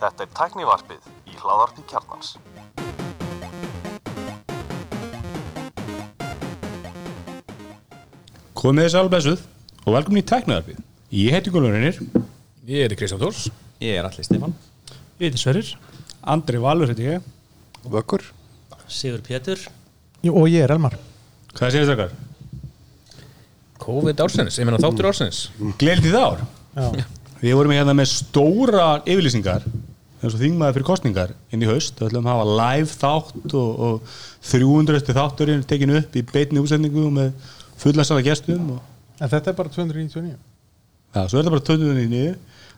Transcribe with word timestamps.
Þetta 0.00 0.24
er 0.24 0.30
tæknivarpið 0.38 1.10
í 1.28 1.34
hláðarpi 1.40 1.82
kjarnans. 1.90 2.28
Komið 8.56 8.86
þið 8.86 8.92
sálblessuð 8.94 9.40
og 9.84 9.90
velkomin 9.94 10.22
í 10.22 10.28
tæknaðarpið. 10.30 10.78
Ég 11.16 11.36
heiti 11.36 11.52
Gólurinnir, 11.54 12.00
Ég 12.66 12.82
er 12.82 12.96
Kristján 12.98 13.20
Tórs 13.22 13.44
Ég 13.78 13.94
er 13.94 14.06
allir 14.08 14.24
Stefán 14.26 14.50
Ég 15.20 15.28
heiti 15.28 15.38
Sverrir 15.38 15.68
Andri 16.26 16.58
Valur 16.58 16.90
heiti 16.90 17.04
ég. 17.06 17.22
Vökkur 17.86 18.24
Sigur 18.90 19.22
Pétur 19.22 19.60
Jú, 20.24 20.32
og 20.34 20.48
ég 20.50 20.64
er 20.64 20.74
Elmar 20.74 20.96
Hvað 21.54 21.76
segir 21.76 21.86
þakkar? 21.92 22.16
COVID 23.86 24.24
ársins, 24.24 24.58
ég 24.58 24.66
meina 24.66 24.82
þáttur 24.82 25.06
ársins 25.12 25.44
Gleðið 25.78 26.08
þið 26.08 26.18
ár. 26.18 26.42
Já, 26.74 27.04
Við 27.42 27.56
vorum 27.58 27.74
hérna 27.76 27.94
með 27.96 28.10
stóra 28.14 28.88
yfirlýsingar 29.04 29.66
eins 30.22 30.32
og 30.32 30.40
þingmaður 30.40 30.78
fyrir 30.78 30.88
kostningar 30.88 31.32
inn 31.52 31.62
í 31.62 31.68
haust. 31.68 31.98
Við 32.00 32.08
ætlum 32.08 32.26
að 32.26 32.32
hafa 32.32 32.56
live 32.60 32.90
þátt 32.92 33.56
og, 33.60 33.84
og 33.86 34.18
300. 34.48 35.14
þátturinn 35.16 35.64
tekinu 35.68 35.98
upp 36.00 36.16
í 36.16 36.24
beinni 36.30 36.62
útsendingu 36.62 37.06
með 37.12 37.52
fullansala 37.80 38.24
gestum 38.24 38.76
og 38.78 39.20
en 39.20 39.32
þetta 39.32 39.52
er 39.52 39.58
bara 39.58 39.72
299 39.72 40.36
Já, 41.16 41.22
svo 41.28 41.38
er 41.38 41.44
þetta 41.44 41.54
bara 41.54 41.66
2009 41.68 42.24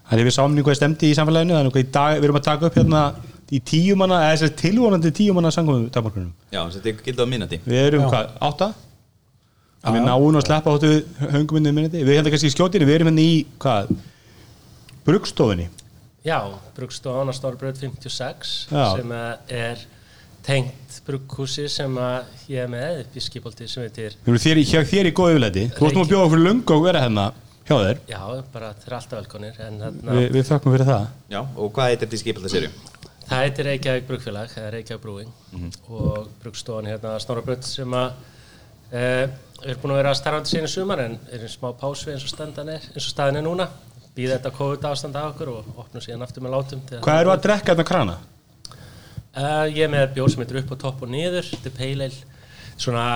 Þannig 0.08 0.26
við 0.28 0.34
sáum 0.34 0.54
hvað 0.64 0.78
stemdi 0.78 1.10
í 1.10 1.16
samfélaginu 1.18 1.56
Þannig 1.56 1.74
að 1.74 1.80
í 1.82 1.88
dag, 1.94 2.18
við 2.18 2.28
erum 2.28 2.38
að 2.38 2.46
taka 2.48 2.68
upp 2.68 2.78
hérna 2.78 3.02
í 3.48 3.60
tíu 3.64 3.96
manna, 3.96 4.20
eða 4.26 4.34
þess 4.36 4.46
að 4.46 4.58
tilvonandi 4.60 5.12
tíu 5.16 5.34
manna 5.36 5.50
sangum 5.52 5.86
takmarkunum. 5.92 6.32
Já, 6.52 6.60
þetta 6.74 6.90
er 6.90 7.00
gildið 7.06 7.24
á 7.24 7.28
minnati 7.30 7.58
Við 7.64 7.80
erum 7.80 8.04
hvað, 8.10 8.34
átta? 8.44 8.68
Við 9.88 10.04
náum 10.04 10.36
að 10.36 10.44
sleppa 10.44 10.74
áttu 10.74 10.90
hönguminn 11.32 11.72
minniti. 11.72 12.02
Við 12.04 12.18
hérna 12.18 12.32
kannski 12.34 12.50
í 12.50 12.52
skjótinu, 12.52 12.88
við 12.88 12.98
erum 12.98 13.08
hérna 13.08 13.24
í 13.24 13.36
hvað? 13.62 13.92
Brugstofinni. 15.08 15.68
Já, 16.26 16.38
Brugstofan 16.76 17.30
á 17.30 17.34
Stórbröð 17.36 17.78
56 17.80 18.68
Já. 18.68 18.84
sem 18.98 19.12
að 19.16 19.52
er 19.56 19.84
tengt 20.44 20.98
brugghúsi 21.06 21.66
sem 21.72 21.94
að 22.00 22.24
ég 22.52 22.62
er 22.64 22.70
með 22.72 23.00
upp 23.02 23.16
í 23.16 23.22
skipolti 23.24 23.68
sem 23.68 23.84
heitir 23.86 24.14
Við 24.24 24.28
erum 24.32 24.42
þér, 24.44 24.88
þér 24.92 25.08
í 25.10 25.12
góðu 25.16 25.34
yfirleiti. 25.36 25.64
Þú 25.76 25.84
varst 25.86 25.96
nú 25.98 26.04
að 26.04 26.12
bjóða 26.12 26.26
okkur 26.28 26.42
lungu 26.44 26.76
og 26.76 26.84
vera 26.84 27.02
hérna 27.04 27.24
hjá 27.68 27.74
þér. 27.76 27.98
Já, 28.08 28.20
bara 28.52 28.70
þeir 28.76 28.86
eru 28.90 28.96
alltaf 28.98 29.18
velkonir 29.18 29.58
en 29.66 29.80
þarna, 29.82 30.14
Vi, 30.18 30.28
við 30.36 30.46
þökkum 30.50 30.74
fyrir 30.76 30.88
það. 30.88 31.08
Já, 31.34 31.40
og 31.56 31.72
hvað 31.76 31.90
heitir 31.90 32.06
þetta 32.06 32.18
í 32.18 32.22
skipalda 32.24 32.52
serju? 32.54 32.70
það 33.28 33.42
heitir 33.44 33.66
Reykjavík 33.68 34.06
Brugfélag 34.08 34.54
eða 34.56 34.70
Reykjavík 34.72 35.02
Brúing 35.02 35.32
Mhm. 35.52 35.70
og 35.92 36.28
Brugstofan 36.42 36.86
hérna 36.88 37.16
á 37.16 37.20
Stórbröð 37.20 37.62
sem 37.64 37.90
að 37.92 38.12
e, 38.92 39.28
er 39.68 39.76
búin 39.82 39.92
að 39.92 40.00
vera 40.00 40.14
starfandi 40.16 40.48
síðan 40.48 40.64
í 40.64 40.72
sumar 40.72 40.98
en 41.04 41.18
er 41.32 41.44
í 41.44 41.48
smá 41.52 41.72
pásu 41.76 42.08
eins 42.12 42.24
og, 42.24 42.40
er, 42.40 42.80
eins 42.94 43.04
og 43.04 43.12
staðin 43.12 43.36
er 43.36 43.42
núna 43.44 43.68
býða 44.16 44.38
þetta 44.38 44.54
COVID 44.58 44.88
ástand 44.90 45.18
af 45.18 45.30
okkur 45.32 45.52
og 45.52 45.70
opnum 45.84 46.04
síðan 46.04 46.24
aftur 46.26 46.44
með 46.44 46.56
látum 46.56 46.82
þegar 46.88 47.04
Hvað 47.06 47.22
eru 47.22 47.32
að 47.34 47.44
drekka 47.46 47.72
hérna 47.72 47.86
krana? 47.88 48.18
Uh, 49.38 49.64
ég 49.70 49.84
er 49.86 49.92
með 49.92 50.12
bjór 50.16 50.32
sem 50.32 50.42
heitir 50.42 50.60
upp 50.62 50.74
og 50.74 50.82
topp 50.82 51.04
og 51.06 51.12
niður 51.12 51.46
þetta 51.46 51.70
er 51.70 51.76
pale 51.78 52.08
ale 52.08 52.78
svona 52.78 53.06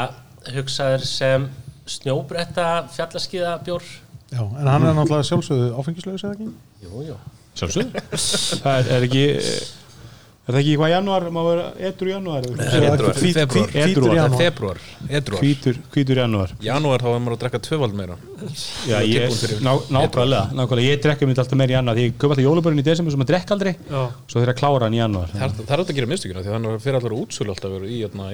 hugsaður 0.52 1.06
sem 1.08 1.46
snjóbretta 1.90 2.66
fjallaskiða 2.94 3.56
bjór 3.66 3.86
Já, 4.32 4.40
en 4.40 4.68
hann 4.68 4.86
er 4.88 4.96
náttúrulega 4.96 5.28
sjálfsögðu 5.28 5.72
áfengislaus 5.76 6.22
eða 6.24 6.36
ekki? 6.38 6.50
jú, 6.86 7.02
jú. 7.10 7.16
Sjálfsög. 7.58 7.96
það 8.64 8.78
er, 8.78 8.90
er 8.96 9.06
ekki... 9.08 9.24
Er 10.42 10.54
það 10.56 10.58
ekki 10.58 10.72
hvað 10.78 10.90
hvít- 13.52 13.68
Hvítur 13.72 13.82
Edrúar. 13.82 14.08
Það 14.08 14.12
er 14.12 14.18
janúar. 14.18 14.40
februar, 14.42 14.78
edruar 15.18 15.40
Hvítur, 15.44 15.76
hvítur 15.94 16.18
janúar. 16.18 16.54
Janúar 16.66 16.98
þá 17.04 17.08
er 17.12 17.20
maður 17.22 17.36
að 17.36 17.42
drekka 17.44 17.60
tvöfald 17.62 17.94
meira. 17.94 18.16
Já, 18.90 18.96
ég, 19.06 19.36
ná, 19.62 19.72
nákvæmlega, 19.94 20.42
nákvæmlega, 20.58 20.88
ég 20.90 21.02
drekka 21.06 21.26
mér 21.30 21.38
alltaf 21.44 21.58
meira 21.62 21.70
í 21.70 21.76
janúar 21.78 21.94
því 22.00 22.06
ég 22.08 22.16
köpa 22.18 22.34
alltaf 22.34 22.46
jólubörn 22.48 22.82
í 22.82 22.86
desember 22.90 23.12
sem 23.14 23.22
að 23.22 23.30
drekka 23.30 23.54
aldrei. 23.54 23.74
Já. 23.86 24.02
svo 24.26 24.42
þeir 24.42 24.50
að 24.50 24.58
klára 24.58 24.82
hann 24.90 24.94
í 24.98 25.02
janúar. 25.02 25.28
Það 25.30 25.42
er 25.46 25.78
alltaf 25.78 25.94
að 25.94 25.94
gera 26.00 26.10
mistökina 26.10 26.42
því 26.42 26.54
þannig 26.56 26.74
að 26.74 26.82
fyrir 26.88 26.98
allar 26.98 27.14
útsölu 27.22 27.54
alltaf 27.54 27.70
verið 27.78 27.94
í 27.94 28.02
hérna 28.02 28.32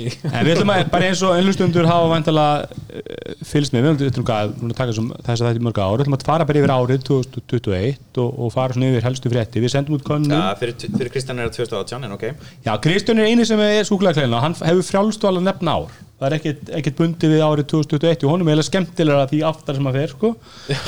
í. 0.00 0.04
En 0.32 0.46
við 0.46 0.52
ætlum 0.56 0.72
að, 0.74 0.80
bara 0.90 1.10
eins 1.10 1.20
og 1.22 1.36
einhlustundur 1.36 1.86
hafa 1.86 2.08
vantala 2.10 2.46
uh, 2.66 3.34
fylgst 3.46 3.74
með, 3.76 3.86
við 4.00 4.10
ætlum 4.10 4.26
að, 4.34 4.54
að 4.56 4.72
taka 4.72 4.88
þessum, 4.90 5.12
þess 5.20 5.36
að 5.36 5.50
þetta 5.50 5.62
í 5.62 5.66
mörg 5.68 5.78
ár, 5.78 5.92
við 5.94 6.06
ætlum 6.06 6.16
að 6.18 6.26
fara 6.26 6.48
bara 6.48 6.62
yfir 6.62 6.74
árið 6.74 7.04
2021 7.10 8.22
og, 8.24 8.32
og 8.32 8.54
fara 8.56 8.74
svona 8.74 8.90
yfir 8.90 9.06
helstu 9.06 9.30
frétti, 9.30 9.62
við 9.62 9.74
sendum 9.76 9.98
út 9.98 10.06
konum 10.06 10.34
Já, 10.34 10.48
fyrir, 10.58 10.74
fyrir 10.96 11.12
Kristján 11.14 11.38
er 11.38 11.52
það 11.52 11.70
2018, 11.70 12.08
en 12.08 12.16
ok. 12.16 12.26
Já, 12.66 12.72
Kristján 12.82 13.22
er 13.22 13.30
eini 13.30 13.46
sem 13.46 13.62
er 13.62 13.86
súkulega 13.86 14.42
hann 14.42 14.58
hefur 14.58 14.90
frjálstu 14.90 15.30
alveg 15.30 15.46
nefna 15.46 15.78
ár. 15.78 16.02
Það 16.16 16.26
er 16.30 16.34
ekkert, 16.38 16.68
ekkert 16.78 16.96
bundi 16.96 17.28
við 17.28 17.42
árið 17.44 17.66
2021 17.74 18.22
og 18.24 18.30
honum. 18.32 18.48
Er 18.48 18.54
eiginlega 18.54 18.66
skemmtilega 18.70 19.24
því 19.28 19.40
aftar 19.50 19.76
sem 19.76 19.88
að 19.90 19.96
fer 19.98 20.12
sko. 20.14 20.30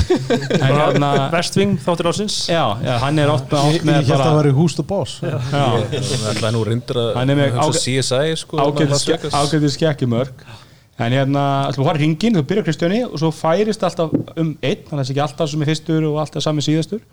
hérna 0.88 1.10
Vestving 1.34 1.74
þáttir 1.84 2.08
ásins 2.08 2.36
já, 2.48 2.62
já, 2.80 2.94
hann 3.02 3.20
er 3.20 3.28
Ég, 3.28 3.34
oft 3.34 3.52
ég 3.76 3.84
með 3.84 3.98
held 3.98 4.06
að 4.06 4.12
það 4.14 4.22
bara 4.24 4.38
væri 4.38 4.54
húst 4.56 4.80
og 4.80 4.88
er 5.28 5.36
að 5.36 7.18
Hann 7.18 7.34
er 7.34 7.38
með 7.42 7.58
CSI 8.08 8.40
sko 8.40 8.58
ágætis 8.64 9.76
skekkjumörk 9.76 10.42
en 10.98 11.14
hérna, 11.14 11.42
að 11.68 11.78
fara 11.78 12.00
hringin 12.00 12.34
þú 12.34 12.44
byrjar 12.50 12.66
Kristjáni 12.66 13.04
og 13.06 13.18
svo 13.20 13.30
færist 13.34 13.84
alltaf 13.86 14.14
um 14.34 14.54
einn, 14.56 14.82
þannig 14.88 14.90
að 14.90 14.96
það 14.96 15.04
er 15.04 15.12
ekki 15.12 15.24
alltaf 15.28 15.52
sem 15.52 15.62
er 15.62 15.70
fyrstur 15.70 16.06
og 16.08 16.18
alltaf 16.24 16.42
sami 16.42 16.64
síðastur. 16.66 17.04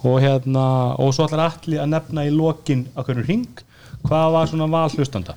Og 0.00 0.16
hérna, 0.24 0.64
og 0.98 1.12
svo 1.14 1.28
ætlar 1.28 1.44
allir 1.44 1.82
að 1.82 1.92
nefna 1.92 2.24
í 2.26 2.32
lokin 2.34 2.86
á 2.96 3.04
hvernig 3.04 3.28
hring 3.28 3.64
hvað 4.02 4.34
var 4.34 4.50
svona 4.50 4.66
val 4.72 4.88
hlustanda? 4.96 5.36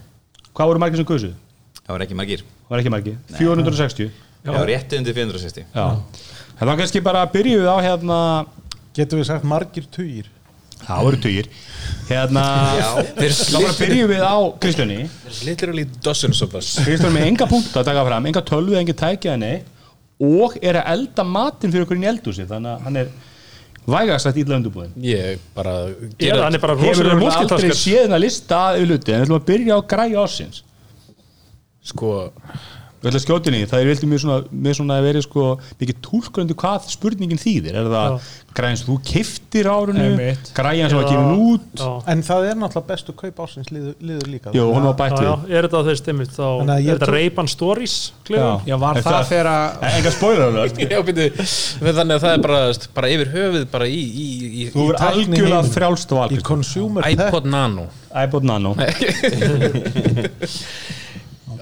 Hvað 0.56 0.72
voru 0.72 0.82
margir 0.82 1.02
sem 1.02 1.10
guðsuð? 1.10 1.34
Það 1.84 1.94
var 1.94 2.06
ekki 2.06 2.18
margir. 2.18 2.46
Var 2.70 2.82
ekki 2.82 2.94
margir, 2.94 3.18
460 3.36 4.14
Það 4.44 4.58
var 4.58 4.68
rétti 4.68 5.00
undir 5.00 5.16
460 5.16 5.66
já, 5.72 5.84
en 6.60 6.70
þá 6.70 6.74
kannski 6.80 7.02
bara 7.04 7.24
byrjum 7.32 7.62
við 7.64 7.70
á 7.72 7.78
hérna 7.86 8.18
Getum 8.94 9.22
við 9.22 9.30
sagt 9.30 9.46
margir 9.48 9.86
tugir 9.94 10.28
það 10.88 11.04
voru 11.08 11.20
tugir. 11.24 11.50
Hérna, 12.08 12.44
þá 13.18 13.58
bara 13.58 13.76
byrjum 13.80 14.10
við 14.12 14.24
á 14.24 14.36
Kristjáni 14.64 14.98
Literally 15.48 15.86
dozens 16.04 16.42
of 16.46 16.56
us. 16.60 16.74
Kristján 16.84 17.14
með 17.16 17.28
enga 17.32 17.48
punkt 17.50 17.76
að 17.80 17.88
taka 17.90 18.04
fram, 18.08 18.28
enga 18.30 18.44
tölvu, 18.48 18.76
enga 18.80 18.96
tækja 19.04 19.36
henni 19.36 19.54
og 20.24 20.58
er 20.62 20.80
að 20.80 20.90
elda 20.94 21.26
matinn 21.28 21.74
fyrir 21.74 21.88
okkur 21.88 22.00
inn 22.00 22.06
í 22.06 22.12
eldhúsi 22.12 22.46
þannig 22.48 22.76
að 22.76 22.84
hann 22.88 23.00
er 23.02 23.14
vægast 23.94 24.30
að 24.30 24.38
illa 24.44 24.60
undirbúin 24.60 24.94
Ég 25.04 25.42
bara 25.56 25.74
hann 26.46 26.56
er 26.56 26.62
bara 26.64 26.78
Hefur 26.80 27.10
rosalega 27.10 27.18
þú 27.18 27.18
aldrei 27.18 27.24
múltitaskar 27.24 27.80
séð 27.80 28.06
hennar 28.06 28.24
lista 28.24 28.62
að 28.70 28.84
auðluti 28.84 29.12
en 29.12 29.20
við 29.20 29.26
ætlum 29.26 29.40
að 29.42 29.50
byrja 29.50 29.76
á 29.76 29.82
græja 29.94 30.24
ársins. 30.24 30.62
Sko 31.84 32.14
Við 33.04 33.10
ætlum 33.12 33.20
að 33.20 33.24
skjótinni, 33.26 33.58
það 33.68 33.82
er 33.84 33.88
vildi 33.92 34.08
mjög 34.08 34.22
svona, 34.24 34.36
mjög 34.64 34.76
svona 34.80 34.96
að 35.02 35.06
vera 35.10 35.22
sko 35.26 35.42
mikið 35.82 35.98
túlkurandi 36.06 36.56
hvað 36.56 36.86
spurningin 36.94 37.42
þýðir. 37.42 37.74
Er 37.82 37.90
það 37.92 38.14
græjan 38.56 38.78
sem 38.80 38.88
þú 38.88 38.96
kiftir 39.10 39.68
árunu 39.68 40.04
Einmitt. 40.06 40.52
græjan 40.56 40.88
sem 40.94 40.98
var 41.02 41.04
Eða- 41.04 41.12
gefin 41.12 41.36
út? 41.44 41.66
Já, 41.82 41.90
En 42.14 42.22
það 42.24 42.42
er 42.48 42.56
náttúrulega 42.62 42.88
bestu 42.94 43.12
kaup 43.18 43.38
ásins 43.44 43.68
liður, 43.74 43.96
liður 44.00 44.28
líka. 44.32 44.54
Jú, 44.56 44.64
hún 44.72 44.84
var 44.88 44.94
já, 44.94 44.98
bætt 45.02 45.20
já, 45.20 45.34
við. 45.36 45.52
er 45.58 45.68
þetta 45.68 45.78
á 45.78 45.84
þeir 45.90 45.98
stimmit 46.00 46.32
þá 46.38 46.48
er 46.48 46.80
ég 46.80 46.94
þetta 46.94 47.12
Ray-Ban 47.12 47.48
Stories 47.52 47.96
klefum 48.24 48.62
Já, 48.72 48.76
var 48.80 48.98
En 48.98 49.04
það 49.04 49.24
þegar 49.34 49.48
að 49.52 49.84
Enga 49.98 50.12
spoiler 50.16 50.46
alert. 50.48 50.78
Já, 50.94 51.00
byrju, 51.04 51.28
þannig 51.84 52.16
að 52.16 52.24
það 52.24 52.32
er 52.38 52.42
bara, 52.48 52.62
bara 52.94 53.08
yfir 53.18 53.28
höfuð 53.36 53.66
bara 53.74 53.86
í, 53.90 54.00
í, 54.00 54.28
í, 54.64 54.70
Þú 54.72 54.80
í 54.80 54.90
er 54.94 54.96
algjörlega 55.10 55.60
heiminum. 55.60 55.74
frjálst 55.76 56.10
val 56.16 56.30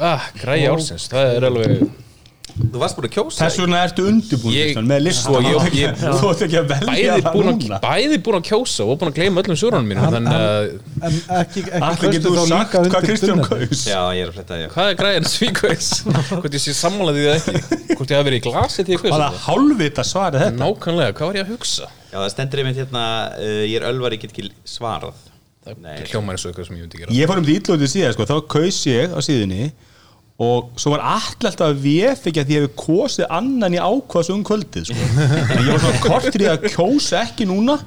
ah, 0.02 0.30
Græja 0.42 0.72
ársins, 0.76 1.10
það 1.12 1.36
er 1.38 1.50
alveg 1.52 1.84
Þú 2.52 2.80
varst 2.82 2.98
búin 2.98 3.06
að 3.08 3.14
kjósa? 3.16 3.46
Þess 3.46 3.60
vegna 3.62 3.78
ertu 3.86 4.04
undirbúin 4.10 4.52
Ég- 4.58 4.80
með 4.84 5.00
lista 5.06 5.22
Sko, 5.24 5.40
ég- 5.40 5.54
Þú 5.54 5.60
ert 5.62 5.68
ekki- 5.70 5.82
ég- 5.86 6.02
Þú 6.20 6.30
ert 6.32 6.42
ekki 6.46 6.58
að 6.60 6.66
velja 6.72 6.88
bæði 6.92 7.22
það 7.22 7.36
búin, 7.36 7.48
að, 7.52 7.62
núna. 7.62 7.78
bæði 7.86 8.18
búin 8.26 8.38
að 8.38 8.44
kjósa 8.50 8.84
og 8.92 8.98
búin 9.00 9.12
að 9.12 9.16
gleyma 9.20 9.42
öllum 9.42 9.58
svörunum 9.62 9.88
mínum 9.88 10.04
Hann- 10.04 10.16
þannig 10.18 10.34
að 10.36 10.66
En 11.08 11.14
ekki, 11.38 11.62
ekki 11.64 11.82
Allir 11.88 12.12
getur 12.18 12.36
þá 12.36 12.42
þú 12.42 12.48
sagt 12.52 12.76
hvað 12.92 13.06
Kristján 13.08 13.44
kaus? 13.48 13.86
Já, 13.88 14.02
ég 14.12 14.22
er 14.26 14.28
að 14.28 14.36
fletta 14.36 14.58
því 14.60 14.68
hvað 14.76 14.90
er 14.92 14.98
græðin 15.00 15.30
svíkvæs 15.32 15.88
hvort 16.28 16.52
ég 16.60 16.64
sé 16.66 16.74
sammálaði 16.82 17.24
það 17.24 17.36
ekki? 17.40 17.96
Hvort 17.96 18.12
ég 18.12 18.20
hafi 18.20 18.28
verið 18.30 18.40
í 18.42 18.44
glasi 18.50 18.84
til 18.84 18.96
ég 18.98 19.06
Bara 19.08 19.30
þetta. 19.32 19.42
hálfvita 19.48 20.04
svarið 20.12 20.40
þetta. 20.44 20.60
Nákvæmlega, 20.60 21.14
hvað 21.16 21.26
var 21.32 21.36
ég 21.40 21.46
að 21.48 21.52
hugsa? 21.56 21.88
Já, 22.12 22.18
það 22.20 22.30
stendur 22.36 22.60
einmitt 22.66 22.82
hérna 22.84 23.06
uh, 23.40 23.64
Ég 23.64 23.76
er 23.80 23.88
ölvar, 23.88 24.12
ég 24.12 24.20
get 24.26 24.36
ekki 24.36 24.52
svarað. 24.68 25.16
Nei, 25.80 25.96
það 26.04 26.12
hljómar 26.12 26.36
eins 26.36 26.44
og 26.46 26.52
eitthvað 26.52 26.68
sem 26.68 26.76
ég 26.76 26.84
myndi 26.84 27.00
gera. 27.00 27.16
Ég 27.16 27.30
fór 27.32 27.38
um 27.40 27.46
því 27.48 27.56
ítlótið 27.62 27.92
síðan 27.96 28.14
sko, 28.18 28.26
þá 28.28 28.38
kaus 28.50 28.80
ég 28.90 29.14
á 29.16 29.20
síðunni 29.24 29.72
og 30.42 30.72
svo 30.80 30.94
var 30.96 31.04
alltaf 31.06 31.60
að 31.62 31.82
vef 31.84 32.24
ekki 32.30 32.42
að 32.42 32.48
því 32.50 32.56
ég 32.56 32.64
hef 32.66 32.78
kosið 32.80 33.28
annan 33.38 33.76
í 33.76 33.82
ákvaðs 33.82 34.32
um 34.34 34.44
kvöldið 34.48 34.88
sko. 34.90 35.10
en 35.22 35.60
ég 35.62 35.68
var 35.70 35.84
svona 35.84 36.04
kortur 36.06 36.46
í 36.46 36.48
að 36.50 36.68
kjósa 36.70 37.20
ekki 37.22 37.48
núna 37.50 37.78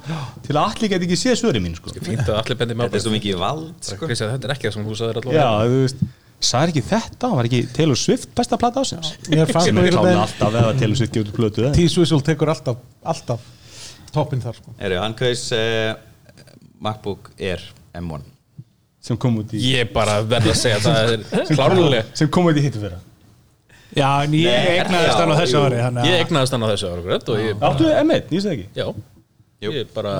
til 0.45 0.55
að 0.55 0.61
allir 0.63 0.93
geti 0.93 1.09
ekki 1.09 1.17
séð 1.19 1.39
svöri 1.41 1.63
mín 1.63 1.75
sko. 1.75 1.91
að 1.95 2.53
með 2.63 2.85
Þetta 2.85 2.99
er 2.99 3.03
svo 3.03 3.15
mikið 3.15 3.41
vald 3.41 3.89
sko. 3.89 3.99
Kristján, 4.05 4.31
þetta 4.35 4.47
er 4.47 4.55
ekki 4.55 4.69
það 4.69 4.77
sem 4.77 4.87
þú 4.87 4.99
sagðir 5.01 5.19
Já, 5.25 5.41
allavega 5.41 5.73
þú 5.73 5.81
veist 5.81 6.05
Sæði 6.45 6.73
ekki 6.73 6.81
þetta, 6.89 7.29
var 7.31 7.47
ekki 7.47 7.59
Taylor 7.73 7.97
Swift 7.97 8.31
besta 8.37 8.57
plata 8.59 8.83
ásins 8.83 9.13
Mér 9.31 9.49
fannst 9.49 9.69
sem 9.71 9.77
nú 9.77 9.85
er 9.87 9.95
veginn 9.95 10.19
alltaf 10.19 10.57
eða 10.59 10.73
Taylor 10.77 10.99
Swift 10.99 11.15
gefur 11.15 11.37
plötu? 11.39 11.69
T-Swizzle 11.73 12.21
tekur 12.27 12.51
alltaf, 12.51 12.83
alltaf 13.07 13.47
toppinn 14.15 14.43
þar 14.43 14.59
sko. 14.59 14.75
Eru, 14.79 14.99
hann 15.01 15.15
kaus 15.17 15.47
uh, 15.55 15.95
MacBook 16.83 17.31
Air 17.39 17.63
M1 17.95 18.34
sem 19.05 19.17
kom 19.21 19.35
út 19.41 19.51
í 19.53 19.61
ég 19.75 19.91
bara 19.93 20.17
verð 20.25 20.49
að 20.53 20.57
segja 20.61 20.79
að 20.79 20.85
það 20.87 21.13
er 21.13 21.19
klárlega 21.51 22.03
sem 22.17 22.29
kom 22.33 22.47
út 22.49 22.57
í 22.57 22.63
hittu 22.65 22.81
fyrra. 22.81 22.99
Já, 23.95 24.09
en 24.25 24.33
ég 24.35 24.69
egnaðist 24.81 25.19
hann 25.21 25.31
á 25.31 25.35
þessu 25.39 25.59
ári 25.61 25.77
þannig 25.79 26.01
að- 26.01 26.09
Ég 26.09 26.23
egnaðist 26.25 26.55
hann 26.57 26.65
á 26.65 26.69
þessu 26.73 26.89
ára 26.91 27.03
grætt 27.05 27.29
og 27.31 27.37
ég, 27.39 27.61
Áttu 27.69 27.85
M1, 28.01 28.31
ég 28.35 28.41
segi 28.43 28.65
ekki. 28.65 28.67
Já, 28.75 28.87
Jú. 29.63 29.71
ég 29.71 29.93
bara, 29.95 30.15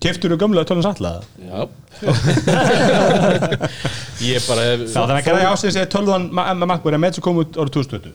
Keftur 0.00 0.30
þú 0.30 0.36
gömlega 0.38 0.64
tölun 0.66 0.82
sallaða? 0.86 1.22
já. 1.38 1.68
Ég 4.22 4.44
bara 4.48 4.62
hef 4.66 4.80
Já, 4.88 5.00
þannig 5.02 5.18
að 5.18 5.24
gera 5.28 5.50
ásins 5.52 5.76
er 5.78 5.86
tölvan 5.90 6.28
með 6.34 6.64
MacBook 6.70 6.94
M1 6.98 7.12
sem 7.18 7.22
kom 7.24 7.36
út 7.42 7.58
árið 7.58 7.72
2020 7.76 8.12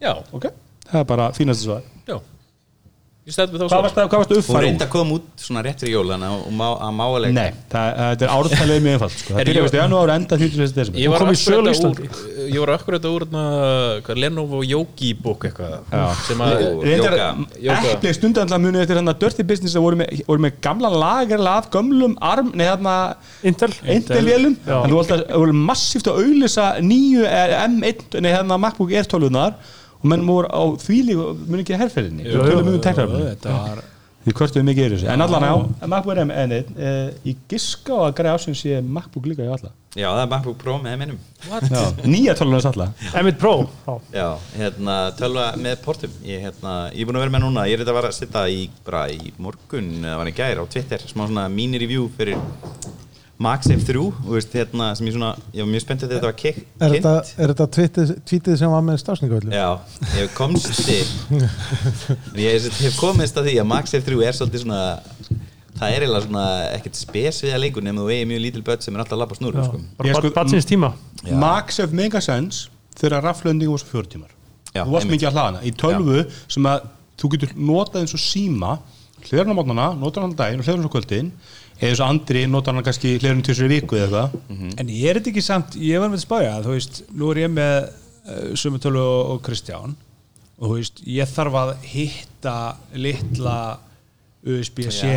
Já, 0.00 0.12
Ok. 0.32 0.46
Það 0.90 1.00
er 1.00 1.04
bara 1.06 1.26
fínast 1.36 1.62
svar. 1.64 1.82
Já 2.08 2.16
Ég 2.18 2.18
stæði 2.18 2.18
við 2.18 3.19
þá 3.19 3.19
Hvað 3.30 3.82
varst 3.84 3.96
það, 3.96 4.06
hvað 4.10 4.20
varst 4.20 4.32
Hún 4.34 4.40
uppfæri? 4.40 4.62
reyndi 4.66 4.84
að 4.86 4.90
koma 4.94 5.10
út 5.18 5.26
svona 5.44 5.60
rétt 5.66 5.80
fyrir 5.84 5.94
jól 5.94 6.08
Þannig 6.10 6.28
að 6.30 6.34
hún 6.46 6.56
má, 6.60 6.66
að 6.74 6.90
má 6.98 7.04
alveg 7.06 7.32
Nei, 7.36 7.50
það, 7.72 7.86
þetta 8.00 8.24
er 8.26 8.30
ártalið 8.34 8.78
mjög 8.86 8.94
einfalt 8.96 9.16
sko. 9.20 9.30
Það 9.38 9.44
veist 9.60 9.76
í 9.76 9.78
janúar 9.80 10.06
og 10.10 10.14
enda 10.16 10.34
31. 10.40 10.74
desember 10.80 11.00
Ég 11.00 11.08
var 11.14 11.18
kom 11.24 11.30
í 11.30 11.32
sölu 11.40 11.56
akkurat 11.60 11.76
Íslandi. 11.76 12.04
úr 12.10 12.14
Ég 12.50 12.58
var 12.64 12.70
akkurat 12.74 13.04
úr 13.10 13.22
na, 13.30 13.42
hvað, 14.06 14.16
Lenovo 14.24 14.58
Yogi. 14.66 15.10
Jóka. 15.20 15.48
Eppli 17.94 18.12
stundanlega 18.16 18.60
munið 18.62 18.84
eftir 18.84 19.00
hann 19.00 19.10
að 19.12 19.20
Dirty 19.24 19.44
Business 19.46 19.76
voru 19.80 19.98
með, 20.00 20.22
voru 20.28 20.44
með 20.46 20.58
gamla 20.64 20.90
lagerlega 20.92 21.62
af 21.62 21.68
gömlum 21.74 22.14
arm, 22.24 22.52
nei 22.56 22.66
þarna 22.68 22.94
Intel 23.46 23.72
Intel-vélum, 23.96 24.56
Já. 24.66 24.78
en 24.84 24.94
þú 24.94 25.00
voru 25.42 25.56
massíft 25.56 26.10
að 26.10 26.22
auðlýsa 26.24 26.70
nýju 26.84 27.26
eh, 27.28 27.56
M1, 27.66 28.06
nei 28.24 28.32
hérna 28.34 28.58
MacBook 28.60 28.92
Air 28.94 29.08
12-unar 29.10 29.56
og 30.00 30.10
menn 30.12 30.26
voru 30.26 30.50
á 30.50 30.62
því 30.80 30.98
líka 31.10 31.30
muni 31.46 31.64
ekki 31.64 31.80
herrferðinni, 31.80 32.28
Jú, 32.28 32.42
við 32.44 32.52
jú, 32.54 32.60
um 32.60 33.50
var 33.54 33.84
því 34.20 34.34
hvort 34.36 34.56
við 34.58 34.64
mikið 34.68 34.84
er 34.84 34.94
þessu, 34.94 35.06
en 35.08 35.22
allan 35.24 35.44
á 35.48 35.54
MacBook 35.88 36.18
M1, 36.20 36.50
eh, 36.76 37.12
ég 37.24 37.38
giska 37.48 37.96
á 37.96 38.00
að 38.10 38.16
greiða 38.18 38.34
ásins 38.36 38.60
sé 38.60 38.80
MacBook 38.84 39.28
líka 39.30 39.46
í 39.46 39.48
alla. 39.48 39.70
Já, 39.96 40.06
það 40.12 40.20
er 40.22 40.28
MacBook 40.30 40.58
Pro 40.60 40.74
með 40.78 40.98
minnum 41.00 41.16
Já, 41.72 41.80
nýja 42.04 42.34
12-unar 42.38 42.66
alla. 42.68 42.86
M1 43.16 43.38
Pro 43.40 43.54
Já. 43.64 43.94
Já, 44.14 44.26
hérna, 44.60 44.98
tölva 45.18 45.46
með 45.58 45.80
portum. 45.82 46.12
Ég, 46.22 46.44
hérna, 46.44 46.74
ég 46.92 47.00
er 47.00 47.08
búin 47.08 47.18
að 47.18 47.24
vera 47.24 47.34
með 47.34 47.42
núna. 47.46 47.64
Ég 47.66 47.74
er 47.74 47.82
þetta 47.82 47.94
að 47.94 47.98
vera 47.98 48.12
að 48.12 48.18
setja 48.20 48.44
í, 48.52 48.60
bara 48.86 49.02
í 49.10 49.32
morgun 49.42 49.90
eða 50.04 50.20
var 50.20 50.30
í 50.30 50.36
gær 50.36 50.62
á 50.62 50.64
Twitter, 50.76 51.06
smá 51.10 51.24
svona 51.24 51.48
mini-review 51.50 52.06
fyrir 52.14 52.38
MagSafe 53.40 53.86
3 53.88 54.00
og 54.04 54.34
veist, 54.34 54.52
hérna, 54.52 54.90
sem 54.98 55.06
ég 55.08 55.14
svona, 55.16 55.30
ég 55.56 55.64
var 55.64 55.70
mjög 55.72 55.84
spenntið 55.86 56.10
þegar 56.12 56.20
þetta 56.20 56.28
var 56.28 56.88
Er 56.88 56.94
kynnt 56.94 57.30
er 57.40 57.52
þetta 57.54 57.66
tweetið 58.28 58.58
sem 58.60 58.74
var 58.74 58.82
með 58.84 58.98
stafsningavöldu? 59.00 59.54
Já, 59.56 59.70
ég 60.18 60.34
komst 60.36 60.68
ég 62.44 62.68
hef 62.84 62.98
komist 63.00 63.40
að 63.40 63.48
því 63.48 63.56
að 63.62 63.70
MagSafe 63.70 64.04
3 64.10 64.26
er 64.28 64.36
svolítið 64.36 64.64
svona 64.66 64.82
það 65.80 65.94
er 65.94 66.04
eiginlega 66.04 66.26
svona 66.26 66.44
ekkert 66.74 66.98
spes 67.00 67.40
við 67.44 67.54
að 67.56 67.62
leikur 67.64 67.84
nema 67.86 68.04
þú 68.04 68.12
eigi 68.12 68.28
mjög 68.28 68.42
lítil 68.44 68.64
börn 68.66 68.84
sem 68.84 68.96
er 68.96 69.02
alltaf 69.04 69.16
að 69.16 69.22
lappa 69.22 69.38
snúru 69.38 69.64
sko. 69.64 69.80
Bara 69.96 70.18
sko- 70.18 70.32
batsins 70.36 70.68
tíma 70.68 70.92
Já. 71.24 71.34
Max 71.40 71.80
of 71.80 71.94
Megasense 71.96 72.68
þegar 73.00 73.24
raflönding 73.30 73.70
var 73.72 73.80
svo 73.80 73.88
fjóri 73.94 74.12
tímar 74.12 74.34
Já, 74.74 74.84
þú 74.84 74.92
varst 74.92 75.06
einmitt. 75.06 75.16
mikið 75.16 75.28
að 75.30 75.38
hlaðana 75.38 75.62
í 75.64 75.72
tölvu 75.80 76.24
sem 76.52 76.68
að 76.68 76.84
þú 77.20 77.32
getur 77.34 77.54
notað 77.56 78.02
eins 78.02 78.16
og 78.16 78.22
síma 78.22 78.74
hljóðan 79.24 79.52
á 79.52 79.56
mótnana, 79.56 79.88
notað 80.00 80.28
á 80.28 80.28
daginn 80.44 80.62
og 80.62 80.68
hljóðan 80.68 80.88
á 80.88 80.94
kvöldin 80.94 81.32
eða 81.80 82.04
og 82.04 82.06
andri 82.06 82.44
notað 82.48 82.76
hann 82.76 82.86
kannski 82.86 83.16
hljóðan 83.16 83.42
til 83.44 83.54
þessari 83.54 83.80
viku 83.80 83.98
eða 83.98 84.26
eitthvað. 84.28 84.72
En 84.80 84.92
ég 84.92 85.10
er 85.10 85.18
þetta 85.20 85.32
ekki 85.32 85.44
samt, 85.44 85.76
ég 85.80 86.02
var 86.02 86.12
með 86.12 86.20
að 86.20 86.26
spája 86.26 86.54
þú 86.66 86.76
veist, 86.76 87.02
nú 87.16 87.30
er 87.32 87.42
ég 87.44 87.52
með 87.54 87.76
uh, 87.80 88.50
Sumatölu 88.60 89.02
og, 89.02 89.20
og 89.34 89.42
Kristján. 89.46 89.96
Og 90.60 90.66
þú 90.66 90.74
veist, 90.76 91.00
ég 91.08 91.30
þarf 91.30 91.56
að 91.62 91.72
hitta 91.88 92.56
litla 92.92 93.56
USB-C 94.40 95.08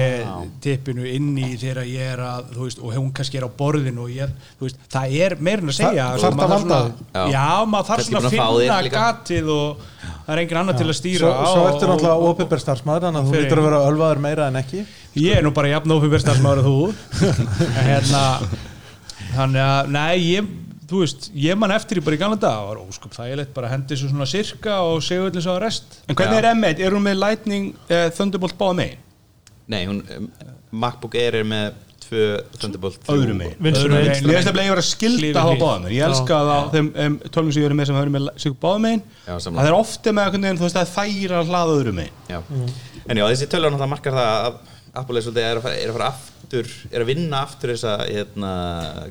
tippinu 0.64 1.06
inn 1.08 1.30
í 1.40 1.54
þegar 1.56 1.86
ég 1.88 2.10
er 2.12 2.22
að, 2.26 2.50
veist, 2.58 2.82
og 2.84 2.92
hún 2.92 3.12
kannski 3.16 3.40
er 3.40 3.46
á 3.48 3.52
borðinu 3.56 4.04
og 4.04 4.10
ég, 4.12 4.32
veist, 4.60 4.82
það 4.92 5.14
er 5.16 5.36
meirinn 5.40 5.72
að 5.72 5.78
segja 5.78 6.08
Þa- 6.20 6.32
valda 6.34 6.48
þarf 6.50 6.66
svona-? 6.66 7.06
Já. 7.14 7.24
Já, 7.32 7.46
maður 7.72 7.88
þarf 7.88 8.08
svona 8.10 8.22
að 8.24 8.36
finna 8.36 8.82
gatið 8.98 9.52
og 9.54 9.86
það 10.10 10.34
er 10.36 10.42
engin 10.44 10.60
annar 10.64 10.78
til 10.82 10.90
að 10.90 10.98
stýra 11.00 11.30
Svo, 11.32 11.54
svo 11.54 11.64
ertu 11.70 11.90
náttúrulega 11.94 12.34
ópipir 12.34 12.64
starfsmæður 12.66 13.08
þannig 13.08 13.22
að 13.22 13.30
þú 13.32 13.40
lítur 13.46 13.62
að 13.62 13.68
vera 13.70 13.80
ölvaður 13.94 14.22
meira 14.28 14.50
en 14.52 14.60
ekki 14.60 14.84
Ég 15.24 15.38
er 15.40 15.46
nú 15.48 15.54
bara 15.56 15.72
jafn 15.72 15.96
ofið 15.96 16.18
verstaðsmaður 16.18 16.62
að 16.64 16.68
þú 16.68 16.78
En 17.80 17.88
hérna 17.88 18.26
Þannig 19.34 19.64
að, 19.64 19.94
nei, 19.96 20.18
ég 20.34 20.52
Þú 20.84 21.00
veist, 21.00 21.30
ég 21.40 21.56
man 21.58 21.72
eftir 21.74 21.98
í 21.98 22.04
bara 22.06 22.18
í 22.18 22.20
gamla 22.22 22.38
dag 22.38 22.58
Það 22.60 22.68
var 22.68 22.82
óskup 22.84 23.16
þægilegt, 23.16 23.54
bara 23.56 23.70
hendi 23.72 23.96
svo 23.98 24.10
svona 24.12 24.28
sirka 24.30 24.82
og 24.84 25.00
segja 25.06 25.30
allir 25.30 25.46
svo 25.46 25.56
að 25.56 25.64
rest 25.64 25.96
En 26.12 26.18
hvernig 26.20 26.38
Já. 26.38 26.42
er 26.44 26.50
M1? 26.52 26.84
Er 26.84 26.98
hún 26.98 27.06
með 27.08 27.22
Lightning 27.24 27.70
eh, 27.88 28.10
Thunderbolt 28.14 28.60
báða 28.60 28.76
megin? 28.82 29.03
Nei, 29.72 29.86
hún, 29.88 30.04
um, 30.18 30.30
MacBook 30.84 31.16
Air 31.20 31.40
er 31.40 31.48
með 31.48 31.78
tvö 32.04 32.26
Thunderbolt 32.60 33.08
Öðru 33.14 33.36
megin. 33.38 33.56
Mér 33.64 33.78
finnst 33.78 34.50
að 34.52 34.60
ég 34.66 34.74
var 34.74 34.82
að 34.82 34.90
að 34.90 35.22
hlið. 35.22 35.38
báða 35.38 35.78
megin 35.86 35.96
Ég 35.96 36.08
elska 36.10 36.40
það 36.40 36.52
á 36.52 36.60
þeim 36.74 36.90
um, 37.06 37.16
tölvum 37.30 37.54
sem 37.56 37.64
ég 37.64 37.68
verið 37.70 37.80
með 37.80 37.90
sem 37.90 38.00
verið 38.00 38.16
með 38.18 38.28
sig 38.44 38.58
báða 38.66 38.84
megin. 38.84 39.04
Það 39.26 39.70
er 39.70 39.78
ofta 39.78 40.14
með 40.14 40.28
veginn, 40.50 40.60
þú 40.60 40.68
veist 40.68 40.82
að 40.82 40.94
þæra 40.98 41.40
að 41.40 41.54
hlaða 41.54 41.78
öðru 41.78 41.96
megin 41.96 42.34
Já. 42.34 42.40
En 43.04 43.20
já, 43.20 43.26
þessi 43.30 43.50
náttúrulega 43.72 43.92
markar 43.94 44.20
það 44.20 44.32
að 44.44 44.62
Apple 44.94 45.20
er 45.20 45.26
er 45.50 45.60
að 45.60 45.66
fara, 45.66 45.80
er 45.80 45.92
að 45.92 45.98
fara 45.98 46.12
aftur 46.54 46.70
er 46.94 47.02
að 47.04 47.10
vinna 47.10 47.40
aftur 47.44 47.72
þessa 47.74 47.94
hérna, 48.06 48.50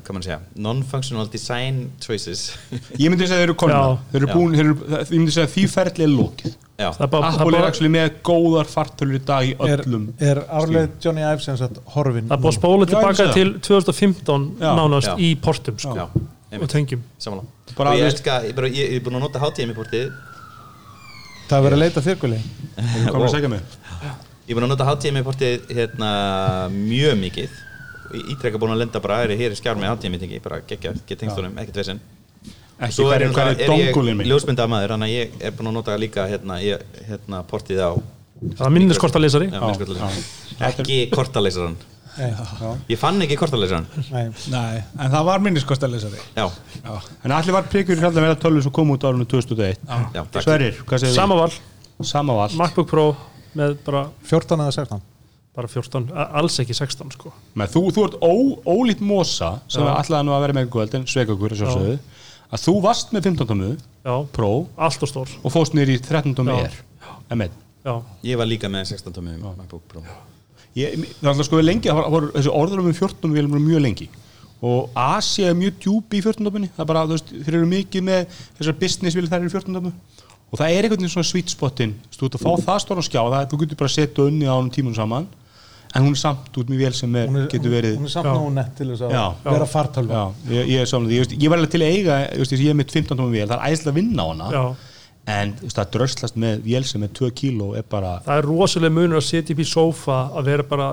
hvað 0.03 0.15
mann 0.15 0.25
segja, 0.25 0.39
non-functional 0.63 1.29
design 1.33 1.79
choices 2.03 2.43
Ég 2.99 3.11
myndi 3.11 3.25
að 3.27 3.33
þeir 3.33 3.45
eru 3.47 3.55
konuna 3.59 3.79
Já. 3.79 3.97
Þeir 4.11 4.19
eru 4.21 4.29
búin, 4.31 4.55
þeir 4.55 4.65
eru, 4.65 4.75
það- 4.93 5.03
ég 5.03 5.19
myndi 5.19 5.33
að 5.43 5.51
er 6.07 6.13
lókið 6.13 6.55
Það 6.83 7.03
er 7.05 7.11
bara, 7.13 7.29
það 7.31 7.39
Apple 7.43 7.57
er 7.57 7.63
er 7.63 7.67
actually 7.69 7.91
með 7.93 8.15
góðar 8.25 8.69
fartölur 8.71 9.15
í 9.19 9.23
dag 9.27 9.45
í 9.45 9.53
Er, 9.53 9.83
öllum 9.83 10.07
er 10.19 10.41
árlega 10.49 10.89
Johnny 11.03 11.23
Ive 11.23 11.43
sem 11.45 11.57
sagt 11.59 11.79
horfin 11.93 12.27
það 12.27 12.37
er 12.37 12.43
bara 12.47 12.57
spóla 12.57 12.87
tilbaka 12.89 13.27
til 13.35 13.53
2015 13.59 14.47
Já. 14.59 14.71
nánast 14.79 15.19
í 15.21 15.33
portum 15.39 15.77
sko, 15.79 15.95
já, 15.99 16.07
og 16.59 16.69
tengjum 16.71 17.03
Og 17.23 18.69
ég 18.73 18.95
er 18.97 19.03
búin 19.05 19.19
að 19.19 19.27
nota 19.27 19.43
HTMI 19.43 19.75
portið 19.77 20.11
Það 21.43 21.57
er 21.59 21.63
verið 21.67 21.77
að 21.77 21.83
leita 21.83 22.01
þyrkuli 22.03 22.37
Þú 22.73 23.11
komur 23.13 23.27
að 23.27 23.33
segja 23.35 23.49
mig 23.51 23.61
Ég 24.43 24.51
er 24.51 24.57
búin 24.59 24.67
að 24.67 24.73
nota 24.73 24.89
HTMI 24.89 25.23
portið 25.23 25.69
hérna 25.71 26.09
mjög 26.73 27.15
mikið. 27.21 27.61
Ég 28.13 28.33
ítrekka 28.35 28.59
búin 28.59 28.73
að 28.75 28.83
lenda 28.83 28.99
bara 29.03 29.21
að 29.23 29.37
hér 29.39 29.53
er 29.53 29.59
skjár 29.59 29.79
með 29.79 29.93
HTMI 29.95 30.19
tengi, 30.21 30.41
bara 30.43 30.59
geggja, 30.67 30.91
get 31.07 31.23
tengstunum, 31.23 31.55
ekkert 31.63 31.79
Ekki 32.83 32.95
Svo 32.97 33.09
er, 33.13 33.21
hverju 33.23 33.37
er, 33.37 33.49
er 33.53 33.61
er 33.63 33.69
dongulinn 33.69 34.13
ég 34.13 34.19
minn. 34.19 34.29
ljósmynda 34.31 34.65
maður, 34.67 34.93
þannig 34.95 35.11
að 35.11 35.15
ég 35.15 35.33
er 35.47 35.55
búin 35.55 35.69
að 35.69 35.75
nota 35.77 35.95
líka 36.01 36.25
hérna, 36.27 36.57
ég, 36.63 36.83
hérna 37.07 37.41
portið 37.47 37.79
á 37.85 37.91
það 38.57 38.63
er 38.65 38.73
minniskortalesari 38.75 39.49
já, 39.53 39.59
Já, 39.61 40.07
já. 40.09 40.69
ekki 40.69 40.97
kortaleysarann 41.13 41.77
Nei, 42.13 42.29
Ég 42.91 42.99
fann 43.01 43.21
ekki 43.25 43.37
kortaleysarann 43.39 43.87
nei. 44.11 44.25
Nei, 44.53 44.81
en 44.99 45.13
það 45.15 45.27
var 45.29 45.45
minniskostalesari 45.45 46.19
Já, 46.35 46.47
En 47.23 47.33
allir 47.33 47.55
var 47.55 47.69
prikur 47.71 47.97
í 47.97 48.03
haldan 48.03 48.25
verða 48.27 48.41
tölvu 48.43 48.65
sem 48.65 48.73
kom 48.75 48.91
út 48.93 49.05
árunum 49.07 49.29
2001 49.29 49.79
já, 49.87 50.25
takk. 50.25 50.43
Sverrir, 50.43 50.81
hvað 50.83 51.05
segir 51.05 51.15
sama 51.15 51.37
val, 51.39 51.49
þið? 51.53 52.09
Sama 52.09 52.35
val. 52.41 52.49
MacBook 52.59 52.89
Pro 52.91 53.07
með 53.55 53.77
bara, 53.85 54.05
14 54.29 54.59
eða 54.63 54.75
16 54.77 55.01
bara 55.53 55.67
14, 55.69 56.07
a- 56.17 56.29
alls 56.39 56.55
ekki 56.63 56.73
16 56.73 57.11
sko. 57.13 57.29
Men 57.53 57.67
þú, 57.69 57.83
þú 57.93 58.05
ert 58.07 58.15
ó, 58.25 58.33
ólít 58.73 59.01
mosa 59.05 59.59
sem 59.69 59.83
ætlaði 59.85 60.25
nú 60.25 60.33
að 60.33 60.41
vera 60.47 60.55
með 60.57 60.69
kvöld 60.73 60.95
en 60.97 61.05
sveikakur 61.05 61.53
að 62.53 62.61
þú 62.67 62.73
varst 62.81 63.13
með 63.13 63.23
15 63.29 63.47
tómu 63.49 63.69
já, 63.77 64.15
Pro 64.33 64.67
allt 64.77 65.03
og 65.05 65.09
stór. 65.09 65.29
og 65.43 65.51
fóst 65.53 65.73
niður 65.73 65.93
í 65.95 65.99
13 66.01 66.35
tómu 66.37 66.53
Já. 66.53 66.65
er. 66.65 66.75
M1 67.33 67.49
já, 67.85 67.93
Ég 68.23 68.37
var 68.37 68.45
líka 68.49 68.69
með 68.69 68.85
16 68.93 69.13
tómi 69.13 69.37
MacBook 69.41 69.81
Pro 69.89 70.03
Ég, 70.75 70.97
það 71.21 71.29
alltaf 71.29 71.45
sko 71.45 71.61
lengi, 71.61 71.89
það 71.89 71.95
var- 72.01 72.09
voru 72.09 72.31
þessi 72.33 72.49
orður 72.53 72.79
um 72.81 72.93
14 72.93 73.31
við 73.33 73.37
erum 73.43 73.61
mjög 73.61 73.81
lengi. 73.81 74.09
Og 74.63 74.89
Asia 74.95 75.49
er 75.51 75.53
mjög 75.59 75.73
djúpi 75.83 76.17
í 76.17 76.23
14 76.23 76.45
tómunni 76.47 76.69
það 76.73 76.79
er 76.81 76.85
bara, 76.89 77.05
þú 77.05 77.13
veist, 77.17 77.29
þeir 77.45 77.53
eru 77.59 77.67
mikið 77.67 78.01
með 78.07 78.27
þessar 78.57 78.79
business 78.79 79.15
vil 79.15 79.27
þær 79.27 79.39
eru 79.43 79.49
í 79.49 79.53
14 79.53 79.75
tómu 79.77 79.91
og 80.53 80.59
það 80.61 80.69
er 80.69 80.85
einhvern 80.85 81.01
veginn 81.01 81.13
svona 81.15 81.29
sweet 81.29 81.49
spotin 81.53 81.95
þú 82.13 82.29
ert 82.29 82.37
að 82.37 82.45
fá 82.45 82.51
það 82.67 82.83
stóra 82.85 83.05
skjá, 83.07 83.21
það, 83.33 83.47
þú 83.49 83.59
getur 83.63 83.81
bara 83.81 83.89
að 83.91 83.95
setja 83.97 84.27
unni 84.29 84.45
á 84.45 84.53
hann 84.53 84.71
tímun 84.73 84.97
saman 84.97 85.27
en 85.93 86.07
hún 86.07 86.15
er 86.15 86.21
samt 86.21 86.55
út 86.57 86.69
mjög 86.69 86.85
vel 86.87 86.95
sem 86.97 87.19
er, 87.19 87.27
er, 87.29 87.49
getur 87.51 87.73
verið 87.73 87.99
hún 87.99 88.09
er 88.09 88.13
samt 88.13 88.29
Já. 88.29 88.33
nógu 88.37 88.53
nett 88.53 88.71
til 88.77 88.89
þess 88.91 89.05
að 89.07 89.13
Já. 89.17 89.25
vera 89.49 89.67
fartölva 89.69 90.13
Já, 90.21 90.23
ég, 90.53 90.71
ég 90.73 90.85
er 90.85 90.89
saman 90.89 91.11
því, 91.11 91.19
ég, 91.19 91.35
ég 91.43 91.53
var 91.53 91.61
alveg 91.61 91.75
til 91.75 91.83
að 91.83 91.93
eiga 91.97 92.17
ég, 92.23 92.55
ég 92.63 92.73
er 92.73 92.79
með 92.79 92.95
15 92.97 93.13
tómum 93.17 93.33
vél, 93.33 93.45
það 93.49 93.57
er 93.59 93.67
æðislega 93.67 93.93
að 93.93 93.99
vinna 94.01 94.25
á 94.25 94.27
hana 94.31 94.49
já 94.53 94.65
en 95.33 95.53
það 95.61 95.91
dröslast 95.93 96.35
með 96.39 96.65
vél 96.65 96.83
sem 96.87 97.03
er 97.05 97.11
2 97.15 97.29
kíló 97.37 97.69
er 97.79 97.85
bara, 97.87 98.17
það 98.25 98.41
er 98.41 98.47
rosalega 98.49 98.95
munur 98.97 99.21
að 99.21 99.27
setja 99.29 99.55
upp 99.55 99.61
í 99.63 99.67
sófa 99.69 100.17
að 100.35 100.49
vera 100.49 100.65
bara 100.67 100.87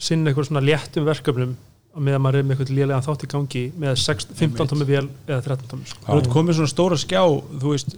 sinna 0.00 0.30
eitthvað 0.30 0.48
svona 0.48 0.64
léttum 0.64 1.04
verkefnum 1.04 1.52
með 1.94 2.16
að 2.16 2.22
maður 2.24 2.38
er 2.40 2.46
með 2.46 2.56
eitthvað 2.56 2.78
lélega 2.78 3.04
þátt 3.04 3.26
í 3.26 3.30
gangi 3.34 3.64
með 3.84 3.98
6, 4.02 4.28
15 4.40 4.70
tómi 4.72 4.86
vél 4.88 5.04
eða 5.28 5.42
13 5.44 5.70
tómi 5.70 5.90
sko. 5.90 6.20
Komið 6.32 6.58
svona 6.58 6.72
stóra 6.72 6.98
skjá 6.98 7.20
þú 7.20 7.74
veist 7.74 7.94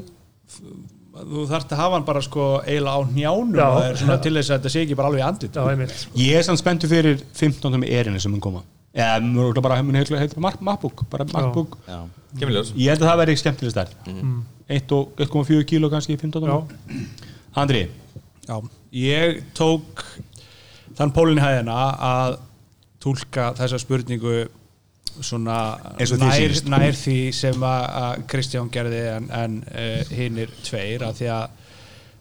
þú 1.17 1.45
þarft 1.49 1.73
að 1.73 1.81
hafa 1.81 1.97
hann 1.97 2.05
bara 2.07 2.23
sko 2.25 2.47
eiginlega 2.62 2.97
á 2.97 3.00
njánum 3.09 3.55
Já. 3.57 3.69
er 3.88 3.97
svona 4.00 4.17
til 4.23 4.35
þess 4.37 4.50
að 4.53 4.59
þetta 4.59 4.73
sé 4.75 4.83
ekki 4.85 4.97
bara 4.99 5.09
alveg 5.11 5.23
í 5.23 5.26
andlit 5.26 5.57
já, 5.57 5.62
ég 6.21 6.37
er 6.41 6.45
samt 6.47 6.61
spenntur 6.61 6.91
fyrir 6.93 7.23
15 7.38 7.73
tómi 7.73 7.88
erinu 7.88 8.21
sem 8.21 8.31
mun 8.35 8.43
koma. 8.45 8.62
Eða 8.97 9.21
mjög 9.25 9.61
bara 9.65 9.81
MacBook 9.85 11.03
bara 11.12 11.25
MacBook, 11.33 11.76
Já, 11.88 11.99
kemur 12.38 12.55
ljós. 12.57 12.71
Ég 12.76 12.88
held 12.93 13.03
að 13.05 13.11
það 13.11 13.21
verði 13.23 13.37
skemmtileg 13.43 13.75
stærð 13.75 13.97
Mm. 14.07 14.38
1 14.69 14.93
og 14.97 15.17
1,4 15.23 15.65
kíló 15.69 15.91
kannski 15.93 16.17
í 16.17 16.21
15 16.21 16.41
tómi 16.43 17.00
Andri, 17.57 17.88
Já, 18.49 18.61
ég 18.93 19.43
tók 19.57 20.05
þann 20.97 21.12
pólinn 21.12 21.41
í 21.41 21.45
hæðina 21.45 21.76
að 22.00 22.38
túlka 23.00 23.50
þessa 23.59 23.79
spurningu 23.81 24.47
nær, 25.41 26.37
sýnist. 26.37 26.67
nær 26.69 26.97
því 26.97 27.21
sem 27.35 27.63
að 27.65 27.85
að 28.01 28.25
Kristján 28.33 28.73
gerði 28.73 29.05
en, 29.15 29.31
en 29.33 29.61
uh, 29.71 30.11
hinnir 30.13 30.53
tveir 30.67 31.07
af 31.07 31.17
því 31.21 31.31
að 31.33 31.63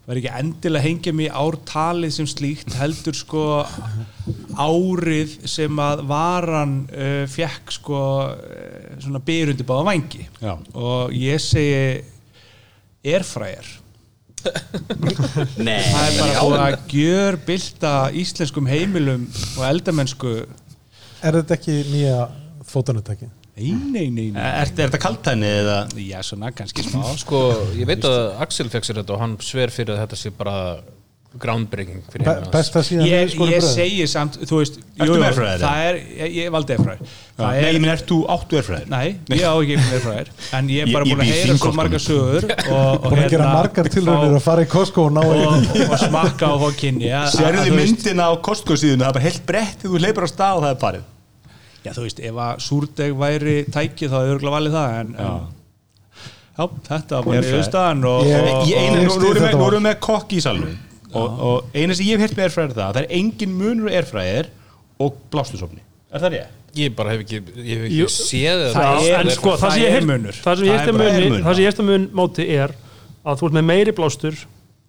verður 0.06 0.22
ekki 0.22 0.34
endilega 0.40 0.86
hengja 0.86 1.14
mig 1.18 1.28
í 1.28 1.34
ártalið 1.34 2.12
sem 2.14 2.28
slíkt 2.30 2.76
heldur 2.78 3.18
sko 3.18 3.46
árið 4.54 5.34
sem 5.50 5.82
að 5.82 6.04
varan 6.10 6.76
uh, 6.94 7.24
fekk 7.32 7.74
sko 7.80 8.02
uh, 8.30 8.92
svona 9.02 9.24
byrjundi 9.26 9.66
báða 9.66 9.88
vangi 9.90 10.28
Já. 10.38 10.54
og 10.78 11.16
ég 11.18 11.42
segi 11.42 12.06
airfryer 13.06 13.74
Nei, 15.66 15.82
það 15.82 16.04
er 16.06 16.18
bara 16.20 16.42
búið 16.44 16.60
að 16.62 16.76
gjör 16.94 17.38
bylta 17.48 17.94
íslenskum 18.14 18.68
heimilum 18.70 19.26
og 19.58 19.64
eldamennsku 19.66 20.36
Er 21.26 21.40
þetta 21.40 21.56
ekki 21.58 21.80
nýja 21.90 22.20
fótunutæki? 22.76 23.30
nei, 23.56 23.72
nei, 23.72 24.10
nei, 24.12 24.28
nei. 24.36 24.42
Er, 24.42 24.68
er 24.68 24.74
þetta 24.82 25.00
kaltæni 25.06 25.48
eða 25.62 25.78
já, 26.04 26.20
svona 26.28 26.52
kannski 26.56 26.84
smá 26.90 27.06
Sko, 27.24 27.46
ég 27.80 27.88
veit 27.88 28.04
að 28.08 28.20
Axel 28.44 28.68
fekk 28.74 28.90
sér 28.92 29.00
þetta 29.02 29.16
og 29.16 29.24
hann 29.26 29.38
sver 29.44 29.72
fyrir 29.74 29.96
að 29.96 30.04
þetta 30.06 30.20
sé 30.26 30.34
bara 30.36 30.58
groundbreaking 31.36 32.00
fyrir 32.08 32.24
Be 32.30 32.32
hans. 32.38 32.48
besta 32.54 32.80
síðan 32.88 33.10
ég, 33.10 33.34
ég 33.52 33.64
segi 33.66 34.06
samt, 34.08 34.38
þú 34.48 34.60
veist 34.62 34.78
Ertu 34.80 35.02
jú, 35.02 35.08
jú, 35.10 35.16
með 35.20 35.26
airfryer, 35.28 35.58
það 35.66 35.82
er, 35.90 35.98
ég, 36.22 36.36
ég 36.38 36.54
valdi 36.56 36.76
airfryer 36.78 37.02
það 37.02 37.42
Nei, 37.50 37.58
er, 37.60 37.66
ég 37.76 37.82
minn, 37.84 37.92
ert 37.92 38.06
þú 38.08 38.20
áttu 38.32 38.60
erfræðir? 38.62 38.86
nei, 38.94 39.10
ég 39.36 39.44
á 39.44 39.52
ekki 39.60 39.76
airfryer 39.82 40.30
en 40.60 40.70
ég 40.72 40.86
er 40.86 40.94
bara 40.96 41.10
Ég- 41.10 41.12
ég 41.12 41.18
búin 41.18 41.20
að 41.20 41.26
bý 41.26 41.28
í 41.28 41.34
heyra 41.34 41.42
svo 41.42 41.58
Þingholtunum. 41.58 41.80
margar 41.82 42.04
sögur 42.06 42.48
og, 42.78 42.86
og, 42.86 43.10
Búin 43.10 43.24
að 43.26 43.36
gera 43.36 43.50
margar 43.52 43.90
tilraunir 43.98 44.38
að 44.40 44.46
fara 44.48 44.64
í 44.64 44.70
Costco 44.78 45.08
og 45.10 45.12
ná 45.18 45.26
ekki 45.26 45.82
og, 45.84 45.92
og 45.92 46.00
smakka 46.06 46.54
og 46.56 46.64
fá 46.64 46.80
kynni 46.86 47.12
að- 47.12 47.26
að- 47.26 47.36
Sérðu 47.36 47.66
þú 47.68 47.76
veist- 47.76 47.92
myndina 47.98 48.30
á 48.32 48.34
Costco 48.48 48.80
síðuna, 48.80 49.04
það 49.04 49.12
er 49.12 49.18
bara 49.20 49.28
heilt 49.28 49.44
brett 49.52 49.84
þegar 49.84 49.92
þú 49.98 50.04
leipur 50.08 50.24
á 50.24 50.30
stað 50.32 50.56
og 50.62 50.66
það 50.70 50.72
er 50.78 50.82
farið 50.88 51.12
já, 51.86 51.92
þú 51.96 52.06
veist, 52.08 52.20
ef 52.26 52.40
að 52.46 52.64
súrdeg 52.66 53.14
væri 53.22 53.56
tæki 53.72 54.10
þá 54.10 54.18
hefur 54.18 54.34
örgulega 54.36 54.56
valið 54.58 54.76
það 54.80 54.98
en, 55.00 55.14
en 55.16 55.46
já, 56.56 56.68
þetta 56.90 57.20
var 57.20 57.30
bara 57.30 57.46
niðurstaðan 57.46 58.04
og, 58.10 58.28
og, 58.34 58.68
ég 58.72 58.92
nú, 59.06 59.16
erum 59.32 59.78
við 59.78 59.82
með 59.86 59.98
kokk 60.08 60.36
í 60.36 60.44
salnum. 60.44 60.76
Og, 61.16 61.40
og 61.48 61.76
eina 61.78 61.96
sem 61.96 62.08
ég 62.10 62.20
hef 62.20 62.26
heyrt 62.26 62.38
með 62.40 62.48
erfræðir 62.50 62.76
það 62.76 62.96
það 62.98 63.02
er 63.06 63.12
engin 63.20 63.54
munur 63.56 63.94
erfræðir 64.02 64.50
og 65.06 65.20
blástusofni. 65.32 65.84
Er 66.12 66.24
það 66.24 66.34
rétt? 66.36 66.62
Ég 66.76 66.92
bara 66.96 67.14
hef 67.14 67.22
ekki, 67.24 67.38
ég 67.64 67.84
hef 67.86 67.94
Jú, 67.96 68.08
ekki 68.10 68.26
séð 68.26 68.66
það 68.76 69.06
er- 69.06 69.22
en 69.22 69.30
sko, 69.32 69.54
það 69.62 69.72
sem 69.78 69.84
ég 69.86 69.94
heyrt- 69.96 70.10
munur. 70.10 70.42
það 70.44 70.58
sem 70.60 70.66
ég 70.68 70.74
er 70.76 70.92
bara- 70.92 70.98
mun 70.98 71.08
er 71.08 71.30
munur. 71.30 71.46
það 71.46 71.56
sem 71.56 71.64
ég 71.64 71.72
eftir 71.72 71.88
mun 71.88 72.10
móti 72.20 72.48
er 72.52 72.74
að 73.26 73.40
þú 73.40 73.48
ert 73.48 73.56
með 73.56 73.66
meiri 73.70 73.94
blástur 73.96 74.36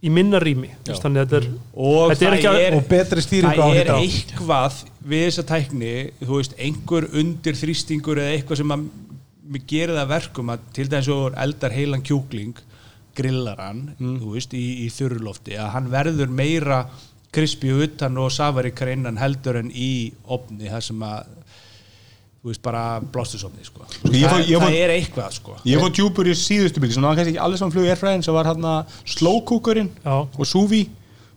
í 0.02 0.10
minna 0.10 0.40
rými. 0.42 0.70
Þess, 0.84 1.00
þannig 1.04 1.22
að 1.22 1.26
þetta 1.26 1.36
er 1.36 1.46
og 1.76 2.10
Þetta 2.10 2.26
er 2.26 2.42
það 2.42 2.58
er, 2.66 2.74
og 2.74 2.88
er 3.76 3.92
eitthvað 3.96 4.82
við 5.06 5.24
þessa 5.28 5.44
tækni, 5.46 5.92
þú 6.22 6.38
veist, 6.40 6.56
einhver 6.58 7.06
undir 7.20 7.58
þrýstingur 7.58 8.20
eða 8.22 8.36
eitthvað 8.36 8.60
sem 8.62 8.74
að 8.76 8.86
gerir 9.70 9.94
það 9.94 10.02
að 10.02 10.12
verkum 10.14 10.50
að 10.54 10.64
til 10.74 10.88
dæmis 10.90 11.10
og 11.14 11.36
eldar 11.38 11.74
heilan 11.76 12.02
kjúkling 12.06 12.56
grillar 13.16 13.60
hann, 13.62 13.84
þú 14.00 14.32
veist, 14.34 14.56
í, 14.58 14.64
í 14.84 14.88
þurrlofti 14.92 15.54
að 15.60 15.70
hann 15.76 15.90
verður 15.92 16.32
meira 16.34 16.80
krispi 17.36 17.70
utan 17.84 18.16
og 18.20 18.32
safaríkar 18.34 18.90
innan 18.94 19.18
heldur 19.20 19.60
en 19.60 19.70
í 19.70 20.12
opni 20.32 20.70
það 20.72 20.84
sem 20.88 21.04
að 21.06 21.30
þú 22.46 22.50
veist, 22.52 22.62
bara 22.62 22.82
blástusopni 23.00 23.64
sko. 23.66 23.86
það, 24.04 24.12
ég 24.14 24.60
fór- 24.60 24.68
það 24.68 24.76
er 24.78 24.92
eitthvað 24.94 25.32
sko. 25.34 25.56
Ég 25.66 25.80
fór 25.82 25.94
djúpur 25.96 26.28
í 26.30 26.34
síðustu 26.38 26.78
svona 26.80 27.08
það 27.08 27.10
var 27.10 27.16
kannski 27.20 27.32
ekki 27.34 27.42
allir 27.46 27.58
saman 27.62 27.74
flug 27.74 27.88
erfræðin 27.90 28.22
sem 28.26 28.36
var 28.36 28.46
hérna 28.50 28.74
slowcookerinn 29.16 29.90
Já. 30.04 30.14
og 30.26 30.46
Suvi 30.46 30.84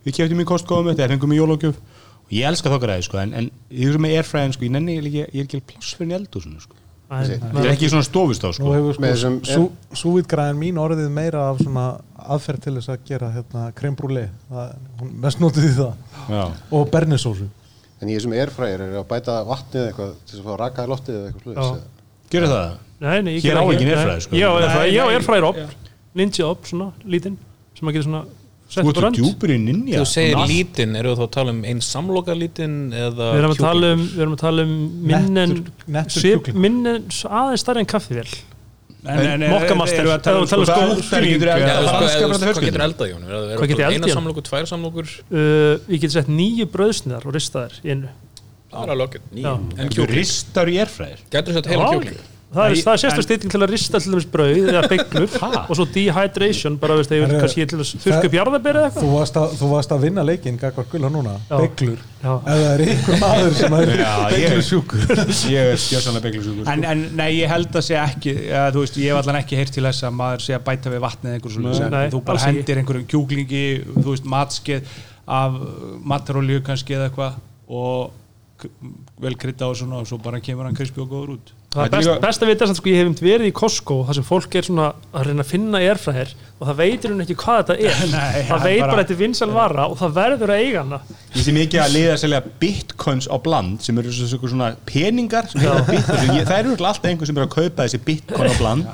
við 0.04 0.16
keftum 0.16 0.40
í 0.40 0.46
Costco 0.48 0.78
um 0.80 0.86
þetta, 0.92 1.08
fengum 1.14 1.34
í 1.34 1.40
jólagjöf 1.40 1.76
og 1.76 1.89
ég 2.30 2.46
elska 2.50 2.70
þokkar 2.72 2.92
sko, 3.06 3.18
en, 3.22 3.32
en 3.34 3.50
ég 3.70 3.90
er 3.94 3.98
með 4.02 4.16
erfræðin, 4.20 4.54
sko, 4.56 4.66
ég 4.68 4.74
nenni 4.76 4.96
ég, 4.98 5.30
ég 5.34 5.40
er 5.42 5.48
ekki 5.48 5.60
pláss 5.72 5.96
fyrir 5.98 6.16
eldúsinu 6.20 6.60
sko. 6.62 6.76
Ég 7.10 7.42
er 7.42 7.72
ekki 7.72 7.88
svona 7.90 8.06
sko. 8.54 8.68
þessum- 9.02 9.40
sko 9.42 9.64
súvítgræðin 9.98 10.60
mín 10.60 10.76
orðið 10.78 11.08
meira 11.10 11.48
af 11.50 11.58
svona 11.58 11.86
aðferð 12.16 12.60
til 12.62 12.74
þess 12.76 12.92
að 12.94 13.00
gera 13.08 13.30
hérna 13.34 13.64
creme 13.74 13.96
brulee 13.98 14.28
Það- 14.50 14.76
hún 15.00 15.16
mest 15.24 15.40
notið 15.42 15.66
í 15.66 15.72
það 15.74 15.94
Já. 16.30 16.44
og 16.70 16.90
bernisósu 16.92 17.48
En 18.00 18.08
í 18.08 18.14
þessum 18.16 18.32
airfryer 18.32 18.80
er 18.80 18.94
að 19.02 19.08
bæta 19.10 19.40
vatnið 19.44 19.88
eitthvað 19.90 20.12
til 20.24 20.36
þess 20.36 20.40
að 20.40 20.44
fá 20.46 20.52
að 20.54 20.60
raka 20.62 20.84
í 20.84 20.88
loftið 20.88 21.16
eða 21.18 21.32
eitthvað. 21.32 21.80
Gjörðu 22.30 22.48
það? 22.54 22.78
Nei, 23.00 23.20
nei, 23.22 23.34
ég 23.34 23.42
Hér 23.42 23.58
á 23.58 23.62
ekki. 23.64 23.88
airfryer, 23.90 24.20
sko. 24.20 24.36
Ég 24.36 24.46
á 24.46 24.52
ég 24.86 25.02
á 25.02 25.06
já. 25.58 25.66
Ninja 26.14 26.46
op, 26.46 26.64
svona, 26.64 26.92
lítinn 27.04 27.36
sem 27.74 27.86
maður 27.88 27.92
getur 27.98 28.06
svona 28.08 28.24
Þú 28.70 28.90
ert 28.92 29.16
djúpur 29.16 29.50
í 29.50 29.56
ninja. 29.58 29.98
Þú 30.00 30.06
segir 30.06 30.36
allt. 30.38 30.50
lítinn, 30.52 30.92
eru 30.96 31.14
þú 31.14 31.18
þá 31.18 31.24
að 31.26 31.30
tala 31.36 31.50
um 31.56 31.62
einn 31.64 31.80
samloka 31.82 32.34
lítinn 32.38 32.76
eða 32.94 33.30
Við 33.34 33.40
erum 33.40 33.54
að 33.56 33.62
tala 33.64 33.88
um, 33.96 34.04
við 34.14 34.20
erum 34.22 34.36
að 34.36 34.42
tala 34.44 34.62
um 34.62 34.74
minn 35.10 35.26
en 35.42 35.50
Nettur- 35.56 35.88
nettur 35.96 36.20
svip- 36.22 36.44
kjúkling. 36.44 36.60
minn 36.64 36.86
en 36.86 37.02
aðeins 37.10 37.64
stærri 37.64 37.82
en 37.82 37.86
kaffivél. 37.90 38.30
En- 39.00 39.18
en- 39.18 39.42
en- 39.42 39.50
Mokkamaster, 39.50 39.98
erum 40.04 40.10
við 40.12 40.16
að 40.18 40.22
tala 40.22 40.40
um 40.40 40.46
tala 40.46 40.60
um 40.60 40.66
sko- 40.66 40.74
sko- 40.74 40.80
Hvað 41.10 41.24
getur 41.26 41.50
þú 41.50 42.60
Hvað 42.60 42.84
eldað 42.86 43.06
í? 43.10 43.14
Er 43.16 43.32
er 43.50 43.56
Hvað 43.58 43.68
getur 43.70 43.80
það 43.80 43.86
eldað 43.86 43.90
í 43.90 43.94
eina 43.94 44.06
honum? 44.06 44.16
samlokur, 44.18 44.42
tvær 44.50 44.66
samlokur? 44.70 45.06
uh, 45.32 45.78
Ég 45.90 46.00
get 46.00 46.10
sett 46.12 46.28
nýju 46.28 46.66
brauðsniðar 46.70 47.26
og 47.26 47.32
ristaðir 47.34 47.74
í 47.82 47.90
einu. 47.90 48.08
Það 48.70 48.82
er 48.84 48.90
alveg 48.94 49.06
okkur 49.08 49.20
Þú 49.34 49.88
kjúkling, 49.90 50.14
ristar 50.14 50.66
í 50.70 50.76
erfræðir 50.78 51.18
getur 51.30 51.52
sett 51.54 51.66
heila 51.66 51.90
Já. 51.90 52.20
Það 52.50 52.64
er, 52.66 52.72
er 52.74 52.98
sérstök 52.98 53.20
en- 53.20 53.26
stýting 53.28 53.50
til 53.52 53.60
að 53.62 53.68
rista 53.70 53.98
til 54.02 54.10
dæmis 54.10 54.24
brauð 54.26 54.56
eða 54.72 54.80
beiglur 54.90 55.34
og 55.70 55.76
svo 55.78 55.84
dehydration 55.94 56.78
bara 56.82 56.96
veist 56.98 57.12
þegar 57.12 57.34
kannski 57.44 57.66
til 57.70 57.78
að 57.78 58.32
jarðaberi 58.34 58.80
eða 58.80 58.88
eitthvað. 58.88 59.04
Þú 59.04 59.10
varst 59.14 59.36
að, 59.38 59.52
þú 59.60 59.68
varst 59.70 59.92
að 59.94 60.00
vinna 60.06 60.24
leikinn 60.26 60.58
Gagvar 60.58 60.88
Gulla 60.90 61.10
núna, 61.14 61.34
Já. 61.46 62.32
ef 62.34 62.48
það 62.48 62.72
er 62.72 62.82
ykkur 62.96 63.20
maður 63.22 63.54
sem 63.60 63.76
er 63.78 63.92
Já, 64.02 64.14
ég- 64.34 64.48
er 65.60 65.78
stjórnsanlega 65.84 66.24
beglusjúkur 66.26 66.72
en, 66.74 66.84
en 66.90 67.04
nei, 67.20 67.28
ég 67.38 67.52
held 67.54 67.78
að 67.80 67.86
sé 67.86 68.00
ekki 68.02 68.34
ja, 68.48 68.64
þú 68.74 68.82
veist, 68.82 68.98
ég 68.98 69.14
hef 69.14 69.20
allan 69.22 69.38
ekki 69.44 69.60
heyrt 69.60 69.72
til 69.78 69.86
þess 69.86 70.08
að 70.10 70.16
maður 70.18 70.44
sé 70.48 70.56
að 70.58 70.66
bæta 70.66 70.94
við 70.96 71.04
vatnið 71.06 71.36
einhverjum 71.38 71.56
svona 71.60 71.78
sem 71.78 71.94
Nei, 71.94 72.10
þú 72.16 72.22
bara 72.26 72.42
hendir 72.48 72.82
einhverjum 72.82 73.06
kjúklingi 73.14 73.62
þú 73.94 74.08
veist, 74.10 74.26
matskeið 74.34 74.98
af 75.38 75.60
matarolju 76.02 76.64
kannski 76.66 76.98
eða 76.98 77.12
eitthvað 77.12 77.38
og 77.70 78.68
vel 79.20 79.34
krydda 79.36 79.66
og 79.70 79.76
svona 79.78 79.98
og 80.00 80.06
svo 80.08 80.18
bara 80.22 80.40
kemur 80.40 80.64
hann 80.68 80.76
krispi 80.78 81.00
og 81.02 81.10
góður 81.12 81.34
út. 81.36 81.50
Það 81.70 81.84
er 81.86 81.90
best, 81.92 82.08
líka- 82.08 82.20
best 82.24 82.42
að 82.42 82.48
vita 82.50 82.66
að 82.66 82.72
sko, 82.80 82.88
ég 82.90 82.96
hef 82.98 83.20
verið 83.22 83.46
í 83.46 83.52
Costco 83.54 83.96
þar 84.08 84.16
sem 84.18 84.24
fólk 84.26 84.54
er 84.58 84.66
svona 84.66 84.86
að 85.14 85.26
reyna 85.28 85.44
að 85.44 85.50
finna 85.52 85.78
airfryer 85.78 86.32
og 86.58 86.64
það 86.66 86.78
veitir 86.80 87.12
hún 87.12 87.22
ekki 87.24 87.36
hvað 87.38 87.60
þetta 87.60 87.76
er. 87.78 88.00
Nei, 88.14 88.40
það 88.48 88.64
veit 88.64 88.80
bara- 88.82 88.96
þetta 89.04 89.14
er 89.14 89.20
vinsal 89.20 89.50
vara 89.54 89.84
og 89.86 89.98
það 90.00 90.16
verður 90.18 90.54
að 90.56 90.62
eiga 90.64 90.82
hana. 90.82 90.98
Ég 91.36 91.44
sé 91.46 91.54
mikið 91.54 91.82
að 91.84 91.94
liða 91.94 92.16
að 92.16 92.22
selja 92.24 92.40
bitcoins 92.64 93.28
á 93.30 93.36
bland 93.44 93.84
sem 93.86 94.00
eru 94.02 94.10
svona, 94.16 94.50
svona 94.54 94.70
peningar 94.90 95.46
sem 95.52 95.62
Ég- 95.62 96.48
Það 96.50 96.58
eru 96.58 96.74
alltaf 96.80 97.04
einhver 97.06 97.26
sem 97.30 97.38
er 97.38 97.46
að 97.46 97.54
kaupa 97.54 97.86
þessi 97.86 98.02
bitcoin 98.08 98.50
á 98.50 98.54
bland 98.58 98.90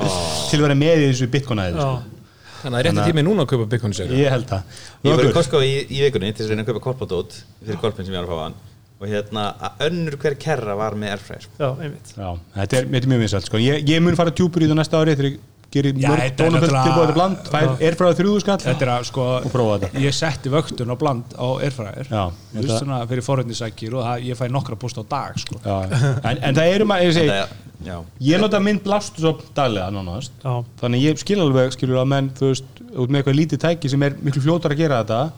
til 0.51 0.61
að 0.61 0.67
vera 0.69 0.77
með 0.85 1.07
í 1.07 1.09
þessu 1.15 1.31
bitcoin 1.33 1.65
aðeins 1.65 1.81
Já. 1.81 1.89
sko. 1.89 2.13
Þannig 2.57 2.67
að 2.67 2.77
það 2.77 2.81
er 2.81 2.87
rétti 2.91 3.11
tími 3.13 3.23
núna 3.25 3.45
að 3.45 3.51
kaupa 3.53 3.67
bacon 3.73 3.93
sér 3.95 4.13
Ég 4.17 4.31
held 4.33 4.47
það. 4.51 4.63
Ég 5.07 5.17
var 5.21 5.25
í 5.29 5.33
Costco 5.37 5.59
í, 5.63 5.75
í 5.87 5.99
vikunni 6.03 6.33
til 6.35 6.43
þess 6.45 6.49
að 6.51 6.55
reyna 6.57 6.65
að 6.65 6.71
kaupa 6.73 6.85
korpadót 6.91 7.37
fyrir 7.63 7.79
korpin 7.81 8.05
sem 8.09 8.15
ég 8.17 8.21
var 8.21 8.27
að 8.27 8.33
fá 8.33 8.41
hann 8.47 8.57
og 9.01 9.09
hérna 9.11 9.49
að 9.61 9.83
önnur 9.91 10.17
hver 10.23 10.39
kerra 10.41 10.77
var 10.79 10.95
með 10.97 11.17
airfryer 11.17 11.43
sko. 11.45 11.53
Já, 11.61 11.69
einmitt. 11.85 12.15
Já, 12.17 12.31
þetta 12.55 12.79
er, 12.81 12.87
þetta 12.95 13.05
er 13.05 13.11
mjög 13.13 13.21
vinsalt 13.27 13.51
sko. 13.51 13.61
ég, 13.61 13.85
ég 13.91 14.01
mun 14.03 14.17
fara 14.17 14.33
djúpur 14.33 14.65
í 14.65 14.71
það 14.71 14.79
næsta 14.81 15.03
ári 15.03 15.17
þegar 15.19 15.31
ég 15.33 15.45
gerir 15.77 15.97
mörg 15.99 16.23
náttúrulega- 16.39 16.85
tilbúið 16.87 17.07
til 17.11 17.15
bland. 17.19 17.37
Fær, 17.53 17.67
er 17.85 17.97
frá 17.99 18.07
þrjúðu 18.17 18.41
skall. 18.41 18.57
Þetta 18.63 18.85
er 18.87 18.91
að 18.95 19.05
sko 19.11 19.25
og 19.37 19.51
prófa 19.53 19.75
þetta. 19.83 20.01
ég 20.07 20.15
setti 20.17 20.49
vöktun 20.55 20.89
á 20.89 20.97
bland 20.97 21.35
á 21.37 21.47
airfryer. 21.61 22.07
Já, 22.09 22.23
þú 22.31 22.57
veist 22.57 22.69
þetta- 22.71 22.79
svona 22.81 23.01
fyrir 23.11 23.25
forröndisækir 23.27 23.93
og 23.99 24.05
það, 24.07 24.25
ég 24.31 24.39
fæ 24.41 24.47
nokkra 24.55 24.79
post 24.81 24.97
á 24.97 25.05
dag 25.11 25.37
sko. 25.43 25.59
Já, 25.61 25.77
en, 26.25 26.39
en 26.43 26.55
það 26.55 26.73
eru 26.79 26.85
maður, 26.89 27.11
ég 27.11 27.13
segi 27.13 28.07
ég 28.31 28.41
nota 28.41 28.59
minn 28.63 28.79
blastusop 28.81 29.43
daglega 29.55 29.91
nánast. 29.93 30.31
Já. 30.43 30.65
þannig 30.81 31.03
ég 31.03 31.19
skil 31.21 31.41
alveg 31.45 31.75
skilur 31.77 32.01
að 32.01 32.09
menn 32.15 32.31
þú 32.39 32.49
veist, 32.55 32.65
út 32.97 33.11
með 33.13 33.21
eitthvað 33.21 33.37
lítið 33.43 33.61
tæki 33.67 33.91
sem 33.93 34.03
er 34.03 34.17
miklu 34.23 34.41
fljótar 34.47 34.73
að 34.73 34.81
gera 34.81 35.03
þetta 35.05 35.33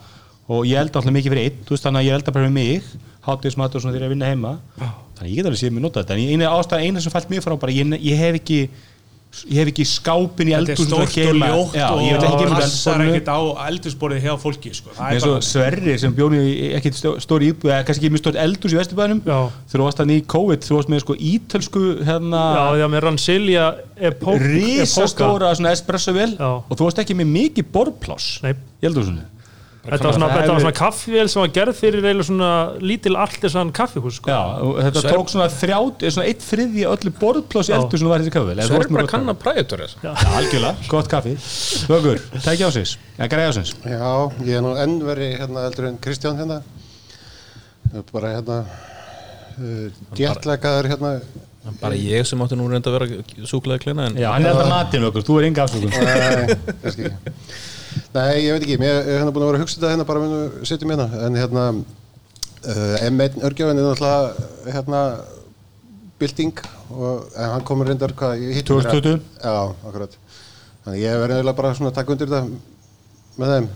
og 0.48 0.66
ég 0.68 0.80
elda 0.80 1.00
alltaf 1.00 1.14
mikið 1.14 1.34
fyrir 1.34 1.46
einn 1.48 1.62
þú 1.68 1.76
veist 1.76 1.86
þannig 1.86 2.02
að 2.02 2.08
ég 2.08 2.18
elda 2.18 2.34
bara 2.34 2.48
fyrir 2.48 2.56
mig 2.58 2.92
hátíðismat 3.28 3.74
og 3.76 3.82
svona 3.84 3.94
þegar 3.94 3.98
ég 3.98 4.04
er 4.04 4.08
að 4.08 4.14
vinna 4.16 4.28
heima. 4.32 4.52
Þannig 5.18 5.32
ég 5.32 5.40
get 5.40 5.48
alveg 5.50 5.60
séð 5.60 5.74
mér 5.76 5.84
nota 5.84 6.04
þetta. 6.04 6.14
En 6.16 6.36
eina 6.36 6.52
ástæða, 6.54 6.86
eina 6.86 7.02
sem 7.04 7.12
fælt 7.12 7.32
mér 7.32 7.44
frá 7.44 7.56
bara 7.60 7.74
ég, 7.74 7.96
ég 8.00 8.22
hef 8.22 8.38
ekki 8.38 8.60
ég 9.28 9.58
hef 9.60 9.68
ekki 9.70 9.84
skápin 9.86 10.48
í 10.48 10.54
þetta 10.54 10.72
er 10.72 10.78
stórt 10.80 11.12
að 11.12 11.26
og 11.28 11.36
ljótt 11.36 11.74
Já, 11.76 11.84
og 11.92 12.00
eldhúsborðinu. 12.08 13.10
ekkert 13.12 13.28
á 13.28 13.38
eldursporið 13.68 14.24
hjá 14.24 14.32
fólki 14.40 14.72
sko. 14.74 14.94
eins 15.04 15.26
og 15.28 15.36
Sverri 15.44 15.96
sem 16.00 16.14
bjóni 16.16 16.40
ekki 16.78 16.92
stóri 16.96 17.50
íbúð 17.52 17.74
eða 17.74 17.84
kannski 17.86 18.06
ekki 18.08 18.14
mjög 18.16 18.22
stórt 18.24 18.40
eldhús 18.40 18.74
í 18.74 18.80
þú 19.68 19.82
varst 19.84 20.00
hann 20.02 20.14
í 20.16 20.18
COVID 20.34 20.64
þú 20.64 20.78
varst 20.78 20.92
með 20.94 21.04
sko 21.04 21.18
ítölsku 21.30 21.84
hérna 22.08 22.42
Já, 22.80 22.86
með 22.88 23.04
Ransilia 23.04 23.66
Epoch 24.10 24.40
risastóra 24.42 25.52
svona 25.54 25.74
espresso 25.76 26.16
vel 26.16 26.32
Já. 26.32 26.50
og 26.64 26.72
þú 26.74 26.88
varst 26.88 27.02
ekki 27.04 27.18
með 27.20 27.34
mikið 27.36 27.70
borpláss 27.76 28.40
Nei. 28.42 28.56
í 28.80 28.88
eldhúsinu 28.88 29.28
Þetta 29.88 30.04
var 30.08 30.14
svona, 30.18 30.28
þetta 30.34 30.52
var 30.52 30.60
svona 30.64 30.74
kaffivél 30.78 31.28
sem 31.32 31.40
var 31.42 31.50
gerð 31.56 31.76
fyrir 31.78 32.04
eiginlega 32.04 32.26
svona 32.28 32.48
lítil 32.90 33.14
artisan 33.16 33.70
kaffihús 33.72 34.18
sko. 34.20 34.28
Já, 34.28 34.40
og 34.66 34.76
þetta 34.84 35.02
Sver- 35.04 35.14
tók 35.16 35.32
svona 35.32 35.46
þrját, 35.54 36.04
svona 36.12 36.26
eitt 36.28 36.42
þriði 36.44 36.84
öllu 36.92 37.12
borpláss 37.22 37.70
í 37.70 37.72
Já. 37.72 37.78
eldhúsinu 37.78 38.12
var 38.12 38.20
þessi 38.24 38.34
kaffi 38.34 38.50
vel. 38.50 38.58
Eða 38.58 38.66
þú 38.66 38.68
Svo 38.68 38.78
varst 38.78 38.88
er 38.88 38.92
með 38.92 38.98
bara 38.98 39.06
gott 39.06 39.08
að 39.08 39.14
kanna 39.16 39.32
kaffi. 39.32 39.44
præjatóri 39.46 39.88
Já, 40.04 40.12
algjörlega, 40.38 40.88
gott 40.92 41.08
kaffi 41.14 41.34
Vöggur, 41.88 42.22
tækja 42.44 42.68
ásins, 42.68 42.92
eða 43.18 43.30
græja 43.32 43.48
ásins 43.54 43.72
Já, 43.84 44.12
ég 44.44 44.54
er 44.58 44.62
nú 44.68 44.74
enn 44.84 44.98
verið 45.08 45.34
hérna 45.40 45.66
eldur 45.70 45.88
en 45.88 45.98
Kristján 46.04 46.36
hérna. 46.42 46.60
Bara 48.12 48.34
hérna 48.36 48.58
uh, 49.58 49.88
djettlegaður 50.18 50.90
hérna 50.92 51.14
Bara 51.82 51.96
ég 52.00 52.24
sem 52.24 52.40
átti 52.40 52.56
nú 52.56 52.64
reynda 52.70 52.88
að 52.88 52.94
vera 52.96 53.06
súkulega 53.48 53.82
kleina 53.82 54.06
en 54.08 54.14
Já, 54.16 54.30
hann 54.32 54.44
er 54.46 54.54
alltaf 54.54 54.70
matinn 54.72 55.04
okkur, 55.08 55.24
þú 55.26 55.34
er 55.40 55.48
enga 55.50 55.66
afsökun 55.66 55.92
Nei, 58.14 58.44
ég 58.44 58.54
veit 58.54 58.64
ekki, 58.64 58.78
mér 58.80 59.00
er 59.00 59.18
hérna 59.20 59.32
búin 59.34 59.44
að 59.46 59.50
vera 59.52 59.60
að 59.60 59.64
hugsa 59.64 59.78
þetta 59.78 59.92
hérna 59.94 60.06
bara 60.08 60.22
við 60.24 60.68
setjum 60.70 60.92
hérna. 60.94 61.08
En 61.26 61.38
hérna 61.38 61.64
uh, 61.74 63.06
M1 63.08 63.42
örgjöfin 63.48 63.80
er 63.80 63.88
náttúrulega 63.88 64.72
hérna 64.76 65.02
bylting 66.18 66.64
og 66.94 67.28
en 67.36 67.52
hann 67.54 67.66
komur 67.68 67.88
reyndar 67.88 68.14
hvað 68.18 68.42
ég 68.42 68.58
hitti 68.58 68.72
2020? 68.72 69.20
Já, 69.42 69.54
akkurat. 69.86 70.18
Þannig 70.84 71.04
ég 71.04 71.22
verði 71.22 71.38
eiginlega 71.38 71.60
bara 71.60 71.76
svona 71.78 71.92
að 71.92 72.00
taka 72.00 72.14
undir 72.14 72.32
þetta 72.32 72.77
með 73.38 73.54
þeim 73.56 73.68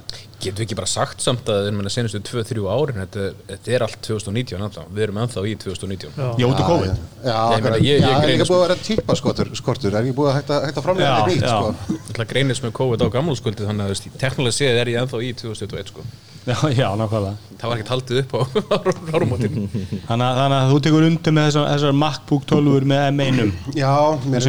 Getum 0.42 0.58
við 0.58 0.64
ekki 0.64 0.74
bara 0.74 0.88
sagt 0.90 1.20
samt 1.22 1.46
að 1.54 1.68
senustu 1.94 2.18
2-3 2.26 2.62
árin 2.66 2.96
þetta, 2.98 3.26
þetta 3.46 3.70
er 3.76 3.82
allt 3.86 3.98
2019 4.02 4.64
ennþá. 4.66 4.82
við 4.90 5.02
erum 5.04 5.20
ennþá 5.22 5.44
í 5.46 5.52
2019 5.62 6.16
Já. 6.18 6.24
Já, 6.42 6.46
út 6.48 6.62
af 6.62 6.66
COVID 6.66 6.88
Já, 6.90 6.96
Ég 7.22 7.36
akkurat. 7.36 7.62
meina, 7.62 7.76
ég- 7.76 7.86
ég 7.86 8.02
Já, 8.02 8.08
er 8.10 8.24
greini 8.24 8.34
ekki 8.42 8.48
sko- 8.48 8.56
búið 8.56 8.64
að 8.64 8.66
vera 8.66 8.78
típa 8.88 9.16
skortur, 9.20 9.52
skortur 9.60 9.94
er 9.94 10.00
ekki 10.02 10.16
búið 10.18 10.30
að 10.32 10.36
hægt 10.40 10.50
að 10.50 10.82
framlega 10.82 11.06
Já, 11.06 11.14
þetta 11.14 11.30
nýtt 11.30 11.46
já. 11.46 11.54
sko. 11.54 11.98
Það 12.18 12.26
greinist 12.32 12.62
með 12.66 12.72
COVID 12.80 13.00
á 13.02 13.08
gamlúskuldið 13.14 13.68
þannig 13.70 13.84
að 13.86 14.18
teknilega 14.18 14.56
séð 14.58 14.80
er 14.82 14.90
ég 14.90 14.98
ennþá 15.04 15.22
í 15.22 15.30
2021 15.38 15.86
sko. 15.92 16.00
Já, 16.42 16.58
já, 16.74 16.88
nákvæmlega 16.98 17.36
það 17.62 17.68
var 17.70 17.76
ekkert 17.78 17.92
haldið 17.94 18.18
upp 18.18 18.32
á 18.34 18.40
árumótinu 19.14 19.68
Þannig 20.08 20.26
að, 20.26 20.38
þannig 20.42 20.58
að 20.58 20.70
þú 20.74 20.78
tekur 20.82 21.06
undir 21.06 21.32
með 21.38 21.46
þessar, 21.52 21.68
þessar 21.70 21.94
MacBook 22.02 22.46
12 22.50 22.88
með 22.90 23.04
M1-um 23.14 23.52
Já, 23.78 23.94
mér 24.26 24.42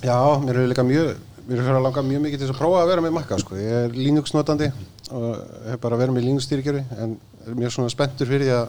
Já, 0.00 0.16
mér 0.44 0.56
er 0.56 0.68
líka 0.68 0.84
mjög 0.84 1.08
mér 1.50 1.58
er 1.58 1.66
fyrir 1.66 1.80
að 1.80 1.82
langa 1.88 2.02
mjög 2.06 2.20
mikið 2.22 2.38
til 2.38 2.46
þess 2.46 2.54
að 2.54 2.60
prófa 2.60 2.80
að 2.84 2.90
vera 2.92 3.02
með 3.02 3.14
Mac 3.16 3.30
sko. 3.42 3.56
ég 3.58 3.76
er 3.80 3.94
Linux 3.96 4.34
notandi 4.36 4.68
og 5.10 5.40
hef 5.66 5.80
bara 5.82 5.98
verið 5.98 6.14
með 6.14 6.26
Linux 6.28 6.46
stýrikjöri 6.46 6.84
en 7.02 7.16
er 7.42 7.56
mjög 7.58 7.74
svona 7.74 7.90
spenntur 7.90 8.30
fyrir 8.30 8.46
því 8.46 8.54
að 8.54 8.68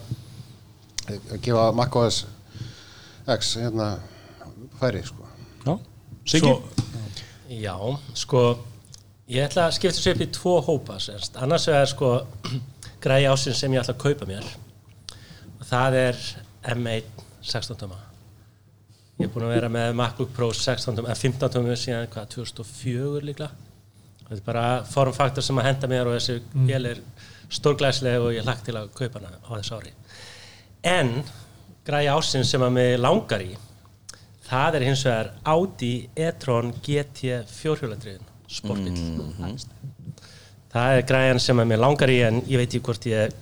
að 1.11 1.43
gefa 1.45 1.67
Mac 1.77 1.95
OS 2.01 2.23
X 3.29 3.55
hérna 3.61 3.91
færi 4.79 5.03
sko. 5.05 5.29
Já, 5.65 5.77
Siggi? 6.25 6.53
Já, 7.61 7.75
sko 8.17 8.43
ég 9.29 9.45
ætla 9.45 9.67
að 9.69 9.77
skipta 9.77 9.99
þessu 9.99 10.15
upp 10.15 10.25
í 10.25 10.31
tvo 10.33 10.57
hópa 10.65 10.97
semst. 11.03 11.37
annars 11.37 11.67
vegar 11.69 11.89
sko 11.93 12.13
græði 13.03 13.29
ásinn 13.29 13.57
sem 13.57 13.73
ég 13.77 13.83
ætla 13.83 13.93
að 13.93 14.05
kaupa 14.07 14.29
mér 14.29 14.47
og 15.59 15.67
það 15.69 15.99
er 16.07 16.23
M1 16.73 17.13
16 17.41 17.77
tóma 17.77 18.10
ég 19.21 19.27
er 19.27 19.33
búin 19.33 19.47
að 19.47 19.55
vera 19.55 19.71
með 19.71 19.93
MacBook 19.99 20.33
Pro 20.35 20.51
16 20.57 20.97
tóma, 20.99 21.15
15 21.17 21.53
tóma 21.55 21.77
síðan 21.79 22.09
hvað, 22.11 22.29
2004 22.35 23.25
líklega. 23.29 23.69
Þetta 24.21 24.39
er 24.39 24.45
bara 24.45 24.65
formfaktor 24.87 25.45
sem 25.45 25.59
að 25.61 25.67
henda 25.69 25.91
mér 25.91 26.09
og 26.09 26.17
þessi 26.17 26.39
mm. 26.41 26.67
vél 26.69 26.91
er 26.91 27.01
stórglæslega 27.51 28.21
og 28.23 28.35
ég 28.35 28.47
hlagt 28.47 28.63
til 28.67 28.77
að 28.79 28.93
kaupa 28.97 29.19
hana 29.19 29.39
á 29.43 29.51
þessu 29.57 29.79
ári. 29.79 29.93
En 30.87 31.17
græði 31.87 32.13
ásinn 32.13 32.47
sem 32.47 32.63
að 32.63 32.73
mig 32.77 32.95
langar 33.01 33.43
í 33.43 33.51
það 34.51 34.77
er 34.77 34.87
hins 34.89 35.05
vegar 35.07 35.31
Audi 35.47 35.93
e-tron 36.15 36.73
GT 36.83 37.39
fjórhjóladriðin 37.51 38.27
sportbíl 38.51 39.55
það 40.71 40.97
er 40.97 41.07
græðan 41.07 41.41
sem 41.43 41.61
að 41.61 41.71
mér 41.71 41.81
langar 41.83 42.11
í 42.11 42.19
en 42.27 42.41
ég 42.47 42.59
veit 42.59 42.67
ekki 42.67 42.83
hvort 42.87 43.07
ég 43.09 43.39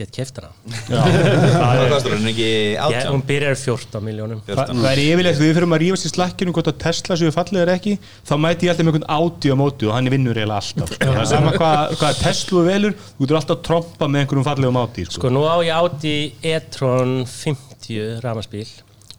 get 0.00 0.12
keft 0.14 0.40
hana 0.40 0.50
Það 0.88 1.82
kostar 1.92 2.14
hún 2.16 2.28
ekki 2.30 2.48
átján 2.80 3.10
hún 3.12 3.24
byrjar 3.28 3.58
14 3.60 4.04
miljónum 4.06 4.42
Þa, 4.46 4.66
það 4.70 4.88
er 4.90 5.02
yfirleitt, 5.04 5.40
við 5.40 5.52
fyrir 5.56 5.66
að 5.68 5.82
rífast 5.84 6.08
í 6.08 6.12
slakkinu 6.12 6.54
hvort 6.56 6.70
að 6.72 6.78
Tesla 6.84 7.18
séu 7.20 7.34
fallið 7.34 7.64
er 7.64 7.72
ekki 7.74 7.96
þá 8.02 8.34
mæti 8.42 8.68
ég 8.68 8.74
alltaf 8.74 8.86
með 8.86 8.92
einhvern 8.94 9.10
áti 9.16 9.52
á 9.52 9.56
móti 9.60 9.90
og 9.90 9.96
hann 9.96 10.12
vinnur 10.14 10.40
eiginlega 10.40 10.60
alltaf 10.62 10.94
sko. 10.94 11.10
það 11.10 11.20
er 11.24 11.30
sama 11.32 11.56
hvað, 11.56 11.96
hvað 12.00 12.22
Tesla 12.24 12.64
velur 12.68 12.96
þú 13.00 13.24
getur 13.24 13.40
alltaf 13.40 13.58
að 13.58 13.66
trompa 13.70 14.10
með 14.10 14.24
einhverjum 14.24 14.48
fallegum 14.50 14.80
áti 14.84 15.08
sko. 15.08 15.18
sko 15.18 15.34
nú 15.34 15.44
á 15.46 15.56
ég 15.66 15.74
Audi 15.80 16.16
e-tron 16.54 17.18
50 17.28 18.24
ramaspíl 18.24 18.66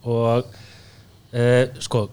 og 0.02 0.50
uh, 0.50 1.64
sko 1.80 2.08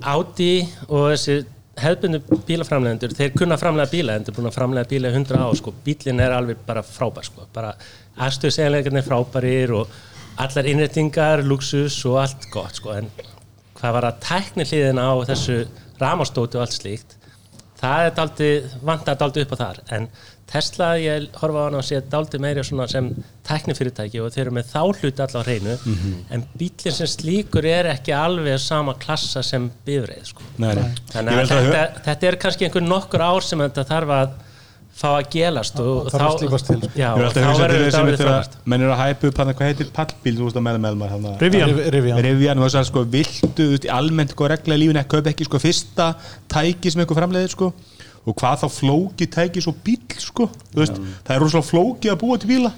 Audi 0.00 0.52
og 0.86 1.10
þessi 1.14 1.40
hefðbundu 1.80 2.20
bílaframlegendur, 2.48 3.14
þeir 3.16 3.34
kunna 3.36 3.58
framlega 3.60 3.90
bíla 3.92 4.16
en 4.16 4.26
þeir 4.26 4.32
er 4.32 4.38
búin 4.38 4.50
að 4.50 4.56
framlega 4.56 4.90
bíla 4.90 5.10
í 5.10 5.16
100 5.16 5.40
á 5.40 5.48
sko. 5.58 5.72
bílinn 5.84 6.22
er 6.22 6.34
alveg 6.36 6.60
bara 6.66 6.82
frábær 6.84 7.26
sko. 7.28 7.46
bara 7.54 7.72
aðstöðsegleikarnir 8.26 9.06
frábærir 9.06 9.74
og 9.80 9.94
allar 10.40 10.68
innréttingar, 10.70 11.44
luxus 11.44 11.98
og 12.08 12.20
allt 12.22 12.48
gott 12.52 12.80
sko. 12.80 12.96
en 12.96 13.10
hvað 13.78 13.96
var 13.96 14.08
að 14.10 14.20
tækni 14.26 14.66
hliðina 14.68 15.08
á 15.08 15.14
þessu 15.30 15.62
ramastóti 16.00 16.58
og 16.58 16.66
allt 16.66 16.76
slíkt 16.76 17.16
það 17.80 18.04
er 18.06 18.12
daldi, 18.16 18.50
vantar 18.84 19.18
daldi 19.20 19.44
upp 19.44 19.56
á 19.56 19.62
þar 19.62 19.80
en 19.96 20.10
Tesla, 20.50 20.96
ég 20.98 21.28
horfa 21.38 21.60
á 21.62 21.66
hana 21.68 21.78
og 21.78 21.86
sé 21.86 22.00
daldi 22.10 22.40
meiri 22.42 22.64
sem 22.66 23.06
tæknifyrirtæki 23.46 24.18
og 24.18 24.32
þeir 24.34 24.48
eru 24.48 24.54
með 24.56 24.72
þá 24.72 24.80
hluti 24.82 25.22
allar 25.22 25.44
á 25.44 25.46
hreinu 25.46 25.76
en 26.34 26.44
bílinn 26.58 26.96
sem 26.96 27.10
slíkur 27.10 27.68
er 27.70 27.86
ekki 27.92 28.14
alveg 28.16 28.58
sama 28.58 28.96
klassa 28.98 29.44
sem 29.46 29.68
bifreið 29.86 30.32
sko. 30.32 30.48
Nei, 30.58 30.74
nei. 30.74 30.88
þannig 31.12 31.38
að 31.38 31.52
þetta, 31.52 31.84
þetta 32.08 32.30
er 32.32 32.38
kannski 32.44 32.66
einhver 32.66 32.86
nokkur 32.86 33.22
ár 33.22 33.46
sem 33.46 33.62
þetta 33.62 33.86
þarf 33.92 34.16
að 34.16 34.34
fá 35.00 35.08
að 35.16 35.28
gelast 35.32 35.78
og 35.80 36.10
já, 36.98 37.08
er 37.40 37.46
þá 37.46 37.52
verður 37.60 37.84
þetta 38.20 38.60
menn 38.72 38.84
eru 38.84 38.92
að 38.94 39.00
hæpa 39.00 39.30
upp 39.30 39.38
hann 39.40 39.52
hvað 39.56 39.70
heitir 39.70 39.88
pallbíl, 39.96 40.34
Rivian. 41.40 41.70
Riv- 41.72 41.88
Rivian. 41.96 42.20
Rivian 42.26 42.60
og 42.60 42.66
þess 42.68 42.80
að 42.82 42.88
sko 42.90 43.04
viltu 43.14 43.48
þú 43.56 43.70
veist, 43.72 43.86
í 43.88 43.92
almennt 43.96 44.34
sko 44.36 44.50
regla 44.52 44.76
í 44.76 44.82
lífinu 44.84 45.00
að 45.02 45.08
kaupa 45.14 45.32
ekki 45.32 45.48
sko 45.48 45.62
fyrsta 45.62 46.10
tæki 46.52 46.92
sem 46.92 47.00
eitthvað 47.04 47.22
framleiðir 47.22 47.54
sko? 47.56 47.72
Og 48.28 48.36
hvað 48.36 48.60
þá 48.60 48.66
flóki 48.76 49.26
tæki 49.32 49.62
svo 49.64 49.72
bíl 49.84 49.96
sko? 50.20 50.50
Þú 50.74 50.82
veist, 50.84 50.98
það 51.24 51.36
er 51.36 51.40
rosalega 51.46 51.70
flóki 51.72 52.10
að 52.12 52.18
búa 52.20 52.36
til 52.42 52.50
bíla 52.52 52.72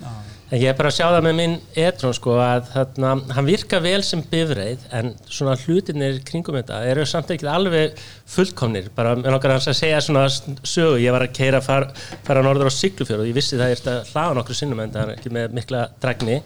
En 0.53 0.61
ég 0.61 0.69
er 0.69 0.75
bara 0.77 0.91
að 0.93 0.99
sjá 0.99 1.07
það 1.07 1.23
með 1.25 1.37
minn 1.39 1.53
e-tron 1.81 2.13
sko 2.13 2.35
að 2.37 2.67
þarna, 2.75 3.11
hann 3.39 3.47
virka 3.47 3.79
vel 3.81 4.03
sem 4.05 4.21
bifreið 4.29 4.83
en 4.99 5.15
svona 5.25 5.55
hlutinir 5.63 6.19
kringum 6.29 6.59
þetta 6.59 6.81
eru 6.91 7.07
samt 7.09 7.31
ekki 7.33 7.47
alveg 7.49 7.97
fullkomnir. 8.29 8.91
Bara 8.93 9.15
með 9.17 9.33
nokkar 9.33 9.55
hans 9.55 9.71
að 9.73 9.79
segja 9.79 10.03
svona 10.05 10.27
sögu. 10.29 10.99
Ég 11.01 11.15
var 11.17 11.25
að 11.25 11.33
keira 11.39 11.63
far, 11.65 11.87
fara 12.27 12.43
norður 12.45 12.69
á 12.69 12.73
Siglufjörð 12.77 13.25
og 13.25 13.31
ég 13.31 13.39
vissi 13.39 13.57
það 13.57 13.73
ég 13.73 13.81
ætti 13.81 13.93
að 13.95 14.11
hlaða 14.13 14.37
nokkur 14.43 14.59
sinnum 14.59 14.83
en 14.85 14.93
það 14.93 15.07
er 15.07 15.15
ekki 15.15 15.33
með 15.33 15.55
mikla 15.57 15.87
dragni. 16.05 16.37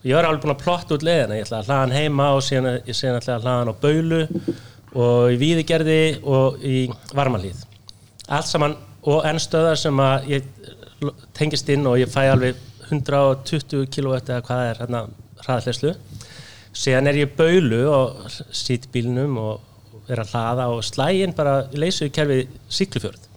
Og 0.00 0.08
ég 0.10 0.18
var 0.18 0.26
alveg 0.26 0.42
búin 0.42 0.54
að 0.56 0.64
plotta 0.64 0.98
út 0.98 1.06
leiðina. 1.06 1.38
Ég 1.38 1.46
ætla 1.46 1.60
að 1.60 1.70
hlaða 1.70 1.84
hann 1.84 1.94
heima 1.94 2.26
og 2.34 2.42
síðan 2.48 2.68
ég 2.74 2.98
segja 2.98 3.20
ætla 3.20 3.36
að 3.36 3.46
hlaða 3.46 3.60
hann 3.60 3.70
á 3.70 3.82
Baulu 3.84 4.22
og 4.98 5.30
í 5.30 5.38
Víðigerði 5.44 6.00
og 6.26 6.58
í 6.66 6.88
Varmalíð. 7.14 7.62
Allt 8.26 8.50
saman 8.50 8.74
og 9.06 9.22
enn 9.30 9.38
stöðar 9.38 9.78
sem 9.78 10.02
að 10.02 10.32
ég 10.34 10.50
tengist 11.38 11.70
inn 11.70 11.86
og 11.86 12.00
ég 12.02 12.10
fæ 12.10 12.24
alveg 12.32 12.58
120 12.88 13.86
kW 13.94 14.18
eða 14.18 14.42
hvað 14.48 14.64
er 14.66 14.82
hérna 14.82 15.04
hraðhleyslu 15.44 15.94
síðan 16.78 17.10
er 17.10 17.22
ég 17.22 17.32
baulu 17.38 17.80
og 17.92 18.28
sýt 18.32 18.88
bílnum 18.94 19.38
og 19.40 20.08
er 20.08 20.22
að 20.22 20.34
hlaða 20.34 20.68
og 20.72 20.84
slægin 20.86 21.34
bara 21.36 21.62
leysu 21.76 22.08
í 22.08 22.14
kerfi 22.14 22.44
síklufjörð 22.72 23.28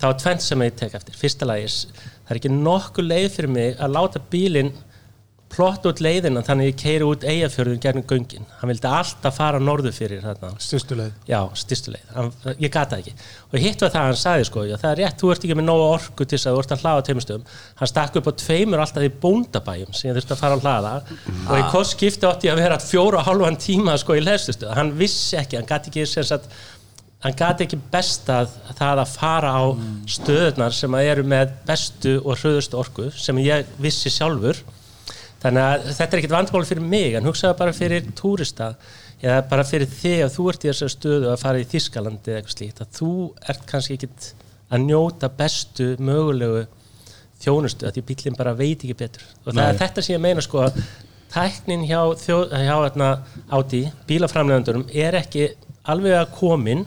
þá 0.00 0.06
er 0.08 0.20
tvent 0.22 0.44
sem 0.44 0.62
ég 0.64 0.76
tek 0.78 0.94
eftir. 0.96 1.16
Fyrsta 1.18 1.48
lagi, 1.48 1.68
það 2.24 2.32
er 2.32 2.40
ekki 2.40 2.52
nokkuð 2.54 3.08
leið 3.10 3.28
fyrir 3.34 3.52
mig 3.52 3.74
að 3.76 3.96
láta 3.96 4.22
bílinn 4.32 4.72
plotta 5.60 5.90
út 5.92 6.00
leiðina 6.00 6.40
þannig 6.44 6.66
að 6.66 6.70
ég 6.70 6.76
keiri 6.80 7.06
út 7.06 7.24
eigafjörðun 7.28 7.80
gegnum 7.84 8.04
göngin, 8.08 8.46
hann 8.60 8.70
vildi 8.70 8.88
alltaf 8.88 9.36
fara 9.36 9.60
norður 9.60 9.92
fyrir 9.92 10.22
þarna. 10.24 10.54
Styrstu 10.62 10.96
leið. 10.96 11.18
Já, 11.28 11.40
styrstu 11.60 11.92
leið, 11.92 12.06
hann, 12.16 12.30
ég 12.64 12.72
gata 12.72 13.00
ekki. 13.00 13.12
Og 13.50 13.58
hitt 13.60 13.84
var 13.84 13.92
það 13.92 14.00
að 14.00 14.08
hann 14.08 14.20
sagði 14.22 14.48
sko, 14.48 14.64
já, 14.70 14.76
það 14.80 14.94
er 14.94 15.00
rétt 15.02 15.20
þú 15.20 15.32
ert 15.34 15.44
ekki 15.44 15.58
með 15.60 15.68
nógu 15.68 15.86
orku 15.90 16.24
til 16.24 16.38
þess 16.38 16.48
að 16.48 16.56
þú 16.56 16.64
ert 16.64 16.74
að 16.76 16.84
hlaða 16.86 17.04
á 17.04 17.06
teimustöðum 17.10 17.46
hann 17.80 17.92
stakk 17.92 18.18
upp 18.20 18.30
á 18.30 18.32
tveimur 18.40 18.84
alltaf 18.86 19.06
í 19.06 19.12
bóndabæjum 19.20 19.94
sem 19.94 20.10
ég 20.10 20.18
þurfti 20.18 20.36
að 20.36 20.42
fara 20.46 20.58
að 20.58 20.66
hlaða. 20.66 20.96
Og 21.44 21.54
í 21.60 21.68
hvort 21.74 21.92
skipti 21.92 22.30
átti 22.30 22.48
ég 22.48 22.56
að 22.56 22.64
vera 22.64 22.80
fjóra 22.80 23.20
og 23.20 23.28
hálfan 23.28 23.60
tíma 23.60 24.00
sko 24.00 24.16
í 24.16 24.24
leðstustöð, 24.24 24.74
hann 24.78 24.94
vissi 24.96 25.36
ekki 25.40 25.60
hann 25.60 25.68
gati 25.68 25.92
ekki 25.92 26.08
hann 27.20 27.36
gati 27.36 27.66
ekki 27.66 27.76
bestað 27.92 28.52
það 28.78 29.02
að 29.02 29.10
fara 29.12 29.50
á 29.52 29.62
stöðunar 30.08 30.72
sem 30.72 30.94
eru 31.02 31.24
með 31.28 31.50
bestu 31.68 32.14
og 32.22 32.38
hröðustu 32.40 32.78
orku 32.80 33.10
sem 33.12 33.36
ég 33.44 33.68
vissi 33.82 34.08
sjálfur 34.12 34.62
þannig 35.40 35.66
að 35.66 35.86
þetta 35.90 36.10
er 36.10 36.20
ekkit 36.20 36.34
vandmál 36.34 36.66
fyrir 36.68 36.84
mig 36.94 37.16
en 37.18 37.28
hugsaðu 37.28 37.58
bara 37.60 37.76
fyrir 37.76 38.10
túrista 38.18 38.74
eða 39.20 39.40
bara 39.50 39.64
fyrir 39.68 39.90
þig 39.90 40.24
að 40.24 40.34
þú 40.36 40.46
ert 40.52 40.64
í 40.64 40.70
þessar 40.70 40.92
stöðu 40.94 41.30
að 41.32 41.40
fara 41.42 41.60
í 41.60 41.68
Þískalandi 41.68 42.32
eða 42.32 42.40
eitthvað 42.40 42.56
slíkt 42.56 42.82
að 42.84 42.92
þú 42.98 43.12
ert 43.52 43.64
kannski 43.68 43.96
ekkit 43.98 44.28
að 44.70 44.84
njóta 44.86 45.30
bestu 45.40 45.88
mögulegu 46.00 46.66
þjónustu 47.40 47.88
að 47.88 47.96
því 47.96 48.04
bílinn 48.10 48.38
bara 48.38 48.56
veit 48.56 48.84
ekki 48.84 48.96
betur 48.96 49.24
og 49.44 49.52
það 49.52 49.60
Nei. 49.60 49.66
er 49.68 49.80
þetta 49.80 50.04
sem 50.04 50.16
ég 50.16 50.22
meina 50.24 50.44
sko 50.44 50.64
að 50.66 50.78
tæknin 51.30 51.84
hjá, 51.86 52.00
þjó, 52.18 52.38
hjá 52.50 52.74
hérna, 52.74 53.10
Audi, 53.54 53.84
bílaframlegandurum 54.08 54.88
er 54.92 55.16
ekki 55.20 55.46
alveg 55.90 56.16
að 56.18 56.32
komin 56.36 56.84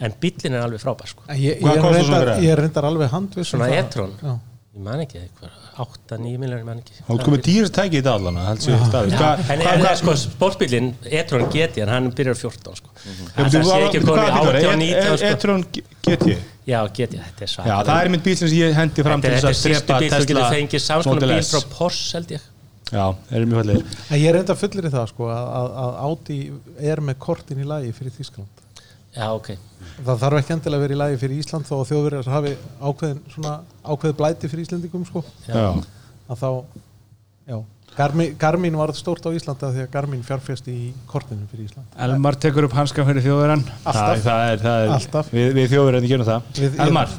en 0.00 0.14
bílinn 0.20 0.56
er 0.56 0.64
alveg 0.64 0.82
frábær 0.82 1.12
sko. 1.12 1.26
ég, 1.36 1.60
ég, 1.60 1.88
er 1.90 2.32
ég 2.40 2.54
er 2.54 2.62
reyndar 2.64 2.88
alveg 2.88 3.12
handviss 3.12 3.54
um 3.54 3.60
Svona 3.60 3.70
það. 3.70 4.38
Man 4.84 5.02
ekki 5.04 5.18
eitthvað 5.20 5.56
8-9 5.84 6.38
miljonir, 6.40 6.60
ég 6.60 6.66
man 6.68 6.80
ekki. 6.82 6.96
Þá 7.06 7.10
er 7.14 7.22
komið 7.26 7.42
dýrst 7.46 7.74
tæki 7.76 7.98
í 7.98 8.00
þetta 8.00 8.14
allan 8.18 8.38
en 8.42 9.96
sko, 10.00 10.14
sportbílinn, 10.24 10.90
e-tron 11.20 11.46
GT 11.52 11.84
hann 11.88 12.10
byrjar 12.16 12.38
14 12.40 12.78
sko. 12.80 12.92
Þú- 13.00 13.28
það 13.36 13.50
þú- 13.56 13.64
sé 13.70 13.80
ekki 13.86 14.02
komið 14.04 14.20
hvað 14.20 14.32
býtur 14.36 14.58
það? 14.58 14.68
18, 14.70 14.78
19 14.84 15.18
sko. 15.20 15.30
E-tron 15.30 15.66
GT 16.06 16.38
já, 16.70 16.80
GT, 16.96 17.18
þetta 17.18 17.44
er 17.44 17.48
Já, 17.48 17.54
svakar 17.54 17.90
það 17.90 18.04
er 18.04 18.12
mynd 18.14 18.24
bíl 18.26 18.36
sem 18.40 18.54
ég 18.60 18.74
hendi 18.78 19.06
fram 19.06 19.20
þetta 19.20 19.26
til 19.26 19.32
er 19.32 19.40
þess 19.40 19.44
þetta 19.44 19.50
að 19.50 19.60
er 19.60 19.74
fyrstu 19.74 19.86
drepa 19.86 20.00
bíl 20.00 20.10
Tesla 20.10 20.30
getur 20.30 20.56
fengið 20.56 20.84
samskonar 20.86 21.20
Model 21.20 21.36
bíl 21.36 21.50
frá 21.50 21.60
Porsche 21.76 22.18
held 22.18 22.34
ég. 22.36 22.48
Já, 22.90 23.04
þeir 23.30 23.36
eru 23.38 23.46
mjög 23.46 23.60
fallegir. 23.60 23.84
En 24.10 24.18
ég 24.18 24.26
er 24.28 24.34
reynda 24.34 24.56
fullir 24.58 24.86
í 24.88 24.90
það 24.90 25.06
sko 25.12 25.28
að, 25.30 25.44
að, 25.60 25.68
að 25.82 25.92
Audi 26.06 26.38
er 26.90 27.02
með 27.06 27.18
kortin 27.22 27.62
í 27.62 27.66
lagi 27.70 27.92
fyrir 27.94 28.14
Þískland 28.16 28.64
Já, 29.16 29.26
ok. 29.34 29.48
Það 30.06 30.20
þarf 30.22 30.38
ekki 30.40 30.54
endilega 30.54 30.78
að 30.78 30.84
vera 30.86 30.94
í 30.94 31.00
lagi 31.00 31.18
fyrir 31.24 31.40
Ísland 31.42 31.66
þó 31.66 31.74
að 31.80 31.88
þjóðverjar 31.90 32.28
hafi 32.30 32.52
ákveðin 32.90 33.20
svona 33.34 33.54
ákveði 33.82 34.16
blæti 34.20 34.50
fyrir 34.52 34.64
Íslendingum 34.68 35.04
sko. 35.08 35.22
Já, 35.48 35.64
að 36.30 36.40
þá, 36.44 36.50
já. 37.50 37.58
Garmin, 37.90 38.36
Garmin 38.38 38.76
var 38.78 38.92
stórt 38.94 39.24
á 39.26 39.34
Íslanda 39.34 39.72
því 39.74 39.80
að 39.82 39.88
Garmin 39.90 40.20
fjárfest 40.22 40.68
í 40.70 40.92
kortinu 41.10 41.48
fyrir 41.50 41.66
Ísland. 41.66 41.88
Elmar 42.06 42.36
tekur 42.38 42.68
upp 42.68 42.76
hanskan 42.78 43.08
fyrir 43.08 43.24
þjóðverðan 43.24 43.64
Alltaf. 43.66 43.96
það, 43.98 44.22
það 44.28 44.44
er, 44.52 44.62
það 44.62 44.84
er, 44.84 44.92
Alltaf. 44.94 45.32
Við, 45.34 45.48
við 45.58 45.68
þjóðverðan 45.74 46.06
gerum 46.12 46.28
það. 46.30 46.46
Við- 46.60 46.78
Elmar, 46.86 47.16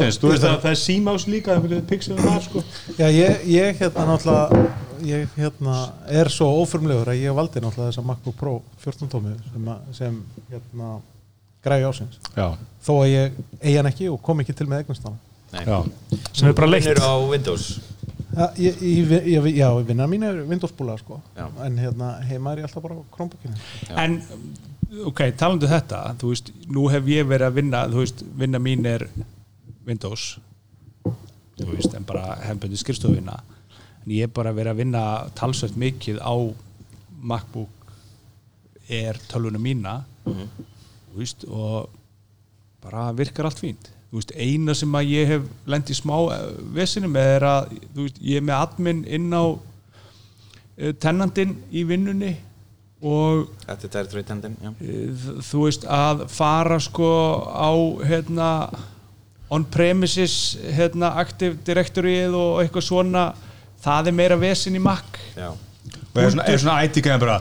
sinns, 0.00 0.18
þú 0.22 0.32
veist 0.32 0.48
að 0.48 0.56
það 0.64 0.70
er 0.72 0.80
símás 0.80 1.26
líka 1.28 1.58
er 1.58 2.40
sko. 2.48 2.64
Já, 2.96 3.06
ég, 3.12 3.44
ég 3.52 3.82
hérna 3.84 4.08
náttúrulega 4.14 4.64
ég 5.04 5.28
hérna 5.36 5.76
er 6.08 6.30
svo 6.32 6.48
ófrumlegur 6.62 7.10
að 7.12 7.20
ég 7.20 7.36
valdi 7.36 7.60
náttúrulega 7.60 7.92
þessa 7.92 8.06
MacBook 8.08 8.36
Pro 8.40 8.54
14 8.80 9.10
tómi 9.12 9.34
sem, 9.52 9.68
að- 9.68 9.92
sem 10.00 10.22
hérna 10.48 10.94
græði 11.64 11.88
ásins 11.88 12.18
Já, 12.36 12.46
þó 12.86 12.92
að 13.00 13.08
ég 13.12 13.38
eigi 13.60 13.76
hann 13.78 13.90
ekki 13.90 14.10
og 14.12 14.20
kom 14.24 14.42
ekki 14.44 14.54
til 14.56 14.66
með 14.70 14.84
eignastána 14.84 15.18
já, 15.54 15.78
sem 16.32 16.48
er 16.50 16.56
bara 16.58 16.66
leitt. 16.70 16.86
Vinnur 16.88 17.04
á 17.06 17.14
Windows. 17.30 17.66
Já, 18.34 18.46
ég, 18.58 18.80
ég, 18.82 19.12
ég, 19.30 19.44
já, 19.60 19.68
vinnar 19.86 20.08
mín 20.10 20.24
er 20.26 20.40
Windows-búla 20.48 20.96
sko. 20.98 21.20
Já. 21.38 21.46
en 21.66 21.78
hérna 21.78 22.08
heima 22.26 22.52
er 22.54 22.64
ég 22.64 22.68
alltaf 22.68 22.82
bara 22.82 22.98
á 22.98 23.02
Chromebookinu 23.14 23.54
En, 23.94 24.16
ok, 25.06 25.22
talandu 25.38 25.70
þetta 25.70 26.00
þú 26.18 26.32
veist, 26.32 26.50
nú 26.66 26.88
hef 26.90 27.06
ég 27.12 27.28
verið 27.30 27.46
að 27.46 27.60
vinna 27.60 27.84
þú 27.92 28.02
veist, 28.02 28.24
vinna 28.42 28.58
mín 28.62 28.86
er 28.90 29.06
Windows 29.86 30.38
þú 31.04 31.70
veist, 31.70 31.94
en 31.94 32.06
bara 32.08 32.34
hefnböndi 32.42 32.80
skrifstofinna 32.82 33.38
en 34.04 34.12
ég 34.12 34.26
hef 34.26 34.34
bara 34.34 34.52
verið 34.52 34.74
að 34.74 34.82
vinna 34.82 35.04
talsvert 35.38 35.78
mikið 35.80 36.18
á 36.18 36.34
MacBook 37.24 37.70
Air 38.90 39.16
tölvuna 39.30 39.58
mína. 39.62 39.94
Þú 40.26 40.34
veist, 41.16 41.44
og 41.48 41.90
bara 42.84 43.10
virkar 43.16 43.48
allt 43.48 43.60
fínt. 43.62 43.90
Veist, 44.14 44.34
eina 44.38 44.74
sem 44.78 44.94
að 44.94 45.10
ég 45.10 45.30
hef 45.32 45.46
lent 45.66 45.90
í 45.90 45.96
smá 45.96 46.16
vesinum 46.74 47.16
er 47.18 47.46
að 47.48 47.76
veist, 47.96 48.20
ég 48.22 48.42
er 48.42 48.46
með 48.46 48.60
admin 48.60 49.04
inn 49.06 49.30
á 49.34 49.44
uh, 49.54 50.92
tennandinn 51.02 51.56
í 51.74 51.86
vinnunni 51.88 52.34
og 53.04 53.50
er 53.68 54.24
tendin, 54.24 54.54
uh, 54.64 55.24
þú 55.44 55.66
veist 55.66 55.84
að 55.90 56.24
fara 56.32 56.78
sko 56.80 57.08
á 57.52 57.72
hérna 58.06 58.50
on-premises 59.52 60.56
hérna 60.76 61.12
Active 61.20 61.58
Directoryið 61.66 62.36
og 62.38 62.62
eitthvað 62.62 62.86
svona 62.86 63.26
það 63.84 64.10
er 64.10 64.16
meira 64.22 64.38
vesin 64.40 64.78
í 64.78 64.82
Mac 64.82 65.18
Já. 65.34 65.50
Og 66.14 66.22
er 66.22 66.30
svona, 66.30 66.46
er 66.48 66.60
svona 66.62 66.78
IT-gæðan 66.86 67.22
bara 67.22 67.38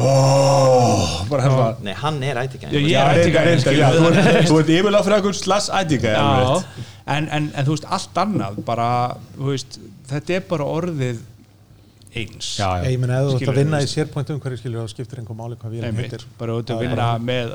oh, 0.00 1.08
bara 1.30 1.46
hérna 1.46 1.66
Nei, 1.86 1.94
hann 2.02 2.22
er 2.22 2.40
Já, 2.40 3.02
er 3.10 3.20
IT-gæðan 3.22 3.96
þú 3.96 4.10
ert- 4.10 4.48
þú 4.50 4.60
ert 4.60 4.72
yfirlega 4.76 5.02
fyrir 5.08 5.38
slass 5.40 5.70
IT-gæðan 5.80 6.44
Já, 6.44 6.84
en, 7.16 7.28
en, 7.28 7.50
en 7.54 7.66
þú 7.68 7.76
veist 7.76 7.88
allt 7.98 8.22
annað 8.24 8.62
bara, 8.66 8.88
þú 9.36 9.52
veist 9.52 9.80
þetta 10.10 10.38
er 10.38 10.48
bara 10.50 10.66
orðið 10.78 11.20
eins. 12.10 12.56
Já, 12.58 12.68
ég 12.90 12.98
meina 12.98 13.20
ef 13.20 13.28
þú 13.28 13.34
ert 13.34 13.38
Skilurðu, 13.38 13.52
að 13.52 13.60
vinna 13.62 13.80
þú 13.80 13.86
í. 13.86 13.92
SharePoint 13.94 14.32
umhverju 14.34 14.60
skilur 14.60 14.82
þá 14.82 14.94
skiptir 14.94 15.22
einhver 15.22 15.38
máli 15.38 15.58
hvað 15.60 15.76
við 15.76 15.84
erum 15.86 16.00
heitir. 16.02 16.26
Bara 16.40 16.56
út 16.58 16.66
að 16.66 16.80
Það 16.80 16.82
er 16.82 16.88
vinna 16.88 17.08
með 17.28 17.54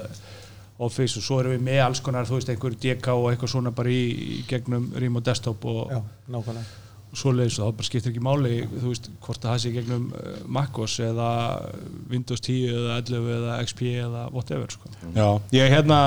Office 0.85 1.19
og 1.19 1.23
svo 1.25 1.41
erum 1.41 1.55
við 1.55 1.61
með 1.67 1.81
alls 1.85 2.01
konar 2.03 2.27
þú 2.27 2.39
veist, 2.39 2.49
einhver 2.51 2.77
DK 2.85 3.13
og 3.15 3.27
eitthvað 3.31 3.51
svona 3.51 3.71
bara 3.75 3.91
í, 3.91 4.01
í 4.37 4.39
gegnum 4.49 4.89
Rím 4.99 5.19
og 5.19 5.27
Desktop 5.27 5.67
og 5.71 5.91
já, 5.91 6.01
nákvæmlega 6.31 6.84
svoleiðis 7.19 7.57
og 7.59 7.67
það 7.69 7.75
bara 7.79 7.87
skiptir 7.89 8.11
ekki 8.13 8.23
máli 8.25 8.53
þú 8.71 8.87
veist, 8.91 9.09
hvort 9.25 9.43
það 9.45 9.59
sé 9.63 9.71
gegnum 9.75 10.07
uh, 10.15 10.39
MacOS 10.57 10.95
eða 11.07 11.29
Windows 12.11 12.41
10 12.45 12.73
eða 12.73 12.97
11 13.03 13.29
eða 13.37 13.59
XP 13.65 13.85
eða 14.05 14.25
whatever 14.35 14.73
sko. 14.75 14.91
Já, 15.15 15.29
ég 15.59 15.71
hérna 15.75 15.99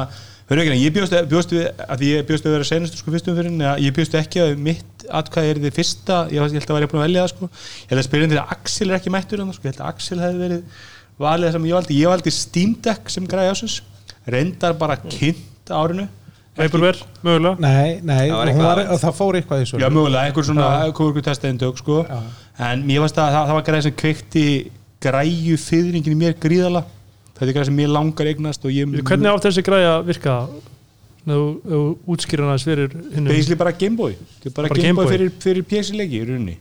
Hörru 0.49 0.63
ekki, 0.65 0.79
ég 0.81 0.93
bjóst, 0.97 1.13
bjóst 1.29 1.51
við 1.53 1.67
að 1.85 2.03
ég 2.07 2.23
bjóst 2.25 2.47
við 2.47 2.49
að 2.49 2.55
vera 2.57 2.67
senastu 2.71 2.97
sko 3.03 3.13
fyrstum 3.13 3.35
fyrir 3.37 3.59
ég 3.85 3.93
bjóst 3.99 4.15
ekki 4.17 4.41
að 4.41 4.53
mitt 4.65 5.03
atkvæði 5.19 5.51
er 5.53 5.59
þið 5.67 5.75
fyrsta 5.77 6.21
ég, 6.33 6.41
var- 6.41 6.55
ég 6.55 6.57
held 6.63 6.71
að 6.73 6.79
væri 6.79 6.89
búin 6.89 7.01
að 7.03 7.05
velja 7.05 7.25
það 7.27 7.33
sko 7.35 7.49
ég 7.51 7.91
held 7.93 8.01
að 8.01 8.07
spyrja 8.07 8.29
því 8.31 8.39
að 8.41 8.55
Axel 8.57 8.87
er 8.89 8.97
ekki 8.97 9.13
mættur 9.13 9.43
þarna, 9.43 9.57
sko. 9.59 9.67
ég 9.69 9.75
held 9.75 9.83
að 9.85 9.91
Axel 9.93 10.19
hefði 10.23 10.41
verið 10.47 10.79
valið 11.21 11.49
það 11.49 11.55
sem 11.59 11.69
ég 11.69 11.77
valdi 11.77 11.99
ég 12.01 12.13
valdi 12.15 12.33
Steam 12.39 12.73
Deck 12.89 13.13
sem 13.13 13.29
græði 13.29 13.53
ásins 13.53 13.77
reyndar 14.33 14.79
bara 14.81 14.97
kynnt 15.05 15.69
á 15.69 15.77
árinu 15.85 16.09
Vaporware, 16.59 16.99
mögulega. 17.23 17.55
Nei, 17.63 18.01
nei, 18.03 18.29
Það 18.29 18.37
var 18.39 18.49
hún 18.53 18.63
var, 18.65 18.79
eitthvað- 18.83 19.03
það 19.05 19.15
fór 19.19 19.39
eitthvað 19.39 19.61
í 19.63 19.65
Já, 19.65 19.71
sölu 19.73 19.91
mögulega, 19.95 20.25
einhver 20.29 20.45
svona 20.49 20.93
kúrku 20.99 21.23
testaðin 21.23 21.59
tök 21.63 21.79
sko. 21.79 22.05
Já. 22.09 22.23
en 22.71 22.83
mér 22.89 23.01
varst 23.05 23.17
að 23.23 23.33
það, 23.33 23.47
það 23.49 23.55
var 23.59 23.67
græði 23.69 23.83
sem 23.83 23.93
kveikti 24.03 24.47
græju 25.01 25.57
fyrringin 25.63 26.15
í 26.17 26.19
mér 26.19 26.35
gríðala 26.43 26.83
þetta 27.39 27.47
er 27.49 27.55
græði 27.55 27.69
sem 27.71 27.77
mér 27.79 27.93
langar 27.95 28.27
eignast 28.27 28.65
og 28.67 28.71
ég 28.75 28.87
Hvernig 29.07 29.31
átt 29.31 29.47
þessi 29.47 29.63
græja 29.63 29.93
að 30.01 30.07
virka? 30.11 30.39
Þú- 31.29 31.61
hann 32.41 32.49
aðeins 32.55 32.65
fyrir 32.65 32.89
Basically 33.29 33.55
bara 33.61 33.73
Gameboy 33.73 34.15
er 34.49 34.51
bara, 34.51 34.69
Bara 34.69 34.81
Gameboy 34.81 34.83
Game 34.83 34.97
Boy. 34.97 35.13
fyrir, 35.13 35.31
fyrir 35.39 35.63
PC-leiki 35.69 36.19
í 36.23 36.27
rauninni. 36.27 36.57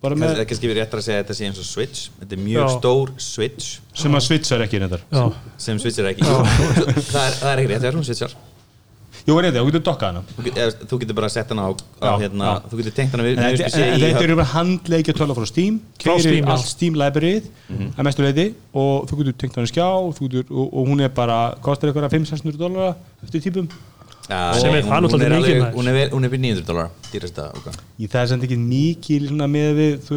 Bara 0.00 0.14
Það 0.14 0.20
með, 0.22 0.38
er 0.38 0.44
kannski 0.46 0.68
verið 0.70 0.78
réttar 0.84 1.00
að 1.00 1.04
segja 1.08 1.18
að 1.20 1.24
þetta 1.24 1.34
sé 1.34 1.46
eins 1.48 1.58
og 1.58 1.64
Switch. 1.66 2.04
Þetta 2.20 2.36
er 2.36 2.42
mjög 2.44 2.62
Já. 2.62 2.68
stór 2.78 3.10
Switch. 3.18 3.80
Sem 3.98 4.12
að 4.14 4.22
switchar 4.28 4.62
ekki 4.62 4.78
Já, 5.10 5.24
sem 5.58 5.78
switchar 5.82 6.06
ekki. 6.12 6.22
Það 6.22 7.24
er, 7.26 7.34
það 7.40 7.50
er 7.50 7.58
ekki 7.64 7.70
rétt, 7.72 7.80
það 7.82 7.88
er 7.90 7.98
hún 7.98 8.06
switchar 8.06 8.36
Jú, 9.30 9.36
er 9.38 9.46
þetta, 9.48 9.60
þú 9.62 9.70
getur 9.70 9.84
dokkað 9.86 10.10
hana. 10.10 10.22
Þú 10.90 10.98
getur 11.04 11.18
bara 11.20 11.30
sett 11.32 11.52
hana 11.54 11.66
á, 11.66 11.70
á 11.70 12.06
Já, 12.08 12.12
hérna, 12.24 12.48
já. 12.48 12.70
Þú 12.72 12.80
getur 12.80 12.96
tengt 12.96 13.14
hana 13.14 13.26
við 13.28 13.38
þetta 13.40 14.24
eru 14.24 14.38
bara 14.40 14.50
handleikja 14.56 15.14
tölva 15.20 15.36
frá 15.38 15.46
Steam. 15.50 15.78
Frá 16.02 16.16
Steam, 16.18 16.50
allt 16.50 16.66
Steam 16.66 16.98
libraryð 16.98 17.46
að 17.94 18.02
mestu 18.08 18.26
leiti 18.26 18.48
og 18.74 19.06
þú 19.10 19.20
getur 19.22 19.38
tengt 19.44 19.60
hann 19.60 19.68
í 19.68 19.70
skjá 19.70 19.86
þú 20.18 20.26
getur, 20.26 20.50
og, 20.50 20.66
og 20.74 20.90
hún 20.90 21.06
er 21.06 21.14
bara, 21.14 21.38
kostar 21.62 21.92
eitthvað 21.92 22.10
500-600 22.18 22.60
dólara 22.60 22.92
eftir 23.22 23.46
típum. 23.46 23.70
Já, 24.30 24.54
Sem 24.62 24.74
er 24.78 24.84
það 24.86 25.00
náttúrulega 25.04 25.38
mikið. 25.40 25.62
Hún 25.74 25.88
er 26.26 26.30
við 26.30 26.42
900 26.44 26.66
dólar 26.68 26.90
Dýrasta 27.10 27.48
okay. 27.58 27.74
í 27.98 28.06
það 28.10 28.20
er 28.20 28.28
sem 28.30 28.44
ekki 28.46 28.58
mikið 28.62 29.24
svona 29.32 29.48
með 29.50 29.70
við, 29.80 30.10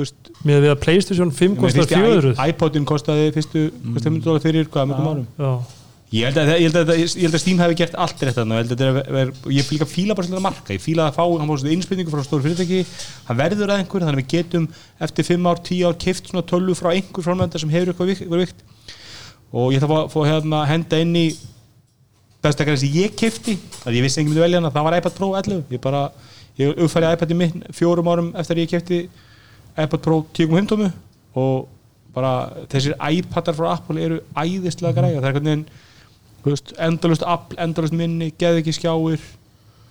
með 0.45 0.59
við 0.65 0.73
að 0.73 0.81
Playstation 0.83 1.31
5 1.33 1.55
kostar 1.63 1.87
fyrsti 1.87 2.01
400 2.03 2.33
i- 2.35 2.51
iPodin 2.53 2.85
kostaði 2.89 3.31
fyrstu 3.33 3.63
kostaði 3.71 4.19
500 4.19 4.27
dólar 4.27 4.43
fyrir 4.43 4.69
hvað 4.69 4.91
mörgum 4.91 5.09
árum. 5.09 5.25
Já, 5.39 5.82
ég 6.13 6.27
held, 6.27 6.37
að, 6.37 6.51
að, 6.77 6.91
að 7.25 7.35
Steam 7.41 7.61
hefði 7.61 7.77
gert 7.79 7.95
allt 7.97 8.19
rétt 8.21 8.37
og 8.37 8.51
að 8.53 8.73
er, 8.85 8.97
er, 9.23 9.31
ég 9.55 9.69
líka 9.73 9.87
fíla 9.89 10.13
bara 10.17 10.29
að 10.29 10.43
marka, 10.45 10.75
ég 10.75 10.83
fíla 10.83 11.07
að 11.07 11.15
fá 11.15 11.23
hann 11.25 11.49
svona 11.49 11.73
innspilningu 11.73 12.13
frá 12.13 12.21
stóru 12.25 12.45
fyrirtæki. 12.45 12.83
Hann 13.29 13.39
verður 13.39 13.71
að 13.73 13.81
einhver, 13.81 14.03
þannig 14.05 14.19
að 14.19 14.21
við 14.21 14.27
getum 14.35 14.67
eftir 15.07 15.27
5 15.31 15.47
ár, 15.49 15.61
10 15.65 15.87
ár 15.89 15.97
keift 16.03 16.29
svona 16.29 16.45
tölvu 16.51 16.75
frá 16.77 16.91
einhver 16.91 17.25
framlönda 17.25 17.61
sem 17.61 17.73
hefur 17.73 17.93
eitthvað 17.93 18.13
eitthvað 18.13 18.43
vikt. 18.43 18.61
Og 19.53 19.73
ég 19.73 19.81
ætla 19.81 20.03
að 20.03 20.11
fá, 20.13 20.19
hérna 20.29 20.59
henda 20.69 20.99
inn 21.01 21.17
í 21.17 21.25
besta 22.43 22.67
græði 22.67 22.83
sem 22.83 22.97
ég 22.99 23.15
keifti 23.17 23.55
að 23.81 23.97
ég 23.97 24.05
vissi 24.05 24.21
enginn 24.21 24.35
myndi 24.35 24.43
velja 24.43 24.59
hana, 24.59 24.71
það 24.75 24.85
var 24.85 24.97
iPad 24.99 25.15
Pro 25.17 25.29
11 25.39 25.71
ég 25.73 25.81
bara, 25.81 26.01
ég 26.59 26.73
uppfæri 26.75 27.13
iPad 27.15 27.31
í 27.33 27.37
minn 27.39 27.63
fjórum 27.73 28.09
árum 28.11 28.33
eftir 28.37 28.59
að 28.59 28.65
ég 28.65 28.73
keifti 28.73 28.99
iPad 29.77 30.03
Pro 30.03 30.19
10.5 30.35 30.69
tómu. 30.69 30.91
Og 31.39 31.71
bara 32.13 32.33
þessir 32.69 32.93
iPadar 33.01 33.57
frá 33.57 33.71
Apple 33.73 34.03
eru 34.03 34.19
æðislega 34.37 34.93
græða 34.99 35.23
endalust 36.89 37.23
afl, 37.23 37.55
endalust 37.63 37.95
minni, 37.95 38.31
geð 38.39 38.59
ekki 38.61 38.75
skjáir 38.79 39.23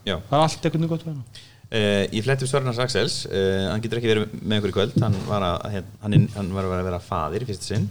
Já. 0.04 0.16
Það 0.28 0.36
er 0.36 0.42
allt 0.42 0.64
einhvern 0.66 0.82
veginn 0.82 0.92
gott 0.92 1.06
við 1.08 1.14
hana 1.14 1.48
Uh, 1.72 2.04
í 2.12 2.20
flettum 2.20 2.44
Sörnars 2.50 2.76
Axels 2.84 3.14
uh, 3.32 3.70
hann 3.72 3.80
getur 3.80 3.96
ekki 3.96 4.10
verið 4.10 4.32
með 4.44 4.58
ykkur 4.58 4.68
í 4.68 4.74
kvöld. 4.76 4.96
Hann 5.00 5.14
var 5.24 5.40
að, 5.46 5.62
hérna, 5.72 5.92
hann, 6.02 6.16
er- 6.18 6.34
hann 6.34 6.50
var 6.52 6.66
að 6.68 6.82
vera 6.84 6.98
faðir 7.00 7.46
í 7.46 7.48
fyrsta 7.48 7.64
sinn. 7.70 7.86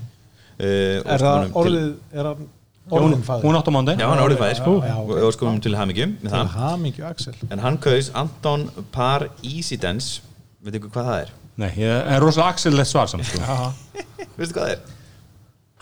Uh, 0.59 0.99
er 1.01 1.23
það 1.23 1.57
orðið 1.57 1.87
er 2.13 2.29
hann 2.29 2.43
orðin 2.91 3.23
fæður 3.25 3.47
hún 3.47 3.57
átt 3.57 3.69
á 3.69 3.73
mándi 3.73 3.95
Já, 3.97 4.05
hann 4.05 4.19
er 4.19 4.25
orðið 4.27 4.41
fæðir 4.43 4.59
já, 4.85 4.93
og 5.25 5.33
skomum 5.33 5.57
til 5.65 5.73
til 5.73 7.05
Axel. 7.09 7.33
En 7.49 7.63
hann 7.65 7.79
kaus 7.81 8.11
Anton 8.21 8.67
Par 8.93 9.25
Easy 9.41 9.79
Dance 9.81 10.21
veit 10.61 10.77
ykkur 10.77 10.93
hvað 10.93 11.09
það 11.09 11.21
er? 11.23 11.33
nei, 11.61 11.69
ég 11.81 11.89
er 12.13 12.21
rosalega 12.21 12.53
axellegt 12.53 12.89
svar 12.89 13.09
samt 13.09 13.25
sko. 13.25 13.41
veistu 14.37 14.53
hvað 14.55 14.61
það 14.61 14.75
er? 14.75 14.85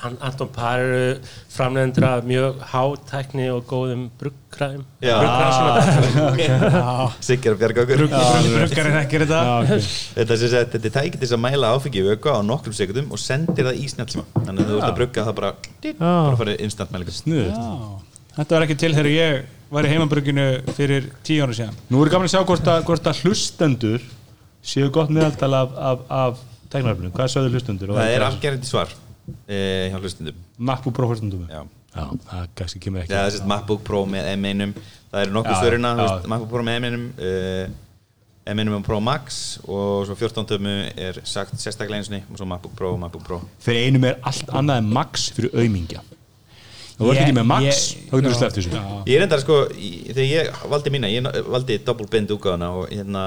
An- 0.08 0.16
Anton 0.24 0.48
Par 0.56 0.80
eru 0.80 1.18
framleiðendur 1.52 2.06
af 2.08 2.22
mjög 2.28 2.62
hátækni 2.72 3.50
og 3.52 3.66
góðum 3.68 4.06
bruggkræm 4.20 4.84
Já. 5.04 5.18
Sigur 7.28 7.56
að 7.56 7.60
bjarga 7.64 7.84
okkur. 7.84 8.04
Bruggarinn 8.08 9.00
ekki 9.02 9.20
þetta. 9.26 9.40
Þetta 10.16 10.36
er 10.36 10.40
sem 10.44 10.52
sagt, 10.54 10.72
þetta 10.76 10.88
er 10.92 10.96
tæki 10.96 11.16
til 11.18 11.24
þess 11.26 11.36
að 11.36 11.42
mæla 11.46 11.72
áfengi 11.76 12.04
vöku 12.08 12.28
á 12.32 12.40
nokkrum 12.48 12.76
sekundum 12.78 13.12
og 13.16 13.20
sendir 13.22 13.68
það 13.68 13.82
í 13.82 13.84
snjálfsíma 13.92 14.26
þannig 14.38 14.62
að 14.64 14.70
þú 14.72 14.78
ert 14.80 14.88
að 14.90 14.98
brugga 15.02 15.26
það 15.28 15.36
bara 15.42 15.52
bara 16.00 16.38
farið 16.44 16.64
instant 16.68 16.94
mælingu. 16.96 17.14
Þetta 18.40 18.56
var 18.56 18.64
ekki 18.68 18.78
til 18.80 18.94
þegar 18.96 19.10
ég 19.12 19.32
var 19.70 19.86
í 19.86 19.92
heimabrugginu 19.92 20.46
fyrir 20.78 21.10
tíu 21.28 21.44
ára 21.44 21.54
síðan. 21.58 21.76
Nú 21.92 21.98
er 22.06 22.12
gaman 22.14 22.30
að 22.30 22.34
sjá 22.38 22.42
hvort 22.48 22.68
að, 22.72 22.80
hvort 22.88 23.06
að 23.12 23.20
hlustendur 23.26 24.02
séu 24.66 24.88
gott 24.96 25.12
meðaltal 25.14 25.54
af, 25.60 25.70
af, 25.92 26.00
af 26.10 26.34
tæknaröfnum, 26.72 27.12
hvað 27.16 27.32
sögðu 27.36 27.50
hlustendur 27.58 27.88
Það 27.98 28.14
er 28.16 28.26
afgerandi 28.30 28.68
svar 28.70 28.90
hjá 29.50 30.00
hlustundum 30.00 30.36
MacBook 30.58 30.96
Pro 30.96 31.08
hlustendum. 31.12 31.46
Já, 31.50 31.62
já, 31.96 32.06
það 32.30 32.48
kannski 32.56 32.80
kemur 32.84 33.04
ekki 33.04 33.14
Já 33.14 33.22
það 33.28 33.38
er 33.42 33.48
MacBook 33.54 33.84
Pro 33.88 34.02
með 34.06 34.32
M1 34.38 34.74
það 35.12 35.22
eru 35.26 35.36
nokkuð 35.38 35.70
já. 35.70 36.28
MacBook 36.28 36.50
Pro 36.54 36.64
með 36.68 36.80
M1 36.84 37.08
uh, 37.18 37.78
er 38.50 38.56
Minimum 38.58 38.82
Pro 38.86 38.98
Max 39.04 39.60
og 39.68 40.08
svo 40.10 40.16
14 40.18 40.48
tömu 40.50 40.72
er 40.98 41.20
sagt 41.28 41.54
sérstaklega 41.62 42.00
einu 42.00 42.08
sinni 42.08 42.24
og 42.32 42.40
svo 42.40 42.48
MacBook 42.50 42.74
Pro 42.78 42.94
og 42.96 43.02
MacBook 43.04 43.26
Pro. 43.28 43.42
Fyrir 43.62 43.90
einum 43.90 44.08
er 44.10 44.18
allt 44.26 44.50
annað 44.50 44.82
en 44.82 44.90
max 44.96 45.28
fyrir 45.36 45.54
auðmingja 45.54 46.02
þú 47.00 47.12
Ég- 47.14 47.20
ekki 47.22 47.36
með 47.38 47.46
max? 47.48 47.68
ég- 47.70 48.10
þá 48.10 48.16
getur 48.18 48.32
þú 48.34 48.38
sleppt 48.40 48.58
þessu. 48.58 48.80
Ég 49.08 49.16
er 49.16 49.22
enda 49.28 49.38
sko, 49.40 49.60
þegar 49.70 50.26
ég 50.28 50.64
valdi 50.74 50.92
mína 50.92 51.08
ég 51.14 51.30
valdi 51.48 51.78
double 51.86 52.08
bind 52.12 52.34
úgáðuna 52.36 52.72
og 52.76 52.90
hérna 52.92 53.24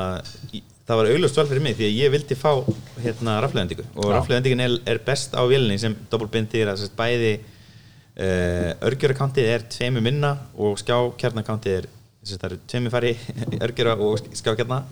í- 0.52 0.62
það 0.86 0.98
var 0.98 1.10
auglust 1.12 1.38
val 1.38 1.46
fyrir 1.48 1.64
mig 1.64 1.78
því 1.78 1.88
að 1.88 1.98
ég 2.00 2.12
vildi 2.12 2.38
fá 2.38 2.50
hérna 3.02 3.38
rafleðendingu 3.44 3.86
og 3.94 4.12
rafleðendingin 4.16 4.64
er, 4.64 4.76
er 4.94 5.02
best 5.06 5.34
á 5.38 5.42
vélinni 5.46 5.78
sem 5.80 5.94
double 6.10 6.30
bind 6.32 6.50
þýr 6.52 6.72
að 6.72 6.82
sérst 6.82 6.96
bæði 6.98 7.32
uh, 7.38 8.70
örgjörakaantið 8.88 9.50
er 9.54 9.66
tveimu 9.72 10.02
minna 10.04 10.34
og 10.58 10.80
skjákjarnakaantið 10.82 11.78
er 11.78 11.88
sérst 12.22 12.42
það 12.42 12.48
eru 12.50 12.60
tveimu 12.70 12.92
fari 12.92 13.12
örgjöra 13.66 13.96
og 13.98 14.22
skjákjarna. 14.38 14.82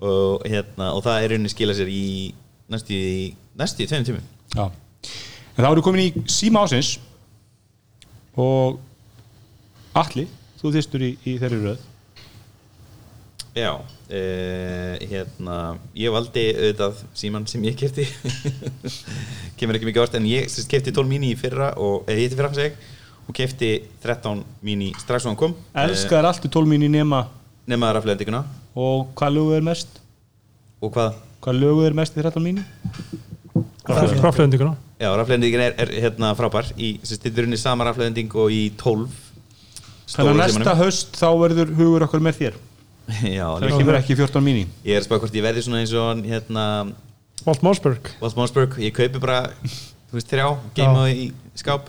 Og 0.00 0.46
hérna 0.48 0.94
og 0.96 1.02
það 1.04 1.22
er 1.22 1.34
rauninni 1.34 1.52
skila 1.52 1.76
sér 1.76 1.90
í 1.92 2.32
næstu 2.72 2.96
í 2.96 3.24
næstu 3.60 3.84
í 3.84 3.88
tveimum 3.90 4.06
tímum. 4.08 4.28
Já. 4.56 4.64
En 5.56 5.60
þá 5.60 5.66
erum 5.68 5.80
við 5.80 5.84
komin 5.84 6.06
í 6.06 6.24
síma 6.32 6.64
ásins 6.64 6.94
og 8.40 8.78
Atli, 10.00 10.24
þú 10.60 10.70
þýstur 10.76 11.02
í, 11.02 11.10
í 11.26 11.32
þeirri 11.40 11.58
röð 11.64 11.86
Já, 13.50 13.72
uh, 13.74 14.94
hérna, 15.10 15.54
ég 15.98 16.12
valdi 16.14 16.44
auðvitað 16.54 17.00
síman 17.18 17.48
sem 17.50 17.64
ég 17.66 17.74
kefti 17.78 18.04
kemur 19.58 19.74
ekki 19.74 19.88
mikið 19.88 20.02
orð 20.04 20.18
en 20.20 20.28
ég 20.30 20.46
sérst, 20.46 20.68
kefti 20.70 20.92
12 20.94 21.10
mini 21.10 21.32
í 21.32 21.38
fyrra 21.38 21.72
og, 21.74 22.04
eða 22.06 22.14
ég 22.14 22.28
hitti 22.28 22.38
fyrra 22.38 22.52
seg 22.54 22.76
og 23.26 23.34
kefti 23.34 23.72
13 24.04 24.44
mini 24.66 24.92
strax 25.02 25.26
og 25.26 25.32
hann 25.32 25.40
kom 25.40 25.56
Elskar 25.82 26.30
allt 26.30 26.46
í 26.46 26.52
12 26.52 26.70
mín 26.70 26.86
í 26.86 26.92
nema 26.94 27.24
uh, 27.26 27.34
nema 27.70 27.90
rafleðendinguna 27.98 28.44
og 28.78 29.10
hvað 29.18 29.34
lögu 29.40 29.58
er 29.58 29.66
mest? 29.66 29.98
og 30.78 30.94
hvað? 30.94 31.18
Hvað 31.42 31.60
lögu 31.64 31.84
er 31.88 31.98
mest 31.98 32.14
í 32.14 32.22
13 32.22 32.46
mín? 32.46 32.62
Rafleðendinguna 33.90 34.76
Já, 35.00 35.10
rafleðendingin 35.10 35.66
er, 35.66 35.78
er 35.80 35.94
hérna 36.06 36.36
frábær 36.38 36.70
í 36.78 36.94
er 37.02 37.44
unni 37.48 37.58
sama 37.58 37.90
rafleðending 37.90 38.30
og 38.38 38.54
í 38.54 38.68
12 38.78 39.10
Þannig 40.10 40.36
að 40.36 40.42
næsta 40.44 40.74
haust 40.78 41.16
þá 41.18 41.30
verður 41.38 41.78
hugur 41.78 42.06
okkur 42.06 42.22
með 42.22 42.44
þér 42.44 42.66
Já, 43.38 43.46
Það 43.60 43.78
kemur 43.78 43.98
ekki 43.98 44.16
14 44.18 44.44
mín 44.44 44.58
í 44.62 44.66
Ég 44.86 44.96
er 44.96 45.02
að 45.02 45.06
spáða 45.08 45.24
hvort 45.24 45.38
ég 45.38 45.46
verði 45.46 45.64
svona 45.66 45.80
eins 45.82 45.94
og 45.96 46.20
hérna 46.26 46.64
Walt 47.46 47.62
Mossberg. 47.64 48.10
Walt 48.20 48.36
Mossberg, 48.36 48.76
ég 48.84 48.92
kaupi 48.92 49.20
bara 49.22 49.46
þú 50.10 50.18
veist 50.18 50.28
þrjá, 50.28 50.46
geima 50.76 51.04
það 51.06 51.12
í 51.14 51.26
skáp. 51.56 51.86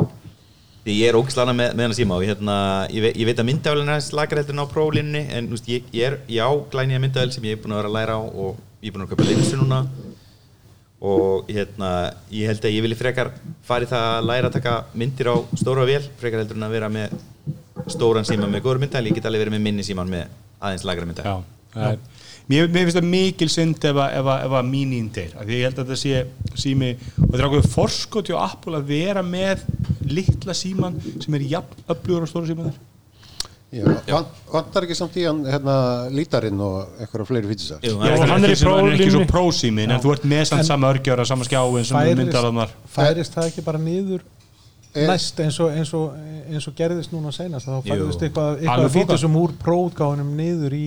Því 0.81 0.93
ég 0.97 1.11
er 1.11 1.17
ógislana 1.19 1.53
með, 1.53 1.73
með 1.75 1.85
hann 1.85 1.93
að 1.93 1.97
síma 1.99 2.15
og 2.17 2.23
hérna, 2.25 2.53
ég, 2.89 3.03
veit, 3.03 3.17
ég 3.19 3.27
veit 3.27 3.41
að 3.41 3.47
myndavælinn 3.49 3.89
er 3.91 3.97
aðeins 3.97 4.13
lakar 4.17 4.39
heldur 4.41 4.55
en 4.55 4.63
á 4.63 4.71
próflínunni 4.71 5.21
en 5.37 5.49
veist, 5.51 5.67
ég, 5.69 5.89
ég 5.93 6.07
er, 6.07 6.15
ég 6.31 6.41
á 6.41 6.49
glænýja 6.71 7.01
myndavæl 7.03 7.33
sem 7.35 7.45
ég 7.45 7.57
er 7.57 7.61
búin 7.61 7.75
að 7.75 7.81
vera 7.81 7.91
að 7.91 7.97
læra 7.99 8.15
á 8.17 8.21
og 8.23 8.61
ég 8.81 8.89
er 8.89 8.95
búin 8.95 9.05
að 9.05 9.11
kaupa 9.11 9.27
linsu 9.27 9.59
núna. 9.59 9.81
Og 11.11 11.51
hérna, 11.51 11.91
ég 12.33 12.49
held 12.49 12.65
að 12.65 12.75
ég 12.77 12.85
vilji 12.85 12.97
frekar 12.97 13.33
fari 13.67 13.89
það 13.89 14.07
að 14.15 14.29
læra 14.31 14.49
að 14.49 14.57
taka 14.57 14.75
myndir 14.97 15.29
á 15.33 15.35
stóra 15.59 15.85
vél, 15.89 16.01
frekar 16.21 16.41
heldur 16.41 16.57
en 16.61 16.65
að 16.69 16.77
vera 16.77 16.89
með 16.93 17.17
stóran 17.91 18.25
síma 18.25 18.49
með 18.49 18.65
góður 18.65 18.81
myndavæl 18.85 19.09
ég 19.11 19.19
get 19.19 19.27
alveg 19.29 19.45
verið 19.45 19.57
með 19.57 19.65
minni 19.67 19.85
síman 19.85 20.09
með 20.09 20.31
aðeins 20.61 20.85
lakara 20.87 21.09
myndavæl 21.09 21.31
Já, 21.31 21.43
það 21.75 21.91
er- 21.91 22.07
Mér, 22.51 22.65
mér 22.67 22.83
finnst 22.83 22.97
það 22.97 23.05
mikil 23.07 23.47
synd 23.53 23.85
ef 23.87 23.95
að, 23.95 24.13
ef 24.19 24.25
að, 24.27 24.39
ef 24.47 24.53
að 24.59 24.65
mínín 24.67 25.05
deyr 25.15 25.35
af 25.39 25.45
því 25.47 25.55
ég 25.59 25.67
held 25.69 25.77
að 25.79 25.91
þetta 25.91 25.99
sé 26.01 26.63
sími 26.65 26.89
og 26.97 27.27
þetta 27.29 27.37
er 27.39 27.45
ákveð 27.47 27.67
forskoti 27.75 28.33
á 28.35 28.39
Apple 28.43 28.79
að 28.81 28.89
vera 28.91 29.21
með 29.23 29.61
litla 30.11 30.55
síman 30.57 30.97
sem 31.23 31.37
er 31.37 31.45
jafn 31.53 31.85
öflugur 31.93 32.25
á 32.25 32.31
stóra 32.31 32.49
síman 32.49 32.71
þar 32.73 32.79
Já, 33.71 33.85
van- 34.11 34.25
vantar 34.51 34.83
ekki 34.83 34.97
samt 34.99 35.15
í 35.15 35.23
hann 35.23 35.45
hérna, 35.47 35.75
lítarinn 36.11 36.59
og 36.59 36.89
eitthvað 36.99 37.29
fleiri 37.29 37.47
fítisar 37.53 37.79
Jú, 37.87 37.93
Já, 38.03 38.17
og 38.17 38.25
hann 38.27 38.43
er 38.43 38.51
er 38.51 38.97
ekki 38.97 39.11
svo 39.13 39.21
prósímin 39.29 39.93
en 39.95 40.01
þú 40.03 40.11
ert 40.17 40.25
með 40.27 40.43
samt 40.49 40.59
En- 40.65 40.67
sama 40.73 40.89
örgjöra, 40.91 41.23
sama 41.25 41.47
skjáin 41.47 41.85
sem 41.87 41.95
Færist- 41.95 42.19
myndalaðnar 42.19 42.73
færist 42.97 43.31
það 43.37 43.47
ekki 43.53 43.63
bara 43.63 43.79
niður 43.79 44.25
næst 44.95 45.39
eins 45.39 45.59
og, 45.63 45.71
eins, 45.71 45.93
og, 45.95 46.17
eins 46.51 46.67
og 46.67 46.75
gerðist 46.75 47.13
núna 47.13 47.31
senast 47.35 47.69
þá 47.69 47.77
færist 47.85 48.19
Jú. 48.19 48.27
eitthvað, 48.27 48.59
eitthvað 48.59 48.91
fítur 48.97 49.21
sem 49.21 49.39
úr 49.39 49.53
prófgáðunum 49.61 50.33
niður 50.35 50.75
í, 50.75 50.83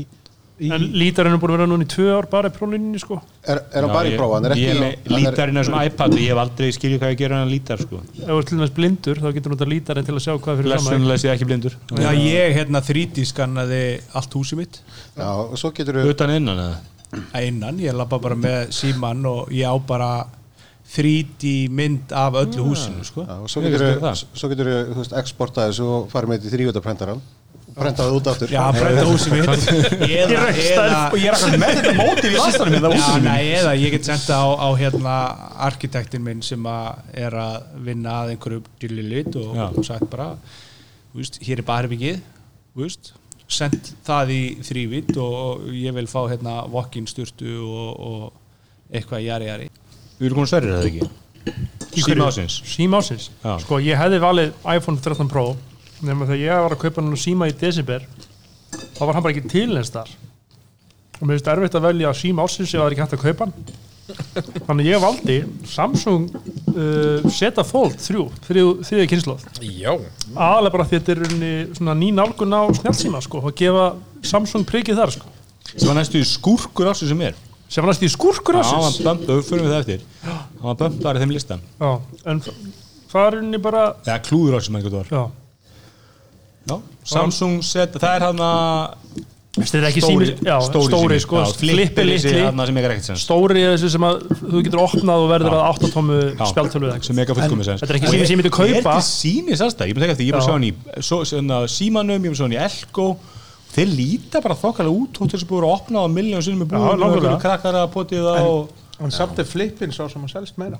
í 0.61 0.69
En 0.77 0.85
lítarinn 0.95 1.35
er 1.35 1.41
búin 1.43 1.55
að 1.55 1.57
vera 1.57 1.69
núna 1.71 1.87
í 1.87 1.91
tvö 1.91 2.11
ár 2.19 2.29
bara 2.31 2.51
í 2.53 2.55
próflínunni 2.55 3.01
sko 3.01 3.19
Er, 3.43 3.63
er 3.73 3.87
hann 3.87 3.95
bara 3.95 4.13
í 4.13 4.15
prófa? 4.19 4.43
Er 4.45 4.55
er 4.55 4.85
er- 4.91 5.11
lítarinn 5.15 5.59
af 5.59 5.65
þessum 5.67 5.79
iPad 5.81 6.15
og 6.15 6.21
ég 6.21 6.31
hef 6.35 6.43
aldrei 6.45 6.71
skiljið 6.77 7.01
hvað 7.01 7.15
ég 7.15 7.21
gera 7.25 7.41
hann 7.41 7.51
lítar 7.51 7.83
sko. 7.83 8.01
Ef 8.13 8.29
þú 8.29 8.39
ert 8.39 8.49
til 8.53 8.61
dæmis 8.61 8.77
blindur 8.77 9.21
þá 9.25 9.29
getur 9.33 9.51
þú 9.51 9.57
notað 9.57 9.73
lítarinn 9.73 10.09
til 10.09 10.15
að 10.15 10.25
sjá 10.29 10.33
hvað 10.37 10.61
fyrir 10.61 10.75
saman 10.77 10.85
Lessunlega 10.85 11.23
sé 11.25 11.29
ég 11.31 11.35
ekki 11.39 11.49
blindur 11.51 11.79
Já, 11.97 12.11
ég 12.13 12.57
hérna 12.61 12.85
3D 12.85 13.27
skannaði 13.33 13.83
allt 14.13 14.37
húsið 14.37 14.61
mitt 14.63 14.81
Já, 15.17 15.29
og 15.33 15.57
svo 15.59 15.73
getur 15.75 16.01
við 16.03 16.13
utan 16.15 16.37
innan 16.37 16.61
eða 16.69 16.83
að 17.35 17.49
innan, 17.49 17.79
ég 17.83 17.95
lappa 17.97 18.19
bara 18.23 18.37
með 18.39 18.73
síman 18.75 19.27
og 19.31 19.53
ég 19.55 19.71
á 19.71 19.75
bara 19.87 20.09
3D 20.95 21.55
mynd 21.75 22.13
af 22.15 22.37
öllu 22.45 22.69
húsinu 22.69 23.05
sko. 23.07 23.25
Já, 23.25 23.39
og 23.41 23.49
svo 23.51 23.63
getur 23.65 23.81
veist 23.81 23.97
við, 23.97 24.03
það. 24.05 24.27
svo 24.41 24.51
getur 24.53 24.69
við, 24.71 24.83
þú 24.91 25.01
veist, 25.01 25.17
exporta 25.23 25.65
þessu 25.71 25.89
og 25.89 26.13
farið 26.13 26.31
með 26.31 26.39
þetta 26.39 26.51
í 26.51 26.55
þrývöldaprentaran 26.59 27.25
prentaði 27.75 28.19
út 28.19 28.29
aftur 28.31 28.53
Já, 28.53 28.63
brenda 28.75 29.05
húsið 29.09 29.35
mitt 29.35 29.49
og 29.51 30.05
ég 30.11 30.35
er 30.35 31.35
alltaf 31.35 31.57
með 31.59 31.73
þetta 31.79 31.95
móti 31.99 32.29
við 32.29 32.39
lastanum 32.39 32.87
hérna 32.95 33.35
eða 33.43 33.75
ég 33.81 33.97
get 33.97 34.09
senda 34.09 34.39
á, 34.39 34.47
á 34.55 34.69
hérna 34.79 35.17
arkitektin 35.69 36.25
minn 36.25 36.45
sem 36.45 36.69
að 36.71 37.19
er 37.25 37.37
að 37.41 37.59
vinna 37.89 38.21
að 38.23 38.35
einhverju 38.35 38.63
dýrlilit 38.83 39.35
og, 39.41 39.51
Já. 39.59 39.67
og 39.73 39.89
sagt 39.89 40.07
bara 40.13 40.31
veist, 41.15 41.41
hér 41.43 41.63
er 41.63 41.69
barbyggið 41.69 42.23
send 43.55 43.93
það 44.07 44.35
í 44.35 44.43
þrývitt 44.65 45.15
og, 45.21 45.35
og 45.35 45.69
ég 45.75 45.95
vil 45.99 46.07
fá 46.11 46.21
hérna 46.31 46.63
walk-in 46.71 47.09
sturtu 47.11 47.59
og, 47.65 47.91
og 47.99 48.95
eitthvað 48.95 49.27
jari 49.27 49.51
jari 49.51 49.69
Við 50.25 50.31
erum 50.31 50.39
komin 50.41 50.49
stærri 50.49 50.73
það 50.73 50.87
ekki? 50.89 51.09
Síma 52.01 52.29
ásins 52.31 52.55
Síma 52.65 53.01
ásins 53.03 53.27
Já. 53.43 53.59
Sko 53.61 53.79
ég 53.85 53.99
hefði 54.01 54.21
valið 54.23 54.55
iPhone 54.73 55.03
13 55.05 55.29
Pro 55.29 55.43
nema 56.05 56.25
þegar 56.25 56.41
ég 56.41 56.63
var 56.65 56.75
að 56.75 56.81
kaupa 56.87 57.03
hann 57.05 57.19
síma 57.21 57.49
í 57.51 57.57
desember 57.61 58.07
þá 58.97 59.03
var 59.05 59.19
hann 59.19 59.27
bara 59.27 59.35
ekki 59.35 59.51
til 59.53 59.69
eins 59.77 59.93
þar 59.93 60.09
og 61.21 61.27
mér 61.29 61.37
finnst 61.37 61.51
erfitt 61.53 61.77
að 61.77 61.85
velja 61.91 62.15
síma 62.17 62.49
ásins 62.49 62.73
ef 62.73 62.81
það 62.81 62.87
er 62.87 62.97
ekki 62.97 63.05
hægt 63.05 63.19
að 63.19 63.27
kaupa 63.29 63.47
hann. 63.51 63.75
Þannig 64.67 64.89
ég 64.91 65.01
valdi 65.05 65.37
Samsung 65.69 66.27
uh, 66.33 67.29
Zeta 67.33 67.65
Fold 67.65 67.95
3 68.01 68.25
þriðja 68.49 69.07
kynnslóð 69.13 69.47
Já, 69.65 69.93
aðalega 70.35 70.75
bara 70.75 70.89
því 70.89 70.99
að 70.99 71.07
þetta 71.13 71.87
er 71.87 71.95
ný 72.01 72.11
nálgun 72.17 72.57
á 72.57 72.69
snjálfsíma 72.81 73.23
sko 73.25 73.45
og 73.45 73.57
gefa 73.61 73.87
Samsung 74.25 74.65
prikið 74.69 75.01
þar 75.01 75.15
sko. 75.19 75.33
Sem 75.75 75.89
var 75.89 75.97
næstu 76.01 76.21
í 76.21 76.27
skúrkur 76.29 76.91
ásins 76.93 77.13
sem 77.13 77.25
er 77.25 77.37
sem 77.69 77.85
var 77.85 77.91
næst 77.93 78.05
í 78.07 78.11
skúrkur 78.13 78.59
Já, 78.59 78.65
hann 78.69 78.83
var 78.85 78.91
ásins 78.91 79.07
bömp, 79.07 79.29
við 79.29 79.45
fyrir 79.49 79.65
við 79.65 79.73
það 79.75 79.83
eftir. 79.85 80.03
Hann 80.25 80.67
var 80.69 80.81
bömpar 80.83 81.19
í 81.19 81.23
þeim 81.25 81.35
listan. 81.35 81.65
Já, 81.81 81.93
en 82.33 82.43
það 83.13 83.29
er 83.29 83.39
unni 83.41 83.63
bara 83.63 83.87
eða 84.05 84.19
klúður 84.29 84.59
ásins 84.59 84.75
með 84.75 84.83
eitthvað 84.83 85.01
var? 85.01 85.15
Já, 85.15 85.25
Já, 86.65 86.77
Samsung 87.05 87.61
set, 87.67 87.97
það 88.01 88.15
er 88.19 88.25
hann 88.25 88.39
að 88.41 89.25
þetta 89.55 89.79
er 89.79 89.85
ekki 89.87 90.03
sími 90.03 90.29
já, 90.43 90.55
stóri, 90.67 91.19
sko, 91.23 91.43
flippi 91.55 92.07
litli 92.09 92.17
sem 92.23 92.79
ekki 92.81 93.19
stóri 93.21 93.63
er 93.63 93.75
þessi 93.77 93.91
sem 93.93 94.07
að 94.09 94.25
þú 94.41 94.63
getur 94.67 94.83
opnað 94.83 95.27
og 95.27 95.29
verður 95.31 95.57
að 95.59 95.67
8 95.69 95.91
tómu 95.95 96.17
spjáltölu 96.51 96.91
sem 97.05 97.21
ekki 97.23 97.37
Þetta 97.37 97.91
er 97.93 97.99
ekki 98.01 98.11
sími 98.15 98.25
sem 98.25 98.35
ég 98.35 98.41
myndi 98.41 98.55
kaupa. 98.55 98.81
er 98.81 98.89
til 98.89 99.07
síni 99.07 99.59
sannstæð, 99.61 99.93
ég 99.93 100.01
að 100.01 100.07
segja 100.07 100.17
eftir, 100.17 100.27
ég 100.27 100.35
er 100.35 100.41
Já. 100.41 100.47
sjá 100.49 100.55
hann 100.57 100.67
í 100.67 101.71
símanum, 101.77 102.25
ég 102.25 102.33
er 102.33 102.35
að 102.35 102.41
sjá 102.41 102.47
hann 102.49 102.57
í 102.57 102.63
Elko 102.65 103.07
þeir 103.75 103.93
líta 103.99 104.41
bara 104.45 104.55
þokkalega 104.55 104.95
út 105.03 105.19
þess 105.33 105.45
að 105.45 105.51
búin 105.51 105.65
að 105.67 105.75
opna 105.77 106.05
á 106.05 106.07
miljón 106.09 106.43
sinni 106.47 106.61
með 106.63 106.73
búin 106.75 106.83
og 106.85 107.05
einhverju 107.09 107.41
krakkar 107.45 107.79
að 107.83 107.93
potið 107.95 108.27
það 108.29 108.49
og 108.49 108.69
en 109.05 109.11
samt 109.15 109.39
er 109.43 109.45
flippin 109.51 109.93
svo 109.95 110.09
sem 110.13 110.23
að 110.27 110.31
selst 110.37 110.59
meira. 110.61 110.79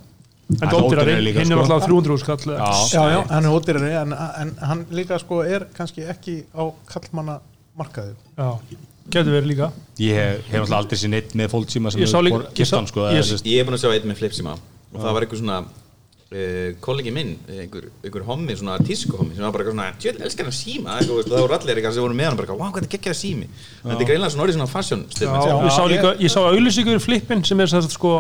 En 0.61 0.69
er 1.17 1.23
líka, 1.25 1.41
hinn 1.41 1.53
er 1.57 1.59
alltaf 1.63 1.87
300 1.89 2.19
skall 2.21 2.37
eða- 2.53 2.59
Já. 2.61 2.73
já, 2.93 3.05
já, 3.15 3.21
hann 3.33 3.45
er 3.49 3.55
ódýrari 3.57 3.93
en, 4.03 4.13
en 4.13 4.51
hann 4.61 4.87
líka 4.93 5.19
sko 5.19 5.41
er 5.43 5.65
kannski 5.75 6.05
ekki 6.05 6.45
á 6.55 6.69
kallmanna 6.87 7.39
markaði 7.79 8.13
já, 8.39 8.51
getur 9.11 9.33
verið 9.33 9.49
líka. 9.51 9.71
Ég 9.99 10.15
hef 10.15 10.45
hef 10.53 10.61
alltaf 10.61 10.79
aldrei 10.83 10.99
sér 11.01 11.11
neitt 11.15 11.33
með 11.35 11.49
fólksíma 11.55 11.91
sem 11.93 12.05
sá- 12.13 12.21
giftan 12.55 12.87
sko, 12.87 13.09
ég- 13.09 13.59
er 13.59 13.65
búin 13.65 13.75
að 13.79 13.83
sjá 13.87 13.95
einn 13.97 14.07
með 14.13 14.21
flipsíma 14.21 14.53
og 14.95 15.01
það 15.01 15.13
var 15.17 15.23
einhver 15.27 15.41
svona 15.41 15.65
uh, 16.33 16.71
kollegi 16.85 17.13
minn, 17.15 17.35
einhver, 17.51 17.91
einhver 18.05 18.25
hommi 18.29 18.57
svona 18.59 18.79
tísku 18.85 19.19
hommi 19.19 19.37
sem 19.37 19.45
var 19.45 19.55
bara 19.55 19.67
eitthvað 19.67 19.77
svona 19.77 20.01
tjöld, 20.05 20.23
elskar 20.29 20.49
hann 20.49 20.57
síma. 20.57 20.97
Eitthvað, 21.01 21.29
það 21.29 21.45
voru 21.45 21.59
allir 21.59 21.81
eitthvað 21.81 21.99
sem 21.99 22.07
voru 22.07 22.19
með 22.21 22.31
hann 22.31 22.41
bara, 22.41 22.57
wow, 22.61 22.73
hvað 22.75 22.87
er 22.87 22.93
geggjaða 22.97 23.21
sími. 23.21 23.51
Þetta 23.83 24.01
er 24.01 24.11
greinlega 24.13 24.35
svona 24.35 24.47
orðið 24.47 24.59
svona 24.59 24.73
fashion 24.73 25.05
já, 25.05 25.15
statement, 25.19 25.69
ég 25.69 25.77
sá 25.77 25.85
líka, 25.93 26.17
ég 26.23 26.35
sá 26.35 26.41
auðlýsingur 26.45 26.99
í 26.99 27.05
flippin 27.05 27.47
sem 27.47 27.65
er 27.65 27.73
þess 27.75 27.91
að 27.91 27.97
sko 27.99 28.17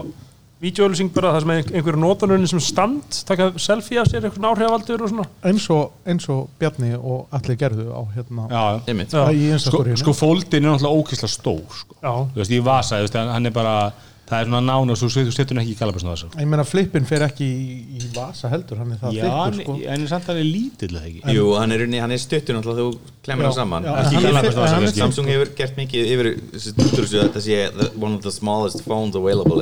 vídeoauðlýsing 0.65 1.11
bara 1.15 1.33
það 1.35 1.43
sem 1.43 1.53
er 1.53 1.71
einhverju 1.79 2.01
notanurinn 2.01 2.49
sem 2.49 2.63
stand 2.63 3.19
taka 3.29 3.51
selfie 3.61 4.01
af 4.01 4.09
sér, 4.09 4.25
einhvern 4.29 4.49
áhrifavaldur 4.53 5.05
og 5.05 5.11
svona. 5.13 5.27
Eins 5.51 5.67
og, 5.75 5.99
eins 6.09 6.29
og 6.33 6.47
Bjarni 6.61 6.95
og 6.97 7.35
allir 7.35 7.59
gerðu 7.61 7.89
á 7.93 8.01
hérna 8.15 8.47
já, 8.49 8.63
já. 8.87 9.59
sko, 9.67 9.83
sko 10.01 10.17
fóldin 10.17 10.63
er 10.63 10.71
náttúrulega 10.71 11.03
ókysla 11.03 11.31
stór 11.31 11.79
sko. 11.83 11.99
þú 12.01 12.41
veist, 12.41 12.55
í 12.55 12.63
vasa, 12.65 13.01
þú 13.01 13.09
veist, 13.09 13.21
hann 13.35 13.51
er 13.51 13.55
bara 13.55 13.77
það 14.25 14.39
er 14.41 14.47
svona 14.49 14.61
nána 14.65 14.95
svo 14.97 15.09
þú 15.13 15.33
setur 15.37 15.55
hann 15.59 15.63
ekki 15.65 15.75
í 15.75 15.79
galabæsna 15.79 16.15
þessu 16.15 16.29
Ég 16.41 16.49
meina 16.49 16.65
flippin 16.65 17.05
fer 17.09 17.25
ekki 17.27 17.45
í, 17.45 17.75
í 17.99 18.11
vasa 18.15 18.49
heldur 18.53 18.79
Hann 18.81 18.95
er 18.95 19.01
það 19.03 19.17
Já, 19.19 19.25
þykkur 19.29 19.59
sko. 19.61 19.75
en 19.95 20.07
er 20.07 20.11
samt 20.15 20.31
alveg 20.33 20.47
lítill 20.49 20.91
eða 20.97 21.11
ekki? 21.11 21.35
Jú, 21.37 21.45
hann 21.61 21.77
er, 21.77 21.85
hann 22.01 22.15
er 22.17 22.23
stuttur 22.23 22.57
náttúrulega 22.57 22.87
þú 22.89 23.13
klemur 23.29 23.49
hann 23.51 23.57
saman. 23.59 23.85
já, 23.85 23.93
Ekki 24.01 24.15
hann 24.15 24.25
er 24.25 24.31
galabæsna 24.31 24.55
fi- 24.55 24.63
vasa, 24.65 24.75
hann 24.79 24.89
er. 24.89 24.97
Samsung 25.03 25.29
hefur 25.35 25.53
gert 25.61 25.77
mikið 25.77 26.11
yfir 26.15 26.31
að 26.33 27.29
þetta 27.29 27.45
sé 27.45 27.61
one 28.01 28.15
of 28.17 28.23
the 28.25 28.33
smallest 28.33 28.81
phones 28.89 29.15
available 29.21 29.61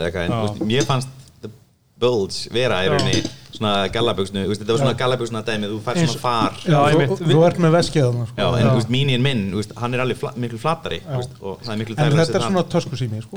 mér 0.62 0.87
fannst 0.87 1.09
the 1.42 1.51
bulge 1.98 2.46
vera 2.55 2.85
í 2.87 2.90
rauninni 2.94 3.22
svona 3.52 3.72
gallabugsnu, 3.92 4.42
þetta 4.52 4.72
var 4.72 4.80
svona 4.82 4.94
gallabugsna 5.02 5.42
dæmi 5.46 5.68
þú 5.70 5.78
fær 5.84 5.98
svona 6.00 6.20
far. 6.22 6.56
Já, 6.64 6.78
Þú, 7.12 7.18
þú 7.28 7.42
ert 7.46 7.58
með 7.62 7.74
veskið 7.76 8.06
þarna 8.06 8.26
sko. 8.30 8.36
Já, 8.40 8.46
en 8.62 8.68
þú 8.70 8.76
veist, 8.78 8.92
míninn 8.94 9.24
minn, 9.26 9.42
þú 9.52 9.60
veist, 9.60 9.74
hann 9.82 9.96
er 9.96 10.02
alveg 10.04 10.20
fla, 10.22 10.32
miklu 10.44 10.60
flatari 10.62 11.00
þú 11.04 11.18
veist, 11.20 11.34
og 11.42 11.60
það 11.66 11.72
er 11.74 11.80
miklu 11.82 11.96
En 11.96 12.00
þægilegra 12.00 12.22
að 12.22 12.30
þetta 12.32 12.40
er 12.40 12.46
svona 12.46 12.62
hann. 12.62 12.72
töskusími 12.76 13.22
sko. 13.26 13.34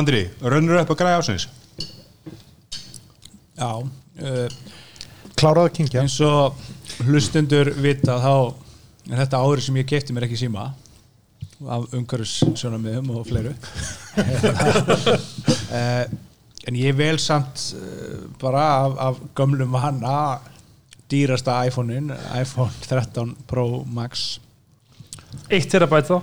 Andri, 0.00 0.22
rönnur 0.42 0.80
upp 0.82 0.94
að 0.96 1.00
græða 1.02 1.20
ásins 1.22 1.48
Já, 3.56 3.70
uh, 3.80 4.48
Kláraðu 5.36 5.68
að 5.68 5.74
kingja 5.76 6.02
eins 6.02 6.16
og 6.24 6.56
hlustundur 7.06 7.70
vita 7.84 8.16
þá 8.22 8.32
er 9.12 9.20
þetta 9.22 9.40
árið 9.44 9.66
sem 9.68 9.78
ég 9.82 9.88
kefti 9.92 10.16
mér 10.16 10.26
ekki 10.28 10.40
síma 10.40 10.70
af 11.72 11.86
umhverfissjónamiðum 11.96 13.14
og 13.16 13.22
fleiru. 13.30 13.52
Uh, 15.72 16.04
en 16.66 16.78
ég 16.78 16.96
vel 16.98 17.20
samt 17.22 17.70
uh, 17.78 18.26
bara 18.42 18.64
af, 18.84 18.96
af 18.98 19.20
gömlum 19.38 19.74
vana 19.74 20.40
dýrasta 21.10 21.60
iPhone-in 21.68 22.10
iPhone 22.34 22.72
13 22.88 23.36
Pro 23.46 23.84
Max. 23.86 24.40
1 25.50 25.70
terabæt 25.70 26.08
þá. 26.10 26.20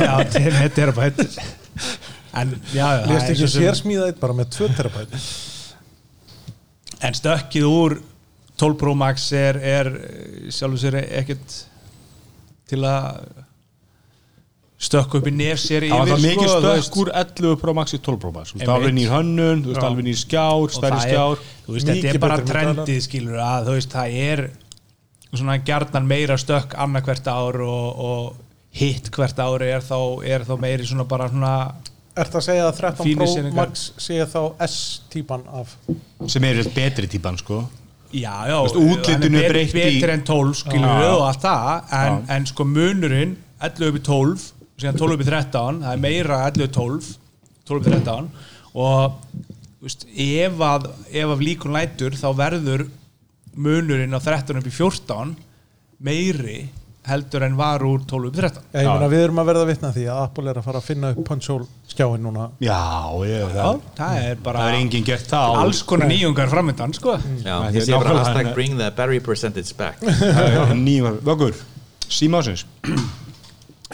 Já, 0.00 0.14
10 0.30 0.68
terabæt 0.76 1.20
Lest 2.36 3.30
er 3.30 3.32
ekki 3.32 3.48
sér 3.48 3.76
smíða 3.78 4.10
eitt 4.10 4.20
bara 4.20 4.36
með 4.36 4.50
2 4.58 4.68
terabæt 4.76 5.14
En 7.06 7.16
stökkið 7.16 7.66
úr 7.68 7.96
12 8.60 8.78
Pro 8.80 8.94
Max 8.96 9.30
er, 9.36 9.58
er 9.60 9.90
eh, 10.00 10.50
sjálfur 10.52 10.80
sér 10.80 10.98
ekkert 11.04 11.56
til 12.68 12.82
að 12.88 13.44
stökka 14.78 15.18
upp 15.18 15.26
í 15.26 15.32
nef 15.32 15.58
sér 15.62 15.86
Það 15.88 15.98
var 16.02 16.10
það 16.10 16.24
mikið 16.26 16.48
sko, 16.50 16.60
þú 16.60 16.68
veist. 16.68 16.86
stökk 16.86 16.96
úr 17.00 17.10
11 17.16 17.56
Pro 17.62 17.72
Max 17.74 17.94
í 17.96 18.00
12 18.04 18.18
Pro 18.20 18.30
Max 18.34 18.52
Þú 18.52 18.58
veist, 18.58 18.62
Einmitt. 18.66 18.74
alveg 18.76 18.94
nýr 18.98 19.10
hönnun, 19.14 19.62
þú 19.64 19.70
veist, 19.72 19.80
Já. 19.80 19.88
alveg 19.88 20.04
nýr 20.04 20.18
skjár, 20.20 20.68
stærri 20.76 20.96
það 20.96 21.06
er- 21.06 21.08
skjár 21.08 21.36
þetta 21.86 22.10
er 22.14 22.18
bara 22.18 22.36
trendið 22.50 23.00
skilur 23.06 23.38
að 23.40 23.66
þú 23.70 23.76
veist, 23.78 23.90
það 23.96 24.18
er 24.26 24.50
svona 25.36 25.56
gjarnan 25.64 26.06
meira 26.06 26.36
stökk 26.36 26.76
annað 26.76 27.04
hvert 27.08 27.26
ár 27.32 27.60
og, 27.64 27.98
og 27.98 28.36
hitt 28.76 29.10
hvert 29.10 29.36
ári 29.40 29.70
er 29.72 29.80
þá, 29.80 29.96
er 30.24 30.44
þá 30.44 30.54
meiri 30.60 30.84
svona 30.86 31.04
bara 31.08 31.28
svona 31.32 31.54
Ert 32.16 32.32
að 32.32 32.44
segja 32.46 32.64
að 32.70 32.78
13 32.78 33.04
Fínir 33.04 33.26
Pro. 33.28 33.56
Max 33.58 33.92
sé 34.00 34.14
þá 34.24 34.54
S-típan 34.64 35.42
af 35.52 35.74
sem 36.32 36.44
er 36.48 36.62
betri 36.72 37.06
típan, 37.12 37.36
sko 37.40 37.64
Já, 38.12 38.46
já, 38.48 38.56
útlitinu 38.64 39.34
hann 39.36 39.44
er 39.44 39.52
breytt 39.52 39.74
í- 39.74 40.00
betur 40.00 40.12
en 40.14 40.22
12 40.24 40.54
skilur 40.62 40.94
við 41.00 41.10
og 41.16 41.24
allt 41.26 41.42
það 41.42 41.92
en, 41.92 42.22
en 42.36 42.46
sko 42.46 42.64
munurinn 42.64 43.36
11 43.60 43.88
upp 43.90 43.98
í 43.98 44.02
12 44.06 44.52
síðan 44.76 44.98
12 45.00 45.16
upp 45.16 45.24
í 45.24 45.28
13 45.30 45.82
það 45.84 45.92
er 45.92 46.02
meira 46.04 46.40
11 46.50 46.66
upp 46.66 46.70
í 46.70 46.76
12 46.76 47.10
12 47.66 47.80
upp 47.80 47.86
í 47.86 47.94
13 47.96 48.30
og 48.76 49.18
þú 49.76 49.88
veist, 49.88 50.06
ef 50.26 50.64
að 50.70 50.88
ef 51.12 51.34
að 51.36 51.44
líkun 51.48 51.76
lætur 51.76 52.16
þá 52.18 52.26
verður 52.36 52.86
munurinn 53.56 54.16
á 54.16 54.20
13 54.20 54.60
upp 54.60 54.68
í 54.68 54.74
14 54.74 55.36
meiri 56.06 56.58
heldur 57.06 57.44
en 57.46 57.54
var 57.56 57.84
úr 57.86 58.02
12 58.04 58.28
upp 58.28 58.36
í 58.36 58.42
13 58.42 58.62
Já, 58.74 58.80
ég 58.82 58.88
meina 58.90 59.10
við 59.12 59.24
erum 59.28 59.40
að 59.40 59.48
verða 59.52 59.66
vitna 59.68 59.90
því 59.94 60.06
að 60.10 60.22
Apple 60.26 60.50
er 60.50 60.60
að 60.60 60.66
fara 60.66 60.80
að 60.82 60.88
finna 60.90 61.12
upp 61.14 61.20
punch 61.28 61.50
hole 61.52 61.68
skjáin 61.96 62.24
núna. 62.26 62.48
Já, 62.60 62.80
ég, 63.24 63.44
Já, 63.46 63.52
það, 63.54 63.84
það 63.96 64.16
er 64.24 64.40
bara 64.44 64.64
það 64.64 64.72
er 64.72 64.80
enginn 64.82 65.06
gert 65.06 65.30
það 65.30 65.60
alls 65.62 65.82
konar 65.86 66.10
nýjungar 66.10 66.50
framöndan 66.52 66.96
sko. 66.98 67.14
Já, 67.46 67.54
ég 67.72 67.86
sé 67.86 67.94
bara 67.94 68.16
hashtag 68.18 68.50
bring 68.58 68.74
the 68.80 68.90
berry 68.98 69.22
percentage 69.22 69.72
back. 69.78 70.02
Nýjum, 70.74 71.20
vöggur, 71.24 71.54
síma 72.10 72.42
ásins 72.42 72.66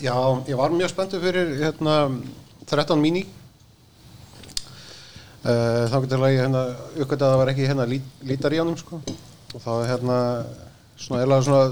Já, 0.00 0.14
ég 0.48 0.56
var 0.56 0.72
mjög 0.72 0.88
spenntur 0.88 1.20
fyrir 1.20 1.50
hérna, 1.60 1.96
13 2.70 2.96
mini 3.02 3.26
uh, 5.44 5.84
þá 5.92 5.96
getur 6.06 6.24
ég 6.30 6.40
hérna 6.40 6.62
uppgötta 6.96 7.26
að 7.26 7.32
það 7.32 7.40
var 7.42 7.52
ekki 7.52 7.68
hérna 7.68 7.88
lít, 7.90 8.06
lítar 8.24 8.56
í 8.56 8.62
honum 8.62 8.78
sko 8.80 9.02
og 9.02 9.60
þá 9.60 9.72
hérna 9.90 10.18
svona 10.96 11.26
eða 11.26 11.40
svona 11.44 11.64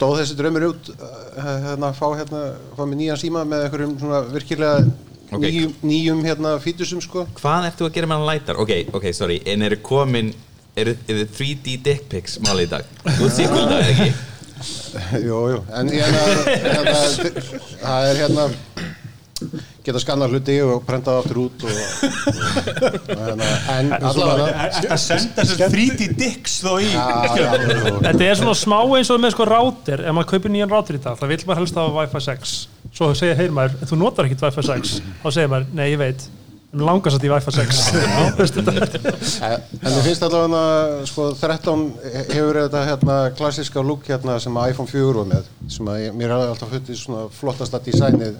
dóð 0.00 0.18
þessi 0.22 0.38
draumur 0.40 0.68
út 0.72 0.90
uh, 0.96 1.16
hérna 1.68 1.92
fá 1.96 2.06
hérna 2.18 2.42
fá 2.74 2.82
með 2.82 2.98
nýjan 3.04 3.22
síma 3.22 3.44
með 3.46 3.68
einhverjum 3.68 3.98
svona 4.02 4.24
virkilega 4.32 4.86
Ok. 5.26 5.42
nýjum, 5.42 5.72
nýjum 5.82 6.20
hérna 6.22 6.52
fítusum 6.62 7.00
sko 7.02 7.24
Hvað 7.40 7.64
ertu 7.72 7.86
að 7.88 7.96
gera 7.96 8.06
með 8.06 8.20
hann 8.20 8.28
lætar? 8.28 8.58
Ok, 8.62 8.72
ok, 8.94 9.08
sorry, 9.10 9.40
en 9.50 9.64
eru 9.66 9.80
komin 9.82 10.28
eru, 10.78 10.94
eru 11.10 11.24
3D 11.34 11.80
dick 11.82 12.04
pics 12.12 12.36
máli 12.46 12.68
í 12.68 12.70
dag? 12.70 12.86
Þú 13.18 13.30
sér 13.34 13.56
eða 13.58 13.80
ekki? 13.90 14.10
Jú, 15.20 15.40
jú, 15.52 15.58
en 15.76 15.90
hérna, 15.92 16.20
hérna 16.64 16.94
það 17.82 18.06
er 18.10 18.20
hérna 18.22 18.46
geta 19.86 20.00
skanna 20.02 20.26
hluti 20.30 20.56
og 20.64 20.80
prenta 20.86 21.12
það 21.12 21.18
aftur 21.20 21.40
út 21.44 21.64
og, 21.68 21.74
og 23.12 23.20
hérna, 23.20 23.50
en 23.74 23.92
allavega 23.98 24.64
að 24.96 25.02
senda 25.02 25.44
þessar 25.44 25.74
3D 25.74 26.08
dicks 26.16 26.56
þó 26.64 26.72
í. 26.80 26.88
Þetta 26.88 28.30
er 28.30 28.40
svona 28.40 28.56
smá 28.58 28.78
eins 28.96 29.12
og 29.12 29.20
með 29.22 29.36
sko 29.36 29.46
rátir 29.50 30.02
ef 30.02 30.16
maður 30.16 30.30
kaupir 30.32 30.54
nýjan 30.56 30.72
rátir 30.72 30.98
í 30.98 31.02
dag, 31.04 31.20
það 31.20 31.34
vil 31.34 31.40
maður 31.44 31.62
helst 31.62 31.78
hafa 31.82 31.94
Wi-Fi 32.00 32.24
6 32.30 32.56
svo 32.96 33.12
segir 33.18 33.38
heyr 33.42 33.54
maður, 33.54 33.78
þú 33.90 34.00
notar 34.00 34.30
ekkert 34.30 34.48
Wi-Fi 34.48 34.66
6 34.72 34.96
þá 35.22 35.28
segir 35.28 35.52
maður, 35.52 35.70
nei 35.76 35.86
ég 35.92 36.00
veit 36.00 36.28
en 36.76 36.84
langar 36.84 37.14
satt 37.14 37.24
í 37.24 37.30
Wi-Fi 37.32 37.54
6 37.56 37.80
Veistu 38.38 38.64
þetta? 38.66 39.50
En 39.80 39.94
mér 39.94 40.04
finnst 40.04 40.24
allavega 40.26 41.06
sko 41.08 41.28
13 41.38 41.84
hefur 42.34 42.60
þetta 42.60 42.82
hérna 42.90 43.16
klassiska 43.38 43.84
look 43.84 44.06
hérna 44.10 44.36
sem 44.42 44.56
að 44.60 44.74
iPhone 44.74 44.90
4 44.92 45.16
var 45.22 45.30
með 45.32 45.50
sem 45.72 45.90
að 45.92 46.02
ég, 46.04 46.16
mér 46.16 46.34
hefði 46.34 46.52
alltaf 46.52 46.72
futtið 46.74 47.00
svona 47.00 47.26
flottasta 47.32 47.80
designið. 47.86 48.38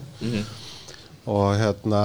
Og 1.27 1.57
hérna 1.59 2.03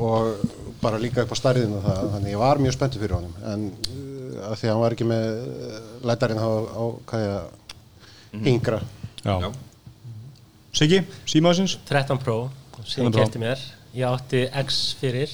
og 0.00 0.54
bara 0.80 1.00
líka 1.00 1.24
upp 1.24 1.34
á 1.34 1.36
stærðinu 1.36 1.82
það 1.84 2.02
þannig 2.14 2.32
ég 2.34 2.40
var 2.40 2.60
mjög 2.62 2.76
spenntur 2.76 3.02
fyrir 3.02 3.16
honum. 3.18 3.34
En 3.50 3.66
uh, 3.72 4.50
að 4.50 4.58
því 4.60 4.68
að 4.68 4.72
hann 4.72 4.82
var 4.84 4.96
ekki 4.96 5.08
með 5.08 5.26
uh, 5.42 5.78
lætarinn 6.08 6.42
á, 6.42 6.48
á 6.48 6.82
hvað 7.10 7.24
ég 7.26 8.52
yngra. 8.52 8.80
Já. 9.24 9.50
Siggi, 10.76 11.02
síma 11.28 11.52
ásins 11.52 11.78
13 11.88 12.20
Pro 12.22 12.38
sem 12.84 13.02
13 13.02 13.08
ég 13.08 13.12
Pro. 13.16 13.24
kefti 13.24 13.42
mér. 13.42 13.66
Ég 13.96 14.08
átti 14.08 14.44
X 14.66 14.80
fyrir 15.00 15.32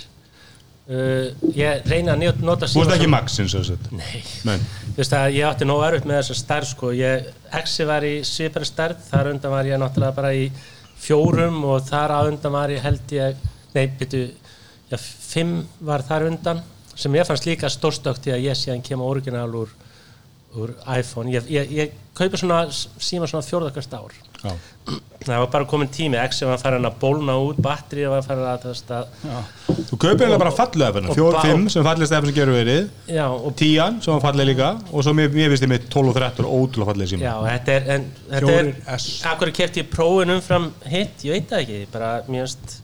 uh, 0.92 1.48
ég 1.56 1.88
reyna 1.88 2.14
að 2.14 2.42
nota 2.44 2.68
Þú 2.70 2.84
ert 2.84 2.94
ekki 2.96 3.10
Max 3.10 3.38
eins 3.42 3.54
og 3.58 3.66
þetta 3.68 3.96
Nei, 3.98 4.58
þú 4.92 4.98
veist 4.98 5.16
að 5.18 5.38
ég 5.38 5.48
átti 5.48 5.68
nóg 5.68 5.82
erfitt 5.88 6.08
með 6.08 6.20
þessa 6.20 6.38
stærð 6.40 6.70
sko, 6.72 6.92
ég, 6.96 7.30
X 7.62 7.78
var 7.88 8.06
í 8.06 8.12
svipari 8.28 8.68
stærð, 8.68 9.02
þar 9.08 9.32
undan 9.32 9.54
var 9.54 9.70
ég 9.70 9.80
náttúrulega 9.82 10.18
bara 10.18 10.34
í 10.36 10.48
fjórum 11.02 11.62
og 11.68 11.86
þar 11.88 12.16
að 12.18 12.32
undan 12.32 12.54
var 12.54 12.74
ég 12.74 12.84
held 12.84 13.16
ég, 13.16 13.46
nei, 13.74 13.86
byrju 14.00 14.26
já, 14.92 14.98
fimm 15.00 15.62
var 15.82 16.04
þar 16.06 16.28
undan 16.30 16.62
sem 16.94 17.14
ég 17.16 17.26
fannst 17.26 17.48
líka 17.48 17.70
stórstökt 17.72 18.26
því 18.26 18.36
að 18.36 18.44
ég 18.46 18.58
síðan 18.58 18.84
kemur 18.84 19.14
original 19.14 19.48
úr, 19.62 19.72
úr 20.60 20.74
iPhone, 20.98 21.32
ég, 21.32 21.48
ég, 21.50 21.72
ég 21.72 21.96
kaupi 22.18 22.40
svona 22.40 22.66
síma 22.72 23.28
svona 23.30 23.46
fjórðakast 23.46 23.96
ár 23.96 24.12
já. 24.42 24.52
það 25.22 25.38
var 25.38 25.50
bara 25.52 25.66
komin 25.70 25.90
tími, 25.94 26.18
X 26.18 26.40
var 26.48 26.58
farin 26.58 26.86
að 26.88 26.96
bólna 27.02 27.36
út, 27.38 27.60
batterið 27.62 28.08
var 28.10 28.24
farin 28.26 28.48
að, 28.50 28.64
þú 29.90 29.98
kaupir 30.02 30.24
hérna 30.26 30.40
bara 30.42 30.54
fallu 30.56 30.86
efna 30.88 31.12
og 31.12 31.18
Fjór, 31.18 31.36
bá- 31.36 31.46
fimm 31.46 31.68
sem 31.70 31.86
fallist 31.86 32.16
efna 32.16 32.30
sem 32.32 32.36
gerur 32.40 32.58
verið. 32.58 32.88
Já, 33.06 33.26
og 33.30 33.54
Tían 33.60 34.00
sem 34.02 34.16
var 34.16 34.24
fallið 34.26 34.50
líka 34.50 34.70
og 34.90 35.06
svo 35.06 35.14
mér, 35.14 35.30
mér 35.34 35.52
finnst 35.54 35.66
ég 35.68 35.70
með 35.70 35.88
12 35.94 36.10
og 36.10 36.18
13 36.18 36.50
ótrúlega 36.58 36.90
fallið 36.90 37.12
síma. 37.12 37.26
Já, 37.28 37.34
þetta 37.52 37.76
er, 37.76 37.90
en 37.96 38.08
þetta 38.32 38.56
er, 38.58 38.72
akkur 39.32 39.54
kefti 39.60 39.84
ég 39.84 39.92
prófin 39.94 40.34
umfram 40.34 40.70
hitt, 40.90 41.22
ég 41.28 41.38
veit 41.38 41.52
það 41.54 41.62
ekki, 41.66 41.84
bara 41.94 42.10
finnst, 42.26 42.80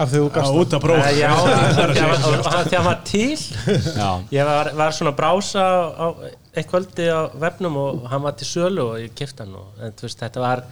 af 0.00 0.10
því 0.10 0.18
þú 0.22 0.26
Já, 0.26 0.32
gast 0.34 0.56
út 0.62 0.74
að 0.76 0.82
prófa 0.86 1.04
Æ, 1.04 1.20
já, 1.20 1.30
hann 2.72 2.88
var 2.88 2.98
til, 3.06 3.36
Já, 3.36 4.10
ég 4.34 4.48
var, 4.48 4.72
var 4.80 4.96
svona 4.96 5.12
að 5.12 5.20
brása 5.20 5.68
á 5.92 6.06
eitt 6.56 6.68
kvöldi 6.70 7.06
á 7.12 7.20
vefnum 7.42 7.76
og 7.80 8.06
hann 8.10 8.22
var 8.24 8.36
til 8.38 8.48
sölu 8.48 8.84
og 8.90 8.98
ég 9.02 9.12
kefti 9.18 9.44
hann 9.44 9.54
og, 9.60 9.66
en 9.82 9.92
þú 9.98 10.06
veist, 10.08 10.20
þetta 10.22 10.40
var, 10.42 10.62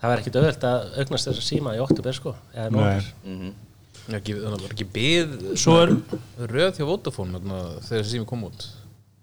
það 0.00 0.10
var 0.12 0.22
ekkit 0.22 0.38
auðvelt 0.40 0.66
að 0.68 0.98
augnast 1.02 1.28
þessa 1.30 1.46
síma 1.46 1.74
í 1.78 1.82
oktober, 1.84 2.12
sko, 2.18 2.34
eða 2.54 2.68
þannig 4.02 4.28
að 4.28 4.42
það 4.42 4.62
var 4.66 4.72
ekki 4.76 4.88
byð 4.96 5.34
Svo 5.62 5.74
er- 5.84 5.94
röð 6.52 6.78
hjá 6.80 6.86
Vodafone 6.88 7.38
þarna, 7.38 7.58
þegar 7.88 8.08
sími 8.12 8.26
kom 8.32 8.44
út 8.48 8.68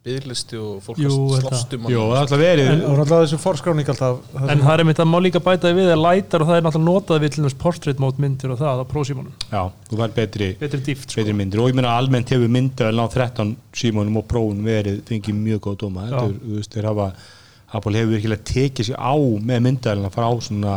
byðlisti 0.10 0.60
og 0.60 0.82
fólk 0.84 1.00
að 1.00 1.16
slástum 1.46 1.88
Jú, 1.90 2.02
það 2.10 2.16
er 2.18 2.22
alltaf 2.24 2.42
verið 2.42 2.70
og 2.74 2.98
náttúrulega 3.00 3.24
þessu 3.24 3.40
forskráning 3.46 3.92
alltaf 3.94 4.20
það 4.34 4.54
En 4.54 4.64
það 4.66 4.74
er 4.74 4.84
einmitt 4.84 5.02
að 5.04 5.10
má 5.14 5.18
líka 5.24 5.42
bæta 5.46 5.74
við 5.78 5.90
að 5.94 6.02
lætar 6.04 6.44
og 6.44 6.50
það 6.50 6.60
er 6.60 6.66
náttúrulega 6.68 6.90
notað 6.90 7.24
við 7.24 7.34
til 7.36 7.46
þess 7.48 7.60
portrait 7.64 8.04
mode 8.04 8.24
myndir 8.26 8.54
og 8.54 8.60
það 8.60 8.82
á 8.82 8.86
prósímanum. 8.90 9.34
Já, 9.50 9.62
þú 9.90 10.00
fær 10.04 10.16
betri, 10.20 10.52
Betri 10.60 10.82
dýft 10.90 11.08
sko. 11.14 11.22
betri 11.22 11.36
myndir 11.40 11.64
og 11.64 11.70
ég 11.72 11.78
meina 11.80 11.96
almennt 11.96 12.34
hefur 12.34 12.52
myndir 12.52 12.90
á 12.90 13.06
13 13.08 13.56
símónum 13.76 14.20
og 14.22 14.28
prófun 14.32 14.64
verið 14.66 15.02
fengið 15.10 15.40
mjög 15.46 15.64
góð 15.70 15.78
dóma 15.86 16.08
Já. 16.08 16.16
Þetta 16.16 16.26
er, 16.26 16.40
þú 16.44 16.58
veist, 16.60 16.74
þeir 16.76 16.90
hafa 16.90 17.10
Apple 17.78 18.00
hefur 18.00 18.16
virkilega 18.16 18.48
tekið 18.50 18.88
sér 18.90 18.98
á 18.98 19.14
með 19.46 19.60
myndalina 19.68 20.10
frá 20.14 20.28
svona 20.42 20.76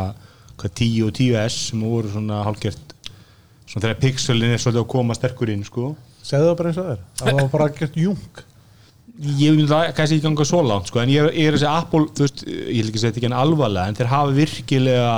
hvað, 0.61 0.73
10 0.77 1.05
og 1.07 1.13
10S 1.17 1.59
sem 1.71 1.81
voru 1.81 2.11
svona 2.13 2.43
hálfgert 2.45 2.91
svona 3.65 3.85
þegar 3.87 4.01
pixelin 4.03 4.53
er 4.53 4.61
svolítið 4.61 4.83
að 4.83 4.91
koma 4.93 5.17
sterkur 5.17 5.49
inn 5.53 5.63
sko. 5.65 5.93
segðu 6.23 6.51
það 6.51 6.57
bara 6.59 6.69
eins 6.73 6.81
og 6.81 6.85
það 6.85 6.93
er 6.93 7.05
það 7.23 7.39
var 7.39 7.49
bara 7.55 7.69
gert 7.79 7.97
jung 7.97 8.43
ég 9.21 9.53
vil 9.57 9.67
það 9.69 9.91
kannski 9.97 10.17
ekki 10.17 10.25
ganga 10.25 10.45
svo 10.49 10.61
langt 10.65 10.89
sko, 10.89 11.01
en 11.03 11.11
ég, 11.13 11.27
ég 11.37 11.49
er 11.49 11.57
að 11.57 11.63
segja 11.63 11.73
Apple, 11.83 12.07
þú 12.17 12.25
veist, 12.25 12.45
ég 12.49 12.79
vil 12.79 12.89
ekki 12.89 13.01
segja 13.01 13.11
þetta 13.11 13.21
ekki 13.21 13.29
en 13.29 13.37
alvarlega, 13.43 13.91
en 13.91 13.99
þeir 13.99 14.11
hafa 14.13 14.33
virkilega 14.39 15.13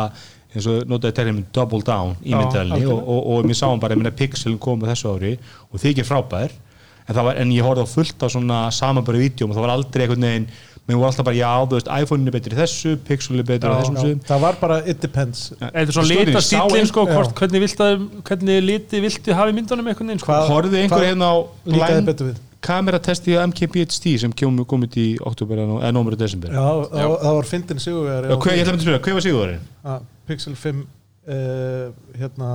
eins 0.56 0.68
og 0.72 0.86
notaði 0.92 1.16
terminn 1.18 1.48
double 1.56 1.84
down 1.86 2.14
í 2.24 2.36
myndalni 2.36 2.84
og, 2.88 3.00
og, 3.00 3.24
og, 3.34 3.48
mér 3.48 3.60
sáum 3.60 3.82
bara, 3.82 3.98
meina 4.00 4.14
pixelin 4.16 4.60
kom 4.62 4.80
með 4.82 4.94
þessu 4.94 5.16
ári 5.16 5.34
og 5.70 5.82
þykir 5.84 6.08
frábær 6.08 6.54
en, 6.54 7.12
það 7.12 7.26
var, 7.28 7.42
en 7.42 7.52
ég 7.56 7.68
horfði 7.68 7.88
á 7.88 7.94
fullt 7.96 8.24
á 8.24 8.28
svona 8.32 8.62
samanbæri 8.76 9.26
vídjum 9.26 9.52
og 9.52 9.58
það 9.58 9.68
var 9.68 9.76
aldrei 9.76 10.06
einhvern 10.06 10.28
veginn 10.30 10.48
menn 10.86 11.00
voru 11.00 11.10
alltaf 11.10 11.26
bara, 11.26 11.38
já, 11.40 11.50
þú 11.66 11.80
veist, 11.80 11.88
iPhone 12.04 12.30
er 12.30 12.36
betri 12.36 12.54
í 12.54 12.58
þessu 12.60 12.92
Pixel 13.08 13.40
er 13.42 13.48
betri 13.48 13.72
á 13.72 13.74
Já, 13.74 13.78
þessum 13.80 14.12
Já, 14.12 14.26
það 14.30 14.44
var 14.44 14.58
bara 14.60 14.76
it 14.86 15.00
depends. 15.02 15.48
Er 15.72 15.90
Stóri, 15.90 16.20
lita 16.20 16.44
sá 16.46 16.60
stílinn 16.62 16.90
sko, 16.92 17.08
hvort, 17.10 17.34
hvernig, 17.40 17.64
viltu, 17.66 17.88
hvernig 18.28 18.60
liti 18.62 19.02
viltu 19.02 19.34
hafa 19.34 19.50
í 19.50 19.56
myndunum 19.58 19.90
veginn 19.90 20.22
sko. 20.22 20.38
Horfðu 20.52 20.84
einhver 20.84 21.08
hérna 21.08 21.32
á 21.34 21.36
líkaði 21.66 21.96
blind 21.96 22.12
betur 22.12 22.30
við 22.30 22.44
kameratesti 22.66 23.36
á 23.38 23.46
MKBHD 23.48 24.16
sem 24.24 24.34
kemur 24.38 24.66
komið 24.70 24.98
í 25.02 25.08
oktober 25.30 25.62
eða 25.66 25.92
nómur 25.96 26.16
og 26.18 26.22
desember. 26.22 26.54
Já, 26.56 26.66
það, 26.92 27.14
það 27.26 27.38
var 27.40 27.50
fyndin 27.52 27.84
sigurvegari 27.84 28.32
Já, 28.32 28.38
hver, 28.42 28.56
ég 28.58 28.64
ætla 28.66 28.74
að 28.74 28.78
mynda 28.78 28.82
að 28.82 28.88
spyrja, 28.88 29.04
hver 29.06 29.18
var 29.20 29.26
sigurðurinn? 29.28 29.68
Ah, 29.86 30.00
Pixel 30.30 30.58
5 30.64 30.82
uh, 30.82 31.86
hérna 32.20 32.50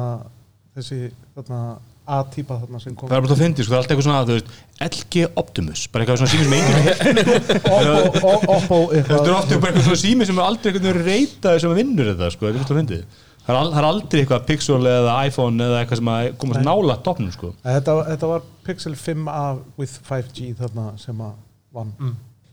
þessi 0.76 1.00
þarna 1.38 1.62
A-típa 2.10 2.56
þarna 2.58 2.78
sem 2.82 2.94
kom 2.98 3.06
Það 3.06 3.20
er 3.20 3.22
bara 3.22 3.34
að 3.36 3.40
fyndi, 3.44 3.62
sko, 3.62 3.70
það 3.70 3.76
er 3.76 3.82
alltaf 3.84 3.92
eitthvað 3.94 4.06
svona, 4.08 4.22
þú 4.26 4.34
veist, 4.34 4.48
LG 4.86 5.26
Optimus, 5.44 5.82
bara 5.92 6.02
eitthvað 6.02 6.18
svona 6.18 6.32
sími 6.32 6.44
sem 6.48 6.54
enginn 6.58 7.50
Oppo, 8.54 8.78
Þetta 8.90 9.18
er 9.20 9.34
ofta 9.36 9.58
bara 9.62 9.70
eitthvað 9.70 9.86
svona 9.86 10.00
sími 10.00 10.26
sem 10.26 10.38
er 10.40 10.46
aldrei 10.48 10.72
einhvern 10.72 10.86
veginn 10.88 11.06
reytaði 11.06 11.62
sem 11.64 11.74
vinnur 11.76 12.10
þetta, 12.10 12.30
sko, 12.34 12.48
þetta 12.48 12.56
er 12.56 12.64
alltaf 12.64 12.74
að 12.74 12.80
fyndi 12.80 13.00
Það 13.40 13.54
er 13.54 13.58
al- 13.60 13.70
það 13.74 13.86
aldrei 13.90 14.20
eitthvað 14.24 14.42
Pixel 14.50 14.80
eða 14.90 15.14
iPhone 15.30 15.64
eða 15.68 15.78
eitthvað 15.84 16.00
sem 16.02 16.10
að 16.12 16.26
komast 16.42 16.60
nála 16.66 16.96
toppnum, 17.06 17.30
sko. 17.34 17.48
Þetta, 17.64 17.94
þetta 18.10 18.28
var 18.30 18.42
Pixel 18.70 18.94
5a 18.94 19.44
with 19.78 19.98
5G 20.06 20.52
þarna 20.60 20.92
sem 21.02 21.22
að 21.26 21.38
vann. 21.74 21.94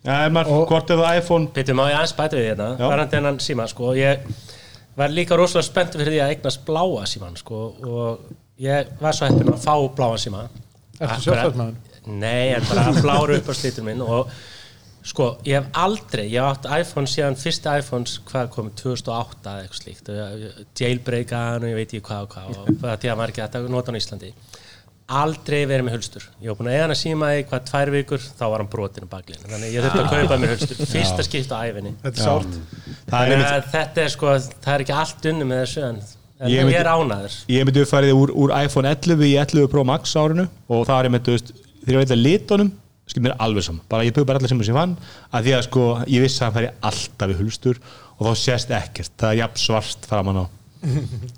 Já, 0.08 0.14
ef 0.26 0.32
maður, 0.34 0.52
Og- 0.56 0.68
hvort 0.72 0.90
er 0.94 1.00
það 1.02 1.18
iPhone? 1.22 1.48
Býtum 1.54 1.78
má 1.78 1.88
ég 1.92 1.98
aðeins 1.98 2.16
bæta 2.18 2.38
við 2.38 2.46
hérna, 2.52 2.68
Já. 2.80 2.88
varandi 2.90 3.18
hennan 3.18 3.40
síma 3.44 3.68
sko, 3.68 3.94
ég 3.98 4.20
var 4.98 5.10
líka 5.14 5.38
rosalega 5.38 5.68
spenntur 5.68 6.02
fyrir 6.02 6.14
því 6.16 6.22
að 6.24 6.36
eignast 6.36 6.66
bláa 6.66 7.06
síman 7.06 7.36
sko, 7.38 7.60
og 7.84 8.20
ég 8.60 8.88
var 9.02 9.14
svo 9.14 9.28
heppin 9.28 9.52
að 9.54 9.66
fá 9.66 9.76
bláa 9.98 10.18
síma 10.18 10.48
Ertu 11.00 11.28
sjálfstæðsmaður? 11.28 11.76
Nei, 12.08 12.54
en 12.56 12.64
bara 12.70 12.94
bláru 13.02 13.36
upp 13.38 13.50
á 13.52 13.54
slítur 13.54 13.84
minn 13.84 14.02
og 14.02 14.30
sko, 15.04 15.38
ég 15.46 15.60
hef 15.60 15.68
aldrei 15.74 16.30
ég 16.32 16.42
átt 16.42 16.66
iPhone 16.80 17.08
síðan 17.08 17.36
fyrsti 17.38 17.74
iPhones 17.82 18.20
hvað 18.26 18.50
komið 18.56 18.78
2008 18.82 19.52
eða 19.52 19.66
eitthvað 19.66 19.82
slíkt. 19.84 20.10
Og 20.10 20.80
jailbreakan 20.80 21.64
og 21.64 21.70
ég 21.70 21.76
veit 21.76 21.94
ekki 21.94 22.08
hvað 22.08 22.22
og 22.24 22.30
hvað 22.34 22.58
og 22.58 22.72
það 22.82 23.12
að 23.12 23.28
ekki 23.28 23.44
hægt 23.44 23.60
að 23.60 23.70
nota 23.70 23.92
hann 23.92 24.00
á 24.00 24.04
Íslandi 24.04 24.32
aldrei 25.08 25.62
verið 25.70 25.86
með 25.88 25.94
hulstur. 25.98 26.24
Ég 26.44 26.50
var 26.52 26.58
búin 26.60 26.68
að 26.68 26.74
eiga 26.76 26.84
hann 26.84 26.94
að 26.94 27.00
síma 27.00 27.30
í 27.38 27.44
hvað 27.48 27.66
tvær 27.70 27.92
vikur 27.94 28.24
þá 28.28 28.44
var 28.52 28.64
hann 28.64 28.70
brotin 28.72 29.08
á 29.08 29.10
baklinn 29.14 29.44
þannig 29.44 29.68
að 29.70 29.76
ég 29.78 29.86
þurfti 29.86 30.02
að 30.04 30.10
kaupa 30.14 30.38
mér 30.42 30.54
hulstur. 30.56 30.82
Fyrsta 30.92 31.26
skipt 31.28 31.54
á 31.56 31.58
æfinni 31.64 31.94
Þetta 32.04 32.20
er 32.20 32.26
sárt. 32.26 32.58
Það 33.08 33.32
er 33.32 33.44
Eh, 33.48 33.70
þetta 33.72 34.04
er 34.04 34.12
sko, 34.16 34.34
það 34.66 34.74
er 34.74 34.84
ekki 34.84 34.98
allt 35.02 35.30
unni 35.32 35.48
með 35.48 35.62
þessu 35.64 35.86
en, 35.88 36.02
en 36.42 36.50
Ég 36.52 36.58
ég, 36.60 36.66
myndi- 36.68 36.80
er 36.82 36.90
ánaður 36.92 37.38
ég 37.56 37.66
myndi 37.70 37.84
uppfærið 37.86 38.18
úr, 38.20 38.34
úr 38.36 38.54
iPhone 38.66 38.92
11 38.92 39.24
í 39.30 39.32
11 39.40 39.72
Pro 39.72 39.86
Max 39.88 40.16
árinu 40.20 40.48
og 40.68 40.84
það 40.90 41.08
er 41.08 41.24
þú 41.24 41.38
veist, 41.38 41.54
þegar 41.86 41.96
ég 41.96 42.04
veit 42.04 42.16
að 42.18 42.24
litunum 42.26 42.74
skil 43.08 43.24
mér 43.24 43.38
alveg 43.40 43.64
saman, 43.64 43.82
bara 43.88 44.04
ég 44.04 44.12
bauð 44.12 44.26
bara 44.28 44.42
allir 44.42 44.52
sem 44.52 44.60
ég 44.60 44.76
fann 44.76 44.98
að 45.32 45.46
því 45.48 45.54
að 45.56 45.62
sko, 45.70 45.84
ég 46.12 46.26
vissi 46.26 46.42
að 46.44 46.50
hann 46.50 46.58
færi 46.58 46.72
alltaf 46.90 47.32
í 47.32 47.38
hulstur 47.40 47.80
og 48.20 48.28
þá 48.28 48.34
sést 48.36 48.72
ekkert. 48.76 49.12
Það 49.16 49.30
er 49.32 49.40
jafn 49.40 49.62
svart 49.64 50.08
framan 50.10 50.42
á 50.44 50.46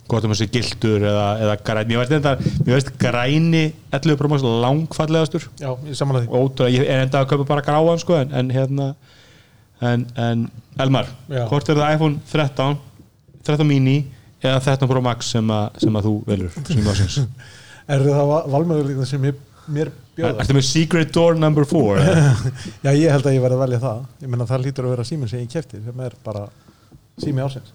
hvort 0.09 0.25
um 0.27 0.33
þessi 0.33 0.49
gildur 0.53 1.05
eða, 1.09 1.27
eða 1.45 1.55
græn. 1.65 1.87
Mér 1.89 2.01
veist, 2.03 2.15
enda, 2.17 2.35
mér 2.65 2.75
veist 2.75 2.91
græni 3.01 3.63
11 3.95 4.19
Pro 4.19 4.31
Max 4.31 4.45
langfallegastur. 4.45 5.47
Já, 5.61 5.71
ég 5.87 5.97
samanlega 5.97 6.27
því. 6.27 6.43
Ótrúlega, 6.43 6.75
ég 6.75 6.91
er 6.91 7.05
enda 7.05 7.23
að 7.23 7.31
kaupa 7.33 7.47
bara 7.53 7.65
gráan 7.65 8.01
sko, 8.01 8.17
en, 8.19 8.33
en 8.35 8.53
hérna 8.53 8.93
en, 9.81 10.05
en 10.15 10.45
Elmar, 10.79 11.07
Já. 11.29 11.45
hvort 11.49 11.69
er 11.69 11.79
það 11.79 11.95
iPhone 11.95 12.19
13 12.31 12.77
13 13.47 13.67
mini 13.67 13.97
eða 14.43 14.59
13 14.63 14.89
Pro 14.91 15.01
Max 15.03 15.31
sem, 15.35 15.51
a, 15.51 15.65
sem 15.79 15.95
að 15.95 16.07
þú 16.09 16.13
velur 16.27 16.59
sem 16.67 16.93
ásins? 16.93 17.21
Er 17.89 18.03
það 18.05 18.31
valmöguleikna 18.53 19.05
sem 19.09 19.23
ég, 19.25 19.37
mér 19.73 19.89
bjóða? 20.13 20.43
Ertu 20.43 20.53
með 20.53 20.65
Secret 20.67 21.13
Door 21.15 21.39
number 21.41 21.65
4 21.65 22.03
Já, 22.85 22.91
ég 22.93 23.09
held 23.09 23.25
að 23.25 23.33
ég 23.33 23.41
verði 23.41 23.57
að 23.57 23.63
velja 23.63 23.79
það. 23.81 24.03
Ég 24.21 24.29
menna 24.29 24.45
það 24.51 24.65
lítur 24.67 24.85
að 24.85 24.93
vera 24.93 25.05
síminn 25.09 25.31
sem 25.31 25.41
ég 25.41 25.49
kefti 25.49 25.81
sem 25.81 26.03
er 26.05 26.17
bara 26.25 26.43
sími 27.19 27.41
ásins 27.41 27.73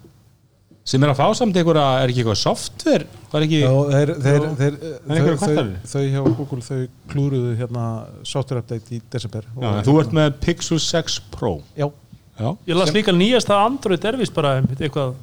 sem 0.84 1.00
er 1.06 1.10
að 1.14 1.16
fá 1.20 1.26
samt 1.38 1.56
einhverja, 1.56 1.84
er 2.04 2.10
ekki 2.12 2.20
eitthvað 2.22 2.40
software? 2.42 3.06
Var 3.32 3.44
ekki, 3.46 3.60
Já, 3.62 3.70
þeir, 3.90 4.10
þeir, 4.24 4.46
þeir, 4.60 4.74
einhverju 5.08 5.38
þau, 5.40 5.68
þau, 5.94 6.02
hjá 6.12 6.18
Google 6.38 6.64
þau 6.66 6.80
klúruðu 7.12 7.52
hérna 7.58 7.84
software 8.28 8.60
update 8.64 8.98
í 8.98 9.00
desember 9.14 9.46
já, 9.48 9.68
en 9.70 9.86
þú 9.86 9.94
ert 10.02 10.12
með 10.18 10.34
Pixel 10.44 10.80
6 10.84 11.16
Pro. 11.34 11.54
Já, 11.78 11.88
já, 12.36 12.50
Ég 12.68 12.76
las 12.78 12.92
líka 12.92 13.14
nýjasta 13.16 13.56
Android 13.64 14.04
er 14.10 14.20
vist 14.20 14.34
bara 14.36 14.58
eitthvað 14.60 15.14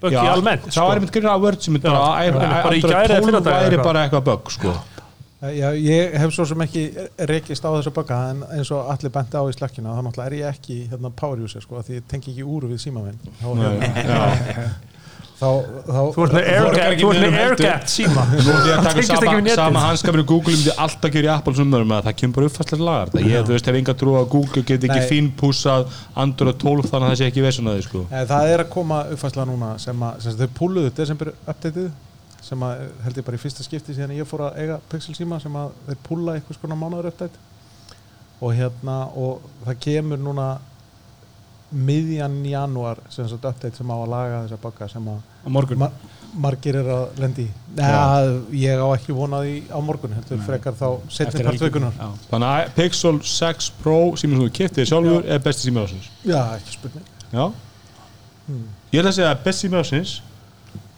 buggy 0.00 0.14
já 0.16 0.30
almennt 0.32 0.62
það 0.68 0.76
sko. 0.78 0.86
var 0.88 1.00
einmitt 1.00 1.12
grunna 1.18 1.34
að 1.34 1.42
Word 1.48 1.66
sem 1.66 1.76
er 1.76 1.82
Já, 1.82 1.90
bara, 1.90 2.22
já, 2.22 2.32
bara 2.38 2.78
í 2.78 2.80
Android 2.80 2.86
gær 2.86 3.02
eða 3.02 3.18
12 3.18 3.26
fyrradag 3.26 3.50
eða 3.50 3.60
væri 3.60 3.74
eitthvað. 3.74 3.84
bara 3.90 4.04
eitthvað 4.06 4.24
bug 4.30 4.54
sko. 4.54 4.76
Já, 5.40 5.68
ég 5.80 6.14
hef 6.20 6.32
svo 6.36 6.44
sem 6.44 6.62
ekki 6.66 6.82
rekist 7.30 7.64
á 7.64 7.70
þessu 7.72 7.92
baka 7.96 8.16
en 8.30 8.40
eins 8.52 8.70
og 8.76 8.88
allir 8.92 9.12
benti 9.14 9.40
á 9.40 9.44
í 9.48 9.54
slakkina 9.56 9.94
þá 9.96 10.02
náttúrulega 10.04 10.28
er 10.30 10.36
ég 10.36 10.54
ekki 10.54 10.76
hérna, 10.92 11.10
power 11.16 11.40
user 11.46 11.64
sko, 11.64 11.80
því 11.84 11.96
ég 11.98 12.08
tengi 12.12 12.34
ekki 12.34 12.44
úr 12.44 12.66
við 12.68 12.82
síma 12.82 13.00
minn. 13.06 13.16
Þá, 13.40 13.46
hérna, 13.48 13.90
þá, 13.96 14.16
þá 14.60 14.66
Þú 15.40 16.24
ert 16.26 16.34
með 16.34 16.48
Þú 16.50 16.58
borgar 16.60 16.82
airgap 16.84 16.90
ekki 16.90 17.04
Þú 17.04 17.12
ert 17.40 17.62
um 17.64 17.86
síma. 17.94 18.24
Að 18.30 18.82
taka 18.84 19.04
sama, 19.08 19.54
sama 19.56 19.84
hanskapinu 19.86 20.24
Google 20.28 20.56
myndi 20.56 20.74
alltaf 20.76 21.14
gera 21.14 21.30
í 21.30 21.32
Apple 21.32 21.54
að 21.70 22.04
það 22.08 22.18
kemur 22.20 22.36
bara 22.36 22.50
uppfæslega 22.50 22.88
lagar. 22.90 23.12
Þetta. 23.14 23.30
Ég 23.30 23.46
þú 23.46 23.54
veist, 23.56 23.70
hef 23.70 23.78
enga 23.80 23.94
trú 24.02 24.16
að 24.20 24.28
Google 24.34 24.64
geti 24.68 24.90
ekki 24.90 25.08
fínpúsað 25.14 25.88
Android 26.20 26.60
12 26.60 26.90
þannig 26.90 27.06
að 27.06 27.14
það 27.14 27.18
sé 27.22 27.30
ekki 27.30 27.46
vesun 27.46 27.72
að 27.72 27.78
því 27.78 27.86
sko. 27.88 28.04
Það 28.12 28.52
er 28.52 28.64
að 28.64 28.70
koma 28.76 29.00
uppfæsla 29.16 29.48
núna 29.48 29.72
sem 29.80 30.06
að 30.10 30.22
sem 30.26 30.38
þau 30.40 30.54
púluðu 30.60 30.94
desember 31.00 31.32
updateið 31.34 31.90
sem 32.44 32.64
að 32.66 32.86
held 33.04 33.20
ég 33.20 33.26
bara 33.26 33.38
í 33.38 33.40
fyrsta 33.40 33.64
skipti 33.64 33.94
síðan 33.96 34.16
ég 34.16 34.28
fór 34.28 34.46
að 34.48 34.60
eiga 34.62 34.80
Pixel 34.90 35.14
síma 35.16 35.38
sem 35.42 35.56
að 35.60 35.72
þeir 35.86 35.98
púla 36.06 36.36
einhvers 36.36 36.60
konar 36.60 36.78
mánuður 36.80 37.10
update 37.12 37.48
og 38.40 38.54
hérna 38.56 38.96
og 39.20 39.44
það 39.66 39.80
kemur 39.84 40.20
núna 40.20 40.46
miðjan 41.70 42.38
janúar 42.50 42.98
sem 43.12 43.28
sagt 43.30 43.44
update 43.46 43.76
sem 43.78 43.90
á 43.90 43.96
að 43.96 44.08
laga 44.10 44.40
þessa 44.44 44.58
baka 44.62 44.88
sem 44.90 45.06
að 45.10 45.20
ma 45.78 45.90
margir 46.40 46.76
er 46.78 46.88
að 46.94 47.18
lendi 47.18 47.44
í. 47.48 47.52
Neða, 47.74 48.34
ég 48.54 48.78
á 48.82 48.86
ekki 48.94 49.14
vonaði 49.16 49.54
á 49.70 49.78
morgun 49.82 50.14
heldur 50.14 50.42
frekar 50.46 50.76
þá 50.78 50.86
setni 51.10 51.44
part 51.46 51.62
vikunar 51.62 51.96
Já. 51.98 52.08
Þannig 52.30 52.50
að 52.50 52.72
Pixel 52.76 53.16
6 53.32 53.70
Pro 53.82 53.98
sem 54.20 54.36
þú 54.38 54.48
kiptið 54.60 54.88
sjálfur 54.90 55.26
er 55.26 55.42
besti 55.42 55.66
sími 55.68 55.82
ásins 55.82 56.10
Já, 56.22 56.40
ekki 56.56 56.76
spurning. 56.76 57.08
Já. 57.34 57.44
Ég 58.90 59.00
ætla 59.00 59.10
að 59.12 59.16
segja 59.18 59.32
að 59.32 59.42
besti 59.46 59.66
sími 59.66 59.80
ásins 59.80 60.16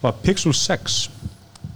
var 0.03 0.17
Pixel 0.21 0.53
6 0.57 0.99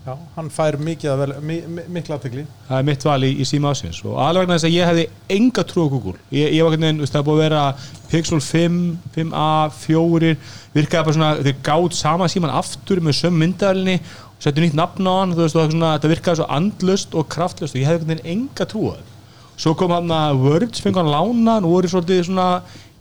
Já, 0.08 0.14
hann 0.38 0.48
fær 0.56 0.78
mikið 0.80 1.10
að 1.12 1.18
vel, 1.20 1.34
mi, 1.44 1.56
mi, 1.68 1.84
mikla 1.98 2.16
aðtegli 2.16 2.46
það 2.70 2.78
er 2.78 2.86
mitt 2.88 3.02
val 3.04 3.18
í, 3.28 3.32
í 3.44 3.48
síma 3.48 3.74
ásins 3.76 3.98
og 4.06 4.14
alveg 4.24 4.46
vegna 4.46 4.56
þess 4.56 4.68
að 4.70 4.76
ég 4.78 4.88
hefði 4.88 5.04
enga 5.36 5.66
trú 5.68 5.84
á 5.84 5.92
Google. 5.92 6.14
Ég, 6.32 6.54
ég 6.56 6.64
var 6.64 6.78
hvernig, 6.78 7.02
veist, 7.04 7.16
það 7.18 7.26
búið 7.28 7.36
að 7.36 7.44
vera 7.44 7.64
Pixel 8.08 8.40
5, 8.46 8.78
5a, 9.18 9.50
4 9.82 10.32
virkaði 10.78 11.10
bara 11.10 11.18
svona, 11.18 11.34
þeir 11.44 11.60
gátt 11.68 12.00
sama 12.00 12.32
síman 12.32 12.56
aftur 12.56 13.04
með 13.04 13.20
söm 13.20 13.36
myndaðalinni 13.42 13.98
og 14.00 14.48
settu 14.48 14.64
nýtt 14.64 14.80
nafn 14.80 15.12
á 15.12 15.14
hann, 15.18 15.36
þú 15.36 15.44
veist, 15.44 15.60
það 15.84 16.10
virkaði 16.14 16.40
svo 16.40 16.48
andlust 16.56 17.20
og 17.20 17.28
kraftlust 17.36 17.76
og 17.76 17.84
ég 17.84 17.92
hefði 17.92 18.08
hvernig 18.08 18.32
enga 18.38 18.70
trú 18.72 18.88
á 18.88 18.96
það 18.96 19.14
svo 19.58 19.74
kom 19.78 19.94
hann 19.96 20.12
að 20.14 20.44
Words, 20.44 20.82
fengi 20.86 21.02
hann 21.02 21.10
lána 21.10 21.58
og 21.64 21.72
voru 21.72 21.90
svolítið 21.90 22.28
svona 22.28 22.48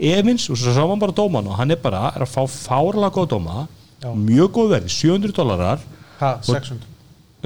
efins 0.00 0.48
og 0.50 0.58
svo 0.58 0.72
sá 0.72 0.82
hann 0.82 1.02
bara 1.02 1.14
dóman 1.16 1.50
og 1.50 1.58
hann 1.60 1.74
er 1.74 1.80
bara 1.82 2.08
er 2.14 2.24
að 2.24 2.32
fá 2.32 2.42
fárlega 2.48 3.12
góð 3.12 3.30
dóma 3.34 3.66
Já. 4.00 4.10
mjög 4.16 4.54
góð 4.56 4.74
verði, 4.74 4.92
700 4.96 5.36
dólarar 5.36 5.84
Ha, 6.16 6.38
600 6.40 6.80
Nei, 6.80 6.95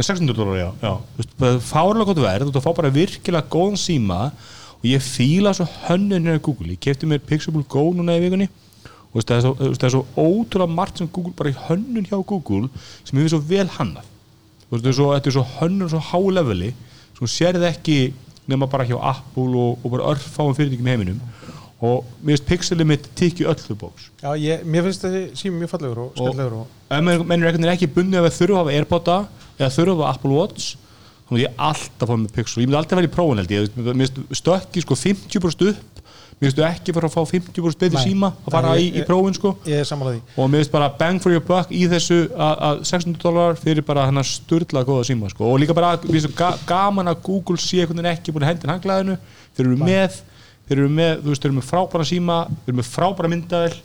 600 0.06 0.36
dólar, 0.36 0.56
já, 0.58 0.68
já. 0.82 0.92
Þú 1.16 1.20
veist, 1.20 1.34
það 1.40 1.52
er 1.54 1.60
fárlega 1.66 2.08
gott 2.08 2.22
verð 2.24 2.50
og 2.50 2.56
þú 2.56 2.62
fá 2.64 2.70
bara 2.78 2.92
virkilega 2.94 3.50
góðan 3.52 3.80
síma 3.80 4.20
og 4.80 4.86
ég 4.88 5.04
fíla 5.04 5.52
svo 5.56 5.66
hönnun 5.86 6.16
hérna 6.28 6.38
í 6.40 6.44
Google, 6.44 6.72
ég 6.74 6.82
kefti 6.86 7.08
mér 7.08 7.22
Pixable 7.26 7.64
Go 7.68 7.90
núna 7.96 8.16
í 8.16 8.22
vikunni. 8.24 8.48
Og 9.10 9.18
þú 9.18 9.20
veist, 9.20 9.30
það 9.30 9.36
er 9.36 9.44
svo, 9.44 9.52
það 9.58 9.88
er 9.88 9.94
svo 9.96 10.04
ótrúlega 10.16 10.76
margt 10.78 11.02
sem 11.02 11.10
Google, 11.10 11.34
bara 11.36 11.52
í 11.52 11.58
hönnun 11.66 12.06
hjá 12.08 12.16
Google 12.20 12.70
sem 13.02 13.18
við 13.18 13.32
svo 13.34 13.42
vel 13.50 13.66
hannað. 13.76 14.08
Þú 14.68 14.76
veist, 14.76 14.86
þetta 14.86 14.90
er 14.92 14.98
svo, 15.00 15.10
þetta 15.18 15.46
hönnun 15.58 15.92
svo 15.92 16.02
háleveli 16.12 16.72
sem 16.72 17.22
þú 17.24 17.30
sérði 17.34 17.70
ekki 17.70 17.98
nema 18.50 18.70
bara 18.70 18.86
hjá 18.88 18.96
Apple 18.96 19.50
og, 19.58 19.82
og 19.84 19.94
bara 19.94 20.12
örfáum 20.14 20.56
fyrirtækjum 20.56 20.88
í 20.88 20.94
heiminum. 20.94 21.20
Og 21.80 22.04
mér 22.20 22.36
finnst 22.36 22.48
Pixelið 22.48 22.88
mitt 22.90 23.06
tikki 23.16 23.46
öllu 23.48 23.74
bóks 23.80 24.10
Já, 24.20 24.34
ég, 24.36 24.64
mér 24.68 24.84
finnst 24.84 25.04
þessi 25.06 25.22
sími 25.40 25.62
mjög 25.62 25.70
fallegur 25.72 26.00
og 26.02 26.10
skemmtilegur 26.12 26.56
og 26.58 26.74
ef 26.92 27.04
menn 27.06 27.22
menn 27.24 27.40
er 27.40 27.48
einhvern 27.48 27.64
veginn 27.64 27.72
ekki 27.72 27.88
bundið 27.94 28.26
að 28.28 28.34
þurfa 28.36 28.58
að 28.58 28.60
hafa 28.60 28.74
Airpoda 28.76 29.14
eða 29.60 29.72
þurfa 29.76 30.00
að 30.00 30.10
Apple 30.14 30.34
Watch 30.34 30.72
þá 31.30 31.30
myndi 31.30 31.44
ég 31.46 31.62
alltaf 31.70 32.10
fá 32.10 32.16
með 32.16 32.34
Pixel, 32.34 32.62
ég 32.64 32.68
myndi 32.68 32.80
alltaf 32.80 32.98
vera 32.98 33.10
í 33.10 33.14
prófun 33.14 33.40
held 33.40 33.54
ég, 33.54 33.76
mér 33.76 33.98
finnst 34.00 34.40
stökki 34.40 34.82
sko 34.82 34.98
50% 34.98 35.66
upp. 35.70 36.00
Mér 36.40 36.54
þú 36.56 36.62
ekki 36.64 36.92
fara 36.96 37.08
að 37.10 37.12
fá 37.18 37.32
50% 37.34 37.82
betri 37.82 38.00
síma 38.00 38.30
að 38.32 38.54
fara 38.54 38.72
í, 38.80 38.86
í 38.96 39.02
prófin 39.04 39.34
sko. 39.36 39.50
ég 39.68 39.82
er 39.82 39.88
samanlega 39.88 40.16
því. 40.16 40.36
Og 40.40 40.48
mér 40.48 40.62
finnst 40.62 40.72
bara 40.72 40.86
bang 40.96 41.20
for 41.20 41.34
your 41.34 41.44
buck 41.44 41.68
í 41.68 41.82
þessu 41.90 42.16
að 42.32 42.62
að 42.70 42.80
600 42.88 43.20
dólar 43.20 43.58
fyrir 43.60 43.84
bara 43.84 44.06
hennar 44.08 44.24
sturla 44.24 44.82
góða 44.88 45.04
síma 45.10 45.28
sko. 45.28 45.50
Og 45.52 45.60
líka 45.60 45.76
bara 45.76 45.98
finnst 46.00 46.32
ga 46.38 46.54
gaman 46.64 47.12
að 47.12 47.20
Google 47.28 47.60
sé 47.60 47.82
einhvern 47.82 48.00
veginn 48.00 48.14
ekki 48.14 48.32
búin 48.32 48.48
að 48.48 48.54
hendin 48.54 48.72
hanglaðinu 48.72 49.18
þeir 49.52 49.66
eru 49.66 49.78
með 49.84 50.16
þeir 50.70 50.78
eru 50.78 50.90
með, 50.96 51.12
þú 51.20 51.32
veist, 51.34 51.42
þeir 51.44 51.50
eru 51.50 51.58
með 51.58 51.68
frábæra 51.68 52.08
síma 52.08 52.40
þeir 52.48 52.72
eru 52.72 52.78
með 52.80 52.90
frábæra 52.94 53.30
myndaðil 53.34 53.78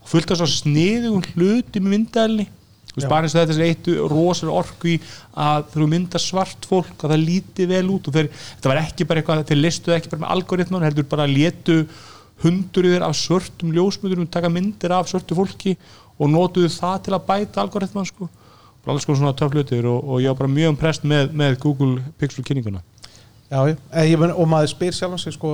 og 0.00 0.10
fullt 0.10 0.34
af 0.34 0.40
svo 0.40 0.50
sniðugum 0.50 1.26
hluti 1.34 1.82
með 1.84 1.94
myndaðilni 1.94 2.46
þú 2.94 3.00
veist, 3.00 3.10
bara 3.10 3.26
eins 3.26 3.34
og 3.34 3.40
þetta 3.42 3.56
er 3.58 3.66
eitt 3.66 3.88
rosalega 4.12 4.58
orku 4.62 4.90
í 4.92 4.96
að 5.44 5.74
eru 5.74 5.88
mynda 5.90 6.20
svart 6.22 6.68
fólk 6.70 6.94
að 7.02 7.14
það 7.16 7.24
líti 7.26 7.66
vel 7.70 7.84
út. 7.90 8.06
Og 8.08 8.14
þeir, 8.14 8.30
þetta 8.54 8.70
var 8.70 8.82
ekki 8.84 9.08
bara 9.10 9.22
eitthvað, 9.22 9.44
þeir 9.50 9.60
listuðu 9.60 9.96
ekki 9.96 10.12
bara 10.12 10.24
með 10.24 10.34
algoritman, 10.36 10.86
heldur 10.86 11.08
bara 11.10 11.26
létu 11.30 11.80
hundruðir 12.44 13.04
af 13.06 13.16
svörtum 13.18 13.74
ljósmyndurum 13.74 14.30
taka 14.30 14.50
myndir 14.52 14.94
af 14.94 15.10
svörtu 15.10 15.36
fólki 15.38 15.76
og 16.18 16.30
notuðu 16.30 16.70
það 16.70 16.96
til 17.06 17.14
að 17.16 17.28
bæta 17.28 17.62
algoritman 17.62 18.08
sko, 18.08 18.28
og 18.84 18.90
alls 18.92 19.06
konar 19.06 19.20
svona 19.22 19.36
töff 19.38 19.54
hlutir 19.54 19.86
og, 19.90 20.02
og 20.02 20.22
ég 20.22 20.30
var 20.32 20.44
bara 20.44 20.54
mjög 20.54 20.74
impressed 20.74 21.08
með, 21.08 21.30
með 21.34 21.58
Google 21.62 22.02
Pixel 22.20 22.46
kynninguna 22.46 22.82
Já, 23.50 23.60
en 23.92 24.06
ég 24.08 24.18
men, 24.18 24.32
og 24.32 24.48
maður 24.48 24.72
spyr 24.72 24.96
sjálf 24.96 25.20
sig 25.20 25.34
sko, 25.36 25.50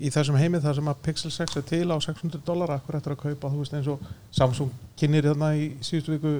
í 0.00 0.08
þessum 0.12 0.38
heimi 0.40 0.60
þar 0.62 0.78
sem 0.78 0.88
að 0.88 1.00
Pixel 1.04 1.32
6 1.34 1.58
er 1.60 1.64
til 1.68 1.82
á 1.92 1.96
600 2.00 2.40
dólar 2.46 2.70
akkur 2.76 2.96
eftir 2.96 3.12
að 3.16 3.20
kaupa, 3.26 3.50
veist, 3.52 3.74
eins 3.76 3.88
og 3.92 4.00
Samsung 4.32 4.70
kynir 5.00 5.26
hérna 5.28 5.50
í 5.58 5.66
síðustu 5.84 6.14
viku 6.14 6.32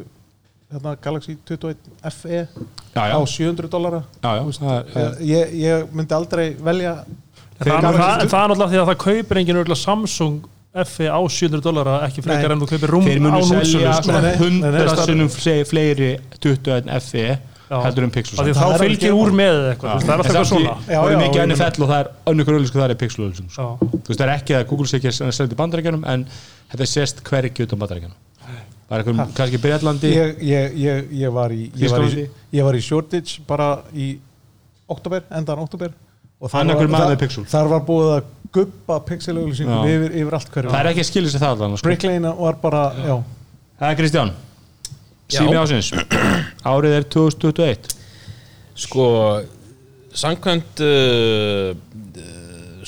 hérna 0.70 0.94
Galaxy 1.02 1.34
21 1.44 1.76
FE 2.14 2.38
já, 2.94 3.02
já, 3.10 3.16
á 3.18 3.20
700 3.26 3.68
dólara 3.72 4.00
er, 4.96 5.18
ég, 5.26 5.52
ég 5.66 5.90
myndi 5.92 6.14
aldrei 6.16 6.46
velja 6.56 6.94
Það 7.60 7.68
er, 7.68 7.74
er 7.76 8.48
náttúrulega 8.48 8.70
því 8.72 8.78
að 8.80 8.88
það 8.88 8.98
kaupir 9.04 9.40
enginn 9.42 9.58
örgulega 9.60 9.82
Samsung 9.82 10.38
FE 10.86 11.10
á 11.10 11.20
700 11.20 11.64
dólara 11.66 11.96
ekki 12.06 12.22
frekar 12.24 12.46
Nei. 12.48 12.54
en 12.56 12.62
þú 12.62 12.68
kaupir 12.70 12.92
rúm 12.94 13.04
þeir 13.04 13.20
á 13.26 13.40
sko. 13.98 14.14
nei, 14.14 14.34
100 14.38 14.70
það- 14.94 15.04
sinnum 15.10 15.30
fle- 15.34 15.64
fleiri 15.68 16.10
21 16.38 16.88
FE 17.10 17.26
heldur 17.70 18.04
en 18.06 18.10
Pixel 18.14 18.40
Af 18.40 18.46
því 18.46 18.54
samt. 18.54 18.60
þá 18.60 18.66
Það 18.66 18.74
er 18.74 18.82
fylgir 18.84 19.12
úr 19.14 19.30
með 19.40 19.52
eða 19.60 19.68
eitthvað, 19.74 19.90
það 19.90 20.10
er 20.10 20.16
alltaf 20.16 20.30
eitthvað 20.30 20.48
svona 20.50 20.72
það 20.88 21.10
er 21.12 21.20
mikið 21.20 21.42
NFL 21.46 21.84
og 21.84 21.90
það 21.92 22.00
er 22.00 22.08
önnur 22.32 22.50
auðlýsku 22.54 22.80
það 22.80 22.90
er 22.94 22.98
Pixel 23.02 23.28
sko. 23.36 23.46
Já. 23.50 23.66
þú 23.90 24.08
veist 24.10 24.20
það 24.20 24.26
er 24.26 24.32
ekki 24.34 24.56
að 24.58 24.64
Google 24.72 24.90
sé 24.90 24.98
ekki 25.00 25.10
að 25.12 25.30
selja 25.38 25.50
til 25.52 25.60
bandarækjanum 25.60 26.04
en 26.14 26.24
þetta 26.72 26.88
sést 26.90 27.22
hvergi 27.30 27.66
utan 27.68 27.78
bandarækjanum 27.84 28.18
bara 28.90 29.04
einhverjum, 29.04 29.34
kannski 29.38 29.60
Breitlandi 29.62 30.10
ég, 30.10 30.30
ég, 30.42 30.72
ég, 30.82 31.04
ég, 31.22 31.30
var 31.30 31.52
í, 31.54 31.70
ég, 31.78 31.92
var 31.92 32.02
í, 32.02 32.10
Þýskalandi. 32.10 32.24
ég 32.58 32.64
var 32.66 32.74
í 32.74 32.82
Shoreditch 32.82 33.36
bara 33.46 33.68
í 33.94 34.08
oktober, 34.90 35.22
endan 35.30 35.62
oktober 35.62 35.92
og 36.40 36.48
er 36.50 36.66
þar- 36.66 37.06
með 37.14 37.18
Pixel. 37.22 37.44
þar 37.46 37.68
var 37.70 37.84
búið 37.86 38.10
að 38.16 38.22
guppa 38.50 38.96
pixel-auglýsingum 39.06 39.86
Já. 39.86 39.94
yfir, 39.94 40.14
yfir 40.24 40.34
allt 40.34 40.50
hverju 40.50 40.70
það 40.74 40.80
er 40.80 40.88
ekki 40.90 41.04
að 41.04 41.10
skilja 41.12 41.30
sér 41.30 41.42
það 41.44 41.52
allan 41.54 41.76
sko. 41.78 41.86
Brick 41.86 42.02
Lane 42.08 42.32
var 42.40 42.56
bara, 42.62 42.82
já 42.98 43.14
það 43.78 43.90
er 43.92 43.98
Kristján 44.00 44.32
Já. 44.34 44.49
Sími 45.34 45.56
ásins 45.60 45.90
árið 46.66 46.96
er 47.00 47.06
2021 47.14 47.96
Sko, 48.80 49.04
samkvæmt 50.16 50.80
uh, 50.80 51.74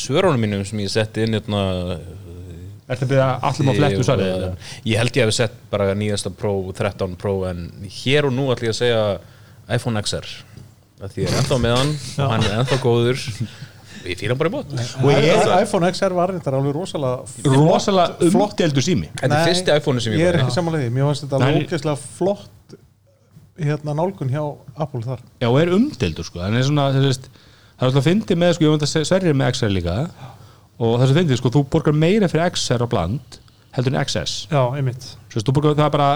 svörunum 0.01 0.40
mínum 0.40 0.62
sem 0.64 0.80
ég 0.80 0.90
setti 0.93 1.26
inn 1.26 1.36
hérna 1.36 1.62
Er 2.93 2.99
þetta 2.99 3.09
byrja 3.11 3.26
allir 3.49 3.66
má 3.68 3.72
flettu 3.76 4.05
svarið? 4.05 4.26
Ég- 4.26 4.38
eða? 4.38 4.70
Ég 4.90 4.99
held 5.01 5.16
ég 5.16 5.26
hef 5.28 5.34
sett 5.36 5.55
bara 5.72 5.93
nýjasta 5.97 6.32
Pro, 6.36 6.55
13 6.76 7.14
Pro 7.20 7.34
en 7.49 7.66
hér 8.03 8.26
og 8.28 8.34
nú 8.36 8.49
ætlum 8.53 8.68
ég 8.68 8.74
að 8.74 8.80
segja 8.80 9.03
iPhone 9.76 10.03
XR 10.03 10.26
að 11.03 11.14
því 11.14 11.22
ég 11.24 11.30
er 11.32 11.38
ennþá 11.43 11.59
með 11.62 11.76
hann 11.78 11.93
og 12.24 12.32
hann 12.34 12.45
er 12.49 12.57
ennþá 12.61 12.78
góður 12.82 13.22
fýla 14.03 14.32
hann 14.34 14.40
bara 14.42 14.50
í 14.50 14.55
bótt 14.57 14.72
er 15.18 15.53
iPhone 15.62 15.90
XR 15.92 16.14
var 16.16 16.32
þetta 16.36 16.55
alveg 16.59 16.74
rosalega 16.76 17.53
rosalega 17.57 18.28
umdeldu 18.28 18.82
sími. 18.84 19.11
Þetta 19.20 19.38
er 19.40 19.48
fyrsti 19.50 19.76
iPhone 19.78 20.03
sem 20.05 20.12
ég, 20.16 20.22
ég 20.24 20.30
er 20.32 20.40
ekki 20.42 20.55
samanlega 20.57 20.86
því, 20.88 20.94
mér 20.96 21.09
finnst 21.11 21.24
þetta 21.26 21.38
Það 21.38 21.46
alveg 21.48 21.62
er- 21.62 21.68
ógeðslega 21.68 21.98
flott 22.18 22.76
hérna 23.62 23.94
nálgun 23.94 24.30
hjá 24.32 24.42
Apple 24.80 25.03
þar. 25.07 25.20
Já, 25.42 25.48
og 25.50 25.59
er 25.61 25.72
umdeldur 25.76 26.24
sko. 26.26 26.40
Þannig 26.42 26.64
svona, 26.68 26.86
þú 26.96 27.03
veist, 27.07 27.28
það 27.28 27.82
er 27.84 27.88
alltaf 27.90 28.00
að 28.03 28.09
fyndi 28.09 28.38
með 28.42 28.55
sko, 28.57 28.64
ég 28.66 28.74
vant 28.74 28.86
að 28.86 29.07
sverja 29.12 29.34
með 29.38 29.53
XR 29.55 29.72
líka. 29.76 29.96
Og 30.82 30.96
það 30.98 31.07
sem 31.12 31.18
fyndi, 31.20 31.38
sko, 31.38 31.53
þú 31.53 31.64
borgar 31.70 31.94
meira 31.94 32.28
fyrir 32.32 32.48
XR 32.57 32.82
á 32.82 32.88
bland 32.90 33.38
heldur 33.72 33.94
en 33.94 34.03
XS 34.05 34.32
Já, 34.53 34.62
einmitt. 34.76 35.07
Þú 35.32 35.53
borgar, 35.57 35.76
það 35.78 35.86
er 35.86 35.94
bara, 35.94 36.09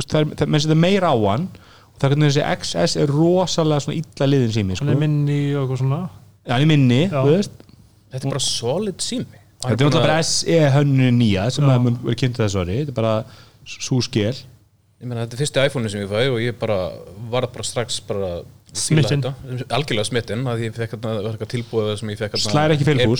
það 0.00 0.20
er, 0.20 0.30
það, 0.38 0.48
menn 0.54 0.64
setja 0.64 0.78
meira 0.78 1.12
á 1.12 1.16
hann. 1.28 1.48
Og 1.94 1.98
það 2.00 2.06
er 2.08 2.14
hvernig 2.14 2.30
þessi 2.32 2.46
XS 2.58 2.96
er 3.04 3.12
rosalega 3.14 3.84
svona 3.84 3.98
illa 4.00 4.26
liðin 4.30 4.54
sími, 4.56 4.78
sko 4.78 4.88
Já, 6.44 6.56
er 6.60 6.66
minni, 6.68 7.02
þú 7.12 7.24
veist. 7.32 7.54
Þetta 8.12 8.26
er 8.28 8.30
bara 8.34 8.44
solid 8.44 8.98
sími. 9.02 9.40
Þetta 9.64 9.72
er 9.72 9.78
náttúrulega 9.88 10.02
bara 10.04 10.22
SE 10.28 10.58
hönnu 10.74 11.06
nýja 11.16 11.46
sem 11.54 11.64
að 11.64 11.78
mun 11.86 11.94
verið 12.02 12.18
kynnt 12.20 12.36
þessu 12.42 12.60
ári 12.60 12.74
þetta 12.82 12.92
er 12.92 12.98
bara 12.98 13.14
svo 13.64 14.00
skil 14.04 14.26
Ég 15.00 15.08
meina, 15.08 15.22
þetta 15.24 15.34
er 15.36 15.40
fyrsti 15.40 15.62
iPhone 15.68 15.88
sem 15.92 16.02
ég 16.04 16.10
fæ 16.10 16.20
og 16.32 16.36
ég 16.42 16.58
bara 16.60 16.76
var 17.32 17.46
bara 17.52 17.64
strax 17.64 17.96
bara 18.04 18.42
Smittin. 18.74 19.22
algjörlega 19.70 20.04
smittin 20.08 20.42
að 20.50 20.64
ég 20.66 20.74
fekk 20.76 20.96
eitthvað 20.98 21.50
tilbúið 21.52 21.90
sem 22.00 22.08
ég 22.10 22.18
fekk. 22.18 22.36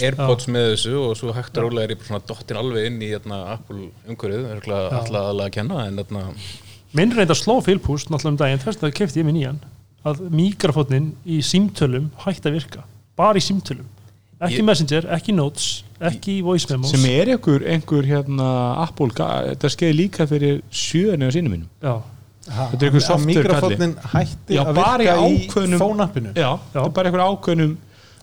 Air- 0.03 0.09
Airpods 0.11 0.49
með 0.51 0.65
þessu 0.75 0.95
og 0.99 1.13
svo 1.21 1.33
hægt 1.37 1.59
og 1.61 1.69
rólega 1.69 1.85
er 1.87 1.93
ég 1.95 2.01
bara 2.01 2.09
svona 2.11 2.27
dottin 2.27 2.59
alveg 2.61 2.89
inn 2.91 2.97
í 3.07 3.11
hérna, 3.13 3.39
Apple 3.55 3.89
umhverfið, 4.11 4.49
alltaf 4.57 5.21
aðlega 5.21 5.47
að 5.47 5.53
kenna 5.59 5.85
en 5.87 6.01
hérna, 6.03 6.25
Minn 6.95 7.15
reyndar 7.15 7.39
sló 7.39 7.57
fylgpúst 7.65 8.11
náttúrulega 8.11 8.33
um 8.35 8.37
daginn. 8.43 8.61
Þess 8.65 8.83
að 8.85 8.93
kefti 8.99 9.23
ég 9.23 9.25
mig 9.29 9.35
nýjan. 9.39 9.61
Að 10.05 10.21
mikrofónin 10.31 11.13
í 11.27 11.39
símtölum 11.43 12.11
hætti 12.27 12.51
að 12.51 12.59
virka 12.61 12.85
bara 13.17 13.39
í 13.39 13.45
símtölum. 13.45 13.87
Ekki 14.45 14.59
Ég- 14.61 14.65
Messenger, 14.67 15.07
ekki 15.15 15.33
Notes, 15.33 15.85
ekki 16.01 16.41
Voice 16.45 16.67
Memos. 16.71 16.91
Sem 16.91 17.05
er 17.09 17.31
einhver, 17.37 17.63
einhver 17.71 18.05
hérna, 18.05 18.49
Apple, 18.83 19.09
þetta 19.15 19.71
skeiði 19.73 19.95
líka 20.03 20.27
fyrir 20.29 20.61
sjöðinu 20.71 21.31
á 21.31 21.33
sínum 21.33 21.55
mínum. 21.55 21.69
Já, 21.83 21.95
Þetta 22.45 22.77
er 22.77 22.91
einhver 22.91 23.01
software 23.01 23.29
mikrofónin 23.31 23.95
hætti 24.13 24.53
Já, 24.59 24.61
að 24.67 24.75
virka 24.77 25.15
í 25.17 25.49
ákveðnum- 25.49 25.81
fónappinu. 25.81 26.33
Já, 26.37 26.51
þetta 26.75 26.85
er 26.85 26.91
bara 26.99 27.09
einhver 27.09 27.25
ákveðnum 27.25 27.77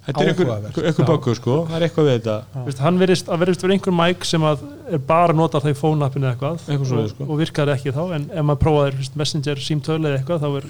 þetta 0.06 0.22
er 0.22 0.30
einhver, 0.30 1.06
böggur 1.10 1.36
sko. 1.40 1.56
Það 1.70 1.76
er 1.80 1.86
eitthvað 1.88 2.06
við 2.06 2.20
þetta. 2.20 2.66
Vist, 2.68 2.80
hann 2.86 3.00
verðist 3.00 3.28
að 3.34 3.40
verðist 3.42 3.62
verið 3.66 3.76
einhver 3.80 3.94
mæk 3.98 4.26
sem 4.26 4.42
að 4.42 4.60
er 4.92 4.98
bara 5.00 5.34
notar 5.34 5.62
það 5.62 5.74
í 5.74 5.80
fónappinu 5.82 6.26
eða 6.28 6.36
eitthvað. 6.36 6.64
Eitthvað 6.70 7.02
og, 7.02 7.10
sko. 7.16 7.24
og 7.30 7.38
virkar 7.42 7.74
ekki 7.74 7.94
þá 7.98 8.04
en 8.16 8.30
ef 8.30 8.46
maður 8.46 8.62
prófaðir 8.66 8.98
fyrst, 9.02 9.16
Messenger, 9.16 9.56
símtöl 9.56 10.00
eða 10.06 10.20
eitthvað 10.20 10.42
þá 10.46 10.50
er 10.58 10.70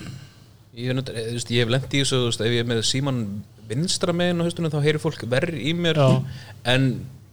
ég, 0.77 0.95
ég 1.51 1.59
hef 1.65 1.69
lent 1.75 1.91
í 1.91 2.01
þessu, 2.05 2.27
ef 2.39 2.47
ég 2.55 2.59
er 2.63 2.69
með 2.71 2.83
síman 2.87 3.21
vinstra 3.71 4.13
meginn 4.15 4.43
á 4.43 4.45
haustunum 4.47 4.73
þá 4.73 4.79
heyrir 4.85 5.01
fólk 5.03 5.25
verri 5.31 5.65
í 5.71 5.73
mér. 5.77 5.99
Já. 5.99 6.21
en 6.75 6.87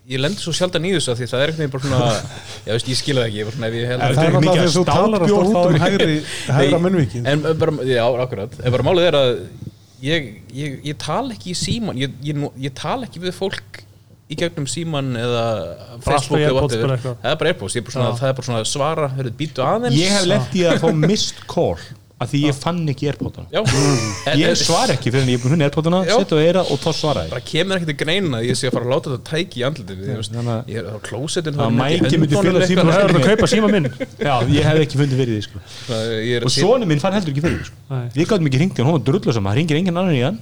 ég 0.08 0.22
lendi 0.22 0.40
svo 0.40 0.54
sjaldan 0.56 0.86
í 0.88 0.94
þessu 0.94 1.12
af 1.12 1.18
því 1.20 1.26
það 1.28 1.42
er 1.44 1.50
eitthvað 1.52 1.72
bara 1.74 1.84
svona 1.84 2.12
já, 2.66 2.70
veist, 2.72 2.86
ég 2.88 3.00
skilja 3.00 3.24
það 3.24 3.28
ekki, 3.28 3.40
ég 3.42 3.48
bara 3.48 3.56
svona 3.58 3.72
ég 3.74 3.90
held 3.90 4.04
það 4.04 4.22
er 4.22 4.36
mikið 4.38 4.46
náttúrulega 4.46 4.52
að 4.52 4.62
því 4.62 4.68
að 4.68 4.76
þú 4.78 4.84
talar 4.88 5.24
alltaf 5.26 5.42
út 5.42 5.58
um 5.58 5.74
er- 5.74 5.82
hægri 5.84 6.14
hægra 6.58 6.80
munnvikið. 6.86 7.28
en 7.32 7.44
bara, 7.60 7.74
já, 7.90 8.04
akkurat. 8.24 8.56
En 8.64 8.76
bara 8.76 8.86
málið 8.88 9.08
er 9.10 9.18
að 9.18 9.32
ég, 10.08 10.30
ég, 10.54 10.78
ég 10.92 10.96
tala 11.02 11.36
ekki 11.36 11.52
í 11.52 11.58
síman 11.58 12.00
ég, 12.00 12.16
ég, 12.24 12.40
tala 12.78 13.08
ekki 13.08 13.20
við 13.26 13.36
fólk 13.36 13.82
í 14.28 14.36
gegnum 14.36 14.66
síman 14.68 15.12
eða 15.16 15.44
Facebook 16.04 16.40
eða 16.40 16.64
eitthvað. 16.68 17.20
það 17.22 17.30
er 17.32 17.38
bara 17.40 17.52
Airpods, 17.52 17.76
er 17.80 17.86
það 18.20 18.26
er 18.28 18.34
bara 18.40 18.48
svona 18.48 18.64
svara, 18.68 19.06
hörðu, 19.16 19.32
býtu 19.38 19.64
aðeins. 19.64 19.96
Ég 19.96 20.12
hef 20.12 20.26
lent 20.28 20.56
í 20.56 20.64
að 20.68 20.82
fá 20.84 20.88
missed 21.08 21.40
call 21.48 21.80
að 22.18 22.32
því 22.32 22.38
ég 22.48 22.56
fann 22.58 22.78
ekki 22.90 23.06
airpodana. 23.12 23.46
Já, 23.54 23.60
En- 24.26 24.38
ég 24.40 24.56
svar 24.58 24.90
ekki 24.90 25.12
fyrir 25.14 25.22
en 25.22 25.28
ég 25.30 25.36
er 25.38 25.42
búin 25.44 25.52
hunni 25.54 25.66
airpodana 25.68 26.00
setja 26.08 26.34
á 26.34 26.40
eira 26.42 26.62
og 26.66 26.80
þá 26.82 26.88
svara 26.98 27.22
ég. 27.24 27.30
Bara 27.30 27.44
kemur 27.46 27.76
ekkert 27.78 27.92
að 27.94 27.98
greina 28.02 28.40
að 28.40 28.48
ég 28.48 28.58
sé 28.58 28.66
að 28.68 28.74
fara 28.74 28.88
að 28.88 28.92
láta 28.94 29.12
þetta 29.12 29.28
tæki 29.30 29.60
í 29.60 29.64
andlitinu 29.68 30.08
ég, 30.08 30.30
ég 30.72 30.80
er 30.82 30.88
á 30.90 30.98
klósetin 31.06 31.54
Það 31.60 31.76
mæki 31.78 32.18
myndi 32.18 32.40
fylla 32.42 32.66
símann 32.66 32.90
það 32.90 33.04
er 33.04 33.14
að 33.20 33.28
kaupa 33.28 33.50
síma 33.52 33.70
minn. 33.70 33.86
Já, 34.18 34.34
ég 34.50 34.66
hef 34.66 34.80
ekki 34.82 35.00
fundið 35.02 35.22
fyrir 35.22 35.38
því 35.38 35.46
sko. 35.46 35.62
ég 36.26 36.34
er 36.40 36.48
og 36.48 36.54
sonu 36.56 36.88
minn 36.90 37.02
fann 37.02 37.14
heldur 37.14 37.30
ekki 37.36 37.44
fyrir 37.46 37.60
því 37.62 37.70
sko. 37.70 38.02
Við 38.18 38.28
gáttum 38.32 38.50
ekki 38.50 38.60
hringt 38.64 38.74
í 38.74 38.82
hann, 38.82 38.90
hún 38.90 38.98
var 38.98 39.04
drullusam 39.12 39.48
það 39.48 39.58
ringir 39.60 39.78
engin 39.78 39.96
annan 40.02 40.18
í 40.18 40.22
hann. 40.26 40.40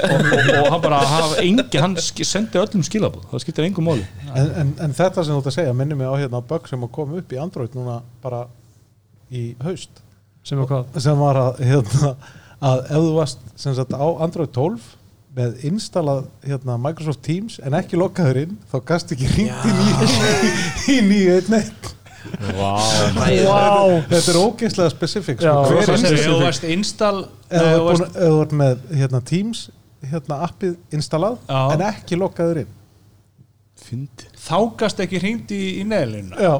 Og, 0.00 0.16
og, 0.24 0.50
og 0.56 0.68
hann 0.72 0.84
bara 0.88 1.02
engin, 1.44 1.80
hann 1.84 1.96
sk- 2.00 2.24
sendi 2.26 2.58
öllum 2.64 2.82
skilabóð 2.86 3.28
það 3.30 3.44
skiptir 3.44 3.68
engum 3.68 3.84
máli. 3.90 4.06
En, 4.32 4.50
en, 4.64 4.72
en 4.88 4.96
þetta 4.96 5.24
sem 5.26 5.34
þú 5.36 5.42
ert 5.44 5.50
að 5.52 5.56
segja 5.60 5.76
minnir 5.76 6.00
mig 6.00 6.08
á 6.08 6.14
hérna 6.16 6.40
bug 6.40 6.68
sem 6.70 6.80
að 6.86 6.92
koma 6.96 7.20
upp 7.20 7.32
í 7.36 7.40
Android 7.44 7.76
núna 7.76 8.00
bara 8.24 8.46
í 9.30 9.50
haust 9.64 10.00
sem 10.46 10.60
er 10.60 10.70
hvað 10.70 11.02
sem 11.04 11.20
var 11.20 11.38
að, 11.40 11.60
hérna, 11.70 12.14
að 12.60 12.82
ef 12.86 12.96
þú 12.96 13.12
varst 13.18 13.46
sem 13.60 13.76
sagt, 13.76 13.94
á 13.96 14.06
Android 14.24 14.52
12 14.56 14.88
með 15.36 15.64
installað 15.68 16.24
hérna, 16.42 16.76
Microsoft 16.80 17.22
Teams 17.26 17.60
en 17.62 17.76
ekki 17.78 17.98
lokkaður 18.00 18.42
inn 18.44 18.56
þá 18.72 18.76
gast 18.88 19.14
ekki 19.14 19.30
ringt 19.30 19.66
í 19.68 19.74
nýju 19.78 20.10
í 20.96 21.00
nýju 21.06 21.36
einn 21.38 21.58
eitt 21.60 21.90
wow. 22.56 24.00
þetta 24.10 24.32
er 24.32 24.40
ógeðslega 24.40 24.92
specific 24.92 25.44
Já, 25.44 25.52
sko. 25.52 25.76
hver 25.76 25.78
er 25.78 25.94
Ef 25.94 25.94
þú 25.94 26.00
specific 26.02 26.42
varst 26.44 26.66
install 26.74 27.20
ef 27.48 27.62
Nei, 27.62 28.10
þú 28.16 28.34
ert 28.42 28.56
með 28.60 28.84
hérna, 28.90 29.22
Teams 29.30 29.62
hérna, 30.10 30.42
appið 30.48 30.76
installað 30.96 31.38
Já. 31.46 31.60
en 31.76 31.86
ekki 31.92 32.18
lokkaður 32.20 32.64
inn 32.64 32.76
fyndi. 33.90 34.26
Þá 34.40 34.56
gast 34.80 35.00
ekki 35.04 35.18
hringt 35.20 35.50
í, 35.52 35.60
í 35.80 35.84
neðlinu 35.84 36.38
Já, 36.40 36.52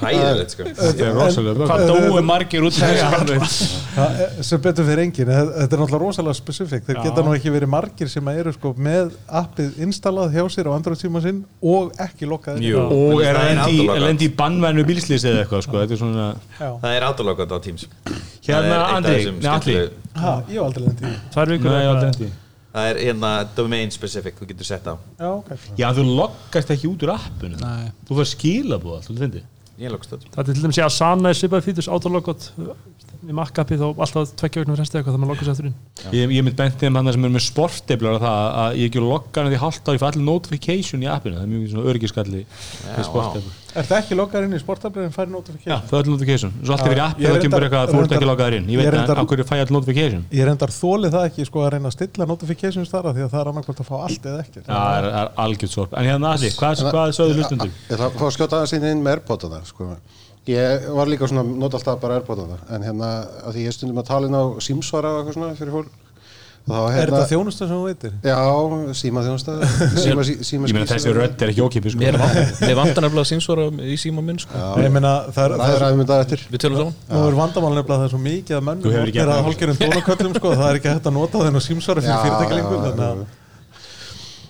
Hæðilegt 0.00 0.54
sko. 0.56 0.64
Þetta 0.76 1.04
er 1.06 1.14
rosalega 1.16 1.68
hvað 1.68 1.84
dóu 1.90 2.22
margir 2.26 2.64
út 2.66 2.76
það 2.76 2.92
er- 3.36 4.42
sem 4.46 4.60
betur 4.64 4.86
fyrir 4.88 5.02
engin 5.04 5.30
þetta 5.30 5.66
er 5.66 5.80
náttúrulega 5.82 6.00
rosalega 6.02 6.36
spesifik 6.40 6.86
þeir 6.88 7.00
geta 7.04 7.24
nú 7.26 7.34
ekki 7.36 7.52
verið 7.54 7.70
margir 7.72 8.10
sem 8.12 8.28
eru 8.32 8.52
sko 8.56 8.72
með 8.78 9.12
appið 9.42 9.78
installað 9.86 10.34
hjá 10.36 10.44
sér 10.56 10.70
á 10.70 10.76
Android 10.76 11.00
síma 11.00 11.22
sinn 11.24 11.42
og 11.62 11.92
ekki 12.02 12.28
lokkað 12.30 12.62
Jú. 12.64 12.80
og 12.86 13.22
er 13.24 13.40
lendi 14.02 14.28
í- 14.30 14.34
bannvænu 14.36 14.84
bílslýs 14.88 15.24
eða 15.28 15.44
eitthvað 15.44 15.62
sko. 15.68 15.82
þetta 15.84 15.92
er 15.96 16.02
svona. 16.02 16.26
Það 16.58 16.96
er 16.96 17.06
autologat 17.10 17.52
á 17.52 17.58
Teams. 17.62 17.86
Það 18.06 18.22
Hérna, 18.46 18.76
Andri, 18.96 19.22
skemmtilegu- 19.26 19.90
Ha, 20.16 20.42
ég 20.48 20.54
hef 20.54 20.62
aldrei 20.62 20.88
því. 20.96 21.14
Tvær 21.34 21.46
vikur 21.56 22.36
Eða. 22.76 22.84
Það 22.84 22.90
er 22.92 22.98
hérna 23.06 23.32
domain 23.56 23.92
specific, 23.94 24.36
þú 24.36 24.48
getur 24.50 24.68
sett 24.68 24.84
á. 24.84 24.94
Já, 25.16 25.28
ok 25.32 25.52
Já, 25.80 25.86
þú 25.96 26.04
loggast 26.10 26.72
ekki 26.74 26.90
út 26.90 27.04
úr 27.06 27.14
appinu. 27.16 27.60
Nei. 27.62 27.92
Þú 28.08 28.18
fær 28.20 28.28
skilabóð 28.34 28.98
allt, 28.98 29.08
þú 29.08 29.20
fyndi 29.22 29.44
Ég 29.76 29.92
lókst 29.92 30.12
það 30.12 30.28
Það 30.32 30.38
er 30.40 30.54
til 30.56 30.62
dæmis 30.64 30.78
ég 30.78 30.86
að 30.86 30.92
Asana 30.92 31.32
er 31.32 31.36
svipað 31.36 31.66
fítus 31.66 31.88
autologot 31.92 32.46
í 33.26 33.34
Mac-appið 33.36 33.82
og 33.84 34.00
alltaf 34.04 34.32
tveggja 34.38 34.62
vegna 34.62 34.76
fresti 34.78 34.98
eitthvað 34.98 35.16
þegar 35.16 35.22
maður 35.22 35.32
loggar 35.32 35.48
sér 35.48 35.54
eftir 35.56 35.68
inn. 35.68 35.76
Ég, 36.14 36.32
ég 36.36 36.46
mynd 36.46 36.56
bentið 36.56 36.88
um 36.88 36.98
hann 37.00 37.12
sem 37.12 37.26
er 37.26 37.32
með 37.34 37.44
sportdeblar 37.46 38.18
það 38.22 38.48
að 38.62 38.78
ég 38.80 38.90
ekki 38.90 39.02
logga 39.04 39.42
hann 39.42 39.52
því 39.52 39.60
halvt 39.64 39.90
á 39.90 39.94
ég 39.96 40.02
fæ 40.02 40.06
allir 40.08 40.26
notification 40.28 41.04
í 41.04 41.10
appinu. 41.10 41.40
Það 41.40 41.46
er 41.46 41.52
mjög 41.52 41.90
örgiskalli 41.92 42.42
með 42.46 43.08
sportdeblar 43.10 43.65
Er 43.76 43.84
það 43.86 43.98
ekki 44.00 44.16
loggar 44.16 44.46
inn 44.46 44.56
í 44.56 44.60
sportabrið 44.60 45.04
en 45.06 45.12
færi 45.14 45.26
Já, 45.28 45.34
notification? 45.36 45.82
það 45.86 45.96
er 45.96 46.00
allir 46.00 46.12
notification. 46.14 46.52
Svo 46.62 46.72
allt 46.76 46.86
yfir 46.86 46.96
í 46.96 47.00
Já, 47.00 47.04
appinu 47.06 47.26
ég 47.26 47.30
þá 47.36 47.38
kemur 47.44 47.62
eitthvað 47.66 47.82
að 47.82 47.88
þú 47.92 47.98
ert 48.00 48.12
ekki 48.16 48.28
loggaður 48.30 48.54
inn. 48.56 48.66
Ég 48.72 48.78
veit 48.80 48.88
að 48.96 49.20
á 49.20 49.24
hverju 49.26 49.44
fæ 49.46 49.54
ég 49.56 49.62
allir 49.66 49.76
notification? 49.76 50.22
Ég 50.32 50.42
reyndar 50.48 50.72
þóli 50.76 51.08
það 51.12 51.26
ekki 51.30 51.42
sko 51.50 51.58
að 51.66 51.70
reyna 51.74 51.88
að 51.90 51.96
stilla 51.96 52.24
notifications 52.30 52.92
þar 52.92 53.04
af 53.10 53.16
því 53.16 53.22
að 53.26 53.30
það 53.34 53.40
er 53.42 53.50
annarkvæmt 53.52 53.82
að 53.84 53.90
fá 53.90 53.96
allt 54.06 54.24
eða 54.32 54.40
ekki 54.46 54.58
Já, 54.62 54.68
það 54.72 54.96
er, 54.96 55.04
er 55.20 55.26
algjört 55.44 55.74
sorp 55.76 55.90
En 55.96 56.08
hérna 56.08 56.32
Alli, 56.36 56.50
hvað, 56.56 56.72
hvað 56.88 57.06
sögðu 57.20 57.36
hlustundum? 57.36 57.72
Ég 57.76 57.96
ætla 57.96 58.06
að 58.08 58.16
að 58.26 58.34
skjóta 58.38 58.54
aðeins 58.62 58.74
inn 58.80 59.04
með 59.04 59.12
Airpodana 59.16 59.60
sko. 59.68 59.82
Ég 60.46 60.88
var 60.94 61.06
líka 61.10 61.26
svona, 61.26 61.42
nota 61.42 61.76
alltaf 61.80 62.00
bara 62.00 62.20
Airpodana 62.20 62.56
en 62.70 62.86
hérna, 62.86 63.08
að 63.44 63.58
því 63.58 63.62
ég 63.66 63.74
er 66.66 66.86
Er 66.86 66.96
hérna, 66.96 67.20
þetta 67.20 67.30
þjónusta 67.30 67.68
sem 67.68 67.76
þú 67.76 67.84
veitir? 67.86 68.14
já, 68.26 68.38
síma 69.02 69.22
þjónusta 69.26 69.54
síma, 70.02 70.24
síma 70.50 70.70
Ég 70.70 70.74
meina 70.74 70.88
þessi 70.90 71.14
rödd 71.14 71.44
er 71.46 71.52
ekki 71.52 71.62
ókipið 71.66 71.94
sko. 71.94 72.00
Mér 72.02 72.78
vantar 72.80 73.06
nefnilega 73.06 73.30
símsvara 73.30 73.68
í 73.86 73.96
síma 74.02 74.24
minn 74.26 74.42
sko. 74.42 74.64
Ég 74.82 74.90
meina, 74.96 75.14
það 75.36 75.56
er, 75.56 75.86
er 76.34 76.46
Við 76.50 76.64
tölum 76.66 76.80
saman 76.82 76.94
Nú 77.12 77.22
er 77.30 77.38
vandamál 77.38 77.72
nefnilega 77.76 77.94
að 77.94 78.02
það 78.02 78.06
er 78.08 78.14
svo 78.16 78.22
mikið 78.26 78.54
að 78.58 78.62
ekki 79.06 79.22
er 79.22 79.32
að 79.32 79.42
hálfgerðum 79.46 79.82
dónaköllum 79.84 80.38
sko, 80.40 80.54
það 80.58 80.68
er 80.72 80.80
ekki 80.80 80.94
hægt 80.94 81.10
að 81.10 81.18
nota 81.20 81.46
þenn 81.46 81.60
og 81.60 81.66
símsvara 81.70 82.02
fyrir 82.02 82.22
fyrirtæklingu 82.26 82.74
já, 82.74 82.84
þannig 82.86 83.06
að 83.06 83.20
já. 83.22 83.44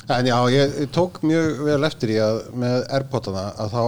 En 0.06 0.26
já, 0.28 0.36
ég 0.54 0.74
ég 0.84 0.90
tók 0.94 1.16
mjög 1.26 1.64
vel 1.66 1.82
eftir 1.88 2.12
í 2.14 2.16
að 2.22 2.36
með 2.54 2.84
Airpodana 2.94 3.46
að 3.58 3.72
þá 3.74 3.80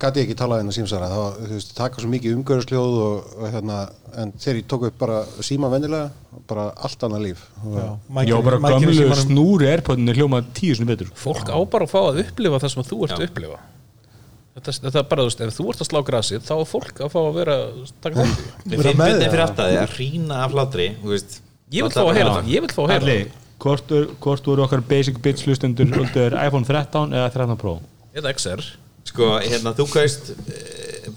gæti 0.00 0.20
ég 0.22 0.24
ekki 0.24 0.36
talað 0.40 0.62
inn 0.62 0.70
á 0.72 0.76
símsvara 0.78 1.08
þá, 1.12 1.18
þú 1.42 1.48
veist, 1.52 1.72
taka 1.76 2.00
svo 2.00 2.08
mikið 2.08 2.36
umgörðsljóð 2.38 2.94
og, 3.04 3.26
og 3.36 3.50
hérna, 3.52 3.80
en 4.22 4.32
þegar 4.40 4.60
ég 4.62 4.68
tók 4.72 4.86
upp 4.88 4.96
bara 5.02 5.18
síma 5.44 5.68
vennilega, 5.68 6.06
bara 6.48 6.70
allt 6.72 7.04
annað 7.04 7.24
líf. 7.26 7.42
Já, 7.74 7.84
Já, 8.30 8.36
bara 8.46 8.60
símanum- 8.78 9.20
snúri 9.26 9.68
Airpodin 9.68 10.08
er 10.08 10.16
hljómað 10.22 10.48
tíu 10.56 10.78
sinni 10.78 10.88
betur. 10.88 11.10
Fólk 11.20 11.52
á 11.52 11.58
bara 11.68 11.84
að 11.84 11.92
fá 11.92 12.00
að 12.06 12.22
upplifa 12.24 12.60
það 12.64 12.72
sem 12.72 12.86
þú 12.88 13.00
ert 13.04 13.12
Já. 13.12 13.18
að 13.18 13.26
upplifa. 13.28 13.58
Þetta, 14.58 14.72
þetta 14.86 14.98
er 15.02 15.04
bara, 15.12 15.22
þú 15.22 15.28
veist, 15.28 15.42
ef 15.44 15.58
þú 15.58 15.66
ert 15.74 15.82
að 15.84 15.90
slá 15.90 16.00
grasið 16.08 16.46
þá 16.48 16.54
er 16.56 16.70
fólk 16.72 17.02
að 17.04 17.12
fá 17.12 17.18
að 17.20 17.36
vera 17.36 17.58
í 17.68 17.84
því. 18.16 18.32
Við 18.64 18.80
finnum 18.88 19.04
það. 19.04 19.20
fyrir 19.28 19.44
aftaði 19.44 19.76
að 19.82 19.92
hrína 19.98 20.40
af 20.46 20.56
hlátri 20.56 20.88
þú 21.02 21.12
veist, 21.12 21.36
Ég 21.68 21.84
vil 21.84 21.92
fá 21.92 22.00
að 22.08 22.16
heyra 22.16 22.32
það, 22.38 22.48
ég 22.48 22.64
vil 22.64 22.72
fá 22.72 22.80
að 22.86 22.90
heyra 22.94 23.06
það 23.12 23.47
hvort, 23.62 23.90
er- 23.94 24.10
hvort 24.22 24.46
voru 24.46 24.64
okkar 24.66 24.82
basic 24.88 25.18
bits 25.24 25.46
hlustundur 25.46 25.90
undir 26.02 26.36
iPhone 26.46 26.64
13 26.68 27.14
eða 27.16 27.30
13 27.34 27.56
Pro? 27.60 27.78
Eða 28.14 28.34
XR 28.36 28.62
Sko, 29.08 29.32
hérna, 29.40 29.72
þú 29.76 29.86
kaust 29.88 30.32
eh, 30.52 31.08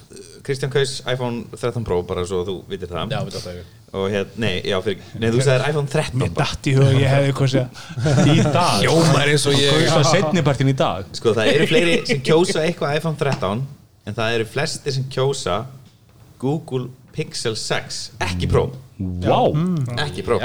Kristján 0.45 0.71
kaust 0.73 1.03
iPhone 1.11 1.43
13 1.53 1.83
Pro 1.85 1.99
bara 2.07 2.23
svo 2.25 2.39
þú 2.47 2.55
vitir 2.71 2.89
það. 2.89 3.11
Já, 3.13 3.19
við 3.27 3.35
þetta 3.35 3.51
ekki. 3.51 3.65
Og 3.91 4.05
hérna, 4.09 4.39
nei, 4.39 4.53
já, 4.63 4.77
fyrir, 4.85 5.01
nei, 5.19 5.27
þú 5.35 5.41
sagðir 5.43 5.65
iPhone 5.73 5.91
13 5.91 6.21
Mér 6.21 6.31
í 6.71 6.73
huga 6.77 6.93
ég 6.95 7.11
hefði 7.11 7.33
segja 7.51 7.67
Í 8.31 8.45
dag. 8.55 8.85
Jómar 8.87 9.27
eins 9.33 9.45
og 9.51 9.57
ég 9.59 9.83
Hvað 9.91 10.07
setnipartin 10.13 10.71
í 10.71 10.75
dag? 10.79 11.11
Sko, 11.19 11.33
það 11.35 11.51
eru 11.57 11.67
fleiri 11.67 11.97
sem 12.07 12.23
kjósa 12.23 12.63
eitthvað 12.63 12.97
iPhone 13.01 13.19
13 13.19 13.65
en 14.07 14.17
það 14.17 14.37
eru 14.37 14.47
flestir 14.49 14.95
sem 14.95 15.03
kjósa 15.11 15.59
Google 16.41 16.87
Pixel 17.15 17.55
6 17.59 18.01
ekki 18.27 18.49
Pro, 18.51 18.67
Vá, 19.23 19.41
ekki 20.05 20.25
Pro. 20.25 20.39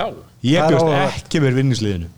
Ég 0.46 0.60
Það 0.60 0.66
er 0.66 0.76
bjóst 0.76 1.18
ekki 1.22 1.42
með 1.44 1.60
vinningsliðinu. 1.62 2.12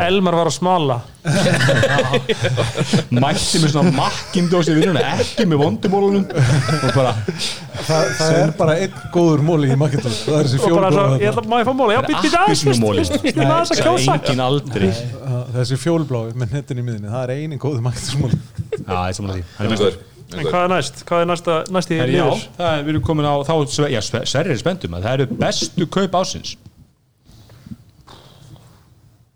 Elmar 0.00 0.36
var 0.38 0.48
að 0.48 0.54
smala. 0.54 0.96
Mætti 3.18 3.58
með 3.60 3.72
svona 3.74 3.90
makkindós 3.96 4.70
í 4.70 4.76
vinnuna 4.78 5.02
ekki 5.18 5.44
með 5.50 5.60
vondumólunum. 5.64 6.24
Og 6.30 6.94
bara 6.94 7.12
það, 7.88 8.12
það 8.18 8.36
er 8.38 8.52
bara 8.58 8.76
einn 8.82 8.94
góður 9.14 9.42
móli 9.44 9.70
í 9.72 9.76
Macintosh 9.78 10.22
það 10.26 10.38
er 10.38 10.48
þessi 10.48 10.60
fjólblá 10.62 11.04
ég 11.18 11.28
ætla 11.30 11.42
að 11.42 11.50
maður 11.52 11.68
fá 11.68 11.72
móla 11.78 11.96
já, 11.96 12.00
býtt, 12.06 12.22
býtt 12.24 12.36
aðeins, 12.38 12.62
fyrst, 12.64 12.82
appelsínumoli. 12.82 13.02
fyrst, 13.02 13.12
fyrst, 13.12 13.26
fyrst, 13.26 13.52
aðeins 13.52 13.72
að 13.74 13.82
kjósa. 13.84 14.16
engin 14.16 14.42
Uh, 15.18 15.40
þessi 15.58 15.78
fjólblá 15.82 16.20
með 16.38 16.54
nettin 16.56 16.80
í 16.80 16.86
miðinni 16.86 17.12
það 17.12 17.22
er 17.26 17.34
einin 17.36 17.60
góður 17.62 17.84
Macintosh 17.84 18.18
móli 18.22 18.38
það 18.78 19.02
er 19.02 19.18
saman 19.18 19.32
að 19.32 19.38
því. 19.38 19.44
Hann 19.58 19.66
er 19.66 19.68
Mjög 19.68 19.74
mestur. 19.74 19.98
góður, 19.98 20.07
en 20.28 20.44
hvað 20.44 20.62
er 20.64 20.72
næst? 20.74 21.04
hvað 21.08 21.22
er 21.24 21.28
næsta, 21.30 21.54
næsti 21.72 21.98
Herri, 22.00 22.16
Já, 22.18 22.24
liður? 22.28 22.42
það 22.58 22.72
er, 22.78 22.82
við 22.84 22.88
erum 22.94 23.04
komin 23.08 23.24
á 23.28 23.34
þá, 23.48 23.52
já, 23.88 24.00
sve- 24.04 24.24
Sverrir 24.28 24.52
er 24.52 24.60
spenntum 24.60 24.96
að 24.98 25.06
það 25.06 25.14
eru 25.18 25.26
bestu 25.40 25.86
kaup 25.86 26.16
ásins 26.20 26.56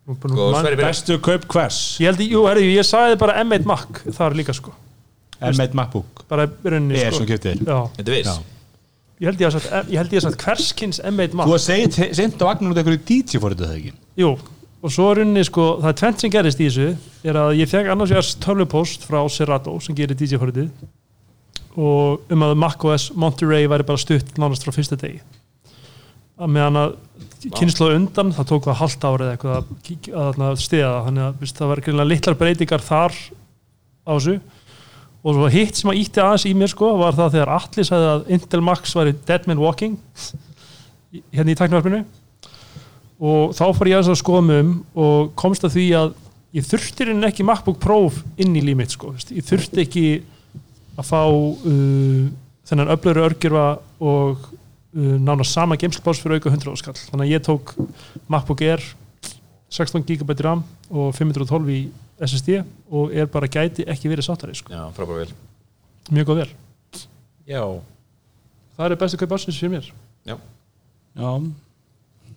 Sko, 0.02 0.16
byrjar. 0.18 0.80
Bestu 0.82 1.18
kaup 1.22 1.44
hvers? 1.54 1.76
ég 2.02 2.10
held, 2.10 2.22
jú, 2.26 2.42
herri, 2.48 2.64
ég 2.74 2.84
sagði 2.86 3.18
bara 3.20 3.36
M1 3.44 3.64
Mac 3.68 4.00
þar 4.12 4.34
líka 4.36 4.54
sko. 4.56 4.72
M1 5.42 5.72
MacBook. 5.78 6.24
bara 6.28 6.46
í 6.46 6.50
rauninni 6.72 6.98
Er 7.00 7.12
sko. 7.14 7.24
kiptið 7.28 7.62
já, 7.66 7.78
Þetta 7.96 8.08
er 8.08 8.16
viss. 8.16 8.28
Já. 8.28 8.42
ég 9.22 9.26
held 9.30 9.40
ég 9.40 9.46
að 9.48 9.52
sagt, 9.56 9.70
ég 9.92 9.98
held 10.02 10.12
ég 10.12 10.18
að 10.20 10.26
sagt 10.26 10.42
hverskins 10.44 11.00
M1 11.06 11.32
Mac. 11.38 11.46
Þú 11.48 11.54
að 11.54 11.62
segja 11.64 12.14
sent 12.18 12.42
á 12.42 12.44
vagnar 12.50 12.74
út 12.74 12.82
einhverju 12.82 13.02
DJ 13.06 13.38
fór 13.42 13.54
þetta 13.54 13.68
það 13.70 13.78
ekki? 13.78 13.92
Jú, 14.18 14.32
og 14.82 14.90
svo 14.90 15.12
rauninni 15.14 15.44
sko, 15.46 15.66
það 15.82 15.92
er 15.92 15.98
tvent 16.00 16.22
sem 16.24 16.32
gerist 16.34 16.60
í 16.62 16.66
þessu 16.66 16.88
er 17.30 17.38
að 17.38 17.52
ég 17.60 17.70
fekk 17.70 17.90
annars 17.92 18.10
vegar 18.10 18.30
tölvupóst 18.42 19.04
frá 19.06 19.20
Serato 19.30 19.76
sem 19.84 19.94
gerir 19.98 20.18
DJ-forritið 20.18 20.70
og 21.78 22.32
um 22.34 22.42
að 22.44 22.56
macOS 22.60 23.10
Monterey 23.16 23.68
væri 23.70 23.86
bara 23.88 24.00
stutt 24.02 24.34
nánast 24.42 24.66
frá 24.66 24.74
fyrsta 24.74 24.98
degi. 25.00 25.22
Að 26.42 26.50
meðan 26.52 26.76
að 26.82 26.96
kynslu 27.56 27.88
undan, 27.94 28.32
það 28.36 28.48
tók 28.50 28.66
það 28.68 28.76
halvt 28.82 29.06
árið 29.08 29.30
eitthvað 29.32 29.54
að, 29.56 30.58
stiða 30.60 30.90
það. 30.90 31.06
Þannig 31.06 31.24
að 31.28 31.38
veist, 31.40 31.56
það 31.58 31.70
var 31.72 31.82
greinlega 31.86 32.10
litlar 32.10 32.36
breytingar 32.42 32.84
þar 32.84 33.16
á 34.04 34.12
þessu. 34.18 34.34
Og 35.22 35.36
svo 35.38 35.48
hitt 35.54 35.78
sem 35.78 35.90
að 35.92 36.00
ítti 36.02 36.22
aðeins 36.22 36.44
í 36.50 36.52
mér 36.58 36.70
sko 36.74 36.90
var 36.98 37.14
það 37.18 37.36
þegar 37.36 37.52
Atli 37.56 37.84
sagði 37.86 38.08
að 38.12 38.30
Intel 38.36 38.62
Max 38.66 38.94
væri 38.98 39.14
Dead 39.28 39.46
Man 39.46 39.62
Walking 39.62 39.96
í- 41.14 41.22
hérna 41.38 41.54
í 41.54 41.58
tæknavarpinu 41.60 42.02
og 43.20 43.54
þá 43.56 43.64
fór 43.76 43.90
ég 43.90 43.98
aðeins 43.98 44.12
að 44.14 44.20
skoða 44.22 44.44
mig 44.46 44.62
um 44.62 44.72
og 45.04 45.32
komst 45.38 45.66
að 45.66 45.76
því 45.76 45.86
að 45.98 46.14
ég 46.56 46.68
þurfti 46.68 47.08
reynin 47.08 47.28
ekki 47.28 47.46
MacBook 47.48 47.80
Pro 47.82 47.98
inn 48.40 48.56
í 48.56 48.64
límit 48.64 48.94
sko, 48.94 49.14
ég 49.32 49.46
þurfti 49.46 49.84
ekki 49.84 50.06
að 51.00 51.08
fá 51.08 51.22
uh, 51.24 52.24
þennan 52.68 52.92
öflöru 52.92 53.24
örgjörfa 53.28 53.66
og 54.02 54.48
uh, 54.48 55.14
nána 55.16 55.46
sama 55.48 55.78
geimslupás 55.80 56.20
fyrir 56.20 56.40
auka 56.40 56.52
100 56.52 56.74
áskall 56.74 56.98
þannig 57.00 57.28
að 57.28 57.32
ég 57.32 57.46
tók 57.46 57.74
MacBook 58.28 58.64
Air 58.66 58.84
16 59.72 60.04
GB 60.04 60.36
RAM 60.44 60.64
og 60.92 61.14
512 61.16 61.72
í 61.72 61.80
SSD 62.22 62.60
og 62.92 63.14
er 63.16 63.30
bara 63.32 63.48
gæti 63.50 63.86
ekki 63.88 64.10
verið 64.12 64.28
sáttari 64.28 64.54
sko. 64.54 64.72
Já, 64.72 64.84
frábæra 64.94 65.24
vel. 65.24 65.32
Mjög 66.12 66.28
góð 66.28 66.42
vel. 66.42 66.50
Já. 67.48 67.62
Það 68.76 68.86
er 68.86 69.00
bestu 69.00 69.20
kaup 69.20 69.32
ásins 69.38 69.58
fyrir 69.58 69.72
mér. 69.72 69.88
Já, 70.28 70.36
Já, 71.16 71.30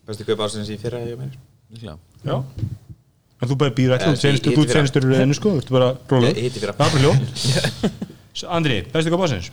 bestu 0.08 0.26
kaup 0.28 0.40
ásins 0.46 0.70
í 0.74 0.78
fyrra 0.82 1.00
hjá 1.06 1.16
mér 1.20 1.36
Líklega. 1.74 1.98
já 2.26 2.38
En 3.44 3.50
þú 3.52 3.56
bara 3.60 3.74
býr 3.76 3.92
Eh, 3.92 4.00
ekki, 4.32 4.54
þú 4.56 4.64
fyrra. 4.64 4.74
senstu 4.80 5.00
reyðinu 5.04 5.36
sko, 5.36 5.50
þú 5.58 5.62
ert 5.64 5.72
bara 5.76 5.90
rólu 6.10 6.30
Ég 6.32 6.44
hitti 6.48 6.62
fyrra 6.64 6.74
Já, 6.74 6.86
bara 6.86 7.02
hljó 7.04 7.14
Andri, 8.58 8.78
bestu 8.94 9.12
kaup 9.12 9.24
ásins? 9.28 9.50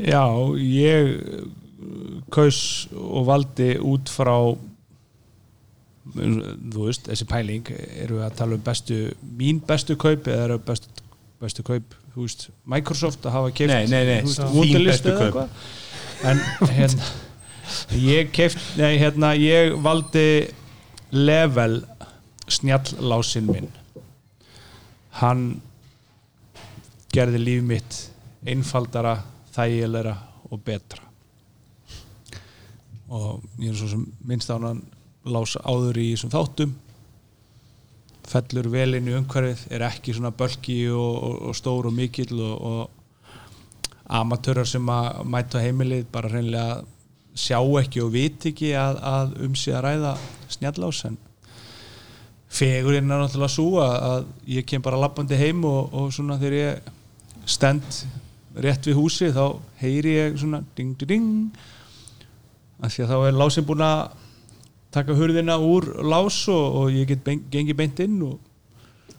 Já, 0.00 0.22
ég 0.62 1.10
uh, 1.18 1.46
kaus 2.32 2.60
og 2.94 3.24
valdi 3.26 3.72
út 3.82 4.08
frá 4.10 4.34
þú 6.10 6.86
veist, 6.88 7.06
þessi 7.10 7.26
pæling 7.28 7.68
eru 8.02 8.16
við 8.18 8.24
að 8.26 8.36
tala 8.38 8.56
um 8.56 8.62
bestu 8.66 8.96
mín 9.38 9.60
bestu 9.66 9.94
kaup 10.00 10.26
eða 10.30 10.46
eru 10.48 10.56
bestu, 10.66 10.88
bestu 11.42 11.62
kaup 11.66 11.94
þú 12.14 12.24
veist, 12.24 12.46
Microsoft 12.72 13.26
að 13.28 13.36
hafa 13.36 13.52
keift 13.54 13.70
Nei, 13.70 13.86
nei, 13.90 14.04
nei, 14.08 14.22
þín 14.24 14.86
bestu 14.88 15.12
kaup. 15.18 15.36
en 16.26 16.40
hérna 16.74 17.10
ég 17.96 18.30
keift, 18.34 18.60
nei 18.78 18.98
hérna 19.00 19.32
ég 19.38 19.76
valdi 19.82 20.50
level 21.10 21.80
snjalllásin 22.50 23.50
minn. 23.50 23.70
Hann 25.20 25.60
gerði 27.14 27.40
líf 27.42 27.64
mitt 27.66 27.98
einfaldara, 28.46 29.16
þægilegra 29.54 30.14
og 30.50 30.62
betra. 30.64 31.02
Og 33.10 33.42
ég 33.58 33.72
er 33.72 33.78
svo 33.78 33.90
sem 33.90 34.06
minnst 34.26 34.50
á 34.50 34.56
hann 34.56 34.84
lása 35.26 35.62
áður 35.66 35.98
í 35.98 36.12
þessum 36.12 36.32
þáttum. 36.32 36.76
Fellur 38.30 38.70
vel 38.70 38.94
inn 38.94 39.10
í 39.10 39.16
umhverfið 39.18 39.66
er 39.74 39.84
ekki 39.88 40.14
svona 40.14 40.30
bölki 40.30 40.84
og, 40.94 41.16
og, 41.26 41.36
og 41.50 41.58
stór 41.58 41.90
og 41.90 41.96
mikill 41.96 42.38
og, 42.38 42.56
og 42.70 43.00
amatörar 44.10 44.66
sem 44.66 44.86
að 44.90 45.24
mæta 45.30 45.62
heimilið 45.62 46.06
bara 46.12 46.30
hreinlega 46.30 46.80
sjá 47.34 47.58
ekki 47.80 48.00
og 48.04 48.12
vit 48.14 48.46
ekki 48.50 48.72
að, 48.76 48.98
að 49.06 49.34
um 49.46 49.54
sig 49.56 49.74
að 49.74 49.84
ræða 49.86 50.14
snjallás 50.50 51.04
en 51.08 51.18
fegurinn 52.50 53.10
er 53.10 53.20
náttúrulega 53.22 53.52
svo 53.54 53.68
að, 53.82 53.94
að 54.10 54.24
ég 54.56 54.66
kem 54.66 54.82
bara 54.82 54.98
lappandi 55.00 55.38
heim 55.38 55.62
og, 55.68 55.92
og 55.94 56.08
svona 56.14 56.38
þegar 56.40 56.56
ég 56.58 56.88
stend 57.50 58.00
rétt 58.60 58.88
við 58.90 58.98
húsi 58.98 59.30
þá 59.34 59.44
heyri 59.80 60.16
ég 60.16 60.38
svona 60.40 60.62
ding 60.76 60.96
ding 60.98 61.12
ding 61.12 61.60
af 62.82 62.90
því 62.94 63.04
að 63.04 63.12
þá 63.12 63.16
er 63.28 63.38
lásin 63.38 63.66
búin 63.68 63.84
að 63.86 64.16
taka 64.90 65.14
hurðina 65.14 65.58
úr 65.62 65.86
lás 66.10 66.40
og, 66.50 66.80
og 66.80 66.90
ég 66.96 67.06
get 67.12 67.22
ben, 67.26 67.44
gengi 67.52 67.76
beint 67.78 68.00
inn 68.06 68.18
og 68.26 68.38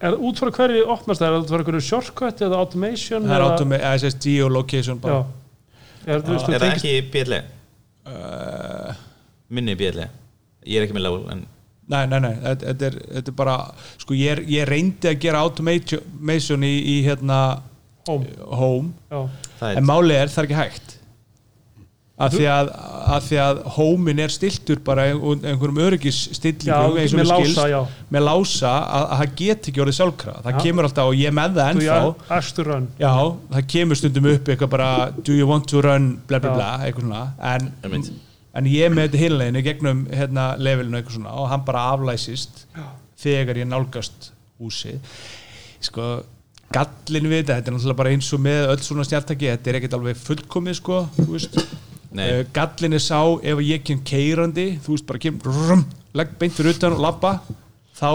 Er 0.01 0.15
út 0.17 0.39
frá 0.41 0.49
hverju 0.49 0.87
opnast 0.89 1.21
það? 1.21 1.27
Er 1.27 1.33
það 1.35 1.43
út 1.43 1.51
frá 1.53 1.63
hverju 1.67 1.81
shortcut 1.85 2.39
eða 2.41 2.57
automation? 2.63 3.21
það 3.27 3.35
er 3.35 3.43
eða- 3.43 3.51
automa- 3.53 3.77
eða 3.79 3.99
sem 4.01 4.09
sagt 4.15 4.23
geolocation 4.25 4.97
Já. 4.97 5.01
bara 5.03 5.19
Er, 6.09 6.23
þú 6.25 6.33
Er 6.33 6.63
það 6.63 6.71
ekki 6.73 6.93
BL? 7.13 7.35
Uh, 8.09 8.93
Minni 9.51 9.75
BL? 9.79 10.05
Ég 10.67 10.77
er 10.77 10.85
ekki 10.85 10.95
með 10.97 11.07
level 11.07 11.25
en 11.33 11.43
nei, 11.91 12.05
nei, 12.07 12.19
nei, 12.23 12.33
þetta, 12.39 12.69
þetta, 12.69 12.87
er, 12.87 12.97
þetta 13.17 13.33
er 13.33 13.37
bara 13.41 13.57
sko 13.99 14.15
ég, 14.15 14.37
er, 14.37 14.43
ég 14.51 14.69
reyndi 14.69 15.11
að 15.11 15.19
gera 15.25 15.43
automation 15.43 16.63
í, 16.63 16.73
í 16.95 16.95
hérna 17.07 17.41
Home. 18.09 18.25
home 18.49 19.27
en 19.61 19.85
málið 19.85 20.17
er 20.17 20.31
það 20.33 20.41
er 20.41 20.47
ekki 20.47 20.57
hægt 20.57 20.95
af 22.25 22.33
því 22.35 22.45
að, 22.53 22.69
að 23.15 23.25
því 23.27 23.37
að 23.43 23.59
hómin 23.75 24.19
er 24.23 24.31
stiltur 24.33 24.79
bara 24.85 25.05
ein- 25.09 25.21
einhverjum 25.51 25.79
Já, 26.69 26.75
og 26.85 26.95
með 26.97 27.15
mér 27.17 27.27
lása, 27.29 27.43
skilst, 27.43 27.61
já. 27.71 27.79
með 28.15 28.25
lása 28.27 28.71
að, 28.71 29.05
að 29.15 29.21
það 29.21 29.35
get 29.41 29.69
ekki 29.71 29.83
orðið 29.85 29.97
sjálfkrafa. 29.99 30.43
Það 30.45 30.57
Já. 30.57 30.63
kemur 30.65 30.87
alltaf 30.89 31.11
og 31.11 31.15
ég 31.21 31.35
með 31.37 31.55
það 31.59 31.71
ennþá. 31.75 31.85
já, 33.01 33.13
það 33.55 33.67
kemur 33.75 33.99
stundum 34.01 34.29
upp 34.33 34.51
eitthvað 34.55 34.73
bara 34.75 34.89
do 35.23 35.33
you 35.37 35.47
want 35.49 35.67
to 35.71 35.81
run? 35.81 36.09
bla 36.27 36.39
bla 36.43 36.51
Já. 36.51 36.55
bla 36.59 36.69
eitthvað 36.85 37.07
svona. 37.07 37.23
En, 37.53 37.71
en 38.53 38.65
ég 38.65 38.85
er 38.85 38.93
með 38.95 39.07
þetta 39.09 39.23
hinleginu 39.25 39.63
gegnum 39.69 40.05
hérna 40.11 40.49
levelinu 40.59 40.99
eitthvað 41.01 41.17
svona 41.19 41.33
og 41.41 41.49
hann 41.49 41.65
bara 41.65 41.85
aflæsist 41.95 42.65
þegar 43.21 43.57
ég 43.61 43.67
nálgast 43.71 44.31
húsið. 44.61 44.99
Sko 45.81 46.23
gallin 46.71 47.25
við 47.27 47.41
þetta, 47.41 47.55
þetta 47.59 47.71
er 47.71 47.75
náttúrulega 47.75 47.99
bara 47.99 48.11
eins 48.15 48.27
og 48.35 48.39
með 48.45 48.69
öll 48.71 48.83
svona 48.85 49.03
snjáltaki, 49.03 49.49
þetta 49.51 49.71
er 49.71 49.77
ekkert 49.81 49.95
alveg 49.97 50.19
fullkomið 50.21 50.77
sko, 50.79 50.99
þú 51.17 51.25
veist. 51.33 51.57
Uh, 52.19 52.43
gallin 52.55 52.97
er 52.97 53.03
sá 53.03 53.19
ef 53.43 53.61
ég 53.65 53.83
kem 53.87 53.99
keirandi 54.07 54.67
þú 54.83 54.95
veist, 54.95 55.07
bara 55.09 55.21
kem 55.23 55.37
rum, 55.45 55.85
legg 56.17 56.33
beint 56.41 56.55
fyrir 56.57 56.75
utan 56.75 56.95
og 56.97 57.03
labba 57.05 57.35
þá, 57.97 58.11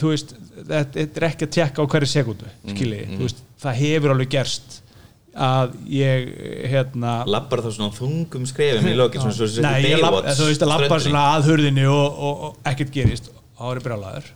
þú 0.00 0.14
veist 0.14 0.34
þetta, 0.60 1.04
er 1.04 1.28
ekki 1.30 1.48
að 1.48 1.52
tekka 1.58 1.84
á 1.84 1.90
hverju 1.94 2.10
sekundu 2.14 2.48
skilji, 2.72 3.04
þú 3.14 3.20
veist, 3.26 3.44
það 3.64 3.78
hefur 3.82 4.14
alveg 4.14 4.32
gerst 4.34 4.80
að 5.34 5.72
ég 5.90 6.28
hérna 6.70 7.14
Labbar 7.26 7.58
þá 7.64 7.70
svona 7.74 7.94
þungum 7.96 8.44
skrefum 8.46 8.86
í 8.86 8.94
lokin 8.94 9.18
svona 9.24 9.34
svo 9.34 9.48
sem 9.50 9.64
Nei, 9.66 9.80
setur 9.82 9.90
ég 9.90 10.02
lapp, 10.04 10.14
Baywatch 10.20 10.38
þú 10.38 10.46
veist 10.46 10.62
að 10.62 10.70
lappa 10.70 10.84
ströndinni. 10.86 11.08
svona 11.08 11.22
að 11.34 11.48
hurðinni 11.48 11.86
og, 11.90 12.20
og, 12.28 12.44
og 12.46 12.68
ekkert 12.70 12.92
gerist 12.94 13.30
þá 13.34 13.64
er 13.72 13.80
ég 13.80 13.86
brjálæður 13.88 14.28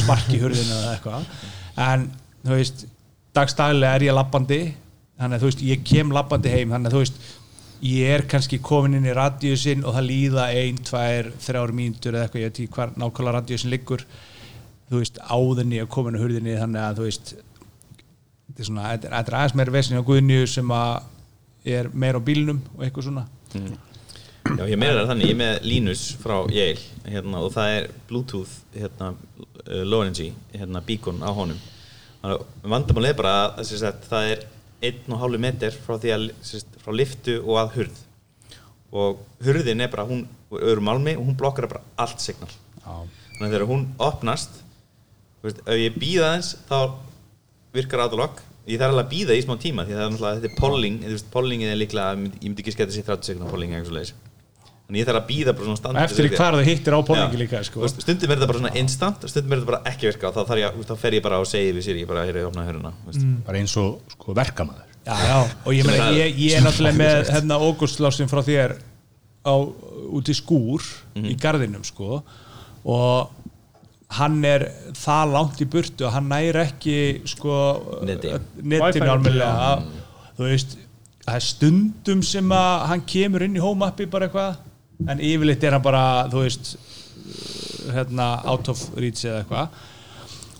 sparki 0.00 0.40
hurðinni 0.42 0.74
eða 0.80 0.96
eitthvað 0.96 1.28
en 1.86 2.08
þú 2.42 2.56
veist, 2.58 2.82
dagstæðilega 3.38 4.00
er 4.00 4.06
ég 4.08 4.18
lappandi 4.18 4.60
þannig 5.22 5.36
að 5.38 5.44
þú 5.44 5.50
veist, 5.52 5.62
ég 5.70 5.86
kem 5.86 6.10
lappandi 6.18 6.56
heim 6.56 6.74
þannig 6.74 6.90
að 6.90 6.96
þú 6.98 7.04
veist, 7.04 7.22
ég 7.82 8.12
er 8.14 8.26
kannski 8.30 8.60
komin 8.62 8.98
inn 8.98 9.08
í 9.08 9.14
radíusinn 9.16 9.82
og 9.84 9.96
það 9.96 10.08
líða 10.08 10.48
ein, 10.54 10.76
tvær, 10.86 11.32
þrjár 11.42 11.72
mínútur 11.74 12.14
eða 12.14 12.26
eitthvað 12.28 12.42
ég 12.42 12.50
veit 12.50 12.60
ekki 12.60 12.76
hvar 12.76 12.92
nákvæmlega 12.94 13.36
radíusinn 13.38 13.72
liggur. 13.72 14.04
Þú 14.90 15.00
veist, 15.00 15.18
áðurni 15.24 15.80
að 15.82 15.90
komin 15.94 16.18
á 16.18 16.22
hurðinni 16.22 16.58
þannig 16.60 16.84
að 16.84 17.00
þú 17.00 17.08
veist 17.08 17.32
þetta 18.52 18.60
er 18.60 18.68
svona, 18.68 18.90
þetta 18.92 19.08
er, 19.08 19.38
aðeins 19.38 19.56
meira 19.58 19.74
vesin 19.74 19.98
á 19.98 20.06
Guðnju 20.06 20.44
sem 20.52 20.76
að 20.76 21.72
er 21.72 21.88
meira 21.94 22.20
á 22.20 22.26
bílnum 22.26 22.60
og 22.76 22.84
eitthvað 22.84 23.08
svona. 23.08 23.26
Já, 24.52 24.64
ég 24.66 24.78
meira 24.80 25.06
þannig, 25.08 25.30
ég 25.30 25.38
með 25.38 25.66
Linus 25.66 26.02
frá 26.20 26.34
Yale 26.52 26.80
hérna, 27.06 27.42
og 27.42 27.52
það 27.54 27.76
er 27.76 27.86
Bluetooth 28.08 28.56
hérna, 28.74 29.12
uh, 29.64 29.84
low 29.86 30.02
energy 30.04 30.32
hérna, 30.52 30.82
beacon 30.84 31.22
á 31.22 31.30
honum. 31.32 31.60
Vandamál 32.62 33.08
er 33.08 33.16
bara 33.18 33.36
að 33.58 33.70
það 34.06 34.32
er 34.34 34.44
einn 34.82 35.14
og 35.14 35.22
hálfu 35.22 35.40
meter 35.42 35.76
frá 35.84 35.96
að 35.96 36.30
frá 36.82 36.92
liftu 36.94 37.38
og 37.42 37.60
að 37.62 37.76
hurð. 37.76 38.02
Og 38.92 39.22
hurðin 39.44 39.80
er 39.80 39.90
bara, 39.92 40.04
hún 40.08 40.26
er 40.58 40.82
málmi 40.84 41.16
og 41.16 41.24
hún 41.24 41.38
blokkar 41.38 41.70
bara 41.70 41.84
allt 42.02 42.20
signal. 42.20 42.50
Já. 42.82 42.94
þannig 43.36 43.46
að 43.46 43.54
þegar 43.54 43.68
hún 43.70 43.84
opnast 44.02 44.56
veist, 45.42 45.60
ef 45.62 45.78
ég 45.78 45.98
býða 45.98 46.32
þess 46.36 46.56
þá 46.68 46.78
virkar 47.76 48.04
autolog 48.04 48.42
ég 48.68 48.78
þarf 48.78 48.92
alveg 48.92 49.06
að 49.06 49.12
býða 49.12 49.36
í 49.38 49.44
smá 49.44 49.54
tíma 49.62 49.86
því 49.86 49.98
náttúrulega, 49.98 50.40
þetta 50.40 50.50
er 50.50 50.60
polling 50.60 50.98
pollingið 51.32 51.72
er 51.72 51.80
líklega, 51.80 52.12
ég 52.14 52.20
myndi, 52.42 52.62
ekki 52.62 52.74
skæta 52.74 52.94
sér 52.94 53.08
30 53.08 53.30
sekundar 53.30 53.54
polling 53.54 53.72
eða 53.72 53.80
eitthvað 53.80 53.92
svoleiðis 53.92 54.31
þannig 54.92 55.02
ég 55.02 55.08
þarf 55.08 55.20
að 55.22 55.28
býða 55.30 55.52
bara 55.56 55.66
svona 55.66 55.76
og 55.76 55.80
standið 55.80 56.04
eftir 56.04 56.26
í 56.26 56.30
hvar 56.36 56.56
það 56.56 56.68
hittir 56.68 56.96
á 56.96 57.00
pólingi 57.08 57.36
Já. 57.36 57.40
líka 57.40 57.60
Þú 57.62 57.68
sko. 57.68 57.90
stundum 58.04 58.32
er 58.32 58.36
þetta 58.36 58.48
bara 58.50 58.60
svona 58.60 58.72
instant 58.80 59.24
og 59.24 59.32
stundum 59.32 59.52
er 59.52 59.60
þetta 59.60 59.70
bara 59.72 59.92
ekki 59.92 60.08
virka 60.10 60.28
og 60.28 60.34
þá, 60.36 60.54
ég, 60.60 60.76
þú 60.76 60.86
þá 60.88 60.94
fer 61.02 61.16
ég 61.16 61.24
bara 61.24 61.40
og 61.40 61.48
segi 61.48 61.72
við 61.72 61.86
sér 61.86 62.00
ég 62.02 62.08
bara, 62.10 62.24
hér 62.28 62.40
er 62.42 62.48
opnað 62.50 62.68
höruna 62.68 62.92
mm. 62.92 63.36
bara 63.46 63.62
eins 63.62 63.76
og 63.80 64.12
sko, 64.12 64.36
verkamaður 64.36 64.88
já, 65.06 65.14
já. 65.16 65.38
og 65.64 65.76
ég, 65.76 65.88
meina, 65.88 66.08
ég, 66.18 66.40
ég 66.42 66.58
er 66.58 66.66
náttúrulega 66.66 67.00
með 67.00 67.22
hérna 67.36 67.60
Ógustlásin 67.64 68.32
frá 68.32 68.42
þér 68.44 68.76
á, 69.48 69.54
út 70.12 70.28
í 70.28 70.36
skúr 70.36 70.84
í 71.16 71.36
gardinum 71.40 71.86
sko 71.88 72.20
og 72.82 73.38
hann 74.18 74.42
er 74.44 74.66
það 74.98 75.32
langt 75.32 75.60
í 75.64 75.68
burtu 75.72 76.04
að 76.04 76.16
hann 76.18 76.28
næri 76.28 76.66
ekki 76.66 76.96
sko 77.32 77.54
Neti. 78.04 78.34
netinu 78.60 78.82
Wi-Fi 78.84 79.08
almennilega 79.08 79.78
þú 80.36 80.50
veist, 80.50 80.76
það 81.24 81.38
er 81.38 81.46
stundum 81.46 82.26
sem 82.26 82.52
að 82.56 82.84
hann 82.90 83.06
kemur 83.08 83.46
inn 83.46 83.56
í 83.56 83.62
home 83.62 83.88
appi 83.88 84.08
bara 84.10 84.28
eitthvað 84.28 84.60
en 85.08 85.22
yfirleitt 85.22 85.64
er 85.64 85.76
hann 85.76 85.84
bara 85.84 86.04
þú 86.32 86.44
veist 86.44 86.74
hérna 87.92 88.28
out 88.48 88.68
of 88.72 88.82
reach 88.96 89.24
eða 89.26 89.42
eitthvað. 89.42 89.80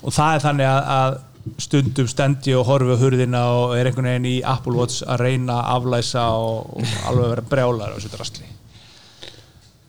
Og 0.02 0.14
það 0.16 0.34
er 0.34 0.44
þannig 0.46 0.70
að, 0.70 0.88
að 0.96 1.20
stundum 1.62 2.08
stendi 2.10 2.54
og 2.54 2.66
horfi 2.68 2.94
á 2.94 2.98
hurðina 3.00 3.42
og 3.56 3.74
er 3.76 3.90
einhvern 3.90 4.08
veginn 4.10 4.28
í 4.30 4.36
Apple 4.46 4.76
Watch 4.78 5.02
að 5.06 5.24
reyna 5.26 5.58
að 5.58 5.70
aflæsa 5.76 6.26
og, 6.38 6.76
og 6.78 6.92
alveg 7.10 7.32
vera 7.32 7.46
brjálar 7.54 7.94
á 7.94 7.96
þessu 7.96 8.12
drastli 8.12 8.46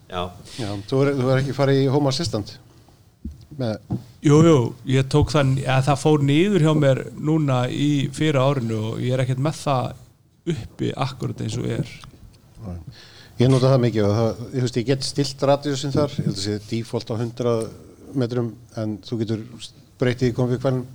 Já, 0.10 0.24
Já, 0.58 0.70
þú 0.90 1.04
er, 1.04 1.12
þú 1.18 1.30
er 1.30 1.42
ekki 1.42 1.56
farið 1.58 1.84
í 1.84 1.92
Home 1.94 2.10
Assistant? 2.10 2.56
Með, 3.58 3.78
Jú, 4.26 4.40
jú, 4.48 4.58
ég 4.90 5.08
tók 5.14 5.34
þann 5.34 5.58
að 5.62 5.88
það 5.90 6.02
fór 6.02 6.22
niður 6.26 6.64
hjá 6.66 6.74
mér 6.80 7.04
núna 7.22 7.64
í 7.70 8.08
fyrra 8.16 8.46
árinu 8.50 8.80
og 8.94 9.02
ég 9.04 9.14
er 9.14 9.24
ekkert 9.26 9.42
með 9.44 9.60
það 9.62 10.54
uppi 10.54 10.94
akkurat 11.06 11.42
eins 11.44 11.58
og 11.60 11.70
er 11.78 11.92
ég 13.42 13.50
nota 13.50 13.72
það 13.74 13.84
mikið 13.88 14.08
og 14.08 14.16
það, 14.18 14.44
ég, 14.44 14.66
veist, 14.66 14.80
ég 14.80 14.88
get 14.92 15.08
stilt 15.08 15.46
radíusin 15.50 15.96
þar, 15.96 16.16
ég 16.20 16.30
held 16.30 16.38
að 16.38 16.46
sé 16.46 16.60
default 16.70 17.14
á 17.14 17.16
100 17.18 17.56
metrum 18.22 18.54
en 18.80 18.98
þú 19.04 19.20
getur 19.24 19.44
breytið 20.02 20.32
í 20.32 20.38
konfíkvælum. 20.38 20.86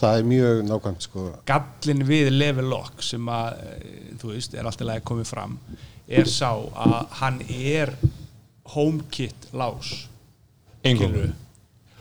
Það 0.00 0.16
er 0.20 0.26
mjög 0.30 0.60
nákvæmt 0.68 1.02
sko. 1.02 1.22
Gallin 1.48 2.04
við 2.06 2.28
level 2.30 2.68
lock 2.70 3.02
sem 3.02 3.26
að 3.26 3.64
eh, 3.64 4.12
þú 4.20 4.28
veist, 4.36 4.54
er 4.54 4.68
alltaf 4.68 4.86
að 4.86 5.02
komið 5.08 5.26
fram 5.32 5.56
er 6.10 6.30
sá 6.30 6.50
að 6.54 6.94
hann 7.20 7.40
er 7.48 7.92
HomeKit 8.74 9.50
lás 9.54 10.06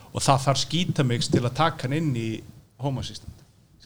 og 0.10 0.24
það 0.24 0.44
þarf 0.46 0.62
skítamix 0.64 1.30
til 1.30 1.44
að 1.46 1.58
taka 1.60 1.88
hann 1.88 1.98
inn 1.98 2.14
í 2.18 2.30
Home 2.82 3.04
Assistant 3.04 3.29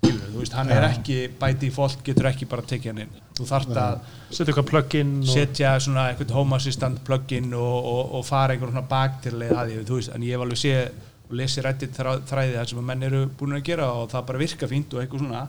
skilur 0.03 0.33
þú 0.33 0.41
veist, 0.41 0.57
hann 0.57 0.71
er 0.73 0.85
ekki 0.89 1.17
by 1.39 1.55
default 1.61 2.03
getur 2.05 2.29
ekki 2.29 2.47
bara 2.51 2.65
tekið 2.67 2.91
hann 2.91 3.01
inn. 3.05 3.15
Þú 3.37 3.47
þarft 3.49 3.79
að 3.79 3.95
setja 4.29 4.51
eitthvað 4.51 4.69
plug-in 4.69 5.15
og 5.21 5.31
setja 5.31 5.73
svona 5.83 6.05
eitthvað 6.11 6.35
Home 6.37 6.59
Assistant 6.59 7.01
plugin 7.07 7.49
og, 7.57 7.89
og, 7.93 8.13
og 8.19 8.27
fara 8.27 8.53
einhver 8.53 8.73
svona 8.73 8.85
baktirleið 8.91 9.55
að 9.57 9.71
því, 9.71 9.81
þú 9.89 9.99
veist, 9.99 10.13
en 10.13 10.27
ég 10.27 10.37
hef 10.37 10.45
alveg 10.45 10.61
sé 10.63 10.75
og 11.23 11.35
lesi 11.39 11.63
rættið 11.63 11.99
þræði 12.29 12.55
það 12.57 12.69
sem 12.69 12.81
að 12.81 12.87
menn 12.89 13.05
eru 13.07 13.21
búin 13.39 13.57
að 13.57 13.65
gera 13.69 13.89
og 13.95 14.09
það 14.11 14.25
bara 14.29 14.41
virka 14.43 14.69
fínt 14.69 14.93
og 14.93 15.01
eitthvað 15.01 15.23
svona. 15.23 15.43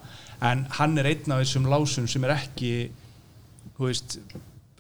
En 0.44 0.66
hann 0.78 0.98
er 1.00 1.10
einn 1.10 1.34
af 1.34 1.42
þessum 1.42 1.68
lásum 1.72 2.06
sem 2.10 2.24
er 2.24 2.36
ekki 2.36 2.74
þú 3.74 3.88
veist, 3.88 4.18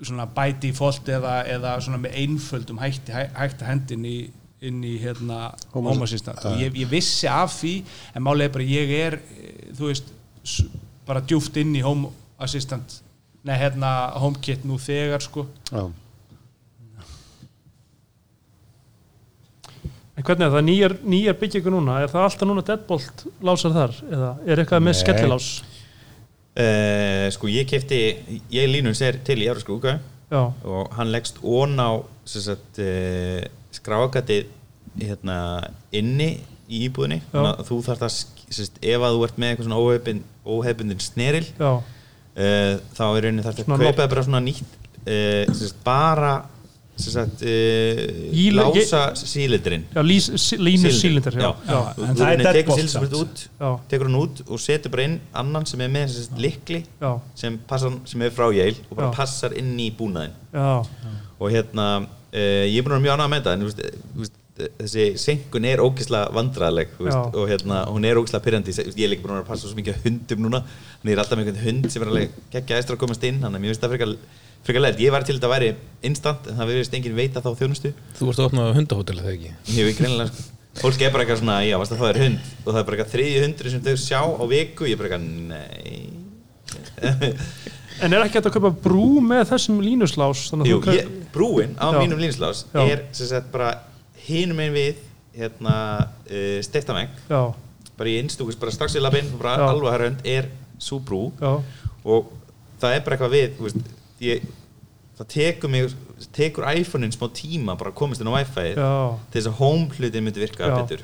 svona 0.04 0.26
by 0.36 0.54
default 0.62 1.08
eða, 1.10 1.36
eða 1.50 1.76
svona 1.82 2.00
með 2.02 2.16
einföldum 2.22 2.80
hætti, 2.82 3.14
hæ, 3.14 3.28
hægt 3.36 3.62
að 3.62 3.70
hendin 3.70 4.08
í 4.08 4.16
inn 4.64 4.82
í 4.86 4.96
hérna 5.02 5.52
Home 5.74 5.92
Home 5.92 6.06
Assistant. 6.06 6.42
Og 6.48 6.60
ég, 6.62 6.76
ég 6.82 6.90
vissi 6.90 7.28
af 7.30 7.52
því 7.60 7.76
en 8.14 8.26
málega 8.26 8.56
bara 8.56 8.68
ég 8.68 8.94
er 8.98 9.18
þú 9.76 9.90
veist, 9.90 10.12
bara 11.08 11.24
djúft 11.24 11.56
inn 11.60 11.74
í 11.76 11.82
Home 11.84 12.12
Assistant 12.42 13.00
nei 13.44 13.58
hérna 13.60 13.90
HomeKit 14.20 14.64
nú 14.64 14.78
þegar 14.80 15.22
sko. 15.24 15.44
Já. 15.68 15.84
En 20.14 20.22
hvernig 20.22 20.46
er 20.46 20.52
það, 20.54 20.64
nýjar, 20.68 20.92
nýjar 21.10 21.36
byggingu 21.40 21.72
núna? 21.74 21.98
Er 22.04 22.12
það 22.12 22.26
alltaf 22.28 22.48
núna 22.48 22.62
deadbolt 22.64 23.24
lásar 23.44 23.74
þar? 23.74 23.96
Eða 24.06 24.28
er 24.46 24.62
eitthvað 24.62 24.84
með 24.86 24.98
skellilás? 25.00 25.48
Uh, 26.54 27.26
sko 27.34 27.50
ég 27.50 27.66
kefti 27.66 27.98
ég 28.54 28.68
Linus 28.70 29.02
er 29.02 29.18
til 29.26 29.40
í 29.42 29.48
já, 29.50 30.40
og 30.40 30.92
hann 30.94 31.10
leggst 31.10 31.40
ón 31.42 31.74
á 31.82 31.98
sem 32.24 32.44
sagt, 32.46 32.78
uh, 32.78 33.42
skrágatið 33.80 34.46
hérna, 35.00 35.36
inni 35.92 36.30
í 36.70 36.84
íbúðinni 36.88 37.20
að 37.34 37.64
þú 37.68 37.80
þarf 37.88 38.06
að, 38.06 38.14
sérst, 38.54 38.78
ef 38.80 39.02
að 39.04 39.16
þú 39.18 39.24
ert 39.26 39.36
með 39.42 39.50
eitthvað 39.52 39.66
svona 39.68 39.82
óhefbundin, 39.84 40.24
óhefbundin 40.54 41.02
sneril 41.04 41.44
uh, 41.60 42.80
þá 42.96 43.04
er 43.10 43.22
rauninni 43.26 43.44
þarf 43.44 43.58
að 43.60 43.64
Svona 43.68 43.84
kaupa 43.84 44.06
bara 44.14 44.24
svona 44.26 44.40
nýtt 44.46 44.76
uh, 45.04 45.54
sérst, 45.54 45.76
bara 45.84 46.32
sérst, 46.94 47.42
uh, 47.42 48.00
Íle- 48.38 48.62
lása 48.62 49.02
sílindrin 49.18 49.84
línu 49.98 50.92
sílindir 50.94 51.34
Þú- 51.34 51.52
það 52.22 52.50
tekur 52.54 52.82
samt. 52.88 53.16
út 53.18 53.44
tekur 53.90 54.06
hann 54.08 54.18
út 54.22 54.42
og 54.46 54.62
setur 54.62 54.94
bara 54.94 55.08
inn 55.10 55.18
annan 55.42 55.66
sem 55.66 55.82
er 55.84 55.90
með 55.90 56.14
sérst, 56.14 56.38
likli 56.38 56.84
sem, 57.34 57.58
passar, 57.68 57.98
sem 58.08 58.22
er 58.22 58.30
frá 58.30 58.46
Yale 58.54 58.78
og 58.88 58.94
bara 58.96 59.10
Já. 59.10 59.16
passar 59.20 59.56
inn 59.58 59.74
í 59.82 59.90
búnaðin 59.98 60.32
já, 60.54 60.68
og 61.40 61.50
hérna 61.50 61.88
uh, 62.34 62.64
ég 62.68 62.78
er 62.78 62.86
búin 62.86 62.96
að 62.96 62.98
vera 62.98 63.04
mjög 63.06 63.14
ánægð 63.18 63.30
með 63.32 63.40
þetta 63.40 63.54
en 63.54 63.66
veist, 63.68 63.84
þú 64.14 64.24
veist, 64.24 64.40
þessi 64.54 65.04
senkun 65.18 65.66
er 65.66 65.82
ógislega 65.82 66.30
vandræðileg 66.36 66.92
þú 66.94 67.08
veist, 67.08 67.38
og 67.40 67.48
hérna, 67.50 67.80
hún 67.90 68.06
er 68.06 68.20
ógislega 68.20 68.44
pyrrandi 68.44 68.74
ég 68.74 69.04
er 69.06 69.12
líka 69.14 69.24
búin 69.24 69.34
að 69.34 69.40
vera 69.40 69.46
að 69.46 69.50
passa 69.50 69.66
svo 69.66 69.78
mikið 69.80 70.04
hundum 70.04 70.44
núna. 70.46 70.60
Ég 71.02 71.14
er 71.16 71.22
alltaf 71.24 71.38
með 71.40 71.48
einhvern 71.48 71.64
hund 71.66 71.90
sem 71.90 72.04
er 72.04 72.12
alveg 72.12 72.36
geggja 72.54 72.78
eftir 72.78 72.94
að 72.94 73.02
komast 73.02 73.26
inn, 73.26 73.40
þannig 73.42 73.58
að 73.58 73.64
mér 73.64 73.72
finnst 73.72 73.84
það 73.84 73.94
frekar 73.96 74.14
frekar 74.64 74.84
leitt, 74.84 75.00
ég 75.02 75.12
var 75.12 75.24
til 75.26 75.36
þetta 75.36 75.48
að 75.50 75.54
væri 75.54 75.70
instant 76.08 76.46
en 76.48 76.56
það 76.58 76.70
verðist 76.70 76.94
enginn 76.96 77.16
veita 77.18 77.42
þá 77.44 77.50
þjónustu. 77.58 77.90
Þú 78.16 78.28
varst 78.30 78.40
að 78.40 78.48
opna 78.48 78.68
hundahótel 78.78 79.18
eða 79.20 79.34
ekki? 79.34 79.52
ég 79.76 79.88
veit 79.90 79.98
greinilega 79.98 80.30
sko. 80.30 80.46
fólk 80.80 81.04
er 81.04 81.12
bara 81.12 81.26
eitthvað 81.26 81.40
svona, 81.42 81.58
já, 81.66 81.76
að 81.76 82.00
það 82.00 82.08
er 82.08 82.20
hund? 82.22 82.48
Og 82.62 82.70
það 82.70 82.80
er 82.80 82.86
bara 82.88 82.96
eitthvað 82.96 83.12
þriðju 83.12 83.42
hundri 83.44 83.74
sem 83.74 83.84
þau 83.84 83.96
sjá 84.00 84.20
á 84.24 84.44
viku 84.54 84.88
en 88.04 88.12
er 88.12 88.24
ekki 88.26 88.38
hægt 88.38 88.48
að 88.50 88.56
kaupa 88.58 88.70
brú 88.84 89.06
með 89.24 89.46
þessum 89.52 89.80
línuslás 89.84 90.44
Jú, 90.68 90.78
kaup- 90.84 90.94
ég, 90.98 91.08
brúin 91.34 91.74
á 91.80 91.88
Já. 91.90 91.98
mínum 92.02 92.20
línslás 92.20 92.64
Já. 92.74 92.82
er 92.84 93.04
sem 93.16 93.30
sagt 93.30 93.50
bara 93.54 93.72
hinum 94.26 94.60
einn 94.64 94.74
við 94.76 95.00
hérna 95.34 95.76
uh, 96.30 96.58
steiftameng 96.62 97.10
já, 97.30 97.40
bara 97.98 98.10
í 98.10 98.18
innstúkus, 98.22 98.56
bara 98.58 98.70
strax 98.74 98.94
í 98.98 99.02
labinn 99.02 99.32
alveg 99.42 99.90
herrönd 99.94 100.22
er 100.26 100.48
svo 100.78 100.98
brú. 101.02 101.28
Já, 101.40 101.56
og 102.04 102.30
það 102.82 102.94
er 102.96 103.02
bara 103.06 103.16
eitthvað 103.16 103.34
við 103.34 103.58
veist, 103.62 103.92
ég, 104.22 104.46
það 105.18 105.28
tekur 105.34 105.70
mig 105.72 105.94
tekur 106.34 106.66
iPhone-in 106.70 107.12
smá 107.14 107.28
tíma 107.34 107.74
bara 107.78 107.90
að 107.92 107.98
komast 107.98 108.22
inn 108.22 108.30
á 108.30 108.34
Wi-Fi 108.34 108.66
til 108.74 109.38
þess 109.40 109.50
að 109.50 109.58
home 109.60 109.88
hlutin 109.98 110.24
myndi 110.26 110.42
virka 110.42 110.70
betur. 110.74 111.02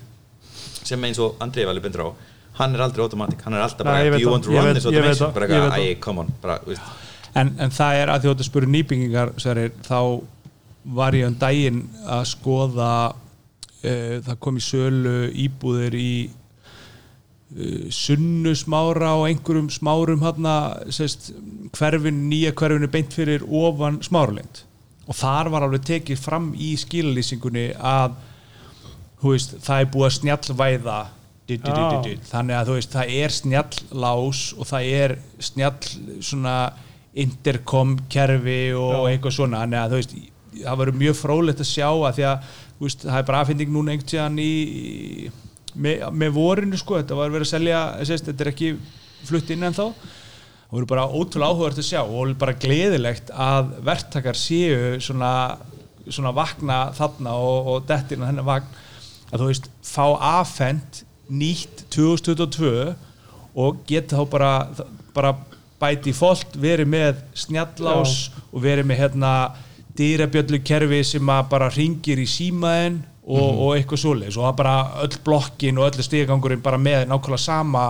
Sem 0.87 1.03
eins 1.07 1.19
og 1.23 1.37
Andrei 1.43 1.65
var 1.67 1.75
alveg 1.75 1.87
bendur 1.89 2.07
á 2.07 2.11
hann 2.61 2.77
er 2.77 2.85
aldrei 2.87 3.05
automatic, 3.05 3.45
hann 3.47 3.57
er 3.57 3.65
alltaf 3.65 3.87
Nei, 3.87 3.93
bara 3.93 4.11
veit 4.15 4.21
do 4.21 4.27
you 4.27 4.33
want 4.33 4.47
to 4.47 4.55
run 4.55 4.75
this 4.77 4.89
automation? 4.89 5.33
bara 5.37 5.49
eitthvað, 5.49 5.79
æ, 5.79 5.95
come 6.05 6.25
on 6.25 6.35
bara, 6.43 6.59
en, 7.35 7.55
en 7.59 7.75
það 7.75 8.03
er 8.03 8.13
að 8.13 8.29
að 8.31 8.43
þú 8.43 8.49
spurði 8.49 8.75
nýbyggingar 8.77 9.35
Sverrir, 9.41 9.73
þá 9.87 10.01
var 11.01 11.17
ég 11.17 11.29
um 11.29 11.39
daginn 11.41 11.83
að 12.09 12.27
skoða 12.31 12.93
uh, 13.11 14.21
það 14.27 14.39
kom 14.41 14.61
í 14.61 14.65
sölu 14.65 15.17
íbúðir 15.45 15.97
í 15.99 16.15
uh, 16.31 17.91
sunnu 17.95 18.55
smára 18.59 19.13
og 19.19 19.29
einhverjum 19.29 19.71
smárum 19.73 20.25
hana, 20.25 20.57
sest, 20.93 21.33
hverfin, 21.77 22.25
nýja 22.31 22.55
hverfinu 22.57 22.91
beint 22.93 23.15
fyrir 23.17 23.45
ofan 23.45 24.01
smáralind. 24.05 24.65
Og 25.11 25.17
þar 25.19 25.51
var 25.53 25.67
alveg 25.67 25.87
tekið 25.89 26.21
fram 26.23 26.53
í 26.55 26.75
skillýsingunni 26.79 27.71
að 27.77 28.15
veist, 29.21 29.57
það 29.65 29.83
er 29.83 29.91
búið 29.93 30.07
að 30.07 30.17
snjallvæða 30.17 30.99
þannig 31.59 32.57
að 32.57 32.71
þú 32.71 32.79
veist, 32.79 32.95
það 32.95 33.15
er 33.19 33.35
snjalllás 33.37 34.43
og 34.57 34.71
það 34.71 34.89
er 35.01 35.17
snjall 35.51 36.23
svona 36.23 36.57
intercom 37.21 37.97
kerfi 38.13 38.61
og 38.79 39.09
eitthvað 39.11 39.37
svona. 39.37 39.65
Þannig 39.65 39.81
að 39.83 39.93
þú 39.95 40.01
veist, 40.01 40.17
það 40.61 40.81
verður 40.83 41.01
mjög 41.05 41.19
frólægt 41.19 41.63
að 41.65 41.71
sjá 41.71 41.89
að 41.91 42.17
því 42.19 42.27
að 42.31 42.51
veist, 42.81 43.05
það 43.05 43.19
er 43.19 43.29
bara 43.29 43.43
aðfinding 43.45 43.75
núna 43.75 43.95
einhvern 43.95 44.11
tíðan 44.13 44.41
í, 44.41 44.51
í 44.51 45.31
með, 45.75 46.07
með 46.23 46.33
vorinu 46.37 46.81
sko, 46.81 46.99
þetta 47.01 47.19
var 47.19 47.35
verið 47.35 47.47
að 47.47 47.53
selja 47.53 47.83
sést, 48.09 48.27
þetta 48.31 48.47
er 48.47 48.53
ekki 48.53 48.73
flutt 49.29 49.53
inn 49.53 49.67
en 49.69 49.77
þá 49.77 49.85
og 50.71 50.77
verður 50.77 50.91
bara 50.93 51.09
ótrúlega 51.11 51.51
áhugavert 51.51 51.81
að 51.83 51.89
sjá 51.89 52.01
og 52.05 52.35
bara 52.39 52.57
gleðilegt 52.63 53.33
að 53.35 53.73
verktakar 53.87 54.39
séu 54.39 55.01
svona, 55.03 55.33
svona 56.07 56.31
vakna 56.35 56.79
þarna 56.95 57.35
og, 57.43 57.71
og 57.73 57.89
dettin 57.89 58.23
að 58.23 58.31
hennar 58.31 58.47
vagn. 58.47 58.77
Að 59.31 59.43
þú 59.43 59.49
veist, 59.49 59.67
fá 59.87 60.05
afhent 60.15 61.03
nýtt 61.31 61.85
2022 61.95 62.95
og 63.61 63.81
geta 63.89 64.19
þá 64.19 64.31
bara, 64.31 64.53
bara 65.15 65.35
bæti 65.81 66.13
fólk 66.15 66.55
verið 66.61 66.91
með 66.93 67.23
snjallás 67.39 68.31
og 68.51 68.63
verið 68.65 68.91
með 68.91 69.03
hérna 69.05 69.33
dýrabjöllu 69.99 70.61
kerfi 70.65 71.01
sem 71.07 71.33
að 71.33 71.49
bara 71.53 71.71
ringir 71.75 72.21
í 72.23 72.27
símaðin 72.31 73.01
og, 73.25 73.49
og 73.49 73.77
eitthvað 73.77 74.03
svoleiðis 74.05 74.39
og 74.39 74.47
það 74.49 74.59
bara 74.63 74.75
öll 75.05 75.21
blokkin 75.27 75.81
og 75.81 75.89
öll 75.91 76.07
stígangurinn 76.07 76.65
bara 76.65 76.79
með 76.81 77.07
nákvæmlega 77.11 77.43
sama 77.43 77.85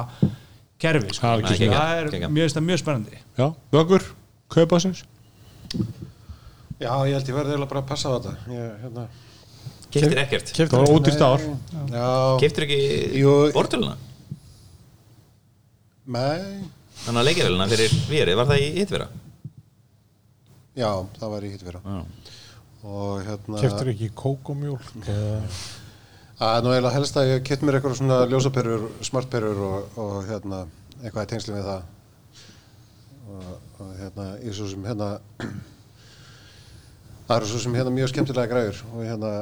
kerfi 0.80 1.14
sko. 1.14 1.26
Það 1.26 1.32
er 1.32 1.55
ekki 1.55 1.70
það, 1.70 1.95
er 1.97 2.12
geggjað. 2.14 2.34
mjög, 2.36 2.61
mjög 2.66 2.82
spennandi. 2.82 3.22
Já, 3.36 3.47
vöggur, 3.74 4.07
kaupasins 4.53 5.05
Já, 6.80 6.95
ég 7.05 7.12
held 7.12 7.28
ég 7.28 7.36
verði 7.36 7.53
eiginlega 7.53 7.68
bara 7.68 7.82
að 7.82 7.91
passa 7.91 8.09
á 8.09 8.12
þetta. 8.16 8.30
Ég, 8.55 8.68
hérna, 8.80 9.03
Keftir 9.91 10.20
ekkert? 10.22 10.53
Það 10.57 10.76
var 10.76 10.93
ódýrt 10.95 11.24
ár. 11.26 11.49
Já, 11.91 12.11
Keftir 12.43 12.66
ekki 12.68 13.24
bortöluna? 13.57 13.97
Nei. 16.11 16.68
Þannig 17.01 17.20
að 17.20 17.28
leikjarvelina 17.30 17.66
fyrir 17.70 17.99
vérið, 18.11 18.38
var 18.38 18.49
það 18.51 18.62
í 18.62 18.70
hitvera? 18.76 19.11
Já, 20.78 20.91
það 21.18 21.32
var 21.34 21.45
í 21.45 21.51
hitt 21.51 21.62
vera 21.66 21.80
Já. 21.82 22.01
og 22.86 23.22
hérna 23.26 23.61
Keftur 23.61 23.91
ekki 23.93 24.09
kókomjólk 24.16 24.91
eða 25.03 25.41
að 26.41 26.61
nú 26.64 26.70
eiginlega 26.72 26.95
helst 26.95 27.18
að 27.20 27.30
ég 27.34 27.43
kett 27.45 27.64
mér 27.66 27.76
eitthvað 27.76 27.99
svona 27.99 28.20
ljósaperur, 28.30 28.86
smartperur 29.05 29.59
og, 29.66 29.99
og 30.01 30.14
hérna, 30.24 30.62
eitthvað 31.03 31.26
í 31.26 31.28
tengslu 31.34 31.57
við 31.59 31.66
það. 31.66 31.82
Og, 33.30 33.51
og 33.82 33.91
hérna 33.99 34.28
ég 34.47 34.57
svo 34.57 34.68
sem 34.70 34.86
hérna 34.88 35.11
það 37.26 37.34
eru 37.36 37.51
svo 37.51 37.61
sem 37.66 37.76
hérna 37.76 37.93
mjög 37.99 38.12
skemmtilega 38.14 38.51
græður 38.55 38.80
og 38.95 39.05
hérna, 39.05 39.34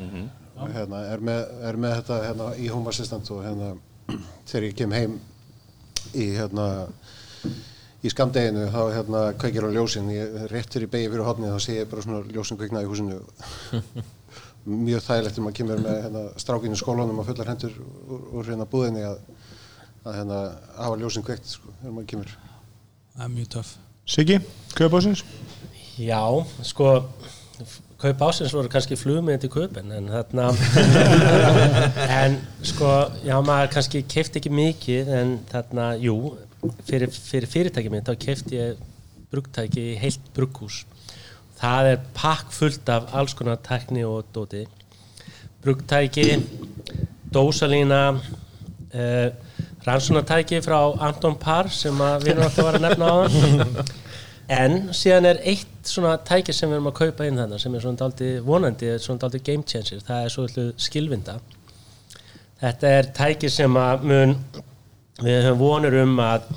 og, 0.00 0.70
hérna 0.74 1.04
er, 1.12 1.24
með, 1.24 1.40
er 1.70 1.78
með 1.80 1.96
þetta 2.00 2.20
hérna 2.26 2.50
í 2.58 2.68
Home 2.72 2.92
Assistant 2.92 3.30
og 3.34 3.42
hérna 3.44 3.74
þegar 4.48 4.68
ég 4.68 4.78
kem 4.78 4.94
heim 4.96 5.18
í 6.16 6.30
hérna 6.36 6.68
í 8.00 8.12
skamdeginu 8.12 8.68
þá 8.72 8.80
hérna 8.94 9.24
kveikir 9.40 9.66
á 9.68 9.70
ljósin. 9.74 10.08
Ég 10.14 10.46
rétt 10.52 10.72
fyrir 10.72 10.90
beigi 10.92 11.10
fyrir 11.12 11.26
hodni 11.26 11.50
þá 11.52 11.60
sé 11.60 11.76
ég 11.80 11.90
bara 11.90 12.04
svona 12.04 12.22
ljósin 12.32 12.58
kveikna 12.60 12.84
í 12.84 12.88
húsinu. 12.88 13.20
Mjög 14.70 15.04
þægilegt 15.04 15.36
þegar 15.36 15.44
maður 15.46 15.58
kemur 15.58 15.84
með 15.84 16.00
hérna, 16.04 16.24
strákinu 16.40 16.76
í 16.76 16.80
skólanum 16.80 17.20
og 17.20 17.28
fullar 17.28 17.48
hendur 17.48 17.76
úr, 17.80 18.24
úr 18.40 18.50
hérna 18.52 18.68
búðinni 18.68 19.04
að, 19.08 19.22
að 20.04 20.18
hérna 20.18 20.40
hafa 20.76 20.98
ljósin 21.00 21.24
kveikt 21.24 21.48
sko, 21.48 21.72
þegar 21.80 21.94
maður 21.96 22.10
kemur. 22.12 22.34
Það 23.14 23.24
er 23.24 23.32
mjög 23.36 23.48
töff. 23.56 23.70
Siggi, 24.10 24.36
kaupasins 24.76 25.24
Já, 26.00 26.24
sko 26.64 26.92
kaup 28.00 28.22
ásins 28.24 28.52
voru 28.56 28.70
kannski 28.72 28.96
flugmiðin 28.96 29.42
til 29.42 29.50
kaupin 29.52 29.90
en 29.92 30.06
þarna 30.08 30.46
en 32.20 32.38
sko, 32.64 32.92
já 33.26 33.36
maður 33.44 33.74
kannski 33.74 34.04
kefti 34.08 34.40
ekki 34.40 34.52
mikið 34.54 35.10
en 35.18 35.34
þarna, 35.50 35.90
jú 36.00 36.16
fyrir, 36.88 37.12
fyrir 37.12 37.50
fyrirtæki 37.50 37.92
minn 37.92 38.06
þá 38.06 38.14
kefti 38.20 38.58
ég 38.58 38.80
brugtæki 39.30 39.92
í 39.92 39.98
heilt 40.00 40.32
brugghús. 40.34 40.82
Það 41.60 41.92
er 41.92 42.04
pakk 42.16 42.52
fullt 42.56 42.88
af 42.90 43.12
alls 43.16 43.36
konar 43.36 43.60
tekni 43.62 44.02
og 44.08 44.30
dóti. 44.34 44.64
Brugtæki 45.62 46.40
dósalína 47.30 48.02
uh, 48.16 49.28
rannsónatæki 49.86 50.60
frá 50.64 50.78
Anton 51.06 51.36
Parr 51.40 51.70
sem 51.72 52.00
að 52.04 52.26
við 52.26 52.32
erum 52.34 52.48
alltaf 52.48 52.70
að 52.72 52.80
nefna 52.84 53.12
á 53.12 53.16
en 54.50 54.90
síðan 54.96 55.28
er 55.30 55.40
eitt 55.46 55.86
svona 55.86 56.16
tæki 56.26 56.54
sem 56.54 56.70
við 56.70 56.80
erum 56.80 56.90
að 56.90 56.98
kaupa 57.04 57.26
inn 57.28 57.38
þannig 57.38 57.62
sem 57.62 57.74
er 57.76 57.84
svona 57.84 58.00
daldi 58.00 58.30
vonandi, 58.44 58.88
er 58.90 59.02
svona 59.02 59.22
daldi 59.24 59.42
game 59.46 59.66
changer 59.66 60.02
það 60.06 60.24
er 60.26 60.34
svo 60.34 60.66
skilvinda. 60.80 61.38
Þetta 62.60 62.90
er 62.98 63.10
tæki 63.16 63.50
sem 63.52 63.78
að 63.80 64.06
mun 64.10 64.34
við 65.20 65.38
höfum 65.46 65.60
vonur 65.60 65.96
um 66.02 66.18
að 66.24 66.50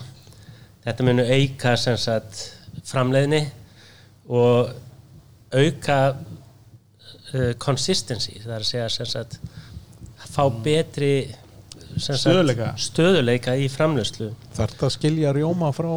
þetta 0.84 1.08
munu 1.08 1.28
auka 1.28 1.76
sem 1.80 2.00
sagt 2.00 2.44
framleiðni 2.88 3.44
og 4.34 4.74
auka 5.54 6.00
uh, 6.14 7.54
consistency 7.62 8.40
það 8.42 8.56
er 8.56 8.66
að 8.66 8.70
segja 8.72 8.90
sem 8.98 9.12
sagt 9.14 9.40
fá 10.34 10.48
betri 10.64 11.14
sem 11.94 12.16
sagt, 12.18 12.24
Stöðugleika. 12.24 12.72
stöðuleika 12.82 13.54
í 13.60 13.68
framleiðslu. 13.70 14.32
Þarf 14.56 14.74
þetta 14.74 14.88
að 14.88 14.96
skilja 14.96 15.34
rjóma 15.38 15.70
frá 15.76 15.92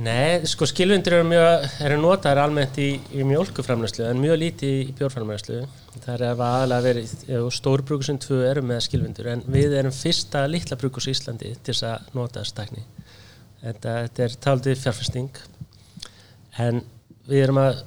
Nei, 0.00 0.40
sko 0.48 0.64
skilvindur 0.64 1.18
eru 1.18 1.24
mjög 1.28 1.64
eru 1.84 1.96
notaðar 2.00 2.46
almennt 2.46 2.78
í, 2.80 2.94
í 3.12 3.24
mjölkuframlæslu 3.28 4.06
en 4.08 4.20
mjög 4.22 4.38
lítið 4.40 4.76
í 4.78 4.92
bjórframlæslu 4.96 5.58
það 5.98 6.12
er 6.14 6.22
að 6.24 6.40
aðalega 6.46 6.84
verið 6.86 7.48
stórbrukusinn 7.52 8.20
tvö 8.22 8.38
eru 8.48 8.62
með 8.64 8.80
skilvindur 8.86 9.28
en 9.34 9.42
við 9.52 9.74
erum 9.76 9.92
fyrsta 9.92 10.46
litla 10.48 10.78
brukus 10.80 11.08
í 11.10 11.12
Íslandi 11.12 11.50
til 11.58 11.74
þess 11.74 11.84
að 11.90 12.14
nota 12.16 12.40
þessu 12.40 12.56
tækni. 12.56 12.84
Þetta, 13.60 13.96
þetta 14.06 14.24
er 14.24 14.38
taldið 14.46 14.80
fjárfesting 14.86 15.42
en 16.64 16.80
við 17.28 17.44
erum 17.44 17.60
að 17.66 17.82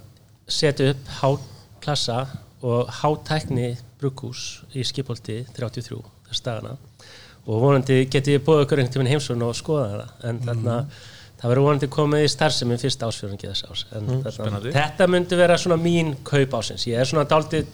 setja 0.59 0.91
upp 0.93 1.11
háklassa 1.17 2.19
og 2.61 2.93
hátækni 2.99 3.71
Brukhús 3.97 4.61
í 4.77 4.85
Skipolti 4.85 5.39
33 5.55 5.97
þess 6.29 6.45
dagana. 6.45 6.77
Og 7.49 7.59
vonandi 7.59 8.03
geti 8.05 8.37
ég 8.37 8.45
búið 8.45 8.67
ykkur 8.67 8.83
einhvern 8.83 8.93
tíminn 8.93 9.13
heimsókn 9.15 9.49
og 9.49 9.57
skoða 9.57 9.89
það 9.89 10.29
en 10.29 10.45
þarna 10.45 10.77
það 11.43 11.51
verður 11.51 11.65
vonandi 11.67 11.89
komið 11.91 12.23
í 12.23 12.29
starfsemi 12.31 12.77
fyrsta 12.81 13.09
ásfjörðingi 13.11 13.49
þess 13.51 13.65
ás 13.67 13.81
en 13.91 14.07
þarna, 14.13 14.31
spennandi. 14.37 14.71
þetta 14.77 15.07
myndi 15.11 15.39
vera 15.43 15.57
svona 15.59 15.77
mín 15.83 16.13
kaup 16.23 16.55
ásins 16.59 16.87
ég 16.87 17.01
er 17.03 17.09
svona 17.09 17.25
daldið 17.29 17.67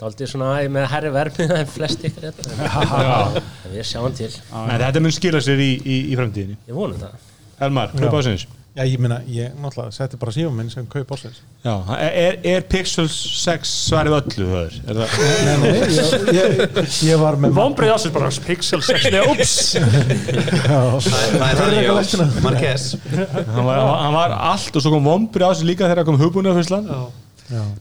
daldið 0.00 0.32
svona 0.32 0.54
æ, 0.58 0.70
með 0.72 0.88
herri 0.94 1.12
vermið 1.14 1.52
en 1.60 1.68
flest 1.70 2.08
ykkur 2.08 2.30
þetta 2.30 2.72
en 3.68 3.76
við 3.76 3.84
sjáum 3.86 4.16
til, 4.16 4.32
En 4.64 4.80
þetta 4.80 5.04
mun 5.04 5.14
skila 5.14 5.44
sér 5.44 5.60
í, 5.62 5.70
í, 5.78 5.98
í 6.10 6.16
framtíðinni. 6.18 6.56
Ég 6.66 6.74
vonu 6.74 6.96
það. 6.98 7.28
Elmar, 7.62 7.92
kaup 8.00 8.16
ásins 8.18 8.48
Já, 8.72 8.86
ég 8.88 8.96
meina, 9.04 9.18
ég 9.28 9.50
náttúrulega 9.60 9.92
setti 9.92 10.16
bara 10.16 10.32
síðan 10.32 10.54
minn 10.56 10.70
sem 10.72 10.86
kaup 10.88 11.10
ásins 11.12 11.42
Já, 11.60 11.74
er, 12.00 12.38
er 12.54 12.62
Pixel 12.72 13.04
6 13.12 13.68
svarið 13.90 14.14
öllu? 14.16 14.46
Er 14.62 14.96
það, 14.96 15.16
Nei, 15.44 15.56
nei, 15.60 15.72
ég, 15.92 16.24
ég, 16.38 16.78
ég 17.10 17.20
var 17.20 17.36
með 17.42 17.52
Vombrið 17.58 17.92
ásins 17.98 18.14
bara 18.14 18.30
Pixel 18.46 18.80
6 18.86 19.10
Nei, 19.12 19.20
ups 19.34 19.52
Það 19.76 20.72
er- 20.72 21.36
það 21.36 21.44
er 21.50 21.60
þannig, 21.60 21.82
já, 21.84 22.24
Marquez. 22.46 22.86
Hann, 23.12 23.64
var, 23.68 23.82
hann 24.06 24.16
var 24.16 24.36
allt 24.52 24.72
og 24.80 24.84
svo 24.86 24.94
kom 24.96 25.04
vombri 25.10 25.44
á 25.44 25.52
sig 25.52 25.68
líka 25.68 25.90
þegar 25.92 26.08
kom 26.08 26.20
hugbúinu 26.24 26.54
af 26.56 26.62
Ísland 26.64 26.88
Já. 26.88 27.02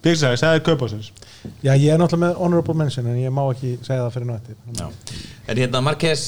Pixel 0.04 0.32
6, 0.36 0.44
það 0.44 0.56
er 0.58 0.64
kaup 0.66 0.86
ásins 0.88 1.12
Já, 1.66 1.74
ég 1.74 1.88
er 1.94 2.00
náttúrulega 2.02 2.24
með 2.28 2.40
honorable 2.44 2.78
mention 2.78 3.10
en 3.10 3.20
ég 3.22 3.34
má 3.34 3.44
ekki 3.50 3.76
segja 3.82 4.04
það 4.04 4.16
fyrir 4.16 4.34
eftir. 4.36 4.58
En 5.50 5.62
hérna 5.62 5.82
Marquez 5.86 6.26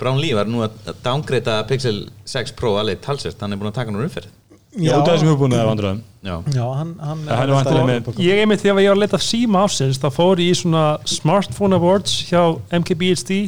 Brown 0.00 0.20
Lee 0.22 0.36
var 0.38 0.48
nú 0.48 0.64
að 0.64 0.92
downgreita 1.04 1.60
Pixel 1.68 2.06
6 2.28 2.54
Pro 2.58 2.76
alveg 2.80 3.02
talsvert, 3.04 3.40
hann 3.42 3.52
er 3.54 3.60
búin 3.60 3.72
að 3.72 3.80
taka 3.82 3.94
nú 3.94 4.04
umferð. 4.04 4.30
Já, 4.76 4.92
út 5.00 5.08
af 5.08 5.16
þessum 5.16 5.30
hugbúinu 5.32 5.56
af 5.56 5.66
vandröðum 5.70 6.00
Já, 6.20 6.34
Já, 6.52 6.64
hann, 6.76 6.90
hann 7.00 7.22
Það 7.24 7.40
er 7.40 7.52
vantilega 7.54 7.86
með 7.88 8.18
Ég 8.20 8.40
einmitt 8.42 8.60
þegar 8.60 8.82
ég 8.82 8.90
var 8.92 8.98
að 8.98 9.00
leta 9.00 9.20
síma 9.24 9.62
ásins 9.64 10.00
þá 10.02 10.08
fór 10.12 10.42
ég 10.42 10.52
í 10.52 10.58
svona 10.60 10.82
Smartphone 11.08 11.78
Awards 11.78 12.12
hjá 12.28 12.42
MKBHD 12.76 13.38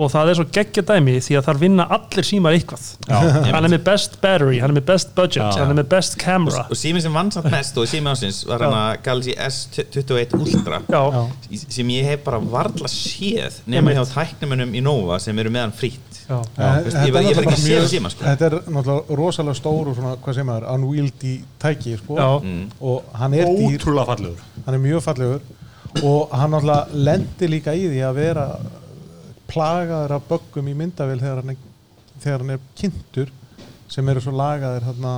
og 0.00 0.10
það 0.12 0.32
er 0.32 0.38
svo 0.38 0.46
geggja 0.56 0.84
dæmi 0.88 1.16
því 1.20 1.36
að 1.38 1.46
þar 1.48 1.60
vinna 1.60 1.86
allir 1.96 2.26
símar 2.26 2.56
eitthvað 2.56 2.86
hann 3.10 3.66
er 3.68 3.72
með 3.74 3.82
best 3.90 4.16
battery, 4.22 4.60
hann 4.62 4.72
er 4.72 4.78
með 4.78 4.86
best 4.90 5.14
budget 5.16 5.42
Já. 5.42 5.60
hann 5.60 5.74
er 5.74 5.78
með 5.82 5.90
best 5.92 6.16
camera 6.20 6.64
og 6.66 6.80
síminn 6.80 7.04
sem 7.04 7.16
vann 7.16 7.32
samt 7.34 7.50
mest 7.52 7.80
og 7.80 7.88
síminn 7.90 8.12
ásins 8.14 8.42
var 8.48 8.64
hann 8.64 8.76
að 8.78 8.92
Galaxy 9.06 9.36
S21 9.36 10.38
Ultra 10.40 10.80
Já, 10.88 11.02
Já. 11.16 11.64
sem 11.76 11.92
ég 11.96 12.08
hef 12.08 12.24
bara 12.24 12.40
varla 12.40 12.90
séð 12.90 13.60
nema 13.70 13.96
hjá 13.96 14.04
tæknumunum 14.14 14.72
í 14.74 14.84
Nova 14.84 15.20
sem 15.22 15.38
eru 15.42 15.52
meðan 15.52 15.76
frýtt 15.76 16.10
já. 16.30 16.40
veist, 16.56 16.98
ég 17.04 17.14
var 17.14 17.26
ekki 17.26 17.54
að 17.54 17.62
séð 17.64 17.86
síma, 17.90 18.10
sko. 18.12 18.24
Þetta 18.26 18.48
er 18.48 18.56
náttúrulega 18.70 19.20
rosalega 19.20 19.58
stór 19.58 19.90
og 19.90 19.96
svona, 19.98 20.16
hvað 20.22 20.36
segir 20.36 20.48
maður, 20.48 20.68
unwieldy 20.74 21.36
tæki, 21.62 21.96
sko. 22.00 22.18
Mm. 22.44 22.66
og 22.80 23.16
hann 23.20 23.36
er 23.36 23.48
dýr, 23.50 23.80
Ótrúlega 23.80 24.12
fallegur 24.12 24.44
hann 24.66 24.76
er 24.76 24.84
mjög 24.84 25.04
fallegur 25.06 26.04
og 26.06 26.36
hann 26.36 26.54
náttúrulega 26.54 27.02
lendir 27.08 27.50
líka 27.52 27.74
í 27.74 27.88
því 27.90 28.04
að 28.06 28.20
vera 28.20 28.46
plagaður 29.50 30.16
af 30.16 30.30
böggum 30.30 30.70
í 30.70 30.76
myndavél 30.78 31.20
þegar 31.20 31.42
hann 31.42 31.54
er, 31.54 31.60
þegar 32.22 32.44
hann 32.44 32.54
er 32.56 32.64
kynntur 32.78 33.34
sem 33.90 34.08
eru 34.12 34.22
svo 34.24 34.34
lagaðir 34.38 34.86
hérna 34.86 35.14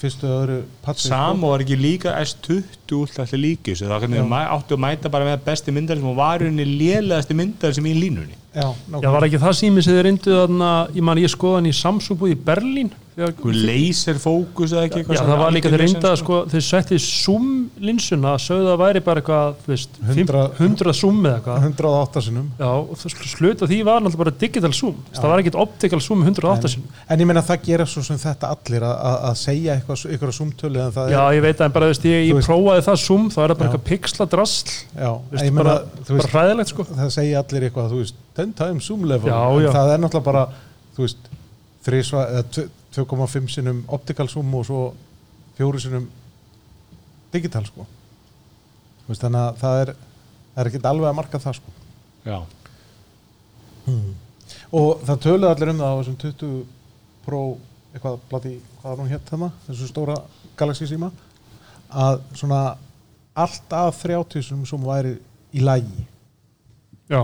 fyrstu 0.00 0.30
öðru 0.30 0.60
patsi 0.84 1.10
Samo 1.10 1.52
var 1.52 1.64
ekki 1.64 1.76
líka 1.78 2.14
S20 2.20 2.96
útlætli 2.98 3.24
allir 3.24 3.42
líki 3.44 3.74
þessu 3.74 3.90
þá 3.90 3.98
hvernig 4.02 4.30
mæ, 4.30 4.40
áttu 4.56 4.76
að 4.76 4.82
mæta 4.84 5.12
bara 5.12 5.28
með 5.28 5.44
besti 5.46 5.74
myndar 5.74 6.00
sem 6.00 6.16
var 6.18 6.44
unni 6.46 6.66
lélegasti 6.68 7.36
myndar 7.38 7.74
sem 7.76 7.86
í 7.88 7.94
línunni 7.98 8.38
Já, 8.54 8.68
Já, 9.02 9.08
var 9.10 9.26
ekki 9.26 9.40
það 9.42 9.56
sími 9.58 9.82
sem 9.82 9.96
þið 9.96 10.04
reynduð 10.08 10.36
þarna, 10.40 10.72
ég 10.94 11.06
man 11.08 11.18
ég 11.24 11.32
skoða 11.32 11.58
hann 11.58 11.70
í 11.70 11.74
Samsung 11.74 12.20
búið 12.20 12.36
í 12.36 12.42
Berlín? 12.46 12.92
Þegar, 13.14 13.30
Einhver 13.30 13.54
laser 13.68 14.16
fókus 14.18 14.72
eða 14.74 14.88
ekki 14.88 15.02
Já, 15.04 15.20
sem 15.20 15.28
það 15.28 15.38
var 15.38 15.52
líka 15.54 15.70
þeir 15.70 15.74
algjör 15.76 15.82
reynda 15.84 16.10
vesen, 16.10 16.18
sko, 16.24 16.38
þeir 16.50 16.64
setti 16.66 16.96
zoom 16.98 17.44
linsuna 17.86 18.32
sögðu 18.42 18.72
að 18.72 18.80
væri 18.80 19.02
bara 19.06 19.22
eitthvað, 19.22 19.52
þú 19.62 19.70
veist, 19.70 20.00
100 20.02 20.40
100 20.58 20.94
zoom 20.98 21.20
eða 21.22 21.36
eitthvað. 21.38 21.68
108 21.68 22.22
sinnum. 22.26 22.48
Já, 22.58 22.70
og 22.74 22.98
sluta 23.30 23.68
því 23.70 23.78
var 23.86 24.02
náttúrulega 24.02 24.22
bara 24.24 24.34
digital 24.42 24.72
zoom. 24.74 24.98
Það 25.14 25.30
var 25.30 25.44
ekkert 25.44 25.60
optical 25.62 26.02
zoom 26.02 26.26
108 26.26 26.72
sinum 26.74 26.98
En 27.06 27.22
ég 27.22 27.30
meina 27.30 27.44
það 27.46 27.62
gera 27.70 27.86
svo 27.86 28.02
sem 28.08 28.18
þetta 28.24 28.50
allir 28.50 28.88
að, 28.90 28.96
að, 28.98 29.16
að 29.30 29.38
segja 29.44 29.78
eitthvað, 29.78 30.04
eitthvað 30.10 30.34
en 30.88 30.94
það 30.98 31.14
Já, 31.14 31.22
ég 31.38 31.46
veit 31.46 31.54
að 31.62 31.66
en 31.68 31.78
bara, 31.78 31.86
þú 31.86 31.94
veist, 31.94 32.10
ég, 32.10 32.18
Þú 32.18 32.28
ég 32.32 32.38
veist- 32.40 32.50
prófaði 32.50 32.86
það 32.90 33.00
zoom 33.06 33.30
þá 33.30 33.40
er 33.44 33.54
það 33.54 33.58
bara 33.62 33.70
Já. 33.70 33.70
eitthvað 33.70 33.88
pixla 33.94 34.30
drasl. 34.34 34.76
Já, 34.98 35.10
veist, 35.30 35.56
bara, 35.62 35.80
þú 36.02 36.18
bara 36.18 36.34
hræðilegt 36.34 36.74
sko 36.74 38.23
það 38.36 38.42
segja 38.42 38.50
allir 38.50 38.54
eitthvað, 38.54 38.54
þú 38.54 38.54
veist 38.54 38.54
10 38.54 38.54
times 38.60 38.84
zoom 38.88 39.04
level, 39.08 39.30
Já, 39.30 39.62
já. 39.64 39.70
það 39.72 39.92
er 39.94 39.98
náttúrulega 40.04 40.24
bara 40.24 40.44
þú 40.96 41.04
veist, 41.06 41.28
þrisva, 41.84 42.24
eða 42.30 42.44
tve- 42.50 42.70
2,5 42.94 43.48
sinnum 43.50 43.84
optical 43.88 44.28
zoom 44.30 44.54
og 44.54 44.64
svo 44.66 44.80
fjóru 45.58 45.80
sinnum 45.82 46.08
digital 47.32 47.64
sko. 47.66 47.86
Veist, 49.08 49.20
þannig 49.22 49.40
að 49.42 49.56
það 49.62 49.80
er 49.84 49.94
er 50.56 50.68
ekkert 50.70 50.84
alveg 50.86 51.08
að 51.10 51.16
marka 51.18 51.38
það 51.42 51.56
sko. 51.58 51.72
Já, 52.24 52.38
og 54.74 55.02
það 55.04 55.20
töluðu 55.24 55.50
allir 55.50 55.70
um 55.74 55.80
það 55.82 55.92
á 55.92 55.98
þessum 56.00 56.18
20 56.22 56.64
Pro 57.24 57.40
eitthvað 57.94 58.18
blati, 58.30 58.52
hvað 58.82 58.90
var 58.90 59.00
hún 59.00 59.10
hétt 59.12 59.28
þarna? 59.30 59.48
Þessu 59.66 59.86
stóra 59.88 60.16
Galaxy 60.58 60.86
síma 60.90 61.08
að 61.94 62.20
svona 62.36 62.58
allt 63.38 63.74
að 63.74 63.90
30 64.02 64.42
sem 64.44 64.64
sem 64.68 64.84
væri 64.84 65.14
í 65.54 65.62
lægi 65.64 66.04
Já, 67.10 67.20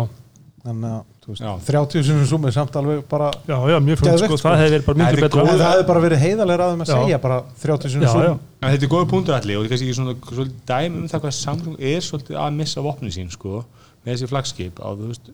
þannig 0.61 0.90
að 0.90 1.02
þú 1.24 1.32
veist, 1.32 1.42
Já. 1.44 1.52
30 1.70 2.04
sem 2.06 2.22
sem 2.30 2.46
er 2.50 2.54
samt 2.56 2.74
alveg 2.80 3.02
bara 3.08 3.28
já, 3.48 3.56
já, 3.70 3.78
sko, 3.96 4.36
sko. 4.36 4.38
það 4.44 4.58
hefði 4.61 4.74
verið 4.74 4.86
bara 4.88 4.98
Það 5.00 5.11
er 5.16 5.22
betra. 5.24 5.44
það 5.50 5.62
hefði 5.66 5.86
bara 5.90 6.02
verið 6.04 6.22
heiðalega 6.24 6.66
að 6.66 6.72
þeim 6.74 6.82
að 6.84 6.90
Já. 6.90 6.96
segja 7.00 7.20
bara 7.24 7.38
30 7.62 7.94
sem 7.94 8.04
Já, 8.04 8.11
já, 8.26 8.32
en 8.61 8.74
þetta 8.74 8.86
er 8.88 8.92
góða 8.94 9.11
punktur 9.14 9.36
allir 9.38 9.56
og 9.61 9.64
þetta 9.64 9.70
er 9.70 9.80
kannski 9.80 9.96
svona 10.00 10.16
svolítið 10.30 10.58
dæmi 10.72 11.00
um 11.00 11.08
það 11.12 11.24
hvað 11.24 11.36
Samsung 11.38 11.78
er 11.92 12.04
svolítið 12.04 12.40
að 12.44 12.58
missa 12.61 12.84
vopnin 12.84 13.14
sín 13.16 13.32
sko, 13.32 13.62
með 14.04 14.12
þessi 14.14 14.30
flagskip 14.34 14.82
á 14.84 14.88
þú 14.92 15.08
veist 15.14 15.32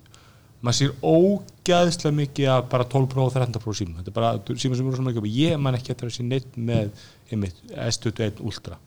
maður 0.67 0.79
sér 0.79 0.95
ógæðslega 1.05 2.17
mikið 2.17 2.49
að 2.55 2.63
bara 2.73 2.87
12 2.95 3.11
Pro 3.13 3.27
og 3.27 3.35
13 3.35 3.63
Pro 3.63 3.75
síma 3.77 3.99
þetta 4.01 4.13
er 4.13 4.17
bara 4.17 4.31
síma 4.57 4.79
sem 4.79 4.87
eru 4.89 4.97
svona 4.99 5.13
mikið 5.13 5.37
ég 5.37 5.61
man 5.61 5.77
ekki 5.79 5.93
eftir 5.95 6.09
að 6.09 6.15
sé 6.17 6.27
neitt 6.27 6.57
með 6.57 6.89
einmitt, 7.31 7.59
S21 7.75 8.41
Ultra 8.47 8.79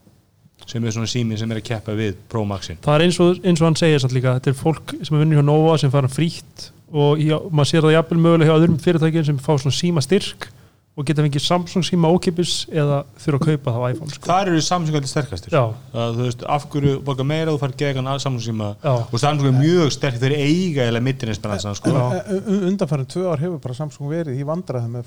sem 0.66 0.84
er 0.84 0.94
svona 0.94 1.10
sími 1.10 1.38
sem 1.40 1.50
er 1.50 1.60
að 1.60 1.68
keppa 1.70 1.96
við 1.98 2.20
Pro 2.30 2.44
Maxin. 2.48 2.80
Það 2.84 2.96
er 2.98 3.06
eins 3.06 3.20
og, 3.22 3.40
eins 3.44 3.62
og 3.62 3.70
hann 3.70 3.80
segir 3.80 4.02
samt 4.02 4.16
líka 4.16 4.36
þetta 4.38 4.52
er 4.52 4.60
fólk 4.60 4.94
sem 5.00 5.16
er 5.16 5.24
vinnur 5.24 5.40
hjá 5.40 5.46
Nova 5.46 5.76
sem 5.80 5.92
fara 5.92 6.10
frítt 6.10 6.70
og 6.90 7.20
já, 7.22 7.36
maður 7.50 7.70
sér 7.70 7.86
það 7.86 7.96
jafnvel 7.96 8.22
mögulega 8.24 8.50
hjá 8.50 8.58
öðrum 8.58 8.80
fyrirtækjum 8.82 9.28
sem 9.28 9.38
fá 9.42 9.52
svona 9.54 9.76
síma 9.76 10.02
styrk 10.04 10.50
og 10.98 11.06
geta 11.06 11.22
fengið 11.24 11.44
Samsung 11.44 11.86
síma 11.86 12.10
ókipis 12.12 12.66
eða 12.68 13.04
þurfa 13.22 13.38
að 13.38 13.44
kaupa 13.46 13.74
það 13.74 13.80
á 13.80 13.88
iPhone 13.94 14.12
sko. 14.12 14.26
þar 14.26 14.50
eru 14.50 14.62
Samsung 14.66 14.98
allir 14.98 15.10
sterkastir. 15.10 15.54
Já, 15.54 15.62
að 15.94 16.18
þú 16.18 16.26
veist, 16.26 16.44
af 16.56 16.66
hverju 16.72 16.94
borga 17.06 17.26
meira 17.30 17.54
þú 17.54 17.60
fær 17.62 17.74
gegan 17.82 18.10
að 18.10 18.22
Samsung 18.26 18.44
síma? 18.44 18.70
Já, 18.82 18.92
og 19.06 19.22
Samsung 19.22 19.52
er 19.52 19.56
mjög 19.56 19.94
sterk 19.94 20.18
þeir 20.20 20.36
eiga 20.36 20.88
eða 20.90 21.04
mittin 21.06 21.32
eins 21.32 21.40
sko. 21.78 21.94
undanfærin 22.58 23.08
tvö 23.14 23.28
ár 23.30 23.44
hefur 23.46 23.62
bara 23.62 23.78
Samsung 23.78 24.10
verið 24.10 24.42
í 24.42 24.48
vandræði 24.50 25.04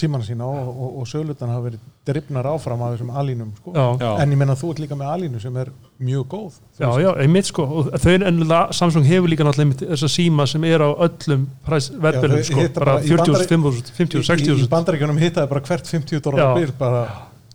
símana 0.00 0.24
sína 0.26 0.46
og, 0.46 0.68
og, 0.70 0.96
og 1.00 1.08
sölutan 1.10 1.50
hafa 1.52 1.64
verið 1.66 1.82
drifnar 2.06 2.48
áfram 2.52 2.82
af 2.86 2.94
þessum 2.94 3.10
alínum 3.20 3.50
sko. 3.58 3.72
já, 3.74 3.86
Já. 4.00 4.10
en 4.22 4.32
ég 4.34 4.40
menna 4.42 4.56
þú 4.58 4.70
ert 4.74 4.82
líka 4.84 4.98
með 5.00 5.12
alínu 5.14 5.40
sem 5.42 5.56
er 5.62 5.70
mjög 5.98 6.26
góð 6.34 6.58
já, 6.80 6.88
já, 7.02 7.10
einmitt 7.24 7.50
sko 7.50 7.66
og 7.66 7.90
þau 8.02 8.12
er 8.14 8.26
ennilega, 8.30 8.62
Samsung 8.76 9.06
hefur 9.08 9.32
líka 9.32 9.46
náttúrulega 9.46 9.66
einmitt 9.66 9.84
þessa 9.94 10.10
síma 10.12 10.46
sem 10.50 10.64
er 10.68 10.84
á 10.84 10.90
öllum 11.08 11.46
verðbelum 11.66 12.36
þau 12.36 12.48
sko, 12.50 12.66
bara 12.78 12.96
bara 12.96 12.96
í 13.02 13.12
40, 13.12 13.46
50, 13.48 13.92
50, 14.00 14.18
í, 14.20 14.24
í 14.24 14.30
60 14.30 14.72
bandaríkjunum 14.76 15.22
hittaði 15.24 15.52
bara 15.54 15.64
hvert 15.70 15.92
50 15.96 16.24
dólar 16.24 16.44
Já. 16.44 16.48
byrð 16.60 16.78
bara 16.80 17.02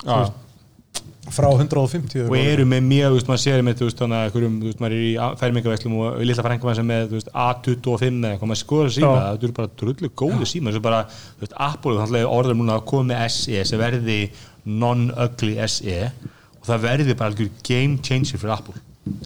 Já. 0.02 0.16
veist, 0.18 0.41
frá 1.36 1.48
150 1.50 2.28
og 2.28 2.36
eru 2.38 2.66
með 2.68 2.84
mjög, 2.88 3.08
þú 3.12 3.18
veist, 3.18 3.30
maður 3.32 3.42
sér 3.44 3.64
með, 3.66 3.78
þú 3.80 3.88
veist, 3.88 4.00
þannig 4.02 4.18
að 4.18 4.28
einhverjum, 4.28 4.58
þú 4.62 4.70
veist, 4.70 4.82
maður 4.84 4.96
er 4.98 5.06
í 5.06 5.12
fermingaveslum 5.42 5.96
og 5.98 6.20
lilla 6.28 6.46
frænka 6.48 6.76
sem 6.78 6.90
með, 6.92 7.08
þú 7.08 7.18
veist, 7.18 7.32
A25 7.46 8.10
eða 8.12 8.32
eitthvað, 8.32 8.52
maður 8.52 8.62
skoður 8.62 8.90
að 8.90 8.96
síma, 8.98 9.14
það 9.22 9.48
eru 9.48 9.58
bara 9.60 9.72
drullu 9.82 10.12
góði 10.22 10.50
síma, 10.52 10.72
þessu 10.72 10.84
bara, 10.86 11.02
þú 11.40 11.46
veist, 11.46 11.58
Apple, 11.68 11.98
þannig 12.02 12.26
að 12.26 12.36
orður 12.38 12.60
núna 12.60 12.78
að 12.78 12.86
koma 12.92 13.10
með 13.14 13.26
SE 13.38 13.66
sem 13.72 13.82
verði 13.82 14.20
non-ugly 14.82 15.58
SE 15.72 16.00
og 16.62 16.70
það 16.70 16.86
verði 16.86 17.18
bara 17.18 17.32
algjör 17.32 17.52
game 17.66 18.02
changer 18.06 18.42
fyrir 18.42 18.56
Apple. 18.58 18.78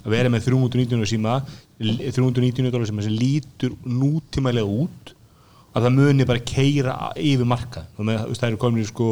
Að 0.05 0.13
vera 0.13 0.31
með 0.31 0.47
390 0.47 1.09
síma 1.11 1.41
390 1.81 2.71
dólar 2.71 2.87
sem 2.87 3.01
lítur 3.11 3.73
nútímælega 3.83 4.63
út 4.63 5.14
að 5.76 5.86
það 5.86 5.95
muni 5.97 6.26
bara 6.28 6.43
keira 6.47 6.95
yfir 7.19 7.47
markað 7.51 7.88
og 7.99 8.07
með, 8.07 8.21
það 8.39 8.47
eru 8.47 8.59
komin 8.61 8.84
í 8.84 8.88
sko 8.88 9.07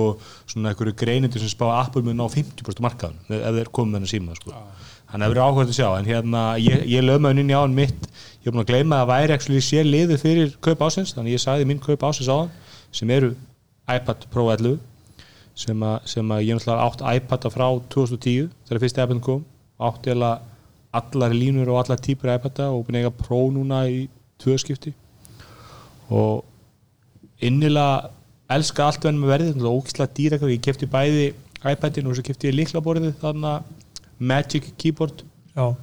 svona 0.47 0.71
einhverju 0.71 0.95
greinendur 1.01 1.43
sem 1.43 1.51
spá 1.51 1.65
að 1.67 1.79
Apple 1.81 2.05
mun 2.07 2.19
ná 2.21 2.23
50% 2.31 2.83
markaðan 2.85 3.17
ef 3.27 3.57
þeir 3.57 3.71
komið 3.75 3.91
með 3.91 3.99
hennar 3.99 4.13
síma 4.13 4.37
sko. 4.37 4.53
þannig 4.53 5.13
að 5.13 5.19
það 5.19 5.33
verður 5.33 5.43
áhugað 5.43 5.73
að 5.73 5.77
sjá. 5.77 5.89
En 5.97 6.07
hérna, 6.07 6.43
ég, 6.63 6.85
ég 6.89 7.03
lög 7.03 7.19
maður 7.21 7.43
inn 7.43 7.51
í 7.51 7.57
án 7.57 7.75
mitt 7.75 8.07
ég 8.43 8.47
er 8.47 8.55
búin 8.55 8.63
að 8.63 8.71
gleyma 8.71 9.01
að 9.03 9.11
væri 9.11 9.35
actually 9.35 9.61
sér 9.63 9.85
liðu 9.87 10.19
fyrir 10.19 10.55
kaup 10.63 10.81
ásins, 10.87 11.13
þannig 11.15 11.35
ég 11.35 11.43
sagði 11.43 11.67
minn 11.67 11.83
kaup 11.83 12.07
ásins 12.07 12.31
á 12.31 12.35
hann 12.41 12.55
sem 12.95 13.11
eru 13.11 13.33
iPad 13.91 14.25
Pro 14.31 14.47
11 14.53 14.79
sem 15.59 15.85
að, 15.85 15.99
sem 16.09 16.31
að 16.33 16.45
ég 16.47 16.57
náttúrulega 16.57 16.87
átt 16.87 17.03
iPad 17.19 17.47
frá 17.53 17.67
2010 17.93 18.49
þegar 18.67 18.81
fyrst 18.83 19.03
iPad 19.03 19.21
kom. 19.25 19.43
Átt 19.83 20.07
eða 20.09 20.31
allar 20.93 21.33
línur 21.33 21.71
og 21.73 21.81
allar 21.81 22.01
típur 22.01 22.31
iPada 22.33 22.69
og 22.73 22.87
búin 22.87 22.99
að 22.99 23.05
eiga 23.05 23.13
Pro 23.17 23.41
núna 23.53 23.83
í 23.89 24.05
tvö 24.41 24.57
skipti. 24.61 24.93
Og 26.13 26.43
innilega 27.47 28.11
elska 28.53 28.87
allt 28.87 29.05
venn 29.07 29.21
með 29.21 29.33
verðið, 29.33 29.53
þetta 29.53 29.67
er 29.67 29.77
ógíslega 29.77 30.15
dýra 30.17 30.51
ég 30.51 30.61
kefti 30.63 30.89
bæði 30.89 31.25
iPadin 31.63 32.09
og 32.09 32.17
svo 32.17 32.25
kefti 32.27 32.49
ég 32.49 32.57
líklaborðið 32.59 33.15
þannig 33.21 33.71
Magic 34.23 34.69
Keyboard. 34.79 35.23
Já, 35.55 35.73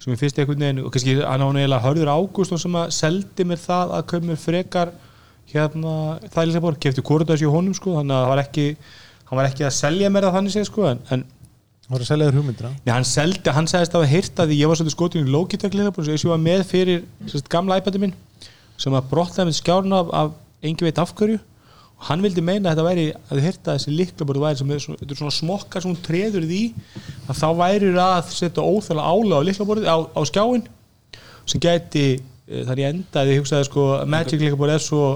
sem 0.00 0.12
ég 0.14 0.20
fyrst 0.20 0.38
einhvern 0.40 0.62
veginn 0.64 0.84
og 0.84 0.92
kannski 0.94 1.16
hann 1.20 1.44
á 1.44 1.48
neila 1.56 1.80
Hörður 1.82 2.12
Ágúst 2.12 2.54
sem 2.60 2.76
að 2.78 2.92
seldi 2.96 3.46
mér 3.48 3.60
það 3.62 3.94
að 3.98 4.06
kaupa 4.12 4.28
mér 4.28 4.40
frekar 4.40 4.92
hérna 5.52 5.94
þægilega 6.32 6.74
kefti 6.82 7.04
korundars 7.04 7.44
í 7.44 7.50
honum 7.50 7.76
sko 7.76 7.98
þannig 7.98 8.16
að 8.16 8.24
það 8.24 8.32
var 8.32 8.42
ekki 8.44 8.66
hann 9.28 9.38
var 9.40 9.48
ekki 9.50 9.66
að 9.68 9.74
selja 9.78 10.10
mér 10.12 10.26
það 10.26 10.36
þannig 10.38 10.54
séð 10.54 10.68
sko 10.70 10.86
en, 10.90 11.00
en 11.14 11.24
Það 11.84 11.92
voru 11.92 12.04
að 12.04 12.08
selja 12.08 12.26
þér 12.26 12.36
hugmyndina? 12.38 12.68
Nei, 12.80 12.90
hann 12.94 13.04
seldi, 13.04 13.50
hann 13.52 13.66
sagðist 13.68 13.92
að 13.92 14.00
hafa 14.00 14.08
heyrt 14.14 14.38
að 14.40 14.46
því 14.48 14.56
ég 14.56 14.70
var 14.70 14.78
svolítið 14.78 14.94
skotin 14.94 15.26
í 15.26 15.32
Logitech 15.34 15.74
leðabúin 15.76 16.06
sem 16.06 16.14
ég 16.16 16.30
var 16.30 16.38
með 16.40 16.62
fyrir 16.70 17.02
sérst, 17.28 17.50
gamla 17.52 17.76
iPad-i 17.76 18.00
minn 18.00 18.14
sem 18.80 18.96
að 18.96 19.10
brotlaði 19.10 19.50
með 19.50 19.58
skjárna 19.58 19.98
af, 20.00 20.14
af 20.16 20.30
engi 20.64 20.86
veit 20.86 21.00
af 21.02 21.12
hverju. 21.16 21.40
Og 21.94 22.06
hann 22.08 22.24
vildi 22.24 22.42
meina 22.42 22.72
að 22.72 22.74
þetta 22.74 22.86
væri 22.88 23.04
að 23.14 23.42
að 23.54 23.68
þessi 23.68 23.94
liklaborð 23.94 24.44
væri 24.44 24.60
sem 24.60 24.72
er 24.74 24.86
þetta 24.86 25.12
er 25.14 25.20
svona 25.20 25.36
smokkar 25.38 25.84
sem 25.84 25.92
hún 25.92 26.00
treður 26.04 26.48
því 26.48 26.62
að 27.28 27.38
þá 27.38 27.46
væri 27.60 27.92
að 28.02 28.32
setja 28.34 28.64
óþálega 28.64 29.12
ála 29.14 29.38
á 29.38 29.46
liklaborðið 29.48 29.92
á, 29.94 29.98
á 30.10 30.20
skjáin 30.26 30.66
sem 31.46 31.62
gæti 31.62 32.04
eh, 32.18 32.64
þar 32.66 32.82
ég 32.82 32.90
endaði, 32.96 33.36
ég 33.36 33.44
hugsaði 33.44 33.68
sko 33.68 33.86
að 34.00 34.10
Magic 34.16 34.42
liklaborð 34.42 34.74
er 34.74 34.84
svo 34.84 35.06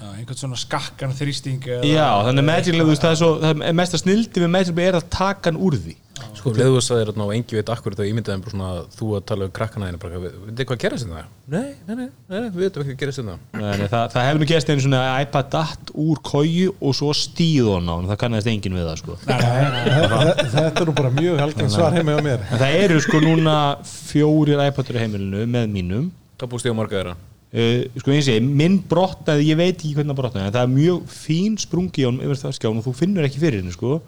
Já, 0.00 0.06
einhvern 0.16 0.38
svona 0.40 0.56
skakkan 0.60 1.10
þrýsting 1.12 1.66
Já, 1.84 2.06
þannig 2.24 2.44
að 2.44 2.48
Magic 2.48 2.78
veist, 2.88 3.04
það 3.04 3.24
er 3.40 3.66
er 3.68 3.74
mesta 3.76 4.00
snildi 4.00 4.44
við 4.44 4.52
Magic 4.54 4.78
er 4.80 4.96
að 4.96 5.10
taka 5.12 5.50
hann 5.50 5.60
úr 5.60 5.76
því 5.76 5.96
Sko, 6.40 6.52
leðu 6.56 6.76
þú 6.78 6.82
sagðir 6.86 7.10
þarna 7.10 7.24
og 7.26 7.32
engi 7.36 7.56
veit 7.58 7.70
akkur 7.74 7.94
þá 7.98 8.02
ímyndaði 8.08 8.34
þeim 8.36 8.42
bara 8.44 8.52
svona 8.54 8.70
þú 8.96 9.08
að 9.18 9.24
tala 9.30 9.46
um 9.46 9.52
krakkana 9.58 9.88
þínu 9.90 10.00
bara, 10.02 10.20
veit 10.24 10.52
þið 10.60 10.68
hvað 10.70 10.80
gerist 10.84 11.06
þetta? 11.06 11.24
Nei, 11.50 11.70
nei, 11.88 11.94
nei, 11.98 12.08
nei, 12.30 12.48
við 12.54 12.60
veitum 12.64 12.84
ekki 12.84 12.92
hvað 12.94 13.00
gerist 13.02 13.20
þetta 13.20 13.36
Nei, 13.60 13.72
nei, 13.80 13.88
það, 13.92 14.04
það 14.14 14.26
hefur 14.28 14.40
nú 14.42 14.48
gerst 14.50 14.72
einu 14.72 14.84
svona 14.86 15.00
að 15.06 15.22
iPad 15.26 15.50
datt 15.56 15.92
úr 16.04 16.22
kóju 16.30 16.74
og 16.80 16.96
svo 17.00 17.10
stíð 17.20 17.70
hon 17.74 17.90
á 17.90 17.94
hann, 17.96 18.10
það 18.12 18.20
kannast 18.24 18.50
enginn 18.54 18.78
við 18.78 18.86
það 18.88 19.00
sko. 19.02 19.18
Þetta 19.26 20.46
þetta 20.54 20.84
er 20.84 20.88
nú 20.90 20.94
bara 21.00 21.10
mjög 21.16 21.40
helgeng 21.44 21.72
svar 21.72 21.96
heima 21.96 22.16
á 22.16 22.20
mér 22.24 22.44
En 22.50 22.62
það 22.62 22.76
eru 22.84 23.00
sko 23.04 23.20
núna 23.24 23.56
fjórir 23.86 24.62
iPadur 24.68 24.98
í 24.98 25.04
heimilinu 25.04 25.44
með 25.50 25.74
mínum 25.74 26.08
Hvað 26.40 26.54
búst 26.54 26.68
ég 26.68 26.72
á 26.72 26.78
marga 26.78 26.96
þeirra? 27.00 27.16
uh, 27.50 27.82
sko 28.00 28.14
eins 28.14 28.28
og 28.30 28.36
ég, 28.38 28.48
minn 28.62 28.78
brotnaði, 28.90 29.48
ég 29.50 29.58
veit 29.58 29.74
ekki 29.74 29.94
hvernig 29.96 30.14
það 30.14 30.20
brotnaði, 30.22 30.46
en 30.50 30.54
það 30.56 30.66
er 30.66 30.72
mjög 30.76 31.14
fín 31.14 31.56
sprungi 31.60 32.06
á 32.06 32.08
hann 32.08 32.20
yfir 32.24 32.40
það 32.44 32.56
skján 32.58 32.78
og 32.80 32.86
þú 32.86 32.94
finnur 33.00 33.26
ekki 33.26 33.42
fyrir 33.42 33.62
henni 33.62 33.74
sko 33.74 33.98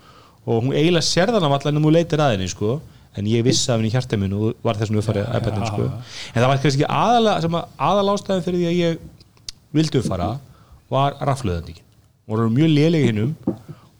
og 0.47 0.65
hún 0.65 0.75
eiginlega 0.75 1.07
sérðan 1.07 1.47
af 1.47 1.55
allan 1.59 1.79
en 1.79 1.85
þú 1.85 1.93
leitir 1.95 2.23
að 2.23 2.37
henni 2.37 2.49
sko. 2.51 2.81
En 3.13 3.29
ég 3.29 3.45
vissi 3.45 3.69
af 3.69 3.77
henni 3.77 3.91
í 3.91 3.93
hjarta 3.93 4.17
minn 4.19 4.33
og 4.33 4.57
var 4.65 4.79
þessum 4.81 4.99
uppfarið 5.03 5.29
iPadin 5.39 5.69
sko. 5.69 5.89
En 6.33 6.39
það 6.41 6.49
var 6.49 6.63
kannski 6.63 6.89
að 6.89 7.29
aðal 7.77 8.15
ástæðin 8.15 8.45
fyrir 8.47 8.59
því 8.63 8.69
að 8.71 8.79
ég 8.79 8.91
vildi 9.77 10.01
uppfara 10.01 10.31
var 10.93 11.19
rafluðandíkin 11.21 11.87
og 12.27 12.35
voru 12.35 12.51
mjög 12.55 12.73
lélegi 12.73 13.11
hinnum 13.11 13.35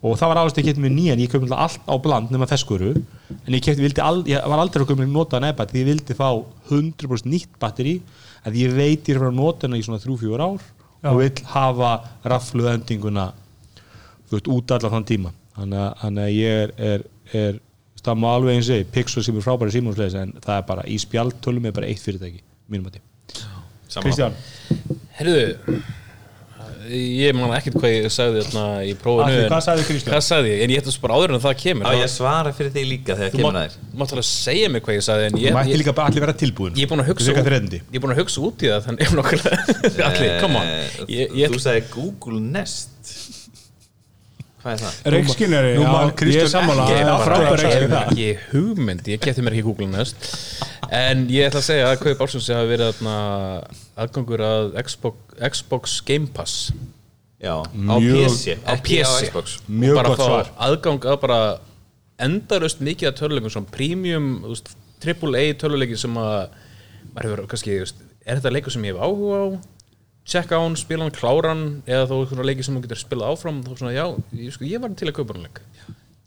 og 0.03 0.17
það 0.19 0.33
var 0.33 0.41
ástæðin 0.43 0.57
að 0.57 0.63
ég 0.63 0.69
kefti 0.71 0.85
mér 0.87 0.95
nýjan. 0.97 1.23
Ég 1.23 1.31
köpum 1.33 1.53
allt 1.53 1.85
á 1.85 1.95
bland 2.03 2.33
nema 2.33 2.49
feskuru 2.49 2.95
en 2.97 3.53
ég, 3.53 3.61
kefti, 3.61 3.85
vildi 3.85 4.03
al, 4.03 4.25
ég 4.27 4.49
var 4.49 4.65
aldrei 4.65 4.83
að 4.83 4.91
köpum 4.95 5.13
notaðan 5.13 5.53
iPad 5.53 5.69
því 5.75 5.85
ég 5.85 5.91
vildi 5.93 6.17
fá 6.17 6.29
100% 6.73 7.29
nýtt 7.29 7.53
batteri 7.61 7.99
að 8.49 8.59
ég 8.65 8.73
veit 8.75 9.13
ég 9.13 9.19
er 9.19 9.29
að 9.29 9.37
nota 9.37 9.69
hana 9.69 9.79
í 9.79 9.85
svona 9.85 10.01
3-4 10.03 10.41
ár 10.41 10.63
og 11.13 11.19
vil 11.21 11.33
hafa 11.53 11.93
veist, 14.33 14.49
út 14.49 14.73
allan 14.73 14.93
þann 14.97 15.09
tíma 15.09 15.33
þannig 15.59 15.79
að, 15.85 15.93
þannig 16.03 16.25
að 16.27 16.35
ég 16.37 16.59
er, 16.65 16.75
er, 16.93 17.07
er 17.45 17.61
það 18.03 18.19
má 18.19 18.29
alveg 18.35 18.59
eins 18.59 18.71
og 18.75 18.93
Pixel 18.95 19.23
sem 19.27 19.37
er 19.39 19.45
frábæri 19.47 19.75
símónsleis 19.77 20.17
en 20.19 20.33
það 20.43 20.57
er 20.59 20.69
bara 20.73 20.85
í 20.91 20.99
spjaltölum 21.03 21.69
er 21.71 21.75
bara 21.77 21.91
eitt 21.93 22.03
fyrirtæki, 22.03 22.43
mínum 22.73 22.89
að 22.91 23.01
Kristján, 24.03 24.33
Herðu, 25.19 25.43
ég 26.93 27.35
man 27.37 27.53
ekkert 27.55 27.77
hvað 27.79 27.93
ég 27.95 28.07
sagði 28.13 28.43
þarna 28.47 28.65
í 28.89 28.93
en- 28.93 29.51
hvað 29.51 29.61
sagði 29.67 29.85
Kristján? 29.87 30.15
Hvað 30.15 30.25
sagði 30.27 30.49
ég? 30.53 30.63
En 30.65 30.73
ég 30.73 30.81
ætla 30.83 30.95
svo 30.95 31.03
bara 31.05 31.19
áður 31.19 31.35
en 31.37 31.43
það 31.45 31.55
kemur 31.63 31.87
Á 31.87 31.93
ég 31.95 32.09
svara 32.11 32.53
fyrir 32.57 32.73
þig 32.75 32.87
líka 32.89 33.17
þegar 33.19 33.31
Þú 33.35 33.39
kemur 33.39 33.53
mátt 33.53 33.63
að 33.63 33.77
þér 33.77 33.99
mátt 34.01 34.15
alveg 34.17 34.29
segja 34.31 34.69
mig 34.73 34.83
hvað 34.87 34.97
ég 34.97 35.05
sagði 35.07 35.27
en 35.29 35.37
þú 35.37 35.43
ég, 35.45 35.55
mætti 35.59 35.75
ég, 35.75 35.81
líka 35.83 35.95
bara 35.99 36.07
allir 36.11 36.25
vera 36.27 36.37
tilbúin 36.43 36.75
ég 36.81 36.83
er 36.89 36.91
búin 36.91 37.05
að 37.05 37.11
hugsa 37.13 37.29
Þú 37.29 37.33
út-. 37.33 37.37
Ég 37.37 37.45
er 37.45 37.55
í 38.65 38.73
það 38.73 38.85
þannig 38.89 39.03
ef 39.07 39.15
nokkulega 39.21 40.09
Allir, 40.09 40.35
come 40.41 40.57
on 40.57 40.73
Eh, 40.73 40.99
ég, 41.13 41.37
ég, 41.43 41.53
Þú 41.53 41.63
sagði 41.63 41.85
Google 41.93 42.41
Nest 42.41 43.42
Hvað 44.63 44.73
er 44.77 44.83
það? 44.83 44.99
Reykskinnari, 45.13 45.71
já, 45.75 45.87
ég 46.31 46.37
er 46.45 46.51
sammála. 46.53 46.83
ekki 46.87 46.95
það 46.95 47.01
er 47.03 47.09
bara- 47.11 47.25
frábær 47.27 47.59
sagði 47.59 47.79
reykskinn 47.79 47.95
það. 47.97 48.11
ekki 48.13 48.29
hugmynd, 48.53 49.09
ég 49.11 49.21
geti 49.25 49.43
mér 49.43 49.57
ekki 49.57 49.65
Google 49.67 49.89
Nest 49.91 50.29
en 50.93 51.25
ég 51.33 51.49
ætla 51.49 51.59
að 51.63 51.67
segja 51.67 51.89
að 51.91 51.99
Kaup 52.05 52.23
Ársons 52.27 52.47
hafa 52.53 52.69
verið 52.71 52.93
þarna 52.93 53.17
aðgangur 54.05 54.45
að 54.47 54.69
Xbox, 54.87 55.17
Xbox 55.51 56.01
Game 56.07 56.27
Pass. 56.37 56.73
Já, 57.43 57.57
á 57.59 57.67
Mjög- 57.75 58.31
PC 58.31 58.55
á 58.63 58.75
PC 58.79 59.33
og 59.35 59.97
bara 59.99 60.15
fá 60.15 60.47
aðgang 60.69 61.01
að 61.11 61.21
bara 61.25 61.41
endarust 62.23 62.79
mikið 62.79 63.09
að 63.11 63.19
töluleikum 63.19 63.51
svona 63.51 63.71
premium, 63.75 64.45
AAA 65.03 65.55
töluleiki 65.59 65.99
sem 65.99 66.15
að 66.15 66.49
maður 67.17 67.27
hefur 67.33 67.47
kannski, 67.51 67.81
er 68.25 68.39
þetta 68.39 68.53
leikur 68.55 68.71
sem 68.71 68.83
ég 68.87 68.95
hef 68.95 69.03
áhuga 69.03 69.35
á 69.43 69.47
checka 70.29 70.59
á 70.59 70.61
hann, 70.63 70.77
spila 70.79 71.07
hann, 71.07 71.15
klára 71.15 71.51
hann 71.53 71.65
eða 71.87 72.07
þó 72.11 72.15
svona 72.31 72.47
leiki 72.47 72.65
sem 72.67 72.77
þú 72.79 72.85
getur 72.87 73.01
spilað 73.01 73.33
áfram 73.35 73.59
þá 73.67 73.73
svona, 73.79 73.95
já, 73.97 74.05
ég, 74.39 74.53
sko, 74.55 74.69
ég 74.69 74.83
var 74.83 74.95
til 74.99 75.09
að 75.11 75.17
kaupa 75.19 75.35
hann 75.37 75.49
leik. 75.49 75.63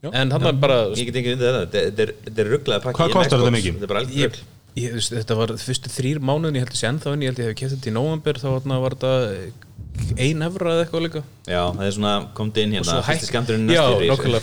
En 0.05 0.33
hann 0.35 0.43
er 0.45 0.57
bara 0.61 0.81
Ég 0.93 1.07
get 1.07 1.15
ekki 1.21 1.31
undir 1.33 1.55
þetta, 1.55 1.79
þetta 1.87 2.03
er- 2.03 2.15
þetta 2.27 2.43
er- 2.43 2.49
rugglaði 2.53 2.83
pakki 2.83 2.99
Hvað 2.99 3.15
kostar 3.15 3.39
þetta 3.41 3.55
mikið? 3.55 3.79
Þetta 3.79 3.87
er 3.87 3.93
bara 3.93 4.03
þú 4.75 4.91
veist, 4.99 5.13
þetta 5.15 5.37
var 5.39 5.53
fyrstu 5.63 5.89
þrýr 5.95 6.19
mánuðin 6.19 6.57
ég 6.59 6.65
held 6.65 6.73
þessi 6.75 6.87
ennþá 6.91 7.13
inn, 7.15 7.23
ég 7.23 7.31
held 7.31 7.39
ég 7.39 7.47
hef 7.49 7.55
kæft 7.61 7.75
þetta 7.77 7.89
í 7.89 7.95
november 7.95 8.33
þá 8.41 8.47
þarna 8.51 8.79
var 8.83 8.95
þetta 8.99 9.13
ein 10.19 10.41
evra 10.43 10.73
eða 10.75 10.83
eitthvað 10.83 11.05
líka. 11.05 11.21
Já, 11.47 11.61
það 11.71 11.85
er 11.87 11.95
svona, 11.95 12.13
komdu 12.35 12.61
inn 12.61 12.75
og 12.75 12.83
hérna, 12.83 13.17
skamturinn 13.23 13.69
já, 13.71 13.83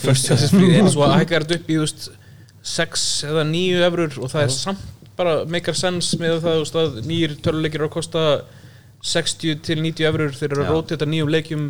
næstur 0.08 0.72
en 0.80 0.90
svo 0.90 1.10
hækkar 1.12 1.44
þetta 1.44 1.60
upp 1.60 1.68
í, 1.68 1.78
6 2.62 3.06
eða 3.28 3.44
9 3.50 3.84
eurur 3.90 4.18
og 4.22 4.30
það 4.32 4.44
er 4.46 4.52
samt 4.54 4.82
bara 5.18 5.42
maker 5.50 5.76
sense 5.76 6.16
með 6.20 6.38
það, 6.44 6.62
að 6.80 6.98
nýjir 7.08 7.34
töluleikir 7.44 7.82
eru 7.82 7.88
að 7.90 7.96
kosta 7.98 8.22
60 9.02 9.60
til 9.66 9.82
90 9.82 10.08
eurur 10.08 10.36
þeir 10.36 10.52
eru 10.52 10.62
að 10.62 10.70
Já. 10.70 10.72
róti 10.76 10.94
þetta 10.96 11.10
nýjum 11.10 11.34
leikjum. 11.34 11.66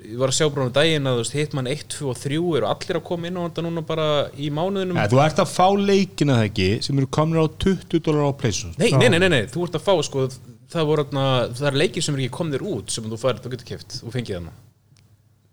Ég 0.00 0.16
var 0.20 0.32
að 0.32 0.36
sjá 0.36 0.46
bara 0.52 0.66
um 0.66 0.72
daginn 0.76 1.08
að 1.08 1.20
Hitman 1.34 1.68
1, 1.68 1.84
2 1.96 2.08
og 2.12 2.20
3 2.20 2.40
eru 2.60 2.68
allir 2.68 2.98
að 3.00 3.04
koma 3.08 3.28
inn 3.28 3.36
á 3.40 3.42
þetta 3.48 3.64
núna 3.66 3.84
bara 3.84 4.06
í 4.36 4.48
mánuðinum. 4.52 5.00
Ja, 5.00 5.08
þú 5.12 5.20
ert 5.24 5.42
að 5.42 5.52
fá 5.52 5.66
leikina 5.76 6.38
það 6.38 6.48
ekki 6.50 6.70
sem 6.86 7.00
eru 7.00 7.10
komin 7.18 7.40
á 7.40 7.46
20 7.48 8.04
dólar 8.06 8.28
á 8.28 8.32
Playstation. 8.36 8.76
Nei, 8.80 8.92
nei, 8.96 9.08
nei, 9.08 9.20
nei, 9.24 9.30
nei, 9.34 9.44
þú 9.52 9.66
ert 9.66 9.80
að 9.80 9.86
fá 9.88 9.94
sko, 10.04 10.26
það 10.72 10.90
voru 10.92 11.06
það 11.12 11.68
er 11.72 11.80
leikir 11.84 12.06
sem 12.06 12.16
er 12.16 12.24
ekki 12.26 12.36
komnir 12.40 12.64
út 12.64 12.92
sem 12.92 13.08
þú 13.08 13.20
fær, 13.20 13.40
þú 13.40 13.54
getur 13.56 13.72
keft 13.74 14.00
og 14.04 14.14
fengið 14.16 14.38
þarna 14.38 14.56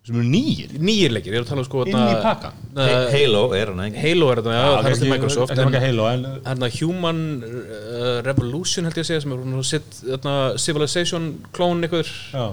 sem 0.07 0.15
eru 0.15 0.27
nýjir 0.31 0.77
Nýjir 0.79 1.15
leikir, 1.15 1.33
ég 1.35 1.41
er 1.41 1.45
að 1.45 1.51
tala 1.51 1.63
um 1.63 1.67
sko 1.67 1.83
inn 1.83 1.97
í 1.97 2.15
pakka. 2.23 2.53
Halo 3.11 3.43
er 3.57 3.73
hann 3.73 3.83
ekki? 3.87 4.03
Halo 4.05 4.31
er 4.31 4.41
þarna, 4.41 4.55
já, 4.55 4.69
það 4.77 4.89
er 4.89 5.01
til 5.01 5.11
Microsoft 5.11 5.51
Það 5.51 5.59
er 5.59 5.67
ekki 5.67 5.79
en 5.81 5.85
Halo 5.87 6.07
en 6.13 6.25
þarna 6.47 6.71
Human 6.77 7.21
uh, 7.49 8.07
Revolution 8.27 8.87
held 8.87 9.01
ég 9.01 9.05
að 9.05 9.11
segja 9.11 9.25
sem 9.25 9.35
er 9.35 9.43
svona 9.43 9.67
sitt, 9.73 10.01
þarna 10.05 10.37
Civilization 10.63 11.29
klón 11.55 11.83
einhver. 11.83 12.11
Já. 12.31 12.47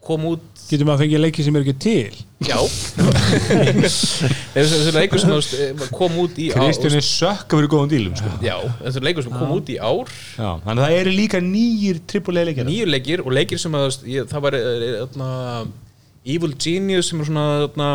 Kom 0.00 0.24
út 0.30 0.50
Getur 0.70 0.86
maður 0.86 1.00
að 1.00 1.02
fengja 1.02 1.18
leiki 1.18 1.42
sem 1.42 1.56
er 1.58 1.64
ekki 1.64 1.74
til? 1.82 2.18
Já. 2.46 2.58
Þessi 4.54 4.92
leikur 4.94 5.20
sem 5.20 5.32
eh, 5.34 5.82
kom 5.96 6.14
út 6.22 6.38
í 6.38 6.46
ár 6.54 6.62
Kristján 6.62 6.94
er 6.96 7.04
sökka 7.06 7.58
fyrir 7.58 7.70
góðum 7.72 7.90
dílum 7.90 8.14
sko. 8.18 8.30
Já, 8.44 8.54
þessi 8.84 9.02
leikur 9.02 9.26
sem 9.26 9.34
kom 9.34 9.50
út 9.56 9.72
í 9.72 9.80
ár 9.82 10.06
Já, 10.06 10.50
þannig 10.62 10.76
að 10.76 10.84
það 10.84 10.96
eru 11.00 11.14
líka 11.16 11.42
nýjir 11.42 12.00
AAA 12.06 12.46
leikir. 12.50 12.68
Nýjur 12.70 12.92
leikir 12.94 13.24
og 13.24 13.34
leikir 13.34 13.62
sem 13.62 13.74
að 13.80 13.88
það 14.30 14.46
var 14.46 14.58
eh, 14.60 14.86
þarna, 15.02 15.30
Evil 16.28 16.52
Genius 16.60 17.08
sem 17.08 17.20
er 17.22 17.28
svona 17.30 17.44
þarna, 17.62 17.86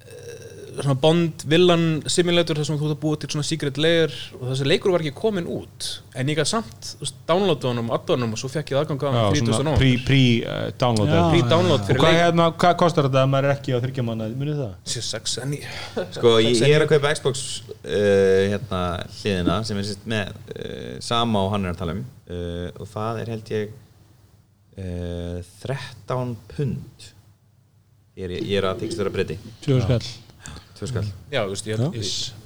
eh, 0.00 0.70
svona 0.80 0.94
Bond 1.02 1.42
villain 1.50 1.82
simulator 2.08 2.56
þar 2.56 2.68
sem 2.70 2.78
þú 2.80 2.86
ert 2.88 2.94
að 2.94 3.00
búa 3.02 3.18
til 3.20 3.28
svona 3.34 3.44
secret 3.44 3.76
layer 3.76 4.14
og 4.38 4.46
þessi 4.48 4.68
leikur 4.70 4.94
var 4.94 5.04
ekki 5.04 5.12
komin 5.18 5.44
út 5.44 5.88
en 6.16 6.30
ég 6.32 6.38
gæti 6.38 6.54
samt 6.54 6.94
downloada 7.28 7.68
honum 7.68 7.90
addonum 7.92 8.32
og 8.32 8.40
svo 8.40 8.48
fekk 8.48 8.72
ég 8.72 8.80
aðgang 8.80 9.04
að 9.04 9.18
hann 9.18 9.36
30. 9.36 9.52
svona 9.52 9.74
nóvember 9.74 10.06
pre-download 10.08 11.12
Já. 11.12 11.20
pre-download 11.34 11.84
Og 11.84 11.90
fyrir 11.90 12.00
hvað, 12.00 12.16
leik 12.16 12.22
hérna, 12.24 12.48
hvað 12.64 12.74
kostar 12.80 13.10
þetta 13.10 13.26
að 13.26 13.30
maður 13.34 13.50
er 13.50 13.54
ekki 13.58 13.76
á 13.76 13.78
þryggja 13.84 14.06
manna, 14.08 14.30
munið 14.40 14.64
það? 14.64 14.72
6 14.96 15.36
en 15.44 15.54
ég 15.58 15.68
Sko, 16.16 16.34
ég, 16.40 16.56
ég 16.64 16.78
er 16.78 16.86
að 16.86 16.94
kaupa 16.94 17.12
Xbox 17.18 17.44
uh, 17.68 18.48
hérna 18.54 18.82
hliðina 19.20 19.60
sem 19.68 19.84
er 19.84 19.90
sérst 19.90 20.08
með 20.08 20.32
uh, 20.56 20.96
sama 21.04 21.44
og 21.44 21.52
hann 21.52 21.68
er 21.68 21.76
að 21.76 21.84
tala 21.84 21.98
um 21.98 22.02
uh, 22.08 22.68
og 22.80 22.88
það 22.96 23.20
er 23.26 23.34
held 23.36 23.54
ég 23.58 23.78
uh, 24.80 25.38
13 25.62 26.34
pund 26.54 27.08
ég 28.18 28.26
er, 28.26 28.36
ég 28.40 28.56
er 28.58 28.68
að 28.70 28.82
tekst 28.84 29.00
vera 29.00 29.12
breyti. 29.14 29.38
Fjóðu 29.64 29.86
skall. 29.86 30.10
Tvö 30.80 30.88
skall. 30.90 31.08
Já, 31.32 31.42
þú 31.44 31.54
veist, 31.54 31.70
ég, 31.70 31.80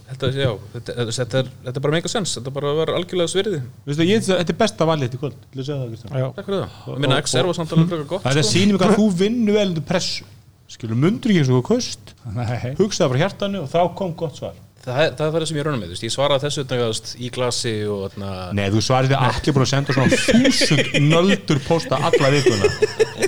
held 0.09 0.24
að, 0.27 0.39
já, 0.39 0.51
þetta, 0.74 0.94
þetta, 0.98 1.15
þetta, 1.16 1.40
er, 1.40 1.51
þetta 1.65 1.81
er 1.81 1.85
bara 1.86 1.94
mega 1.97 2.11
sens, 2.12 2.35
þetta 2.36 2.52
bara 2.55 2.73
var 2.77 2.93
algjörlega 2.98 3.32
svirði 3.32 3.61
Veistu, 3.86 4.06
ég, 4.09 4.24
þetta 4.27 4.52
er 4.52 4.59
besta 4.61 4.89
valið 4.89 5.06
þetta 5.06 5.16
í 5.16 5.23
kvöld 5.23 5.39
að 5.39 5.94
Takk 6.36 6.48
fyrir 6.51 6.59
það, 6.59 6.74
ég 6.90 7.01
minna 7.05 7.20
XR 7.23 7.48
var 7.48 7.59
samt 7.59 7.74
alveg 7.77 8.05
gott 8.11 8.24
Það 8.27 8.31
er 8.32 8.40
að 8.43 8.48
sko. 8.48 8.59
sýnum 8.59 8.81
hvað 8.82 8.97
þú 8.98 9.06
vinnur 9.23 9.59
vel 9.59 9.66
undir 9.70 9.86
pressu. 9.89 10.28
Skilur, 10.74 10.98
mundur 10.98 11.32
ekki 11.32 11.43
eins 11.44 11.52
og 11.55 11.65
kost 11.65 12.12
nei. 12.35 12.74
Hugsaði 12.81 13.15
frá 13.15 13.23
hjartanu 13.23 13.62
og 13.65 13.70
þá 13.73 13.81
kom 13.97 14.15
gott 14.19 14.40
svar 14.40 14.61
það, 14.85 14.98
er- 15.05 15.12
það 15.19 15.27
er 15.27 15.32
það 15.35 15.47
sem 15.51 15.59
ég 15.59 15.65
raunum 15.66 15.81
með, 15.82 15.89
þú 15.89 15.94
veist, 15.94 16.05
ég 16.06 16.12
svaraði 16.15 16.44
þessu 16.44 16.62
þú 16.70 16.77
veist, 16.81 17.06
í 17.16 17.28
glasi 17.35 17.73
og 17.90 17.98
þarna 18.15 18.28
Nei, 18.59 18.66
þú 18.74 18.81
svarir 18.85 19.09
því 19.11 19.16
allir 19.28 19.52
búin 19.56 19.65
að 19.65 19.73
senda 19.73 19.90
svona 19.97 20.11
þúsund 20.24 20.85
nöldur 21.09 21.61
posta 21.66 21.94
alla 22.09 22.28
vikuna. 22.35 22.66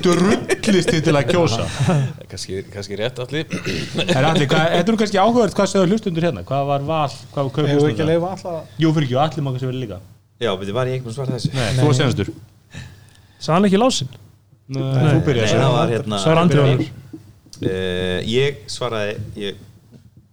Drullist 0.07 0.91
þið 0.93 1.01
til 1.07 1.15
að 1.17 1.25
kjósa? 1.31 1.63
Kannski, 2.27 2.59
kannski 2.73 2.93
rétt 2.99 3.17
allir 3.23 3.45
Er 4.03 4.23
allir, 4.27 4.45
þetta 4.47 4.65
er 4.77 4.91
nú 4.91 4.97
kannski 4.99 5.19
áhugavert 5.21 5.55
hvað 5.57 5.67
segðu 5.71 5.87
hlustundur 5.95 6.23
hérna, 6.27 6.41
hvað 6.47 6.63
var 6.69 6.81
val 6.87 7.11
hvað 7.33 7.43
var 7.47 7.69
Hefur 7.71 7.89
ekki 7.93 8.03
að 8.05 8.11
leifa 8.11 8.27
alltaf 8.35 8.57
Jú, 8.83 8.87
fyrir 8.97 9.07
ekki, 9.07 9.17
allir 9.23 9.41
má 9.45 9.49
kannski 9.55 9.69
verið 9.71 9.83
líka. 9.85 9.97
Já, 10.43 10.51
betur 10.61 10.75
var 10.77 10.87
ég 10.91 11.01
að 11.07 11.15
svara 11.17 11.33
þessu? 11.33 11.49
Nei, 11.55 11.69
þú 11.79 11.85
var 11.87 11.95
senastur. 11.97 12.27
Sá 13.41 13.49
hann 13.55 13.65
ekki 13.69 13.79
lásin? 13.81 14.09
Nei, 14.67 14.83
þú 15.07 15.19
byrjaði 15.25 15.47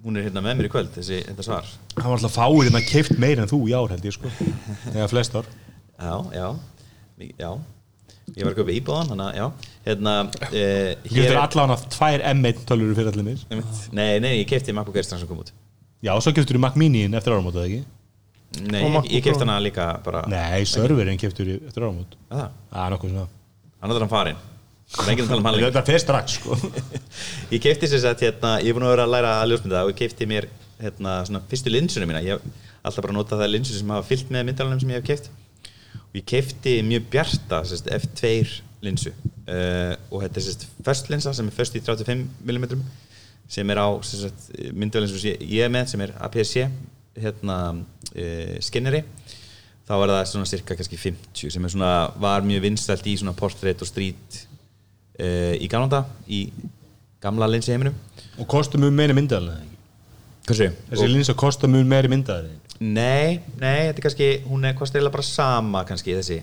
Hún 0.04 0.18
er 0.20 0.26
hérna 0.26 0.42
með 0.44 0.58
mér 0.58 0.66
í 0.68 0.70
kvöld, 0.72 0.90
þessi, 0.92 1.22
þetta 1.30 1.44
svar. 1.46 1.68
Hann 1.96 2.10
var 2.10 2.18
alltaf 2.18 2.34
fáið 2.36 2.66
hérna 2.66 2.80
keift 2.84 3.14
meir 3.22 3.40
en 3.40 3.48
þú 3.48 3.60
í 3.70 3.72
ár 3.72 3.94
held 3.94 4.04
ég 4.04 4.12
sko. 4.12 4.32
Eða 4.92 5.06
flest 5.08 5.38
ár. 5.38 5.48
Já, 5.96 6.16
já, 6.34 6.48
já. 7.40 7.50
Ég 8.34 8.44
var 8.44 8.52
að 8.52 8.58
köpa 8.58 8.74
íbúðan, 8.74 9.08
þannig 9.12 9.26
að, 9.30 9.38
já. 9.38 9.72
Hérna, 9.86 10.14
uh, 10.28 10.92
Þú 11.08 11.16
getur 11.18 11.40
allan 11.40 11.72
að 11.74 11.82
tvær 11.94 12.24
M1 12.34 12.62
tölur 12.68 12.94
fyrir 12.96 13.10
allir 13.12 13.26
mér 13.26 13.42
Nei, 13.96 14.06
nei, 14.24 14.30
ég 14.40 14.46
kefti 14.48 14.72
MacBook 14.76 14.96
Air 14.96 15.04
strax 15.08 15.24
sem 15.24 15.28
kom 15.30 15.42
út. 15.44 15.52
Já, 16.04 16.12
svo 16.20 16.32
keftur 16.36 16.56
þú 16.58 16.62
Mac 16.64 16.76
Mini 16.80 17.04
eftir 17.08 17.36
áramót, 17.36 17.56
eða 17.56 17.68
ekki? 17.68 17.84
Nei, 18.64 18.80
Og 18.80 18.88
ég, 18.88 18.94
MacBook 18.96 19.12
ég 19.12 19.24
kefti 19.28 19.40
Pro. 19.40 19.48
hana 19.48 19.60
líka 19.64 19.86
bara 20.04 20.24
Nei, 20.28 20.64
serverinn 20.68 21.20
keftur 21.20 21.52
eftir 21.56 21.84
áramót. 21.84 22.16
Það, 22.32 22.48
Það 22.72 22.84
er 22.86 22.96
nokkuð 22.96 23.14
svona. 23.14 23.28
Hann 23.80 23.94
er 23.94 24.04
hann 24.04 24.12
farinn 24.12 24.42
Tala 24.92 25.14
um 25.16 25.46
Þetta 25.56 25.82
fer 25.86 26.02
strax 26.02 26.36
sko. 26.38 26.56
Ég 27.54 27.62
kefti 27.62 27.88
sér 27.88 28.02
sett, 28.02 28.20
hérna, 28.26 28.58
ég 28.62 28.70
er 28.70 28.76
búin 28.76 28.84
að 28.86 28.92
vera 28.94 29.06
að 29.06 29.14
læra 29.14 29.32
að 29.40 29.48
ljósmynda 29.50 29.80
og 29.86 29.92
ég 29.94 29.98
kefti 29.98 30.28
mér 30.28 30.46
hérna, 30.82 31.16
svona 31.26 31.40
fyrstu 31.50 31.72
linsunum 31.72 32.10
mína. 32.10 32.20
Ég 32.24 32.36
hef 32.36 32.68
alltaf 32.84 33.06
bara 33.06 33.16
notað 33.16 33.42
það 33.42 33.52
linsur 33.54 33.78
sem 33.80 33.94
hafa 33.94 34.06
fyllt 34.06 34.30
með 34.34 34.46
myndalunum 34.50 34.82
sem 34.82 34.92
ég 34.92 35.00
hef 35.00 35.08
keft 35.08 35.30
og 36.04 36.18
ég 36.20 36.26
kefti 36.30 36.76
mjög 36.86 37.08
bjarta 37.14 37.62
sérst, 37.66 37.90
F2 37.96 38.32
linsu. 38.84 39.14
Uh, 39.48 39.96
og 40.12 40.22
þetta 40.24 40.40
er 40.40 40.46
sérst, 40.46 40.66
first 40.86 41.10
linsa 41.12 41.34
sem 41.36 41.48
er 41.48 41.56
first 41.56 41.76
í 41.76 41.82
35mm 41.84 42.84
sem 43.54 43.70
er 43.72 43.80
á 43.80 43.88
myndalun 44.76 45.10
sem 45.10 45.34
ég 45.42 45.64
er 45.64 45.72
með 45.72 45.90
sem 45.94 46.04
er 46.04 46.14
APS-C 46.28 46.68
hérna, 47.24 47.58
uh, 48.14 48.56
skinneri. 48.64 49.04
Þá 49.84 49.94
er 49.98 50.14
það 50.14 50.26
svona 50.30 50.48
cirka 50.48 50.76
kannski 50.78 50.96
50 51.00 51.52
sem 51.52 51.70
svona, 51.74 51.94
var 52.20 52.44
mjög 52.46 52.68
vinstælt 52.68 53.08
í 53.10 53.18
svona 53.20 53.34
portrait 53.36 53.82
og 53.84 53.90
street 53.90 54.44
uh, 55.20 55.54
í 55.58 55.68
gamlanda 55.70 56.04
í 56.26 56.46
gamla 57.24 57.48
linsi 57.48 57.72
heiminum. 57.72 57.96
Og 58.38 58.48
kostum 58.50 58.82
mjög 58.84 58.98
meiri 58.98 59.16
myndaðal 59.16 59.54
Hversu? 60.44 60.68
Þessi 60.90 61.08
linsa 61.08 61.34
kostar 61.38 61.70
mjög 61.72 61.86
meiri 61.88 62.10
myndaðal 62.12 62.50
Nei, 62.82 63.38
nei, 63.60 63.86
þetta 63.86 64.00
er 64.00 64.04
kannski, 64.04 64.28
hún 64.50 64.66
er 64.66 64.74
kostar 64.76 64.98
eiginlega 64.98 65.14
bara 65.14 65.24
sama 65.24 65.84
kannski 65.86 66.16
þessi. 66.18 66.40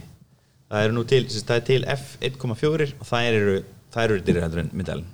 Það 0.72 0.86
eru 0.88 0.96
nú 0.96 1.02
til, 1.04 1.26
það 1.28 1.58
er 1.58 1.66
til 1.68 1.82
F1.4 1.92 2.86
og 2.96 3.08
það 3.10 3.28
eru, 3.28 3.56
það 3.92 4.06
eru 4.06 4.20
dyrri 4.26 4.44
heldur 4.46 4.62
en 4.62 4.70
myndalinn. 4.80 5.10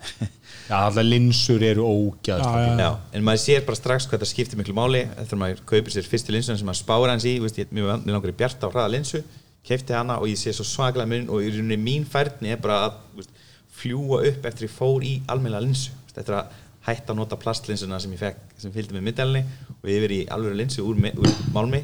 Já, 0.68 0.76
alltaf 0.78 1.08
linsur 1.08 1.64
eru 1.64 1.88
ógæð 1.88 2.44
Já, 2.44 2.52
já. 2.62 2.72
Já, 2.84 2.90
en 3.18 3.26
maður 3.26 3.42
sér 3.44 3.66
bara 3.66 3.80
strax 3.80 4.08
hvað 4.12 4.22
það 4.24 4.32
skiptir 4.34 4.60
miklu 4.60 4.76
máli 4.78 5.06
að 5.18 5.34
maður 5.42 5.62
kaupir 5.72 5.96
sér 5.96 6.08
fyrstu 6.08 6.36
linsuna 6.36 6.60
sem 6.60 6.68
maður 6.70 6.82
spáir 6.84 7.14
hans 7.14 7.26
í, 7.26 7.34
veist, 7.42 7.60
ég, 7.62 7.74
mér, 7.74 7.98
langar 8.06 8.34
í 8.34 8.38
bjarta 8.38 8.68
og 8.68 8.76
hraða 8.76 8.94
linsu, 8.94 9.24
kefti 9.68 9.96
hana 9.98 10.20
og 10.22 10.30
ég 10.30 10.40
sé 10.40 10.54
svo 10.54 10.68
svaklega 10.68 11.10
mun 11.10 11.32
og 11.34 11.42
í 11.42 11.50
rauninni 11.56 11.80
mín 11.82 12.06
færni 12.08 12.54
er 12.54 12.62
bara 12.62 12.82
að 12.90 13.00
veist, 13.18 13.34
fljúa 13.78 14.24
upp 14.32 14.48
eftir 14.50 14.68
ég 14.68 14.74
fór 14.74 15.06
í 15.06 15.18
almennilega 15.30 15.66
linsu, 15.66 15.94
eftir 16.16 16.38
að 16.40 16.58
hætta 16.88 17.14
að 17.14 17.20
nota 17.20 17.38
plastlinsuna 17.40 18.00
sem 18.00 18.14
ég 18.16 18.22
fekk, 18.22 18.44
sem 18.62 18.74
fylgdi 18.74 18.96
með 18.96 19.10
myndalinni 19.10 19.44
og 19.78 19.90
yfir 19.92 20.14
í 20.16 20.20
alveg 20.34 20.56
linsu 20.62 20.86
úr, 20.88 21.00
úr 21.20 21.34
málmi 21.56 21.82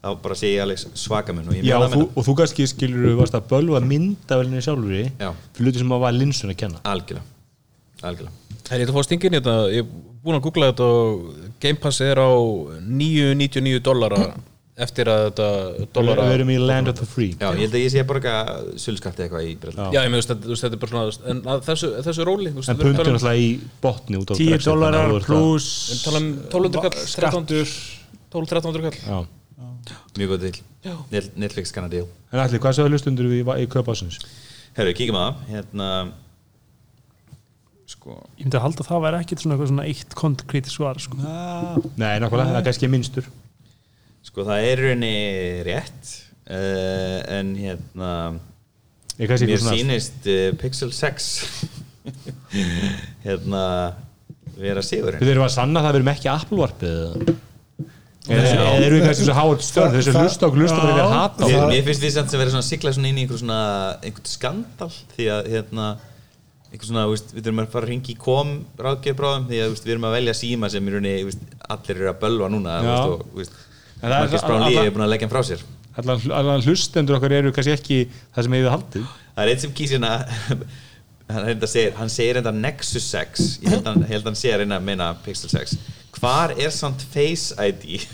þá 0.00 0.12
bara 0.22 0.36
sé 0.38 0.52
ég 0.54 0.62
alveg 0.64 0.84
svaka 0.96 1.34
mun 1.36 1.50
og 1.50 1.56
ég 1.58 1.66
Já, 1.66 1.76
meina 1.76 1.88
og 1.88 1.96
þú, 1.96 2.04
og 2.14 2.26
þú 2.28 2.36
kannski 2.38 2.68
skilur 2.70 3.10
þú 3.10 3.16
varst 3.18 3.36
að 3.36 3.48
bölva 3.50 3.80
myndavelinni 3.84 4.62
sjálfur 4.64 4.94
fyrir 4.94 5.64
hluti 5.64 5.82
sem 5.82 5.96
að 5.96 6.04
var 6.06 6.14
linsun 6.16 6.54
að 6.54 6.60
kenna. 6.62 6.84
Algjörlega, 6.88 7.26
algjörlega. 8.00 8.36
Það 8.60 8.76
er 8.76 8.84
eitthvað 8.84 8.96
fá 9.00 9.08
stingin 9.08 9.34
í 9.34 9.40
þetta, 9.40 9.56
ég 9.74 9.84
er 9.84 10.06
búin 10.24 10.38
að 10.38 10.46
googla 10.46 10.70
þetta 10.70 10.88
og 10.94 11.50
Game 11.60 11.82
Pass 11.82 12.00
er 12.06 12.22
á 12.22 12.30
9,99 12.30 13.82
dollara 13.84 14.22
eftir 14.80 15.08
að 15.10 15.22
þetta 15.26 15.46
dollara 15.92 16.24
Við 16.30 16.34
erum 16.38 16.50
í 16.54 16.58
land 16.62 16.88
of 16.88 16.96
the 17.00 17.06
free. 17.06 17.32
Já, 17.36 17.50
ég 17.52 17.58
held 17.66 17.74
að 17.74 17.82
ég 17.84 17.90
sé 17.92 18.04
bara 18.06 18.20
eitthvað 18.20 18.78
sölskapti 18.80 19.24
eitthvað 19.26 19.48
í 19.48 19.56
Bretlandi. 19.60 19.96
Já, 19.96 20.00
ég 20.06 20.10
með 20.14 20.22
þú 20.44 20.52
veist, 20.54 20.64
þetta 20.64 20.78
er 20.78 20.82
bara 20.84 20.92
svona 20.92 21.30
en 21.34 21.42
að 21.54 21.64
þessu, 21.66 21.90
þessu 22.06 22.26
róli 22.28 22.52
En 22.70 22.76
um- 23.10 23.18
alltaf 23.20 23.42
í 23.42 23.50
botni 23.82 24.16
út 24.20 24.30
á 24.30 24.34
10 24.38 24.48
Brexit, 24.54 24.70
dólarar 24.70 25.10
að 25.10 25.16
að- 25.18 25.26
pluss 25.26 25.68
við 25.90 25.96
erum 25.96 26.04
tala 26.06 26.18
um 26.22 26.30
1200 26.48 26.80
kall 26.80 26.96
1300 27.04 27.74
12-1300 28.30 28.82
kall. 28.86 28.98
Já. 29.10 29.26
mjög 30.16 30.28
góð 30.30 30.40
til 30.40 30.62
Net- 31.10 31.36
Netflix 31.36 31.72
kannar 31.72 31.90
deal 31.90 32.06
En 32.32 32.38
allir, 32.40 32.60
hvað 32.60 32.74
sagði 32.78 32.90
hlustundur 32.94 33.26
við 33.28 33.44
í 33.58 33.66
kaupásins? 33.66 34.18
Herru, 34.76 34.92
kíkjum 34.94 35.16
að 35.18 35.34
það. 35.34 35.34
Hérna 35.50 36.12
sko 37.90 38.14
Ég 38.38 38.44
myndi 38.46 38.56
að 38.56 38.64
halda 38.64 38.84
að 38.84 38.88
það 38.90 39.02
væri 39.04 39.20
ekkit 39.24 39.42
svona, 39.42 39.54
eitthvað 39.56 39.70
svona 39.72 39.86
eitt 39.90 40.14
konkréti 40.14 40.70
svar 40.72 41.00
sko. 41.02 41.16
Nei, 41.96 42.18
nákvæmlega, 42.22 42.52
það 42.54 42.60
er 42.60 42.66
kannski 42.68 42.90
minnstur 42.92 43.26
sko 44.26 44.44
það 44.48 44.66
er 44.68 44.82
í 44.82 44.86
rauninni 44.88 45.14
rétt 45.66 46.12
uh, 46.50 47.18
en 47.38 47.54
hérna 47.58 48.12
mér 49.20 49.64
sýnist 49.64 50.28
uh, 50.28 50.50
Pixel 50.60 50.92
6 50.96 51.30
hérna 53.26 53.64
vera 54.60 54.82
sigur 54.84 55.18
Við 55.20 55.34
erum 55.34 55.46
að 55.46 55.54
sanna 55.56 55.84
það 55.84 55.94
við 55.94 56.00
erum 56.00 56.12
ekki 56.14 56.30
Apple-varpið 56.32 56.98
eða? 56.98 57.38
Eða 58.30 58.50
eða 58.52 58.84
erum 58.84 58.98
við 58.98 59.06
kannski 59.08 59.26
svo 59.26 59.34
háið 59.38 59.62
störn 59.64 59.94
þessu 59.96 60.12
hlusta 60.14 60.50
bara 60.76 60.92
við 60.92 61.02
að 61.02 61.14
hata 61.16 61.48
Mér, 61.70 61.84
finnst 61.86 62.04
því 62.04 62.10
samt 62.14 62.32
sem 62.32 62.42
verið 62.42 62.54
svona 62.54 62.68
sigla 62.68 62.92
svona 62.94 63.10
inn 63.10 63.18
í 63.18 63.24
einhver 63.24 63.40
svona 63.40 63.60
einhvern 64.04 64.30
skandal 64.30 64.90
því 65.16 65.28
að 65.34 65.48
hérna 65.54 65.86
einhver 66.70 66.86
svona, 66.86 67.06
þú 67.08 67.16
við 67.16 67.46
þurfum 67.46 67.62
að 67.64 67.72
fara 67.72 67.88
að 67.88 67.90
ringi 67.94 68.12
í 68.12 68.18
kom 68.20 68.52
ráðgjöf 68.78 69.18
bráðum 69.18 69.48
því 69.48 69.62
að 69.64 69.72
þú 69.72 69.88
við 69.88 69.94
erum 69.96 70.06
að 70.10 70.16
velja 70.18 70.36
síma 70.38 70.70
sem 70.70 70.92
þú 70.92 71.00
allir 71.70 71.96
eru 71.96 72.12
að 72.12 72.20
bölva 72.20 72.50
núna 72.52 72.76
þú 72.84 73.16
og, 73.16 73.56
er 74.08 74.14
Marcus 74.16 74.40
svo- 74.40 74.48
Brown 74.48 74.64
Lee 74.66 74.76
alla- 74.76 74.86
er 74.86 74.94
búin 74.96 75.06
að 75.06 75.12
leggja 75.14 75.28
hann 75.28 75.34
frá 75.36 75.42
sér. 75.50 75.64
Allan, 76.00 76.20
allan 76.32 76.62
hlustendur 76.64 77.18
okkar 77.18 77.32
eru 77.40 77.50
kannski 77.52 77.74
ekki 77.74 77.98
það 78.36 78.46
sem 78.46 78.52
hefur 78.56 78.74
haldið. 78.76 79.10
Það 79.34 79.42
er 79.44 79.52
eitt 79.54 79.64
sem 79.66 79.72
kýs 79.76 79.90
hérna 79.96 80.12
hann, 81.34 81.66
segir, 81.66 81.92
hann 81.98 82.08
segir 82.12 82.40
enda 82.40 82.52
Nexus 82.54 83.06
6 83.12 83.60
ég 83.64 83.74
held 83.74 83.84
að 83.86 83.92
hann, 83.92 84.06
reyna 84.64 84.78
að 84.80 84.86
meina 84.88 85.10
Pixel 85.24 85.50
6 85.52 85.76
hvar 86.20 86.54
er 86.58 86.72
samt 86.74 87.02
Face 87.12 87.54
ID 87.58 88.06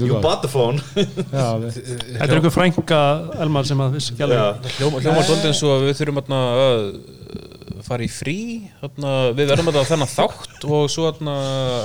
you 0.00 0.20
bought 0.20 0.40
the 0.42 0.48
phone. 0.48 0.78
Þetta 0.96 2.24
er 2.24 2.38
einhver 2.38 2.52
frænka 2.54 3.00
Elmar 3.44 3.66
sem 3.68 3.80
að. 3.84 3.98
Hljóma, 4.16 5.02
hljóma 5.04 5.24
svolítið 5.26 5.50
eins 5.50 5.60
og 5.68 5.84
við 5.84 5.98
þurfum 6.00 6.20
að 6.22 6.62
uh, 6.62 7.55
fara 7.84 8.04
í 8.06 8.08
frí 8.08 8.36
þarna, 8.80 9.12
við 9.36 9.50
verðum 9.52 9.68
að 9.72 9.78
þennan 9.90 10.12
þátt 10.12 10.64
og 10.64 10.86
svo 10.92 11.10
þarna, 11.10 11.34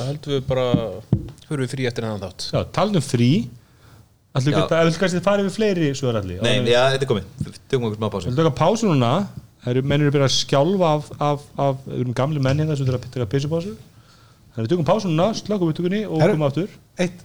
heldum 0.07 0.33
við 0.37 0.45
bara 0.47 0.65
fyrir 1.47 1.63
við 1.65 1.73
frí 1.73 1.87
eftir 1.89 2.05
þennan 2.07 2.23
þátt. 2.23 2.47
Já, 2.53 2.61
talnum 2.77 3.03
frí. 3.03 3.31
Við 4.31 4.55
kannski 4.55 5.19
farið 5.25 5.49
við 5.49 5.55
fleiri 5.57 5.87
nei, 6.63 6.71
já, 6.71 6.81
þetta 6.93 7.03
er 7.03 7.09
komið, 7.09 7.25
tökum 7.67 7.87
okkur 7.89 7.99
smá 7.99 8.09
pásu. 8.13 8.29
Við 8.31 8.39
tökum 8.39 8.55
pásu 8.61 8.87
núna. 8.87 9.11
Það 9.61 9.73
eru 9.75 9.81
mennir 9.91 10.09
að 10.09 10.15
byrja 10.15 10.27
að 10.29 10.35
skjálfa 10.39 10.87
af, 10.95 11.09
af, 11.21 11.41
af 11.61 11.81
við 11.85 11.99
erum 11.99 12.13
gamli 12.17 12.41
menni 12.41 12.65
það 12.65 12.79
sem 12.79 12.87
þurfa 12.87 12.97
að 13.01 13.11
taka 13.13 13.27
pissupásu 13.29 13.73
Þannig 14.51 14.65
við 14.65 14.71
tökum 14.73 14.87
pásu 14.87 15.11
núna, 15.11 15.27
slökum 15.37 15.69
við 15.69 15.75
tökunni 15.77 15.99
og 16.07 16.17
komum 16.23 16.47
aftur. 16.47 16.71
eitt, 16.97 17.21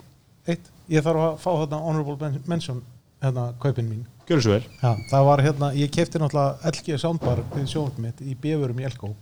eitt, 0.47 0.69
ég 0.93 1.07
þarf 1.07 1.23
að 1.25 1.39
fá 1.43 1.49
hérna 1.63 1.81
honorable 1.87 2.17
men- 2.21 2.43
mention 2.47 2.83
hérna 3.25 3.47
kaupin 3.63 3.89
mín 3.89 4.05
Gjörðu 4.27 4.43
svo 4.43 4.55
vel. 4.57 4.65
Já, 4.83 4.91
það 5.13 5.27
var 5.29 5.43
hérna, 5.47 5.69
ég 5.79 5.93
kefti 5.95 6.19
náttúrulega 6.19 6.73
LG 6.73 6.99
soundbar 6.99 7.45
við 7.55 7.69
sjónum 7.71 8.03
mitt 8.09 8.23
í 8.27 8.35
bjöfurum 8.43 8.81
í 8.83 8.89
Elko. 8.89 9.13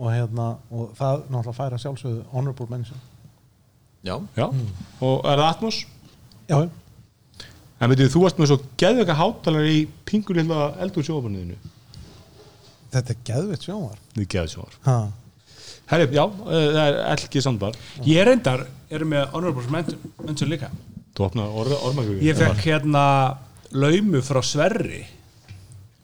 Og 0.00 0.12
hérna, 0.12 0.50
og 0.72 0.92
það 0.98 1.24
náttúrulega 1.30 1.56
færa 1.56 1.80
sjálfsögðu 1.80 2.26
honorable 2.34 2.68
mention. 2.72 3.00
Já, 4.04 4.14
Já, 4.36 4.46
og 5.04 5.26
er 5.28 5.40
það 5.40 5.48
Atmos? 5.48 5.82
Já, 6.48 6.68
En 7.80 7.88
veitir, 7.88 8.10
þú 8.12 8.20
varst 8.26 8.36
með 8.40 8.50
svo 8.50 8.56
geðveika 8.80 9.14
hátalar 9.16 9.64
í 9.64 9.86
pingur 10.08 10.36
lilla 10.36 10.66
eldur 10.84 11.04
sjófanuðinu 11.06 11.56
þetta 12.92 13.14
er 13.14 13.20
geðveitt 13.28 13.64
sjónvar 13.64 14.00
Þið 14.16 14.26
geðu 14.34 14.50
sjófar 14.54 14.74
ha. 14.84 14.96
Herri, 15.90 16.08
já, 16.14 16.24
eh, 16.26 16.66
það 16.74 16.80
er 16.82 16.98
elki 17.14 17.42
sandbar 17.44 17.78
Ég 18.06 18.26
reyndar 18.28 18.66
er 18.90 19.04
með 19.08 19.32
honorable 19.32 19.64
mention, 19.72 20.12
mention 20.26 20.50
líka. 20.52 20.68
Þú 21.16 21.26
opnaði 21.28 21.64
orðmækjum 21.88 22.20
Ég 22.26 22.38
fekk 22.38 22.60
hérna 22.66 23.04
laumu 23.72 24.22
frá 24.24 24.42
Sverri. 24.44 25.04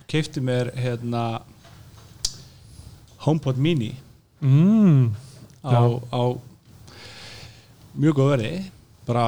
Keipti 0.07 0.41
mér 0.41 0.71
hérna 0.79 1.43
HomePod 3.27 3.59
Mini. 3.59 3.95
Mm. 4.41 5.11
á, 5.67 5.83
á 6.15 6.23
mjög 7.97 8.19
góð 8.21 8.33
verði. 8.37 8.55
Bara, 9.07 9.27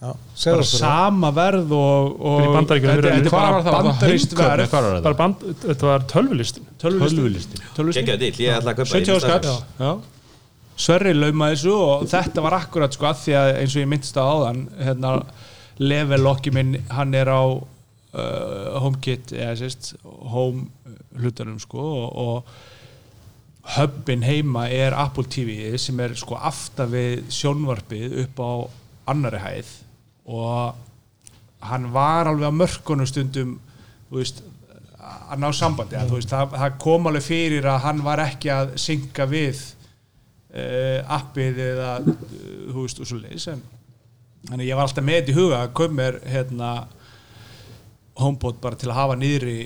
Já, 0.00 0.14
bara 0.46 0.64
sama 0.64 1.28
verð 1.36 1.72
og, 1.76 2.14
og 2.24 2.54
þetta, 2.56 2.76
er 2.76 3.02
bara 3.04 3.18
það? 3.20 3.34
Var 3.34 3.66
það? 3.66 3.74
bandarist 3.88 4.36
verð? 4.38 4.70
Bara 5.04 5.16
band, 5.18 5.42
Þetta 5.64 5.90
var 5.90 6.06
tölvulistin. 6.08 6.70
Tölvulistin. 6.80 8.08
Ég 8.40 8.54
ætla 8.56 8.72
að 8.72 8.78
kaupa 8.80 8.90
70 8.94 9.12
ára 9.12 9.20
strax. 9.20 9.50
skatt 9.50 9.84
Já. 9.84 9.92
Sverri 10.80 11.12
lauma 11.12 11.50
þessu 11.52 11.74
og 11.76 12.06
þetta 12.08 12.44
var 12.46 12.56
akkurat 12.56 12.96
sko 12.96 13.10
að 13.10 13.18
því 13.26 13.36
að 13.36 13.50
eins 13.60 13.74
og 13.76 13.82
ég 13.82 13.90
myndist 13.92 14.16
á 14.16 14.24
áðan 14.24 14.62
hérna, 14.80 15.10
levelokki 15.80 16.52
minn 16.54 16.76
hann 16.92 17.14
er 17.16 17.30
á 17.32 17.42
uh, 17.46 18.80
HomeKit 18.82 19.32
eða 19.36 19.56
sérst 19.60 19.94
home 20.04 20.68
hlutanum 21.16 21.58
sko 21.62 21.80
og, 21.80 22.20
og 22.20 23.74
hubbin 23.76 24.24
heima 24.24 24.66
er 24.72 24.96
Apple 24.96 25.28
TV 25.30 25.72
sem 25.78 25.98
er 26.00 26.16
sko 26.18 26.36
aftan 26.36 26.92
við 26.92 27.26
sjónvarpið 27.32 28.20
upp 28.24 28.44
á 28.44 28.52
annari 29.12 29.42
hæð. 29.42 29.74
Og 30.30 31.66
hann 31.70 31.90
var 31.92 32.30
alveg 32.30 32.50
á 32.50 32.60
mörkunum 32.60 33.08
stundum 33.08 33.58
veist 34.10 34.42
að 35.00 35.42
ná 35.42 35.50
sambandi. 35.54 35.98
Að, 35.98 36.14
veist, 36.16 36.30
það, 36.32 36.56
það 36.56 36.78
kom 36.82 37.10
alveg 37.10 37.26
fyrir 37.26 37.68
að 37.68 37.84
hann 37.86 38.00
var 38.06 38.24
ekki 38.24 38.52
að 38.54 38.72
synga 38.80 39.26
við 39.30 39.60
uh, 40.54 41.16
appið 41.20 41.62
eða 41.70 41.92
uh, 42.00 42.16
þú 42.70 42.84
veist 42.84 43.02
og 43.02 43.10
svo 43.10 43.20
leiðis 43.20 43.50
en 43.54 43.62
þannig 44.48 44.64
að 44.64 44.68
ég 44.70 44.78
var 44.78 44.86
alltaf 44.88 45.04
með 45.06 45.18
þetta 45.20 45.32
í 45.34 45.38
huga 45.40 45.60
að 45.64 45.72
kom 45.80 45.96
mér 46.00 46.18
hérna 46.32 46.70
homebot 48.20 48.60
bara 48.62 48.76
til 48.80 48.90
að 48.90 48.98
hafa 49.00 49.16
niðri 49.20 49.58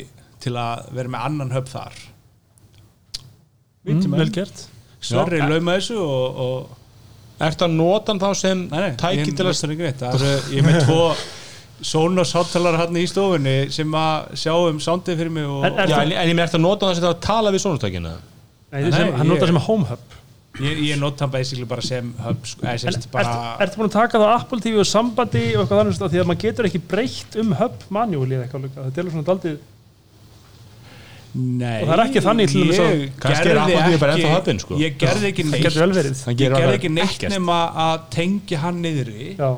til 0.45 0.55
að 0.61 0.89
vera 0.95 1.13
með 1.15 1.27
annan 1.29 1.53
höfð 1.55 1.71
þar. 1.75 1.95
Mm, 3.85 4.05
vel 4.17 4.31
gert. 4.33 4.67
Sverri 5.05 5.41
Já. 5.43 5.47
lauma 5.51 5.75
þessu 5.77 5.99
og, 6.01 6.39
og 6.47 6.81
Ertu 7.45 7.67
að 7.67 7.73
nota 7.75 8.13
hann 8.13 8.21
þá 8.23 8.29
sem 8.39 8.61
nei, 8.71 8.77
nei, 8.79 8.93
tæki 8.97 9.33
til 9.35 9.45
að 9.51 9.57
það 9.59 9.73
er 9.75 9.99
Það 10.15 10.53
ég 10.55 10.61
er 10.63 10.67
með 10.69 10.77
tvo 10.87 11.01
Sonos 11.85 12.31
hátalara 12.39 12.79
hann 12.85 12.97
í 12.97 13.03
stofunni 13.11 13.55
sem 13.75 13.97
að 13.99 14.29
sjá 14.39 14.53
um 14.71 14.79
soundið 14.81 15.19
fyrir 15.21 15.33
mig 15.35 15.49
og, 15.51 15.65
En 15.67 15.75
er 15.83 15.91
Já, 15.91 15.97
það- 15.99 16.05
en, 16.07 16.13
en 16.23 16.31
ég 16.31 16.39
með 16.39 16.45
ertu 16.47 16.61
að 16.61 16.65
nota 16.65 16.87
hann 16.89 16.95
sem 16.97 17.05
það 17.05 17.11
að 17.17 17.21
tala 17.27 17.53
við 17.57 17.65
sónustækina 17.67 18.13
Nei, 18.15 18.79
sem, 18.95 19.11
hann 19.19 19.27
ég- 19.27 19.33
notar 19.35 19.51
sem 19.51 19.61
home 19.67 19.89
hub 19.91 20.14
ég, 20.63 20.79
ég 20.87 20.99
nota 21.01 21.25
hann 21.25 21.33
basically 21.35 21.67
bara 21.67 21.83
sem 21.83 22.13
hub 22.25 22.45
sko, 22.47 22.63
bara, 23.13 23.35
ertu 23.65 23.81
búin 23.81 23.89
að 23.91 23.97
taka 23.99 24.19
það 24.23 24.31
á 24.31 24.35
Apple 24.39 24.61
TV 24.63 24.79
og 24.79 24.87
sambandi 24.87 25.45
og 25.57 25.65
eitthvað 25.65 25.81
þannig 25.83 26.03
að 26.07 26.13
því 26.15 26.21
að 26.23 26.29
maður 26.31 26.43
getur 26.47 26.69
ekki 26.71 26.83
breytt 26.95 27.39
um 27.43 27.55
hub 27.59 27.87
manjúli 27.97 28.37
eða 28.39 28.47
eitthvað 28.47 28.69
þetta 28.75 28.95
er 28.95 29.05
alveg 29.05 29.17
svona 29.17 29.29
daldið 29.33 29.57
Nei, 31.35 31.81
Og 31.83 31.89
það 31.89 31.95
er 31.97 32.01
ekki 32.05 32.21
þannig 32.23 32.51
til 32.53 32.61
dæmis 32.63 32.77
að- 32.79 33.01
Kannski 33.25 33.49
er 33.51 33.59
Apple 33.59 33.81
TV 33.89 33.97
bara 33.99 34.13
ennþá 34.15 34.35
hubinn, 34.37 34.59
sko. 34.63 34.77
Ég 34.79 34.93
gerði 35.01 35.31
ekki 35.33 35.45
neitt. 35.49 35.65
gerði 36.39 36.75
ekki 36.77 36.91
neitt 36.95 37.25
nema 37.33 37.57
að 37.75 38.05
tengja 38.15 38.59
hann 38.63 38.79
niðri. 38.85 39.33
Já, 39.35 39.49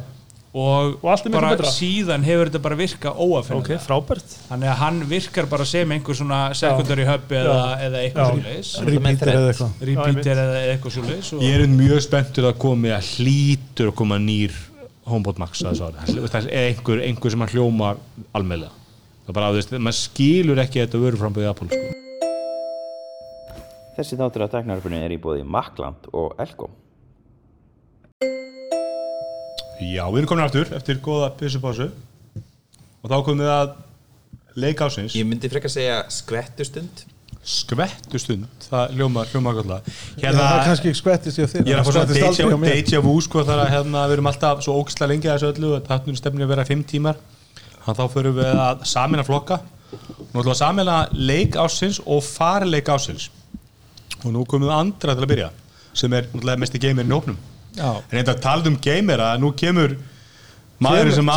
og, 0.56 0.94
Og 1.04 1.26
er 1.28 1.32
bara 1.36 1.72
síðan 1.72 2.24
hefur 2.24 2.48
þetta 2.50 2.60
bara 2.64 2.78
virka 2.78 3.12
óafinnilega 3.12 3.76
ok, 3.76 3.82
frábært. 3.84 4.36
Þannig 4.48 4.70
að 4.72 4.78
hann 4.82 5.00
virkar 5.10 5.50
bara 5.50 5.66
sem 5.68 5.92
einhver 5.96 6.16
svona 6.16 6.38
secondary 6.56 7.04
hub 7.08 7.34
eða, 7.40 7.58
eða 7.88 8.04
eitthvað 8.04 8.22
Já. 8.22 8.30
svoleiðis. 8.32 8.70
Repeater 8.88 9.32
eða 9.34 9.50
eitthvað. 9.52 9.84
Repeater 9.90 10.40
eða 10.46 10.62
eitthvað 10.72 10.96
og- 11.36 11.44
Ég 11.44 11.60
er 11.60 11.66
mjög 11.74 12.00
spenntur 12.06 12.48
að 12.50 12.56
komi 12.64 12.94
að 12.96 13.12
hlýtur 13.16 13.92
að 13.92 13.98
koma 14.00 14.18
nýr 14.22 14.56
HomePod 15.06 15.38
Max 15.38 15.62
að 15.62 15.76
er 16.50 16.72
einhver, 16.72 17.04
einhver 17.04 17.30
sem 17.30 17.44
hann 17.44 17.52
hljómar 17.52 18.00
almennlega 18.34 18.74
það 19.26 19.32
er 19.32 19.36
bara 19.38 19.50
að 19.50 19.56
þú 19.56 19.60
veist, 19.60 19.76
maður 19.82 19.98
skilur 19.98 20.60
ekki 20.62 20.82
þetta 20.84 21.02
vöruframböði 21.02 21.48
Apple 21.50 21.68
sko. 21.70 22.02
Þessi 23.96 24.18
þáttur 24.20 24.44
af 24.44 24.52
teknaröpunni 24.52 25.00
er 25.02 25.14
í 25.14 25.18
bóði 25.18 25.46
Makland 25.48 26.06
og 26.12 26.36
Elko. 26.42 26.68
Já, 29.80 30.04
við 30.08 30.22
erum 30.22 30.30
komin 30.30 30.46
aftur 30.46 30.70
eftir 30.76 31.00
góða 31.04 31.32
pissupásu. 31.36 31.90
Og 33.02 33.10
þá 33.12 33.16
komum 33.26 33.42
við 33.44 33.52
að 33.52 33.74
leik 34.56 34.80
ásins 34.80 35.14
Ég 35.16 35.28
myndi 35.28 35.50
frekar 35.52 35.72
segja 35.72 36.00
skvettustund. 36.12 37.04
skvettu 37.46 38.18
stund, 38.18 38.46
það 38.66 38.96
hljómar 38.96 39.28
hljómar 39.30 39.54
gott. 39.54 39.90
Já, 40.18 40.32
það 40.34 40.40
er 40.48 40.64
kannski 40.66 40.94
skvettist 40.98 41.38
ég 41.38 41.46
á 41.46 41.50
þér 41.52 41.68
Ég 41.68 41.76
er 41.76 41.78
að 41.78 41.86
fá 41.86 41.92
svona 41.92 42.70
deja, 42.72 43.02
vu 43.04 43.14
sko 43.22 43.44
þar 43.46 43.62
að 43.62 43.70
hérna, 43.70 44.02
við 44.08 44.16
erum 44.16 44.30
alltaf 44.32 44.64
svo 44.66 44.74
ógislega 44.80 45.10
lengi 45.12 45.30
að 45.30 45.36
þessu 45.36 45.50
öllu 45.52 45.70
og 45.76 45.86
það 45.86 46.10
stefnir 46.18 46.46
að 46.46 46.52
vera 46.54 46.66
fimm 46.66 46.82
tímar. 46.82 47.20
Þannig 47.84 48.00
þá 48.00 48.14
förum 48.16 48.38
við 48.40 48.62
að 48.64 48.84
samina 48.90 49.26
flokka. 49.28 49.60
Nú 49.92 50.40
ætlum 50.40 50.48
við 50.48 50.54
að 50.56 50.62
samina 50.64 50.96
leik 51.14 51.58
ásins 51.62 52.00
og 52.02 52.24
farleik 52.26 52.90
ásins 52.90 53.28
og 54.24 54.32
nú 54.34 54.42
komum 54.48 54.66
við 54.66 54.78
andra 54.80 55.14
til 55.14 55.22
að 55.22 55.30
byrja 55.30 55.50
sem 55.94 56.12
er 56.16 56.26
náttúrulega 56.32 56.62
mest 56.64 56.74
í 56.74 56.82
gamerinn 56.82 57.36
Já. 57.76 57.90
en 58.10 58.18
þetta 58.20 58.36
talað 58.42 58.70
um 58.72 58.78
gamera 58.82 59.32
nú 59.40 59.52
kemur 59.56 59.96
maðurinn 60.82 61.16
sem 61.16 61.28
á 61.32 61.36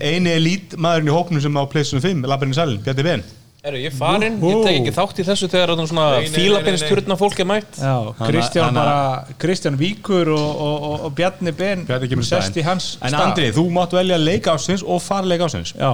eini 0.00 0.32
elít 0.32 0.74
maðurinn 0.80 1.12
í 1.12 1.14
hópnum 1.14 1.44
sem 1.44 1.56
á 1.56 1.62
Playstation 1.68 2.04
5 2.04 2.28
lappinni 2.28 2.56
salin, 2.56 2.82
Bjarni 2.84 3.06
Ben. 3.06 3.24
Eru 3.62 3.78
ég 3.78 3.94
farinn? 3.94 4.40
Ég 4.42 4.64
tek 4.66 4.76
ekki 4.80 4.92
þátt 4.96 5.20
í 5.22 5.24
þessu 5.28 5.46
þegar 5.46 5.70
það 5.70 5.82
er 5.84 5.90
svona 5.92 6.06
fílabinsturna 6.34 7.16
fólk 7.20 7.42
er 7.44 7.46
mætt. 7.46 7.76
Já, 7.78 7.94
Kristján 8.18 8.74
bara 8.74 9.36
Kristján 9.38 9.76
Víkur 9.78 10.32
og, 10.34 10.48
og, 10.64 10.88
og, 10.88 10.96
og 11.06 11.14
Bjarni 11.14 11.52
Ben 11.54 11.84
sest 12.26 12.58
í 12.58 12.64
hans 12.66 12.96
en 12.98 13.14
stað. 13.14 13.28
Andri, 13.28 13.52
þú 13.54 13.68
máttu 13.76 14.00
velja 14.00 14.18
leik 14.18 14.50
ásins 14.50 14.82
og 14.82 14.98
farleik 15.04 15.46
ásins 15.46 15.76
Já. 15.76 15.92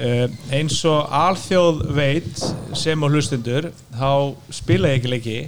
Uh, 0.00 0.26
eins 0.56 0.80
og 0.88 1.14
alþjóð 1.14 1.80
veit 1.94 2.42
sem 2.74 2.98
á 2.98 3.06
hlustundur 3.06 3.70
þá 3.94 4.10
spila 4.50 4.90
ég 4.90 4.98
ekki 4.98 5.14
leiki. 5.14 5.38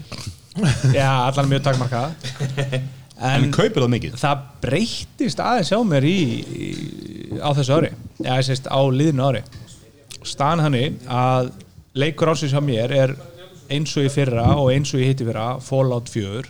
Já, 0.94 1.08
allan 1.26 1.50
mjög 1.50 1.66
takmarka 1.66 2.06
en, 3.22 3.46
en 3.46 3.52
kaupir 3.54 3.84
það 3.84 3.92
mikið? 3.94 4.16
það 4.20 4.46
breyttist 4.64 5.42
aðeins 5.42 5.72
á 5.72 5.80
mér 5.86 6.06
í, 6.08 6.18
í, 6.42 6.70
á 7.38 7.50
þessu 7.56 7.76
ári. 7.78 7.92
Eða 8.22 8.38
ég 8.40 8.48
sést 8.48 8.68
á 8.68 8.80
liðinu 8.92 9.26
ári. 9.28 9.42
Staðan 10.22 10.64
hannig 10.66 10.98
að 11.10 11.52
leikur 11.98 12.32
ásins 12.32 12.54
hjá 12.54 12.62
mér 12.64 12.94
er 12.96 13.14
eins 13.72 13.94
og 13.96 14.06
í 14.06 14.12
fyrra 14.12 14.46
og 14.58 14.70
eins 14.72 14.92
og 14.94 15.02
ég 15.02 15.12
hitti 15.12 15.26
fyrra 15.28 15.56
Fallout 15.64 16.10
4 16.12 16.44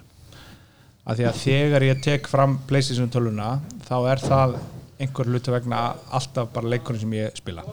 að 1.02 1.18
því 1.18 1.26
að 1.28 1.40
þegar 1.42 1.86
ég 1.88 2.02
tek 2.04 2.28
fram 2.30 2.60
Playstation 2.68 3.10
12 3.10 3.32
þá 3.88 3.96
er 4.12 4.22
það 4.22 4.60
einhver 5.02 5.32
hlutu 5.32 5.54
vegna 5.54 5.80
alltaf 6.14 6.52
bara 6.54 6.70
leikurinn 6.70 7.02
sem 7.02 7.16
ég 7.16 7.34
spila. 7.38 7.64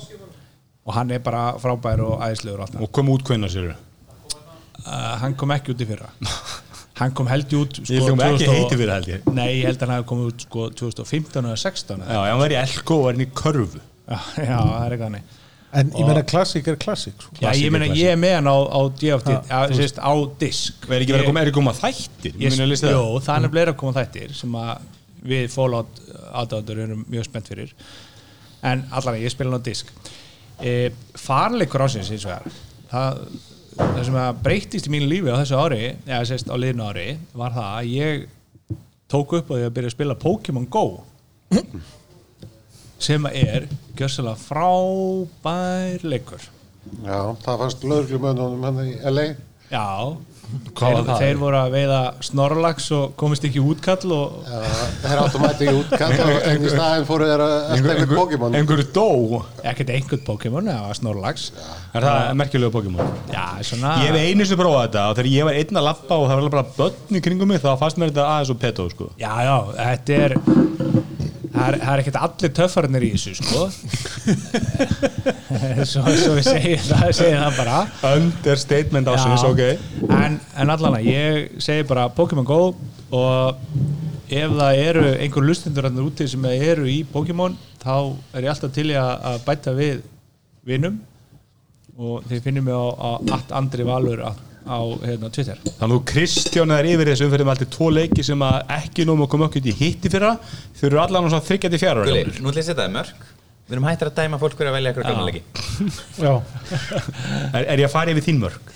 Og 0.87 0.95
hann 0.95 1.11
er 1.13 1.21
bara 1.21 1.51
frábær 1.61 2.01
og 2.07 2.23
æðislegur 2.25 2.65
og 2.65 2.81
og 2.81 2.91
kom 2.95 3.11
út 3.13 3.27
hvenna 3.27 3.49
sér 3.51 3.73
uh, 3.73 5.13
hann 5.21 5.35
kom 5.37 5.53
ekki 5.53 5.75
út 5.75 5.83
í 5.83 5.89
fyrra 5.89 6.09
hann 6.99 7.13
kom 7.15 7.27
held 7.31 7.53
út 7.59 7.79
sko, 7.79 7.87
Ég 7.95 8.05
hljóma 8.05 8.29
ekki 8.29 8.45
2000 8.45 8.49
og- 8.49 8.55
heiti 8.59 8.79
fyrir 8.83 8.93
held 8.95 9.09
ég. 9.13 9.27
Nei, 9.33 9.49
ég 9.61 9.65
held 9.69 9.77
að 9.81 9.87
hann 9.87 9.95
hafi 9.97 10.07
komið 10.13 10.31
út 10.33 10.45
sko 10.47 10.69
2015 10.83 11.45
eða 11.49 11.59
16 11.65 12.03
Já, 12.05 12.19
hann 12.27 12.39
var 12.43 12.55
í 12.55 12.57
Elko 12.59 12.97
og 12.99 13.05
var 13.07 13.13
hann 13.17 13.25
í 13.25 13.29
körfu. 13.41 13.83
Já, 14.09 14.17
já, 14.49 14.57
það 14.59 14.85
er 14.85 14.95
eitthvað 14.97 15.07
hannig 15.09 15.35
En 15.69 15.91
ég 15.93 16.07
meina 16.07 16.23
klassík 16.25 16.65
er 16.71 16.77
klassík 16.81 17.13
sko. 17.21 17.35
Já, 17.43 17.51
ég 17.53 17.69
meina, 17.69 17.85
ég 17.93 18.09
er 18.09 18.17
með 18.17 18.31
hann 18.39 18.47
á, 18.49 18.57
á 18.57 18.81
sérst, 19.69 19.99
á 20.01 20.13
disk. 20.41 20.87
Er 20.89 21.03
ekki 21.03 21.13
verið 21.13 21.21
að 21.21 21.29
koma, 21.29 21.41
er 21.43 21.51
ekki 21.51 21.57
koma 21.59 21.73
þættir? 21.77 22.39
Ég, 22.41 22.55
Ég, 22.57 22.81
jó, 22.89 23.03
það 23.21 23.35
er 23.35 23.43
nefnilega 23.45 23.73
að 23.75 23.77
koma 23.77 23.93
þættir 23.99 24.33
sem 24.39 24.55
að 24.57 24.87
við 25.29 25.45
Fallout 25.53 26.01
aðdáður 26.41 26.81
erum 26.87 27.03
mjög 27.13 27.27
spennt 27.29 27.51
fyrir. 27.53 27.75
En 28.65 28.81
allan 28.97 29.19
ég 29.21 29.29
spila 29.35 29.53
hann 29.53 29.61
á 29.61 29.67
disk. 29.69 29.93
E, 30.57 30.73
farleikur 31.21 31.85
ásins 31.85 32.09
eins 32.15 32.25
og 32.25 32.49
það 32.89 33.21
það, 33.79 34.01
sem 34.07 34.17
að 34.19 34.41
breytist 34.45 34.89
í 34.89 34.93
mínu 34.93 35.07
lífi 35.09 35.31
á 35.33 35.39
þessu 35.41 35.59
ári 35.59 35.81
eða 36.05 36.21
sérst 36.29 36.51
á 36.51 36.55
liðinu 36.59 36.87
ári 36.89 37.07
var 37.37 37.55
það 37.55 37.69
að 37.79 37.91
ég 37.93 38.25
tók 39.09 39.35
upp 39.39 39.51
og 39.53 39.61
ég 39.61 39.69
að 39.69 39.75
byrja 39.77 39.91
að 39.91 39.95
spila 39.97 40.17
Pokémon 40.21 40.67
Go 40.69 40.85
sem 42.99 43.25
að 43.29 43.37
er 43.39 43.67
gjössalega 43.97 44.41
frábær 44.43 46.03
leikur. 46.03 46.43
Já, 47.05 47.19
það 47.43 47.61
fannst 47.63 47.85
lögreglumönnunum 47.87 48.65
hann 48.65 48.79
í 48.83 48.95
LA 49.07 49.25
Já, 49.69 49.85
þeir, 50.79 51.09
þeir 51.19 51.39
voru 51.39 51.57
að 51.59 51.73
veiða 51.75 51.99
snorlax 52.25 52.87
og 52.95 53.13
komist 53.19 53.45
ekki 53.45 53.61
útkall 53.61 54.13
og 54.15 54.47
Já, 54.47 54.59
það 55.03 55.13
er 55.13 55.21
automatic 55.23 55.71
útkall 55.73 56.15
og 56.25 56.47
en 56.49 56.65
í 56.65 56.71
staðin 56.73 57.07
fóru 57.09 57.27
þeir 57.29 57.43
að 57.45 57.53
elta 57.75 57.93
einhvern 57.95 58.19
Pokémon. 58.21 58.57
Einhverju 58.59 58.87
dó? 58.95 59.07
Ekkert 59.71 59.93
einhvern 59.95 60.23
Pokémon, 60.27 60.71
það 60.71 60.87
var 60.87 60.99
snorlax. 61.01 61.47
Er 61.93 62.07
það 62.07 62.33
merkjulegu 62.41 62.75
Pokémon? 62.77 63.13
Já, 63.33 63.45
svona 63.69 63.95
Ég 64.03 64.13
hef 64.13 64.29
einu 64.29 64.49
sem 64.49 64.61
prófað 64.61 64.87
þetta 64.87 65.05
og 65.09 65.19
þegar 65.19 65.31
ég 65.35 65.49
var 65.49 65.59
einn 65.61 65.81
að 65.81 65.89
lappa 65.89 66.19
og 66.19 66.29
það 66.31 66.43
var 66.43 66.55
bara 66.57 66.77
börn 66.79 67.19
í 67.19 67.23
kringum 67.25 67.53
mig 67.53 67.63
þá 67.63 67.71
fannst 67.81 68.01
mér 68.01 68.13
þetta 68.13 68.29
aðeins 68.33 68.53
og 68.55 68.61
peto 68.65 68.89
sko. 68.93 69.11
Já, 69.21 69.33
já, 69.45 69.55
þetta 69.77 70.19
er 70.25 70.37
það 71.53 71.65
er, 71.65 71.77
það 71.81 71.91
er 71.93 72.01
ekkert 72.03 72.19
allir 72.25 72.51
töffarnir 72.59 73.05
í 73.05 73.11
þessu 73.15 73.33
sko. 73.39 73.61
Svo, 75.89 76.03
svo 76.13 76.35
við 76.37 76.45
segjum 76.45 76.83
það, 76.85 77.07
segjum 77.17 77.41
það 77.41 77.55
bara. 77.57 77.77
Understatement 78.11 79.09
ásins, 79.09 79.45
ok. 79.47 79.61
En, 80.13 80.37
en 80.61 80.73
allan 80.75 80.97
að 80.99 81.07
ég 81.09 81.55
segi 81.63 81.85
bara 81.89 82.05
Pokémon 82.13 82.45
Go 82.47 82.59
og 83.15 83.63
ef 84.29 84.53
það 84.53 84.81
eru 84.83 85.05
einhver 85.15 85.47
lustundur 85.47 85.87
hann 85.89 86.01
úti 86.03 86.27
sem 86.29 86.45
eru 86.51 86.85
í 86.89 86.99
Pokémon 87.09 87.55
þá 87.81 87.95
er 88.35 88.45
ég 88.45 88.51
alltaf 88.53 88.75
til 88.75 88.91
að, 88.93 89.11
að 89.31 89.39
bæta 89.47 89.73
við 89.77 90.03
vinum. 90.69 90.99
Og 91.99 92.23
þið 92.29 92.45
finnum 92.45 92.69
mig 92.69 92.77
á, 92.77 92.87
á 92.93 93.09
allt 93.35 93.49
andri 93.57 93.83
valur 93.87 94.21
á, 94.23 94.31
á 94.67 94.79
hérna, 95.05 95.31
Twitter. 95.31 95.57
Þannig 95.63 95.85
að 95.87 95.95
þú 95.95 95.99
Kristján 96.11 96.75
er 96.75 96.89
yfir 96.91 97.11
þessu 97.13 97.27
umferðum 97.29 97.51
aldrei 97.53 97.69
tvo 97.75 97.89
leiki 97.95 98.25
sem 98.25 98.45
að 98.45 98.73
ekki 98.79 99.05
nóg 99.07 99.23
að 99.25 99.31
koma 99.33 99.49
okkur 99.49 99.69
í 99.69 99.75
hitti 99.79 100.11
fyrra. 100.11 100.35
Þau 100.79 100.85
eru 100.89 101.01
allan 101.03 101.27
á 101.27 101.29
svona 101.29 101.45
þryggjandi 101.47 101.81
fjara 101.81 102.05
nú 102.05 102.15
ætlum 102.15 102.49
ég 102.49 102.57
að 102.57 102.65
setja 102.69 102.81
það 102.81 102.89
í 102.89 102.97
mörg 102.97 103.27
Við 103.69 103.75
erum 103.77 103.85
hættir 103.85 104.09
að 104.09 104.15
dæma 104.17 104.37
fólk 104.41 104.55
fyrir 104.57 104.71
að 104.71 104.75
velja 104.79 104.89
eitthvað 104.89 105.09
Já, 106.25 106.31
er, 107.53 107.65
er 107.69 107.81
ég 107.83 107.85
að 107.85 107.91
fara 107.93 108.13
yfir 108.15 108.25
þín 108.25 108.39
mörg? 108.41 108.71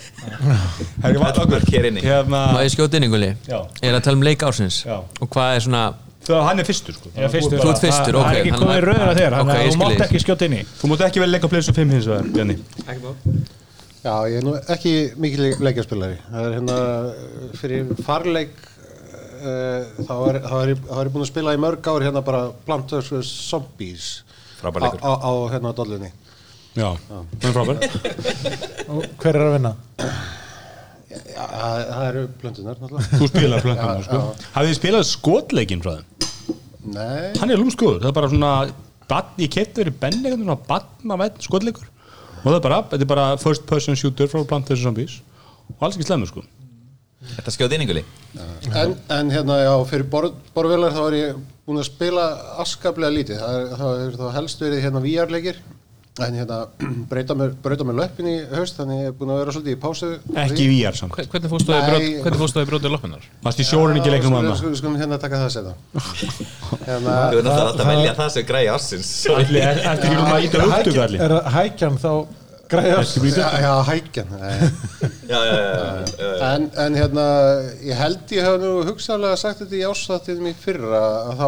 er 1.01 1.15
ég 1.15 1.23
að 1.25 1.39
Öll 1.41 1.49
mörk 1.49 1.71
hér 1.73 1.87
inni. 1.89 2.03
Hérna, 2.05 2.41
Má 2.53 2.59
ég 2.61 2.69
skjóta 2.75 2.99
inn? 3.01 3.07
Já. 3.49 3.57
Ég 3.81 3.89
er 3.89 3.97
að 3.97 4.03
tala 4.05 4.19
um 4.19 4.25
leik 4.27 4.45
ársins? 4.45 4.83
Já. 4.85 4.99
Og 5.17 5.31
hvað 5.33 5.55
er 5.55 5.65
svona 5.65 5.81
það, 6.27 6.43
hann 6.45 6.61
er 6.61 6.69
fyrstur 6.69 6.99
sko. 6.99 7.09
Þú 7.09 7.25
ert 7.25 7.33
fyrstur, 7.33 7.57
Það- 7.57 8.21
ok, 8.21 8.29
Það 8.29 8.37
er 8.37 8.43
ekki 8.43 8.53
komið 8.53 8.75
að- 8.75 8.85
að 9.09 9.17
þér, 9.17 9.33
Ok, 9.33 9.39
þannig 9.39 9.55
að 9.55 9.63
ég 9.63 9.65
þú 9.65 9.73
skil 9.73 9.83
mátt 9.87 10.05
ekki 10.05 10.23
skjóta 10.27 10.45
inn 10.45 10.53
í. 10.59 10.61
Þú 10.77 10.93
mútt 10.93 11.05
ekki 11.09 11.25
vel 11.25 11.31
leika 11.33 11.49
pleysu 11.49 11.73
5 11.73 11.97
hins 11.97 12.05
vegar 12.13 12.29
Bjarni 12.37 12.59
Já, 14.03 14.13
ég 14.27 14.37
er 14.41 14.43
nú 14.43 14.53
ekki 14.73 14.91
mikil 15.23 15.45
leikjarspilari. 15.63 16.17
Það 16.27 16.47
er 16.49 16.55
hérna 16.57 16.77
fyrir 17.55 17.91
farleik 18.03 18.57
uh, 18.59 20.03
þá 20.03 20.15
er, 20.27 20.39
þá 20.43 20.55
er, 20.59 20.71
ég- 20.73 20.81
þá 20.89 20.97
er 20.99 21.07
ég 21.07 21.13
búinn 21.13 21.23
að 21.23 21.29
spila 21.31 21.53
í 21.55 21.61
mörg 21.63 21.87
ár 21.93 22.03
hérna 22.03 22.23
bara 22.27 22.41
Plant 22.67 22.91
vs. 22.97 23.23
Zombies 23.47 24.09
Frábær 24.59 24.83
leikur. 24.89 24.99
á, 24.99 25.11
á, 25.15 25.19
á 25.23 25.31
hérna 25.53 25.71
dollunni. 25.77 26.11
já, 26.75 26.89
það 27.07 27.47
er 27.47 27.55
frábær 27.55 27.77
og 28.89 29.03
hver 29.23 29.37
er 29.39 29.43
að 29.47 29.55
vinna? 29.57 29.71
Já, 31.13 31.43
það, 31.45 31.79
það 31.93 32.05
eru 32.09 32.23
plöntunar 32.41 32.79
náttúrulega. 32.81 33.19
þú 33.21 33.27
spilar 33.31 33.65
plöntum 33.67 33.91
Já, 33.93 34.03
sko. 34.07 34.19
já. 34.19 34.47
hafið 34.57 34.71
þið 34.73 34.77
spilað 34.81 35.07
skotleikin 35.13 35.83
frá 35.85 35.91
þeim? 35.99 36.29
Nei, 36.93 37.27
hann 37.39 37.53
er 37.53 37.61
lúmskuður, 37.61 38.01
það 38.03 38.09
er 38.11 38.15
bara 38.19 38.31
svona 38.33 38.53
badn, 39.07 39.35
ég 39.45 39.51
kefti 39.53 39.83
verið 39.83 39.99
benni 40.01 40.23
eitthvað 40.27 40.41
svona 40.43 40.59
badna 40.73 41.19
veginn 41.23 41.45
skotleikur 41.47 41.87
og 42.43 42.49
það 42.49 42.57
er 42.59 42.65
bara, 42.67 42.81
þetta 42.91 43.05
er 43.07 43.13
bara 43.13 43.29
first 43.41 43.65
person 43.69 43.97
shooter 43.99 44.29
frá 44.31 44.43
Plant 44.47 44.69
vs. 44.69 44.83
Zombies 44.83 45.21
og 45.71 45.87
alls 45.87 45.97
ekki 45.97 46.07
slemur 46.09 46.29
sko 46.29 46.43
Þetta 47.23 47.53
skjóð 47.55 47.73
inn 47.77 47.85
ynguli 47.85 48.03
en, 48.75 48.97
en 49.15 49.29
hérna 49.31 49.61
já, 49.61 49.73
fyrir 49.87 50.07
borð, 50.11 50.35
borðvélar 50.55 50.95
þá 50.95 51.03
er 51.05 51.15
ég 51.19 51.37
búinn 51.63 51.79
að 51.79 51.87
spila 51.87 52.25
askaplega 52.59 53.13
lítið. 53.15 53.39
Það 53.39 53.59
er, 53.59 53.69
það 53.79 54.01
er 54.01 54.17
þá 54.19 54.25
helst 54.37 54.63
verið 54.63 54.83
hérna 54.83 55.03
VR-leikir 55.03 55.61
en 56.21 56.35
hérna 56.37 56.57
breyta 57.09 57.33
mér, 57.33 57.55
mér 57.87 57.95
löppin 57.97 58.27
í 58.29 58.33
haust 58.53 58.77
þannig 58.77 58.99
ég 59.01 59.07
er 59.09 59.15
búinn 59.17 59.31
að 59.33 59.39
vera 59.41 59.53
svolítið 59.55 59.73
í 59.73 59.79
pásu. 59.81 60.09
ekki 60.43 60.67
VR 60.69 60.97
samt, 60.99 61.15
Hve- 61.17 61.25
Hvernig 61.31 61.49
fórstu 61.55 61.73
það 61.73 61.79
í 61.79 61.81
Nei. 61.81 61.89
brot- 61.89 62.19
hvernig 62.27 62.41
fórstu 62.43 62.59
það 62.59 62.67
í 62.67 62.69
brótið 62.69 62.93
loppinar? 62.93 63.25
varst 63.47 63.63
í 63.63 63.65
sjórin 63.65 63.97
ekki 64.01 64.13
leiknum 64.13 64.37
að 64.37 64.51
að 64.51 64.77
Skulum 64.77 64.99
hérna 65.01 65.17
taka 65.23 65.39
það 65.41 65.47
að 65.47 65.55
setja. 65.57 65.73
hérna, 66.87 67.17
Þú 67.33 67.39
alltaf 67.49 67.65
alltaf 67.65 67.83
að 67.87 67.91
velja 67.95 68.13
það 68.21 68.31
sem 68.37 68.47
græði 68.51 68.71
ertu 69.73 70.05
ekki 70.05 70.13
núna 70.21 70.37
að 70.37 70.47
íta 70.49 70.63
upptöku 70.69 71.03
allir 71.07 71.25
Er 71.25 71.35
það 71.39 71.51
hækjan 71.57 71.99
þá 72.03 72.11
græðast? 72.73 73.17
já, 73.33 73.47
já, 73.65 73.73
hækjan. 73.89 74.29
En, 76.53 76.69
en 76.85 76.95
hérna, 76.97 77.25
ég 77.85 77.97
held 77.99 78.33
ég 78.37 78.45
hef 78.47 78.59
nú 78.61 78.71
hugsaðlega 78.87 79.37
sagt 79.41 79.61
þetta 79.63 79.77
í 79.77 79.83
ásattiðum 79.89 80.49
í 80.49 80.55
fyrra 80.57 81.01
að 81.33 81.41
þá 81.41 81.47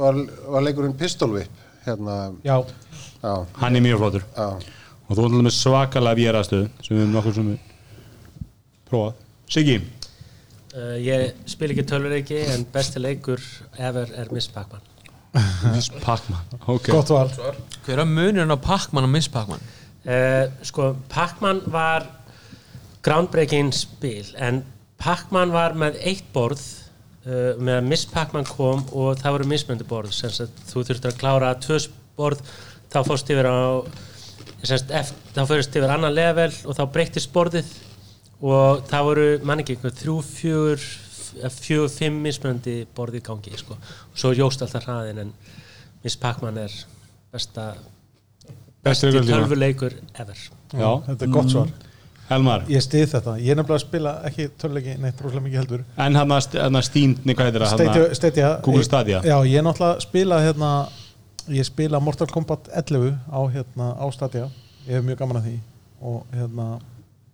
var, 0.00 0.20
var 0.56 0.64
leikurinn 0.66 0.96
Pistol 1.00 1.32
Whip 1.36 1.64
hérna, 1.86 2.16
hann 3.22 3.76
er 3.76 3.84
mjög 3.84 4.02
flottur. 4.02 4.26
Já. 4.36 4.76
og 5.08 5.16
þú 5.16 5.24
ætlum 5.26 5.48
með 5.48 5.56
svakalega 5.56 6.20
VR 6.20 6.40
aðstöðu 6.40 6.68
sem 6.80 6.94
við 6.96 7.02
höfum 7.02 7.16
nokkur 7.18 7.38
sem 7.38 7.48
við 7.50 7.58
prófað. 8.90 9.24
Siggi, 9.50 9.80
Uh, 10.70 10.94
ég 11.02 11.32
spil 11.50 11.72
ekki 11.72 11.82
tölvureiki 11.82 12.36
en 12.52 12.60
besti 12.70 13.00
leikur 13.02 13.40
ever 13.82 14.06
er 14.14 14.28
Miss 14.30 14.46
Pac-Man. 14.54 14.84
Pac-Man 16.04 16.60
ok, 16.70 16.92
gott 16.92 17.10
val 17.10 17.30
Hver 17.86 18.02
er 18.02 18.06
munurinn 18.06 18.54
á 18.54 18.58
Pac-Man 18.58 19.08
og 19.08 19.10
Miss 19.10 19.26
Pac-Man? 19.34 19.58
Uh, 20.06 20.46
sko, 20.62 20.92
Pac-Man 21.10 21.64
var 21.74 22.06
groundbreaking 23.02 23.72
spil 23.74 24.30
en 24.38 24.62
Pac-Man 25.02 25.50
var 25.50 25.74
með 25.74 25.98
eitt 26.06 26.30
borð 26.30 26.62
uh, 26.62 27.58
með 27.58 27.80
að 27.80 27.90
Miss 27.90 28.06
Pac-Man 28.14 28.46
kom 28.46 28.86
og 28.94 29.18
það 29.18 29.40
voru 29.40 29.50
mismöndi 29.50 29.90
borð. 29.90 30.14
Sem 30.14 30.30
sagt, 30.38 30.54
þú 30.70 30.84
þurftir 30.86 31.10
að 31.10 31.18
klára 31.24 31.50
tvö 31.66 31.80
borð 32.14 32.46
þá 32.90 32.98
fórst 33.06 33.30
yfir 33.32 33.48
á 33.50 33.58
sem 34.60 34.76
sagt, 34.76 34.90
eftir, 34.90 35.20
þá 35.36 35.42
fórst 35.48 35.78
yfir 35.80 35.94
annan 35.94 36.14
level 36.14 36.50
og 36.66 36.76
þá 36.76 36.82
breyttist 36.94 37.32
borðið 37.34 37.70
og 38.40 38.82
það 38.88 39.06
voru, 39.08 39.28
mann 39.44 39.62
ekki, 39.62 39.76
einhver 39.76 39.94
þrjú, 39.96 40.16
eh, 41.40 41.52
fjögur, 41.60 41.92
fimm 41.92 42.20
mismöndi 42.24 42.76
borð 42.96 43.20
í 43.20 43.24
gangi 43.24 43.56
sko. 43.56 43.76
og 43.76 44.18
svo 44.18 44.32
jóst 44.36 44.62
alltaf 44.64 44.84
hraðin 44.88 45.26
en 45.26 45.32
Miss 46.04 46.16
Pac-Man 46.16 46.58
er 46.58 46.72
besta 47.32 47.74
besti 48.84 49.12
tölvuleikur 49.12 49.94
ever. 50.18 50.36
Já, 50.72 50.90
Þetta 51.06 51.24
er 51.24 51.32
gott 51.34 51.52
svar. 51.52 51.72
Elmar? 52.30 52.62
Ég 52.70 52.82
stið 52.84 53.08
þetta, 53.10 53.32
ég 53.42 53.50
er 53.52 53.58
nefnilega 53.58 53.80
að 53.80 53.82
spila 53.82 54.12
ekki 54.28 54.44
törleiki 54.60 54.92
neitt 55.02 55.20
rosalega 55.20 55.44
mikið 55.48 55.60
heldur. 55.60 55.80
En 55.98 56.14
hann 56.16 56.34
að 56.36 56.84
Steam, 56.86 57.16
nei 57.26 57.34
hvað 57.34 57.48
heitir 57.50 57.64
það 57.66 58.60
Google 58.62 58.84
Stadia. 58.86 59.20
Já, 59.26 59.36
ég 59.50 59.58
er 59.58 59.66
náttúrulega 59.66 60.04
spila 60.04 60.38
hérna 60.44 60.70
ég 61.50 61.66
spila 61.66 62.00
Mortal 62.02 62.30
Kombat 62.30 62.70
11 62.72 63.12
á, 63.30 63.40
hérna, 63.50 63.92
á 63.98 64.06
Stadia. 64.14 64.48
Ég 64.86 64.98
hef 64.98 65.04
mjög 65.04 65.20
gaman 65.22 65.40
að 65.40 65.48
því. 65.48 65.56
Og 66.00 66.34
hérna 66.34 66.66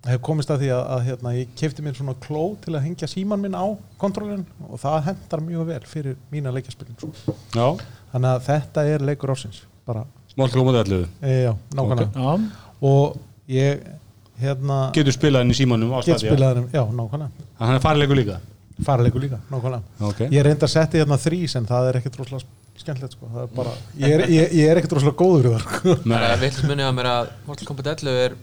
hef 0.07 0.23
komist 0.25 0.51
að 0.53 0.65
því 0.65 0.71
að, 0.75 0.83
að 0.95 1.05
hérna, 1.09 1.33
ég 1.37 1.53
kefti 1.59 1.85
mér 1.85 1.97
svona 1.99 2.15
kló 2.23 2.43
til 2.63 2.75
að 2.75 2.85
hengja 2.87 3.09
síman 3.11 3.43
minn 3.43 3.57
á 3.59 3.67
kontrollin 4.01 4.45
og 4.69 4.81
það 4.83 4.99
hendar 5.11 5.43
mjög 5.45 5.69
vel 5.71 5.81
fyrir 5.91 6.19
mína 6.33 6.53
leikjaspilin 6.55 6.99
sko. 7.01 7.35
Já, 7.57 7.67
þannig 8.13 8.33
að 8.33 8.45
þetta 8.47 8.85
er 8.93 9.07
leikur 9.07 9.33
ársins 9.35 9.63
bara, 9.89 10.05
Mortal 10.39 10.63
Kombat 10.63 10.83
11 10.87 11.07
e, 11.23 11.39
já, 11.47 11.53
nákvæmlega. 11.75 12.27
Já, 12.27 12.69
og 12.91 13.17
ég 13.51 13.87
hérna 14.43 14.83
Getur 14.95 15.17
spilað 15.17 15.47
henni 15.47 15.57
í 15.57 15.59
símanum 15.59 15.97
á 15.97 15.99
spilaðum, 16.05 16.69
já, 16.71 16.85
nákvæmlega. 16.85 17.49
Hann 17.63 17.79
er 17.79 17.83
farilegur 17.83 18.21
líka? 18.21 18.39
Farleikur 18.87 19.25
líka, 19.25 19.41
nákvæmlega. 19.51 19.99
Ok. 20.07 20.27
ég 20.29 20.47
reynda 20.47 20.69
að 20.69 20.75
setja 20.77 21.03
hérna 21.03 21.19
þrís 21.19 21.57
en 21.59 21.67
það 21.67 21.91
er 21.91 22.01
ekkert 22.03 22.21
rosalega 22.21 22.66
skemmtilegt 22.87 23.17
sko. 23.19 23.29
það 23.35 23.43
er 23.45 23.53
bara, 23.59 23.75
ég 24.01 24.15
er, 24.17 24.25
ég, 24.33 24.55
ég 24.63 24.71
er 24.73 24.81
ekkert 24.81 24.97
rosalega 24.97 25.21
góður 25.21 25.51
í 25.51 25.53
það 25.53 25.67
sko. 25.67 25.97
Er 26.17 26.41
vilt 26.47 26.63
munið 26.71 26.87
að 26.89 26.97
mér 27.01 27.09
að 27.13 27.31
Mortal 27.51 27.69
Kombat 27.69 27.91
11 27.97 28.21
er 28.25 28.37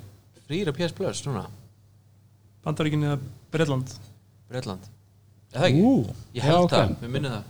frýra 0.43 0.75
PS 0.77 0.95
Plus 0.99 1.23
núna. 1.27 1.45
Bandaríkin 2.63 3.03
eða 3.07 3.17
Breitland 3.53 3.89
Breitland 4.51 4.85
Er 5.53 5.59
það 5.61 5.67
ekki? 5.69 5.81
Ú, 5.85 5.95
Ég 6.33 6.39
já, 6.41 6.47
held 6.49 6.71
það, 6.71 6.93
við 7.03 7.11
minnum 7.13 7.33
það. 7.35 7.49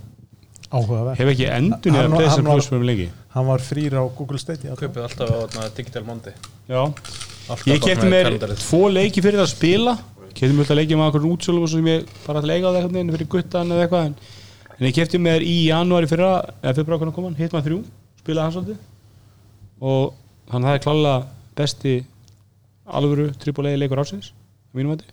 Áhugaverð 0.73 1.19
Hef 1.21 1.29
ekki 1.33 1.45
endur 1.53 1.93
niður 1.93 2.07
að 2.07 2.15
var- 2.33 2.47
plus 2.49 2.67
fyrir 2.71 2.87
lengi. 2.89 3.05
hann 3.35 3.45
var 3.47 3.61
frýr 3.63 3.93
á 3.93 4.03
Google 4.17 4.39
Stadia 4.41 4.75
Kaupið 4.79 5.03
alltaf 5.05 5.29
á 5.29 5.37
þarna, 5.43 5.67
Digital 5.77 6.03
Monday 6.07 6.33
Já, 6.67 6.81
Alltaf 6.83 7.67
ég 7.69 7.83
kefti 7.83 8.09
með 8.09 8.31
mér 8.39 8.55
tvo 8.57 8.81
leiki 8.89 9.21
fyrir 9.21 9.37
það 9.39 9.45
að 9.45 9.53
spila. 9.53 9.93
Kefti 10.33 10.53
mér 10.55 10.63
alltaf 10.65 10.77
leiki 10.79 10.97
með 10.97 11.17
og 11.19 11.45
svo 11.45 11.67
sem 11.69 11.85
ég 11.91 12.07
bara 12.25 12.41
að 12.41 12.49
leika 12.49 12.67
á 12.67 12.71
það 12.73 12.81
eitthvað 12.83 13.13
fyrir 13.17 13.29
guttan 13.35 13.71
eða 13.75 13.85
eitthvað 13.85 14.05
en, 14.09 14.15
en 14.79 14.87
ég 14.87 14.95
kefti 14.95 15.19
mér 15.21 15.43
í 15.45 15.67
janúari 15.69 16.09
fyrra 16.09 16.33
eða 16.61 16.75
fyrir 16.77 16.89
brákana 16.89 17.15
koman, 17.15 17.37
Hitman 17.37 17.65
3 17.65 17.79
spilaði 18.21 18.45
hans 18.45 18.57
svolítið. 18.57 18.77
Og 19.83 20.13
hann 20.51 20.67
það 20.67 20.77
er 20.77 20.83
klálega 20.83 21.17
besti 21.57 21.95
alvöru 22.83 23.29
AAA 23.31 23.75
leikur 23.79 24.01
ásins 24.03 24.31
mínum 24.73 24.95
veit 24.95 25.05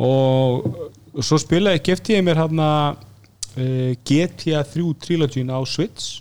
og 0.00 1.22
svo 1.24 1.38
spilaði, 1.40 1.82
kefti 1.84 2.14
ég 2.14 2.24
mér 2.24 2.38
hann 2.44 2.60
að 2.62 3.00
uh, 3.58 3.92
GTA 4.06 4.62
3 4.64 4.92
trilogín 5.02 5.50
á 5.50 5.58
Switch 5.66 6.20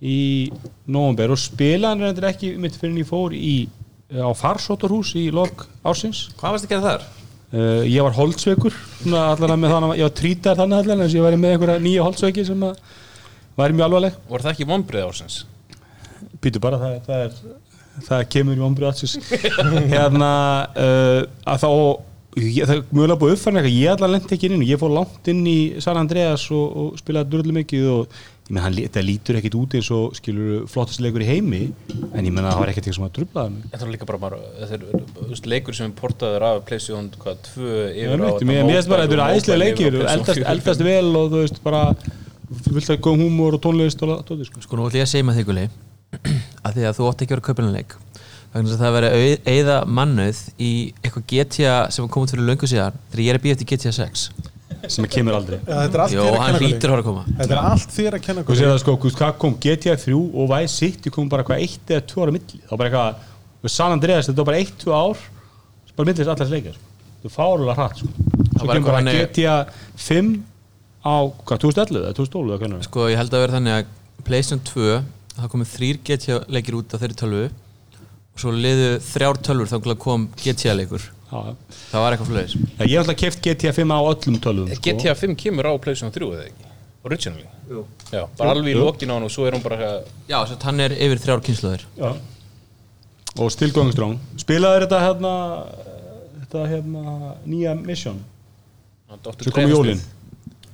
í 0.00 0.52
november 0.86 1.34
og 1.34 1.40
spilaði 1.40 1.90
hann 1.92 2.06
reyndar 2.06 2.30
ekki 2.32 2.54
mitt 2.60 2.78
fyrir 2.78 2.94
en 2.94 3.02
ég 3.02 3.10
fór 3.10 3.36
í 3.36 3.68
á 4.06 4.30
farsóttarhús 4.38 5.14
í 5.18 5.28
lok 5.34 5.66
ársins. 5.86 6.28
Hvað 6.38 6.54
varst 6.54 6.66
að 6.68 6.72
gera 6.72 6.84
þar? 6.86 7.06
Uh, 7.54 7.82
ég 7.86 8.02
var 8.06 8.16
holdsveikur 8.16 8.78
allavega 9.06 9.58
með 9.60 9.76
þannig 9.76 9.92
að 9.92 10.00
ég 10.00 10.08
var 10.08 10.16
trítar 10.22 10.62
þannig 10.62 10.80
allavega 10.82 11.04
þess 11.04 11.14
að 11.14 11.20
ég 11.20 11.28
væri 11.28 11.42
með 11.42 11.56
einhverja 11.56 11.84
nýja 11.86 12.06
holdsveiki 12.06 12.46
sem 12.48 12.64
að 12.66 12.80
væri 13.56 13.76
mjög 13.76 13.86
alvarleg. 13.90 14.24
Var 14.30 14.46
það 14.46 14.56
ekki 14.56 14.70
vonbreið 14.72 15.06
ársins? 15.10 15.44
býtu 16.42 16.62
bara 16.62 16.80
það, 16.80 16.98
það 17.06 17.24
er 17.24 17.38
það 18.06 18.26
kemur 18.34 18.58
í 18.58 18.66
ombrið 18.66 18.90
átsins 18.90 19.16
hérna 19.94 20.30
uh, 20.76 21.20
að 21.48 21.62
þá 21.62 21.70
ég, 22.42 22.62
það 22.68 22.82
mjögulega 22.90 23.20
búið 23.22 23.36
uppfærin 23.36 23.60
eitthvað 23.60 23.76
ég 23.78 23.92
allan 23.94 24.14
lendi 24.14 24.36
ekki 24.36 24.50
inn 24.50 24.66
ég 24.66 24.80
fór 24.80 24.94
langt 24.96 25.30
inn 25.32 25.42
í 25.48 25.58
San 25.84 26.00
Andreas 26.00 26.46
og, 26.52 26.66
og 26.66 27.00
spilaði 27.00 27.32
durðlu 27.32 27.56
mikið 27.60 27.88
og 27.94 28.18
menn 28.46 28.62
hann, 28.62 28.76
þetta 28.78 29.02
lítur 29.02 29.38
ekkit 29.40 29.56
út 29.58 29.74
eins 29.74 29.88
og 29.94 30.14
skilur 30.14 30.66
flottast 30.70 31.00
leikur 31.02 31.24
í 31.24 31.26
heimi 31.26 31.62
en 32.14 32.22
ég 32.22 32.30
menna 32.30 32.52
það 32.52 32.60
var 32.62 32.70
ekkert 32.70 32.86
eitthvað 32.86 32.98
sem 33.00 33.06
að 33.08 33.14
trublaði 33.18 33.50
mig 33.54 33.62
Þetta 33.72 33.86
er 33.86 33.90
líka 33.94 34.06
bara, 34.10 34.20
bara 34.22 34.38
þetta 34.60 34.74
er 34.76 34.82
veist, 35.32 35.48
leikur 35.50 35.74
sem 35.78 35.88
er 35.90 35.96
portaður 35.98 36.46
af 36.46 36.60
PlayStation 36.68 37.08
hvað, 37.22 37.36
tvö 37.48 37.72
yfir 37.90 38.22
á 38.22 38.26
veit, 38.26 38.46
mér 38.46 38.70
finnst 38.70 38.92
bara 38.92 39.00
að 39.02 39.08
þetta 39.08 39.16
eru 39.18 39.26
æðislega 39.32 39.60
leikir 39.64 39.92
eldast, 40.14 40.42
eldast 40.54 40.86
vel 40.86 41.10
og 41.10 41.24
þú 41.32 41.38
veist 41.42 41.58
bara 41.66 41.82
vilt 42.70 42.90
að 42.94 43.02
góð 43.02 43.16
húmor 43.24 43.58
og 43.58 43.62
tónlist 43.66 44.00
og 44.06 44.22
tóti 44.28 44.44
sko. 44.46 44.62
Sko 44.62 44.78
nú 44.78 44.86
ætlum 44.86 45.00
ég 45.00 45.06
að 45.08 45.12
segja 45.16 45.26
með 45.26 45.36
þig 45.40 45.48
Gulli 45.50 45.66
að 46.66 46.72
því 46.76 46.82
að 46.86 46.96
þú 47.00 47.04
átt 47.10 47.22
ekki 47.26 47.34
að 47.34 47.40
vera 47.58 47.72
vegna 48.56 48.70
þess 48.70 48.78
að 48.78 48.84
það 48.84 48.94
verið 48.96 49.10
að 49.16 49.22
eyða 49.52 49.76
mannauð 49.98 50.38
í 50.62 50.72
eitthvað 51.02 51.24
GTA 51.32 51.74
sem 54.86 55.04
var 55.04 55.12
komið 55.12 55.36
fyrir 55.36 55.36
löngu 55.36 55.36
síðan 55.36 55.36
þegar 55.36 55.36
ég 55.36 55.36
að 55.36 55.36
býja 55.36 55.36
eftir 55.36 55.36
GTA 55.36 55.36
6 55.36 55.36
sem 55.36 55.36
kemur 55.36 55.36
aldrei 55.36 55.58
Já, 55.58 55.76
þetta 55.76 55.96
er 55.96 56.02
allt 56.04 56.16
Jó, 56.16 56.24
hann 56.42 56.58
hlýtur 56.60 56.94
að 56.96 57.06
koma 57.06 57.24
þetta 57.28 57.56
er 57.56 57.60
allt 57.62 57.94
þér 57.96 58.16
að 58.16 58.24
kenna 58.26 58.44
og 58.46 58.58
sér 58.60 58.70
það 58.70 58.80
sko, 58.82 58.96
þú 59.02 59.12
hvað 59.20 59.38
kom 59.44 59.56
GTA 59.66 59.96
3 60.02 60.18
og 60.18 60.50
Vice 60.52 60.74
City 60.74 61.12
kom 61.14 61.30
bara 61.32 61.46
hvað 61.46 61.64
eitt 61.64 61.92
eða 61.94 62.06
tvö 62.12 62.26
ára 62.26 62.36
milli 62.36 62.60
þá 62.66 62.74
bara 62.76 62.90
eitthvað, 62.90 63.24
þú 63.62 63.72
San 63.76 63.96
Andreas 63.96 64.30
þetta 64.30 64.42
var 64.42 64.50
bara 64.50 64.60
eitt, 64.62 64.76
tvö 64.82 64.96
ár 64.96 65.24
bara 65.96 66.10
millist 66.10 66.32
allar 66.32 66.52
leikir 66.52 66.76
sko. 66.76 66.94
þú 67.24 67.32
fárulega 67.32 67.76
hratt 67.80 68.02
sko. 68.02 68.10
svo 68.56 68.68
var 68.68 68.80
kemur 68.80 68.90
bara 68.90 69.02
eitthvað 69.02 69.30
GTA 69.32 69.56
5 70.06 70.32
á, 71.06 71.16
hvað, 71.46 71.62
2011 71.66 72.02
eða 72.02 72.16
2012 72.20 72.50
eða 72.50 72.62
hvernig 72.62 72.88
Sko 72.88 73.06
ég 73.10 73.20
held 73.20 73.36
að 73.36 73.44
vera 73.46 73.56
þannig 73.56 73.78
að 73.80 73.94
PlayStation 74.26 74.64
2 74.66 74.98
það 75.36 75.52
komið 75.52 75.72
þrýr 75.72 76.02
GTA 76.06 76.38
leikir 76.50 76.78
út 76.78 76.96
á 76.96 77.00
þeirri 77.00 77.18
tölvu 77.20 77.44
og 78.36 78.42
svo 78.42 78.52
liðu 78.52 78.96
þrjár 79.00 79.40
tölvur 79.44 79.70
þá 79.70 79.96
kom 80.00 80.26
GTA 80.36 80.74
leikur. 80.76 81.04
Það 81.30 81.98
var 82.04 82.14
eitthvað 82.16 82.38
Já, 82.38 82.84
Ég 82.86 82.92
hef 82.92 83.02
alltaf 83.02 83.18
keft 83.20 83.42
GTA 83.42 83.72
5 83.74 83.92
á 83.92 83.98
öllum 83.98 84.38
tölvum 84.42 84.70
sko. 84.70 84.82
GTA 84.86 85.14
5 85.18 85.36
kemur 85.42 85.66
á 85.66 85.72
PlayStation 85.82 86.14
3 86.14 86.30
eða 86.36 86.46
ekki? 86.46 86.70
Originally? 87.06 87.46
Jú. 87.70 87.82
Já, 88.12 88.22
bara 88.38 88.54
alveg 88.54 88.72
í 88.72 88.76
Jú. 88.76 88.84
lokin 88.84 89.10
á 89.10 89.14
hann 89.16 89.26
og 89.26 89.32
svo 89.34 89.46
er 89.46 89.56
hún 89.56 89.62
bara 89.64 89.90
Já, 90.30 90.38
svo 90.46 90.58
hann 90.62 90.80
er 90.80 90.94
yfir 90.94 91.22
þrjár 91.22 91.42
kynnslóðir 91.46 91.84
Já. 91.98 92.10
Og 93.36 93.52
still 93.52 93.72
going 93.74 93.92
strong 93.94 94.18
Spilaður 94.38 94.86
þetta 94.86 95.02
hérna 95.02 95.34
Þetta 96.40 96.64
hérna 96.70 97.34
nýja 97.46 97.74
mission 97.78 98.22
sem 99.06 99.52
kom 99.54 99.66
í 99.66 99.74
jólin 99.74 100.02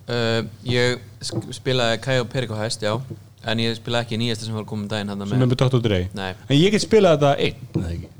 uh, 0.08 0.40
Ég 0.68 1.00
spilaði 1.56 2.00
Kajo 2.04 2.28
Perico 2.32 2.56
hæst, 2.56 2.84
já 2.84 2.96
en 3.42 3.58
ég 3.58 3.74
spilaði 3.74 4.06
ekki 4.06 4.18
nýjasta 4.20 4.46
sem 4.46 4.54
var 4.54 4.66
komið 4.68 4.84
um 4.86 4.90
daginn 4.92 5.12
hann 5.12 5.24
sem 5.26 5.40
er 5.42 5.48
með 5.50 5.58
Dr. 5.64 5.80
Dre 5.82 6.00
Nei, 6.14 6.30
En 6.46 6.58
ég 6.58 6.74
get 6.74 6.84
spilað 6.84 7.16
þetta 7.18 7.32
einn 7.42 7.80
eða 7.80 7.94
ekki? 7.96 8.11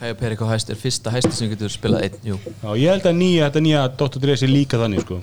Kajo 0.00 0.16
Perico 0.16 0.46
hæst 0.48 0.70
er 0.72 0.78
fyrsta 0.80 1.12
hæsti 1.12 1.32
sem 1.36 1.50
getur 1.52 1.72
spilað 1.72 2.06
einn, 2.08 2.20
jú 2.24 2.38
Já, 2.40 2.70
ég 2.80 2.88
held 2.94 3.08
að 3.10 3.18
nýja, 3.20 3.48
þetta 3.50 3.62
nýja 3.66 3.82
Dr. 4.00 4.20
Dre 4.22 4.36
sé 4.40 4.48
líka 4.48 4.80
þannig 4.80 5.04
sko 5.04 5.20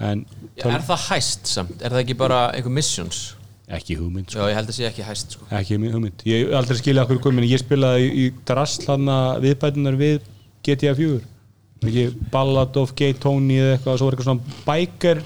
En 0.00 0.24
Já, 0.58 0.64
Er 0.66 0.82
það 0.88 1.04
hæst 1.10 1.46
samt? 1.50 1.76
Er 1.84 1.92
það 1.94 2.02
ekki 2.04 2.16
bara 2.18 2.40
einhver 2.56 2.74
missions? 2.74 3.20
Ekki 3.70 3.94
hugmynd 4.00 4.26
sko. 4.32 4.40
Já, 4.42 4.50
ég 4.50 4.56
held 4.58 4.70
að 4.72 4.76
sé 4.80 4.86
ekki 4.88 5.04
hæst 5.06 5.36
sko. 5.36 5.44
Ekki 5.54 5.76
mjög 5.78 5.92
hugmynd 5.98 6.24
Ég 6.26 6.54
aldrei 6.58 6.78
skilja 6.80 7.04
okkur 7.06 7.20
komin 7.22 7.46
Ég 7.46 7.62
spilaði 7.62 8.08
í, 8.08 8.24
í 8.24 8.44
drastlana 8.48 9.18
viðbætunar 9.44 9.98
við 10.00 10.24
GTA 10.66 10.96
4 10.98 11.20
Ekki 11.86 12.08
Ballad 12.34 12.74
of 12.82 12.96
Gay 12.98 13.14
Tony 13.22 13.60
eða 13.62 13.76
eitthvað 13.76 14.00
Svo 14.02 14.08
var 14.10 14.16
eitthvað 14.18 14.32
svona 14.32 14.58
biker 14.66 15.22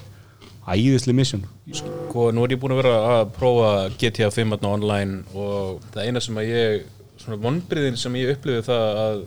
Æðisli 0.75 1.17
mission 1.17 1.47
Sko, 1.75 2.29
nú 2.37 2.45
er 2.45 2.53
ég 2.55 2.61
búin 2.61 2.75
að 2.77 2.83
vera 2.83 2.95
að 3.15 3.31
prófa 3.39 3.71
GTA 3.97 4.29
5 4.35 4.53
þarna 4.55 4.75
online 4.77 5.23
og 5.33 5.81
það 5.95 6.11
eina 6.11 6.21
sem 6.21 6.37
að 6.43 6.51
ég, 6.53 6.83
svona 7.25 7.41
vonbriðin 7.43 7.99
sem 8.01 8.21
ég 8.21 8.37
upplifið 8.37 8.69
það 8.69 9.01
að 9.05 9.19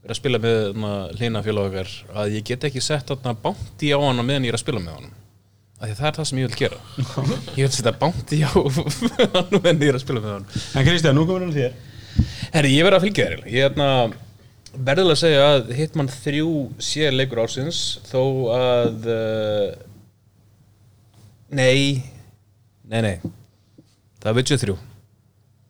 vera 0.00 0.14
að 0.14 0.18
spila 0.20 0.40
með 0.42 1.16
félag 1.46 1.66
okkar 1.70 1.94
að 2.22 2.36
ég 2.38 2.46
get 2.50 2.68
ekki 2.68 2.82
sett 2.84 3.10
bánti 3.42 3.92
á 3.92 3.98
hann 4.00 4.20
á 4.20 4.24
meðan 4.24 4.48
ég 4.48 4.54
er 4.54 4.58
að 4.58 4.64
spila 4.64 4.84
með 4.84 4.96
hann 4.98 5.10
af 5.80 5.86
því 5.86 5.92
að 5.94 6.00
það 6.00 6.08
er 6.10 6.16
það 6.16 6.26
sem 6.28 6.38
ég 6.40 6.48
vil 6.50 6.58
gera. 6.60 6.78
Ég 7.56 7.62
vil 7.64 7.72
setja 7.72 7.92
bánti 7.96 8.40
á 8.44 8.52
hann 8.52 9.54
meðan 9.54 9.80
ég 9.80 9.92
er 9.92 9.96
að 9.96 10.02
spila 10.02 10.20
með 10.20 10.34
hann 10.34 10.48
En 10.76 10.84
Kristján, 10.84 11.16
nú 11.16 11.24
komur 11.24 11.46
hann 11.46 11.54
þér. 11.54 11.78
Herri, 12.52 12.74
ég 12.74 12.84
verð 12.84 12.98
að 12.98 13.06
fylgja 13.06 13.28
þér 13.30 13.46
ég 13.48 13.64
er 13.64 13.72
þarna 13.72 13.88
verðilega 14.90 15.16
að 15.16 15.22
segja 15.22 15.46
að 15.54 15.72
Hitman 15.78 16.12
3 16.12 16.42
sé 16.90 17.08
leikur 17.14 17.42
ársins 17.42 17.80
þó 18.10 18.22
að 18.54 19.08
uh, 19.10 19.70
nei 21.50 22.04
nei, 22.84 23.00
nei. 23.00 23.16
Það 24.20 24.30
er 24.30 24.38
Witcher 24.38 24.62
3 24.66 24.78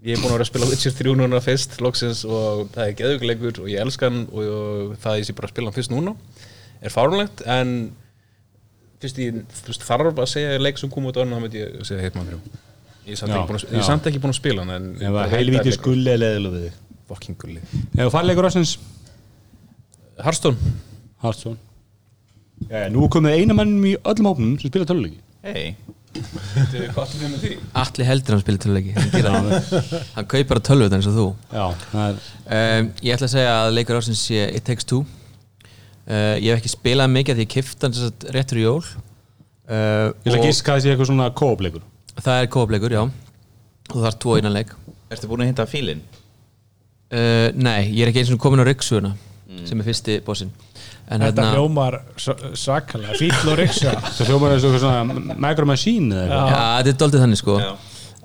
ég 0.04 0.14
er 0.14 0.20
búin 0.20 0.30
að 0.30 0.36
vera 0.38 0.46
að 0.46 0.50
spila 0.50 0.68
Witcher 0.70 0.94
3 0.96 1.16
núna 1.20 1.40
fyrst 1.44 1.78
loksins 1.84 2.22
og 2.28 2.70
það 2.74 2.84
er 2.86 2.96
geðugleikur 3.00 3.62
og 3.64 3.70
ég 3.72 3.82
elska 3.82 4.08
hann 4.08 4.22
og, 4.30 4.40
og 4.46 4.94
það 5.02 5.20
ég 5.20 5.28
sé 5.28 5.36
bara 5.36 5.50
að 5.50 5.54
spila 5.54 5.70
hann 5.70 5.76
fyrst 5.76 5.92
núna. 5.92 6.14
Er 6.80 6.94
fárunlegt 6.94 7.44
en 7.44 7.74
fyrst 9.02 9.20
ég 9.20 9.40
veist, 9.66 9.84
þarf 9.84 10.12
að 10.16 10.30
segja 10.32 10.60
leik 10.60 10.80
sem 10.80 10.92
kom 10.92 11.08
út 11.10 11.20
á 11.20 11.24
hann 11.24 11.36
þá 11.36 11.42
myndi 11.44 11.62
ég 11.62 11.80
segja 11.88 12.04
Hitman 12.06 12.28
3 12.30 12.40
ég 13.10 13.16
er 13.16 13.20
samt 13.20 13.34
ekki 13.34 13.48
búin 13.48 13.58
að, 13.58 13.64
ég 13.66 13.76
er 13.76 13.82
já. 13.82 13.88
samt 13.88 14.08
ekki 14.10 14.22
búin 14.22 14.34
að 14.34 14.40
spila 14.40 14.64
hann 14.64 14.76
en 14.76 14.90
það 15.00 15.34
heilvíti 15.34 15.74
skulli 15.76 16.14
eða 16.14 16.54
þig. 16.56 16.78
Fucking 17.10 17.40
gulli. 17.40 17.58
Þú 17.96 18.12
farleikur 18.14 18.46
ásins 18.46 18.76
Hearthstone. 20.20 20.76
Já, 22.68 22.84
nú 22.92 23.06
er 23.06 23.12
komið 23.12 23.40
eina 23.40 23.56
mannum 23.56 23.86
í 23.88 23.94
öllum 23.98 24.28
hópnum 24.30 24.52
sem 24.60 24.68
spila 24.70 24.86
töluleiki 24.88 25.20
Hei 25.44 25.72
Allir 27.80 28.06
heldur 28.08 28.34
hann 28.34 28.42
spilir 28.42 28.58
töluleiki 28.62 28.94
hann, 28.96 29.50
hann 30.16 30.26
kaupir 30.30 30.58
að 30.58 30.64
tölvu 30.66 30.88
eins 30.96 31.06
og 31.10 31.14
þú. 31.16 31.26
Já, 31.54 31.64
það 31.92 32.04
er 32.08 32.16
um, 32.80 32.90
Ég 33.06 33.14
ætla 33.14 33.28
að 33.28 33.34
segja 33.36 33.52
að 33.60 33.70
leikur 33.76 33.98
ársins 34.00 34.22
sé 34.26 34.42
It 34.58 34.66
Takes 34.66 34.88
Two. 34.90 35.04
Uh, 36.10 36.34
Ég 36.42 36.50
hef 36.50 36.60
ekki 36.62 36.72
spilað 36.72 37.12
mikið 37.14 37.38
því 37.40 37.46
ég 37.46 37.52
kifta 37.54 37.86
hann 37.86 37.94
sem 37.96 38.08
sagt 38.10 38.26
réttur 38.34 38.60
í 38.60 38.64
jól. 38.66 38.80
Uh, 39.70 40.10
Ég 40.24 40.32
ætla 40.32 40.38
að 40.40 40.46
giska 40.48 40.72
að 40.74 40.80
það 40.80 40.84
sé 40.86 40.92
eitthvað 40.94 41.10
svona 41.12 41.28
kóopleikur 41.38 41.86
Það 42.20 42.40
er 42.42 42.48
kóopleikur, 42.56 42.96
já. 42.96 43.02
Og 43.90 43.96
það 44.00 44.08
er 44.10 44.16
tvo 44.24 44.38
innan 44.40 44.56
leik. 44.56 44.72
Ertu 45.14 45.30
búin 45.30 45.44
að 45.44 45.50
hinta 45.52 45.66
fílinn? 45.70 46.02
uh, 47.14 47.48
Nei, 47.54 47.86
ég 47.94 48.02
er 48.04 48.10
ekki 48.12 48.24
eins 48.24 48.34
og 48.34 48.42
komin 48.42 48.62
á 48.62 48.66
Ryggsuguna 48.66 49.14
sem 49.66 49.80
er 49.82 49.86
fyrsti 49.86 50.20
bossin 50.26 50.50
En 51.10 51.24
Þetta 51.24 51.42
hérna 51.42 51.56
hljómar 51.58 51.96
svakalega, 52.54 53.16
fíl 53.18 53.32
og 53.50 53.56
ryksa 53.58 53.96
Það 54.16 54.28
hljómar 54.30 54.54
eins 54.54 54.62
og 54.62 54.70
eitthvað 54.70 54.84
svona 54.84 55.40
Micro 55.42 55.66
Machine 55.66 56.14
eða 56.14 56.22
eitthvað. 56.22 56.52
Já, 56.54 56.62
þetta 56.76 56.92
er 56.92 57.00
doldið 57.02 57.24
þannig 57.24 57.40
sko. 57.40 57.56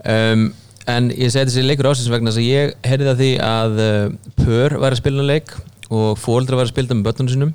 Um, 0.06 0.46
En 0.86 1.08
ég 1.10 1.32
segi 1.34 1.50
þessi 1.50 1.64
leikur 1.66 1.88
ásins 1.90 2.12
vegna 2.14 2.30
þess 2.30 2.38
að 2.44 2.46
ég 2.46 2.74
heyrði 2.86 3.08
að 3.10 3.22
því 3.22 3.30
að 3.42 3.80
uh, 3.82 4.04
Pör 4.38 4.76
var 4.84 4.94
að 4.94 5.00
spila 5.00 5.24
leik 5.26 5.56
og 5.90 6.20
fóldra 6.22 6.60
var 6.60 6.68
að 6.68 6.74
spila 6.76 6.94
með 6.94 7.08
börnunum 7.08 7.32
sinum 7.34 7.54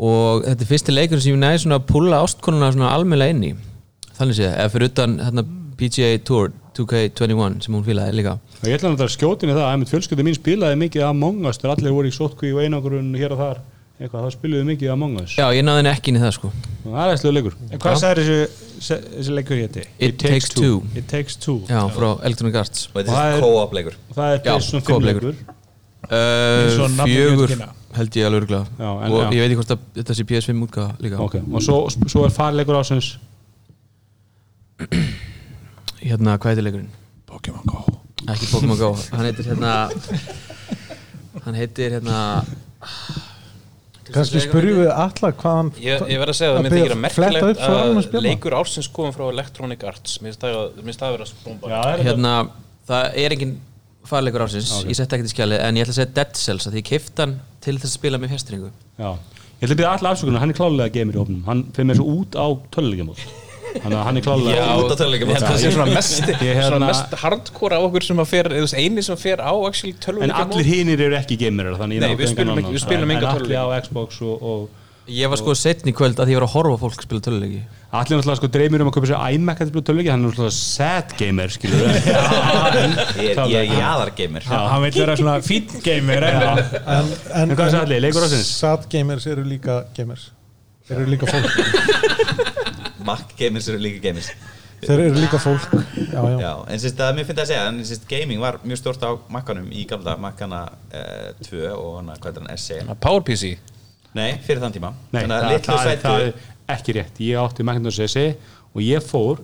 og 0.00 0.46
þetta 0.46 0.64
er 0.64 0.70
fyrsti 0.70 0.94
leikur 0.94 1.20
sem 1.20 1.34
ég 1.34 1.40
næði 1.42 1.58
svona 1.66 1.76
að 1.76 1.88
pulla 1.90 2.22
ástkonuna 2.24 2.70
svona 2.72 2.94
almennlega 2.96 3.34
inn 3.34 3.44
í. 3.44 3.50
Þannig 4.16 4.38
séð, 4.38 4.54
eða 4.54 4.72
fyrir 4.72 4.88
utan 4.88 5.18
hérna, 5.20 5.44
PGA 5.76 6.08
Tour 6.24 6.46
2K21 6.78 7.60
sem 7.66 7.76
hún 7.76 7.84
fílaði 7.84 8.16
líka. 8.16 8.32
Og 8.62 8.68
ég 8.70 8.78
ætla 8.78 8.94
að 8.94 9.02
það 9.02 9.12
skjótinni 9.18 9.56
það 9.58 9.66
að 9.66 9.84
fjölskyldi 9.90 10.24
mín 10.24 10.38
spilaði 10.38 10.80
mikið 10.80 11.04
Eitthvað, 14.00 14.22
þá 14.24 14.32
spiluðu 14.32 14.64
mikið 14.70 14.90
Among 14.94 15.18
Us. 15.20 15.34
Já, 15.36 15.44
ég 15.52 15.64
náði 15.66 15.82
henni 15.82 15.90
ekki 15.92 16.08
inn 16.12 16.16
í 16.16 16.20
það 16.22 16.30
sko. 16.38 16.50
Það 16.86 17.00
er 17.02 17.10
æslega 17.14 17.34
leikur. 17.36 17.56
En 17.68 17.80
hvað 17.82 17.98
sagði 18.00 18.22
þessi, 18.30 18.96
þessi 19.16 19.34
leikur 19.36 19.58
héti? 19.60 19.82
It 20.06 20.16
Takes 20.22 20.48
Two. 20.56 20.78
It 20.96 21.08
Takes 21.10 21.36
Two. 21.42 21.58
Já, 21.68 21.82
frá 21.92 22.08
Electronic 22.24 22.56
Arts. 22.62 22.86
Og 22.94 22.96
þetta 23.02 23.26
er 23.34 23.44
co-op 23.44 23.76
leikur. 23.76 23.98
það 24.16 24.32
er 24.38 24.40
co-op 24.46 24.88
fimm 24.88 25.04
leikur. 25.10 25.36
uh, 26.08 27.04
Fjögur 27.04 27.52
held 27.98 28.16
ég 28.16 28.26
alveg 28.30 28.50
en- 28.54 28.54
og 28.80 29.18
já. 29.20 29.30
ég 29.34 29.42
veit 29.42 29.50
ekki 29.50 29.58
hvort 29.60 29.74
að 29.74 29.84
þetta 29.98 30.14
sé 30.16 30.24
PS5 30.30 30.64
útgáða 30.64 30.96
líka. 31.04 31.20
Ok, 31.20 31.36
og 31.52 31.62
svo, 31.62 31.78
svo 32.08 32.24
er 32.24 32.30
farleikur 32.30 32.78
ásins 32.80 33.16
Hérna, 36.00 36.38
hvað 36.38 36.54
heitir 36.54 36.64
leikurinn? 36.64 36.90
Pokémon 37.28 37.66
Go. 37.66 37.84
Ekki 38.30 38.46
Pokémon 38.52 38.78
Go 38.78 38.94
hann 39.12 39.26
heitir 39.28 39.44
hérna 39.50 39.90
hann 41.44 41.54
heitir 41.58 41.98
hérna 41.98 42.44
kannski 44.14 44.42
spyrjum 44.44 44.78
við 44.82 44.90
alla 44.94 45.30
hvað 45.40 45.56
hann 45.60 45.70
Ég, 45.80 46.04
ég 46.10 46.20
verð 46.22 46.32
að 46.34 46.38
segja 46.40 46.50
að 46.50 46.54
það 46.54 46.60
Að 46.60 46.66
myndi 46.66 46.80
ekki 46.80 46.94
að 46.96 47.02
merkilegt 47.04 47.64
að 48.20 48.24
leikur 48.26 48.56
ársins 48.60 48.88
komum 48.96 49.12
frá 49.16 49.24
Electronic 49.30 49.84
Arts. 49.90 50.18
Mér 50.20 50.30
finnst 50.32 50.44
það 50.44 50.56
að- 50.60 50.78
vera 51.16 51.26
er 51.94 52.04
hérna, 52.10 52.32
það 52.90 53.18
er 53.24 53.36
engin 53.36 53.54
farleikur 54.10 54.42
ásins, 54.46 54.70
ég 54.88 54.96
sett 54.96 55.12
ekkert 55.12 55.28
í 55.28 55.34
skjalið 55.34 55.60
en 55.66 55.76
ég 55.76 55.84
ætla 55.84 55.92
að 55.94 55.98
segja 56.00 56.14
Dead 56.16 56.32
Cells 56.40 56.66
að 56.66 56.72
því 56.78 56.82
hann 57.22 57.34
til 57.60 57.76
þess 57.78 57.90
að 57.92 57.98
spila 58.00 58.18
með 58.18 58.32
fjastringu 58.32 58.70
Já, 58.98 59.10
ég 59.12 59.66
ætla 59.68 59.74
að 59.74 59.80
byrja 59.82 59.90
allir 59.94 60.10
afsökunar, 60.10 60.40
hann 60.40 60.50
er 60.54 60.58
klálega 60.58 60.94
geimur 60.96 61.14
í 61.14 61.20
hópnum, 61.20 61.44
hann 61.46 61.60
fyrir 61.76 61.86
mér 61.90 61.98
svo 62.00 62.06
út 62.16 62.34
á 62.40 62.46
töluleikjamót 62.74 63.20
þannig 63.76 63.96
að 64.00 64.04
hann 64.08 64.16
er 64.20 64.24
klálega 64.26 64.56
Já, 64.56 64.66
út 64.82 64.90
á 64.90 64.96
töluleikjamót. 65.00 65.30
ég 65.30 65.38
held 65.38 65.46
að 65.46 65.54
það 65.54 65.62
sé 65.62 65.70
svona 65.76 65.94
mest, 65.94 66.20
Ég 66.42 66.58
svona 66.72 66.90
mest 66.90 67.14
hardcore 67.22 67.78
af 67.78 67.86
okkur 67.90 68.06
sem 68.10 68.22
að 68.24 68.28
fer, 68.32 68.50
eða 68.58 68.74
eini 68.82 69.02
sem 69.06 69.16
fer 69.20 69.38
á 69.44 69.52
actually 69.68 69.94
en 70.26 70.34
allir 70.42 70.66
hinir 70.72 71.00
eru 71.08 71.16
ekki 71.20 71.38
ég 71.94 72.02
Nei, 72.04 72.14
við 72.18 72.32
spilum 72.34 72.56
engan 72.58 72.64
ekki- 72.64 72.74
við 72.74 72.76
annan. 72.76 72.86
spilum 72.88 73.10
En- 73.10 73.16
enga 73.16 73.26
en 73.30 73.34
allir 73.36 73.58
á. 73.62 73.66
Xbox 73.86 74.20
og, 74.22 74.42
og 74.42 74.68
ég 75.10 75.26
var 75.32 75.38
sko 75.40 75.54
setn 75.58 75.88
í 75.90 75.94
kvöld 75.96 76.18
að 76.22 76.28
því 76.28 76.34
ég 76.34 76.38
var 76.38 76.46
að 76.46 76.52
horfa 76.54 76.74
á 76.76 76.82
fólk 76.84 77.02
spila 77.02 77.20
töluleiki 77.24 77.60
allir 77.90 78.20
náttúrulega 78.20 78.38
sko 78.38 78.48
dreymir 78.54 78.82
um 78.84 78.90
að 78.90 78.94
köpa 78.94 79.08
sér 79.10 79.34
iMac 79.34 79.58
að 79.64 79.70
spila 79.72 79.86
töluleiki, 79.88 80.10
hann 80.12 80.22
er 80.22 80.30
náttúrulega 80.30 80.54
sad 80.54 81.14
gamer 81.18 81.50
skilur 81.50 81.80
Ég 81.90 83.32
er- 83.34 83.48
ég 83.50 83.56
er 83.58 83.72
jaðargamer 83.80 84.46
Hann 84.46 84.82
vil 84.84 84.92
vera 85.00 85.16
svona 85.18 85.38
fín 85.42 85.66
gamer 85.82 86.22
Já. 86.22 86.52
en, 87.34 87.56
hvað 87.56 87.72
sagði 87.72 87.82
allir? 87.88 88.04
Leikur 88.06 88.22
ársins? 88.28 88.52
Sad 88.60 88.86
gamers 88.92 89.26
eru 89.26 89.42
líka 89.48 89.80
gamers 89.96 90.28
Þeir 90.86 91.02
eru 91.04 91.10
líka 91.16 91.26
fólk 91.26 91.50
Mac 93.10 93.36
gamers 93.38 93.68
eru 93.68 93.82
líka 93.82 94.02
gamers. 94.08 94.30
Þeir 94.80 95.02
eru 95.10 95.18
líka 95.20 95.36
fólk. 95.42 95.66
Já, 96.08 96.20
já, 96.24 96.36
Já, 96.40 96.52
en 96.72 96.80
sérst 96.80 97.00
að 97.04 97.18
mér 97.18 97.26
finnst 97.28 97.42
að 97.42 97.50
segja 97.50 97.64
en 97.68 97.82
sérst 97.84 98.06
gaming 98.08 98.40
var 98.40 98.56
mjög 98.64 98.80
stort 98.80 99.02
á 99.04 99.10
Macanum 99.32 99.66
í 99.76 99.84
gamla 99.88 100.14
Macana 100.20 100.62
uh, 100.70 101.26
2 101.44 101.66
og 101.74 101.98
hana, 101.98 102.16
hvað 102.22 102.40
er 102.40 102.46
hann, 102.46 102.62
SE 102.62 102.78
PowerPC 103.04 103.50
Nei, 104.16 104.30
fyrir 104.42 104.62
þann 104.62 104.74
tíma. 104.74 104.94
Nei, 105.12 105.20
Þannig 105.20 105.36
að 105.36 105.44
það, 105.44 105.52
litlu 105.52 105.74
það, 105.74 105.84
sætu 105.86 106.06
það 106.06 106.24
er 106.24 106.32
ekki 106.74 106.94
rétt. 106.96 107.20
Ég 107.26 107.42
átti 107.44 107.66
Macintosh 107.66 108.08
SE 108.10 108.24
og 108.72 108.80
ég 108.82 109.04
fór 109.06 109.42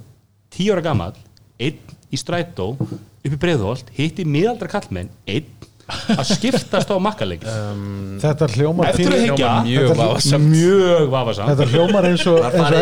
tíu 0.57 0.73
ára 0.75 0.83
gammal 0.89 1.13
einn 1.61 1.95
í 2.11 2.19
strætó 2.19 2.73
upp 2.81 3.29
í 3.29 3.39
Breiðholt 3.43 3.93
hitti 3.97 4.27
miðaldra 4.27 4.71
kallmenn 4.73 5.13
einn 5.29 5.53
að 5.87 6.25
skiptast 6.27 6.89
á 6.91 6.97
makkaleik 6.99 7.45
Þetta 7.47 8.47
hljómar 8.57 8.89
eftir 8.91 9.13
að 9.15 9.21
higgja 9.23 9.51
mjög 9.63 9.85
Þetta- 9.87 9.99
vafasamt. 10.01 10.49
mjög 10.51 11.05
vafasamt 11.13 11.51
Þetta 11.53 11.67
hljómar 11.71 12.09
eins 12.09 12.25
og, 12.27 12.39
það 12.43 12.75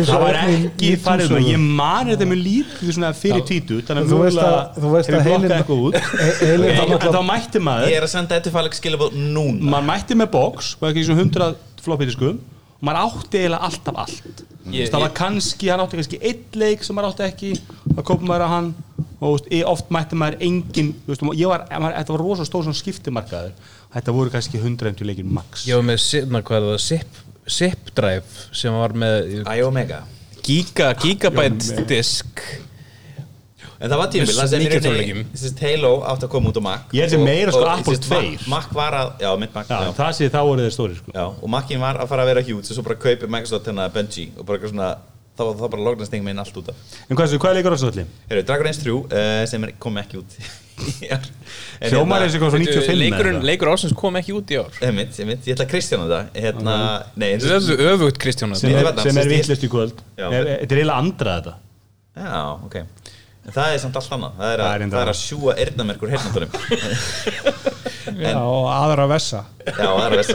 og 0.00 0.22
var 0.24 0.38
ekki 0.40 0.92
farið 1.04 1.34
ég 1.50 1.60
man 1.80 2.08
þetta 2.12 2.28
mjög 2.30 2.40
lítið 2.46 3.04
fyrir 3.20 3.44
títu 3.50 3.80
þannig 3.84 4.06
að 4.06 4.14
Þú 4.14 4.20
veist 4.24 4.40
að- 4.44 4.80
þú 4.80 4.92
veist 4.94 5.10
hefur 5.10 5.20
að 5.20 5.26
blokkað 5.26 5.34
heilinn- 5.34 5.56
eitthvað 5.58 5.80
út. 5.84 5.94
He- 6.00 6.36
heilinn 6.46 6.70
En 6.70 7.12
þá 7.12 7.22
mætti 7.30 7.58
Ég 7.60 7.64
maður 7.68 7.92
er 7.96 8.02
að 8.06 8.12
senda 8.14 8.40
þetta 8.40 8.50
fæleg 8.56 8.72
skilabóð 8.80 9.12
núna. 9.20 9.60
Maður 9.74 9.86
mætti 9.92 10.14
með 10.16 10.30
box 10.30 10.76
og 10.80 10.88
ekki 10.90 11.04
svona 11.04 11.20
100 11.20 11.54
floppítiskum 11.84 12.40
maður 12.80 13.00
átti 13.06 13.40
eiginlega 13.40 13.66
alltaf 13.68 13.98
allt. 14.04 14.44
Ég- 14.70 14.90
það 14.92 15.04
var 15.04 15.12
kannski, 15.16 15.70
hann 15.72 15.82
átti 15.84 15.98
kannski 16.00 16.20
einn 16.20 16.60
leik 16.62 16.84
sem 16.84 16.96
maður 16.96 17.12
átti 17.12 17.26
ekki 17.26 17.50
þá 17.96 18.00
kópum 18.02 18.28
maður 18.30 18.46
að 18.46 18.54
hann 18.54 18.70
og 19.20 19.26
þú 19.26 19.32
veist, 19.34 19.50
oft 19.68 19.90
mætti 19.92 20.16
maður 20.16 20.38
engin 20.46 20.94
þú 21.04 21.12
veist, 21.12 21.24
ég 21.40 21.50
var, 21.50 21.66
maður, 21.70 21.96
þetta 21.98 22.14
var 22.16 22.24
rosa 22.24 22.46
stór 22.48 22.64
svona 22.64 22.80
skiptimarkaður. 22.80 23.52
Þetta 23.90 24.14
voru 24.16 24.30
kannski 24.30 24.60
150 24.60 25.04
leikir 25.08 25.24
max. 25.26 25.66
Ég 25.68 25.76
var 25.76 25.84
með 25.84 25.98
er 26.60 26.68
það, 26.68 26.80
zip, 26.86 27.20
zip 27.50 27.92
drive 27.96 28.48
sem 28.52 28.72
var 28.72 28.94
með 28.96 29.44
iOmega. 29.56 30.02
Giga, 30.46 30.94
gigabyte 30.96 31.84
disk 31.90 32.40
En 33.80 33.88
það 33.88 33.96
var 34.02 34.08
tímabil, 34.12 34.34
Með 34.34 34.40
það 34.40 34.48
sem 34.50 34.60
í 34.60 34.70
rauninni 34.74 35.60
Halo 35.64 35.92
átti 36.10 36.26
að 36.26 36.32
koma 36.34 36.50
út 36.50 36.58
á 36.60 36.62
Mac 36.66 36.90
Ég 36.92 37.00
held 37.06 37.10
sem 37.14 37.20
og- 37.22 37.28
meira, 37.30 37.52
sko, 37.54 37.64
Apple 37.64 37.94
þessi 37.96 38.10
Mac- 38.10 38.26
2. 38.44 38.48
Mac 38.52 38.66
var 38.76 38.92
að, 38.98 39.12
já, 39.24 39.30
mitt 39.40 39.54
Mac 39.54 39.66
Já, 39.70 39.78
já. 39.86 39.92
það 39.96 40.10
sé 40.18 40.28
þá 40.28 40.40
voru 40.44 40.60
þeir 40.66 40.74
stóri 40.76 40.96
sko. 40.98 41.12
Já, 41.16 41.24
og 41.42 41.48
Macin 41.48 41.80
var 41.80 41.96
að 41.96 42.08
fara 42.12 42.22
að 42.26 42.28
vera 42.34 42.42
huge 42.44 42.60
og 42.60 42.76
svo 42.76 42.82
bara 42.84 42.96
kaupi 43.00 43.26
Microsoft 43.26 43.64
hérna 43.70 43.88
Bungie 43.94 44.28
og 44.36 44.44
bara 44.44 44.58
eitthvað 44.58 44.74
svona 44.74 44.90
þá 45.40 45.44
var 45.46 45.54
það 45.62 45.70
bara 45.72 45.82
lognasting 45.88 46.22
með 46.26 46.30
inn 46.34 46.42
allt 46.44 46.56
út 46.60 46.68
af 46.68 46.76
en 47.08 47.16
hvað, 47.16 47.38
hvað 47.40 47.50
er 47.50 47.56
leikur 47.56 47.72
á 47.72 47.78
svo 47.80 47.88
allir? 47.88 48.06
Heyrðu, 48.28 48.44
Dragon 48.50 48.66
Age 48.68 48.82
3 48.84 48.92
uh, 48.92 49.46
sem 49.48 49.64
er, 49.64 49.72
kom 49.80 49.96
ekki 49.96 50.18
út 50.20 50.36
hérna- 51.00 51.32
eins 51.80 51.94
og 51.96 52.12
eitthvað 52.12 52.52
frá 52.52 52.60
95 52.60 53.00
Leikurinn, 53.00 53.38
eða? 53.40 53.48
leikur 53.48 53.68
ásins 53.72 53.94
kom 53.96 54.16
ekki 54.20 54.32
út 54.36 54.52
í 54.52 54.58
ár 54.60 54.76
Einmitt, 54.84 55.16
einmitt, 55.16 55.48
ég 55.48 55.56
ætla 55.56 55.64
að 55.64 55.72
Kristjana 55.72 56.06
það 56.10 56.38
hérna, 56.44 56.76
nei, 57.16 57.28
eins 57.34 57.44
og- 57.48 57.56
Þetta 57.56 57.80
er 57.80 57.96
öfugt 57.96 58.20
Kristján 58.20 58.54
sem 58.60 58.70
Ég 58.70 58.76
er, 58.82 58.92
það, 58.92 59.06
er 59.16 59.24
ég- 59.24 59.32
vittlist 59.38 59.64
í 59.64 59.68
kvöld. 59.72 60.04
Er- 60.20 60.32
er- 60.36 60.50
þetta 60.66 60.72
er 60.76 60.80
eiginlega 60.82 61.00
andra 61.00 61.36
þetta 61.40 61.54
Já, 62.20 62.40
ok 62.64 62.76
En 63.50 63.54
það 63.56 63.72
er 63.74 63.80
samt 63.82 63.96
allt 63.98 64.12
annað. 64.16 64.36
Það 64.38 64.52
er 64.54 64.60
Það 64.62 64.70
er 64.70 64.84
að, 64.86 64.92
það 64.94 65.02
er 65.02 65.10
að 65.10 65.18
sjúa 65.20 65.54
eyrnamerkur 65.64 66.12
heyrnandunum 66.14 66.50
Já, 68.20 68.34
og 68.42 68.66
aðra 68.72 69.04
vessa. 69.10 69.40
Já, 69.66 69.86
það 69.86 70.14
vest 70.16 70.32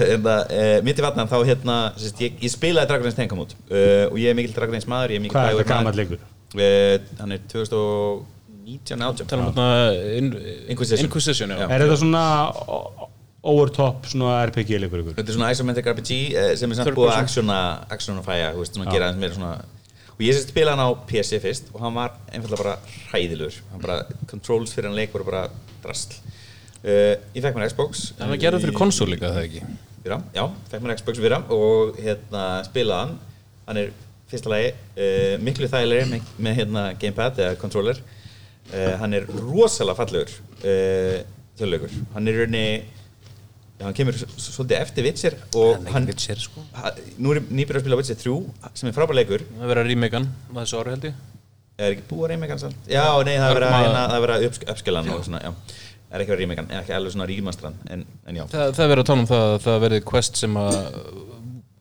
hérna, 0.00 0.34
uh, 0.48 0.76
Mitt 0.86 1.00
í 1.00 1.04
vatnan 1.04 1.28
þá 1.30 1.36
hérna 1.48 1.76
sérst, 1.98 2.20
ég, 2.24 2.36
ég 2.44 2.52
spilaði 2.52 2.88
Dragon 2.92 3.10
Age 3.10 3.18
10 3.18 3.30
kom 3.32 3.42
út 3.44 3.52
uh, 3.68 4.06
og 4.08 4.16
ég 4.22 4.30
er 4.32 4.36
mikill 4.38 4.54
Dragon 4.56 4.78
Age 4.78 4.88
maður 4.90 5.14
ég 5.14 5.20
er 5.20 5.24
mikill 5.26 5.36
hvað 5.36 5.50
er 5.50 5.58
þetta 5.60 5.74
gammal 5.74 5.98
leikur? 5.98 6.22
uh, 6.54 6.96
Hann 7.20 7.34
er 7.36 7.42
2019 7.52 9.04
átján. 9.08 9.28
Tala 9.30 9.44
um 9.44 9.52
þarna 9.52 9.68
in, 10.18 10.30
Inquisition. 10.72 11.04
Er 11.58 11.84
þetta 11.84 11.98
svona 12.00 12.24
o- 12.64 13.08
overtop 13.52 14.08
svona 14.10 14.38
RPG 14.48 14.78
leikur? 14.82 15.04
Þetta 15.12 15.26
er 15.34 15.36
svona 15.38 15.50
isometric 15.54 15.90
RPG 15.94 16.10
sem 16.60 16.72
er 16.74 16.80
samt 16.80 16.94
búið 16.96 17.12
að 17.12 17.18
Já. 18.88 18.94
gera 18.96 19.10
aðeins 19.10 19.22
meira 19.24 19.36
svona 19.36 19.52
og 20.18 20.24
ég 20.26 20.34
sérst 20.34 20.50
spilaði 20.50 20.74
hann 20.74 20.90
á 20.90 20.98
PC 21.06 21.38
fyrst 21.42 21.70
og 21.70 21.82
hann 21.84 21.94
var 21.94 22.16
einfallega 22.32 22.62
bara 22.64 22.76
hræðilegur. 23.12 23.60
Hann 23.70 23.84
bara, 23.84 23.98
controls 24.30 24.74
fyrir 24.74 24.90
hann 24.90 24.98
leik 24.98 25.14
voru 25.14 25.28
bara 25.28 25.44
drasl. 25.84 26.18
Uh, 26.82 27.14
Ég 27.34 27.42
fekk 27.44 27.54
mér 27.54 27.70
Xbox. 27.70 28.08
Það 28.18 28.32
var 28.34 28.42
gerðið 28.42 28.66
fyrir 28.66 28.78
konsól 28.78 29.08
líka, 29.12 29.30
það 29.34 29.46
ekki? 29.46 29.62
Fyrra, 30.02 30.18
já, 30.34 30.44
fekk 30.72 30.84
mér 30.84 30.98
Xbox 30.98 31.22
fyrra 31.22 31.40
og 31.54 31.96
hérna 32.02 32.44
spilaði 32.66 33.06
hann 33.06 33.16
hann 33.68 33.80
er 33.82 33.90
fyrsta 34.28 34.52
lagi 34.52 34.72
uh, 34.72 35.34
miklu 35.44 35.68
þægilegri 35.70 36.10
með, 36.12 36.30
með 36.44 36.60
hérna 36.62 36.84
gamepad 37.00 37.40
eða 37.44 37.58
controller. 37.60 38.00
Uh, 38.68 38.94
hann 39.00 39.16
er 39.16 39.26
rosalega 39.28 39.96
fallegur 39.96 40.32
uh, 40.60 41.18
þjóðleikur, 41.58 41.94
hann 42.14 42.28
er 42.28 42.36
í 42.36 42.42
rauninni 42.42 42.97
já, 43.78 43.84
hann 43.86 43.94
kemur 43.94 44.16
svolítið 44.18 44.76
eftir 44.82 45.06
Witcher 45.08 45.36
og 45.58 45.86
hann, 45.94 46.06
Witcher, 46.10 46.40
sko. 46.42 46.64
ha, 46.74 46.90
nú 47.18 47.32
er 47.36 47.40
nýbyrður 47.46 47.78
að 47.80 47.84
spila 47.86 47.98
Witcher 48.00 48.18
3 48.18 48.72
sem 48.82 48.90
er 48.90 48.96
frábær 48.96 49.14
leikur 49.18 49.44
Það 49.58 49.70
verið 49.72 49.82
að 49.84 49.92
remakean 49.92 50.26
á 50.34 50.52
þessu 50.62 50.80
ári 50.82 50.94
held 50.96 51.06
ég 51.10 51.20
er 51.78 51.92
ekki 51.94 52.06
búið 52.10 52.24
að 52.26 52.32
remake 52.34 52.50
hann 52.56 52.58
samt? 52.64 52.88
Já, 52.90 53.04
nei, 53.22 53.36
það 53.38 53.50
er 53.52 53.54
verið 53.60 53.68
að, 53.68 53.76
hérna, 53.84 54.00
það 54.10 54.16
er 54.18 54.22
verið 54.26 54.34
að 54.42 54.46
uppsk- 54.48 54.68
uppskila 54.74 55.02
hann 55.04 55.12
og 55.14 55.26
svona, 55.28 55.42
já 55.46 55.52
það 56.08 56.16
er 56.18 56.22
ekki 56.24 56.32
að 56.34 56.40
remake 56.40 56.62
hann, 56.64 56.70
ekki 56.80 56.94
alveg 56.96 57.12
svona 57.14 57.26
rímastran 57.30 57.76
en, 57.94 58.02
en 58.26 58.38
já, 58.40 58.44
Það, 58.50 58.72
það 58.74 58.82
er 58.84 58.90
verið 58.94 59.02
að 59.04 59.10
tala 59.12 59.22
um 59.22 59.28
það 59.30 59.44
að 59.52 59.58
það 59.68 59.78
verið 59.84 60.02
quest 60.10 60.40
sem 60.42 60.56
að 60.58 60.78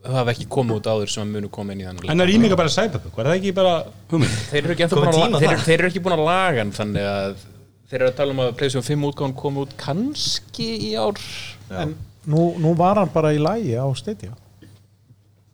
hafa 0.07 0.31
ekki 0.35 0.45
komið 0.53 0.77
út 0.77 0.89
áður 0.93 1.11
sem 1.11 1.23
að 1.25 1.31
munu 1.33 1.49
koma 1.57 1.73
inn 1.73 1.81
í 1.81 1.87
þannig 1.87 2.11
en 2.13 2.21
það 2.21 2.29
rýminga 2.29 2.57
bara 2.61 2.71
Cyberpunk, 2.77 3.17
var 3.17 3.27
það 3.31 3.39
ekki 3.41 3.53
bara 3.57 3.73
hugmynd? 4.11 4.37
Þeir 4.51 4.61
eru 4.61 4.75
ekki, 4.75 4.85
ennþá 4.85 4.99
Komið 4.99 5.07
búin 5.07 5.17
að, 5.17 5.25
tíma 5.25 5.33
la- 5.33 5.41
þeir, 5.41 5.47
það. 5.49 5.57
eru- 5.57 5.65
þeir 5.67 5.79
eru 5.81 5.89
ekki 5.91 6.03
búin 6.05 6.15
að 6.17 6.23
laga 6.29 6.61
hann 6.61 6.73
þannig 6.77 7.07
að 7.11 7.41
þeir 7.87 7.97
eru 8.03 8.11
að 8.11 8.17
tala 8.21 8.35
um 8.37 8.41
að 8.45 8.53
PlayStation 8.61 8.85
5 8.87 9.09
útgáðan 9.09 9.35
komi 9.41 9.63
út 9.65 9.73
kannski 9.81 10.69
í 10.87 10.93
ár 11.01 11.23
en 11.71 11.95
Nú, 12.27 12.41
nú 12.59 12.73
var 12.75 12.97
hann 12.99 13.09
bara 13.13 13.29
í 13.31 13.37
lægi 13.39 13.77
á 13.79 13.87
Stadia 13.95 14.33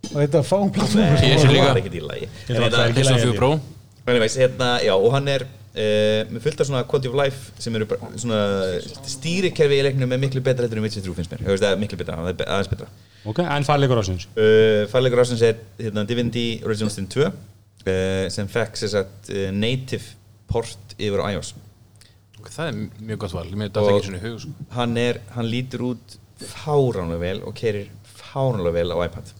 og 0.09 0.15
þetta 0.19 0.39
er 0.41 0.47
fáum 0.47 0.71
plattform 0.73 1.03
Ég 1.23 1.37
sé 1.41 1.47
líka. 1.51 1.67
var 1.69 1.77
ekkert 1.79 1.95
í 1.95 2.01
lagi. 2.03 2.27
Þetta 2.47 2.59
var 2.59 2.65
En 2.65 2.73
ekki 2.73 2.89
í 2.89 2.95
PlayStation 2.97 3.19
lagi, 3.19 3.35
4 3.35 3.37
Pro. 3.39 3.51
Anyways, 4.11 4.33
hérna, 4.41 4.69
já, 4.83 4.93
og 4.97 5.13
hann 5.15 5.29
er 5.31 5.45
uh, 5.45 6.33
með 6.33 6.41
fullt 6.43 6.59
af 6.63 6.67
svona 6.67 6.81
quality 6.89 7.07
of 7.11 7.15
life 7.15 7.53
sem 7.63 7.77
eru 7.79 7.85
bara 7.87 8.09
svona 8.19 8.39
stýrikerfi 9.13 9.77
í 9.79 9.85
leiknum 9.87 10.11
með 10.11 10.23
miklu 10.25 10.41
betra 10.43 10.65
heldur 10.65 10.81
en 10.81 10.87
Witcher 10.87 11.05
3 11.05 11.15
finnst 11.21 11.31
mér, 11.31 11.45
veist, 11.47 11.63
það 11.63 11.77
er 11.77 11.81
miklu 11.85 11.99
betra, 12.01 12.17
það 12.19 12.31
er 12.33 12.37
be- 12.41 12.49
aðeins 12.57 12.71
betra. 12.73 12.89
Ok, 13.31 13.39
en 13.55 13.63
fær 13.69 13.79
leikur 13.79 14.01
ásins 14.01 14.25
uh, 14.33 14.83
Færleikur 14.91 15.21
ásins 15.23 15.45
er 15.47 15.61
hérna, 15.79 16.03
Divinity 16.09 16.45
Original 16.67 16.91
Sin 16.91 17.07
2 17.07 17.23
uh, 17.29 17.33
sem 18.35 18.49
fekk 18.51 18.81
sér 18.81 18.91
sagt 18.97 19.31
uh, 19.31 19.47
native 19.55 20.03
port 20.51 20.97
yfir 20.99 21.23
á 21.23 21.31
iOS 21.31 21.53
Það 22.49 22.67
er 22.67 22.77
mjög 23.07 23.17
gott 23.23 23.33
val, 23.33 23.45
hug 24.23 24.39
sko. 24.43 24.51
hann, 24.75 24.97
er, 24.97 25.19
hann 25.35 25.45
lítur 25.49 25.81
út 25.93 26.17
fáránlega 26.43 27.19
vel 27.19 27.41
og 27.47 27.53
kerir 27.55 27.87
fáránlega 28.19 28.73
vel 28.73 28.91
á 28.91 28.97
iPad 29.07 29.33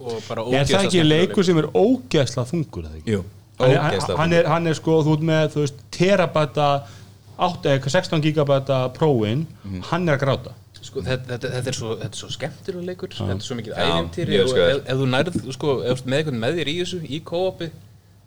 og 0.00 0.20
bara 0.28 0.44
er 0.52 0.68
það 0.68 0.84
ekki 0.86 1.02
leikur 1.06 1.44
sem 1.48 1.58
er 1.58 1.66
ógeðsla 1.72 2.44
þungur 2.50 2.84
það 2.86 2.98
ekki? 3.00 3.14
Jú, 3.16 3.22
hann 3.58 3.70
er, 3.72 4.16
hann, 4.20 4.32
er, 4.36 4.46
hann 4.52 4.66
er 4.70 4.76
sko, 4.76 4.98
þú 5.06 5.14
ert 5.16 5.24
með 5.30 5.48
þú 5.54 5.64
veist, 5.64 5.78
terabæta 5.96 6.66
8, 7.36 7.72
eða 7.76 7.90
16 7.92 8.22
gigabæta 8.24 8.78
prófin, 8.96 9.46
Mhm. 9.64 9.82
hann 9.90 10.08
er 10.08 10.16
að 10.18 10.22
gráta 10.26 10.52
Sko, 10.86 11.00
þetta, 11.02 11.26
þetta, 11.32 11.48
þetta, 11.50 11.68
er 11.72 11.74
svo, 11.74 11.94
þetta 11.98 12.14
er 12.14 12.20
svo 12.20 12.28
skemmtilega 12.30 12.86
leikur 12.86 13.08
þetta 13.10 13.34
er 13.34 13.40
svo 13.42 13.56
mikið 13.58 13.72
skæður. 14.52 14.76
ef, 14.76 14.84
ef 14.86 14.96
þú 15.00 15.06
nærð 15.10 15.38
sko, 15.56 15.72
ef 15.82 15.88
þú 15.88 15.96
ert 15.96 16.06
með 16.06 16.18
eitthvað 16.20 16.38
með 16.44 16.60
þér 16.60 16.68
í 16.70 16.76
þessu 16.82 17.00
í 17.10 17.18
co-opi 17.26 17.70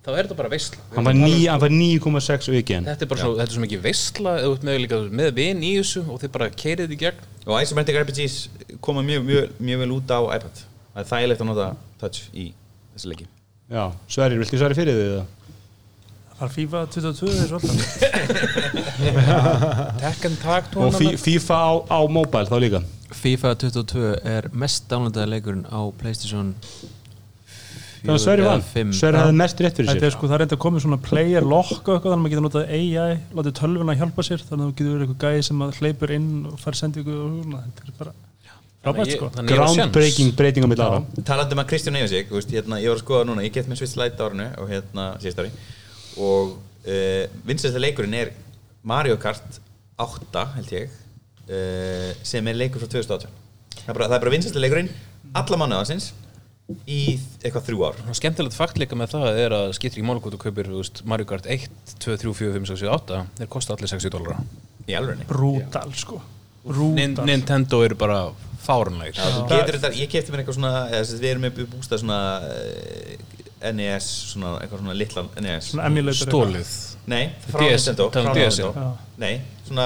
þá 0.05 0.09
er 0.15 0.21
þetta 0.27 0.37
bara 0.39 0.49
veistla 0.53 0.79
hann 0.95 1.05
var 1.09 1.13
ní- 1.17 1.47
hann 1.49 1.59
var 1.63 1.69
9,6 1.73 2.47
vikið 2.55 2.85
þetta 2.87 3.03
er 3.05 3.09
bara 3.11 3.21
svo, 3.23 3.31
þetta 3.35 3.49
er 3.49 3.55
svo 3.57 3.63
mikið 3.65 3.81
veistla 3.83 4.35
ef 4.39 4.45
þú 4.45 4.53
ert 4.55 4.63
með, 4.69 4.77
líka, 4.85 4.99
með 5.21 5.29
vin 5.39 5.63
í 5.65 5.71
þessu 5.79 6.01
og 6.07 6.21
þið 6.23 6.31
bara 6.37 6.47
keirið 6.63 6.93
í 6.95 6.99
gegn. 7.03 7.19
Og 7.49 7.55
isometric 7.63 7.97
RPGs 8.03 8.35
koma 8.85 9.01
mjög, 9.03 9.21
mjög, 9.27 9.45
mjög 9.59 9.79
vel 9.83 9.91
út 9.97 10.11
á 10.13 10.19
iPad. 10.37 10.55
Það 10.93 11.01
er 11.03 11.09
þægilegt 11.11 11.41
að 11.43 11.49
nota 11.49 11.67
touch 11.99 12.19
í 12.33 12.45
þessu 12.95 13.07
leiki. 13.11 13.25
Já, 13.69 13.83
Sverrir, 14.09 14.39
viltu 14.41 14.57
sverri 14.61 14.77
fyrir 14.77 14.95
þig 14.99 15.11
það? 15.17 15.27
Það 16.39 16.45
er 16.47 16.53
FIFA 16.55 16.79
22 16.95 17.33
þessu 17.35 17.53
alltaf. 17.57 17.77
Tekken 20.03 20.35
Tag 20.41 20.63
og 20.79 20.93
Fi- 20.95 21.17
FIFA 21.19 21.55
á, 21.59 21.71
á 21.91 21.99
mobile 22.09 22.47
þá 22.49 22.55
líka? 22.63 22.81
FIFA 23.19 23.51
22 23.65 24.03
er 24.29 24.47
mest 24.53 24.85
downloadaði 24.91 25.31
leikurinn 25.33 25.65
á 25.67 25.81
Playstation 25.99 26.53
þannig 27.99 28.15
að 28.15 28.23
Sverrir 28.23 28.47
vann, 28.47 28.63
5 28.69 28.93
Sverrir 28.99 29.19
hafði 29.19 29.35
mest 29.39 29.61
rétt 29.63 29.79
fyrir 29.79 29.89
Þetta 29.89 30.05
er 30.05 30.09
sér 30.09 30.15
sko, 30.15 30.29
það 30.29 30.37
er 30.37 30.45
enda 30.45 30.59
komið 30.65 30.85
svona 30.85 30.99
player 31.03 31.47
lock 31.47 31.71
og 31.75 31.93
eitthvað 31.95 32.13
þannig 32.13 32.15
að 32.15 32.23
maður 32.23 32.33
getur 32.33 32.45
notað 32.47 32.73
AI, 32.77 33.17
látið 33.39 33.55
tölvuna 33.59 33.95
hjálpa 33.99 34.25
sér 34.27 34.45
þannig 34.47 34.63
að 34.63 34.69
þú 34.69 34.77
getur 34.79 34.95
verið 34.95 35.05
eitthvað 35.07 35.25
gæði 35.25 35.45
sem 35.49 35.63
að 35.65 35.79
hleypur 35.79 36.15
inn 36.15 36.31
og 36.49 36.57
fær 36.63 36.79
sendingu 36.79 37.15
og 37.19 37.35
svona, 37.43 37.63
þetta 37.67 37.85
er 37.85 37.97
bara 37.99 38.15
frábært 38.79 39.13
sko. 39.15 39.31
groundbreaking 39.51 40.35
breyting 40.39 40.63
á 40.63 40.69
mitt 40.71 40.83
ára. 40.83 41.01
Talandi 41.27 41.57
um 41.57 41.63
að 41.63 41.69
Kristján 41.73 41.99
veist, 41.99 42.53
hérna, 42.55 42.79
ég 42.79 42.93
var 42.93 42.99
að 42.99 43.03
skoða 43.03 43.27
núna, 43.27 43.43
ég 43.43 43.55
get 43.55 43.67
með 43.67 43.81
Swiss 43.81 43.99
Light 43.99 44.21
árinu 44.23 44.47
og 44.61 44.71
hérna 44.71 45.09
síðast 45.19 45.43
ári. 45.43 45.51
Og 46.15 46.55
uh, 46.87 47.25
vinsæsta 47.47 47.81
leikurinn 47.81 48.15
er 48.15 48.31
Mario 48.87 49.19
Kart 49.19 49.59
8 49.99 50.45
held 50.55 50.71
ég 50.73 50.87
uh, 50.87 52.11
sem 52.23 52.47
er 52.47 52.57
leikur 52.57 52.81
frá 52.83 52.91
2018 52.95 53.27
það 53.79 53.91
er 53.91 53.97
bara, 53.97 54.07
það 54.07 54.15
er 54.15 54.23
bara 54.23 54.33
vinsæsta 54.35 54.63
leikurinn 54.63 54.91
alla 55.39 55.59
manna 55.59 55.81
aðeins 55.83 56.11
í 56.89 56.99
eitthvað 57.41 57.65
þrjú 57.69 57.85
ár. 57.87 58.01
Og 58.09 58.17
skemmtilegt 58.17 58.57
fakt 58.57 58.79
líka 58.81 58.97
með 58.97 59.15
það 59.15 59.39
er 59.43 59.55
að 59.57 59.71
skiptir 59.77 60.03
í 60.03 60.05
þú 60.35 60.41
kaupir 60.43 60.69
Mario 61.09 61.29
Kart 61.29 61.47
1, 61.49 61.69
2, 61.95 62.17
3, 62.21 62.33
4, 62.41 62.51
5, 62.57 62.67
6, 62.73 62.83
7, 62.83 62.91
8 62.97 63.21
þeir 63.39 63.51
kosta 63.55 63.75
allir 63.75 63.91
60 63.91 64.13
dólara 64.13 64.43
í 64.89 64.97
alveg 64.97 65.23
Brútal 65.29 65.89
sko. 65.97 66.21
Nin, 66.93 67.15
Brútal 67.17 67.25
Nintendo 67.25 67.81
eru 67.85 67.97
bara 67.99 68.21
þetta, 69.79 69.93
ég 69.97 70.11
kefti 70.11 70.33
mér 70.33 70.43
eitthvað 70.43 70.59
svona 70.59 70.73
eða, 70.91 71.01
sem 71.01 71.15
sagt, 71.15 71.23
við 71.23 71.31
erum 71.31 71.45
með 71.47 71.61
bústað 71.71 72.03
svona 72.03 72.19
uh, 72.45 73.71
NES, 73.73 74.09
svona 74.33 74.53
eitthvað 74.59 74.83
svona 74.83 74.97
litlan 74.99 75.31
NES 75.39 75.71
Svona 75.71 75.89
emulator 75.89 76.29
Stólið 76.29 76.75
Nei, 77.09 77.23
frá 77.49 77.63
DS, 77.63 77.87
Nintendo. 77.89 78.73
Nei, 79.17 79.31
svona 79.65 79.85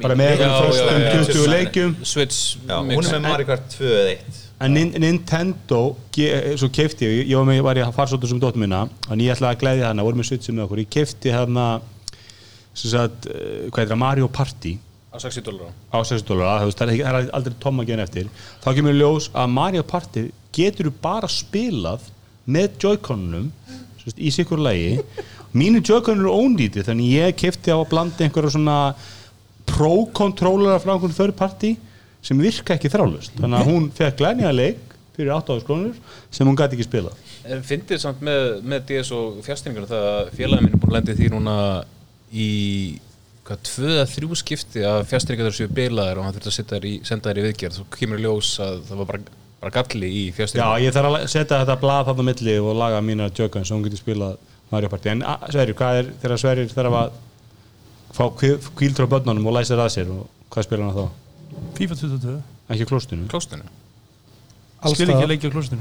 bara 0.00 0.16
með 0.16 0.30
einhverjum 0.32 1.02
já. 1.04 1.18
20 1.28 1.50
leikjum. 1.50 1.92
Switch 2.08 2.54
Já, 2.62 2.78
hún 2.78 2.88
mix. 2.88 3.10
er 3.10 3.18
með 3.18 3.26
Mario 3.26 3.48
Kart 3.50 3.66
2 3.74 3.90
eða 3.90 4.14
1 4.14 4.43
en 4.64 4.72
Nin- 4.76 4.94
Nintendo, 5.02 5.80
ge- 6.14 6.54
svo 6.60 6.68
kefti 6.72 7.06
ég 7.08 7.28
ég 7.30 7.36
var, 7.38 7.46
með, 7.48 7.60
var 7.66 7.80
ég 7.80 7.86
að 7.88 7.94
fara 7.96 8.10
svolítið 8.12 8.32
sem 8.32 8.40
dóttur 8.42 8.62
minna 8.64 8.82
en 9.10 9.20
ég 9.22 9.34
ætlaði 9.34 9.56
að 9.56 9.60
glæði 9.62 9.84
hana, 9.88 10.04
voru 10.06 10.20
með 10.20 10.28
switchið 10.30 10.56
með 10.56 10.64
okkur. 10.66 10.82
Ég 10.84 10.90
kefti 10.96 11.32
hana 11.34 11.66
sem 12.74 12.90
sagt, 12.90 13.28
uh, 13.30 13.68
hvað 13.70 13.80
heitir 13.84 13.92
það, 13.94 14.00
Mario 14.02 14.28
Party. 14.28 14.74
Á 15.14 15.16
60 15.22 15.44
dólara 15.46 15.70
á 15.94 15.98
60 16.02 16.26
dólar, 16.26 16.64
það 16.74 16.92
er, 16.98 17.30
aldrei 17.38 17.54
tóma 17.62 17.84
að 17.84 17.92
gera 17.92 18.02
eftir. 18.08 18.26
Þá 18.64 18.68
kemur 18.74 18.96
ljós 18.98 19.28
að 19.30 19.52
Mario 19.54 19.84
Party 19.86 20.24
getur 20.54 20.88
þú 20.90 20.94
bara 21.04 21.28
spilað 21.30 22.08
með 22.50 22.74
Joy-Conunum 22.82 23.52
í 24.18 24.30
sikur 24.34 24.58
lagi. 24.60 24.98
Mínu 25.54 25.80
Joy-Conur 25.86 26.26
eru 26.26 26.34
ónýti 26.34 26.82
þannig 26.84 27.12
ég 27.14 27.36
kefti 27.38 27.70
á 27.70 27.78
að 27.78 27.86
blanda 27.92 28.26
einhverja 28.26 28.56
svona 28.56 28.78
pro-controllera 29.70 30.80
frá 30.82 30.94
einhvern 30.96 31.14
third 31.16 31.36
party 31.38 31.74
sem 32.24 32.40
virka 32.40 32.76
ekki 32.76 32.90
þrálust 32.92 33.36
þannig 33.38 33.60
að 33.60 33.70
hún 33.70 33.88
fekk 33.94 34.20
glænja 34.20 34.52
leik 34.54 34.94
fyrir 35.14 35.34
8 35.36 35.58
áskronur 35.58 35.96
sem 36.34 36.48
hún 36.48 36.58
gæti 36.58 36.76
ekki 36.78 36.88
spilað. 36.88 37.18
En 37.44 37.62
Fyndið 37.66 38.00
samt 38.02 38.22
með, 38.24 38.46
með 38.66 38.86
DS 38.88 39.12
og 39.14 39.40
fjastringar 39.46 39.86
það 39.90 40.06
að 40.10 40.30
félagin 40.38 40.66
minn 40.66 40.76
er 40.76 40.82
búin 40.82 40.94
að 40.94 40.96
lendi 40.98 41.16
því 41.18 41.30
núna 41.34 41.56
í 42.32 42.48
hvað, 43.44 43.62
tvö 43.68 43.90
eða 43.92 44.08
þrjú 44.10 44.38
skipti 44.40 44.84
að 44.88 45.00
fjastringar 45.12 45.54
séu 45.54 45.70
bilaðir 45.76 46.20
og 46.20 46.26
hann 46.26 46.36
þurfti 46.38 46.78
að 46.78 46.88
í, 46.88 46.94
senda 47.06 47.30
þær 47.30 47.42
í 47.42 47.46
viðgerð. 47.48 47.78
Svo 47.78 47.86
kemur 47.94 48.22
í 48.22 48.24
ljós 48.24 48.52
að 48.64 48.80
það 48.88 49.02
var 49.02 49.10
bara, 49.12 49.36
bara 49.62 49.74
galli 49.78 50.10
í 50.10 50.24
Já, 50.26 50.36
fjastringar 50.40 50.82
ég 50.82 50.96
þarf 50.96 51.10
að 51.12 51.26
setja 51.36 51.60
þetta 51.62 51.80
blað 51.84 52.08
þarna 52.10 52.28
milli 52.30 52.56
og 52.64 52.78
laga 52.80 53.04
mína 53.04 53.30
jökun 53.30 53.68
svo 53.68 53.78
hún 53.78 53.86
getur 53.86 54.02
spilað 54.02 54.40
Mario 54.72 54.90
Party. 54.90 55.12
En 55.12 55.26
Sverrir, 55.52 55.76
hvað 55.78 56.00
er 56.00 56.14
þegar 56.24 56.42
Sverrir 56.42 56.72
þarf 56.72 56.98
að 57.02 57.20
fá 58.14 58.24
kvíldur 58.74 59.06
á 59.06 59.12
börnunum 59.12 59.52
og 59.52 59.58
læsa 59.58 59.76
það 59.76 59.84
að 59.84 59.94
sér 59.94 60.10
og 60.16 60.48
hvað 60.54 60.66
spila 60.66 60.88
hann 60.88 60.98
þá? 60.98 61.23
FIFA 61.78 61.98
22 62.02 62.36
Ekki 62.74 62.86
klóstinu? 62.88 63.26
klóstinu 63.32 63.64
Spil 64.84 65.14
ekki 65.32 65.48
á 65.48 65.52
klostinu 65.52 65.80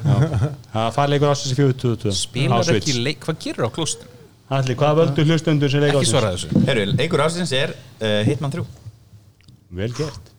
Það 0.71 0.89
fær 0.95 1.11
leikur 1.11 1.31
ásins 1.33 1.51
í 1.51 1.57
422 1.59 2.13
Spilar 2.15 2.69
ekki 2.77 2.95
leik, 3.03 3.23
hvað 3.25 3.39
gerir 3.43 3.67
á 3.67 3.71
klóstinu? 3.75 4.11
Allir, 4.53 4.77
hvað 4.79 4.99
völdu 5.01 5.25
hlustundur 5.27 5.71
sem 5.71 5.83
leik 5.83 5.91
Ekki 5.95 6.03
ásins? 6.03 6.13
svara 6.13 6.31
þessu. 6.35 6.61
Herru, 6.67 6.85
leikur 6.93 7.23
ásins 7.25 7.51
er 7.57 7.73
uh, 7.73 8.21
Hitman 8.27 8.53
3 8.53 8.63
Vel 9.73 9.89
gert. 9.97 10.29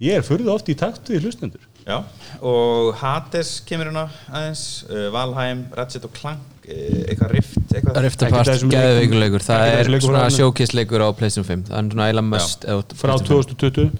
Ég 0.00 0.16
er 0.20 0.24
furðu 0.24 0.52
oft 0.54 0.68
í 0.72 0.76
takt 0.78 1.10
við 1.12 1.26
hlustundur 1.26 1.66
Já, 1.84 1.96
og 2.44 2.92
Hades 3.00 3.56
kemur 3.66 3.88
hérna 3.90 4.06
aðeins, 4.28 4.64
uh, 4.88 5.08
Valheim, 5.12 5.64
Ratchet 5.76 6.04
og 6.06 6.12
Clank, 6.16 6.59
eitthvað 6.66 7.30
Rift, 7.34 7.56
eitthvað? 7.74 7.98
Rift 8.04 8.22
Apart, 8.26 8.48
þessum 8.50 8.70
geðveikurleikur 8.74 9.44
Það 9.46 9.60
af 9.60 9.68
er 9.70 9.78
þessum 9.80 9.94
leikum 9.94 10.08
svona 10.10 10.22
frá 10.26 10.36
showcase-leikur 10.36 11.04
á 11.04 11.08
PlayStation 11.18 11.48
5 11.48 11.64
Það 11.70 11.78
er 11.80 11.90
svona 11.94 12.06
eiginlega 12.10 12.28
must 12.30 12.64
ef 12.64 12.82
þú- 12.90 12.98
frá 13.00 13.12
PlayStation 13.16 13.58
2020 13.60 13.90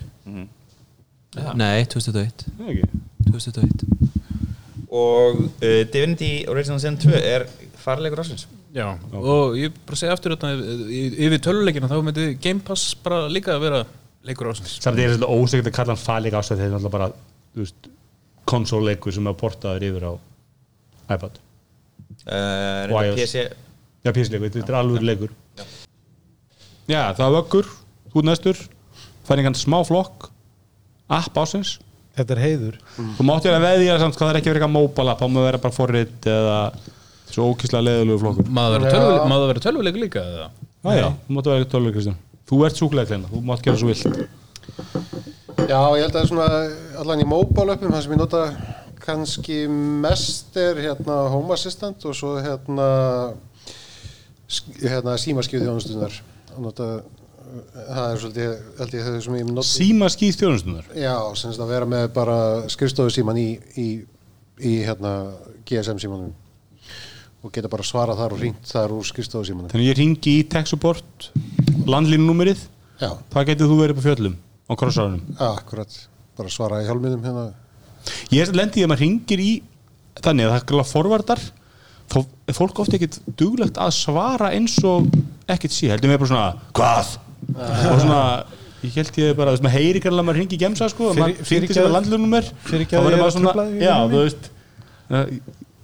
5. 1.31 1.55
Nei, 1.61 1.85
2021 1.87 2.47
Nei, 2.59 2.70
ekki. 2.74 3.03
2021 3.31 3.97
og 4.91 5.37
uh, 5.39 5.82
Divinity 5.93 6.31
Original 6.51 6.81
Sin 6.82 6.97
2 6.99 7.12
er 7.15 7.45
farleikur 7.78 8.19
ásins. 8.24 8.49
Já, 8.74 8.89
og 9.15 9.55
ég 9.59 9.70
bara 9.87 9.97
segja 9.99 10.12
aftur 10.16 10.35
þetta 10.35 10.51
y- 10.91 11.12
yfir 11.27 11.41
töluleikina 11.43 11.89
þá 11.91 11.97
myndi 12.07 12.24
Game 12.43 12.61
Pass 12.66 12.89
bara 13.03 13.24
líka 13.31 13.55
að 13.55 13.62
vera 13.69 13.81
leikur 14.27 14.51
ásins 14.51 14.77
Samt 14.82 14.99
er 14.99 15.15
þetta 15.15 15.31
ósegjönd 15.31 15.70
að 15.70 15.77
kalla 15.78 15.95
hann 15.95 16.03
fæleik 16.03 16.37
ásins 16.39 16.59
þegar 16.61 16.74
það 16.82 16.89
er 16.91 16.95
bara 16.97 17.09
þú 17.55 17.62
veist, 17.65 17.89
konsóleikur 18.51 19.15
sem 19.15 19.31
er 19.31 19.39
portaður 19.39 19.87
yfir 19.93 20.07
á 20.11 20.12
iPad 21.15 21.39
IOS. 22.26 23.16
PC, 23.18 23.44
Já, 24.01 24.12
písleikur, 24.16 24.48
þetta 24.55 24.72
er 24.72 24.78
alveg 24.78 25.05
leikur. 25.05 25.32
Já, 26.90 27.02
það 27.14 27.26
er 27.26 27.34
vöggur 27.36 27.68
Þú 28.10 28.22
næstur, 28.26 28.59
færingan 29.28 29.55
smá 29.55 29.78
flokk. 29.86 30.30
App 31.10 31.36
ásins 31.38 31.76
Þetta 32.18 32.34
er 32.34 32.40
heiður. 32.42 32.78
Þú 33.16 33.24
mátti 33.24 33.51
að 33.52 33.62
veðja 33.64 33.98
samt 34.02 34.16
hvað 34.18 34.26
það 34.26 34.32
er 34.32 34.38
ekki 34.40 34.51
verið 34.51 34.64
eitthvað 34.64 34.74
app, 34.74 35.20
þá 35.20 35.26
má 35.30 35.38
vera 35.44 35.60
bara 35.62 35.76
forrit 35.76 36.26
eða 36.28 36.56
svo 37.30 37.47
ókíslega 37.52 37.86
leðulegu 37.86 38.18
flokkur. 38.24 38.51
Maður 38.51 39.47
vera 39.52 39.62
tölvuleikur 39.62 40.02
líka 40.02 40.24
eða? 40.24 40.48
Já, 40.80 40.90
já, 40.98 41.06
þú 41.28 41.36
mátti 41.36 41.52
vera 41.55 41.68
tölvuleik 41.70 41.97
Kristján. 41.97 42.18
Þú 42.51 42.60
ert 42.66 42.80
súkulega 42.80 43.12
kleina, 43.12 43.30
þú 43.30 43.42
mátt 43.47 43.64
gera 43.64 43.80
svo 43.80 43.92
vilt. 43.92 44.05
Já, 45.70 45.78
ég 45.78 46.02
held 46.02 46.18
að 46.18 46.28
svona 46.32 46.48
allan 46.98 47.22
í 47.22 47.28
uppum, 47.30 47.94
það 47.94 48.02
sem 48.05 48.16
ég 48.16 48.20
nota 48.20 48.42
kannski 49.02 49.62
mest 49.70 50.56
er 50.60 50.81
hérna 50.85 51.22
Home 51.32 51.55
Assistant 51.56 52.05
og 52.09 52.16
svo 52.16 52.35
hérna, 52.43 52.89
hérna 54.82 55.16
símaskjöðu 55.20 55.68
þjónustunar 55.68 56.20
nota, 56.60 56.89
það 57.74 58.05
er 58.05 58.20
svolítið 58.24 58.98
ég 58.98 59.09
þau 59.09 59.24
sem 59.24 59.39
ég 59.40 59.48
nota 59.51 59.66
Síma 59.68 60.10
skýð 60.12 60.43
þjónustunar 60.43 60.93
Já, 60.98 61.16
sem 61.39 61.52
sagt 61.52 61.64
að 61.64 61.74
vera 61.74 61.89
með 61.90 62.10
bara 62.16 62.39
skrifstofu 62.72 63.14
síman 63.14 63.40
í, 63.40 63.48
í, 63.81 63.89
í 64.59 64.77
hérna 64.85 65.14
GSM 65.68 66.02
símanum 66.02 66.35
og 67.40 67.55
geta 67.55 67.70
bara 67.72 67.86
svarað 67.86 68.20
þar 68.20 68.36
og 68.36 68.43
ringt 68.43 68.68
þar 68.68 68.93
úr 68.98 69.06
skrifstofu 69.09 69.48
símanum. 69.48 69.70
Þannig 69.72 69.89
ég 69.89 69.97
ringi 69.97 70.35
í 70.43 70.44
tech 70.51 70.68
support 70.68 71.31
landlínunúmerið, 71.89 72.66
hvað 73.01 73.47
getur 73.48 73.70
þú 73.70 73.78
verið 73.81 73.97
på 73.97 74.05
fjöllum 74.05 74.35
á 74.68 74.72
krossarunum? 74.77 75.22
akkurat, 75.40 75.94
bara 76.36 76.52
svara 76.52 76.82
í 76.82 76.89
hjálminum 76.89 77.24
hérna 77.24 77.47
Ég 78.35 78.44
er 78.47 78.55
lendi 78.56 78.81
í 78.81 78.85
að 78.86 78.93
maður 78.93 79.05
ringir 79.06 79.43
í 79.44 79.51
þannig 80.20 80.47
að 80.47 80.52
það 80.52 80.60
er 80.60 80.68
glæða 80.70 80.86
forvardar 80.90 81.43
þá 82.10 82.16
er 82.51 82.56
fólk 82.56 82.81
ofta 82.82 82.97
ekkert 82.98 83.18
duglegt 83.39 83.77
að 83.78 83.93
svara 83.94 84.48
eins 84.56 84.78
og 84.85 85.06
ekkert 85.51 85.74
sé. 85.74 85.90
Heldur 85.93 86.10
með 86.10 86.18
bara 86.24 86.31
svona, 86.32 86.48
hvað? 86.74 87.12
og 87.60 88.01
svona, 88.02 88.22
ég 88.82 88.97
held 88.98 89.20
ég 89.22 89.36
bara 89.39 89.55
maður 89.62 89.77
heyri 89.77 90.01
ekki 90.01 90.10
alveg 90.10 90.22
að 90.24 90.27
maður 90.31 90.40
ringi 90.43 90.56
í 90.56 90.60
gemsa 90.60 90.89
sko, 90.90 91.12
Fyrir- 91.14 91.22
maður 91.22 91.48
fyrirgefðu- 91.51 91.77
sem 91.78 91.86
að 91.86 91.94
er 93.14 93.24
að 93.27 93.39
trufla 93.39 93.64
þig 93.70 93.78
í 93.81 93.86
já, 93.86 93.94
þú 94.10 94.24
veist 94.24 94.51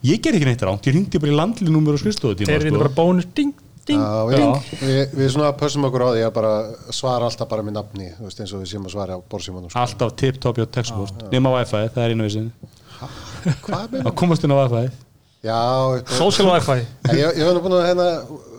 ég 0.06 0.20
ger 0.22 0.36
ekki 0.38 0.46
neitt 0.50 0.62
ránt, 0.66 0.86
ég 0.86 0.94
ringdi 0.94 1.18
bara 1.22 1.32
í 1.32 1.36
landlunummer 1.40 1.96
og 1.96 2.02
skrifstofu 2.02 2.36
Þeir 2.46 2.66
eru 2.68 2.78
bara 2.78 2.92
bónus 2.94 3.26
ding, 3.34 3.54
ding, 3.88 4.02
Já, 4.02 4.26
við, 4.30 4.68
við, 4.82 5.14
við 5.20 5.32
svona 5.34 5.52
pössum 5.60 5.86
okkur 5.88 6.04
á 6.06 6.08
því 6.12 6.24
að 6.26 6.34
bara 6.38 6.52
svara 6.94 7.30
alltaf 7.30 7.50
bara 7.50 7.64
með 7.66 7.78
nafni, 7.78 8.10
veist, 8.20 8.42
eins 8.42 8.54
og 8.56 8.62
við 8.64 8.72
séum 8.74 8.86
að 8.88 8.94
svara 8.96 9.16
á 9.16 9.20
borsímanum. 9.22 9.70
Sko. 9.70 9.82
alltaf 9.84 10.14
tip-top 10.20 10.60
hjá 10.60 10.66
support 10.90 11.26
nema 11.32 11.54
Wi-Fi, 11.56 11.82
það 11.94 12.04
er 12.04 12.14
einu 12.14 12.28
vissin 12.28 12.52
Hvað 13.66 13.92
með 13.92 14.08
að 14.08 14.14
komast 14.18 14.46
inn 14.46 14.54
á 14.54 14.58
Wi-Fi. 14.62 14.86
Já, 15.46 15.58
social 16.16 16.48
wifi. 16.50 16.80
Ég, 17.14 17.36
ég 17.38 17.44
hef 17.46 17.58
búin 17.62 17.76
að 17.76 17.84
hérna 17.86 18.06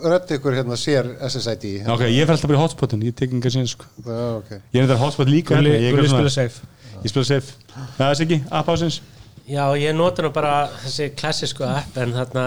rödd 0.08 0.30
ykkur 0.38 0.54
hérna 0.56 0.76
sér 0.80 1.10
SSID. 1.26 1.66
ok, 1.84 2.04
ég 2.08 2.24
fer 2.24 2.32
alltaf 2.32 2.48
bara 2.48 2.56
í 2.56 2.62
hotspotin, 2.62 3.02
ég 3.04 3.16
tek 3.18 3.34
engar 3.36 3.52
síðan 3.52 3.68
sko. 3.68 3.88
Já, 4.06 4.20
ok. 4.38 4.50
ég 4.72 4.80
er 4.80 4.86
þetta 4.86 4.98
hotspot 5.02 5.28
líka 5.28 5.58
Gulli 5.58 5.74
hérna, 5.74 5.84
ég 5.84 5.96
Gulli 5.96 6.08
svona- 6.08 6.30
spila 6.30 6.32
safe. 6.32 6.62
Ég 7.02 7.12
spila 7.12 7.28
safe. 7.28 7.52
Það 7.98 8.06
er 8.08 8.24
ekki, 8.24 8.40
app 8.50 8.72
ásins 8.72 9.00
Já, 9.48 9.64
ég 9.80 9.94
nota 9.96 10.22
nú 10.22 10.32
bara 10.32 10.68
þessi 10.82 11.10
klassísku 11.16 11.64
app 11.64 11.96
en 11.96 12.12
þarna 12.12 12.42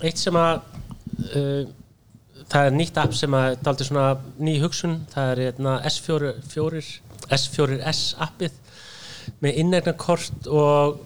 eitt 0.00 0.20
sem 0.20 0.36
að 0.40 0.60
uh, 1.36 1.64
það 2.52 2.68
er 2.68 2.76
nýtt 2.76 3.00
app 3.02 3.16
sem 3.16 3.34
er 3.36 3.56
aldrei 3.66 3.88
svona 3.88 4.06
ný 4.38 4.56
hugsun. 4.62 5.00
Það 5.12 5.32
er 5.32 5.42
hérna, 5.46 5.76
S4, 5.90 6.32
4, 6.52 6.82
S4S 7.36 8.02
appið 8.26 8.62
með 9.42 9.60
innegnarkort 9.62 10.46
og, 10.52 11.00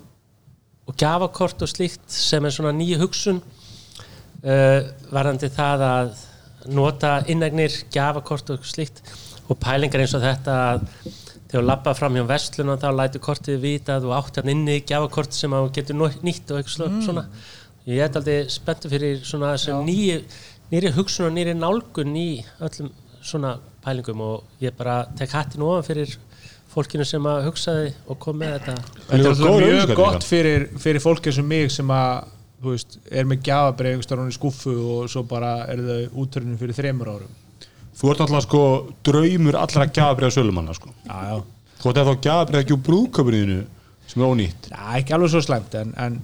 og 0.87 0.99
gjafakort 1.01 1.65
og 1.65 1.71
slíkt 1.71 2.05
sem 2.13 2.45
er 2.45 2.55
svona 2.55 2.75
ný 2.77 2.93
hugsun 3.01 3.41
uh, 3.41 4.81
varðandi 5.13 5.49
það 5.55 5.87
að 5.87 6.13
nota 6.77 7.15
innegnir, 7.33 7.73
gjafakort 7.93 8.53
og 8.53 8.67
slíkt 8.69 9.01
og 9.51 9.59
pælingar 9.59 10.05
eins 10.05 10.15
og 10.15 10.23
þetta 10.23 10.57
að 10.67 10.85
þegar 11.51 11.65
þú 11.65 11.67
lappa 11.67 11.95
fram 11.99 12.19
hjá 12.19 12.27
vestlunum 12.29 12.79
þá 12.79 12.91
lætur 12.95 13.25
kortið 13.25 13.65
vita 13.65 13.97
að 13.97 14.07
þú 14.07 14.13
átt 14.15 14.37
hann 14.39 14.53
inni 14.53 14.77
gjafakort 14.87 15.35
sem 15.35 15.57
að 15.57 15.65
þú 15.65 15.73
getur 15.79 15.99
nýtt 16.23 16.53
og 16.53 16.61
eitthvað 16.61 16.93
mm. 16.93 17.01
svona. 17.09 17.25
Ég 17.89 18.05
er 18.05 18.19
aldrei 18.21 18.37
spenntu 18.53 18.91
fyrir 18.93 19.23
svona 19.27 19.55
þessum 19.57 19.83
nýju 19.89 20.21
nýri 20.71 20.93
hugsun 20.95 21.29
og 21.29 21.37
nýri 21.37 21.55
nálgun 21.59 22.17
í 22.19 22.29
öllum 22.63 22.91
svona 23.21 23.57
pælingum 23.85 24.21
og 24.25 24.61
ég 24.63 24.75
bara 24.77 25.03
tek 25.19 25.33
hattin 25.35 25.65
ofan 25.67 25.87
fyrir 25.87 26.17
fólkinu 26.71 27.05
sem 27.09 27.25
að 27.27 27.49
hugsaði 27.49 27.93
og 28.07 28.19
kom 28.23 28.39
með 28.41 28.59
þetta. 28.59 28.75
Þetta 29.09 29.17
er 29.19 29.31
alltaf 29.31 29.65
mjög 29.65 29.95
gott 29.99 30.27
fyrir, 30.27 30.69
fyrir 30.81 31.03
fólk 31.03 31.27
eins 31.27 31.41
og 31.43 31.49
mig 31.51 31.73
sem 31.75 31.91
að 31.95 32.31
þú 32.61 32.75
veist, 32.75 32.99
er 33.09 33.29
með 33.29 33.51
einhverstaðar 33.51 34.23
hún 34.23 34.33
í 34.33 34.37
skuffu 34.37 34.75
og 34.95 35.11
svo 35.11 35.25
bara 35.29 35.55
er 35.73 35.81
þau 35.81 36.23
útörnum 36.23 36.59
fyrir 36.61 36.77
þremur 36.77 37.13
árum. 37.15 37.37
Þú 37.97 38.13
ert 38.13 38.23
alltaf 38.25 38.47
sko 38.47 38.63
draumur 39.05 39.59
allra 39.59 39.89
gjafabriða 39.89 40.37
sölumanna 40.37 40.77
sko. 40.77 40.93
Já, 41.09 41.17
já, 41.33 41.41
Þú 41.81 41.91
ert 41.91 42.01
eða 42.03 42.13
þá 42.13 42.27
gjafabriða 42.27 42.65
ekki 42.65 42.77
úr 42.77 42.83
brúðköpunniðinu 42.89 43.61
sem 44.11 44.23
er 44.23 44.35
ónýtt. 44.35 44.69
Já, 44.71 44.83
ekki 45.01 45.17
alveg 45.17 45.33
svo 45.33 45.43
slæmt 45.45 45.77
en, 45.81 45.95
en 46.01 46.21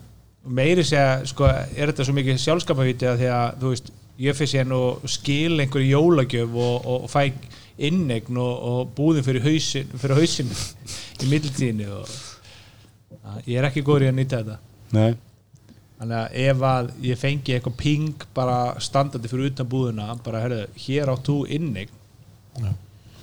meiri 0.47 0.85
segja, 0.87 1.23
sko, 1.29 1.49
er 1.49 1.91
þetta 1.91 2.07
svo 2.07 2.17
mikið 2.17 2.43
sjálfskapavíti 2.45 3.09
að 3.09 3.23
því 3.23 3.31
að, 3.33 3.47
þú 3.63 3.73
veist, 3.73 3.91
sér 4.19 4.73
og 4.73 5.05
skil 5.11 5.61
einhverju 5.61 5.91
jólagjöf 5.93 6.57
og, 6.57 6.87
og, 6.87 7.05
og 7.05 7.11
fæ 7.13 7.29
innegn 7.77 8.39
og, 8.41 8.55
og 8.71 8.95
búðin 8.97 9.25
fyrir 9.27 9.45
hausin, 9.45 9.91
fyrir 10.01 10.17
hausin 10.17 10.49
í 11.21 11.29
middeltíðinu 11.29 11.91
og 11.99 12.09
að, 12.09 13.43
ég 13.45 13.59
er 13.61 13.69
ekki 13.69 13.85
góður 13.85 14.07
í 14.07 14.11
að 14.11 14.17
nýta 14.17 14.41
þetta. 14.41 14.57
Nei. 14.97 15.11
Þannig 15.97 16.17
að 16.23 16.41
ef 16.47 16.65
að 16.71 16.91
ég 17.05 17.21
fengi 17.21 17.55
eitthvað 17.57 17.79
ping 17.81 18.27
bara 18.37 18.57
standandi 18.85 19.29
fyrir 19.33 19.53
utan 19.53 19.69
búðina 19.69 20.11
bara, 20.25 20.43
herðu, 20.45 20.67
hér 20.87 21.13
átt 21.13 21.29
þú 21.29 21.39
innegn 21.57 21.93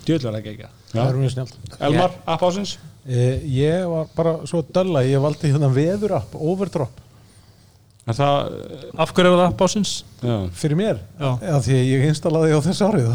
djöðlega 0.03 0.31
er 0.33 0.39
ekki 0.39 0.55
ekki 0.55 0.71
Það 0.93 1.07
er 1.09 1.15
mjög 1.17 1.31
snjált. 1.33 1.53
Elmar, 1.81 2.17
app 2.29 2.43
ásins 2.45 2.77
Eh, 3.03 3.41
ég 3.51 3.83
var 3.83 4.07
bara 4.15 4.37
svo 4.47 4.61
dölla, 4.63 5.01
ég 5.03 5.19
valdi 5.19 5.49
hérna 5.51 5.67
veður 5.67 6.13
app, 6.21 6.35
overdrop, 6.39 7.01
Er 7.01 7.02
það, 8.17 8.55
Af 8.99 9.11
hverju 9.15 9.29
er 9.31 9.37
það 9.39 9.53
básins? 9.59 9.91
já 10.23 10.33
fyrir 10.59 10.75
mér. 10.75 10.97
Já. 11.19 11.29
Já, 11.39 11.53
því 11.63 11.75
að 11.77 11.85
ég 11.87 12.01
installaði 12.09 12.51
á 12.51 12.59
þessu 12.65 12.87
árið. 12.89 13.05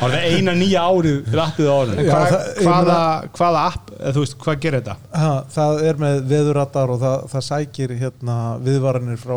Það 0.00 0.14
er 0.18 0.24
eina 0.34 0.54
nýja 0.58 0.82
árið 0.90 1.20
til 1.28 1.40
appið 1.44 1.68
á 1.70 1.74
árið 1.78 2.00
Já, 2.00 2.08
Hva, 2.10 2.24
það- 2.32 2.48
hvaða, 2.64 2.96
hvaða 3.38 3.62
app, 3.70 3.92
eða, 3.94 4.12
þú 4.16 4.24
veist, 4.24 4.36
hvað 4.42 4.58
gerir 4.64 4.80
þetta? 4.82 4.96
Ha, 5.22 5.30
það 5.54 5.82
er 5.90 6.00
með 6.02 6.18
veðurradar 6.34 6.94
og 6.96 7.00
það, 7.04 7.16
það 7.34 7.46
sækir 7.50 7.94
hérna 8.02 8.38
viðvaranir 8.66 9.22
frá 9.22 9.36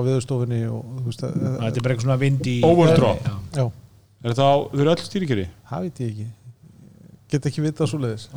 að, 1.28 1.38
Þetta 1.38 1.78
er 1.78 1.86
bara 1.86 1.94
eitthvað 1.94 2.08
svona 2.08 2.20
vind 2.26 2.50
í 2.50 2.58
Overdrop. 2.66 3.22
Já. 3.22 3.62
já, 3.62 3.68
Er 4.26 4.34
það 4.34 4.66
fyrir 4.74 4.92
öll 4.96 5.06
stýrikeri? 5.06 5.48
það 5.70 5.82
veit 5.88 6.00
ég 6.02 6.10
ekki 6.16 6.28
get 7.32 7.46
ekki 7.50 7.64
vitað 7.66 7.90
svo 7.92 8.00
leiðis 8.00 8.28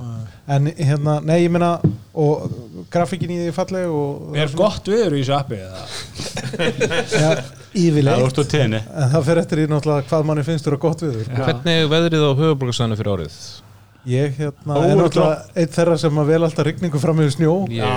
en 0.50 0.66
hérna, 0.74 1.20
nei 1.22 1.44
ég 1.44 1.52
meina 1.54 1.70
og 2.18 2.48
grafíkin 2.90 3.30
í 3.30 3.38
því 3.44 3.54
falleg 3.54 3.86
og 3.94 4.34
Er 4.40 4.50
gott 4.58 4.90
viður 4.90 5.14
í 5.14 5.22
þessu 5.22 5.36
appi 5.38 5.60
eða? 5.62 5.84
ja, 7.22 7.32
tenni. 8.50 8.82
En 8.82 9.12
það 9.14 9.26
fer 9.30 9.42
eftir 9.44 9.62
í 9.62 9.70
náttúrulega 9.70 10.08
hvað 10.10 10.28
manni 10.30 10.46
finnst 10.46 10.66
þurra 10.66 10.82
gott 10.82 11.04
við 11.06 11.20
Hvernig 11.30 11.82
er 11.84 11.90
veðrið 11.94 12.26
á 12.26 12.32
höfuborgarsæðinu 12.42 12.98
fyrir 13.00 13.14
árið? 13.14 13.40
Ég 14.08 14.36
hérna 14.38 14.76
Ó, 14.76 14.80
er 14.80 14.90
er 14.90 15.00
náttúrulega 15.00 15.60
einn 15.60 15.72
þeirra 15.74 15.96
sem 16.00 16.20
að 16.22 16.30
vel 16.32 16.40
alltaf 16.46 16.66
rigningu 16.66 17.00
fram 17.02 17.22
yfir 17.24 17.34
snjó. 17.36 17.54
Já, 17.74 17.90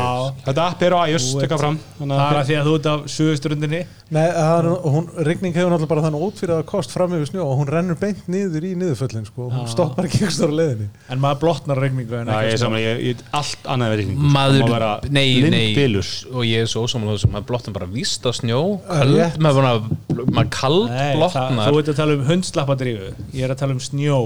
Þetta 0.48 0.66
app 0.68 0.84
er 0.84 0.96
á 0.96 1.00
iOS, 1.08 1.28
tekka 1.40 1.60
fram. 1.62 1.78
Þannig 2.00 2.22
það 2.22 2.34
er 2.34 2.40
að 2.40 2.50
því 2.50 2.58
að 2.60 2.70
þú 2.70 2.76
ert 2.80 2.90
af 2.94 3.06
suðustrundinni 3.14 3.84
Nei, 4.14 4.28
er, 4.30 4.68
hún, 4.94 5.08
rigning 5.26 5.56
hefur 5.56 5.72
náttúrulega 5.74 5.90
bara 5.90 6.04
þannig 6.06 6.26
ótfyrir 6.28 6.56
að 6.60 6.66
kost 6.70 6.94
fram 6.94 7.16
yfir 7.18 7.32
snjó 7.32 7.46
og 7.48 7.56
hún 7.64 7.72
rennur 7.72 7.98
beint 7.98 8.28
niður 8.30 8.68
í 8.68 8.74
niðurföllin 8.78 9.26
sko. 9.26 9.48
hún 9.50 9.70
stoppar 9.72 10.06
ekki 10.06 10.24
ekki 10.24 10.36
stóra 10.36 10.54
leiðinni. 10.60 10.90
En 11.10 11.22
maður 11.24 11.40
blotnar 11.42 11.82
regningu 11.82 12.20
en 12.20 12.30
Já, 12.30 12.36
ég 12.36 12.44
er 12.44 12.52
ekki 12.52 12.62
saman, 12.62 12.84
ég, 12.84 13.02
ég, 13.08 13.24
allt 13.34 13.70
annað 13.74 13.94
verið 13.96 14.12
ykkur 14.14 14.30
maður, 14.38 14.86
nei, 15.10 15.26
nei. 15.50 15.64
og 16.30 16.46
ég 16.46 16.66
er 16.66 16.70
svo 16.70 16.86
þessum 16.86 17.34
maður 17.34 17.48
blotnar 17.50 17.78
bara 17.80 17.90
víst 17.90 18.28
á 18.30 18.32
snjó. 18.38 18.62
Er 18.94 19.38
maður, 19.42 19.90
kald 20.54 20.90
Nei, 20.92 21.00
það, 21.00 21.18
blotnar. 21.18 21.68
þú 21.68 21.82
ert 21.82 21.92
að 21.92 22.00
tala 22.00 22.18
um 22.18 22.24
hundslappadrífu 22.28 23.10
Ég 23.34 23.46
er 23.48 23.54
að 23.54 23.62
tala 23.64 23.76
um 23.76 23.82
snjó 23.84 24.20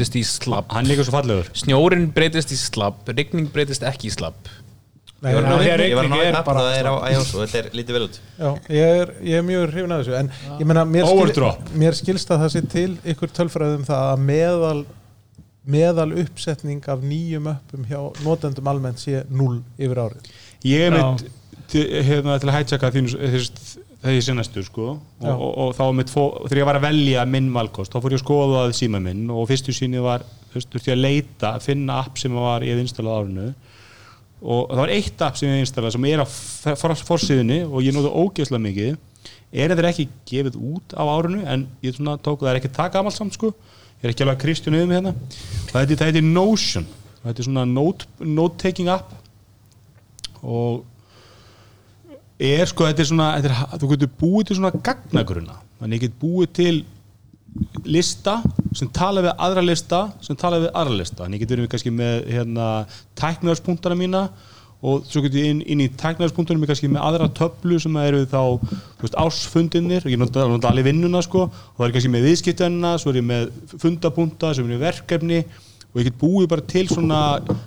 Breytist 0.00 0.16
í 0.16 0.22
slapp. 0.24 0.70
Hann 0.72 0.86
líka 0.88 1.04
svo 1.04 1.12
fallegur. 1.12 1.48
Snjórin 1.60 2.06
breytist 2.16 2.52
í 2.54 2.56
slapp, 2.56 3.02
rigning 3.12 3.50
breytist 3.52 3.82
ekki 3.84 4.08
í 4.08 4.12
slapp. 4.14 4.48
Nei, 5.20 5.34
ég, 5.34 5.44
því 5.44 5.50
að 5.52 5.58
Ég 5.60 5.66
var 5.68 5.76
að 5.76 6.06
rigning 6.06 6.14
ná 6.14 6.20
er 6.24 6.44
bara 6.46 6.60
það 6.64 6.76
er 6.78 6.86
á 6.88 6.94
iOS 7.12 7.32
og 7.36 7.42
þetta 7.42 7.58
er 7.60 7.66
lítið 7.76 7.92
vel 7.98 8.04
út 8.06 8.14
já, 8.40 8.46
ég, 8.72 9.00
er, 9.02 9.10
ég 9.28 9.34
er 9.36 9.42
mjög 9.44 9.64
hrifin 9.74 9.92
af 9.92 9.98
þessu 10.00 10.14
en 10.16 10.30
ég 10.62 10.70
meina, 10.70 10.84
mér, 10.88 11.08
Overdrop. 11.12 11.66
mér 11.76 11.98
skilst 11.98 12.32
að 12.32 12.40
það 12.46 12.52
sé 12.54 12.62
til 12.72 12.86
ykkur 13.12 13.34
tölfræðum 13.36 13.84
það 13.84 14.06
að 14.14 14.22
meðal 14.30 14.78
meðal 15.76 16.08
uppsetning 16.22 16.88
af 16.88 17.04
nýjum 17.04 17.50
öppum 17.52 17.84
hjá 17.90 18.00
notendum 18.24 18.72
almennt 18.72 19.02
sé 19.04 19.20
0 19.28 19.58
yfir 19.76 20.00
árið. 20.06 20.32
Ég 20.64 20.86
er 20.88 20.96
Já. 20.96 21.04
mitt 21.12 21.28
til, 21.68 21.84
hérna, 22.08 22.38
til 22.40 22.48
að 22.48 22.56
hætjaka 22.56 22.92
þínu 22.96 23.20
þess- 23.36 23.76
þegar 24.00 24.14
ég 24.16 24.24
sé 24.26 24.34
næstu 24.36 24.62
sko. 24.64 24.86
Og, 25.20 25.30
og, 25.30 25.50
og 25.66 25.72
þá 25.76 25.82
mitt 25.98 26.10
fó, 26.12 26.22
þegar 26.46 26.60
ég 26.62 26.68
var 26.70 26.78
að 26.80 26.86
velja 26.88 27.24
minn 27.28 27.50
valkost, 27.54 27.92
þá 27.92 28.00
fór 28.04 28.14
ég 28.14 28.20
að 28.20 28.24
skoða 28.24 28.62
að 28.66 28.76
síma 28.78 29.00
minn 29.04 29.26
og 29.34 29.48
fyrstu 29.50 29.74
síni 29.76 30.00
var, 30.04 30.24
þú 30.50 30.56
veist, 30.58 30.70
þurfti 30.72 30.90
ég 30.92 30.96
að 30.96 31.04
leita 31.04 31.52
að 31.58 31.66
finna 31.68 31.98
app 32.04 32.18
sem 32.22 32.32
var 32.38 32.64
ég 32.66 32.80
installað 32.80 33.18
árinu. 33.24 33.48
Og 34.40 34.70
það 34.72 34.80
var 34.80 34.92
eitt 34.94 35.22
app 35.26 35.36
sem 35.36 35.50
ég 35.52 35.66
installað 35.66 35.92
sem 35.98 36.06
er 36.08 36.22
á 36.24 36.26
f- 36.26 36.78
for- 36.80 36.96
forsíðunni 37.10 37.60
og 37.68 37.82
ég 37.84 37.92
nóðu 37.92 38.12
ógeðslega 38.22 38.64
mikið. 38.64 38.96
Er 39.52 39.74
þetta 39.74 39.90
ekki 39.90 40.06
gefið 40.30 40.56
út 40.56 40.94
á 40.96 41.02
árinu? 41.04 41.42
En 41.44 41.66
ég 41.84 41.92
svona 41.98 42.14
tók 42.22 42.40
það 42.40 42.54
er 42.54 42.60
ekki 42.62 42.70
það 42.78 42.92
gamalt 42.94 43.16
samt 43.18 43.36
sko. 43.36 43.50
Ég 44.00 44.06
er 44.08 44.14
ekki 44.14 44.24
alveg 44.24 44.38
að 44.38 44.44
kristjun 44.46 44.78
yfir 44.78 44.88
mig 44.88 44.96
hérna. 44.96 45.12
Það 45.74 46.06
heitir 46.06 46.24
Notion. 46.24 46.86
Það 47.20 47.28
heitir 47.34 47.48
svona 47.50 47.66
note, 47.68 48.06
note 48.24 48.56
taking 48.62 48.88
app. 48.88 49.10
Og 50.40 50.86
er 52.40 52.70
sko, 52.70 52.86
þetta 52.88 53.04
er 53.04 53.10
svona 53.10 53.28
þetta 53.36 53.50
er, 53.50 53.80
þú 53.82 53.92
getur 53.94 54.14
búið 54.20 54.48
til 54.48 54.58
svona 54.60 54.72
gagnagruna 54.88 55.58
þannig 55.80 56.00
ég 56.00 56.06
get 56.06 56.18
búið 56.22 56.56
til 56.60 56.74
lista 57.88 58.38
sem 58.76 58.88
tala 58.94 59.24
við 59.24 59.34
aðra 59.42 59.64
lista 59.64 60.00
sem 60.24 60.38
tala 60.38 60.60
við 60.62 60.70
aðra 60.76 60.96
lista. 61.00 61.24
Þannig 61.24 61.40
ég 61.40 61.44
get 61.44 61.54
verið 61.54 61.70
kannski 61.72 61.92
með 61.94 62.16
hérna, 62.30 62.66
tæknaðarspunktana 63.18 63.98
mína 63.98 64.24
og 64.80 65.04
svo 65.10 65.20
getur 65.24 65.42
ég 65.42 65.50
inn, 65.52 65.62
inn 65.68 65.82
í 65.84 65.88
tæknaðarspunktunum 66.00 66.64
kannski 66.68 66.88
með 66.88 67.04
aðra 67.04 67.28
töflu 67.36 67.80
sem 67.82 67.96
eru 68.00 68.22
þá 68.30 68.42
veist, 69.02 69.18
ásfundinir 69.18 70.06
ég 70.08 70.20
nota 70.20 70.46
nota 70.48 70.70
allir 70.70 70.86
vinnuna 70.88 71.22
sko. 71.26 71.48
Og 71.50 71.80
það 71.80 71.88
er 71.88 71.96
kannski 71.96 72.12
með 72.14 72.28
viðskiptennina 72.30 72.94
svo 73.00 73.12
er 73.12 73.20
ég 73.20 73.28
með 73.32 73.50
fundapunta 73.82 74.54
sem 74.56 74.70
eru 74.70 74.80
verkefni. 74.80 75.42
Og 75.90 75.98
ég 75.98 76.06
get 76.06 76.20
búið 76.20 76.52
bara 76.52 76.68
til 76.70 76.86
svona 76.86 77.20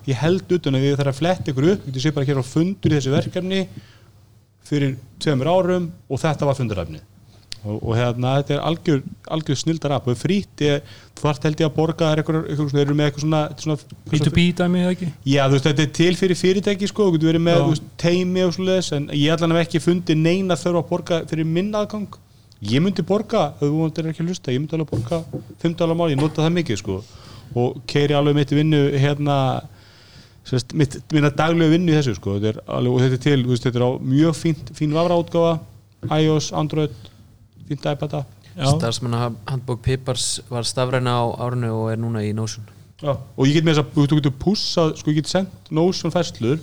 ég 0.08 0.16
held 0.16 0.48
utan 0.56 0.80
að 0.80 0.86
við 0.88 1.00
þarf 1.02 1.12
að 1.12 1.20
fletta 1.20 1.52
ykkur 1.52 1.74
upp. 1.74 1.90
Ég 1.92 2.06
sé 2.06 2.14
bara 2.16 2.30
hér 2.30 2.40
á 2.40 2.46
fundur 2.48 2.94
í 2.94 2.98
þessu 2.98 3.12
verkefni 3.14 3.66
fyrir 4.68 4.96
tveimur 5.24 5.50
árum 5.52 5.90
og 6.10 6.22
þetta 6.22 6.48
var 6.50 6.60
fundaræfni 6.60 7.02
og, 7.64 7.78
og 7.80 7.94
hérna 7.98 8.38
þetta 8.40 8.56
er 8.56 8.64
algjör, 8.68 9.02
algjör 9.36 9.60
snildar 9.60 9.96
app 9.96 10.08
og 10.12 10.20
frýtt 10.20 10.64
þú 10.64 11.24
þarft 11.24 11.48
held 11.48 11.64
ég 11.64 11.70
að 11.70 11.76
borga 11.78 12.10
þær 12.10 12.22
eitthvað, 12.22 12.40
eitthvað, 12.50 12.74
eitthvað 12.82 12.98
með 13.00 13.08
eitthvað 13.08 13.26
svona, 13.26 13.42
svona 13.64 13.78
B2B 14.12 14.46
dæmi 14.60 14.84
eða 14.84 14.96
ekki? 14.96 15.10
Já, 15.30 15.42
þú 15.46 15.56
veist, 15.56 15.70
þetta 15.70 15.86
er 15.86 15.94
til 16.00 16.12
fyrir 16.20 16.40
fyrirtæki 16.40 16.90
sko, 16.92 17.08
þú 17.08 17.16
getur 17.16 17.32
verið 17.32 17.46
með 17.48 17.62
veist, 17.70 17.88
teimi 18.04 18.44
og 18.44 18.54
svoleiðis 18.58 18.92
en 18.98 19.08
ég 19.16 19.36
allan 19.36 19.56
hef 19.56 19.68
ekki 19.68 19.84
fundið 19.84 20.20
neina 20.20 20.60
þörf 20.60 20.82
að 20.82 20.90
borga 20.92 21.22
fyrir 21.30 21.48
minn 21.48 21.72
aðgang. 21.80 22.20
Ég 22.64 22.84
myndi 22.84 23.04
borga, 23.08 23.50
ef 23.58 23.64
þú 23.64 23.80
vantir 23.82 24.10
ekki 24.12 24.24
að 24.24 24.32
hlusta 24.32 24.54
ég 24.56 24.64
myndi 24.64 24.78
alveg 24.78 24.92
borga 24.92 25.22
5 25.64 25.78
dólar 25.80 26.00
mál, 26.00 26.10
ég 26.12 26.20
nota 26.20 26.44
það 26.44 26.58
mikið 26.60 26.80
sko. 26.80 27.00
Og 27.60 27.80
keiri 27.88 28.16
alveg 28.18 28.38
mitt 28.40 28.54
vinnu 28.56 28.84
hérna 28.98 29.38
sérst, 30.48 30.76
mitt, 30.78 31.00
minna 31.14 31.32
daglegu 31.34 31.74
vinnu 31.74 31.94
í 31.94 31.98
þessu 31.98 32.18
sko 32.18 32.38
þetta 32.38 32.52
er 32.54 32.62
alveg, 32.78 32.94
og 32.94 33.04
þetta 33.06 33.20
er 33.20 33.24
til, 33.26 33.40
þú 33.44 33.54
veist, 33.54 33.68
þetta 33.68 33.80
er 33.82 33.88
á 33.88 33.92
mjög 34.14 34.38
fínt, 34.40 34.72
fín 34.78 34.96
vafra 34.96 35.20
útgáfa, 35.22 35.54
iOS, 36.20 36.52
Android 36.60 36.96
fínt 37.70 37.88
iPad 37.94 38.22
Starfsmanna 38.54 39.32
handbók 39.50 39.82
Pippars 39.82 40.44
var 40.50 40.68
stafræna 40.68 41.16
á 41.18 41.24
árinu 41.42 41.72
og 41.74 41.88
er 41.90 41.98
núna 41.98 42.22
í 42.22 42.36
Notion. 42.38 42.68
Já. 43.04 43.18
og 43.18 43.48
ég 43.50 43.58
get 43.58 43.66
með 43.66 43.80
þess 43.80 43.84
að 43.84 44.12
þú 44.12 44.18
getur 44.20 44.36
pussað 44.40 44.94
sko 45.00 45.12
ég 45.12 45.18
get 45.18 45.32
sendt 45.32 45.72
Notion 45.74 46.14
fæslur 46.14 46.62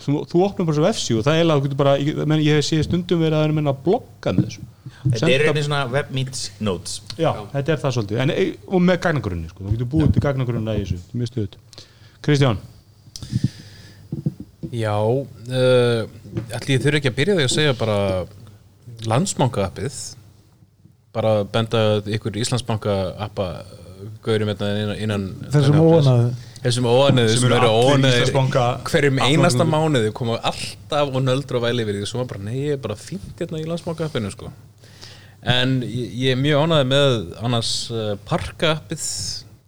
þú, 0.00 0.22
þú 0.28 0.40
opnum 0.46 0.68
bara 0.68 0.76
svo 0.78 0.84
vefsíu 0.84 1.18
og 1.20 1.26
það 1.26 1.34
er 1.34 1.42
eiginlega 1.42 1.60
þú 1.60 1.66
getur 1.66 1.80
bara, 1.80 1.92
ég, 2.00 2.22
menn, 2.24 2.42
ég 2.44 2.58
hef 2.58 2.66
séð 2.66 2.86
stundum 2.86 3.20
verið 3.22 3.36
að 3.36 3.42
það 3.42 3.48
er 3.48 3.54
menna 3.56 3.74
að 3.74 3.82
blogga 3.86 4.32
með 4.36 4.48
þessu. 4.48 4.64
Þetta 5.06 5.30
er 5.30 5.44
einnig 5.46 5.66
svona 5.66 5.82
web 5.92 6.10
meets 6.16 6.42
notes. 6.60 6.96
Já, 7.16 7.30
þetta 7.52 7.74
er 7.74 7.82
það 7.84 7.94
svolítið. 7.96 8.22
En, 8.24 8.32
og 8.66 8.82
með 8.84 8.98
gagnagrunni, 9.06 9.52
sko, 9.52 9.64
þú 9.64 9.74
getur 9.76 9.90
búið 9.94 10.12
til 10.16 10.24
gagnagrunna 10.26 10.76
í 10.76 10.82
þessu, 10.82 10.98
þetta 11.00 11.16
er 11.16 11.22
mjög 11.22 11.32
stöðut 11.32 11.56
Kristján, 12.26 12.60
Já, 14.76 14.96
uh, 14.98 16.00
ætli 16.56 16.76
ég 16.76 16.82
þurfi 16.84 17.00
ekki 17.00 17.12
að 17.12 17.18
byrja 17.20 17.38
því 17.38 17.46
að 17.46 17.54
segja 17.54 17.76
bara 17.78 17.98
landsbanka-appið. 19.06 20.00
Bara 21.16 21.32
benda 21.48 21.82
ykkur 22.12 22.36
Íslandsbanka-appa 22.42 23.46
gaurum 24.26 24.50
hérna 24.52 24.68
innan, 24.76 24.98
innan 25.06 25.24
þessum 25.54 25.78
óanaði 25.80 26.34
þessum 26.66 26.86
óanöðu 26.90 27.30
Sem 27.32 27.42
sem 27.44 27.52
eru 27.56 27.70
allir 27.70 28.06
Íslandsbanka 28.10 28.64
hverjum 28.90 29.20
einasta 29.22 29.64
núna. 29.64 29.78
mánuði 29.78 30.12
koma 30.16 30.38
alltaf 30.50 31.12
og 31.12 31.22
nöldur 31.22 31.60
og 31.60 31.66
væli 31.66 31.84
yfir 31.86 32.00
því. 32.00 32.08
Svo 32.10 32.20
var 32.22 32.30
bara, 32.32 32.42
nei, 32.48 32.56
ég 32.66 32.76
er 32.76 32.82
bara 32.82 32.98
fínt 32.98 33.38
hérna 33.40 33.60
í 33.62 33.68
landsbanka-appinu 33.70 34.32
sko. 34.34 34.50
en 35.46 35.76
ég, 35.86 36.08
ég 36.26 36.34
er 36.34 36.40
mjög 36.42 36.64
ánæði 36.66 36.86
með 36.90 37.16
annars 37.46 37.72
uh, 37.94 38.14
parka-appið 38.26 39.04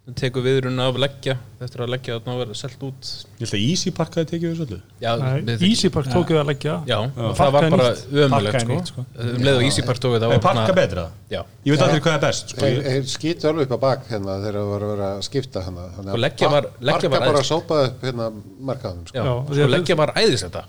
sem 0.08 0.14
tekur 0.16 0.40
viðrun 0.40 0.78
af 0.80 0.96
leggja 0.96 1.34
eftir 1.60 1.82
að 1.84 1.90
leggja 1.92 2.14
þarna 2.16 2.32
og 2.32 2.38
verða 2.40 2.54
selt 2.56 2.84
út 2.86 3.08
ég 3.36 3.42
held 3.42 3.50
að 3.58 3.64
Easy 3.68 3.90
Park 3.92 4.14
hafi 4.16 4.28
tekið 4.30 4.54
þessu 4.54 4.64
öllu 4.64 4.78
Já, 5.04 5.10
Nei, 5.20 5.56
Easy 5.68 5.90
Park 5.92 6.08
tók 6.08 6.30
við 6.32 6.38
að 6.40 6.46
leggja 6.48 6.76
Já, 6.88 6.96
og 7.04 7.34
það 7.36 7.52
var 7.52 7.66
bara 7.74 7.88
ömulegt 8.24 8.62
sko. 8.64 8.78
sko. 8.88 9.04
um 9.20 9.42
leið 9.44 9.58
og 9.58 9.64
Easy 9.68 9.82
Park 9.84 10.00
tók 10.00 10.14
við 10.14 10.22
það 10.24 10.32
er 10.32 10.32
var 10.32 10.44
parka 10.46 10.72
betra? 10.78 11.04
Já, 11.28 11.42
ég 11.66 11.74
veit 11.74 11.84
aldrei 11.84 12.00
hvað 12.06 12.16
er 12.16 12.22
best 12.24 12.54
sko. 12.54 12.60
Þeir, 12.64 12.80
þeir 12.88 13.04
skýtu 13.12 13.50
alveg 13.52 13.68
upp 13.68 13.76
á 13.76 13.80
bak 13.84 14.08
hérna 14.08 14.38
þegar 14.46 14.56
það 14.62 14.70
var 14.72 14.80
að 14.86 14.92
vera 14.94 15.10
að 15.18 15.22
skipta 15.28 15.64
hérna 15.68 16.12
Og 16.16 16.18
leggja 16.24 16.48
var- 16.54 16.70
leggja 16.80 17.08
var 17.12 17.18
Parka 17.18 17.28
bara 17.28 17.28
æðislega. 17.28 17.44
að 17.44 17.52
sópa 17.52 17.74
upp 17.84 18.00
hérna 18.08 18.32
markaðum 18.72 19.04
sko. 19.04 19.18
já, 19.18 19.22
að- 19.28 19.70
leggja 19.76 19.96
bara 20.00 20.12
æðis 20.16 20.42
þetta 20.48 20.64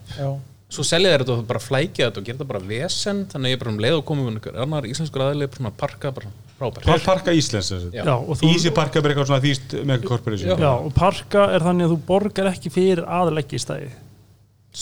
svo 0.70 0.84
selja 0.84 1.10
þeir 1.16 1.24
þetta 1.24 1.38
og 1.40 1.48
bara 1.48 1.60
flækja 1.64 2.10
þetta 2.12 2.18
og 2.20 2.26
gera 2.28 2.38
þetta 2.38 2.48
bara 2.52 2.60
vesen 2.60 3.26
þannig 3.26 3.48
að 3.48 3.54
ég 3.56 3.60
bara 3.64 3.72
um 3.72 3.80
leið 3.80 3.96
og 3.98 4.06
komið 4.06 4.26
parka 6.60 6.82
frábært 6.84 6.86
Par- 6.90 7.06
parka 7.06 7.32
Íslands 7.36 7.72
þessu. 7.72 7.90
Já. 7.96 8.04
Já, 8.04 8.14
og 8.20 8.38
þú, 8.40 8.52
Easy 8.54 8.70
Park 8.76 8.96
er 9.00 9.02
eitthvað 9.10 9.30
svona 9.32 9.42
þýst 9.46 9.76
með 9.90 10.04
corporation 10.10 10.50
já, 10.60 10.70
og 10.76 10.94
parka 10.98 11.48
er 11.56 11.66
þannig 11.66 11.88
að 11.88 11.94
þú 11.96 12.00
borgar 12.12 12.52
ekki 12.54 12.70
fyrir 12.76 13.04
að 13.08 13.34
leggja 13.40 13.60
í 13.60 13.64
stæði 13.66 13.90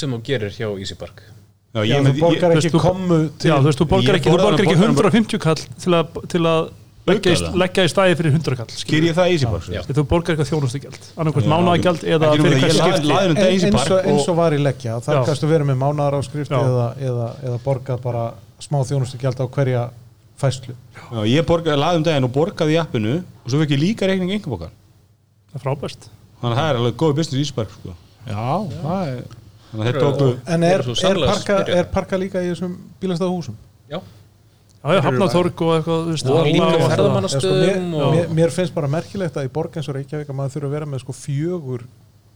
sem 0.02 0.12
þú 0.12 0.22
gerir 0.28 0.52
hjá 0.58 0.68
Easy 0.80 0.96
Park 1.00 1.22
já, 1.24 1.84
Já, 1.86 1.94
ég, 1.94 2.04
þú 2.04 2.14
ég, 2.16 2.20
borgar 2.26 2.52
þú 2.58 2.58
ekki 2.64 2.74
þú- 2.74 2.82
komu 2.88 3.22
til 3.38 3.52
Já, 3.52 3.56
þú 3.62 3.70
veist, 3.70 3.80
þú 3.84 3.88
borgar 3.94 4.18
ekki, 4.20 4.30
þú 4.34 4.42
borgar 4.42 4.66
ekki 4.66 4.76
borgar- 4.82 5.12
150 5.14 5.40
kall 5.40 5.62
til 5.86 5.94
að, 5.94 6.22
til 6.34 6.42
að 6.44 6.70
leggja, 7.08 7.32
í, 7.32 7.52
leggja 7.62 7.84
í 7.88 7.92
stæði 7.94 8.16
fyrir 8.20 8.34
100 8.36 8.58
kall 8.60 8.74
skýr 8.82 9.06
ég 9.08 9.16
það 9.16 9.30
Easy 9.32 9.46
Park 9.48 9.70
Já. 9.72 9.82
Þú 9.88 10.04
borgar 10.12 10.34
eitthvað 10.36 10.50
þjónustugjald 10.52 11.06
annarkvæmt 11.16 11.46
Já. 11.48 11.52
mánaðagjald 11.54 12.04
eða 12.04 12.32
fyrir 12.34 12.44
það, 12.44 12.66
hvert 12.66 12.76
skipti 12.82 13.46
eins, 13.48 13.78
Park 13.78 13.92
og, 13.92 14.10
eins 14.12 14.26
og 14.28 14.34
og 14.34 14.40
var 14.42 14.52
í 14.52 14.60
leggja 14.60 14.98
þar 15.06 15.16
Já. 15.16 15.22
kannstu 15.30 15.48
verið 15.54 15.70
með 15.72 15.80
mánaðaráskrift 15.86 16.52
Já. 16.52 16.60
eða, 16.60 16.88
eða, 17.12 17.30
eða 17.48 17.62
borgað 17.64 18.02
bara 18.04 18.26
smá 18.60 18.82
þjónustugjald 18.90 19.40
á 19.40 19.46
hverja 19.48 19.86
fæslu 20.42 20.76
já, 20.76 21.22
ég 21.32 21.46
borgaði 21.48 21.80
laði 21.82 22.02
um 22.02 22.06
daginn 22.08 22.28
og 22.28 22.34
borgaði 22.36 22.76
í 22.76 22.80
appinu 22.82 23.16
og 23.22 23.50
svo 23.50 23.62
fekk 23.64 23.74
ég 23.76 23.82
líka 23.84 24.10
reikning 24.10 24.34
einhverbokan 24.38 24.74
Það 25.48 25.56
er 25.58 25.64
frábært. 25.64 26.08
Þannig 26.42 26.52
að 26.54 26.60
það 26.60 26.70
er 26.70 26.78
alveg 26.82 26.96
góð 27.02 27.14
business 27.18 27.40
Easy 27.40 27.54
Park 27.56 27.70
sko. 27.74 27.94
Já, 28.28 28.36
það 28.84 29.12
er 29.14 29.22
þannig 29.72 29.80
að 29.80 29.88
þeir 29.88 30.00
tóku 30.04 30.28
En 30.54 30.66
er, 30.68 30.84
er, 30.84 31.22
parka, 31.32 31.56
er 31.80 31.88
parka 31.94 32.20
líka 32.20 32.44
í 32.44 32.50
þessum 32.52 32.74
bílastæðahúsum? 33.02 33.56
Já, 33.90 34.00
Já, 34.78 34.92
já, 34.94 35.02
Hafnaþorg 35.08 35.64
og 35.66 35.72
eitthvað 35.78 36.04
þú 36.04 36.12
veist, 36.12 36.28
Og 36.30 36.46
líka 36.48 36.68
sko, 36.92 37.08
mér, 37.16 37.30
stöðum 37.34 37.88
og- 37.98 38.14
mér, 38.14 38.28
mér 38.38 38.54
finnst 38.54 38.76
bara 38.76 38.92
merkilegt 38.92 39.40
að 39.40 39.48
í 39.48 39.54
borg 39.56 39.80
eins 39.80 39.90
og 39.90 39.98
Reykjavík 39.98 40.30
að 40.30 40.38
maður 40.38 40.54
þurfa 40.58 40.70
að 40.70 40.76
vera 40.78 40.90
með 40.92 41.02
sko 41.06 41.16
fjögur 41.18 41.88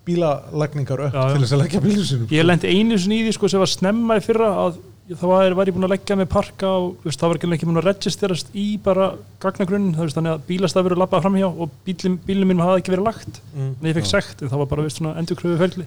bílalagningar 0.07 1.03
upp 1.07 1.13
Já, 1.13 1.21
já. 1.21 1.33
til 1.35 1.43
þess 1.43 1.53
að 1.55 1.61
leggja 1.61 1.81
bílu 1.83 2.05
sinum 2.07 2.31
Ég 2.33 2.47
lendi 2.47 2.71
einu 2.73 2.97
sinni 2.97 3.19
í 3.21 3.25
því 3.27 3.33
sko 3.37 3.51
sem 3.53 3.61
var 3.61 3.69
snemma 3.69 4.17
í 4.17 4.23
fyrra 4.25 4.49
að 4.65 4.79
þá 5.19 5.23
var, 5.27 5.53
var 5.57 5.69
ég 5.69 5.75
búin 5.75 5.85
að 5.88 5.93
leggja 5.95 6.15
með 6.19 6.27
parka 6.31 6.69
og 6.77 7.03
veist, 7.05 7.19
það 7.19 7.31
var 7.31 7.39
ekki 7.39 7.47
ekki 7.57 7.67
búin 7.69 7.79
að 7.81 7.88
registerast 7.89 8.51
í 8.55 8.65
bara 8.83 9.07
veist 10.07 10.17
þannig 10.19 10.35
að 10.38 10.43
bílastaf 10.47 10.85
verið 10.88 11.01
labbað 11.01 11.23
framhjá 11.25 11.49
og 11.51 11.73
bílum, 11.88 12.15
bílum 12.27 12.47
mínum 12.51 12.63
hafði 12.65 12.83
ekki 12.83 12.93
verið 12.95 13.07
lagt 13.09 13.41
Mm. 13.51 13.73
en 13.81 13.88
ég 13.89 13.95
fekk 13.97 14.07
sekt, 14.07 14.41
en 14.41 14.47
það 14.47 14.61
var 14.61 14.67
bara 14.71 14.83
veist 14.85 14.97
svona 15.01 15.11
endurkröfu 15.19 15.57
ferli. 15.59 15.83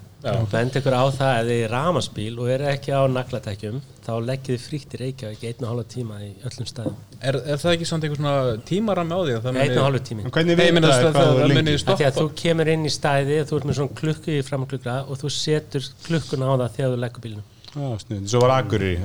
Bend 0.52 0.74
ykkur 0.76 0.92
á 0.92 1.04
það 1.16 1.30
að 1.38 1.46
þið 1.48 1.62
er 1.64 1.70
ramaspíl 1.72 2.34
og 2.42 2.50
eru 2.52 2.66
ekki 2.68 2.92
á 2.92 3.00
naglatækjum 3.08 3.78
þá 4.04 4.10
leggið 4.20 4.50
þið 4.52 4.66
frítt 4.66 4.92
í 4.92 5.00
Reykjavík 5.00 5.44
einn 5.48 5.64
og 5.64 5.70
hálfa 5.72 5.84
tíma 5.94 6.18
í 6.20 6.28
öllum 6.44 6.68
staðum. 6.68 6.98
Er, 7.24 7.38
er 7.40 7.56
það 7.56 7.72
ekki 7.78 7.88
samt 7.88 8.04
einhver 8.04 8.20
svona 8.20 8.60
tímaram 8.68 9.08
á 9.16 9.18
því 9.24 9.32
að 9.38 9.46
það 9.48 9.60
Einn 9.64 9.78
og 9.80 9.86
hálfu 9.88 10.02
tími. 10.10 10.24
En 10.28 10.34
hvernig 10.36 10.58
Nei, 10.60 10.66
ég 10.68 10.76
meina, 10.76 10.88
vita 10.92 10.98
það- 11.00 11.16
hvað 11.16 11.24
það- 11.24 12.20
þú 12.20 12.28
kemur 12.44 12.72
inn 12.74 12.84
í 12.84 12.92
stæði 12.92 13.40
þú 13.48 13.56
ert 13.56 13.64
með 13.70 13.78
svona 13.80 13.96
klukku 14.02 14.36
í 14.36 14.44
framklukka 14.44 14.98
og 15.08 15.16
þú 15.24 15.32
setur 15.40 15.88
klukkuna 16.04 16.52
á 16.52 16.54
það 16.60 16.76
þegar 16.76 16.92
þú 16.92 17.00
leggur 17.06 17.24
sniðið, 17.24 17.42
svo 17.74 18.42
var 18.44 18.56
Akureyri. 18.60 18.96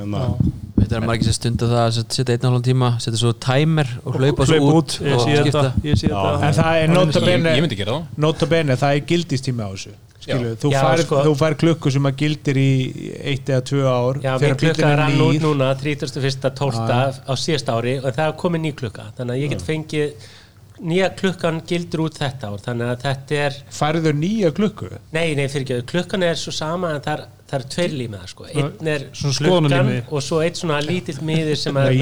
Veitu 0.79 0.95
að 0.95 1.07
margir 1.09 1.27
sér 1.27 1.35
stundu 1.35 1.67
það 1.67 1.81
að 1.83 1.95
setja 1.99 2.35
einn 2.35 2.43
og 2.45 2.51
hálfum 2.53 2.67
tíma 2.69 2.91
setja 3.03 3.19
svo 3.19 3.33
timer 3.43 3.89
og 4.03 4.19
hlaupa 4.19 4.45
svo 4.47 4.59
út, 4.77 4.99
ég 5.03 5.15
og 5.17 5.25
sé 5.25 5.39
skipta. 5.41 5.63
þetta, 5.75 5.97
þetta. 6.03 6.35
En 6.47 6.59
það 6.59 6.83
er 6.83 6.93
notabene 6.93 7.55
ég 7.57 7.65
myndi 7.65 7.79
gera 7.81 7.97
það. 7.97 8.13
Notabene, 8.25 8.77
það 8.79 8.99
er 8.99 9.09
gildistími 9.09 9.65
á 9.65 9.69
þessu 9.73 9.97
þú, 10.29 10.71
Já, 10.73 10.81
fær, 10.83 11.03
sko. 11.05 11.21
þú 11.25 11.35
fær 11.39 11.55
klukku 11.59 11.91
sem 11.93 12.09
að 12.09 12.17
gildir 12.21 12.59
í 12.59 12.71
eitt 13.31 13.49
eða 13.49 13.63
tvö 13.69 13.85
ár 13.87 14.19
Já, 14.23 14.33
mín 14.41 14.57
klukka 14.59 14.89
er 14.89 14.99
rann 14.99 15.23
út 15.25 15.39
núna 15.43 15.69
31.12. 15.79 17.23
á 17.25 17.33
síðast 17.39 17.71
ári 17.71 17.95
og 18.01 18.11
það 18.11 18.25
er 18.25 18.35
komið 18.43 18.63
ný 18.65 18.73
klukka. 18.81 19.07
Þannig 19.17 19.35
að 19.35 19.41
ég 19.43 19.53
get 19.55 19.65
fengið 19.65 20.29
nýja 20.79 21.09
klukkan 21.19 21.61
gildur 21.67 22.05
út 22.05 22.19
þetta 22.19 22.51
ár. 22.51 22.61
Þannig 22.67 22.93
að 22.93 23.03
þetta 23.07 23.41
er 23.47 23.59
Færðu 23.79 24.13
nýja 24.15 24.53
klukku? 24.55 24.91
Nei, 25.15 25.33
nei, 25.39 25.47
fyrir 25.51 25.65
ekki, 25.65 25.87
klukkan 25.93 26.25
er 26.27 26.39
svo 26.39 26.53
sama 26.55 26.93
en 26.95 27.03
það 27.05 27.15
er, 27.15 27.25
það 27.49 27.55
er 27.59 27.65
tveir 27.75 27.95
límiðar 27.99 28.31
sko. 28.31 28.47
einn 28.49 28.91
er 28.93 29.05
skoðunarlími. 29.17 30.01
og 30.09 30.25
svo 30.25 30.41
eitt 30.45 30.59
svona 30.59 30.79
lítill 30.85 31.19
miðir 31.25 31.59
sem 31.59 31.79
er 31.81 31.95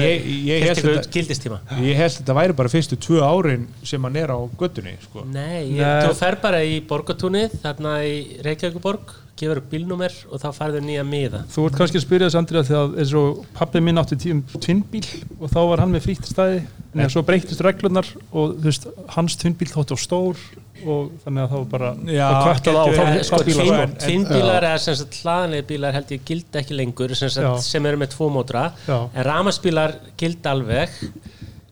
gildistíma 1.12 1.60
Ég 1.82 1.96
held 1.98 2.10
að 2.12 2.18
þetta 2.20 2.36
væri 2.40 2.58
bara 2.58 2.72
fyrstu 2.72 2.98
tvö 3.00 3.22
árin 3.24 3.68
sem 3.86 4.04
hann 4.04 4.18
er 4.20 4.32
á 4.34 4.38
göttunni 4.60 4.96
sko. 5.02 5.24
Nei, 5.32 5.78
þú 5.78 6.12
fer 6.18 6.38
bara 6.42 6.60
í 6.64 6.78
borgatúnið 6.88 7.58
þarna 7.62 7.98
í 8.06 8.18
Reykjavíkuborg 8.44 9.16
gefur 9.38 9.60
bílnúmer 9.70 10.14
og 10.32 10.40
þá 10.42 10.48
farðu 10.56 10.80
nýja 10.82 11.04
miða 11.06 11.44
Þú 11.52 11.68
ert 11.68 11.78
kannski 11.78 12.00
að 12.00 12.04
spyrja 12.04 12.28
þess 12.28 12.38
Andrið 12.40 12.68
því 12.68 12.76
að 12.78 12.96
eins 13.02 13.12
og 13.20 13.42
pappi 13.54 13.82
minn 13.84 14.00
átti 14.00 14.18
tíum 14.18 14.40
tvinnbíl 14.56 15.04
og 15.38 15.52
þá 15.52 15.60
var 15.70 15.82
hann 15.84 15.94
með 15.94 16.08
frítt 16.08 16.26
stæði 16.26 16.62
en 16.98 17.12
svo 17.12 17.22
breytist 17.26 17.62
reglunar 17.62 18.08
og 18.32 18.56
veist, 18.64 18.88
hans 19.14 19.38
tvinnbíl 19.38 19.70
þótti 19.70 19.94
á 19.94 19.98
stór 20.00 20.40
og 20.86 21.12
þannig 21.24 21.42
að 21.42 21.52
það 21.52 21.62
var 21.62 21.68
bara 21.72 21.90
Já, 22.14 22.24
að 22.28 22.38
kvartað 22.46 22.78
á 22.78 22.84
getur 22.88 23.08
þá 23.08 23.28
sko, 23.28 23.40
bíla 23.48 23.64
tvinn, 23.64 23.94
sko. 23.94 24.02
tvinnbílar 24.04 24.66
eða 24.68 24.82
sem 24.84 24.98
sagt 25.00 25.18
hlaðanlega 25.22 25.68
bílar 25.72 25.96
held 25.98 26.12
ég 26.14 26.26
gildi 26.28 26.60
ekki 26.62 26.78
lengur 26.78 27.14
sem, 27.18 27.32
sagt, 27.34 27.64
sem 27.66 27.88
eru 27.90 28.00
með 28.00 28.12
tvo 28.14 28.28
mótra. 28.34 28.64
Já. 28.86 28.98
en 29.12 29.26
ramaspílar 29.28 29.96
gildi 30.20 30.52
alveg. 30.52 31.00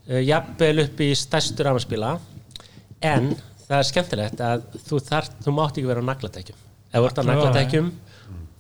Uh, 0.07 0.21
jafnvel 0.23 0.85
upp 0.85 1.01
í 1.03 1.11
stærstu 1.19 1.67
ramaspíla 1.67 2.17
en 3.07 3.33
það 3.67 3.79
er 3.81 3.89
skemmtilegt 3.91 4.43
að 4.47 4.67
þú, 4.87 5.01
þar, 5.09 5.31
þú 5.43 5.55
mátt 5.57 5.79
ekki 5.79 5.89
vera 5.91 6.03
á 6.03 6.09
naglatækjum 6.11 6.61
ef 6.93 7.01
þú 7.01 7.09
ert 7.11 7.19
á 7.19 7.25
Já. 7.27 8.06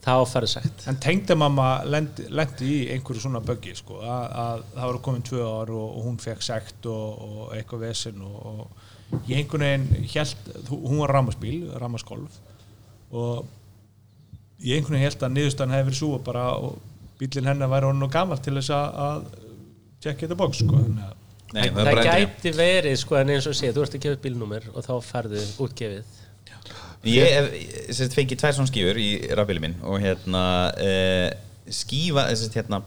Þá 0.06 0.12
færðu 0.30 0.48
sagt. 0.52 0.84
En 0.90 0.98
tengdamamma 1.02 1.68
lendi, 1.90 2.28
lendi 2.30 2.68
í 2.70 2.80
einhverju 2.94 3.24
svona 3.26 3.40
böggi 3.44 3.74
sko, 3.76 3.98
að, 4.06 4.26
að 4.44 4.64
það 4.76 4.86
voru 4.92 5.00
komin 5.08 5.24
tvö 5.26 5.42
ár 5.50 5.72
og, 5.74 5.86
og 5.98 6.04
hún 6.06 6.18
fekk 6.22 6.44
sekt 6.46 6.86
og, 6.92 7.24
og 7.26 7.54
eitthvað 7.56 7.82
vesen 7.88 8.22
og, 8.22 8.36
og 8.46 9.24
ég 9.30 9.40
einhvern 9.42 9.66
veginn 9.66 10.08
held, 10.14 10.50
hún 10.70 11.00
var 11.02 11.12
ramaspíl, 11.18 11.58
ramaskolf 11.82 12.38
og 13.10 13.46
ég 14.62 14.78
einhvern 14.78 14.96
veginn 14.96 15.06
held 15.08 15.26
að 15.26 15.34
niðurstaðan 15.36 15.74
hefði 15.76 15.88
verið 15.90 16.00
svo 16.00 16.12
og 16.16 16.24
bara 16.26 16.46
og 16.58 16.78
bílinn 17.20 17.46
hennar 17.50 17.70
væri 17.72 17.88
honum 17.90 18.10
gamalt 18.12 18.42
til 18.44 18.56
þess 18.58 18.72
að, 18.76 18.98
að 19.06 19.28
tjekka 20.04 20.26
þetta 20.26 20.38
box 20.42 20.62
sko, 20.62 20.82
þannig 20.82 21.06
að 21.10 21.22
Nei, 21.54 21.68
það, 21.70 21.88
endur- 21.92 22.08
gæti 22.10 22.50
verið 22.58 22.96
sko 23.00 23.16
en 23.20 23.30
eins 23.36 23.46
og 23.46 23.54
sé, 23.56 23.68
þú 23.72 23.84
ert 23.86 23.94
að 23.96 24.02
gefa 24.06 24.18
bílnúmer 24.24 24.64
og 24.72 24.82
þá 24.84 24.94
færðu 25.06 25.42
útgefið 25.62 26.16
Ég 27.06 27.32
hef 27.36 28.14
fengið 28.16 28.40
tvær 28.40 28.56
svona 28.56 28.70
skífur 28.70 28.98
í 29.00 29.10
rafbíli 29.36 29.62
minn 29.62 29.76
og 29.86 30.00
hérna 30.02 30.44
uh, 30.72 31.28
skífa, 31.68 32.28
sérst, 32.32 32.56
hérna 32.56 32.82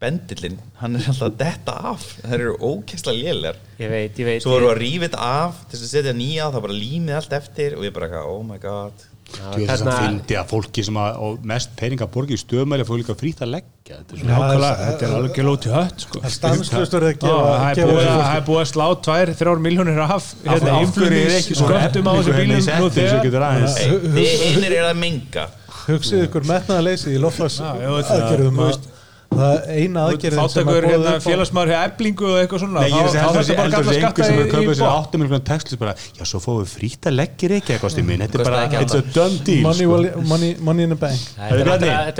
bendillinn, 0.00 0.56
hann 0.80 0.96
er 0.96 1.10
alltaf 1.10 1.26
að 1.28 1.38
detta 1.42 1.74
af. 1.90 2.06
Það 2.22 2.34
eru 2.38 2.52
ókesslega 2.64 3.20
lélegar. 3.20 3.58
Ég 3.82 3.92
veit, 3.92 4.20
ég 4.22 4.28
veit 4.30 4.44
svo 4.44 4.54
voru 4.54 4.70
að 4.72 4.80
þetta 5.04 5.26
af 5.44 5.58
þess 5.68 5.84
að 5.84 5.90
setja 5.92 6.14
nýja 6.16 6.48
það 6.54 6.66
bara 6.66 6.78
límið 6.78 7.18
allt 7.18 7.36
eftir 7.36 7.76
og 7.76 7.84
ég 7.84 7.96
bara 7.96 8.24
oh 8.30 8.40
my 8.46 8.56
god 8.62 9.04
Þú 9.30 9.60
veist 9.60 9.84
að 9.86 9.98
fyndi 10.00 10.36
að 10.40 10.48
fólki 10.50 10.82
sem 10.84 10.96
að 11.00 11.36
mest 11.50 11.70
peninga 11.78 12.06
borgi 12.10 12.34
í 12.34 12.40
stöðmæli 12.40 12.84
fór 12.88 12.98
líka 13.00 13.14
frýtt 13.18 13.40
að 13.44 13.52
leggja 13.54 13.98
þetta 14.00 14.14
er 14.16 14.20
svona 14.20 14.38
Nákvæmlega, 14.40 14.86
þetta 14.90 15.06
er 15.06 15.14
alveg 15.18 15.38
lóti 15.46 15.72
hött 15.74 16.04
sko. 16.04 16.20
Það 16.20 16.28
er 16.30 16.34
stanslaust 16.36 16.96
verið 16.96 17.08
að 17.10 17.18
gefa- 17.24 17.54
það 17.60 17.70
er 17.70 17.90
búið 17.90 18.10
að- 18.10 18.30
er 18.34 18.44
slá 18.72 18.86
tvær, 19.06 19.32
þrjár 19.40 19.62
miljónir 19.66 20.00
af 20.04 20.28
hérna, 20.44 20.74
er 21.20 21.34
ekki 21.40 21.54
sköttum 21.60 22.10
á 22.10 22.12
þessu 22.18 22.32
bílum? 22.40 22.60
einir 24.50 24.72
er 24.80 24.88
að 24.90 24.96
menga 25.04 25.46
Hugsið 25.86 26.26
ykkur 26.28 26.44
metnaðarleysi 26.46 27.14
í 27.16 27.18
það, 27.18 27.60
aðgerðum 28.14 28.58
að. 28.66 28.88
Það 29.30 29.68
eina 29.70 30.02
aðgerðin 30.10 30.48
sem 30.50 30.68
að 30.70 30.76
hérna, 30.76 30.90
boða 30.90 31.10
upp 31.10 31.22
á 31.22 31.26
félagsmaður 31.26 31.70
hjá 31.70 31.80
eblingu 31.88 32.26
og 32.30 32.36
eitthvað 32.40 32.60
svona 32.64 32.80
Nei, 32.80 32.90
ég 32.90 32.96
er 32.98 33.06
að 33.06 33.12
segja 33.14 33.20
þá 33.20 33.28
heldur 33.30 33.40
þessi 33.40 33.54
að 33.54 34.00
einhver 34.00 34.24
sem 34.26 34.34
er 34.34 34.40
í 34.40 34.50
kaupað 34.50 34.74
sér 34.74 34.84
bótt. 34.84 34.98
áttum 35.00 35.18
miljonar 35.22 35.44
textlist 35.50 35.80
bara, 35.80 35.94
já, 36.18 36.24
svo 36.30 36.38
fóum 36.44 36.58
við 36.60 36.68
frýtt 36.74 37.02
að 37.10 37.14
leggja 37.20 37.46
reykja 37.52 37.76
kosti 37.80 38.02
minn, 38.04 38.20
þetta 38.24 38.36
er 38.40 38.44
bara, 38.50 38.60
ekki 38.66 38.76
it's 38.84 38.96
a 38.98 39.02
done 39.14 39.36
deal 39.46 39.62
money, 39.64 39.84
sko. 39.86 39.90
well- 39.94 40.10
money, 40.32 40.50
money 40.70 40.82
in 40.82 40.90
the 40.90 40.98
bank 41.00 41.20
Þetta 41.38 41.60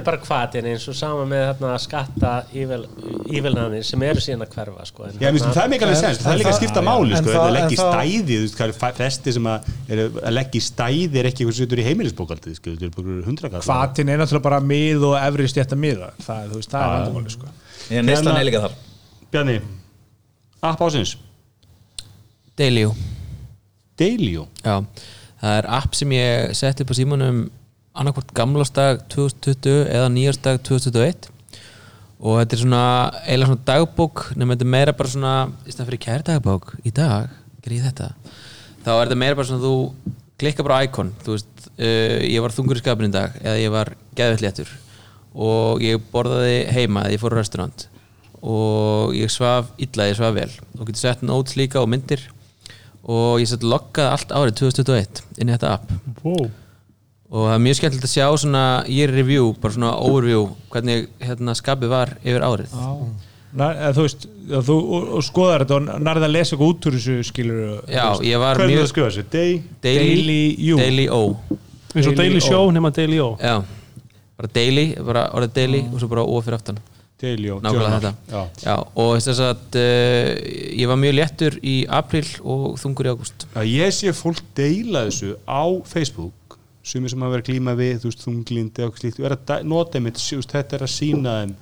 er, 0.01 0.05
bara, 0.07 0.19
hvatin 0.28 0.65
eins 0.70 0.87
og 0.89 0.95
sama 1.01 1.24
með 1.28 1.43
þarna, 1.51 1.70
skatta 1.82 2.32
ívilnanir 2.55 3.85
sem 3.91 4.01
eru 4.07 4.20
síðan 4.24 4.47
að 4.47 4.51
hverfa 4.55 4.82
sko. 4.89 5.01
Finnst 5.11 5.45
það 5.51 5.65
er 5.66 5.91
En- 5.91 5.97
sens, 6.01 6.19
það 6.23 6.32
er 6.32 6.39
líka 6.41 6.53
að 6.55 6.59
skipta 6.61 6.82
máli, 6.87 7.12
sko, 7.19 7.28
að 7.35 7.53
leggja 7.59 7.74
í 7.74 7.81
það- 7.81 7.91
stæði, 7.91 8.35
þú 8.41 8.47
er 8.70 8.73
flesti 9.01 9.31
sem 9.35 9.47
að, 9.51 9.59
að 9.91 10.32
leggja 10.39 10.57
í 10.57 10.65
stæði 10.70 11.16
er 11.20 11.24
ekki 11.31 11.41
eitthvað 11.45 11.55
sem 11.59 11.65
setur 11.66 11.81
í 11.81 11.87
heimilisbókaldið, 11.91 12.55
vandamáli 17.06 17.31
sko. 17.35 17.47
ég 17.90 17.98
er 17.98 18.06
neistlan 18.06 18.35
Hérna- 18.35 18.40
er 18.40 18.48
líka 18.51 18.62
þar. 18.66 18.74
Bjarni, 19.31 19.60
app 20.62 20.81
ásins, 20.81 21.16
Dailyo 22.59 22.94
Dailyo, 24.01 24.47
Já, 24.64 24.85
það 25.40 25.56
er 25.59 25.66
app 25.81 25.94
sem 25.94 26.12
ég 26.16 26.55
setti 26.56 26.85
upp 26.85 26.93
á 26.93 26.98
símanum 26.98 27.43
annarkvort 27.97 28.32
gamlastag 28.36 29.02
2020 29.12 29.86
eða 29.90 30.09
nýjastag 30.12 30.60
2021 30.66 31.28
og 32.20 32.36
þetta 32.40 32.56
er 32.56 32.60
svona 32.60 32.82
eiginlega 33.24 33.51
svona 33.51 33.66
dagbók 33.70 34.24
nema 34.36 34.55
þetta 34.55 34.66
er 34.66 34.72
meira 34.77 34.93
bara 34.97 35.12
svona 35.12 35.35
í 35.64 35.72
stæðan 35.72 35.89
fyrir 35.90 36.02
kæri 36.05 36.27
dagbók 36.28 36.74
í 36.85 36.93
dag 36.94 37.31
ég 37.66 37.85
þetta? 37.85 38.12
Þá 38.85 38.90
er 38.94 39.02
þetta 39.09 39.20
meira 39.20 39.39
bara 39.39 39.48
svona 39.48 39.64
þú 39.64 39.74
klikka 40.40 40.64
bara 40.64 40.81
á 40.81 40.85
íkon 40.86 41.12
þú 41.24 41.35
veist, 41.36 41.66
uh, 41.77 42.20
ég 42.24 42.40
var 42.44 42.55
þungur 42.56 42.78
í 42.81 42.85
skapin 42.85 43.10
í 43.10 43.14
dag 43.14 43.36
eða 43.43 43.59
ég 43.60 43.74
var 43.74 43.93
geðvett 44.16 44.44
léttur 44.44 44.70
og 45.35 45.82
ég 45.85 46.02
borðaði 46.12 46.59
heima 46.74 47.07
eða 47.07 47.16
ég 47.16 47.23
fór 47.23 47.36
á 47.36 47.40
restaurant. 47.40 47.86
Og 48.40 49.15
ég 49.15 49.31
svaf 49.32 49.70
illa, 49.78 50.09
ég 50.09 50.19
svaf 50.19 50.35
vel. 50.36 50.51
Og 50.78 50.86
getur 50.89 51.02
sett 51.02 51.24
notes 51.27 51.59
líka 51.61 51.82
og 51.82 51.90
myndir. 51.93 52.23
Og 53.05 53.40
ég 53.43 53.48
sett 53.51 53.65
loggaði 53.66 54.15
allt 54.15 54.35
árið 54.36 54.59
2021 54.62 55.23
inn 55.40 55.51
í 55.51 55.55
þetta 55.55 55.74
app. 55.77 55.94
Wow. 56.24 56.51
Og 57.31 57.47
það 57.47 57.55
er 57.55 57.62
mjög 57.62 57.77
skemmtilegt 57.78 58.07
að 58.09 58.12
sjá 58.16 58.27
svona 58.43 58.62
year 58.90 59.12
review, 59.15 59.52
bara 59.62 59.77
svona 59.77 59.90
overview 60.02 60.48
hvernig 60.73 61.11
hérna 61.23 61.55
skapið 61.55 61.93
var 61.93 62.16
yfir 62.24 62.43
árið. 62.43 62.73
Nar, 63.51 63.74
eða, 63.74 63.90
þú 63.97 64.05
veist, 64.07 64.27
þú 64.66 65.23
skoðar 65.27 65.65
þetta 65.65 65.77
og 65.77 66.02
nærða 66.07 66.27
að 66.28 66.35
lesa 66.36 66.55
eitthvað 66.55 66.73
út 66.73 66.86
úr 66.86 66.97
þessu 66.97 67.16
skilur 67.27 67.62
Já, 67.90 68.05
ég 68.23 68.39
var 68.39 68.55
er 68.55 68.62
það 68.62 68.70
mjög 68.70 68.82
að 68.82 68.90
skrifa 68.93 69.09
þessu? 69.09 69.24
Day, 69.32 69.57
Daily, 69.82 70.11
Daily. 70.15 70.77
Daily 70.78 71.07
O. 71.11 71.23
Eins 71.94 72.07
og 72.07 72.19
Daily. 72.19 72.43
Show 72.44 72.70
nema 72.74 72.93
Daily 72.94 73.19
O. 73.23 73.32
Já, 73.43 73.57
bara 74.41 74.51
Daily, 74.57 74.87
bara 75.05 75.27
orðið 75.37 75.55
Daily 75.61 75.85
og 75.91 76.01
svo 76.03 76.09
bara 76.11 76.25
O 76.27 76.41
fyrir 76.43 76.59
aftan 76.59 76.81
þetta. 78.01 78.11
Já. 78.33 78.43
Já, 78.65 78.75
og 79.05 79.11
þess 79.21 79.41
að 79.45 79.77
uh, 79.77 80.29
ég 80.81 80.89
var 80.89 81.01
mjög 81.03 81.17
léttur 81.19 81.57
í 81.69 81.75
april 82.01 82.25
og 82.49 82.62
þungur 82.81 83.11
í 83.11 83.12
ágúst. 83.12 83.45
Að 83.61 83.69
ég 83.75 83.93
sé 83.93 84.15
fólk 84.17 84.41
deila 84.57 85.03
þessu 85.11 85.35
á 85.45 85.62
Facebook 85.85 86.57
sumir 86.81 87.12
sem 87.12 87.21
hafa 87.21 87.35
verið 87.37 87.45
að 87.45 87.51
klíma 87.51 87.75
við 87.77 87.99
þú 88.01 88.09
veist, 88.09 88.23
þunglindi 88.25 88.87
og 88.87 88.97
slíkt. 88.97 89.21
Og 89.21 89.29
er 89.29 89.35
veist, 90.41 90.55
þetta 90.57 90.79
er 90.79 90.87
að 90.87 90.93
sína 90.95 91.35
þeim 91.43 91.53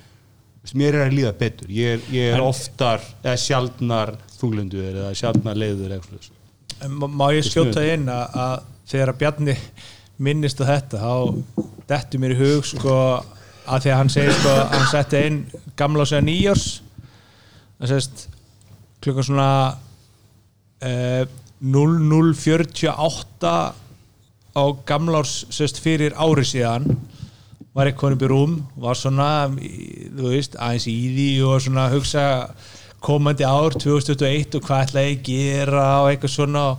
mér 0.78 0.94
er 1.00 1.04
að 1.08 1.14
líða 1.18 1.34
betur. 1.42 1.68
Ég 1.74 1.96
er, 1.96 2.06
ég 2.14 2.32
er 2.36 2.42
oftar 2.44 3.02
eða 3.24 3.36
sjaldnar 3.42 4.14
þunglindur 4.38 4.88
eða 4.92 5.12
sjaldnar 5.18 5.58
leiður 5.58 5.94
má- 7.18 7.32
ég 7.34 7.46
skjóta 7.50 7.82
inn 7.96 8.06
að, 8.12 8.38
að 8.46 8.66
þegar 8.92 9.12
að 9.12 9.18
Bjarni 9.24 9.54
minnist 10.22 10.60
á 10.62 10.64
þetta 10.68 11.00
þá 11.02 11.14
dettur 11.88 12.22
mér 12.22 12.34
í 12.34 12.40
hug 12.40 12.66
sko 12.66 12.94
að 13.68 13.82
því 13.84 13.90
að 13.92 13.98
hann 14.00 14.12
segir 14.12 14.34
sko 14.36 14.54
að 14.54 14.64
hann 14.74 14.88
setti 14.90 15.24
inn 15.28 15.38
gamla 15.78 16.04
og 16.04 16.10
segja 16.10 16.26
nýjárs 16.26 16.66
það 17.78 17.92
sést 17.92 18.24
klukkan 19.04 19.28
svona 19.28 19.50
eh, 20.82 21.24
0048 21.62 23.52
á 24.58 24.64
gamlárs 24.88 25.34
sést 25.54 25.78
fyrir 25.82 26.14
ári 26.18 26.46
síðan 26.46 26.86
var 27.74 27.86
eitthvað 27.86 28.16
upp 28.16 28.24
í 28.24 28.30
rúm 28.30 28.54
var 28.80 28.98
svona, 28.98 29.30
þú 29.50 30.32
veist 30.32 30.56
aðeins 30.58 30.88
í 30.90 30.96
því 31.14 31.28
og 31.46 31.62
svona 31.62 31.90
hugsa 31.92 32.24
komandi 33.04 33.46
ár 33.46 33.76
2021 33.78 34.56
og 34.58 34.64
hvað 34.66 34.84
ætla 34.86 35.04
ég 35.06 35.20
að 35.20 35.28
gera 35.28 35.84
og 36.02 36.08
eitthvað 36.10 36.34
svona. 36.34 36.64
og 36.72 36.78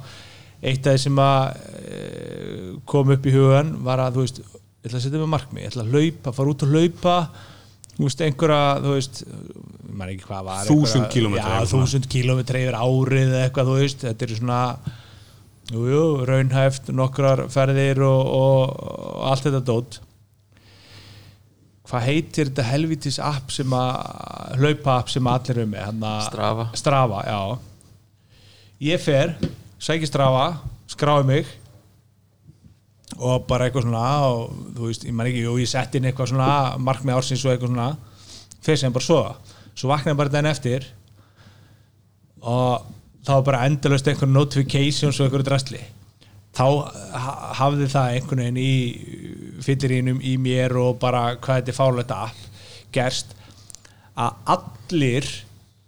eitt 0.60 0.88
af 0.88 0.96
því 0.96 1.04
sem 1.06 1.22
að 1.24 1.44
e, 1.80 2.02
kom 2.90 3.14
upp 3.16 3.28
í 3.30 3.36
hugan 3.36 3.72
var 3.86 4.04
að 4.04 4.18
þú 4.18 4.26
veist, 4.26 4.42
ég 4.44 4.90
ætla 4.90 5.00
að 5.00 5.06
setja 5.06 5.22
mig 5.22 5.32
markmið 5.36 5.64
ég 5.64 5.72
ætla 5.72 5.86
að 5.86 5.94
hlaupa, 5.96 6.36
fara 6.36 6.54
út 6.54 6.66
og 6.66 6.74
hlaupa 6.74 7.16
þú 7.96 8.08
veist, 8.08 8.24
einhverja, 8.26 8.64
þú 8.84 8.96
veist 8.96 9.22
maður 9.90 10.14
ekki 10.16 10.28
hvað 10.30 10.50
var 10.50 10.68
Þúsund 10.70 11.16
svona. 11.16 11.70
þúsund 11.72 12.10
kílómetra 12.12 12.64
yfir 12.64 12.78
árið 12.80 13.24
eða 13.30 13.46
eitthvað, 13.46 13.72
þú 13.72 13.80
veist, 13.80 14.06
þetta 14.08 14.28
er 14.28 14.36
svona 14.38 14.60
jú, 15.70 15.86
jú, 15.94 16.04
raunhæft 16.28 16.92
nokkrar 16.96 17.46
ferðir 17.52 18.04
og, 18.08 18.22
og, 18.36 18.78
og 18.84 19.26
allt 19.32 19.48
þetta 19.48 19.64
dót 19.68 20.00
hvað 21.90 22.06
heitir 22.06 22.52
þetta 22.52 22.68
helvitis 22.70 23.18
app 23.24 23.50
sem 23.54 23.74
að 23.74 24.60
hlaupa 24.62 25.00
app 25.00 25.10
sem 25.10 25.30
allir 25.30 25.58
eru 25.58 25.70
með 25.72 25.88
hana, 25.88 26.14
Strava. 26.28 26.68
Strava, 26.78 27.24
já 27.26 27.42
ég 28.92 29.02
fer, 29.04 29.34
sæki 29.80 30.08
Strava 30.10 30.46
skrái 30.92 31.24
mig 31.28 31.48
og 33.20 33.46
bara 33.50 33.68
eitthvað 33.68 33.88
svona 33.88 34.04
og 34.30 34.52
þú 34.78 34.86
veist, 34.90 35.06
ég 35.08 35.16
man 35.18 35.28
ekki, 35.30 35.42
jú, 35.44 35.56
ég 35.60 35.68
sett 35.70 35.96
inn 35.98 36.06
eitthvað 36.10 36.32
svona 36.34 36.50
markmið 36.80 37.18
ársins 37.18 37.44
og 37.46 37.54
eitthvað 37.56 37.74
svona 37.74 37.90
fer 38.64 38.78
sem 38.80 38.94
bara 38.96 39.06
svo 39.08 39.22
svo 39.80 39.90
vaknaði 39.92 40.20
bara 40.20 40.34
den 40.36 40.50
eftir 40.50 40.86
og 42.42 42.86
þá 43.26 43.32
var 43.40 43.46
bara 43.50 43.64
endalaust 43.68 44.08
einhver 44.08 44.30
notifications 44.32 45.20
og 45.20 45.26
einhverju 45.28 45.48
drastli 45.50 45.82
þá 46.56 46.64
ha- 47.24 47.52
hafði 47.60 47.90
það 47.92 48.14
einhvern 48.16 48.44
veginn 48.44 48.62
í 48.64 49.60
fyllirínum 49.66 50.22
í 50.26 50.36
mér 50.42 50.76
og 50.82 50.98
bara 51.02 51.36
hvað 51.38 51.60
þetta 51.62 51.74
er 51.74 51.78
fálegt 51.80 52.14
app 52.16 52.46
gerst 52.96 53.36
að 54.20 54.56
allir 54.56 55.28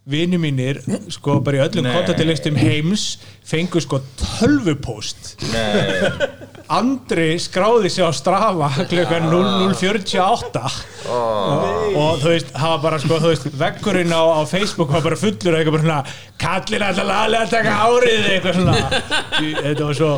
vini 0.09 0.37
mínir 0.41 0.79
sko 1.13 1.35
bara 1.45 1.59
í 1.59 1.61
öllum 1.67 1.85
kontaktilistum 1.93 2.55
heims 2.57 3.03
fengu 3.45 3.81
sko 3.83 3.99
tölvupóst. 4.17 5.35
Andri 6.71 7.35
skráði 7.41 7.91
sig 7.91 8.05
á 8.07 8.09
Strava 8.15 8.69
klukkan 8.89 9.27
0048 9.29 10.63
og 11.11 12.21
þú 12.23 12.31
veist, 12.31 12.51
það 12.55 12.73
var 12.73 12.83
bara 12.85 12.99
sko, 13.03 13.19
þú 13.21 13.31
veist, 13.33 13.47
veggurinn 13.61 14.13
á, 14.15 14.23
á 14.23 14.41
Facebook 14.49 14.93
var 14.95 15.03
bara 15.05 15.19
fullur 15.19 15.53
og 15.53 15.59
eitthvað 15.59 15.77
bara 15.77 15.85
svona 15.85 16.03
kallin 16.41 16.85
alltaf 16.87 17.09
laðlega 17.11 17.43
að 17.45 17.55
taka 17.57 17.73
árið 17.85 18.29
eitthvað 18.31 18.59
svona. 18.61 18.75
Þetta 19.61 19.89
var 19.89 19.99
svo 19.99 20.13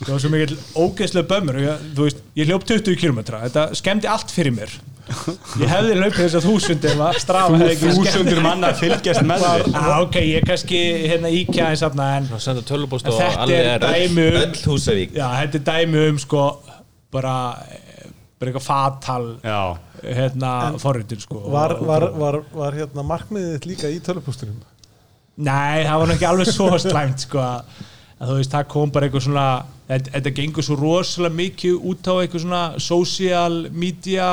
það 0.00 0.12
var 0.12 0.20
svo 0.24 0.32
mikill 0.32 0.58
ógeðslega 0.82 1.30
bömmur. 1.30 1.62
Ég, 1.62 1.86
þú 1.96 2.08
veist, 2.08 2.20
ég 2.36 2.50
hljóp 2.50 2.68
20 2.68 3.00
km 3.00 3.22
þetta 3.30 3.66
skemmdi 3.78 4.10
allt 4.12 4.34
fyrir 4.34 4.54
mér. 4.56 4.76
Ég 5.06 5.70
hefði 5.70 5.96
hlaupið 6.00 6.18
þess 6.18 6.36
að 6.40 6.46
þúsund 6.48 6.86
ef 6.90 7.00
að 7.06 7.18
Strava 7.22 7.58
hefði 7.60 7.74
ekki 7.76 7.90
skemmt 7.92 8.08
Þúsundir 8.08 8.40
manna 8.42 8.70
að 8.72 8.80
fylgjast 8.80 9.22
með 9.28 9.44
þér. 9.44 9.66
Já, 9.70 9.90
ok, 10.02 10.16
ég 10.26 10.46
kannski 10.48 10.80
hérna 11.06 11.30
íkja 11.30 11.68
eins 11.70 11.84
aðna 11.86 12.06
en 12.16 12.26
að 12.34 12.42
senda 12.42 12.64
tölvupóst 12.66 13.06
En 13.06 13.14
og 13.14 13.20
þetta 13.20 13.44
alveg 13.44 13.68
er 13.70 13.84
dæmi 13.84 14.24
um 14.26 14.56
já, 15.14 15.26
þetta 15.44 15.60
er 15.60 15.64
dæmi 15.70 16.02
um 16.10 16.18
sko 16.18 16.46
bara, 17.14 17.34
bara 18.40 18.50
eitthvað 18.50 18.66
fatal 18.66 19.28
Já, 19.46 19.60
hérna 20.02 20.52
forritin 20.82 21.22
sko. 21.22 21.44
Var, 21.54 21.76
var, 21.86 22.08
var, 22.18 22.40
var 22.56 22.80
hérna 22.82 23.06
markmiðið 23.06 23.54
þitt 23.56 23.70
líka 23.70 23.92
í 23.94 24.00
tölupústunum? 24.02 24.58
Nei, 25.36 25.84
það 25.84 26.00
var 26.00 26.08
nú 26.08 26.16
ekki 26.16 26.28
alveg 26.32 26.50
svo 26.50 26.68
slæmt 26.80 27.28
sko. 27.28 27.42
að, 27.44 27.86
að 28.16 28.30
þú 28.30 28.36
veist, 28.40 28.52
það 28.54 28.68
kom 28.72 28.92
bara 28.94 29.08
eitthvað 29.08 29.24
svona 29.26 29.46
þetta, 29.86 30.32
gengur 30.38 30.66
svo 30.66 30.76
rosalega 30.80 31.36
mikið 31.36 31.88
út 31.90 32.08
á 32.10 32.14
eitthvað 32.16 32.44
svona 32.46 32.62
social 32.82 33.58
media 33.76 34.28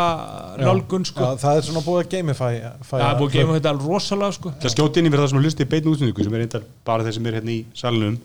nálgun 0.62 1.08
sko. 1.08 1.26
Já, 1.26 1.42
það 1.44 1.60
er 1.60 1.68
svona 1.68 1.84
búið 1.86 2.00
að 2.02 2.12
gamify 2.16 2.54
það 2.90 3.04
er 3.08 3.18
búið 3.20 3.28
að 3.28 3.36
gefa 3.38 3.58
þetta 3.58 3.74
alveg 3.74 3.90
rosalega 3.92 4.38
sko. 4.38 4.54
Það 4.64 4.76
skjóti 4.76 5.02
inn 5.02 5.10
í 5.10 5.14
fyrir 5.14 5.24
það 5.26 5.34
sem 5.34 5.42
að 5.42 5.48
hlusti 5.50 5.68
í 5.68 5.72
beinu 5.74 5.94
útsendingu 5.94 6.28
sem 6.28 6.38
er 6.38 6.44
reyndar 6.46 6.70
bara 6.88 7.08
þeir 7.08 7.18
sem 7.18 7.28
er 7.30 7.38
hérna 7.40 7.54
í 7.54 7.60
salunum 7.78 8.22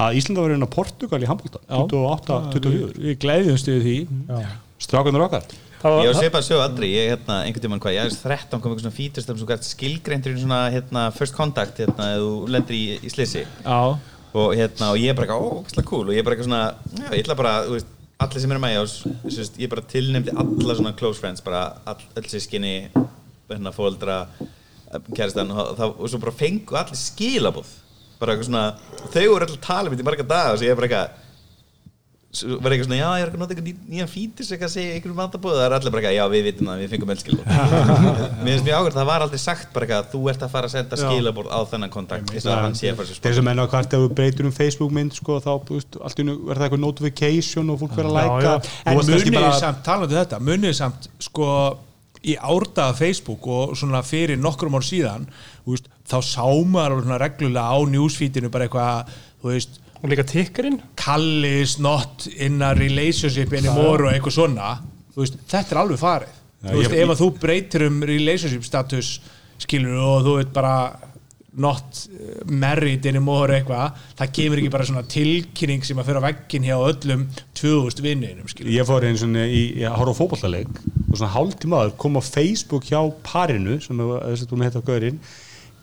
að 0.00 0.20
Íslanda 0.20 0.44
var 0.44 0.54
hérna 0.54 0.70
Portugal 0.70 1.18
í 1.20 1.28
handbólta 1.28 1.60
28-24 1.66 3.02
Við 3.02 3.18
glæðjumst 3.24 3.70
við 3.72 3.82
því. 3.88 3.96
Strákunar 4.80 5.26
okkar. 5.26 5.50
Það 5.80 5.94
Ég 5.96 6.10
var, 6.10 6.14
var 6.14 6.18
svipað 6.20 6.44
sög 6.44 6.60
aldrei, 6.60 6.86
ég 6.92 7.06
hérna, 7.08 7.36
einhvern 7.46 7.64
tímann 7.64 7.80
hvað, 7.80 7.94
ég 7.96 8.02
aðeins 8.02 8.18
13 8.20 8.60
kom 8.60 8.72
eitthvað 8.74 8.82
svona 8.84 8.96
fítustöfn 8.98 9.40
sem 9.40 9.48
gætt 9.48 9.64
skilgreindur 9.64 10.34
í 10.34 10.42
svona 10.42 10.58
hérna, 10.74 11.04
first 11.16 11.32
contact, 11.36 11.80
hérna, 11.80 12.08
ef 12.18 12.20
þú 12.20 12.34
lendir 12.52 12.76
í, 12.76 12.82
í 13.00 13.12
slissi 13.12 13.46
Já, 13.46 13.78
og 14.30 14.54
hérna, 14.54 14.92
og 14.92 15.00
ég 15.00 15.10
er 15.10 15.18
bara 15.18 15.26
eitthvað, 15.26 15.46
ó, 15.46 15.72
hvað 15.74 15.88
cool. 15.88 16.06
Og 16.08 16.14
ég 16.14 16.22
er 16.22 16.26
bara 16.26 16.36
eitthvað 16.36 16.50
svona, 16.50 16.62
já, 16.94 17.08
ég 17.14 17.24
ætla 17.24 17.38
bara, 17.38 17.56
þú 17.66 17.76
veist 17.76 17.96
allir 18.20 18.42
sem 18.42 18.54
eru 18.54 18.62
með 18.62 18.78
sérst, 19.32 19.58
ég 19.58 19.70
bara 19.72 19.86
tilnefndi 19.90 20.34
alla 20.36 20.76
svona 20.76 20.96
close 20.96 21.22
friends, 21.22 21.42
bara 21.44 21.62
all, 21.88 22.00
öll 22.20 22.28
sískinni, 22.28 22.74
hérna, 23.50 23.72
fóldra 23.74 24.24
kæristan 25.14 25.50
og, 25.54 25.74
það, 25.78 25.94
og 25.96 26.10
svo 26.10 26.20
bara 26.22 26.34
fengu 26.34 26.78
allir 26.78 26.98
skilabóð 26.98 27.70
bara 28.20 28.34
eitthvað 28.34 28.48
svona, 28.50 28.64
þau 29.14 29.26
voru 29.30 29.46
allir 29.46 29.56
að 29.56 29.64
tala 29.64 29.90
um 29.90 29.96
í 29.96 30.06
marga 30.06 30.26
daga 30.26 30.54
og 30.54 30.60
svo 30.60 30.66
ég 30.66 30.74
er 30.74 30.80
bara 30.80 30.88
eitthvað 30.90 31.28
var 32.30 32.70
eitthvað 32.70 32.86
svona, 32.86 32.98
já, 33.00 33.08
ég 33.18 33.24
er 33.24 33.30
að 33.32 33.40
nota 33.40 33.54
eitthvað 33.56 33.66
ný- 33.66 33.88
nýjan 33.90 34.08
fítis 34.10 34.50
eitthvað 34.54 34.68
að 34.68 34.74
segja 34.76 34.90
einhverjum 34.94 35.16
vandabóð 35.18 35.54
það 35.56 35.64
er 35.66 35.72
allir 35.74 35.90
bara 35.94 36.02
eitthvað, 36.04 36.14
já, 36.14 36.24
við 36.30 36.44
vitum 36.46 36.68
það, 36.70 36.82
við 36.84 36.92
fengum 36.92 37.10
öll 37.10 37.18
skilabóð 37.18 37.46
mér 38.44 38.52
finnst 38.52 38.66
mjög 38.68 38.76
ákveð, 38.78 38.94
það 39.00 39.08
var 39.10 39.24
aldrei 39.24 39.40
sagt 39.42 39.72
bara 39.74 39.88
eitthvað, 39.88 40.06
þú 40.12 40.20
ert 40.30 40.44
að 40.46 40.52
fara 40.54 40.70
að 40.70 40.74
senda 40.76 40.98
skilabóð 41.00 41.48
á 41.50 41.58
þennan 41.72 41.92
kontakt, 41.96 42.30
þess 42.30 42.46
að 42.54 42.60
hann 42.62 42.78
sé 42.78 42.92
að 42.92 43.00
fara 43.00 43.10
sér 43.10 43.20
Þeir 43.26 43.36
sem 43.40 43.50
enn 43.50 43.62
á 43.62 43.66
hvart 43.74 43.96
ef 43.98 44.04
þú 44.04 44.12
breytir 44.20 44.46
um 44.46 44.54
Facebook 44.60 44.94
mynd 44.94 45.18
sko, 45.18 45.40
þá 45.42 45.50
veist, 45.72 45.98
verður 46.06 46.60
það 46.60 46.66
eitthvað 46.68 46.84
notification 46.86 47.74
og 47.74 47.82
fólk 47.82 47.98
verður 47.98 48.14
að 48.14 48.18
læka 48.20 48.54
En 48.94 49.00
munið 49.02 49.34
bara- 49.34 49.52
samt, 49.58 49.82
talandi 49.90 50.14
um 50.14 50.22
þetta, 50.22 50.40
munið 50.52 50.78
samt 50.78 51.10
sko 51.26 51.50
í 52.30 52.34
árdaga 52.38 52.94
Facebook 52.94 53.46
og 53.50 53.74
svona 53.80 54.04
fyrir 54.06 54.38
nokkrum 54.38 54.74
ár 54.78 54.84
síðan 54.86 55.26
þú 55.64 55.74
veist, 55.74 55.86
þá 56.06 56.18
sá 56.30 56.44
maður 56.46 56.94
alveg 56.94 57.06
svona 57.08 57.20
reglulega 57.26 57.74
á 57.74 57.78
newsfeedinu 57.90 58.50
bara 58.52 58.66
eitthvað 58.68 59.14
þú 59.40 59.54
veist, 59.54 59.78
og 60.00 60.08
líka 60.12 60.24
tikkurinn 60.24 60.80
Kalli 60.96 61.60
is 61.62 61.78
not 61.82 62.26
in 62.36 62.62
a 62.62 62.72
relationship 62.78 63.52
anymore 63.56 64.06
og 64.08 64.14
eitthvað 64.14 64.36
svona 64.38 64.70
veist, 65.16 65.36
þetta 65.50 65.74
er 65.76 65.82
alveg 65.84 66.00
farið 66.00 66.36
Já, 66.60 66.70
þú 66.72 66.80
veist, 66.80 66.90
ég- 66.94 67.04
ef 67.04 67.12
að 67.14 67.20
þú 67.22 67.28
breytir 67.40 67.86
um 67.86 68.02
relationship 68.08 68.64
status 68.68 69.14
skilur 69.60 69.96
og 70.00 70.26
þú 70.26 70.34
veit 70.40 70.52
bara 70.56 70.74
not 71.60 72.04
uh, 72.14 72.44
married 72.46 73.04
anymore 73.10 73.56
eitthvað, 73.56 73.96
það 74.20 74.30
kemur 74.36 74.60
ekki 74.62 74.70
bara 74.70 74.84
svona 74.86 75.02
tilkynning 75.10 75.82
sem 75.84 75.98
að 75.98 76.06
fyrir 76.06 76.22
á 76.22 76.26
veggin 76.28 76.68
hjá 76.68 76.76
öllum 76.78 77.24
2000 77.58 78.04
vinninum 78.06 78.46
skilur 78.52 78.70
Ég 78.76 78.86
fór 78.86 79.04
einu 79.08 79.18
svona 79.18 79.46
í, 79.50 79.62
að 79.82 79.96
horfa 79.98 80.14
á 80.14 80.20
fótballaleik 80.20 80.70
og 81.10 81.16
svona 81.18 81.32
hálftíma 81.34 81.80
aður 81.82 81.96
kom 82.04 82.20
á 82.20 82.22
Facebook 82.22 82.86
hjá 82.86 83.00
parinu 83.26 83.80
sem 83.82 83.98
er 84.04 84.12
að 84.30 84.46
þú 84.46 84.60
með 84.60 84.70
heita 84.70 84.84
gaurinn 84.92 85.18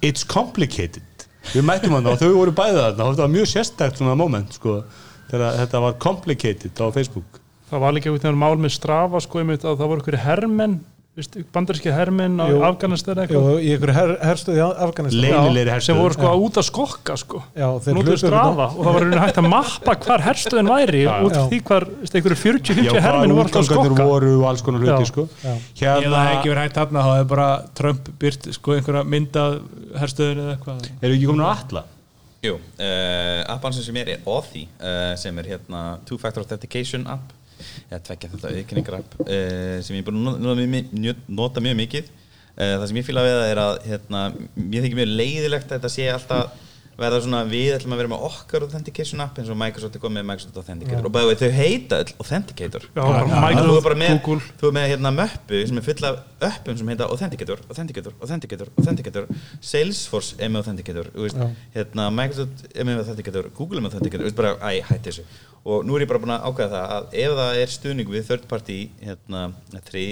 It's 0.06 0.23
complicated 0.23 1.16
Við 1.53 1.64
mættum 1.64 1.95
hann 1.95 2.10
og 2.11 2.19
þau 2.19 2.32
voru 2.36 2.53
bæðið 2.56 2.82
og 2.84 2.98
þetta 2.98 3.24
var 3.24 3.34
mjög 3.34 3.49
sérstækt 3.53 4.02
svona 4.02 4.15
moment 4.19 4.57
sko 4.57 4.82
þegar 5.32 5.60
þetta 5.61 5.82
var 5.84 5.98
complicated 6.03 6.82
á 6.84 6.88
Facebook. 6.91 7.40
Það 7.68 7.84
var 7.84 7.95
líka 7.95 8.10
einhvern 8.10 8.24
veginn 8.24 8.41
mál 8.41 8.61
með 8.64 8.74
strafa 8.78 9.22
sko, 9.24 9.44
að 9.44 9.65
það 9.65 9.84
voru 9.84 10.02
einhverju 10.02 10.24
hermenn 10.24 10.78
bandaríski 11.18 11.89
hermenn 11.89 12.38
á. 12.38 12.45
Afganistan 12.68 13.18
eitthvað? 13.23 13.48
Í 13.65 13.72
ykkur 13.73 13.91
her, 13.95 14.11
herstöð 14.22 14.60
í 14.60 14.61
Afganistan. 14.85 15.80
Sem 15.81 15.98
voru 15.98 16.14
sko 16.14 16.27
Já. 16.27 16.44
út 16.45 16.60
að 16.61 16.65
skokka 16.68 17.15
sko. 17.18 17.41
Já, 17.57 17.65
þeir 17.81 17.98
Nótuðu 17.98 18.14
hlupu 18.14 18.22
strafa 18.22 18.68
og 18.69 18.77
það 18.77 18.91
var 18.98 19.06
rauninni 19.06 19.23
hægt 19.23 19.39
að 19.41 19.49
mappa 19.49 19.95
hvar 20.06 20.26
herstöðin 20.27 20.69
væri 20.69 21.02
Já. 21.07 21.14
út 21.26 21.34
Já. 21.34 21.41
því 21.49 21.60
hvar 21.72 21.88
einhverju 22.06 22.39
40-50 22.44 22.85
Já, 22.85 22.91
hvað 22.91 23.07
hermenn 23.07 23.35
voru 23.39 23.49
að 23.49 23.68
skokka. 23.72 24.07
voru 24.11 24.31
og 24.38 24.48
alls 24.52 24.65
konar 24.68 24.85
hluti 24.85 25.10
sko. 25.10 25.27
Hérna, 25.41 26.22
hefði 26.22 26.38
ekki 26.38 26.53
verið 26.53 26.64
hægt 26.68 26.77
þarna 26.77 27.06
þá 27.07 27.11
hefði 27.15 27.30
bara 27.34 27.49
Trump 27.81 28.11
byrt 28.22 28.49
sko 28.60 28.77
einhverja 28.77 29.06
myndað 29.15 29.60
herstöðin 29.98 30.44
eða 30.44 30.57
eitthvað. 30.57 30.89
Erum 31.02 31.15
við 31.15 31.18
ekki 31.18 31.31
komin 31.31 31.48
á 31.48 31.49
alla? 31.56 31.84
Jú, 32.45 32.53
uh, 32.53 33.41
appan 33.49 33.73
sem 33.73 33.81
sem 33.81 33.98
er 33.98 34.14
er 34.14 34.30
Authy 34.30 34.68
uh, 34.77 35.15
sem 35.18 35.38
er 35.41 35.56
hérna 35.56 35.98
Two 36.06 36.19
Factor 36.22 36.45
Authentication 36.45 37.07
app 37.10 37.34
eða 37.89 38.01
tvekja 38.09 38.31
þetta 38.35 38.53
auðkenningar 38.53 38.99
app 38.99 39.17
uh, 39.23 39.81
sem 39.85 39.97
ég 39.97 40.03
er 40.03 40.07
búin 40.11 40.21
að 40.34 40.39
nota, 41.27 41.63
mjög- 41.63 41.81
mikið. 41.84 42.13
Uh, 42.57 42.71
það 42.81 42.88
sem 42.89 42.97
ég 43.01 43.05
fýla 43.11 43.25
við 43.27 43.35
það 43.38 43.49
er 43.51 43.59
að 43.65 43.75
hérna, 43.91 44.21
mér 44.57 44.88
þykir 44.88 45.01
mjög 45.03 45.11
leiðilegt 45.19 45.67
að 45.69 45.75
þetta 45.77 45.93
sé 45.93 46.07
alltaf 46.09 46.63
verða 46.97 47.19
svona 47.21 47.43
við 47.45 47.75
ætlum 47.75 47.93
að 47.93 47.99
vera 48.01 48.09
með 48.09 48.23
okkar 48.25 48.63
authentication 48.65 49.19
app 49.21 49.35
eins 49.38 49.51
og 49.53 49.57
Microsoft 49.61 49.93
er 49.93 50.01
komið 50.01 50.17
með 50.17 50.25
Microsoft 50.31 50.55
Authenticator. 50.57 51.05
Og 51.05 51.11
bæði 51.13 51.35
þau 51.43 51.51
heita 51.53 51.99
Authenticator. 52.17 52.88
Já, 52.95 53.01
Þannig 53.03 53.19
að 53.21 53.27
þú 53.27 53.35
er 53.38 53.43
Microsoft, 53.45 53.85
bara 53.85 53.97
með, 54.01 54.13
Google. 54.25 54.47
þú 54.57 54.71
er 54.71 54.73
með 54.79 54.88
hérna 54.89 55.11
möppu 55.13 55.59
sem 55.69 55.77
er 55.77 55.85
full 55.85 56.07
af 56.09 56.17
öppum 56.47 56.79
sem 56.81 56.89
heita 56.89 57.05
Authenticator, 57.13 57.61
Authenticator, 57.69 58.15
Authenticator, 58.17 58.71
Authenticator. 58.81 59.29
Salesforce 59.61 60.39
er 60.41 60.49
með 60.49 60.63
Authenticator 60.63 61.11
veist, 61.13 61.38
hérna, 61.77 62.07
Microsoft 62.17 62.65
er 62.73 62.89
með 62.89 63.03
Authenticator 63.03 63.51
Google 63.61 63.77
er 63.77 63.85
með 63.85 63.91
Authenticator, 63.93 64.25
þú 64.25 64.31
veist 64.31 64.41
bara, 64.41 64.55
æ, 64.57 64.81
hætti 64.89 65.11
þessu 65.11 65.27
og 65.67 65.84
nú 65.88 65.97
er 65.97 66.05
ég 66.05 66.09
bara 66.11 66.21
búin 66.23 66.35
að 66.35 66.45
ákveða 66.47 66.69
það 66.77 66.93
að 66.97 67.17
ef 67.23 67.34
það 67.39 67.59
er 67.61 67.73
stuðning 67.73 68.11
við 68.13 68.27
third 68.29 68.45
party 68.51 68.77
hérna, 69.03 69.41
þri, 69.89 70.05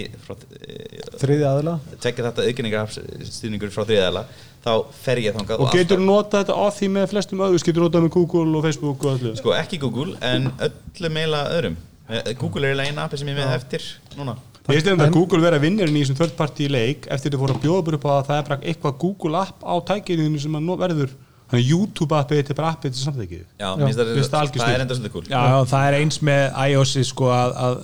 Þriði 1.22 1.48
aðila? 1.52 1.76
tvekja 2.04 2.26
þetta 2.28 2.48
auðkenningar 2.50 2.96
stuðningur 3.30 3.74
frá 3.76 3.86
þriðaðala 3.86 4.26
þá 4.66 4.72
fer 5.04 5.22
ég 5.24 5.38
þangað 5.38 5.64
Og 5.64 5.76
getur 5.76 6.02
þú 6.02 6.08
notað 6.10 6.42
þetta 6.44 6.58
á 6.58 6.66
því 6.80 6.90
með 6.96 7.08
flestum 7.14 7.46
öðru 7.46 7.62
getur 7.62 7.80
þú 7.80 7.86
notað 7.86 8.06
með 8.08 8.16
Google 8.18 8.58
og 8.60 8.66
Facebook 8.66 9.06
og 9.06 9.14
öllu? 9.14 9.36
Sko 9.40 9.54
ekki 9.56 9.80
Google 9.84 10.18
en 10.26 10.50
öllum 10.68 11.16
meila 11.16 11.46
öðrum. 11.54 11.78
Eh, 12.10 12.34
Google 12.42 12.66
er 12.66 12.74
eiginlega 12.74 12.92
eina 12.92 13.06
appi 13.06 13.22
sem 13.22 13.32
ég 13.32 13.38
með 13.40 13.56
eftir 13.56 13.88
núna. 14.18 14.36
Ég 14.66 14.80
veist 14.80 14.90
um 14.90 15.04
að 15.06 15.14
Google 15.14 15.44
vera 15.44 15.62
vinnirinn 15.62 15.98
í 16.00 16.02
þessum 16.02 16.18
third 16.18 16.34
party 16.38 16.68
leik 16.74 17.06
eftir 17.14 17.30
þetta 17.30 17.42
fóru 17.44 17.54
að 17.54 17.64
bjóða 17.68 17.98
upp 18.00 18.08
á 18.10 18.14
að 18.16 18.30
það 18.32 18.40
er 18.40 18.68
eitthvað 18.72 18.96
Google 19.04 19.42
app 19.44 19.62
á 19.62 19.74
tækinu 19.92 20.42
sem 20.42 20.58
að 20.58 20.72
verður 20.82 21.14
þannig 21.50 21.62
að 21.66 21.70
YouTube 21.70 22.16
appið 22.20 22.40
þetta 22.42 22.54
er 22.56 22.60
bara 22.62 22.72
appið 22.76 22.96
til 22.96 23.04
samþekið 23.06 23.44
Já, 23.60 23.68
mér 23.76 23.86
finnst 23.86 24.00
það- 24.00 24.74
er 24.76 24.82
enda 24.86 24.96
svolítið 24.98 25.12
cool. 25.14 25.28
Já, 25.30 25.42
já, 25.52 25.58
það 25.74 25.88
er 25.90 25.98
eins 26.00 26.20
með 26.22 26.60
iOS 26.72 26.96
sko 27.12 27.30
að, 27.36 27.56
að 27.68 27.78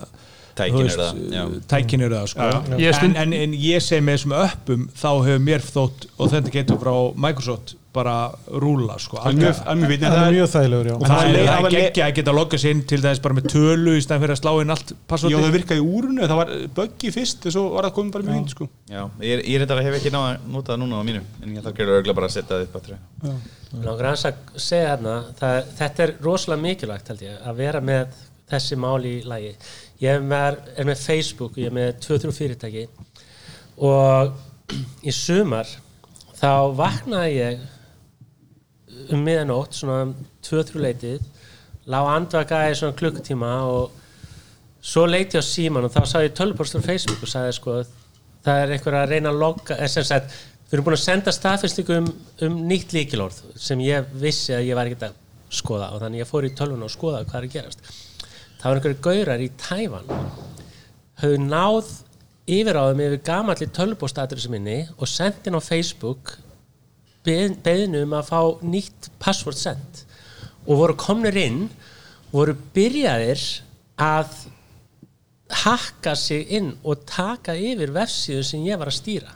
Tækin 0.51 0.75
þú 0.75 0.79
eru 0.83 0.95
það, 0.99 1.19
já. 1.31 1.43
tækin 1.71 2.01
eru 2.05 2.15
það 2.15 2.25
sko 2.27 2.41
Já, 2.41 2.79
já. 2.81 2.97
En, 3.05 3.13
en, 3.15 3.33
en 3.33 3.53
ég 3.55 3.81
segi 3.85 4.03
með 4.03 4.17
þessum 4.17 4.33
öppum 4.41 4.81
þá 4.99 5.09
hefur 5.27 5.39
mér 5.45 5.63
þótt 5.63 6.07
Authenticator 6.19 6.81
frá 6.81 6.95
Microsoft 7.15 7.75
bara 7.91 8.15
rúla 8.63 8.95
sko. 9.03 9.17
Það 9.19 9.31
er 9.31 9.37
mjög- 9.41 9.57
það 9.61 9.71
er 9.71 10.35
mjög 10.35 10.49
þægilegur, 10.51 10.89
Og 10.95 11.01
það 11.07 11.35
er 11.35 11.65
geggja 11.73 12.05
að 12.07 12.13
geta 12.15 12.31
loggað 12.37 12.61
sér 12.63 12.71
inn 12.71 12.83
til 12.87 12.99
þess 13.03 13.19
bara 13.25 13.35
með 13.35 13.47
tölu 13.51 13.95
í 13.97 14.03
stæðan 14.05 14.21
fyrir 14.23 14.35
að 14.35 14.39
slá 14.41 14.51
inn 14.61 14.69
allt 14.75 14.93
Já, 15.11 15.37
það 15.41 15.55
virkaði 15.57 15.81
í 15.81 15.87
úrunu, 15.97 16.21
það 16.31 16.39
var 16.41 16.53
buggy 16.77 17.11
fyrst 17.11 17.45
og 17.45 17.51
svo 17.55 17.63
var 17.75 17.83
það 17.89 17.95
komið 17.97 18.11
bara 18.15 18.23
mjög 18.29 18.37
fínt 18.39 18.53
sko. 18.55 18.69
Já, 18.89 19.01
ég, 19.19 19.43
ég 19.43 19.55
er 19.61 19.65
þetta 19.65 19.83
hef 19.83 19.97
ekki 19.99 20.13
náða 20.15 20.29
að 20.31 20.47
nota 20.55 20.73
það 20.73 20.79
núna 20.85 21.01
á 21.01 21.03
mínu 21.09 21.21
en 21.43 21.55
ég 21.55 21.61
þarf 21.65 21.73
að 21.73 21.77
gera 21.81 21.97
örgla 21.99 22.15
bara 22.21 22.27
að 22.31 22.35
setja 22.37 22.55
það 22.55 22.65
upp 22.67 22.75
aftur. 22.79 22.97
Langar 23.83 24.05
aðeins 24.11 24.25
að 24.31 24.35
segja 24.55 24.87
hérna, 24.95 25.15
það, 25.39 25.61
þetta 25.81 26.03
er 26.07 26.13
rosalega 26.23 26.61
mikilvægt 26.61 27.07
held 27.11 27.21
ég, 27.27 27.37
að 27.47 27.55
vera 27.61 27.81
með 27.91 28.07
þessi 28.51 28.75
mál 28.79 28.99
í 29.07 29.13
lagi. 29.27 29.53
Ég 30.01 30.15
er 30.15 30.23
með, 30.25 30.57
er 30.77 30.85
með 30.85 30.97
Facebook, 31.05 31.55
ég 31.61 31.67
er 31.67 31.75
með 31.75 31.91
2-3 32.07 32.31
fyrirtæki 32.35 32.87
og 33.81 34.33
í 35.07 35.11
sumar 35.15 35.67
þá 36.41 36.51
vaknaði 36.77 37.35
ég 37.37 37.59
um 39.09 39.23
miðanótt, 39.25 39.77
svona 39.77 40.03
um 40.07 40.13
2-3 40.45 40.83
leitið, 40.85 41.25
lág 41.91 42.11
andvakaði 42.11 42.77
svona 42.77 42.97
klukkutíma 42.99 43.51
og 43.71 43.97
svo 44.81 45.05
leiti 45.09 45.37
ég 45.37 45.45
á 45.45 45.45
síman 45.45 45.87
og 45.87 45.93
þá 45.93 46.01
sá 46.09 46.17
ég 46.21 46.35
tölvupóstur 46.37 46.81
á 46.81 46.87
Facebook 46.89 47.25
og 47.25 47.31
sagði 47.31 47.57
sko 47.57 47.79
það 48.45 48.61
er 48.61 48.75
einhver 48.75 48.97
að 48.97 49.11
reyna 49.13 49.31
að 49.31 49.41
logga 49.41 49.77
eh, 49.77 49.89
sagt, 49.91 50.37
við 50.67 50.77
erum 50.77 50.87
búin 50.87 50.97
að 50.97 51.03
senda 51.03 51.33
staðfestingu 51.35 51.97
um, 51.99 52.07
um 52.47 52.61
nýtt 52.69 52.95
líkilorð 52.95 53.41
sem 53.61 53.81
ég 53.85 54.07
vissi 54.21 54.55
að 54.57 54.69
ég 54.69 54.77
var 54.77 54.89
ekki 54.89 55.09
að 55.09 55.19
skoða 55.51 55.91
og 55.93 56.01
þannig 56.01 56.23
ég 56.23 56.29
fór 56.29 56.47
í 56.47 56.53
tölvuna 56.57 56.87
og 56.87 56.93
skoða 56.93 57.25
hvað 57.27 57.41
er 57.41 57.47
að 57.49 57.57
gerast. 57.57 57.91
Það 58.61 58.67
var 58.67 58.79
einhverju 58.79 59.01
gaurar 59.05 59.43
í 59.43 59.49
Tævan 59.59 60.09
höfðu 61.21 61.43
náð 61.43 61.91
yfiráðum 62.51 63.03
yfir 63.05 63.23
gamalli 63.25 63.67
tölvupóstatur 63.75 64.41
sem 64.41 64.53
minni 64.55 64.79
og 64.97 65.09
sendin 65.09 65.57
á 65.57 65.61
Facebook 65.61 66.37
beð- 67.25 67.57
beðinu 67.65 68.03
um 68.05 68.15
að 68.17 68.29
fá 68.31 68.39
nýtt 68.63 69.09
password 69.21 69.57
send 69.59 70.03
og 70.67 70.77
voru 70.77 70.95
komnir 70.99 71.37
inn 71.41 71.67
voru 72.31 72.55
byrjaðir 72.75 73.41
að 74.01 74.33
hakka 75.65 76.13
sig 76.15 76.47
inn 76.55 76.71
og 76.87 77.01
taka 77.09 77.53
yfir 77.59 77.91
vefsíðu 77.91 78.43
sem 78.47 78.61
ég 78.65 78.79
var 78.79 78.87
að 78.91 78.95
stýra. 79.01 79.33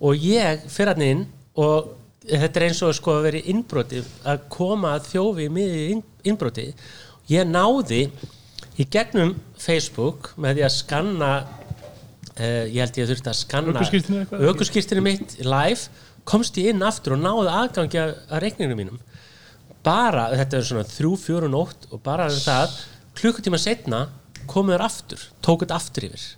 Og 0.00 0.14
ég 0.22 0.60
fyrir 0.70 0.92
hann 0.94 1.02
inn 1.02 1.24
og 1.58 1.88
þetta 2.28 2.60
er 2.60 2.66
eins 2.68 2.82
og 2.86 2.94
sko 2.94 3.16
að 3.18 3.24
vera 3.26 3.40
innbroti 3.50 4.02
að 4.28 4.44
koma 4.54 4.92
að 4.98 5.08
þjófi 5.12 5.48
miði 5.50 5.80
inn, 5.96 6.02
innbroti. 6.30 6.68
Ég 7.32 7.48
náði 7.50 8.04
í 8.78 8.86
gegnum 8.86 9.34
Facebook 9.58 10.30
með 10.38 10.60
því 10.60 10.66
að 10.68 10.74
skanna 10.76 11.32
uh, 11.42 12.64
ég 12.70 12.78
held 12.84 13.00
ég 13.02 13.10
þurfti 13.10 13.32
að 13.32 13.40
skanna 13.40 13.82
ökuskýrtinu 14.52 15.02
mitt 15.08 15.34
live 15.42 15.88
komst 16.28 16.58
ég 16.60 16.72
inn 16.72 16.84
aftur 16.84 17.16
og 17.16 17.22
náði 17.22 17.54
aðgangi 17.54 18.02
að, 18.02 18.14
að 18.28 18.44
reikningum 18.44 18.80
mínum. 18.82 19.00
Bara, 19.86 20.28
þetta 20.36 20.58
er 20.58 20.68
svona 20.68 20.88
þrjú, 20.88 21.14
fjóru 21.22 21.48
nótt 21.52 21.88
og 21.94 22.02
bara 22.04 22.28
það, 22.34 22.76
klukkutíma 23.18 23.60
setna 23.62 24.04
komuður 24.48 24.84
aftur, 24.88 25.24
tók 25.44 25.64
þetta 25.64 25.78
aftur 25.78 26.08
yfir. 26.08 26.28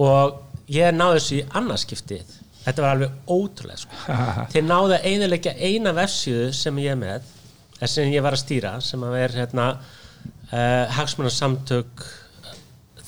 Og 0.00 0.38
ég 0.72 0.94
náði 0.94 1.18
þessu 1.18 1.38
í 1.40 1.48
annarskiptið 1.60 2.38
þetta 2.64 2.84
var 2.84 2.94
alveg 2.94 3.30
ótrúlega 3.30 3.80
sko. 3.80 3.98
þeir 4.52 4.66
náðu 4.66 4.96
að 4.96 5.08
eiginleika 5.08 5.54
eina 5.56 5.94
vefsíðu 5.96 6.50
sem 6.56 6.80
ég 6.82 6.94
er 6.94 7.00
með 7.00 7.28
eh, 7.80 7.88
sem 7.90 8.12
ég 8.12 8.24
var 8.24 8.36
að 8.36 8.44
stýra 8.44 8.74
sem 8.84 9.04
að 9.06 9.16
vera 9.16 9.40
hérna, 9.40 9.68
uh, 10.52 10.98
hagsmunarsamtök 10.98 12.04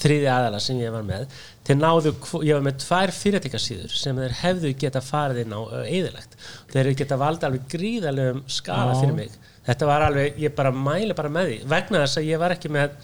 þriði 0.03 0.31
aðala 0.33 0.61
sem 0.63 0.81
ég 0.83 0.95
var 0.95 1.05
með 1.07 1.29
þeir 1.73 1.81
náðu, 1.81 2.13
ég 2.45 2.59
var 2.59 2.67
með 2.67 2.79
tvær 2.85 3.15
fyrirtækasíður 3.17 3.97
sem 3.97 4.21
þeir 4.23 4.37
hefðu 4.43 4.75
geta 4.85 5.03
farið 5.05 5.43
inn 5.47 5.57
á 5.57 5.61
eðilegt, 5.87 6.37
þeir 6.73 6.83
hefðu 6.85 6.99
geta 7.01 7.19
valda 7.21 7.49
alveg 7.49 7.67
gríðalegum 7.73 8.45
skala 8.53 8.99
fyrir 9.01 9.17
mig. 9.17 9.41
Þetta 9.63 9.89
var 9.89 10.07
alveg, 10.09 10.39
ég 10.43 10.55
bara 10.59 10.73
mæli 10.75 11.15
bara 11.17 11.31
með 11.33 11.51
því 11.53 11.59
vegna 11.71 12.05
þess 12.05 12.19
að 12.19 12.31
ég 12.33 12.41
var 12.43 12.55
ekki 12.57 12.71
með 12.75 12.97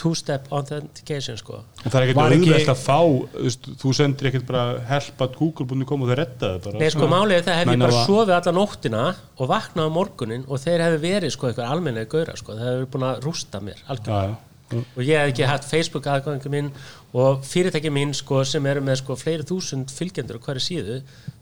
two-step 0.00 0.46
authentication 0.54 1.36
sko. 1.36 1.60
Og 1.84 1.92
það 1.92 1.98
er 1.98 2.06
ekkert 2.06 2.20
auðvelt 2.22 2.70
að 2.72 2.80
fá 2.80 2.98
þú 3.04 3.42
veist, 3.44 3.70
þú 3.82 3.92
sendir 3.98 4.28
ekkert 4.30 4.46
bara 4.48 4.64
help 4.88 5.24
at 5.26 5.34
google.com 5.36 6.04
og 6.06 6.12
þau 6.12 6.18
reddaði 6.22 6.62
bara. 6.64 6.80
Nei, 6.80 6.92
sko, 6.94 7.08
málið 7.10 7.36
er 7.36 7.48
það 7.48 7.58
hef 7.60 7.72
ég 7.74 7.82
bara 7.84 8.04
sofið 8.08 8.36
alla 8.38 8.54
nóttina 8.56 9.02
og 9.36 9.50
vaknað 9.50 9.90
á 9.92 9.96
morgunin 9.98 10.46
og 10.48 10.62
þeir 10.62 10.86
hefðu 10.86 11.02
verið 11.04 11.34
sko 11.36 11.50
eitthvað 11.50 11.74
almennið 11.74 12.08
gaura 12.14 12.38
sko, 12.40 12.56
þeir 12.56 12.70
hefðu 12.70 12.88
búin 12.94 13.08
að 13.10 13.26
rústa 13.26 13.60
mér 13.64 13.82
algjörlega. 13.90 14.38
Og 14.70 15.00
ég 15.02 15.18
hef 15.18 15.32
ekki 15.32 15.46
haft 15.50 15.66
Facebook 15.66 16.06
aðgangi 16.06 16.50
minn 16.52 16.68
og 17.16 17.42
fyrirtæki 17.42 17.90
mín 17.90 18.12
sko 18.14 18.44
sem 18.46 18.66
eru 18.70 18.82
með 18.86 19.00
sko 19.00 19.16
fleiri 19.18 19.46
þúsund 19.48 19.90
fylgjendur 19.90 20.38
á 20.38 20.44
hverju 20.44 20.62
síðu, 20.62 20.98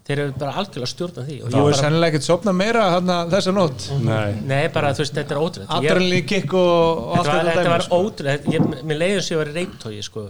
þeir 0.08 0.22
hefðu 0.22 0.38
bara 0.40 0.54
algjörlega 0.62 0.88
stjórnað 0.94 1.28
því. 1.28 1.36
Og 1.44 1.52
Þú 1.52 1.60
ég 1.60 1.68
er 1.74 1.78
sennilega 1.82 2.14
ekkert 2.14 2.26
sopnað 2.28 2.56
meira 2.56 2.86
þarna 2.94 3.18
þessa 3.34 3.52
nótt? 3.52 3.86
Nei, 4.06 4.32
nei 4.48 4.62
bara 4.72 4.94
þú 4.96 5.04
veist, 5.04 5.16
þetta 5.18 5.36
er 5.36 5.42
ótrúlega 5.44 5.76
Adrenalín 5.82 6.28
kick 6.32 6.56
og, 6.56 7.02
og 7.04 7.16
allt 7.18 7.28
Þetta 7.28 7.36
var, 7.36 7.44
þetta 7.44 7.52
þetta 7.52 7.66
dæmi, 7.68 7.74
var 7.74 7.86
sko. 7.88 8.00
ótrúlega, 8.06 8.54
ég, 8.56 8.84
mér 8.88 9.02
leiður 9.04 9.26
sem 9.26 9.36
ég 9.36 9.42
var 9.42 9.52
reyntói 9.58 10.00
sko, 10.08 10.24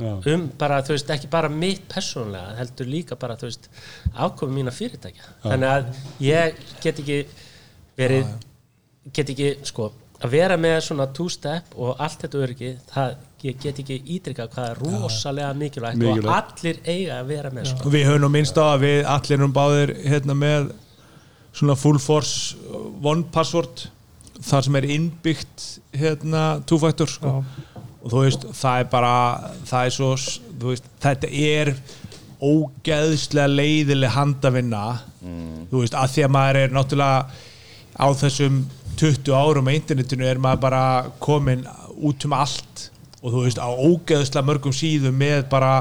Já. 0.00 0.12
um 0.34 0.44
bara, 0.58 0.82
þú 0.82 0.96
veist, 0.96 1.14
ekki 1.14 1.30
bara 1.30 1.52
mitt 1.54 1.86
persónulega, 1.94 2.58
heldur 2.58 2.90
líka 2.90 3.20
bara, 3.20 3.38
þú 3.38 3.46
veist, 3.52 3.70
ákomi 4.26 4.58
mína 4.58 4.74
fyrirtækja. 4.74 5.30
Þannig 5.46 5.70
að 5.76 5.90
ég 6.26 6.60
get 6.82 6.98
ekki 7.04 7.22
verið, 8.00 8.30
get 9.14 9.30
ekki, 9.36 9.52
sko, 9.70 9.92
að 10.20 10.34
vera 10.34 10.56
með 10.60 10.78
svona 10.84 11.06
two-step 11.16 11.74
og 11.80 12.00
allt 12.02 12.24
þetta 12.24 12.40
öryggi, 12.44 12.70
það, 12.92 13.14
ég 13.46 13.60
get 13.62 13.78
ekki 13.80 13.96
ídrykað 14.16 14.50
hvað 14.54 14.66
er 14.74 14.80
rosalega 14.84 15.52
mikilvægt, 15.56 15.96
Mikilvægt. 16.02 16.26
og 16.26 16.34
allir 16.36 16.80
eiga 16.84 17.20
að 17.22 17.30
vera 17.32 17.52
með 17.56 17.70
sko. 17.70 17.86
Og 17.88 17.94
við 17.94 18.04
höfum 18.10 18.24
nú 18.26 18.30
minnst 18.34 18.60
á 18.60 18.64
að 18.66 18.82
við 18.84 18.98
allir 19.14 19.38
erum 19.38 19.54
báðir 19.56 19.94
hérna 20.04 20.36
með 20.36 20.68
svona 21.56 21.76
full 21.80 21.98
force 21.98 22.56
one 23.02 23.24
password 23.32 23.86
þar 24.44 24.66
sem 24.66 24.76
er 24.80 24.86
innbyggt 24.96 25.64
hérna 25.96 26.44
two-factor 26.68 27.08
sko. 27.10 27.32
og 28.02 28.12
þú 28.12 28.22
veist, 28.24 28.44
það 28.60 28.78
er 28.84 28.86
bara 28.92 29.14
það 29.68 29.86
er 29.88 29.96
svo, 29.96 30.12
veist, 30.62 30.86
þetta 31.02 31.28
er 31.32 31.74
ógeðslega 32.40 33.50
leiðileg 33.52 34.14
handavinna 34.14 34.84
þú 35.20 35.82
veist, 35.82 35.96
að 35.96 36.14
því 36.14 36.24
að 36.24 36.32
maður 36.36 36.58
er 36.62 36.72
náttúrulega 36.76 37.26
á 38.00 38.06
þessum 38.16 38.62
20 39.00 39.34
árum 39.34 39.70
á 39.70 39.72
internetinu 39.72 40.28
er 40.28 40.40
maður 40.42 40.64
bara 40.68 40.84
komin 41.22 41.66
út 42.00 42.28
um 42.28 42.36
allt. 42.36 42.86
Og 43.20 43.34
þú 43.34 43.44
veist, 43.44 43.60
á 43.60 43.68
ógeðslega 43.68 44.46
mörgum 44.48 44.72
síðum 44.72 45.18
með 45.20 45.44
bara 45.52 45.74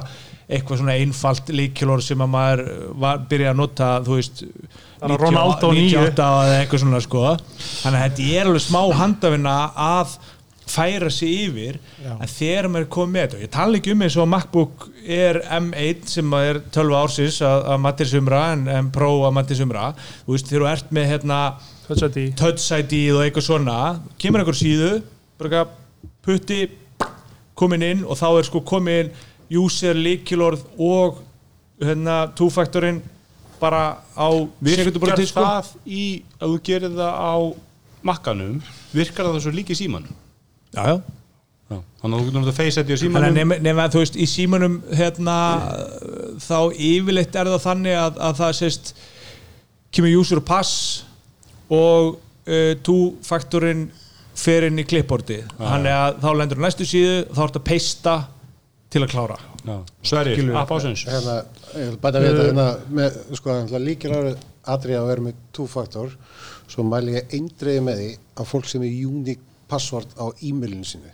eitthvað 0.50 0.82
svona 0.82 0.98
einfalt 0.98 1.52
líkjólor 1.54 2.02
sem 2.04 2.22
að 2.26 2.32
maður 2.34 2.64
var 3.00 3.22
byrja 3.30 3.52
að 3.54 3.60
nota, 3.60 3.90
þú 4.06 4.18
veist 4.18 4.44
Bara 5.00 5.16
Ronaldo 5.22 5.70
9. 5.72 5.86
98 5.94 6.26
eða 6.26 6.58
eitthvað 6.58 6.82
svona 6.84 7.00
sko. 7.06 7.24
Þannig 7.84 8.02
að 8.02 8.04
þetta 8.04 8.28
er 8.36 8.50
alveg 8.50 8.66
smá 8.66 8.82
handavinna 9.00 9.56
að 9.80 10.18
færa 10.70 11.10
sig 11.14 11.46
yfir 11.48 11.80
en 12.04 12.30
þegar 12.30 12.68
maður 12.70 12.86
er 12.86 12.92
komið 12.94 13.14
með 13.14 13.24
þetta. 13.24 13.38
Og 13.38 13.46
ég 13.46 13.54
tala 13.56 13.80
ekki 13.80 13.94
um 13.96 14.04
eins 14.06 14.18
og 14.20 14.30
MacBook 14.30 14.86
er 15.20 15.40
M1 15.60 16.12
sem 16.12 16.36
er 16.42 16.62
12 16.76 16.98
ársins 17.00 17.40
að, 17.46 17.64
að 17.74 17.82
Mattis 17.86 18.16
Umra 18.20 18.44
en, 18.54 18.68
en 18.74 18.92
Pro 18.94 19.12
að 19.24 19.36
Mattis 19.40 19.64
Umra. 19.64 19.92
Þú 20.26 20.36
veist 20.36 20.52
þegar 20.52 20.66
þú 20.66 20.72
ert 20.74 20.96
með 21.00 21.12
hérna 21.14 21.40
Touch 21.90 22.06
ID. 22.06 22.20
Touch 22.38 22.70
ID 22.76 22.96
og 23.16 23.24
eitthvað 23.24 23.48
svona 23.48 23.78
kemur 24.22 24.44
einhver 24.44 24.58
síðu 24.58 24.92
bara 25.40 25.66
putti 26.26 26.68
komin 27.58 27.86
inn 27.86 28.04
og 28.06 28.20
þá 28.20 28.28
er 28.30 28.48
sko 28.48 28.62
komin 28.62 29.10
user, 29.50 29.98
líkilorð 29.98 30.66
og 30.78 31.24
hérna 31.82 32.28
two-factorinn 32.38 33.02
bara 33.60 34.00
á 34.16 34.30
virkar 34.62 34.86
sekúndubroti, 34.86 35.26
sko. 35.28 35.44
það 35.44 35.72
í 35.86 36.04
að 36.40 36.54
þú 36.54 36.60
gerir 36.70 36.94
það 36.96 37.16
á 37.18 37.36
makkanum 38.06 38.60
virkar 38.96 39.28
það 39.28 39.42
svo 39.44 39.56
líka 39.56 39.74
í 39.74 39.80
símanum 39.80 40.14
já, 40.76 40.84
já. 40.86 40.96
Já. 41.70 41.78
þannig 42.02 42.14
að 42.14 42.14
þú 42.14 42.24
getur 42.24 42.38
náttúrulega 42.38 42.58
face 42.60 42.84
ID 42.84 42.94
á 42.94 42.96
Þannig 42.96 42.96
að 42.96 43.04
símanum 43.04 43.38
nema, 43.40 43.60
nema 43.66 43.86
að 43.88 43.96
þú 43.96 44.04
veist, 44.06 44.16
í 44.16 44.30
símanum 44.30 44.80
hérna, 45.02 45.38
þá 46.46 46.58
yfirleitt 46.78 47.36
er 47.36 47.52
það 47.56 47.66
þannig 47.66 48.00
að, 48.06 48.24
að 48.30 48.40
það 48.40 48.56
sést 48.62 48.94
kemur 49.90 50.20
user 50.22 50.44
og 50.44 50.48
pass 50.48 50.76
og 51.70 52.18
uh, 52.18 52.74
two-faktorinn 52.86 53.88
fer 54.40 54.70
inn 54.70 54.80
í 54.80 54.86
klippborti 54.88 55.42
þannig 55.58 55.96
að 55.96 56.20
þá 56.24 56.30
lendur 56.40 56.62
næstu 56.64 56.88
síðu 56.88 57.16
þá 57.36 57.42
ertu 57.46 57.60
að 57.60 57.66
peista 57.68 58.14
til 58.90 59.04
að 59.06 59.12
klára. 59.12 59.38
Ásins 60.02 61.04
hérna, 61.06 61.36
ég 61.76 61.92
vil 61.92 62.00
bæta 62.02 62.22
við 62.24 62.32
þetta 62.32 62.46
hérna, 62.48 62.68
með, 63.00 63.20
sko, 63.38 63.58
líkir 63.84 64.16
aðrið 64.16 64.98
að 64.98 65.10
vera 65.12 65.26
með 65.28 65.44
two-factor. 65.54 66.16
Svo 66.70 66.86
mæli 66.86 67.18
ég 67.18 67.36
eindreiði 67.38 67.84
með 67.86 68.02
því 68.02 68.10
að 68.40 68.50
fólk 68.50 68.70
sem 68.70 68.86
er 68.86 68.96
unique 69.10 69.49
passvort 69.70 70.12
á 70.18 70.26
e-mailinu 70.46 70.88
sínu 70.88 71.14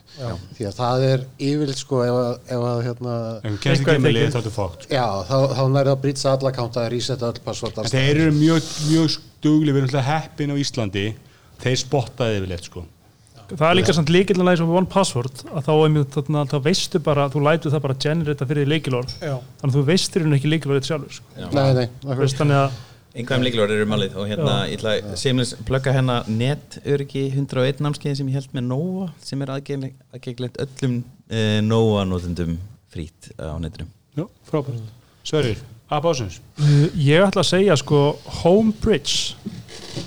því 0.56 0.66
að 0.70 0.74
það 0.78 1.04
er 1.10 1.24
yfirleitt 1.48 1.82
sko 1.82 2.02
ef 2.06 2.16
að, 2.22 2.32
ef 2.56 2.66
að 2.70 2.82
hérna 2.86 3.14
þú 3.44 3.54
kemst 3.66 3.84
ekki 3.84 4.02
með 4.04 4.16
lið 4.16 4.26
þá 4.26 4.26
er 4.26 4.36
þetta 4.36 4.54
fókt 4.56 4.88
já, 4.90 5.06
þá, 5.28 5.36
þá 5.52 5.62
nærið 5.76 5.92
að 5.92 6.02
brýtsa 6.06 6.34
alla 6.34 6.52
kánta 6.56 6.82
að 6.82 6.90
resetta 6.96 7.30
öll 7.30 7.44
passvort 7.46 7.80
En 7.84 7.92
þeir 7.92 8.22
eru 8.24 8.34
mjög, 8.36 8.68
mjög 8.90 9.14
stugli, 9.16 9.70
við 9.70 9.80
erum 9.80 9.88
alltaf 9.90 10.10
heppin 10.10 10.52
á 10.52 10.56
Íslandi, 10.60 11.06
þeir 11.62 11.80
spottaði 11.84 12.40
yfirleitt 12.40 12.70
sko. 12.70 12.84
Það 13.46 13.68
er 13.68 13.76
líka 13.78 13.94
samt 13.94 14.10
líkilega 14.10 14.52
eins 14.56 14.62
og 14.64 14.72
one 14.74 14.90
password 14.90 15.44
að 15.52 15.68
þá, 15.68 15.72
einmitt, 15.84 16.10
þarna, 16.16 16.42
þá 16.50 16.56
veistu 16.64 17.00
bara, 17.06 17.28
þú 17.30 17.42
lætur 17.46 17.74
það 17.74 17.82
bara 17.84 17.94
að 17.94 18.06
generata 18.08 18.48
fyrir 18.50 18.72
Já. 19.22 19.36
þannig 19.60 19.68
að 19.68 19.76
þú 19.76 19.82
veistir 19.86 20.24
hún 20.24 20.34
ekki 20.34 20.50
leikilorðið 20.50 20.88
sjálfur 20.88 21.14
sko. 21.20 21.36
Nei, 21.54 21.68
nei. 21.78 21.86
Veist, 22.18 22.40
þannig 22.40 22.58
að 22.64 22.80
Einhverjum 23.16 23.44
líkilvægur 23.46 23.72
eru 23.78 23.86
málið 23.88 24.16
og 24.20 24.26
hérna 24.28 24.54
ég 24.68 24.76
ætla 24.76 24.90
að 24.98 25.14
seimlis 25.16 25.54
plugga 25.64 25.94
hérna 25.94 26.18
netöryggi 26.28 27.22
101 27.30 27.80
námskeiði 27.80 28.18
sem 28.18 28.28
ég 28.28 28.36
held 28.36 28.52
með 28.52 28.66
Nóa 28.68 29.06
sem 29.24 29.40
er 29.44 29.52
aðgengilegt 29.54 30.60
öllum 30.60 30.98
uh, 31.00 31.56
Nóa 31.64 32.04
notendum 32.04 32.58
frít 32.92 33.30
á 33.40 33.56
netinu 33.62 33.88
Já, 34.16 34.26
frábært. 34.48 34.84
Sverrir, 35.26 35.58
að 35.92 36.04
básins. 36.06 36.38
Uh, 36.60 36.86
Ég 37.06 37.24
ætla 37.24 37.42
að 37.42 37.50
segja 37.54 37.76
sko 37.80 38.02
Homebridge 38.42 39.36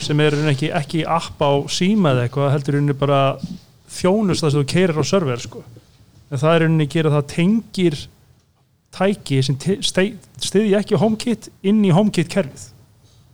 sem 0.06 0.22
er 0.22 0.38
ekki, 0.54 0.70
ekki 0.74 1.04
app 1.10 1.42
á 1.42 1.52
síma 1.70 2.14
eða 2.14 2.28
eitthvað 2.28 2.54
heldur 2.56 2.78
í 2.78 2.80
rauninni 2.80 3.00
bara 3.02 3.22
þjónust 3.90 4.46
það 4.46 4.54
sem 4.54 4.62
þú 4.62 4.68
keirir 4.78 5.02
á 5.02 5.06
server 5.06 5.42
sko. 5.42 5.66
en 6.30 6.38
það 6.42 6.52
er 6.54 6.62
í 6.62 6.68
rauninni 6.68 6.90
að 6.90 6.98
gera 7.00 7.18
það 7.18 7.30
tengir 7.34 8.04
tæki 8.94 9.42
sem 9.46 9.58
styðji 9.58 10.76
ekki 10.78 11.02
HomeKit 11.02 11.50
inn 11.66 11.82
í 11.86 11.94
HomeKit 11.94 12.30
kerfið 12.30 12.70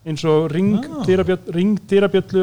eins 0.05 0.23
og 0.29 0.51
ring, 0.53 0.75
Ah. 0.85 1.03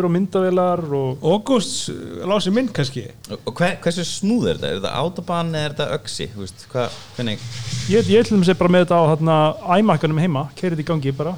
og 0.05 0.11
myndavelar 0.11 0.81
og 0.99 1.19
August 1.23 1.91
lási 2.27 2.51
minn 2.53 2.69
kannski 2.75 3.05
Og, 3.31 3.39
og 3.47 3.55
hver, 3.55 3.77
hversu 3.85 4.03
smúð 4.05 4.49
er 4.51 4.57
þetta? 4.59 4.67
Er 4.73 4.81
þetta 4.81 4.95
autobahn 4.99 5.53
eða 5.55 5.65
er 5.69 5.75
þetta 5.77 5.99
öksi? 5.99 6.27
Ég, 7.89 8.03
ég 8.11 8.25
ætlum 8.25 8.43
að 8.43 8.49
segja 8.51 8.59
bara 8.59 8.73
með 8.75 8.85
þetta 8.87 8.99
á 8.99 9.05
hérna, 9.13 9.37
iMac-anum 9.79 10.19
heima, 10.19 10.49
keirið 10.59 10.83
í 10.83 10.87
gangi 10.91 11.13
bara, 11.17 11.35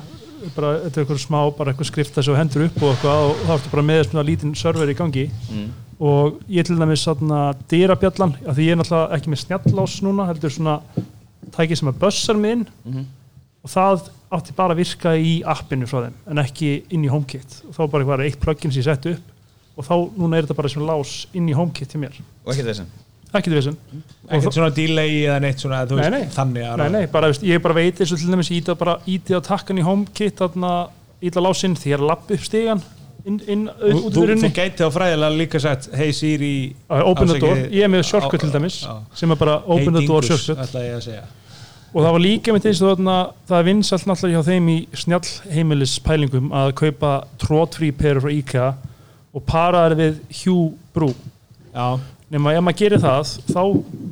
bara 0.57 0.73
þetta 0.87 0.97
er 1.01 1.05
eitthvað 1.05 1.23
smá, 1.27 1.41
bara 1.59 1.73
eitthvað 1.73 1.91
skrifta 1.93 2.23
sem 2.25 2.35
þú 2.35 2.39
hendur 2.41 2.65
upp 2.71 2.83
og 2.83 2.95
eitthvað 2.95 3.25
og 3.31 3.37
þá 3.45 3.53
ertu 3.59 3.71
bara 3.77 3.83
með 3.93 4.05
svona 4.11 4.25
lítinn 4.29 4.57
server 4.57 4.89
í 4.89 4.97
gangi 4.97 5.31
Mm. 5.51 5.69
og 6.01 6.41
ég 6.51 6.65
til 6.65 6.77
dæmis 6.77 7.05
svona 7.05 7.55
dyrabjallan, 7.69 8.35
af 8.49 8.57
því 8.57 8.65
ég 8.69 8.73
er 8.73 8.77
náttúrulega 8.81 9.13
ekki 9.19 9.29
með 9.29 9.45
snjallás 9.45 10.01
núna, 10.03 10.27
heldur 10.27 10.51
svona 10.51 10.81
tæki 11.53 11.77
sem 11.77 11.89
að 11.93 11.99
bössar 12.01 12.37
mig 12.41 12.53
inn 12.53 12.67
Mhm. 12.87 13.05
Og 13.65 13.73
það 13.73 14.09
átti 14.35 14.55
bara 14.57 14.75
að 14.75 14.81
virka 14.83 15.15
í 15.17 15.35
appinu 15.55 15.87
frá 15.89 16.03
þeim, 16.07 16.19
en 16.31 16.43
ekki 16.43 16.73
inn 16.93 17.07
í 17.07 17.11
HomeKit. 17.13 17.61
Og 17.69 17.77
þá 17.77 17.83
bara 17.87 18.03
eitthvað 18.05 18.25
eitt 18.27 18.41
plugin 18.43 18.75
sem 18.75 18.83
ég 18.83 18.89
sett 18.91 19.09
upp 19.15 19.31
og 19.75 19.87
þá, 19.89 19.95
núna 20.21 20.39
er 20.39 20.47
þetta 20.47 20.57
bara 20.59 20.71
svona 20.71 20.93
lás 20.93 21.15
inn 21.35 21.49
í 21.51 21.57
HomeKit 21.57 21.91
til 21.91 22.03
mér, 22.05 22.21
Og 22.45 22.53
ekki 22.55 22.67
þessin 22.69 22.91
ekki 23.35 23.51
til 23.51 23.59
þessum 23.59 23.77
ekkert 24.31 24.55
svona 24.57 24.73
delay 24.75 25.15
eða 25.25 25.39
neitt 25.43 25.63
svona 25.63 25.81
þú 25.91 25.99
Nei, 25.99 26.05
veist, 26.05 26.15
nei. 26.15 26.35
þannig 26.37 26.67
að 26.69 26.83
Nei, 26.83 26.91
nei, 26.95 27.07
bara, 27.11 27.31
veist, 27.33 27.47
ég 27.49 27.63
bara 27.65 27.77
veit 27.81 28.03
eins 28.03 28.13
og 28.15 28.21
til 28.21 28.31
dæmis 28.31 28.51
íta 28.55 28.77
bara 28.79 28.99
íti 29.11 29.35
á 29.35 29.41
takkan 29.45 29.81
í 29.81 29.87
HomeKit 29.87 30.39
þarna 30.43 30.75
íta 31.25 31.43
lásinn 31.43 31.75
því 31.79 31.91
ég 31.91 31.97
er 31.99 32.05
að 32.05 32.13
lappa 32.13 32.37
upp 32.37 32.47
stigan 32.47 32.83
inn, 33.25 33.41
inn 33.51 33.65
þú, 33.67 33.89
þú, 33.89 33.97
þú 33.97 34.09
útverðinni 34.13 34.51
gæti 34.55 34.87
á 34.87 34.91
fræðilega 34.95 35.39
líka 35.41 35.63
sett 35.65 35.89
hey 35.99 36.13
Siri 36.15 36.53
Open 37.01 37.33
the 37.33 37.41
door, 37.43 37.63
ég 37.75 37.87
er 37.89 37.91
með 37.91 38.05
shortcut 38.13 38.45
til 38.45 38.53
dæmis 38.55 38.83
Já. 38.85 38.95
sem 39.19 39.35
er 39.35 39.41
bara 39.41 39.59
open 39.65 39.91
the 39.97 40.05
Hey 40.05 40.11
door 40.13 40.29
Dingus, 40.29 40.47
og 41.95 42.03
það 42.03 42.15
var 42.17 42.23
líka 42.25 42.55
með 42.55 42.65
þess 42.67 42.83
að 42.83 42.91
þarna, 42.91 43.17
það 43.47 43.61
er 43.61 43.67
vinsalt 43.69 44.07
náttúrulega 44.11 44.41
hjá 44.41 44.49
þeim 44.51 44.71
í 44.73 44.79
snjall 44.99 45.29
heimilis 45.55 45.95
pælingum 46.03 46.51
að 46.55 46.73
kaupa 46.81 47.13
trótfrí 47.39 47.93
perur 47.95 48.25
frá 48.25 48.33
IKEA 48.35 48.73
og 49.35 49.45
para 49.47 49.85
þær 49.87 49.97
við 50.01 50.19
Já. 51.75 51.87
nema 52.35 52.55
ef 52.55 52.67
maður 52.67 52.81
gerir 52.83 53.03
það 53.03 53.31
þá 53.51 53.63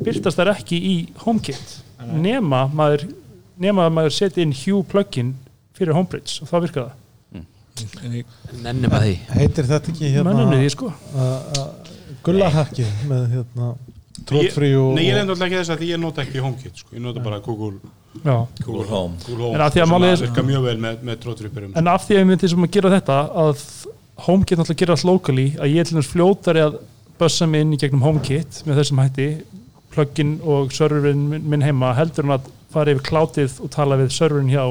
byrtast 0.07 0.39
þær 0.39 0.53
ekki 0.55 0.79
í 0.79 0.97
HomeKit. 1.25 1.77
Nema 2.23 2.65
maður 2.75 3.09
nema 3.63 3.87
að 3.87 3.97
maður 3.99 4.17
setja 4.17 4.43
inn 4.43 4.55
Hue 4.63 4.83
plugin 4.87 5.35
fyrir 5.77 5.97
Homebridge 5.97 6.43
og 6.43 6.51
þá 6.51 6.57
virkar 6.65 6.91
það. 6.91 6.99
Nennum 8.63 8.93
að 8.93 9.07
því. 9.07 9.15
Heitir 9.33 9.69
þetta 9.71 9.93
ekki 9.95 10.11
hérna 10.13 10.35
sko. 10.71 10.91
gullarhakki 12.23 12.87
með 13.11 13.25
hérna 13.37 13.73
trótfrí 14.29 14.71
og 14.79 14.95
Nei, 14.97 15.05
ég 15.09 15.15
lefndi 15.17 15.33
alltaf 15.35 15.47
ekki 15.49 15.59
þess 15.61 15.73
að 15.75 15.81
því 15.83 15.89
ég 15.93 16.01
nota 16.03 16.23
ekki 16.25 16.43
HomeKit 16.45 16.77
sko. 16.83 16.89
ég 16.97 17.03
nota 17.05 17.21
bara 17.25 17.39
Google 17.41 17.79
Já. 18.25 18.37
Google 18.65 18.87
Home. 18.91 19.15
Google 19.27 19.45
Home 19.45 19.55
En 19.55 19.61
af 19.67 19.73
því 19.75 19.83
að 19.83 19.89
sem 19.89 20.03
er- 20.03 20.23
virka 20.27 20.43
mjög 20.43 20.63
vel 20.69 20.77
með, 20.79 20.97
með 21.09 21.17
tróttripurum 21.25 21.73
en 21.77 21.89
af 21.89 22.07
því 22.09 22.15
að 22.15 22.21
við 22.23 22.27
myndum 22.33 22.49
sem 22.55 22.65
að 22.67 22.71
gera 22.77 22.91
þetta 23.01 23.19
að 23.47 23.67
HomeKit 24.27 24.59
náttúrulega 24.59 24.81
gera 24.85 24.93
allt 24.99 25.05
locally 25.09 25.47
að 25.59 25.73
ég 25.73 25.81
er 25.81 25.85
til 25.89 25.97
þess 25.99 26.13
fljótari 26.13 26.61
að 26.67 26.79
bössa 27.19 27.47
mig 27.49 27.61
inn 27.65 27.73
í 27.73 27.79
gegnum 27.81 28.03
HomeKit 28.05 28.63
með 28.67 28.79
þessum 28.83 29.01
hætti 29.03 29.29
plugin 29.93 30.41
og 30.45 30.73
serverin 30.73 31.25
minn 31.45 31.63
heima 31.65 31.95
heldur 31.97 32.25
hann 32.29 32.39
að 32.39 32.47
fara 32.73 32.93
yfir 32.95 33.05
klátið 33.09 33.59
og 33.65 33.71
tala 33.71 33.97
við 34.01 34.13
serverin 34.15 34.49
hjá 34.53 34.65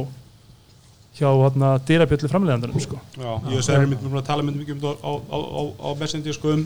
hjá 1.19 1.27
hérna 1.27 1.73
dyrabjöllu 1.85 2.29
framleiðandunum 2.31 2.79
sko. 2.81 2.97
Já, 3.19 3.33
ég 3.51 3.57
og 3.59 3.65
Sverrir 3.65 3.89
myndum 3.91 4.15
að 4.17 4.25
tala 4.29 4.45
myndum 4.47 4.63
ekki 4.63 4.77
um 4.77 4.85
á, 4.87 4.93
á, 5.03 5.37
á, 5.37 5.61
á 5.77 5.89
Messenger 5.99 6.33
sko 6.37 6.53
um 6.55 6.63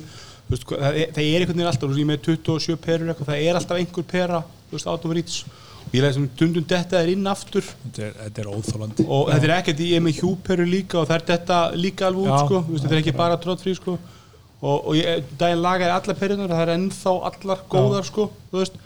veist, 0.50 0.66
það, 0.70 0.90
er, 0.90 1.14
það 1.16 1.22
er 1.26 1.44
einhvern 1.44 1.60
veginn 1.60 1.72
alltaf, 1.72 2.00
ég 2.00 2.10
með 2.10 2.26
27 2.30 2.82
perur 2.86 3.12
eitthvað, 3.14 3.32
það 3.32 3.46
er 3.46 3.60
alltaf 3.62 3.80
einhver 3.82 4.10
pera 4.10 4.44
reach. 4.72 5.46
Og 5.86 5.94
ég 5.94 6.02
leði 6.02 6.16
sem 6.18 6.26
dundum 6.40 6.66
detta 6.66 6.98
er 6.98 7.12
inn 7.14 7.30
aftur. 7.30 7.66
Þetta 7.84 8.04
er, 8.08 8.14
þetta 8.24 8.42
er 8.42 8.52
óþólandi 8.52 9.06
og 9.06 9.28
þetta 9.30 9.48
er 9.48 9.56
ekkert, 9.60 9.84
ég 9.86 10.00
er 10.00 10.06
með 10.06 10.22
hjúperu 10.22 10.66
líka 10.68 11.02
og 11.02 11.10
það 11.10 11.18
er 11.20 11.26
þetta 11.30 11.60
líka 11.78 12.08
alveg 12.10 12.26
út 12.26 12.34
Já. 12.34 12.46
sko, 12.46 12.62
þetta 12.72 12.94
er 12.96 13.02
ekki 13.04 13.18
bara 13.20 13.38
tróðfrí 13.44 13.76
sko. 13.78 13.98
Og, 14.66 14.80
og 14.80 14.96
ég, 14.98 15.28
daginn 15.38 15.62
lagaði 15.62 15.94
allar 15.94 16.18
perunar 16.18 16.54
það 16.56 16.64
er 16.64 16.72
ennþá 16.74 17.12
allar 17.30 17.60
góðar 17.70 18.06
sko 18.08 18.24
þú 18.50 18.62
veist, 18.62 18.78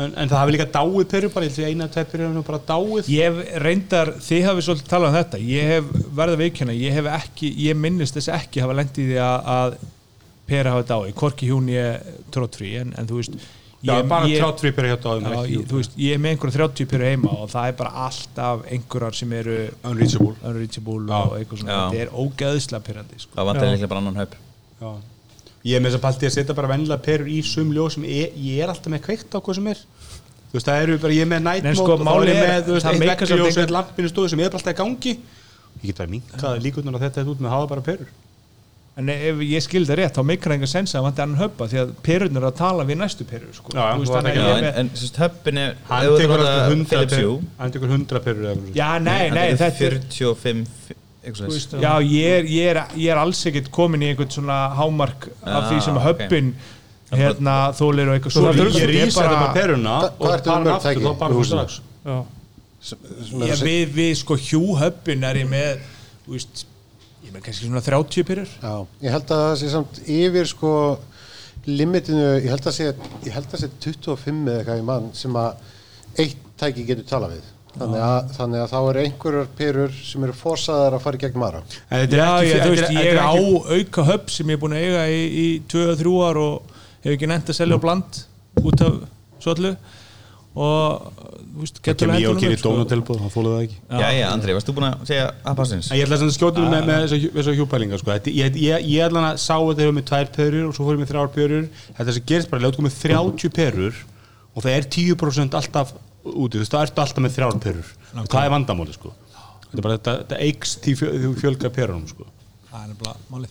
en, 0.00 0.14
en 0.16 0.30
það 0.32 0.36
hafi 0.40 0.54
líka 0.56 0.66
dáið 0.74 1.06
perur 1.12 1.32
bara, 1.34 1.46
ég 1.46 1.54
held 1.54 1.66
að 1.68 1.70
eina 1.70 1.88
tveið 1.92 2.08
perur 2.10 2.40
er 2.40 2.46
bara 2.48 2.60
dáið. 2.70 3.10
Ég 3.14 3.28
hef 3.28 3.60
reyndar, 3.62 4.12
þið 4.26 4.46
hafið 4.48 4.66
svolítið 4.66 4.90
talað 4.90 5.12
um 5.12 5.18
þetta 5.20 5.42
ég 5.44 5.70
hef 5.74 5.92
verið 6.18 6.34
að 6.34 6.42
veikjana, 6.42 6.76
ég 6.80 6.98
hef 6.98 7.10
ekki 7.14 7.52
ég 7.68 7.78
minnist 7.78 8.18
þess 8.18 8.32
ekki 8.40 8.64
hafa 8.64 8.78
lendið 8.80 9.12
því 9.12 9.20
að, 9.28 9.52
að 9.54 9.78
pera 10.50 10.74
hafa 10.74 10.86
dái, 10.90 11.14
hvorki 11.16 11.48
hún 11.52 11.70
ég 11.72 12.12
tróttfrí, 12.34 12.74
en, 12.82 12.92
en 12.98 13.08
þú 13.10 13.20
veist 13.22 13.38
Já, 13.80 13.94
ég, 13.96 14.08
bara 14.10 14.26
ég- 14.28 14.42
33 14.42 14.72
perur 14.76 14.90
hjá 14.90 14.98
Já, 15.24 15.38
ég, 15.48 15.62
þú 15.70 15.78
veist, 15.78 15.94
ég 15.96 16.12
er 16.12 16.18
með 16.20 16.34
einhverja 16.34 16.56
30 16.68 16.88
perur 16.90 17.06
heima 17.08 17.30
og 17.32 17.46
það 17.48 17.68
er 17.70 17.76
bara 17.78 17.92
alltaf 18.06 18.66
einhverjar 18.68 19.16
sem 19.16 19.32
eru 19.38 19.54
unreachable, 19.88 20.34
unreachable 20.44 20.98
Já. 21.08 21.20
og 21.22 21.38
eitthvað 21.38 21.62
svona, 21.62 21.78
þetta 21.86 22.02
er 22.04 22.12
ógeðslega 22.24 22.82
pyrrandi 22.90 23.22
sko. 23.22 23.32
Það 23.38 23.48
vantar 23.48 23.72
líklega 23.72 23.88
bara 23.94 24.02
annan 24.04 24.20
Já. 24.80 24.92
Ég 25.60 25.76
er 25.76 25.82
með 25.84 25.90
þess 25.92 25.98
að 26.00 26.04
palti 26.06 26.28
að 26.28 26.34
setja 26.36 26.54
bara 26.56 26.68
vennilega 26.74 27.02
perur 27.04 27.26
í 27.28 27.40
sum 27.44 27.72
ljós 27.76 27.96
sem 27.96 28.04
er, 28.08 28.30
ég 28.36 28.60
er 28.64 28.70
alltaf 28.72 28.92
með 28.92 29.02
kveikt 29.04 29.34
á 29.36 29.38
hvað 29.44 29.58
sem 29.58 29.66
er. 29.72 29.80
Þú 30.50 30.56
veist, 30.56 30.68
það 30.70 30.84
eru 30.84 30.94
bara, 31.02 31.12
ég 31.16 31.24
er 31.26 31.28
með 31.32 31.42
night 31.44 31.66
mode 31.66 31.76
sko, 31.80 31.92
og 31.96 32.00
þá 32.00 32.12
er 32.14 32.30
ég 32.30 32.36
er- 32.36 32.48
með, 32.48 32.62
þú 32.68 32.72
veist, 32.76 32.86
það 32.86 32.94
eitt 32.96 33.22
og 33.24 33.50
engan- 33.50 33.62
eitt 33.64 33.74
lampinu 33.76 34.08
stóðu 34.12 34.30
sem 34.32 34.40
er 34.40 34.48
bara 34.50 34.60
alltaf 34.60 34.72
í 34.74 34.80
gangi. 34.80 35.12
Ég 35.80 35.86
get 35.90 35.98
bara 36.00 36.10
minkað 36.14 36.62
líkundun 36.64 36.96
að 36.96 37.04
þetta 37.06 37.20
er 37.24 37.28
út 37.32 37.40
með 37.44 37.48
að 37.50 37.56
hafa 37.56 37.68
bara 37.74 37.84
perur 37.90 38.08
en 39.00 39.10
ef 39.14 39.40
ég 39.46 39.64
skil 39.64 39.82
það 39.88 39.98
rétt, 40.00 40.14
þá 40.16 40.22
það 40.22 40.54
enga 40.56 40.68
sensa 40.70 40.98
að 41.00 41.06
vanti 41.08 41.22
annan 41.24 41.40
höpa, 41.40 41.66
því 41.72 41.80
að 41.82 41.92
perurnar 42.06 42.44
er 42.44 42.48
að 42.50 42.56
tala 42.60 42.86
við 42.88 42.98
næstu 43.00 43.26
perur 43.30 43.52
sko. 43.56 43.74
Já, 43.74 43.84
veist, 44.00 44.16
ég 44.30 44.40
er 44.54 44.68
en, 44.70 44.80
en 44.84 44.90
höppin 45.24 45.60
er 45.64 45.76
Hann 45.90 46.08
tekur 46.20 46.34
notar 46.34 46.46
alltaf 46.46 46.72
100 46.74 46.90
Philips 46.94 47.14
perur. 47.14 47.30
Hue, 47.36 47.52
Hann 47.60 47.74
tekur 47.76 47.94
100 47.96 48.24
perur 48.26 48.46
eða 48.46 48.54
eitthvað 48.56 48.80
Já, 48.80 48.88
nei, 49.06 49.20
hann 49.20 49.38
nei, 49.38 49.46
tekur 49.46 49.62
þetta 49.64 49.86
er 49.90 49.96
45 50.00 50.66
eitthvað 51.20 51.30
Þú 51.30 51.36
svoleiðis. 51.36 51.56
veist, 51.60 51.78
Já, 51.84 51.92
ég 52.10 52.34
er, 52.38 52.50
ég, 52.50 52.68
er, 52.74 52.82
ég 53.04 53.14
er 53.14 53.20
alls 53.20 53.40
ekkert 53.50 53.70
komin 53.76 54.04
í 54.04 54.10
einhvern 54.12 54.30
svona 54.32 54.58
hámark 54.78 55.26
af 55.44 55.66
því 55.70 55.80
sem 55.84 55.98
Ah, 55.98 56.00
ok. 56.00 56.06
höppin 56.08 56.52
hérna, 57.10 57.54
þólir 57.76 58.08
og 58.12 58.16
eitthvað 58.18 58.36
Svo 58.36 58.52
ég 58.78 58.90
rýsa 58.90 59.24
þetta 59.24 59.40
með 59.42 59.56
peruna 59.58 59.94
og 60.06 60.28
hann 60.30 60.66
mörg 60.66 60.74
aftur 60.78 61.02
þá 61.04 61.12
bara 61.20 61.34
í 61.34 61.40
hún 61.40 61.48
strax. 61.50 61.80
Sem, 62.80 62.98
sem 63.28 63.66
við, 63.66 63.90
við 63.98 64.12
sko 64.22 64.36
hjú 64.40 64.62
höppin 64.80 65.24
er 65.28 65.42
ég 65.42 65.48
með 65.50 65.82
þú 66.24 66.36
veist, 66.38 66.62
ég 67.30 67.36
með 67.38 67.46
kannski 67.46 67.68
svona 67.70 67.84
30 67.86 68.26
perur 68.28 68.50
Já, 68.60 68.74
ég 69.06 69.14
held 69.14 69.30
að 69.36 69.44
það 69.46 69.54
sé 69.62 69.70
samt 69.76 70.02
yfir 70.18 70.50
sko 70.50 70.72
limitinu, 71.68 72.26
ég 72.40 72.48
held 72.50 72.66
að 72.66 72.74
sé 72.76 72.86
ég 73.26 73.32
held 73.36 73.52
að 73.54 73.62
sé 73.64 73.68
25 73.84 74.44
eða 74.48 74.60
eitthvað 74.62 74.80
í 74.82 74.84
mann 74.90 75.08
sem 75.16 75.36
að 75.38 75.64
eitt 76.24 76.44
tæki 76.60 76.84
getur 76.88 77.06
tala 77.08 77.28
við. 77.30 77.44
Þannig 77.70 78.00
að, 78.02 78.30
þannig 78.34 78.60
að 78.64 78.72
þá 78.72 78.78
er 78.90 78.98
einhverjar 79.04 79.50
perur 79.60 79.92
sem 79.94 80.24
eru 80.26 80.34
forsaðar 80.34 80.96
að 80.96 81.04
fara 81.04 81.16
í 81.16 81.20
gegnum 81.22 81.44
aðra. 81.46 81.60
En 81.86 82.00
þetta 82.02 82.16
er 82.16 82.24
ekki- 82.24 82.50
þú 82.50 82.56
þetta 82.56 82.70
veist, 82.72 82.82
er- 82.82 82.96
ég 82.96 83.12
er 83.12 83.20
er 83.20 83.22
á 83.22 83.34
auka 83.76 84.04
höpp 84.08 84.30
sem 84.34 84.46
ég 84.50 84.58
er 84.58 84.62
búin 84.64 84.74
að 84.74 84.84
eiga 84.88 85.04
í, 85.06 85.20
í 85.44 85.46
2-3 85.70 86.16
ár 86.26 86.40
og 86.42 86.74
hef 87.04 87.12
ekki 87.14 87.28
nefnt 87.30 87.52
að 87.54 87.58
selja 87.60 87.78
á 87.78 87.84
bland 87.84 88.20
út 88.64 88.82
af 88.88 88.96
svollu 89.40 89.76
og 90.54 91.12
þú 91.54 91.60
veist, 91.62 91.76
Það 91.84 91.96
kemur 92.00 92.20
ég 92.20 92.30
og 92.30 92.40
gerir 92.42 92.58
sko. 92.58 92.70
dónatilbúð, 92.74 93.18
hann 93.22 93.30
fólaði 93.30 93.54
það 93.54 93.64
ekki 93.66 93.76
Já, 94.00 94.08
já, 94.18 94.26
Andri, 94.32 94.54
varst 94.56 94.66
þú 94.70 94.74
búin 94.78 94.86
að 94.90 95.04
segja 95.06 95.26
appasins? 95.46 95.90
En 95.90 95.98
ég 96.00 96.06
ætla 96.08 96.18
að 96.18 96.32
skjóta 96.34 96.64
um 96.64 96.70
með, 96.74 96.90
þessar 97.36 97.56
hjúpælingar 97.60 97.98
sko. 98.02 98.10
Þetta- 98.10 98.34
ég, 98.34 98.56
ég, 98.58 98.86
ég 98.90 99.04
ætla 99.06 99.22
að 99.30 99.38
sá 99.38 99.54
að 99.60 99.74
þeir 99.78 99.86
eru 99.86 99.94
með 100.00 100.06
tvær 100.10 100.32
perur 100.34 100.66
og 100.66 100.74
svo 100.74 100.84
fór 100.88 100.96
ég 100.96 101.02
með 101.04 101.10
þrjár 101.12 101.30
perur 101.36 101.68
þetta 101.98 102.12
sem 102.18 102.26
gerist 102.26 102.50
bara, 102.50 102.62
ljótt 102.66 102.76
komið 102.80 102.98
30 102.98 103.54
perur 103.60 103.94
og 104.54 104.62
það 104.66 104.74
er 104.74 104.90
10% 104.90 105.54
alltaf 105.60 105.94
úti, 106.26 106.58
þú 106.58 106.62
veist, 106.64 106.74
það 106.74 106.82
ertu 106.88 107.00
alltaf 107.06 107.22
með 107.24 107.36
þrjár 107.38 107.60
perur 107.62 107.86
það 108.26 108.44
er 108.44 108.50
vandamáli 108.50 108.92
sko. 108.98 109.14
þetta 109.70 109.78
er 109.78 109.82
bara, 109.86 109.98
þetta, 109.98 110.14
þetta 110.26 110.40
eikst 110.50 110.82
því 110.82 110.96
fjö- 110.98 111.14
því 111.14 111.34
fjölga 111.40 111.70
perunum 111.70 112.08
sko. 112.10 112.26
það 112.72 112.82
er 112.82 112.88
nefnilega 112.90 113.16
málið 113.30 113.50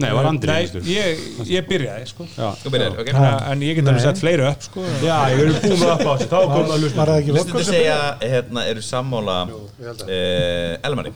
Nei, 0.00 0.10
var 0.14 0.24
Andri 0.30 0.48
Nei, 0.48 0.80
ég, 0.88 1.18
ég 1.50 1.66
byrjaði 1.68 2.06
sko. 2.08 2.24
Já. 2.36 2.46
Þú 2.62 2.70
byrjar, 2.74 2.94
ok. 3.02 3.10
Að- 3.12 3.42
En 3.50 3.64
ég 3.66 3.74
get 3.76 3.90
alveg 3.90 4.04
sett 4.06 4.20
fleiri 4.22 4.46
upp 4.48 4.62
sko. 4.64 4.84
Já, 5.02 5.16
ég 5.32 5.40
verður 5.42 5.60
búin 5.64 5.82
með 5.82 5.92
upp 5.94 6.06
á 6.06 6.12
þessu, 6.14 6.28
þá 6.30 6.38
komum 6.54 6.70
að 6.70 6.70
það 6.70 6.80
Hlustundu 6.80 7.36
vöggur 7.36 7.64
sem 7.64 7.74
segja, 7.74 7.98
hérna, 8.22 8.64
eru 8.70 8.84
sammála 8.86 9.36
uh, 9.50 10.86
Elmari? 10.88 11.12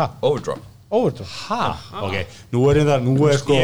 Ha? 0.00 0.06
Overdrop. 0.22 0.62
Overdrop? 0.90 1.28
Ha? 1.50 1.66
Ok, 2.02 2.16
nú 2.54 2.62
er 2.70 2.80
það, 2.88 3.04
nú 3.06 3.28
er 3.28 3.36
sko 3.38 3.58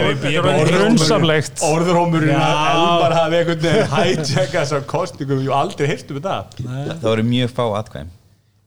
grunsamlegt. 0.68 1.62
Orðurhómurinn 1.66 2.36
að 2.36 2.60
Elmar 2.74 3.16
hafi 3.20 3.40
einhvern 3.40 3.64
veginn 3.64 4.28
hijackað 4.28 4.60
þessar 4.60 4.86
kostningum, 4.90 5.40
ég 5.42 5.50
hef 5.50 5.58
aldrei 5.62 5.88
heyrt 5.90 6.12
um 6.12 6.20
þetta. 6.20 6.38
Það 6.92 7.08
voru 7.08 7.26
mjög 7.32 7.56
fá 7.56 7.64
atkvæm 7.80 8.12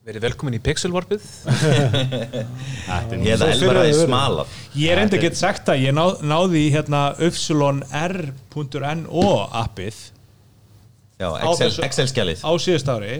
Verið 0.10 0.24
velkomin 0.26 0.56
í 0.58 0.60
Pixelvarpið. 0.66 1.26
Ég 1.54 3.28
held 3.30 3.44
að 3.46 3.52
Elmar 3.54 3.78
hafi 3.84 3.92
smalað. 4.00 4.54
Ég 4.82 4.94
er 4.96 5.02
enda 5.04 5.20
gett 5.22 5.38
sagt 5.38 5.70
að 5.70 5.84
ég 5.84 5.94
ná, 5.94 6.06
náði 6.32 6.64
í 6.66 6.72
hérna 6.74 7.02
upsilonr.no 7.28 9.26
appið. 9.62 10.00
Já, 11.20 11.28
Á 11.30 11.38
Excel, 11.52 11.68
þessu- 11.68 11.84
Excel 11.86 12.08
skjalið 12.10 12.42
á 12.42 12.52
síðast 12.64 12.90
ári. 12.96 13.20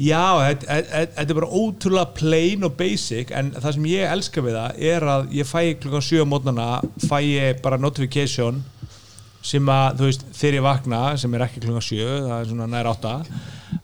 Já, 0.00 0.24
þetta 0.64 1.20
er 1.28 1.34
bara 1.36 1.50
ótrúlega 1.52 2.14
plain 2.16 2.64
og 2.64 2.72
basic 2.78 3.30
en 3.36 3.50
það 3.52 3.74
sem 3.76 3.84
ég 3.92 4.10
elska 4.10 4.40
við 4.42 4.54
það 4.56 4.70
er 4.90 5.02
að 5.14 5.26
ég 5.36 5.44
fæ 5.46 5.62
klukkan 5.82 6.02
7 6.06 6.24
á 6.24 6.26
mótnana 6.32 6.68
fæ 7.04 7.18
ég 7.20 7.60
bara 7.62 7.76
notification 7.76 8.62
sem 9.44 9.64
að, 9.72 9.98
þú 10.00 10.04
veist, 10.08 10.24
þegar 10.36 10.54
ég 10.58 10.64
vakna 10.64 11.02
sem 11.20 11.34
er 11.36 11.44
ekki 11.46 11.60
klukkan 11.64 11.84
7, 11.84 12.08
það 12.24 12.40
er 12.40 12.48
svona 12.50 12.66
nær 12.72 12.88
8 12.90 13.12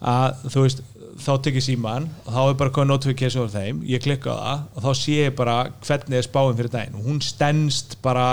að, 0.00 0.34
þú 0.52 0.64
veist 0.64 0.80
þá 1.22 1.32
tek 1.44 1.58
ég 1.58 1.64
síman 1.64 2.08
og 2.24 2.30
þá 2.32 2.40
er 2.42 2.56
bara 2.60 2.74
komið 2.76 2.90
notification 2.92 3.48
á 3.48 3.54
þeim, 3.56 3.82
ég 3.88 4.02
klikka 4.04 4.34
á 4.34 4.36
það 4.36 4.64
og 4.72 4.86
þá 4.86 5.00
sé 5.00 5.18
ég 5.20 5.36
bara 5.38 5.56
hvernig 5.86 6.18
er 6.18 6.26
spáin 6.26 6.56
fyrir 6.58 6.72
daginn. 6.72 6.98
Og 6.98 7.06
hún 7.10 7.20
stendst 7.24 7.96
bara 8.04 8.26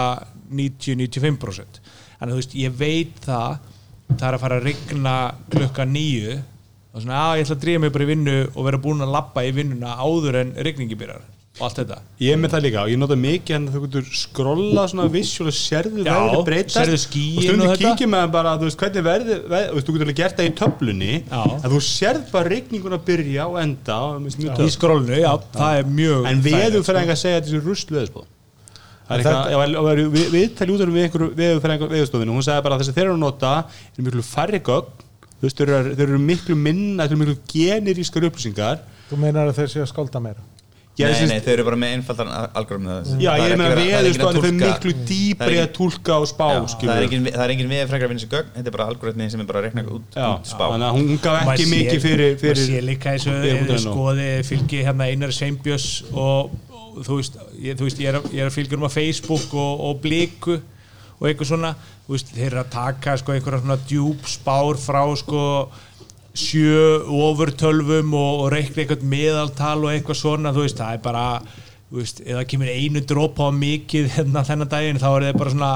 90-95% 0.53 1.79
þannig 1.83 2.31
að 2.31 2.33
þú 2.33 2.41
veist, 2.41 2.57
ég 2.59 2.75
veit 2.79 3.21
það 3.25 3.69
það 4.13 4.27
er 4.27 4.37
að 4.37 4.43
fara 4.43 4.57
að 4.59 4.67
rigna 4.67 5.15
klukka 5.53 5.85
nýju 5.89 6.39
og 6.93 7.01
svona, 7.01 7.19
að 7.19 7.39
ég 7.39 7.47
ætla 7.47 7.57
að 7.57 7.63
drífa 7.63 7.83
mig 7.83 7.93
bara 7.93 8.05
í 8.05 8.09
vinnu 8.11 8.35
og 8.53 8.67
vera 8.67 8.81
búin 8.83 9.03
að 9.03 9.13
labba 9.15 9.45
í 9.47 9.53
vinnuna 9.55 9.95
áður 9.97 10.39
en 10.43 10.53
rigningi 10.67 10.97
byrjar 10.99 11.23
og 11.59 11.67
allt 11.67 11.79
þetta. 11.83 11.99
Ég 12.23 12.33
er 12.33 12.39
með 12.41 12.53
það 12.55 12.63
líka 12.65 12.81
og 12.81 12.89
ég 12.89 12.97
nota 12.97 13.15
mikið 13.19 13.55
en 13.59 13.65
þú 13.69 13.81
getur 13.83 14.05
skrolla 14.17 14.83
svona 14.89 15.03
og 15.05 15.53
sérðu 15.53 16.05
verði 16.07 16.39
breytast. 16.47 16.93
og 17.37 17.43
stundu 17.45 17.65
og 17.67 17.73
þetta. 17.75 17.91
kíkja 17.91 18.07
með 18.09 18.31
bara 18.33 18.53
þú 18.57 18.69
veist 18.69 18.79
hvernig 18.81 19.03
verði, 19.05 19.35
veð, 19.51 19.67
þú 19.77 19.93
getur 19.93 20.05
alveg 20.07 20.17
gert 20.17 20.39
það 20.39 20.47
í 20.49 20.53
töflunni 20.57 21.11
Já. 21.19 21.41
að 21.43 21.75
þú 21.75 21.81
sérð 21.85 22.31
bara 22.31 22.51
regninguna 22.55 22.99
byrja 23.05 23.45
og 23.51 23.59
enda 23.61 23.97
í 24.33 24.69
skrólnu, 24.73 25.19
já, 25.21 25.29
það 25.53 25.77
er 25.77 25.91
mjög 25.99 26.29
en 26.31 26.41
fyrir 26.47 26.79
sko. 26.79 26.81
að 27.13 27.21
segja 27.21 27.37
að 27.37 27.43
þetta 27.43 27.53
er 27.53 27.67
er 29.21 29.77
og 29.77 30.15
við, 30.33 30.47
tali 30.57 30.73
út 30.73 30.83
um 30.87 30.95
við 30.97 31.05
einhverju 31.05 31.89
veðurstofinu 31.91 32.33
og 32.33 32.39
hún 32.39 32.47
sagði 32.47 32.65
bara 32.65 32.79
að 32.79 32.81
þessi 32.81 32.95
þeir 32.97 33.03
eru 33.05 33.13
að 33.19 33.21
nota 33.27 33.51
er 33.99 34.07
miklu 34.07 34.25
færri 34.25 34.63
eru, 35.67 35.93
þeir 35.99 36.07
eru 36.07 36.21
miklu 36.23 36.57
minna, 36.57 37.03
þeir 37.03 37.13
eru 37.13 37.19
miklu 37.19 37.37
generískar 37.51 38.25
upplýsingar. 38.29 38.81
Þú 39.11 39.19
meinar 39.19 39.51
að 39.51 39.59
þeir 39.59 39.73
séu 39.73 39.83
að 39.83 39.91
skálda 39.91 40.23
meira 40.23 40.52
Já, 40.93 41.07
Nei, 41.09 41.13
sem- 41.17 41.29
nei, 41.31 41.39
þau 41.41 41.53
eru 41.55 41.63
bara 41.65 41.77
með 41.81 41.91
einfaldan 41.95 42.27
algoritmu 42.53 42.95
Já, 43.17 43.31
ég 43.41 43.53
meina 43.57 43.69
veðurstofinu 43.79 44.41
fyrir 44.43 44.59
miklu 44.59 44.91
dýbri 45.09 45.55
að 45.63 45.71
túlka 45.73 46.17
og 46.21 46.27
spá 46.29 46.43
Já, 46.53 46.59
það 46.83 46.91
er 46.99 47.05
engin, 47.07 47.23
það 47.33 47.45
er 47.47 47.53
engin 47.55 47.71
veður 47.71 47.87
frekar 47.89 48.05
að 48.05 48.11
vinna 48.13 48.21
sér 48.23 48.31
gögn 48.35 48.51
Þetta 48.57 48.69
er 48.69 48.75
bara 48.75 48.85
algoritmi 48.93 49.29
sem 49.33 49.41
er 49.41 49.47
bara 49.49 49.61
að 49.63 49.65
rekna 49.65 49.83
út, 49.95 50.03
Já, 50.13 50.27
út 50.37 50.51
spá. 50.51 50.65
þannig 50.69 50.85
að 50.91 50.99
hún 50.99 51.17
gaf 51.23 51.49
ekki 51.55 51.65
mikið 51.71 52.03
fyrir, 52.05 52.35
fyrir 52.43 52.61
maður 52.61 52.69
sér 52.69 52.85
líka 52.91 53.15
eins 53.15 53.25
og 53.25 53.81
skoði 53.87 54.27
fylgi 54.51 54.83
hérna 54.85 55.07
Einar 55.09 55.33
Sveinbjörns 55.33 55.87
og, 56.13 56.53
og 56.77 57.01
þú 57.09 57.17
veist, 57.23 57.39
ég, 57.57 57.79
þú 57.81 57.89
veist 57.89 58.03
ég, 58.05 58.11
er, 58.13 58.19
að- 58.21 58.29
ég 58.37 58.45
er 58.45 58.51
að 58.51 58.57
fylgja 58.59 58.77
um 58.77 58.85
á 58.85 58.91
Facebook 58.93 59.57
og, 59.57 59.81
og 59.89 59.97
Bliku 60.05 60.59
og 60.59 61.25
eitthvað 61.29 61.49
svona. 61.55 61.73
Þeir 62.03 62.49
eru 62.51 62.59
að 62.59 62.69
taka 62.73 63.13
sko 63.17 63.31
einhverja 63.31 63.61
svona 63.63 63.77
djúb 63.87 64.25
spár 64.27 64.75
frá 64.77 65.01
sko 65.17 65.43
sjö 66.33 67.03
ofurtölvum 67.27 68.13
og, 68.17 68.43
og 68.45 68.51
reikna 68.53 68.83
eitthvað 68.83 69.05
meðaltal 69.11 69.77
og 69.85 69.91
eitthvað 69.93 70.19
svona 70.21 70.53
þú 70.55 70.65
veist, 70.65 70.79
það 70.81 70.97
er 70.97 71.03
bara 71.05 71.25
þú 71.93 71.99
veist, 72.01 72.21
það 72.25 72.45
kemur 72.53 72.71
einu 72.73 73.03
dropa 73.13 73.49
á 73.49 73.51
mikið 73.53 74.11
hérna 74.17 74.45
þennan 74.47 74.71
daginn 74.71 75.01
þá 75.01 75.09
er 75.13 75.27
það 75.29 75.41
bara 75.43 75.53
svona 75.55 75.71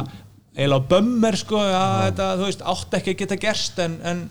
eiginlega 0.57 0.81
á 0.81 0.89
bömmer 0.89 1.35
sko, 1.37 1.59
ja, 1.61 1.81
þetta, 2.07 2.29
þú 2.39 2.47
veist, 2.49 2.63
átt 2.73 2.95
ekki 2.97 3.13
að 3.13 3.19
geta 3.21 3.37
gerst 3.43 3.81
en, 3.83 3.99
en 4.09 4.23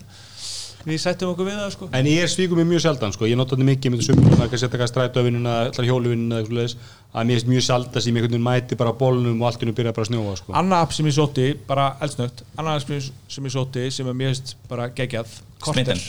við 0.87 0.99
sættum 1.03 1.31
okkur 1.33 1.47
við 1.47 1.55
það 1.61 1.71
sko 1.77 1.87
En 1.95 2.07
ég 2.07 2.21
er 2.25 2.29
svíkum 2.31 2.59
mér 2.59 2.67
mjög 2.73 2.83
sjaldan 2.83 3.15
sko. 3.15 3.27
ég 3.27 3.39
nota 3.39 3.55
þetta 3.55 3.67
mikið 3.71 3.91
með 3.95 4.03
þessum 4.03 4.21
það 4.27 4.37
kannski 4.43 4.59
setja 4.61 4.67
eitthvað 4.75 4.91
strætóvinnuna, 4.91 5.55
allar 5.71 5.87
hjóluvinnuna 5.87 6.37
eða 6.37 6.43
eitthvað 6.43 6.75
að 7.17 7.27
mér 7.31 7.41
er 7.41 7.49
mjög 7.53 7.65
sjaldan 7.67 8.03
sem 8.05 8.11
ég 8.11 8.21
einhvern 8.21 8.35
veginn 8.35 8.47
mæti 8.47 8.77
bara 8.79 8.91
á 8.91 8.99
bólnum 8.99 9.41
og 9.41 9.47
allt 9.49 9.65
nú 9.67 9.73
byrja 9.75 9.95
bara 9.95 10.07
að 10.07 10.11
snjóa 10.11 10.35
sko. 10.39 10.55
Anna 10.59 10.79
app 10.83 10.95
sem 10.95 11.07
ég 11.09 11.15
sótti, 11.17 11.47
bara 11.67 11.89
eldsnögt 12.03 12.43
Anna 12.59 12.75
app 12.77 12.83
sem 12.85 12.95
ég- 12.99 13.11
sem 13.35 13.49
sótti, 13.55 13.87
sem 13.91 14.07
er 14.11 14.15
finnst 14.21 14.55
bara 14.71 14.87
geggjað, 14.95 15.39
Korter. 15.59 15.83
Smitten. 15.83 16.01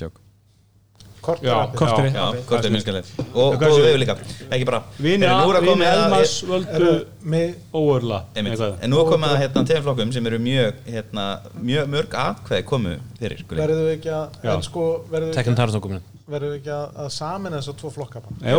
Joke. 0.00 0.20
Korter 1.26 2.68
er 2.68 2.70
mjög 2.70 2.82
skemmtilegt. 2.84 3.08
Og 3.34 3.56
góðu 3.58 3.80
veður 3.82 3.98
líka, 4.02 4.14
ekki 4.50 4.66
bara. 4.68 4.82
Er 5.02 5.24
að 5.26 5.64
að- 5.86 6.04
Elmas 6.04 6.34
völdu 6.46 6.90
Mig, 7.22 7.54
óörla. 7.74 8.20
En 8.36 8.44
nú 8.90 9.00
er 9.00 9.10
komið 9.10 9.32
að 9.32 9.40
hérna, 9.42 9.64
tegum 9.66 9.82
flokkum 9.88 10.12
sem 10.12 10.26
eru 10.26 10.38
mjög, 10.38 10.74
hérna, 10.86 11.24
mjög 11.60 11.88
mörg 11.90 12.14
atkveði 12.14 12.64
komu 12.64 12.94
fyrir 13.18 13.42
við 13.88 13.92
ekki 13.96 14.12
að 14.14 14.54
en 14.54 14.62
sko, 14.62 14.84
verður 15.10 15.26
við 15.30 15.34
Tekken 15.34 15.52
ekki, 15.52 15.58
við 16.56 16.62
að, 16.74 16.86
að 17.04 17.10
samina 17.14 17.60
þessar 17.60 17.76
tvo 17.80 17.90
flokka 17.94 18.22
bara? 18.22 18.34
Nei, 18.40 18.52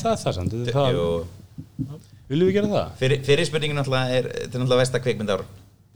það 0.00 0.12
er 0.12 0.20
það 0.24 0.36
samt? 0.38 0.52
Viljum 2.26 2.48
við 2.48 2.54
gera 2.56 2.70
það? 2.72 2.92
fyrir, 2.98 3.20
fyrir 3.22 3.46
spurningin 3.46 3.76
náttúrulega 3.78 4.16
er 4.18 4.28
þetta 4.32 4.56
er 4.56 4.62
náttúrulega 4.62 4.82
versta 4.82 5.00
kvikmyndar 5.04 5.44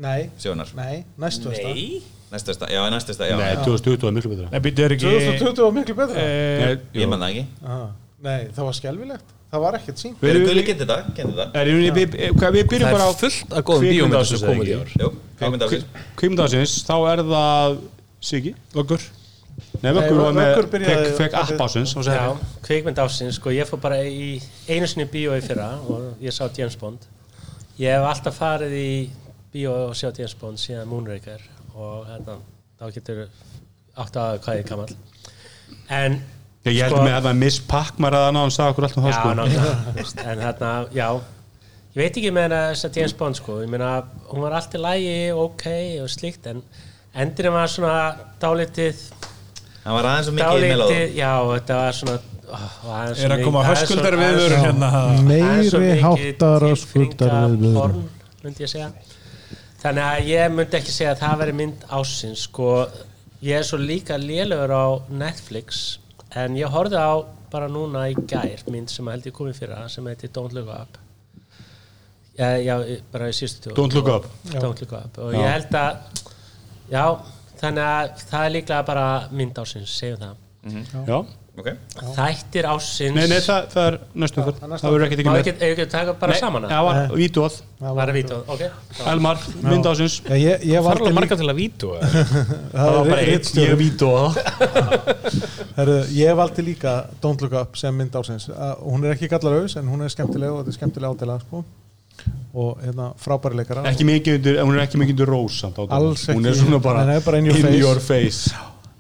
Nei, 0.01 0.31
sjónar. 0.41 0.71
Nei, 0.77 1.05
næstu 1.21 1.51
veist 1.51 2.20
það 2.31 2.37
Næst 2.37 2.47
versta, 2.53 2.67
já, 2.71 2.81
næst 2.95 3.09
versta, 3.11 3.27
já, 3.27 3.37
Nei, 3.41 3.57
2020 3.65 4.07
var 4.07 4.13
miklu 4.15 4.31
betra. 4.31 4.49
Nei, 4.53 4.61
býttu 4.63 4.85
er 4.87 4.95
ekki 4.95 5.11
2020 5.11 5.65
var 5.67 5.73
miklu 5.75 5.95
betra. 5.99 6.15
Eh, 6.23 6.63
Nei, 6.63 7.03
Ég 7.03 7.09
man 7.11 7.19
það 7.25 7.31
ekki. 7.35 7.45
Aha. 7.67 7.91
Nei, 8.23 8.41
það 8.55 8.65
var 8.69 8.75
skelvilegt 8.77 9.37
Það 9.51 9.63
var 9.65 9.77
ekkert 9.81 9.99
sínt 9.99 10.19
Fyrir 10.21 10.37
Viljum 10.37 10.47
Gulli 10.51 10.61
við- 10.63 10.67
getur 10.69 10.87
þetta, 10.87 11.15
getur 11.17 11.31
þetta 11.35 11.59
Er, 11.59 11.67
við, 11.75 11.95
við, 11.97 12.13
hvað, 12.39 12.53
við 12.55 12.67
byrjum 12.71 12.93
bara 12.95 13.07
á 13.09 13.13
fullt 13.19 13.55
af 13.59 13.65
góðum 13.67 13.87
bíómyndum 13.91 14.27
sem 14.29 14.43
komið 14.45 14.69
í 14.69 14.75
ár 14.77 14.93
Jú, 15.01 15.09
kvikmyndar 15.41 15.73
kvikmyndásins, 16.21 16.75
þá 16.87 16.93
er 17.11 17.23
það 17.33 17.79
Siggi, 18.21 18.53
Vöggur. 18.77 19.07
Nei, 19.83 19.91
Vöggur 19.97 20.21
var 20.21 20.37
með, 20.37 20.51
Vöggur 20.53 20.69
byrjaði- 20.77 21.09
fekk, 21.09 21.17
fekk 21.19 21.35
app 21.41 21.65
ásins 21.67 21.97
og 21.97 22.05
Já, 22.05 22.13
segði, 22.13 22.51
kvikmynd 22.69 23.01
ásins, 23.03 23.39
sko, 23.41 23.51
ég 23.57 23.67
fór 23.73 23.81
bara 23.83 23.99
í 24.05 24.29
einu 24.69 24.87
sinni 24.87 25.09
í 25.09 25.11
bíó 25.17 25.35
í 25.35 25.43
fyrra 25.43 25.71
og 25.89 26.21
ég 26.23 26.31
sá 26.37 26.47
James 26.57 26.77
Bond. 26.77 26.99
Ég 27.81 27.97
hef 27.97 28.07
alltaf 28.13 28.39
farið 28.39 28.77
í 28.77 28.93
bíó 29.55 29.73
og 29.89 29.97
sjá 29.99 30.13
James 30.15 30.35
Bond 30.39 30.59
síðan 30.63 30.87
Moonraker 30.93 31.41
og 31.81 32.07
hérna, 32.11 32.37
þá 32.81 32.85
getur 32.97 33.23
átt 34.01 34.19
að 34.21 34.39
hvað 34.45 34.59
ég 34.59 34.65
er 34.65 34.69
gammal. 34.71 34.89
En, 35.91 36.17
ég, 36.67 36.73
ég 36.77 36.83
held 36.87 36.95
Sko- 36.95 37.05
með 37.07 37.17
að 37.19 37.29
það 37.29 37.39
Miss 37.43 37.61
Pac-Man 37.71 38.17
að 38.19 38.27
hann 38.29 38.55
sagði 38.55 38.75
okkur 38.75 38.87
alltaf 38.89 39.05
það 39.05 39.13
já, 39.13 39.21
sko 39.21 39.95
veist, 39.99 40.23
en 40.25 40.43
hérna, 40.45 40.73
já, 40.95 41.07
ég 41.95 42.01
veit 42.03 42.21
ekki 42.21 42.33
með 42.37 42.55
þess 42.57 42.89
að 42.89 43.01
James 43.01 43.17
Bond, 43.21 43.41
sko, 43.41 43.59
ég 43.65 43.73
meina, 43.73 43.91
hún 44.31 44.45
var 44.45 44.59
allt 44.59 44.77
í 44.77 44.83
lægi, 44.83 45.15
ok 45.45 45.67
og 46.05 46.11
slíkt, 46.15 46.51
en 46.53 46.63
endurinn 47.25 47.57
var 47.57 47.73
svona 47.73 47.95
dálítið 48.43 49.07
Það 49.81 49.95
var 49.97 50.07
aðeins 50.11 50.27
svo 50.29 50.35
mikið 50.37 50.65
melóð 50.67 50.91
dálítið, 50.91 51.15
já, 51.17 51.31
þetta 51.55 51.79
var 51.81 51.97
svona 51.97 52.17
oh, 52.51 52.67
aðeins 52.99 53.23
Er 53.25 53.35
að 53.35 53.45
koma 53.47 53.63
höskuldar 53.65 54.17
við 54.21 54.27
aðeins 54.27 54.43
vörun 54.43 54.59
svo- 54.59 54.67
hérna? 54.67 54.91
Meiri 55.31 55.95
háttar 56.05 56.67
og 56.69 56.83
skuldar 56.83 57.33
tilfinninga 57.33 57.49
við 57.55 57.65
vörum 57.65 57.81
porn, 57.81 58.03
myndi 58.45 58.67
ég 58.67 58.73
segja 58.75 58.91
þannig 59.83 60.05
að 60.07 60.29
ég 60.31 60.53
myndi 60.55 60.79
ekki 60.81 60.93
segja 60.95 61.15
að 61.15 61.23
það 61.25 61.39
veri 61.43 61.55
mynd 61.61 61.85
ásins 61.99 62.47
sko, 62.49 62.71
ég 63.45 63.61
er 63.61 63.67
svo 63.69 63.79
líka 63.81 64.19
lélugur 64.21 64.73
á 64.77 64.87
Netflix 65.23 65.99
en 66.37 66.57
ég 66.59 66.71
horfði 66.71 67.01
á 67.01 67.13
bara 67.51 67.67
núna 67.73 68.05
í 68.13 68.15
gær 68.31 68.63
mynd 68.71 68.93
sem 68.93 69.09
held 69.11 69.27
ég 69.27 69.35
komið 69.35 69.57
fyrra 69.63 69.87
sem 69.91 70.07
heitir 70.07 70.31
Don't 70.37 70.53
Look 70.55 70.69
Up. 70.71 70.99
Já, 72.39 72.55
já 72.63 72.77
bara 73.13 73.27
í 73.29 73.35
síðustu 73.35 73.65
tjóð 73.69 73.77
Don't 73.81 73.97
Look 73.99 74.11
Up. 74.15 74.29
Don't 74.55 74.81
Look 74.85 74.93
Up. 74.95 75.19
Og 75.19 75.35
Já. 75.35 75.41
ég 75.41 75.51
held 75.57 75.75
að 75.81 76.23
já, 76.93 77.05
þannig 77.61 77.89
að 77.89 78.23
það 78.31 78.45
er 78.47 78.55
líklega 78.55 78.87
bara 78.93 79.07
mynd 79.35 79.59
ásins, 79.65 79.97
segjum 79.99 80.23
það. 80.23 80.47
Já, 81.11 81.19
Ok, 81.59 81.67
Þættir 82.15 82.67
ásins 82.71 83.15
nei, 83.17 83.25
nei, 83.27 83.41
það, 83.43 83.65
það 83.73 83.87
er 83.89 83.97
næstum 84.23 84.45
fyrir, 84.47 84.59
það 84.61 84.75
er 84.77 84.83
það 84.83 84.93
verður 84.95 85.07
ekki 85.07 85.25
Má 85.27 85.33
ekki 85.41 85.53
með 85.57 85.65
ef 85.67 85.73
ekki 85.75 85.87
taka 85.91 86.15
bara 86.21 86.37
saman 86.39 86.67
Já, 86.71 86.79
var 86.87 87.01
vítóð, 87.19 87.57
Var 87.81 88.13
það 88.13 88.17
vító, 88.17 88.39
ok. 88.55 88.63
Elmar, 89.11 89.43
mynd 89.67 89.89
ásins 89.91 90.21
Já, 90.23 90.37
ég, 90.39 90.65
ég 90.71 90.87
valdi 90.87 91.03
Farlega 91.03 91.11
líka 91.11 91.19
marga 91.19 91.41
til 91.41 91.51
að 91.51 91.59
vítu 91.59 91.91
Það 92.77 92.95
var 92.95 93.11
bara 93.11 93.27
eitt 93.35 93.53
Ég 93.59 93.75
vítóð 93.83 94.41
Herru, 95.81 95.99
ég 96.15 96.41
valdi 96.41 96.67
líka 96.71 96.95
Don't 97.21 97.43
Look 97.45 97.59
Up 97.59 97.77
sem 97.83 97.95
mynd 97.99 98.17
ásins 98.23 98.49
uh, 98.55 98.73
hún 98.87 99.05
er 99.05 99.19
ekki 99.19 99.31
gallarauðs 99.35 99.79
en 99.81 99.91
hún 99.91 100.07
er 100.07 100.15
skemmtileg 100.15 100.55
og 100.55 100.63
þetta 100.63 100.75
er 100.75 100.79
skemmtileg 100.79 101.15
ádela 101.19 101.41
sko. 101.43 101.65
og 102.53 102.81
hérna 102.83 103.13
frábæri 103.17 103.57
leikara. 103.63 103.85
Ekki 103.89 104.05
mikið 104.05 104.35
undir, 104.41 104.59
hún 104.61 104.77
er 104.77 104.83
ekki 104.85 104.99
mikið 105.01 105.15
undir 105.15 105.31
rós 105.31 105.63
Hún 106.35 106.47
er 106.51 106.59
svona 106.59 106.81
bara 106.83 107.05
Nei, 107.07 107.15
nei, 107.17 107.25
bara 107.25 107.39
in 107.39 107.81
your 107.81 108.01
face. 108.01 108.51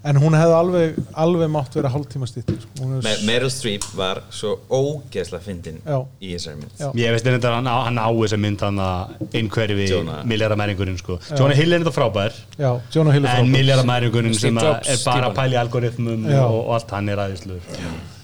En 0.05 0.17
hún 0.17 0.33
hefði 0.37 0.55
alveg, 0.57 0.99
alveg 1.25 1.51
mátt 1.53 1.75
vera 1.77 1.91
hálftíma 1.93 2.29
stýtti 2.29 2.57
sko. 2.63 2.87
Er- 3.05 3.25
Meryl 3.29 3.51
Streep 3.53 3.85
var 3.97 4.23
svo 4.33 4.55
ógeðslega 4.71 5.43
fyndin 5.45 5.81
Já. 5.85 5.99
í 6.23 6.33
þessari 6.35 6.61
mynd. 6.63 6.73
Já. 6.79 6.89
Ég 6.97 7.13
veist 7.17 7.27
þetta 7.29 7.53
hann, 7.57 7.69
á- 7.69 7.85
hann 7.85 7.99
á 8.01 8.09
þess 8.09 8.37
að 8.37 8.43
mynd 8.47 8.61
hann 8.65 8.81
að 8.85 9.35
einhverfi 9.41 9.91
milljaramæringurinn 10.25 10.99
sko. 10.99 11.19
Jonah 11.37 11.55
Hill 11.57 11.73
er 11.73 11.85
þetta 11.85 11.97
frábær. 11.99 12.33
Já, 12.57 12.73
en 12.97 13.53
milljaramæringurinn 13.53 14.35
sem 14.35 14.57
að 14.57 14.71
Jobs 14.71 14.89
er 14.89 15.05
bara 15.05 15.31
að 15.35 15.53
í 15.53 15.61
algoritmum 15.61 16.27
og, 16.31 16.57
og 16.67 16.75
allt 16.79 16.91
hann 16.97 17.09
er 17.09 17.17
aðeinsluður 17.27 17.63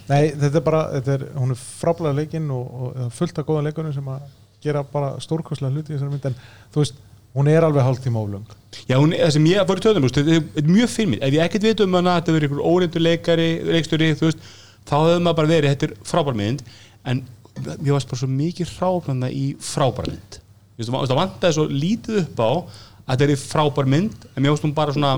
Nei, 0.07 0.31
þetta 0.39 0.61
er 0.61 0.63
bara, 0.63 0.81
þetta 0.95 1.15
er, 1.17 1.23
hún 1.35 1.51
er 1.51 1.59
frábælega 1.59 2.15
leikinn 2.21 2.51
og, 2.55 2.67
og 2.81 2.99
er 3.07 3.15
fullt 3.17 3.41
af 3.43 3.47
góða 3.49 3.65
leikunum 3.67 3.95
sem 3.95 4.11
að 4.13 4.21
gera 4.63 4.83
bara 4.87 5.17
stórkostlega 5.23 5.75
hluti 5.75 5.93
í 5.93 5.97
þessari 5.97 6.13
mynd. 6.15 6.29
En 6.31 6.37
þú 6.75 6.83
veist, 6.85 7.01
hún 7.37 7.51
er 7.53 7.67
alveg 7.67 7.85
hálftíma 7.87 8.23
oflöng 8.23 8.55
Já, 8.87 8.99
hún, 9.01 9.15
það 9.17 9.33
sem 9.37 9.49
ég 9.51 9.69
var 9.69 9.81
í 9.81 9.85
töðum, 9.85 10.07
þetta 10.09 10.37
er 10.37 10.43
er 10.61 10.69
mjög 10.69 10.91
fyrir 10.93 11.23
ef 11.25 11.37
ég 11.37 11.45
ekkert 11.47 11.67
veit 11.67 11.83
um 11.85 11.97
hana, 11.97 12.19
þetta 12.21 12.35
verður 12.37 12.51
einhver 12.51 12.67
óreyndur 12.73 13.05
leikari, 13.05 13.49
leikstjóri, 13.67 14.11
þú 14.19 14.29
veist 14.29 14.43
þá 14.87 14.95
hefur 14.97 15.25
maður 15.25 15.39
bara 15.41 15.53
verið, 15.53 15.73
þetta 15.73 15.89
er 15.89 15.95
frábær 16.07 16.39
mynd 16.39 16.65
en 17.07 17.23
mér 17.57 17.97
varst 17.97 18.11
bara 18.11 18.21
svo 18.21 18.29
mikið 18.31 18.75
hráfnanda 18.77 19.31
í 19.33 19.47
frábær 19.65 20.11
mynd. 20.13 20.39
Þú 20.77 20.83
veist, 20.83 20.95
það 21.11 21.21
vantaði 21.23 21.57
svo 21.57 21.67
lítið 21.73 22.21
upp 22.23 22.43
á 22.45 22.51
að 22.53 23.13
þetta 23.15 23.29
er 23.33 23.43
frábær 23.43 23.91
mynd, 23.91 24.27
en 24.35 24.45
mér 24.45 24.55
varst 24.55 24.67
hún 24.67 24.77
bara 24.77 24.95
svona 24.95 25.15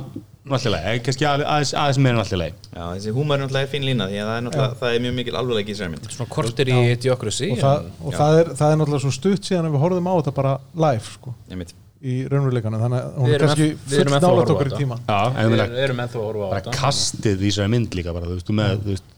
allilega, 0.49 0.95
kannski 1.05 1.27
aðeins, 1.29 1.75
aðeins 1.77 1.99
meira 2.01 2.17
en 2.17 2.23
allilega 2.23 2.55
Já, 2.73 2.85
þessi 2.95 3.13
húmar 3.17 3.37
er 3.37 3.43
náttúrulega 3.43 3.71
fín 3.73 3.85
lína 3.85 4.07
því 4.09 4.21
að 4.23 4.31
það 4.31 4.39
er, 4.39 4.45
náttúrulega, 4.47 4.79
það 4.81 4.95
er 4.95 5.03
mjög 5.05 5.17
mikil 5.19 5.35
alveg 5.41 5.59
í 5.59 5.75
þessari 5.75 5.93
mynd. 5.93 6.09
Svona 6.15 6.33
kortir 6.33 6.71
í 6.73 6.79
Idiocracy 6.95 7.51
og, 7.53 7.61
það, 7.61 7.91
og 8.01 8.17
það, 8.17 8.39
er, 8.39 8.51
það 8.61 8.73
er 8.73 8.81
náttúrulega 8.81 9.05
svo 9.05 9.13
stutt 9.19 9.51
síðan 9.51 9.69
að 9.69 9.77
við 9.77 9.85
horfum 9.85 10.09
á 10.09 10.15
þetta 10.15 10.35
bara 10.39 10.55
live 10.87 11.13
sko, 11.19 11.35
Einmitt. 11.51 11.75
Í 11.99 12.15
raunveruleikanum 12.31 12.83
þannig 12.85 13.03
að 13.03 13.19
hún 13.19 13.33
er 13.35 13.43
kannski 13.43 13.65
enn- 13.67 13.79
við 13.79 13.95
full 13.95 14.01
erum 14.05 14.15
ennþá 14.15 14.29
að 14.29 14.37
nálat 14.39 14.53
okkur 14.55 14.69
í 14.71 14.77
tíma 14.79 14.99
Já, 15.09 15.21
Við 15.49 15.83
erum 15.85 16.03
ennþá 16.05 16.19
að 16.19 16.27
horfa 16.29 16.45
á 16.47 16.51
bara 16.53 16.61
þetta. 16.63 16.77
kastið 16.79 17.39
í 17.43 17.49
þessari 17.51 17.73
mynd 17.75 17.97
líka 17.99 18.15
bara, 18.15 18.27
þú 18.31 18.37
veist, 18.39 18.47
þú 18.49 18.59
með, 18.61 18.81
þú 18.85 18.95
veist 18.95 19.15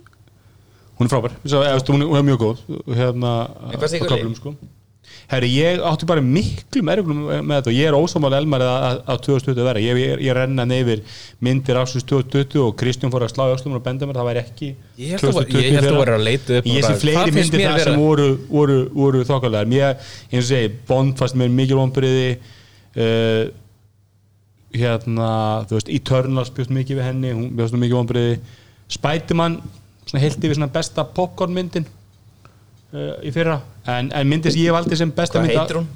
hún 1.00 1.06
er 1.08 1.12
frábær, 1.14 1.38
þú 1.44 1.94
hún, 1.94 2.04
er, 2.04 2.10
hún 2.10 2.20
er 2.20 2.28
mjög 2.30 2.40
góð 2.44 2.58
hérna, 3.00 3.32
sko. 4.36 4.54
Herri, 5.30 5.48
ég 5.54 5.78
átti 5.86 6.06
bara 6.06 6.22
miklu 6.22 6.82
merglum 6.86 7.20
með 7.46 7.50
þetta 7.60 7.70
og 7.70 7.76
ég 7.76 7.86
er 7.90 7.96
ósámála 7.98 8.38
elmar 8.42 8.62
að, 8.66 8.98
að 9.10 9.20
2020 9.26 9.64
vera, 9.66 9.82
ég, 9.82 9.98
ég, 10.02 10.22
ég 10.26 10.34
renna 10.36 10.64
neyfir 10.66 11.02
myndir 11.42 11.78
ásins 11.78 12.04
2020 12.06 12.58
og 12.64 12.74
Kristján 12.78 13.12
fór 13.14 13.24
að 13.26 13.32
slá 13.34 13.44
í 13.46 13.54
öslum 13.54 13.76
og 13.78 13.82
benda 13.84 14.06
mér, 14.06 14.18
það 14.20 14.28
væri 14.30 14.42
ekki 14.42 14.70
Ég 14.98 15.22
held 15.22 15.40
að- 15.40 15.54
ég 15.54 15.78
held 15.78 15.98
að 16.02 16.24
leita 16.26 16.58
upp 16.60 16.66
Ég 16.70 16.82
sé 16.82 16.88
bara, 16.88 17.00
fleiri 17.04 17.34
myndir 17.36 17.64
það 17.66 17.84
sem 17.84 18.00
voru, 18.00 18.28
voru, 18.50 18.78
voru 18.94 19.22
þokkalega. 19.26 19.70
Mér, 19.70 19.96
eins 20.30 20.44
og 20.44 20.48
segi, 20.50 20.72
Bond 20.90 21.16
fannst 21.18 21.38
mér 21.38 21.50
mikil 21.54 21.78
vonbriði 21.78 22.26
uh, 22.96 23.44
hérna, 24.74 25.30
þú 25.68 25.78
veist 25.78 25.92
Eternals 25.92 26.52
bjóst 26.54 26.72
mikið 26.74 27.00
við 27.00 27.08
henni, 27.08 27.32
hún 27.34 27.54
bjóst 27.58 27.76
mikið 27.76 27.98
vonbriði 27.98 28.34
Spiderman 28.90 29.58
svona 30.06 30.22
heilt 30.24 30.42
yfir 30.42 30.58
svona 30.58 30.70
besta 30.74 31.04
popcornmyndin 31.16 31.86
uh, 31.86 33.16
í 33.22 33.32
fyrra. 33.34 33.60
En, 33.90 34.10
en 34.14 34.30
myndin 34.30 34.54
sem 34.54 34.64
ég 34.64 34.74
valdi 34.74 34.98
sem 34.98 35.12
besta 35.14 35.38
Hvað 35.38 35.48
mynd 35.48 35.60
heitir 35.60 35.80
hún? 35.80 35.90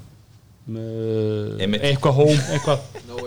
Einmitt. 0.64 1.82
eitthvað 1.84 2.14
home 2.16 2.36
eitthvað, 2.54 2.86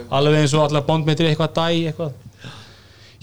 alveg 0.10 0.39
eins 0.41 0.56
og 0.57 0.64
allar 0.65 0.88
bondmyndir 0.88 1.30
eitthvað 1.30 1.53
dæ, 1.60 1.68
eitthvað. 1.91 2.23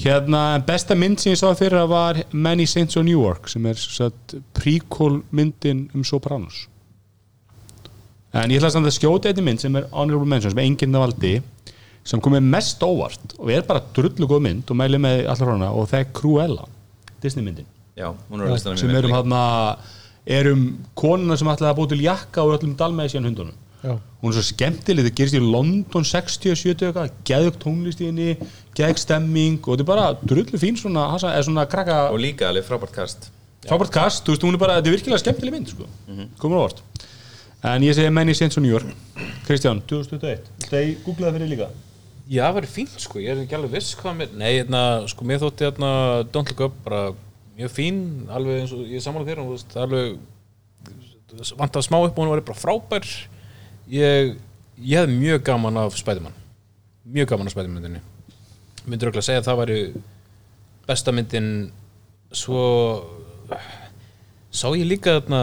Hérna, 0.04 0.42
besta 0.66 0.96
mynd 0.98 1.22
sem 1.22 1.32
ég 1.32 1.38
sá 1.38 1.48
fyrir 1.58 1.86
var 1.90 2.18
Many 2.32 2.66
Saints 2.66 2.98
of 2.98 3.06
Newark 3.06 3.48
sem 3.50 3.66
er 3.70 3.78
satt, 3.78 4.36
prequel 4.56 5.20
myndin 5.34 5.86
um 5.94 6.06
Sopranos 6.06 6.64
en 8.34 8.50
ég 8.50 8.60
ætla 8.60 8.72
samt 8.74 8.90
að 8.90 8.96
skjóta 8.98 9.30
einni 9.30 9.44
mynd 9.46 9.62
sem 9.62 9.76
er 9.78 9.88
Honorable 9.92 10.28
Mention, 10.28 10.54
sem 10.54 10.62
enginn 10.64 10.94
það 10.94 11.04
valdi 11.06 11.34
sem 12.04 12.20
komið 12.20 12.48
mest 12.52 12.82
óvart 12.84 13.36
og 13.38 13.52
er 13.54 13.64
bara 13.68 13.82
drullu 13.96 14.28
góð 14.28 14.42
mynd 14.44 14.72
og 14.72 14.78
mæli 14.80 15.00
með 15.00 15.24
allar 15.32 15.54
hana 15.54 15.70
og 15.72 15.88
það 15.92 16.02
er 16.02 16.10
Cruella, 16.18 16.66
Disney 17.22 17.46
myndin 17.46 17.70
Já, 17.94 18.10
hún 18.28 18.42
er 18.42 18.58
sem 18.58 18.90
erum 18.90 19.14
hann 19.14 19.36
erum 20.24 20.64
konuna 20.98 21.36
sem 21.38 21.48
ætlaði 21.52 21.70
að 21.70 21.78
búið 21.78 21.92
til 21.92 22.04
jakka 22.06 22.42
og 22.44 22.56
öllum 22.56 22.72
dalmæðisjan 22.80 23.28
hundunum. 23.28 23.60
Já. 23.84 23.98
hún 24.22 24.32
er 24.32 24.36
svo 24.38 24.44
skemmtileg, 24.48 25.04
það 25.04 25.16
gerist 25.18 25.36
í 25.36 25.40
London 25.44 26.06
60 26.08 26.54
og 26.54 26.56
70 26.56 26.86
eitthvað, 26.86 27.10
geðug 27.28 27.58
tónlist 27.60 28.00
í 28.00 28.06
henni 28.08 28.30
geðug 28.72 29.00
stemming 29.02 29.58
og 29.60 29.74
þetta 29.74 29.84
er 29.84 29.90
bara 29.90 30.06
drullu 30.24 30.60
fín 30.60 30.78
svona, 30.80 31.10
hasa, 31.12 31.34
eða 31.36 31.50
svona 31.50 31.66
krakka 31.68 31.98
Og 32.08 32.16
líka 32.22 32.48
alveg 32.48 32.64
frábært 32.64 32.94
kast 32.96 33.28
frábært 33.68 33.92
kast, 33.92 34.24
þú 34.24 34.32
veist, 34.32 34.46
hún 34.48 34.56
er 34.56 34.62
bara, 34.62 34.78
þetta 34.78 34.88
er 34.88 34.96
virkilega 34.96 35.20
skemmtileg 35.20 35.56
mynd 35.58 35.74
sko, 35.74 35.88
komur 36.40 36.64
á 36.64 36.64
vart 36.64 36.80
en 37.70 37.86
ég 37.86 37.96
segi 37.96 38.12
Many 38.12 38.34
Saints 38.36 38.58
of 38.58 38.64
New 38.64 38.72
York. 38.72 38.92
Kristján, 39.48 39.82
2021, 39.90 40.46
þetta 40.64 40.82
ég 40.84 41.02
googlaði 41.04 41.38
fyrir 41.38 41.52
líka? 41.52 41.68
Já, 42.24 42.46
það 42.46 42.54
verður 42.58 42.72
fínt 42.72 43.02
sko, 43.02 43.20
ég 43.20 43.34
er 43.34 43.42
ekki 43.42 43.58
alveg 43.58 43.74
viss 43.74 43.96
hvað 44.00 44.16
mér 44.20 44.36
Nei, 44.40 44.50
hérna, 44.54 44.82
sko, 45.12 45.26
mér 45.28 45.42
þótti 45.42 45.66
hérna 45.66 45.90
Don't 46.32 46.52
Look 46.52 46.62
Up 46.64 46.78
bara 46.86 47.02
mjög 47.58 47.74
fín 47.74 48.00
alveg 48.32 48.62
eins 48.62 48.72
og 48.72 48.88
ég 48.88 49.04
er 49.04 49.42
og 49.42 49.50
þú 49.50 49.50
veist, 49.50 49.74
það 49.74 49.82
er 49.82 49.86
alveg 49.90 51.52
vant 51.60 51.76
að 51.76 51.84
smá 51.84 51.98
upp 51.98 52.16
og 52.16 52.22
hún 52.22 52.32
var 52.32 52.44
bara 52.46 52.62
frábær. 52.62 53.12
Ég, 53.90 54.34
ég 54.78 55.02
hefði 55.02 55.18
mjög 55.18 55.44
gaman 55.44 55.82
af 55.84 55.98
Spiderman. 55.98 56.36
Mjög 57.04 57.32
gaman 57.34 57.50
af 57.50 57.56
Spiderman-myndinni 57.56 58.04
myndur 58.84 59.08
örugglega 59.08 59.22
að 59.22 59.28
segja 59.28 59.42
að 59.42 59.48
það 59.48 59.60
væri 59.62 59.78
besta 60.88 61.14
myndin. 61.14 61.50
Svo 62.34 62.62
sá 64.54 64.66
ég 64.74 64.86
líka 64.88 65.18
þarna 65.20 65.42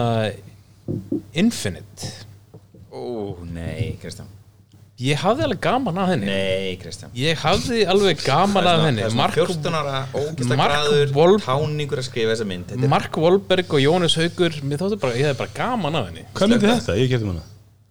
Infinite. 1.32 2.12
Ó, 2.92 3.36
nei, 3.52 3.96
Kristján. 4.02 4.28
Ég 5.02 5.18
hafði 5.18 5.42
alveg 5.46 5.58
gaman 5.64 5.96
af 5.98 6.10
henni. 6.12 6.26
Nei, 6.28 6.74
Kristján. 6.78 7.10
Ég 7.16 7.38
hafði 7.42 7.80
alveg 7.90 8.20
gaman 8.22 8.66
af 8.70 8.82
henni. 8.84 9.06
Mark, 9.18 9.34
14 9.34 9.74
ára 9.74 10.02
ógæsta 10.14 10.58
Mark 10.60 10.74
græður 10.76 11.14
Wol- 11.16 11.40
táningur 11.42 11.98
að 12.02 12.06
skrifa 12.06 12.34
þessa 12.36 12.46
mynd. 12.46 12.66
Þetta 12.70 12.84
er- 12.86 12.92
Mark 12.92 13.16
Wahlberg 13.16 13.72
og 13.72 13.80
Jónas 13.82 14.14
Haugur 14.20 14.52
Mér 14.62 14.78
þóttu 14.84 15.00
bara, 15.00 15.16
ég 15.16 15.26
hefði 15.26 15.38
bara 15.40 15.50
gaman 15.56 15.96
af 15.96 16.06
henni. 16.10 16.26
Hvað 16.34 16.52
myndi 16.52 16.68
þetta? 16.70 16.98
Ég 17.00 17.08
getum 17.08 17.32
hana. 17.32 17.42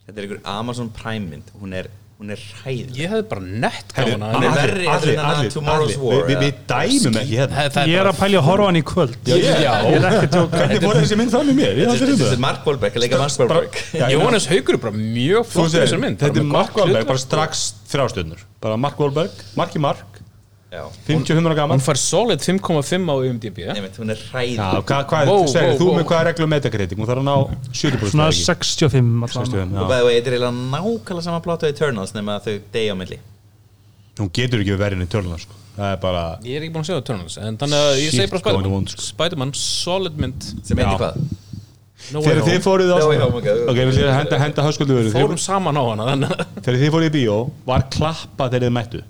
Þetta 0.08 0.18
er 0.18 0.28
einhver 0.28 0.42
Amazon 0.46 0.90
Prime 0.90 1.26
mynd. 1.34 1.52
Hún 1.60 1.74
er, 1.74 1.88
hún 2.22 2.34
er 2.36 2.42
hræð 2.62 2.98
Ég 3.00 3.10
hefði 3.10 3.24
bara 3.32 3.42
nett 3.64 3.94
gaman 3.96 4.24
af 4.28 4.36
Hann 4.36 4.46
er 4.62 5.22
að 5.26 5.48
Tomorrow's 5.56 5.98
War, 6.02 6.28
við, 6.30 6.36
eða? 6.38 6.52
dæmum 6.70 7.18
ekki 7.22 7.40
hérna. 7.40 7.86
Ég 7.90 7.98
er 8.02 8.10
að 8.12 8.20
pælja 8.20 8.42
að 8.42 8.48
horfa 8.48 8.62
á 8.62 8.70
hann 8.70 8.78
í 8.78 8.84
kvöld. 8.92 9.18
Er 9.32 9.66
að 9.72 9.88
Hvernig 10.54 10.86
fór 10.86 11.00
þessi 11.02 11.18
mynd 11.20 11.34
fram 11.34 11.52
í 11.52 11.58
mér? 11.58 11.82
Hef 11.82 12.04
Þetta 12.04 12.30
um 12.30 12.36
er 12.38 12.44
Mark 12.46 12.70
Wahlberg, 12.70 13.00
að 13.00 13.06
leika 13.06 13.22
Mark 13.22 13.42
Wahlberg? 13.42 13.82
Jónas 14.14 14.48
Haugur 14.52 14.78
er 14.78 14.84
bara 14.86 14.96
mjög 15.02 15.50
flott 15.50 15.76
Þetta 15.76 16.32
er 16.32 16.48
Mark 16.54 16.78
Wahlberg, 16.78 17.10
bara 17.10 17.26
strax 17.26 17.68
þrjástjörnur 17.92 18.46
Bara 18.62 18.78
Mark 18.78 19.02
Wahlberg, 19.02 19.46
Marki 19.58 19.82
Mark 19.82 20.11
Já, 20.72 20.86
55 21.06 21.48
ára 21.50 21.56
gaman 21.56 21.76
Hún 21.76 21.84
fær 21.84 21.98
solid 22.00 22.40
5,5 22.40 23.10
á 23.12 23.16
IMDb 23.28 23.58
Nefnt, 23.76 23.98
hún 24.00 24.14
er 24.14 24.20
hræð 24.30 24.54
Já, 24.56 24.68
hvað, 24.88 25.02
hvað, 25.10 25.28
Wow, 25.28 25.42
segir, 25.52 25.66
wow, 25.68 25.80
þú 25.82 25.88
wow. 25.90 25.98
með 25.98 26.06
hvað 26.08 26.22
reglum 26.30 26.54
metakritik? 26.54 27.02
Hún 27.02 27.10
þarf 27.10 27.20
að 27.20 27.28
ná 27.28 27.34
70% 27.76 28.14
Svona 28.14 28.28
eða 28.30 28.38
ekki? 28.38 28.46
65 28.46 29.10
allan 29.28 29.34
65, 29.36 29.76
Og 29.76 29.84
og 29.84 29.92
eitthvað 29.92 30.14
eiginlega 30.16 30.54
nákvæmlega 30.56 31.26
sama 31.28 31.42
plot 31.44 31.68
og 31.68 31.76
Eternals 31.76 32.16
nema 32.16 32.38
að 32.40 32.48
þau 32.48 32.56
degi 32.78 32.88
á 32.88 32.96
milli 33.02 33.20
Hún 34.22 34.32
getur 34.40 34.64
ekki 34.64 34.80
verið 34.80 35.00
inn 35.02 35.06
í 35.08 35.12
törluna 35.12 35.42
sko. 35.44 35.60
Það 35.76 35.92
er 35.92 36.02
bara 36.08 36.26
Ég 36.48 36.56
er 36.56 36.64
ekki 36.64 36.74
búin 36.78 36.86
að 36.86 36.92
segja 36.94 37.04
Eternals 37.04 37.40
En 37.42 37.60
þannig 37.60 37.84
að 37.84 38.00
ég 38.06 38.16
segi 38.16 38.32
bara 38.32 38.44
going 38.48 38.64
Spiderman 38.64 38.92
sko. 38.96 39.08
Spiderman, 39.12 39.56
solid 39.60 40.20
mynd 40.24 40.52
sem 40.56 40.80
Já. 40.80 40.88
heitir 40.88 41.04
hvað? 41.04 41.24
No 42.16 42.24
Þegar 42.24 42.46
þið 42.48 42.62
fóruð 42.64 42.96
á 42.96 42.98
No 42.98 43.08
Way 43.12 43.20
Home, 43.22 43.42
ok. 43.44 43.48
Ok, 43.68 43.78
við 43.78 43.92
ætlum 43.92 44.08
að 44.08 44.20
henda, 44.22 44.40
henda 44.40 45.12
Fórum 45.20 45.40
saman 45.52 45.76
á 45.76 45.84
hana 45.92 46.30
Þegar 46.64 46.80
þið 46.80 46.94
fóruð 46.96 47.10
í 47.12 47.16
bíó 47.20 47.42
Var 47.68 47.90
klappa 47.94 48.48
þegar 48.48 48.70
þið 48.70 48.80
mættu 48.80 49.04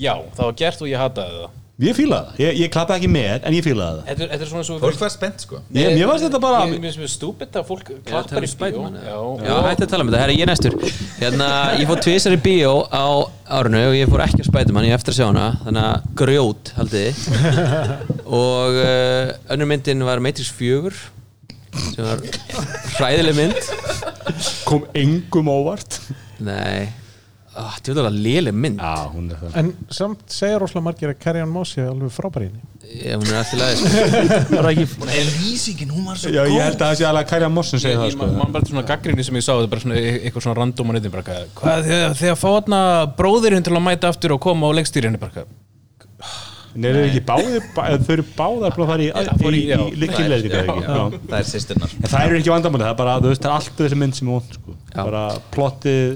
Já, 0.00 0.14
það 0.36 0.44
var 0.48 0.60
gert 0.64 0.84
og 0.84 0.88
ég 0.90 1.02
hataði 1.04 1.40
það. 1.40 1.56
Ég 1.80 1.94
fílaði 1.96 2.26
það, 2.28 2.40
ég, 2.44 2.56
ég 2.60 2.68
klappaði 2.74 3.00
ekki 3.00 3.08
með 3.08 3.44
En 3.48 3.54
ég 3.56 3.62
fílaði 3.64 4.00
það. 4.00 4.08
Þetta 4.10 4.22
er- 4.24 4.28
þetta 4.34 4.44
er 4.44 4.48
svona 4.50 4.64
svo 4.68 4.74
Fólk 4.82 4.98
var 5.00 5.12
spennt 5.14 5.44
sko. 5.46 5.60
Ég, 5.72 5.94
Mér 5.96 6.10
varst 6.10 6.24
þetta 6.26 6.40
bara 6.42 6.58
Mér 6.68 6.74
mér 6.74 6.82
finnst 6.90 7.00
mér 7.00 7.08
stúpid 7.14 7.56
að 7.56 7.64
fólk 7.70 7.86
klappar 8.04 8.44
í 8.44 8.50
bíó? 8.60 8.82
Já, 9.00 9.16
Já, 9.46 9.54
hætti 9.64 9.86
að 9.86 9.88
tala 9.94 10.04
um 10.04 10.10
þetta, 10.10 10.20
herra, 10.20 10.34
ég 10.36 10.44
er 10.44 10.50
næstur. 10.50 10.76
Hérna, 11.22 11.48
ég 11.80 11.88
fór 11.88 12.02
tvisar 12.04 12.36
í 12.36 12.40
bíó 12.44 12.74
á 12.92 13.04
árinu 13.56 13.80
og 13.88 13.96
ég 13.96 14.12
fór 14.12 14.24
ekki 14.26 14.44
á 14.44 14.48
Spiderman, 14.50 14.84
ég 14.90 14.92
á 14.92 14.98
eftir 15.00 15.14
að 15.14 15.18
sjá 15.22 15.26
hana. 15.30 15.46
Þannig 15.64 15.88
að 15.88 16.12
grjót, 16.20 16.72
haldið 16.76 17.08
þið. 17.08 17.16
Og 18.44 18.76
uh, 18.84 19.32
önnur 19.56 19.70
myndin 19.72 20.04
var 20.04 20.20
Matrix 20.20 20.52
4 20.52 20.92
sem 21.94 22.04
var 22.04 22.20
hræðileg 23.00 23.40
mynd. 23.40 23.72
Kom 24.68 24.84
engum 24.92 25.48
óvart. 25.48 25.96
Nei, 26.44 26.90
oh, 27.62 27.76
þetta 27.76 27.92
er 27.94 28.08
alveg 28.08 28.24
léleg 28.26 28.56
mynd 28.64 28.80
Já, 28.82 28.92
hún 29.14 29.30
er 29.30 29.38
það 29.40 29.56
En 29.60 29.70
samt 30.00 30.24
segja 30.34 30.58
rosalega 30.62 30.86
margir 30.88 31.12
að 31.12 31.18
Carrie 31.24 31.44
Ann 31.44 31.52
Moss 31.54 31.76
sé 31.76 31.84
alveg 31.86 32.12
frábær 32.14 32.44
í 32.46 32.50
henni 32.50 32.66
Ég, 32.90 33.14
hún 33.14 33.28
er 33.30 33.38
alltaf 33.38 33.76
sko. 33.78 33.90
Það 34.50 34.58
er 34.60 34.68
ekki 34.72 34.86
En 35.20 35.28
lýsingin, 35.44 35.92
hún 35.94 36.08
var 36.10 36.18
svo 36.18 36.32
Já, 36.34 36.42
ég 36.50 36.64
held 36.64 36.74
að 36.80 36.84
það 36.88 36.98
sé 37.00 37.06
alveg 37.10 37.26
að 37.26 37.30
Kærja 37.34 37.50
Mossin 37.54 37.82
segja 37.84 38.00
það 38.02 38.14
sko 38.16 38.30
man 38.40 38.54
bara 38.56 38.70
svona 38.72 38.84
gaggrinni 38.88 39.26
sem 39.28 39.38
ég 39.38 39.46
sá 39.46 39.52
þetta 39.52 39.68
er 39.68 39.72
bara 39.76 39.84
svona 39.84 40.00
e- 40.00 40.16
eitthvað 40.24 40.46
svona 40.46 40.58
random 40.58 40.90
á 40.90 40.92
nýttin 40.96 41.14
bara 41.14 41.38
þegar, 41.86 42.14
þegar 42.18 42.38
fá 42.40 42.48
þarna 42.56 42.80
bróðirinn 43.20 43.66
til 43.68 43.76
að 43.76 43.84
mæta 43.86 44.10
aftur 44.10 44.34
og 44.34 44.42
koma 44.48 44.70
á 44.72 44.76
leikstýrinni 44.80 45.20
bara 45.22 45.36
hvað- 45.38 45.58
Nei, 46.70 46.86
þeir 46.86 46.96
eru 47.00 47.06
ekki 47.10 47.22
báðir, 47.26 47.64
bá, 47.74 47.80
þau 47.98 48.12
eru 48.14 48.24
báðar 48.36 48.74
að 48.76 48.90
fara 48.90 49.02
í, 49.02 49.06
Já, 49.10 49.22
í, 49.50 49.58
í- 49.58 49.62
já. 49.66 49.78
ekki 50.36 50.50
Já. 50.54 51.00
Það 51.26 51.38
er 51.40 51.48
sýsturnar 51.48 51.94
En 51.98 52.10
það 52.12 52.26
eru 52.28 52.36
ekki 52.38 52.52
vandamáli, 52.54 52.84
það 52.86 52.92
er 52.92 52.98
bara, 53.00 53.14
þú 53.24 53.32
veist, 53.32 53.42
það 53.42 53.50
er 53.50 53.56
alltaf 53.56 53.80
þessi 53.80 53.98
mynd 53.98 54.18
sem 54.18 54.28
er 54.28 54.36
vond, 54.36 54.52
sko. 54.54 54.74
Já. 54.94 55.00
Bara 55.00 55.22
plottið, 55.56 56.12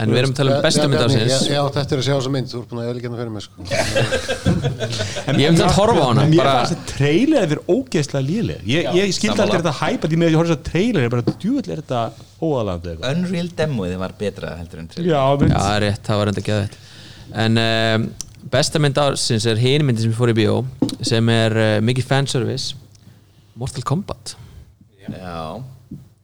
en 0.00 0.12
við 0.12 0.18
erum 0.22 0.32
að 0.32 0.38
tala 0.38 0.54
um 0.56 0.64
bestu 0.64 0.86
mynd 0.88 1.02
ásins 1.04 1.48
Ég 1.50 1.58
átt 1.60 1.78
eftir 1.82 2.00
að 2.00 2.06
sjá 2.06 2.14
þessa 2.14 2.32
mynd, 2.32 2.48
þú 2.50 2.60
ert 2.60 2.70
búin 2.70 2.80
að 2.82 2.88
eðlikenda 2.92 3.18
fyrir 3.20 3.32
mig 3.34 3.42
sko. 3.44 3.56
Ég 5.42 5.44
hef 5.44 5.58
þetta 5.58 5.68
horfa 5.76 6.00
á 6.00 6.08
hana 6.08 6.24
Mér 6.30 6.40
bara, 6.40 6.54
fannst 6.58 6.74
þetta 6.74 6.86
trailer 6.94 7.40
að 7.42 7.52
vera 7.52 7.76
ógeðslega 7.76 8.24
léleg. 8.28 8.62
Ég, 8.72 8.88
ég 8.98 9.12
skildi 9.16 9.44
aldrei 9.44 9.60
þetta 9.60 9.74
hæpa 9.82 10.10
Því 10.12 10.16
með 10.22 10.30
að 10.30 10.32
ég 10.32 10.40
horfði 10.40 10.54
þess 10.54 10.62
að 10.62 10.70
trailer 10.70 11.06
er 11.06 11.12
bara 11.12 11.36
djúvill 11.36 11.68
er 11.68 11.82
þetta 11.84 12.00
eitthvað? 12.42 13.04
Unreal 13.12 13.52
demoið 13.60 13.94
var 14.00 14.16
betra 14.18 14.56
heldur 14.58 14.82
en 14.82 14.88
trailer. 14.90 15.12
Já, 15.12 15.22
já, 15.52 15.60
er 15.76 15.84
rétt, 15.86 16.02
það 16.08 16.22
var 16.22 16.32
enda 16.32 16.46
geðvægt 16.48 16.80
en 17.32 17.58
um, 17.58 18.06
besta 18.52 18.80
mynd 18.82 18.98
ásins 19.00 19.46
er 19.48 19.60
hini 19.60 19.86
myndi 19.86 20.04
sem 20.04 20.12
ég 20.12 20.18
fór 20.18 20.32
í 20.32 20.36
bíó 20.36 20.56
sem 21.04 21.28
er 21.32 21.56
uh, 21.56 21.76
mikið 21.84 22.08
fanservice 22.08 22.78
Mortal 23.58 23.84
Kombat. 23.84 24.34
Já, 25.02 25.60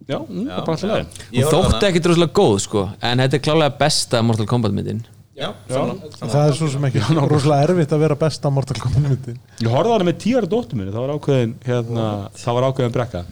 Já, 0.09 0.17
mm, 0.25 0.49
það 0.49 0.57
er 0.57 0.65
bara 0.65 0.75
alltaf 0.75 0.91
leið 0.91 1.45
og 1.45 1.53
á 1.53 1.61
þótti 1.69 1.89
ekkit 1.91 2.07
rosalega 2.09 2.35
góð 2.39 2.59
sko 2.65 2.85
en 3.05 3.23
þetta 3.23 3.37
er 3.37 3.43
klálega 3.45 3.75
besta 3.83 4.23
Mortal 4.25 4.47
Kombat 4.49 4.73
myndin. 4.77 5.03
Já, 5.39 5.53
sammála, 5.69 6.09
sammála. 6.17 6.31
það 6.33 6.47
er 6.49 6.57
svo 6.59 6.69
sem 6.73 6.87
ekki 6.89 7.03
rosalega 7.29 7.67
erfitt 7.69 7.93
að 7.95 8.01
vera 8.07 8.17
besta 8.19 8.51
Mortal 8.51 8.81
Kombat 8.81 9.05
myndin. 9.05 9.37
Ég 9.61 9.69
horfði 9.71 9.93
hana 9.95 10.09
með 10.09 10.17
tíara 10.25 10.49
dóttur 10.51 10.81
minni 10.81 10.95
Það 10.95 11.05
var 11.05 11.13
ákveðin, 11.19 11.53
hérna, 11.67 12.07
það 12.41 12.57
var 12.59 12.67
ákveðin 12.71 12.97
brekka. 12.97 13.23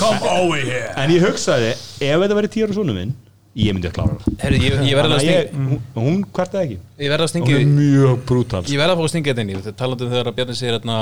Come 0.00 0.32
over 0.32 0.64
here. 0.64 0.88
En 1.04 1.12
ég 1.14 1.28
hugsaði, 1.28 1.70
ef 1.76 2.24
þetta 2.24 2.40
verið 2.40 2.56
tíara 2.56 2.78
svona 2.80 2.96
minn 2.96 3.14
Ég 3.54 3.70
myndi 3.70 3.86
að 3.86 3.92
klára 3.94 4.14
hana 4.18 4.56
ég, 4.58 4.72
ég 4.82 4.96
verði 4.98 5.14
að 5.14 5.20
stinga 5.22 5.42
hún, 5.54 5.82
hún 5.94 6.16
kvartaði 6.34 6.64
ekki. 6.64 6.78
Ég 7.04 7.10
verði 7.12 7.26
að 7.28 7.34
Hún 7.44 7.52
er 7.54 7.68
mjög 7.70 8.24
brútal. 8.26 8.62
Ég 8.66 8.80
verði 8.80 8.94
að 8.94 8.98
fá 8.98 9.04
að 9.04 9.10
stinga 9.12 9.30
þetta 9.30 9.44
inn 9.44 9.52
í 9.52 9.58
þetta 9.60 9.74
talandi 9.78 10.02
um 10.04 10.10
þegar 10.10 10.30
að 10.30 10.34
Bjarni 10.40 10.56
segir 10.58 10.74
hérna 10.74 10.96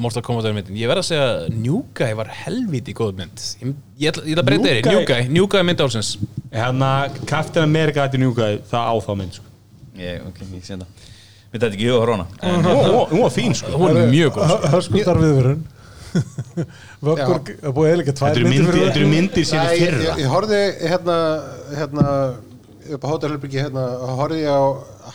Mortal 0.00 0.22
Kombat 0.24 0.48
er 0.48 0.54
myndin. 0.56 0.78
Ég 0.80 0.88
verði 0.88 1.02
að 1.02 1.08
segja 1.10 1.26
New 1.52 1.82
Guy 2.00 2.16
var 2.22 2.30
helviti 2.38 2.94
góð 2.96 3.12
mynd. 3.20 3.44
Ég, 3.60 3.74
ég, 4.06 4.14
ætla- 4.14 4.24
að 4.40 4.48
breyta 4.48 4.64
New 4.64 4.80
Guy- 4.80 4.94
New 4.96 5.04
Guy, 5.12 5.28
New 5.36 5.46
Guy 5.52 5.62
mynd 5.68 5.84
ásins 5.84 6.14
Hérna, 6.52 6.90
Captain 7.28 7.68
America 7.68 8.06
þetta 8.08 8.16
er 8.16 8.24
njúkaði 8.24 8.58
Það 8.72 8.88
á 8.88 8.94
þá 9.04 9.12
mynd 9.20 9.36
sko. 9.36 9.52
Ég, 10.00 10.24
ok, 10.32 10.40
ég 10.56 10.64
sé 10.64 10.80
það. 10.80 10.88
Mér 11.52 11.60
þetta 11.60 11.76
ekki 11.76 11.92
huga 11.92 12.06
hróna 12.06 12.26
Hún 13.12 13.20
var 13.26 13.36
fín 13.36 13.52
sko. 13.60 13.76
Hún 13.76 14.00
er 14.00 14.08
mjög 14.08 14.32
góð 14.40 14.48
sko. 14.56 14.72
hörskuldar 14.78 15.20
viðvörun 15.20 15.62
Vöggur 17.02 17.38
er 17.62 17.72
búið 17.72 17.92
eða 17.94 18.12
tvær 18.12 18.34
Þetta 18.34 18.40
eru 18.40 18.48
myndir 18.50 18.76
þetta 18.76 18.98
eru 19.00 19.06
myndir 19.08 19.46
síðan 19.48 19.70
fyrra. 19.72 20.00
ég, 20.02 20.18
ég 20.20 20.28
horfði 20.32 20.58
hérna, 20.90 21.16
hérna 21.78 22.06
upp 22.92 23.04
á 23.06 23.08
hótelherbyggi 23.12 23.62
hérna, 23.62 23.84
horfði 24.18 24.42
ég 24.42 24.50
á 24.50 24.62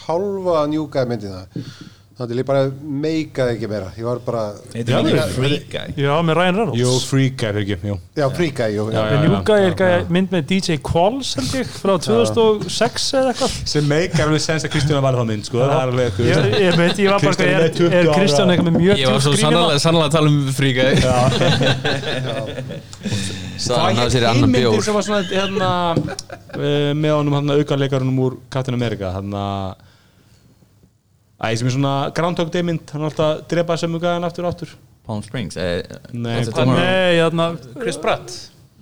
hálfa 0.08 0.66
njúkaði 0.72 1.08
myndina. 1.12 1.42
Þannig 2.18 2.34
að 2.34 2.40
ég 2.42 2.46
bara 2.50 2.62
meikaði 3.04 3.52
ekki 3.54 3.68
meira. 3.70 3.90
Ég 3.94 4.06
var 4.08 4.18
bara, 4.26 4.44
Já, 6.02 6.14
með 6.26 6.34
Ryan 6.40 6.56
Reynolds. 6.58 6.80
Já, 8.96 8.98
já. 8.98 9.18
En 9.20 9.28
Júka 9.36 9.54
er 10.00 10.06
mynd 10.18 10.30
með 10.34 10.42
DJ 10.50 10.80
Qualls 10.82 11.36
frá 11.78 11.94
2006 12.08 13.06
eða 13.20 13.36
eitthvað. 13.36 13.54
Sem 13.70 13.86
meikar 13.92 14.26
alveg 14.32 14.42
sens 14.48 14.66
að 14.66 14.74
Kristján 14.74 15.06
var 15.06 15.14
það 15.20 15.30
mynd 15.30 15.46
sko. 15.46 15.62
það 15.62 15.70
er 15.76 15.82
alveg 15.84 16.10
þú 16.18 16.22
Ég, 16.26 16.74
veit, 16.82 16.98
ég 16.98 17.10
var 17.14 17.22
bara 17.22 17.38
er, 17.52 17.70
20 17.78 17.94
ára. 18.02 18.16
Kristján 18.18 18.50
eitthvað 18.56 18.70
með 18.72 18.80
mjög 18.82 18.96
Ég 19.04 19.14
var 19.14 19.22
svo 19.28 19.34
sannlega, 19.38 19.78
að 20.08 20.18
tala 20.18 20.28
um 20.34 20.40
Free 20.58 20.74
Guy 20.74 20.90
annan 24.30 24.50
myndir 24.50 24.70
bjór. 24.70 24.84
sem 24.86 24.98
var 24.98 25.06
svona 25.06 25.22
hérna, 25.28 25.70
uh, 25.98 26.92
með 26.98 27.16
honum 27.18 27.38
hérna, 27.38 27.58
aukarleikarunum 27.62 28.20
úr 28.26 28.38
Captain 28.54 28.78
America 28.78 29.12
hérna. 29.16 29.44
Æ, 31.38 31.54
sem 31.56 31.70
er 31.70 31.76
svona 31.76 31.96
Groundhog 32.18 32.50
Day 32.54 32.66
mynd 32.66 32.90
hann 32.94 33.04
er 33.04 33.12
alltaf 33.12 33.28
að 33.28 33.42
drepa 33.52 33.78
sem 33.78 33.98
gæðan 34.02 34.26
aftur 34.26 34.48
og 34.48 34.54
aftur. 34.56 34.76
Palm 35.08 35.22
Springs 35.24 35.56
eh, 35.62 35.84
Nei, 36.12 36.42
Palm-. 36.52 36.74
Nei, 36.76 37.20
þarna 37.22 37.52
Chris 37.78 38.00
Pratt 38.02 38.34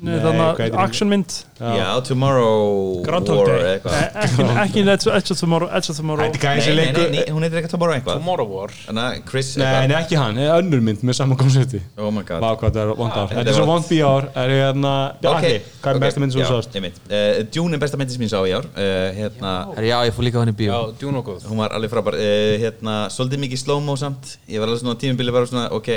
Heitir 0.05 0.75
hún? 0.75 0.81
actionmynd 0.85 1.35
Já, 1.55 1.87
Tomorrow 2.03 3.01
Groundhog 3.05 3.37
War 3.37 3.47
Day 3.47 3.77
eitthvað. 3.77 3.93
Eh, 3.95 4.25
Ekki, 4.25 4.45
ekki 4.65 4.81
Edge 4.91 5.31
of 5.31 5.39
Tomorrow 5.39 5.69
Edge 5.71 5.91
of 5.93 5.99
Tomorrow. 5.99 6.25
Þetta 6.25 6.41
gæði 6.43 6.55
Nei, 6.59 6.65
sem 6.65 6.75
nei, 6.75 6.81
leikur 6.83 7.13
nei, 7.13 7.21
hún 7.31 7.45
heitir 7.45 7.59
eitthvað 7.61 7.73
Tomorrow 7.75 7.95
eitthvað. 7.95 8.19
Tomorrow 8.19 8.49
War. 8.51 8.73
Þannig 8.87 9.05
að 9.05 9.21
Chris 9.29 9.51
Nei, 9.61 9.69
nei, 9.87 9.95
ekki 10.01 10.19
hann, 10.19 10.39
það 10.41 10.49
er 10.51 10.63
önnur 10.65 10.83
mynd 10.89 11.05
með 11.07 11.17
saman 11.21 11.39
konsepti 11.39 11.81
Oh 11.95 12.11
my 12.11 12.25
god. 12.27 12.43
Vá, 12.43 12.49
hvað 12.59 12.75
það 12.75 12.81
er 12.83 12.91
vond 12.99 13.15
ár. 13.15 13.31
Þetta 13.31 13.53
er 13.53 13.57
svo 13.59 13.67
vond. 13.69 13.87
bí 13.87 14.01
ár 14.03 14.27
er 14.43 14.53
ég 14.55 14.61
hérna 14.65 14.93
hvað 15.23 15.91
er 15.93 16.01
besta 16.03 16.23
mynd 16.23 16.35
sem 16.35 16.43
þú 16.43 16.59
sást? 16.59 16.77
Eh, 17.07 17.41
Dune 17.55 17.79
er 17.79 17.83
besta 17.85 18.01
myndi 18.01 18.17
sem 18.17 18.25
ég 18.27 18.33
sá 18.33 18.39
í 18.43 18.53
ár. 18.55 18.67
Uh, 18.75 19.07
hérna, 19.15 19.55
já, 19.85 19.95
ég 20.09 20.15
fór 20.17 20.27
líka 20.27 20.41
hann 20.43 20.51
í 20.51 20.57
bíó. 20.57 20.73
Já, 20.73 20.95
Dune 20.99 21.21
og 21.21 21.29
góð. 21.31 21.47
Hún 21.47 21.61
var 21.63 21.75
alveg 21.77 21.93
frábær. 21.93 22.19
Hérna, 22.61 22.97
Svolítið 23.15 23.45
mikið 23.45 23.63
slow-mo 23.63 23.95
samt. 23.99 24.35
Ég 24.51 24.59
var 24.59 24.71
alveg 24.71 24.83
svona 24.83 24.99
tímubili 24.99 25.33
var 25.35 25.47
svona 25.47 25.69
Ok, 25.75 25.91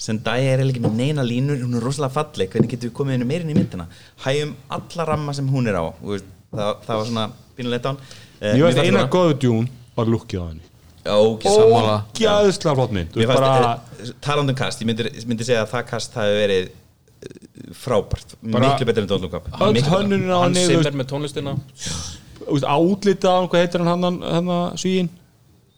Zendaya 0.00 0.54
er 0.56 0.64
ekki 0.66 0.82
með 0.84 0.98
neina 0.98 1.24
línur 1.26 1.60
Hún 1.62 1.78
er 1.78 1.84
rosalega 1.84 2.12
falleg. 2.16 2.50
Hvernig 2.52 2.70
getum 2.74 2.90
við 2.90 2.94
komið 2.98 3.16
henni 3.16 3.28
meirinn 3.30 3.52
í 3.52 3.56
myndina? 3.56 3.86
Hægum 4.24 4.54
alla 4.76 5.06
ramma 5.12 5.34
sem 5.36 5.48
hún 5.48 5.70
er 5.70 5.78
á. 5.78 5.84
Veist, 6.02 6.28
það, 6.52 6.70
það 6.86 7.00
var 7.00 7.10
svona 7.10 7.26
pínulegt 7.56 7.88
án 7.90 7.98
uh, 7.98 8.52
Ég 8.52 8.62
veist 8.66 8.82
eina 8.82 9.04
góðu 9.12 9.36
djún 9.44 9.68
var 9.94 10.10
lukkið 10.10 10.42
á 10.42 10.46
henni. 10.50 10.70
Ógæðislega 11.04 12.74
flott 12.78 12.94
mynd. 12.96 13.10
Þú 13.12 13.20
Mér 13.20 13.28
veist 13.28 13.32
fannst, 13.32 13.44
bara 13.44 13.60
bara... 13.60 14.14
talandi 14.24 14.54
um 14.54 14.58
kast, 14.58 14.80
ég 14.82 14.88
myndi, 14.88 15.10
myndi 15.28 15.46
segja 15.46 15.64
að 15.64 15.72
það 15.74 15.86
kast 15.90 16.16
hafi 16.18 16.38
verið 16.38 16.70
eh, 16.70 17.34
frábært, 17.76 18.36
Bara- 18.40 18.70
miklu 18.72 18.88
betur 18.88 19.04
en 19.04 19.10
Don't 19.12 19.26
Look 19.26 19.36
Up. 19.36 19.50
á 19.52 19.60
Hann 19.60 19.76
henni 19.76 20.24
þú 20.24 20.64
sem 20.64 20.80
veist, 20.80 20.88
er 20.90 20.96
með 20.96 21.10
tónlistina. 21.12 21.54
Þú 22.40 22.56
veist, 22.56 22.68
Átlita 22.76 23.28
á 23.30 23.36
hann, 23.36 23.50
hvað 23.52 23.64
heitir 23.66 23.84
hann 23.84 24.08
hann, 24.08 24.18
hann 24.24 24.80
svíin? 24.80 25.12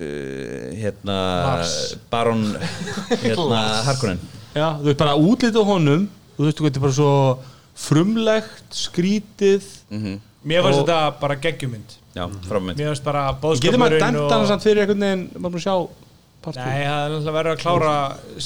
Uh, 0.01 0.77
hérna 0.77 1.19
Baron 2.11 2.43
hérna 3.23 3.61
Harkonnen. 3.87 4.21
Já, 4.57 4.69
þú 4.81 4.89
veist 4.91 5.01
bara 5.03 5.15
útlita 5.21 5.61
á 5.61 5.65
honum 5.69 6.07
Þú 6.37 6.45
veist, 6.45 6.59
þú 6.61 6.65
veit, 6.67 6.79
bara 6.85 6.93
svo 6.93 7.13
frumlegt, 7.77 8.67
skrítið. 8.77 9.65
Mér 10.45 10.61
fannst 10.65 10.81
Og- 10.83 10.85
þetta 10.85 10.99
bara 11.21 11.37
geggjumynd. 11.41 11.95
Já, 12.17 12.25
frábært 12.49 12.77
Mér 12.77 12.91
fannst 12.93 13.05
bara 13.05 13.23
Getur 13.33 13.79
maður 13.81 13.97
bóðskapurinn 13.97 14.01
dæmt 14.05 14.33
hann 14.33 14.47
samt 14.49 14.65
fyrir 14.65 14.83
einhvern 14.85 15.05
veginn 15.05 15.25
maður 15.45 15.65
sjá 15.65 15.75
part 16.47 16.57
two? 16.57 16.65
Nei, 16.65 16.83
það 16.87 17.03
er 17.03 17.13
náttúrulega 17.13 17.35
verið 17.37 17.53
að 17.53 17.61
klára 17.63 17.93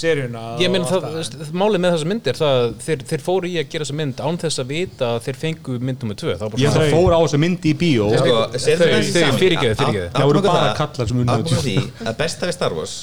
seríuna 0.01 0.43
Ég 0.65 0.73
menn 0.75 0.87
og 0.87 0.91
það, 0.91 1.53
málið 1.63 1.83
með 1.85 1.95
þessa 1.97 2.09
mynd 2.11 2.31
er 2.33 2.39
það 2.41 2.57
að 2.61 2.69
þeir, 2.87 3.05
þeir 3.13 3.25
fóru 3.29 3.51
í 3.51 3.55
að 3.61 3.69
gera 3.75 3.87
þessa 3.87 3.99
mynd 4.01 4.23
án 4.27 4.41
þess 4.45 4.63
að 4.65 4.71
vita 4.75 5.11
að 5.15 5.21
þeir 5.29 5.39
fengu 5.45 5.77
mynd 5.91 6.05
2 6.05 6.17
Það 6.31 6.45
var 6.45 6.55
bara 6.55 6.63
Ég 6.65 6.71
ætla 6.73 6.87
að 6.89 6.95
fóra 6.97 7.19
á 7.19 7.23
þessa 7.27 7.41
myndi 7.45 7.71
í 7.71 7.77
bíó 7.85 8.09
þau- 8.11 9.37
fyrirgefðu, 9.39 9.39
fyrirgefðu. 9.41 10.09
Það 10.17 10.27
voru 10.31 10.43
bara 10.49 10.73
kallar 10.81 11.11
sem 11.13 11.21
unnu 11.23 11.37
Ákvæmum 11.37 11.63
því 11.67 11.77
að 12.11 12.17
besta 12.25 12.49
við 12.51 12.57
Star 12.59 12.75
Wars 12.77 12.97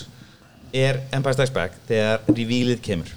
er 0.74 1.00
Empire 1.16 1.34
Strikes 1.38 1.54
Back 1.56 1.78
þegar 1.88 2.20
revealið 2.34 2.82
kemur 2.86 3.14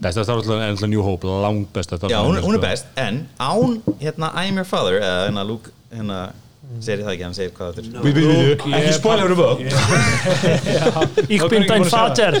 Besta 0.00 0.22
Star 0.24 0.38
Wars 0.38 0.48
er 0.48 0.62
ennlega 0.64 0.88
New 0.88 1.02
Hope, 1.04 1.28
langt 1.28 1.72
besta 1.76 1.98
Star 2.00 2.08
Já, 2.12 2.20
Wars 2.22 2.28
hún, 2.30 2.38
er- 2.38 2.44
hún 2.46 2.54
er 2.56 2.60
sko. 2.60 2.66
best, 2.66 2.86
en 2.96 3.28
án 3.38 3.80
hérna 4.00 4.30
I 4.34 4.46
am 4.48 4.56
your 4.60 4.64
father, 4.68 4.96
eða 5.00 5.26
hérna 5.28 5.44
Luke 5.48 5.70
hérna, 5.92 6.20
segir 6.78 7.02
það 7.04 7.12
ekki, 7.12 7.24
hann 7.26 7.34
segir 7.36 7.52
hvað 7.56 7.72
þetta 7.76 7.82
er. 7.82 8.04
Við 8.04 8.12
byrjum 8.16 8.36
við, 8.40 8.50
ekki 8.78 8.92
spoiler 8.96 9.32
um 9.34 9.38
völd 9.40 9.60
Ich 11.36 11.42
bin 11.50 11.66
dein 11.68 11.86
fater. 11.90 12.36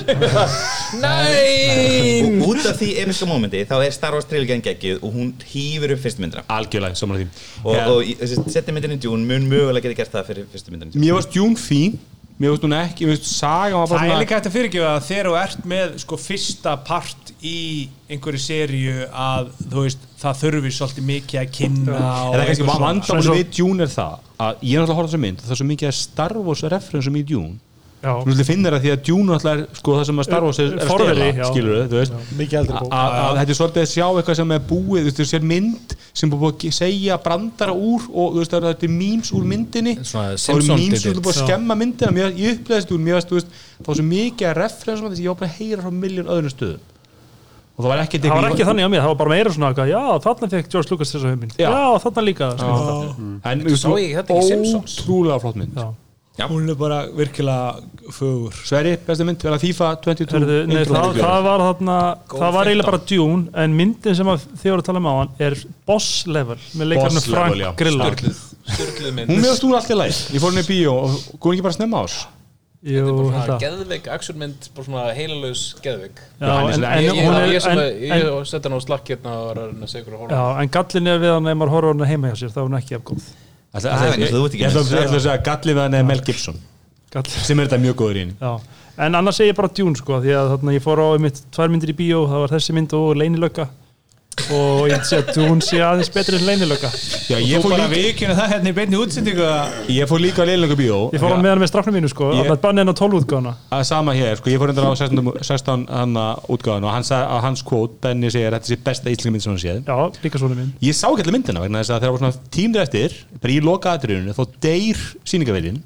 Og 2.40 2.46
út 2.50 2.68
af 2.70 2.78
því 2.78 2.90
episka 3.02 3.28
mómenti 3.28 3.64
þá 3.68 3.76
er 3.80 3.96
Star 3.96 4.14
Wars 4.16 4.28
trilogjan 4.30 4.62
geggjuð 4.64 5.02
og 5.06 5.16
hún 5.16 5.32
hýfur 5.50 5.94
upp 5.96 6.04
fyrstu 6.04 6.24
myndina. 6.24 6.44
Algjörlega, 6.52 6.98
saman 6.98 7.18
að 7.18 7.24
því. 7.24 7.26
Og, 7.64 8.46
setja 8.52 8.74
myndin 8.76 8.96
í 8.96 9.00
Dune 9.02 9.26
mun 9.26 9.50
mögulega 9.50 9.88
geta 9.88 10.00
gert 10.02 10.14
það 10.14 10.30
fyrir 10.30 10.48
fyrstu 10.54 10.74
myndin 10.74 10.94
Mér 10.94 11.18
varst 11.18 11.36
Jún 11.36 11.58
fín. 11.58 11.98
Mér 12.40 12.54
varst 12.54 12.64
hún 12.64 12.76
ekki, 12.78 13.04
mér 13.04 13.18
varst 13.18 13.28
saga 13.34 13.82
var 13.82 13.90
bara 13.90 14.00
Það 14.00 14.14
er 14.14 14.22
líka 14.22 14.38
hægt 14.38 14.48
að 14.48 14.54
fyrirgefa 14.56 14.92
að 14.94 15.02
þegar 15.10 15.26
þú 15.28 15.34
ert 15.42 15.66
með 15.74 15.98
sko 16.00 16.20
fyrsta 16.20 16.76
part 16.86 17.29
í 17.42 17.88
einhverju 18.10 18.40
seríu 18.44 19.06
að 19.08 19.48
þú 19.70 19.84
veist 19.86 20.02
það 20.20 20.40
þurfi 20.42 20.72
svolítið 20.76 21.06
mikið 21.08 21.40
að 21.40 21.50
kynna 21.56 21.96
það 21.96 22.34
er 22.34 22.44
kannski 22.44 22.52
eitthvað 22.52 22.76
svona. 22.76 22.86
vandamáli 22.86 23.38
við 23.40 23.50
Dune 23.56 23.82
er 23.86 23.92
það 23.94 24.14
að 24.40 24.54
ég 24.60 24.76
er 24.76 24.80
náttúrulega 24.80 24.92
að 24.92 24.98
horfa 25.00 25.08
á 25.08 25.10
þessa 25.10 25.24
mynd 25.24 25.42
það 25.46 25.50
er 25.56 25.60
svo 25.62 25.68
mikið 25.70 25.88
að 25.90 25.98
Star 26.00 26.34
Wars 26.38 26.62
referensum 26.74 27.16
í 27.16 27.24
Dune. 27.24 27.58
Já, 28.00 28.14
Þú 28.24 28.30
veist, 28.30 28.46
finnir 28.48 28.72
það 28.72 28.80
því 28.80 28.90
að 28.94 29.00
Dune 29.04 29.28
náttúrulega 29.28 29.60
er 29.60 29.66
sko 29.76 29.90
það 29.98 30.04
sem 30.08 30.20
að 30.20 30.24
Star 30.24 30.42
Wars 30.46 30.58
er, 30.60 30.64
er 30.70 30.78
að 30.80 30.88
stela, 30.88 31.48
skilur 31.50 31.74
þú 31.90 31.96
veist. 31.98 32.14
Mikið 32.38 32.58
eldri 32.60 32.74
bók. 32.80 32.92
Að 32.96 33.36
þetta 33.40 33.52
er 33.52 33.58
svolítið 33.58 33.82
að 33.82 33.90
sjá 33.90 34.06
eitthvað 34.08 34.38
sem 34.40 34.50
er 34.56 34.62
búið 34.70 35.00
þú 35.00 35.04
veist, 35.10 35.18
þú 35.20 35.26
sér 35.28 35.44
mynd 35.50 35.94
sem 36.20 36.30
búið 36.32 36.64
að 36.70 36.72
segja 36.78 37.18
brandara 37.20 37.74
úr 37.76 38.00
og 38.08 38.32
þú 38.32 38.38
veist, 38.40 38.50
það 38.54 38.60
er- 38.60 38.68
þetta 38.72 38.86
er 38.88 38.94
memes 38.96 39.32
úr 39.36 39.44
myndinni. 39.44 39.94
Þá 40.00 40.16
eru 40.48 40.64
er 41.12 41.20
búið 41.20 41.36
að 41.36 41.44
skemma 41.44 41.74
myndina. 41.76 42.10
Mér, 42.16 42.32
ég 42.40 42.56
upplega 42.56 42.80
þetta 42.80 42.94
úr, 42.96 43.04
mér 43.04 43.14
veist, 43.20 43.28
þú 43.28 43.36
veist 43.36 43.48
þá 43.84 43.88
er 43.90 43.94
svo 44.00 44.06
mikið 44.08 44.48
að 44.48 44.56
referensum 44.64 45.04
að 45.04 45.12
þessi, 45.12 45.24
ég 45.28 46.80
og 47.80 47.86
það 47.86 47.92
var 47.94 48.02
ekkert 48.04 48.26
það 48.26 48.36
var 48.36 48.50
ekki 48.50 48.68
þannig 48.68 48.84
á 48.84 48.90
mér, 48.92 49.00
það 49.00 49.10
var 49.10 49.18
bara 49.22 49.32
meira 49.32 49.54
svona 49.54 49.86
Já, 49.88 50.02
þarna 50.26 50.50
fekk 50.52 50.70
George 50.74 50.92
Lucas 50.92 51.14
þessa 51.14 51.32
hugmynd. 51.32 51.56
Já. 51.56 51.70
Já, 51.72 51.88
þarna 52.04 52.24
líka 52.26 52.52
skilur 52.60 52.86
það. 52.90 53.10
en 53.50 53.66
ekki 54.20 54.46
Simpsons? 54.50 54.96
ótrúlega 55.00 55.42
flott 55.44 55.60
mynd. 55.60 55.80
Já. 55.80 55.88
Hún 56.48 56.70
er 56.72 56.76
bara 56.78 56.98
virkilega 57.12 58.12
fögur. 58.16 58.54
Sverri, 58.64 58.94
besta 59.04 59.26
mynd, 59.28 59.42
vel 59.44 59.52
að 59.56 59.64
FIFA 59.66 59.88
22 60.06 60.36
Herðu, 60.38 60.58
nei, 60.70 60.78
það, 60.88 61.18
það 61.18 61.46
var 61.48 61.64
þarna 61.66 61.96
það 62.32 62.54
var 62.56 62.70
eiginlega 62.70 62.92
bara 62.92 63.02
Dune 63.10 63.62
en 63.64 63.76
myndin 63.76 64.16
sem 64.16 64.30
að 64.32 64.46
þið 64.62 64.72
voru 64.72 64.84
að 64.84 64.88
tala 64.88 65.02
um 65.02 65.10
á 65.10 65.14
hann 65.18 65.34
er 65.48 65.58
Boss 65.90 66.10
Level 66.30 66.56
með 66.80 66.92
leikarnu 66.94 67.24
Frank 67.26 67.58
mynd. 69.10 69.32
Hún 69.32 69.42
meðast 69.42 69.66
hún 69.66 69.76
alltaf 69.76 69.98
læg, 69.98 70.20
ég 70.30 70.44
fór 70.44 70.54
henni 70.54 70.64
í 70.64 70.70
bíó 70.70 70.94
og 71.02 71.18
hún 71.42 71.56
ekki 71.56 71.66
bara 71.66 71.76
snemma 71.76 72.04
ás 72.06 72.22
Jú, 72.80 73.02
Svona 73.04 73.40
þetta. 73.44 73.56
geðveik 73.60 74.06
actionmynd, 74.08 74.68
bara 74.74 74.84
svona 74.86 75.02
heilalös 75.12 75.62
geðveik. 75.84 76.16
Já, 76.40 76.46
hann 76.48 76.64
er 76.64 76.70
en, 76.70 76.78
svona- 76.80 76.92
en, 76.96 77.02
Ég, 77.04 77.10
hún 77.10 77.34
ég, 77.36 78.24
er, 78.40 78.44
sett 78.48 78.64
hann 78.64 78.72
á 78.72 78.80
slakk 78.80 79.04
hérna 79.12 79.34
og 79.36 79.46
var 79.50 79.58
að 79.68 79.84
segja 79.92 80.06
að 80.08 80.16
horfa. 80.16 80.32
Já, 80.32 80.62
en 80.62 80.68
gallin 80.78 81.06
er 81.12 81.18
við 81.20 81.32
hann 81.34 81.46
ef 81.52 81.58
maður 81.60 81.74
horfður 81.74 81.98
hann 82.00 82.08
heima 82.08 82.30
hjá 82.32 82.36
sér 82.40 82.54
þá 82.54 82.58
er 82.62 82.68
hún 82.70 82.78
ekki 82.80 82.94
af 82.96 83.04
góð. 83.04 83.26
Ætla- 83.74 83.80
Það 83.80 83.90
er 83.90 84.00
ætla- 84.00 84.10
vegna 84.10 84.26
þess 84.26 84.32
að 84.32 84.40
þú 84.40 84.44
ert 84.46 84.54
ekki 84.54 84.64
Ég 84.64 84.70
ætla 84.70 84.80
að- 84.80 85.20
segja 85.20 85.42
gallið 85.50 85.74
við 85.76 85.82
hann 85.84 85.94
er 85.94 86.02
Mel 86.04 86.20
Gibson 86.24 86.56
sem 87.26 87.60
er 87.60 87.66
þetta 87.66 87.80
mjög 87.84 87.94
góður 88.00 88.16
í 88.16 88.20
henni. 88.24 88.34
Já. 88.40 88.60
En 88.98 89.14
annars 89.14 89.36
segi 89.36 89.50
ég 89.52 89.56
bara 89.56 89.68
Dune 89.68 89.94
sko 89.96 90.20
því 90.20 90.32
að 90.40 90.48
þarna 90.56 90.72
ég 90.74 90.82
fór 90.82 90.98
á 91.04 91.08
mitt 91.20 91.38
tvær 91.52 91.68
myndir 91.68 91.92
í 91.92 91.96
bíó 92.00 92.24
það 92.28 92.40
var 92.40 92.48
þessi 92.48 92.72
mynd 92.74 92.92
og 92.94 93.16
Leinilögga 93.16 93.68
og 94.54 94.86
ég 94.90 95.02
að 95.16 95.30
Dune 95.36 95.62
sé 95.64 95.78
aðeins 95.84 96.10
betri 96.14 96.38
en 96.38 96.44
Leinilögga 96.48 96.90
Já, 97.30 97.36
Ég 97.40 97.62
fór 97.62 97.74
líka 97.74 97.88
vikinu 97.92 98.34
það 98.38 98.48
hérna 98.54 98.70
í 98.70 98.74
beinni 98.76 98.98
útsendingu 99.00 99.48
Ég 99.92 100.08
fór 100.10 100.22
líka 100.22 100.46
leilingu 100.48 100.76
bíó. 100.78 100.98
Ég 101.14 101.22
fór 101.22 101.34
á 101.34 101.38
meðan 101.42 101.60
með 101.62 101.70
strafnum 101.72 101.96
mínu 101.98 102.10
sko. 102.10 102.30
Ég- 102.34 102.44
allar 102.46 102.60
bannin 102.64 102.90
á 102.90 102.94
12 102.94 103.20
útgáðuna 103.20 103.54
að 103.70 103.84
sama 103.90 104.14
hér, 104.16 104.36
sko, 104.40 104.50
ég 104.50 104.58
fór 104.62 104.72
endur 104.72 104.88
á 104.88 104.92
16, 104.96 105.30
16 105.50 105.86
hana 105.90 106.26
útgáðan 106.48 106.88
og 106.88 106.94
hann 106.96 107.06
sagði 107.06 107.28
að 107.36 107.40
hans 107.46 107.62
kvót, 107.66 108.00
Benny 108.00 108.30
segir 108.32 108.50
að 108.50 108.58
þetta 108.58 108.72
sé 108.72 108.80
besta 108.88 109.10
íslenska 109.12 109.32
mynd 109.36 109.42
sem 109.44 109.52
hann 109.52 109.62
séð. 109.62 109.80
Já, 109.84 109.96
líka 110.24 110.38
svona 110.42 110.56
minn 110.58 110.72
ég 110.80 110.94
sá 110.96 111.06
ekki 111.10 111.24
allir 111.26 111.36
myndina 111.38 111.60
vegna 111.64 111.82
þess 111.84 111.94
að 111.94 112.00
þegar 112.04 112.14
var 112.16 112.22
svona 112.24 112.50
tímur 112.50 112.84
eftir 112.84 113.16
bara 113.40 113.52
í 113.54 113.60
loka 113.64 113.94
atriðinu, 113.96 114.34
þá 114.34 114.44
deyr 114.60 115.02
sýningaveilin 115.24 115.82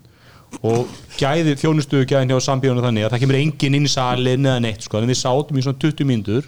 og 0.62 0.86
gæði 1.18 1.56
þjónustu 1.58 2.04
gæðin 2.06 2.30
hjá 2.30 2.38
sambíðunum 2.46 2.84
þannig 2.86 3.06
að 3.08 3.14
það 3.16 3.22
kemur 3.24 3.38
enginn 3.40 3.74
inn 3.80 3.88
í 3.88 3.90
salin 3.90 4.46
eða 4.46 4.60
neitt, 4.62 4.84
sko, 4.86 5.00
en 5.02 5.10
við 5.10 5.18
sátum 5.18 5.58
í 5.58 5.64
svona 5.66 5.80
20 5.82 6.06
mínútur 6.06 6.46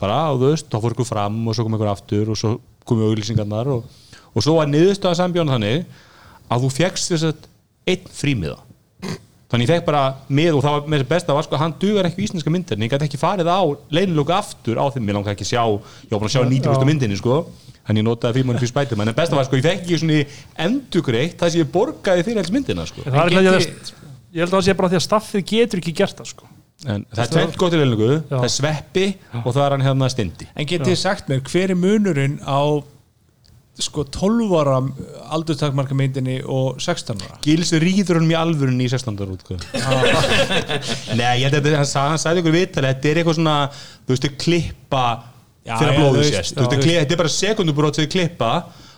bara 0.00 0.20
og 0.32 0.40
þú 0.40 0.50
veist, 0.52 0.68
þá 0.70 0.78
fór 0.82 0.96
ykkur 0.96 1.08
fram 1.08 1.40
og 1.48 1.56
svo 1.56 1.66
kom 1.66 1.76
ykkur 1.78 1.90
aftur 1.92 2.32
og 2.32 2.38
svo 2.38 2.54
komu 2.88 3.08
auglýsingarnar 3.08 3.70
og, 3.72 3.88
og 4.34 4.44
svo 4.44 4.58
var 4.58 4.70
niðurstaða 4.70 5.20
sambíðunum 5.22 5.56
þannig 5.56 5.84
að 6.52 6.64
þú 6.64 6.70
fegst 6.74 7.12
þess 7.12 7.28
að 7.30 7.50
einn 7.94 8.14
frímiða. 8.14 8.60
Þannig 9.52 9.68
ég 9.68 9.70
fekk 9.70 9.84
bara 9.86 10.02
með 10.34 10.56
og 10.56 10.64
það 10.64 10.74
var 10.74 10.88
með 10.90 11.02
þess 11.02 11.10
besta 11.12 11.34
var 11.36 11.46
sko 11.46 11.58
hann 11.60 11.74
dugar 11.80 12.08
ekki 12.08 12.24
í 12.24 12.26
íslenska 12.26 12.50
myndir 12.50 12.78
en 12.78 12.86
ég 12.86 12.94
gæti 12.94 13.06
ekki 13.06 13.20
farið 13.20 13.50
á 13.52 13.62
leinilöku 13.94 14.34
aftur 14.34 14.80
á 14.80 14.86
þeim, 14.90 15.10
ég 15.12 15.18
langar 15.18 15.36
ekki 15.36 15.46
að 15.46 15.52
sjá 15.52 15.62
ég 15.62 16.10
var 16.10 16.22
búin 16.22 16.30
að 16.30 16.34
sjá 16.34 16.42
90% 16.42 16.88
myndinni 16.88 17.20
sko. 17.20 17.36
En 17.84 18.00
ég 18.00 18.06
notaði 18.06 18.40
frímann 18.40 18.58
fyrir 18.58 18.72
spætum 18.72 19.04
en 19.04 19.12
það 19.12 19.18
besta 19.20 19.38
var 19.38 19.46
sko 19.46 19.60
ég 19.60 19.66
fekk 19.68 19.84
ekki 19.84 20.00
svona 20.00 20.22
endugreitt 20.66 21.36
það 21.38 21.52
sem 21.52 21.62
ég 21.62 21.70
borgaði 21.70 22.24
fyrir 22.24 22.40
helst 22.40 22.56
myndina 22.56 22.88
sko. 22.88 23.04
Að 23.04 23.36
ég 23.36 24.40
held 24.40 24.48
að 24.48 24.56
það 24.56 24.66
sé 24.66 24.76
bara 24.80 24.90
því 24.90 24.98
að 24.98 25.06
staffið 25.06 25.46
getur 25.52 25.84
ekki 25.84 25.94
gert 26.00 26.18
það 26.18 26.32
sko 26.32 26.53
en 26.84 27.04
það 27.14 27.22
er 27.24 27.30
tveit 27.34 27.56
gott 27.60 27.76
í 27.76 27.78
Já. 27.80 28.18
það 28.30 28.48
er 28.48 28.52
sveppi 28.56 29.06
og 29.44 29.50
það 29.54 29.62
er 29.66 29.74
hann 29.76 29.86
hérna 29.88 30.08
stindi 30.12 30.48
En 30.54 30.66
getið 30.68 30.90
þið 30.92 30.98
sagt 31.00 31.30
mér, 31.30 31.40
hver 31.48 31.72
er 31.74 31.78
munurinn 31.80 32.36
á 32.44 32.60
sko 33.74 34.04
12 34.06 34.52
ára 34.54 34.76
aldurstakmarka 35.34 35.96
myndinni 35.98 36.36
og 36.46 36.76
16 36.78 37.18
ára? 37.24 37.38
Gils 37.42 37.72
rýður 37.82 38.20
hann 38.20 38.30
í 38.30 38.36
alvörunni 38.38 38.86
í 38.86 38.90
16. 38.92 39.16
útgöð 39.34 39.64
Nei, 41.18 41.40
ég 41.42 41.48
held 41.48 41.56
að 41.58 41.64
þetta- 41.66 41.80
hann 41.80 41.88
sagði, 41.90 42.12
hann 42.12 42.22
sagði 42.22 42.42
ykkur 42.44 42.54
viðtalið 42.58 42.92
þetta 42.92 43.10
er 43.10 43.20
eitthvað 43.22 43.38
svona, 43.40 43.56
þú 44.06 44.14
veist, 44.14 44.28
að 44.28 44.36
klippa 44.44 45.04
Já, 45.64 45.74
fyrir 45.80 45.90
já, 45.90 45.94
að 45.94 45.98
blóðið 45.98 46.14
þú 46.14 46.22
veist, 46.22 46.36
sést 46.38 46.54
já, 46.54 46.54
Þú 46.54 46.60
veist, 46.60 46.70
þú 46.70 46.78
að 46.78 46.84
kli- 46.84 46.96
þetta 47.00 47.16
er 47.16 47.20
bara 47.24 47.34
sekundubrót 47.34 47.98
sem 47.98 48.04
þið 48.06 48.12
klippa 48.14 48.52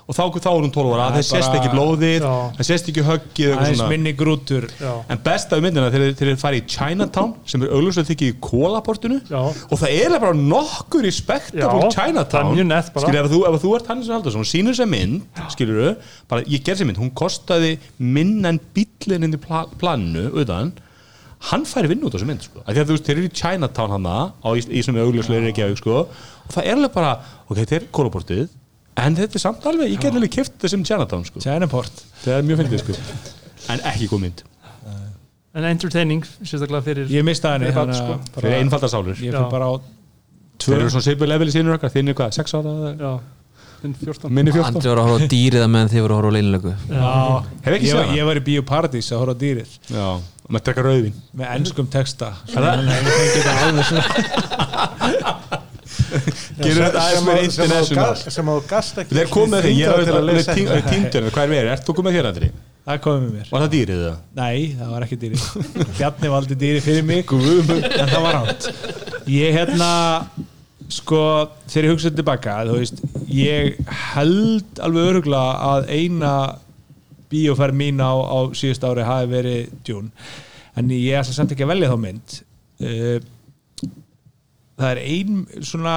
og 0.07 0.15
þá, 0.15 0.23
þá 0.39 0.49
er 0.52 0.60
hún 0.62 0.70
12 0.70 0.93
ára, 0.94 1.07
það 1.17 1.25
sést 1.26 1.55
ekki 1.59 1.70
blóðið 1.73 2.25
það 2.26 2.68
sést 2.68 2.91
ekki 2.93 3.02
höggið 3.07 3.55
Aðeins 3.57 3.81
svona. 3.81 3.89
minni 3.91 4.12
grútur 4.15 4.67
Já. 4.78 4.93
en 5.10 5.23
besta 5.25 5.59
við 5.59 5.65
myndina 5.67 5.89
þegar 5.91 6.12
þeir 6.20 6.31
þeir 6.31 6.39
fara 6.43 6.60
í 6.60 6.62
Chinatown 6.70 7.33
sem 7.51 7.65
er 7.67 7.73
augljóslega 7.75 8.10
þykki 8.12 8.28
í 8.31 8.36
kólaportinu 8.47 9.18
og 9.35 9.75
það 9.81 9.97
er 9.97 10.15
bara 10.23 10.39
nokkur 10.39 11.02
respektabúl 11.09 11.89
Já, 11.89 11.97
Chinatown 11.97 12.55
það 12.55 12.76
er 12.78 12.91
skilur, 12.93 13.20
ef 13.25 13.31
þú, 13.35 13.43
ef 13.51 13.60
þú 13.65 13.75
ert 13.81 13.91
Hannes 13.91 14.10
Haldarsson 14.15 14.47
og 14.47 14.51
sýnur 14.52 14.78
sér 14.78 14.91
mynd 14.94 15.43
skilur 15.57 15.97
bara 16.31 16.47
ég 16.47 16.62
gerð 16.62 16.85
sér 16.85 16.91
mynd, 16.93 17.02
hún 17.02 17.15
kostaði 17.18 17.75
minna 17.99 18.55
en 18.55 18.60
bíllinn 18.76 19.26
inn 19.26 19.35
í 19.35 19.43
pla 19.43 19.65
planinu 19.81 20.28
utan 20.39 20.70
hann 21.51 21.67
færi 21.68 21.91
vinnu 21.91 22.07
út 22.09 22.15
á 22.15 22.17
þessu 22.17 22.28
mynd 22.31 22.44
sko. 22.47 22.62
Af 22.65 22.73
að 22.73 22.89
þú 22.89 22.94
veist, 22.97 23.09
þeir 23.09 23.18
eru 23.18 23.28
í 23.28 23.35
Chinatown 23.36 23.93
hana 23.93 24.15
á 24.41 24.49
í, 24.57 24.62
í 24.70 24.83
sem 24.83 24.97
er 24.97 25.05
augljóslega 25.05 25.44
Reykjavík 25.44 25.83
sko. 25.83 26.07
og 26.09 26.55
það 26.55 26.70
er 26.70 26.78
alveg 26.78 26.94
bara, 26.94 27.10
ok, 27.47 27.59
þetta 27.60 27.76
er 27.76 27.89
kólaportið 27.93 28.47
en 28.97 29.16
þetta 29.18 29.36
er 29.39 29.42
samt 29.42 29.66
alveg, 29.68 29.91
ég 29.92 30.00
get 30.02 30.15
alveg 30.16 30.33
kipt 30.39 30.58
þessum 30.62 30.84
Chinatown 30.89 31.25
sko. 31.28 31.41
Chinaport. 31.44 32.05
Það 32.25 32.34
er 32.39 32.47
mjög 32.49 32.62
fyndið 32.62 32.81
sko. 32.84 32.92
en 33.75 33.78
ekki 33.92 34.08
góð 34.12 34.23
mynd. 34.26 34.44
En 35.57 35.65
entertaining, 35.65 36.20
sérstaklega 36.44 36.84
fyrir 36.84 37.07
Ég 37.08 37.25
mista 37.25 37.55
henni 37.55 37.70
Fyrir 37.70 37.78
barn, 37.78 37.92
þannig 37.94 38.02
sko. 38.02 38.12
að 38.36 38.42
fyrir 38.42 38.57
einfaldar 38.58 38.91
sálur. 38.92 39.16
Ég 39.16 39.33
fyrir 39.33 39.49
bara 39.55 39.70
á 39.73 39.75
Þeir 40.66 40.78
eru 40.83 40.91
svona 40.92 41.05
seipu 41.07 41.25
level 41.28 41.49
í 41.49 41.52
sínur 41.55 41.76
okkar, 41.76 41.91
þinn 41.94 42.08
er 42.12 42.16
hvað, 42.18 42.31
6 42.36 42.55
ára? 42.58 42.70
eða- 42.76 42.97
Já, 43.00 43.12
þinn 43.81 43.94
14 44.02 44.33
Minni 44.36 44.52
14? 44.52 44.68
Andri 44.73 44.89
var 44.92 45.00
að 45.00 45.08
horfa 45.10 45.25
á 45.25 45.33
dýrið 45.33 45.62
að 45.65 45.70
meðan 45.73 45.91
þið 45.92 46.00
voru 46.05 46.12
að 46.12 46.18
horfa 46.20 46.28
á 46.28 46.36
leinilöku 46.36 46.73
Já, 46.91 47.10
Hef 47.66 47.73
ekki 47.76 47.89
ég, 47.92 48.12
ég 48.16 48.25
var 48.28 48.36
í 48.36 48.44
Bíóparadís 48.49 49.08
að 49.12 49.20
horfa 49.23 49.36
á 49.36 49.41
dýrið. 49.44 49.70
Já, 49.92 50.07
og 50.16 50.49
maður 50.49 50.65
drekka 50.68 50.83
rauðvin 50.86 51.16
með 51.36 51.47
ennskum 51.57 51.89
texta. 51.92 52.28
Það? 52.52 52.76
Gerur 56.62 56.81
þetta 56.86 57.03
aðeins 57.03 57.27
meira 57.27 57.45
international. 57.47 58.17
sem 58.36 58.51
að 58.51 58.59
þú 58.59 58.70
gast 58.70 58.99
ekki 59.03 59.19
Þeir 59.19 59.31
komið 59.35 59.67
því, 59.67 59.75
ég 59.77 59.93
er 59.93 60.03
til 60.07 60.17
að 60.17 60.33
þetta. 60.33 60.81
týndur 60.91 61.28
Hvað 61.31 61.45
er 61.45 61.53
verið, 61.55 61.70
ert 61.75 61.86
þú 61.86 61.97
komið 62.01 62.19
þér 62.19 62.31
andri? 62.33 62.51
Það 62.86 63.01
komið 63.03 63.23
með 63.23 63.31
mér. 63.36 63.47
Var 63.51 63.65
það 63.65 63.73
dýrið 63.77 64.03
það? 64.05 64.19
Nei, 64.39 64.59
það 64.78 64.91
var 64.95 65.07
ekki 65.07 65.17
dýri 65.23 65.41
Bjarni 65.97 66.35
valdi 66.36 66.59
dýri 66.61 66.83
fyrir 66.85 67.07
mig. 67.09 67.33
En 68.03 68.12
það 68.12 68.20
var 68.27 68.36
ránt 68.36 68.69
Ég 69.27 69.57
hérna 69.57 69.91
sko, 70.93 71.20
þegar 71.67 71.89
ég 71.89 71.95
hugsaði 71.97 72.19
tilbaka 72.20 72.57
þú 72.69 72.77
veist, 72.78 73.01
ég 73.33 73.81
held 74.12 74.83
alveg 74.86 75.11
öruglega 75.11 75.73
að 75.73 75.89
eina 75.97 76.35
bíóferð 77.33 77.78
mín 77.78 78.03
á, 78.03 78.15
á 78.15 78.39
síðust 78.55 78.85
ári 78.86 79.07
hafi 79.07 79.31
verið 79.33 79.73
Dune. 79.86 80.12
En 80.78 80.93
ég 80.93 81.19
ætla 81.19 81.35
samt 81.35 81.55
ekki 81.55 81.67
að 81.67 81.73
velja 81.75 81.91
þá 81.91 81.97
mynd. 82.03 82.36
Uh, 82.77 83.17
það 84.76 84.92
er 84.92 85.02
ein 85.02 85.44
svona 85.64 85.96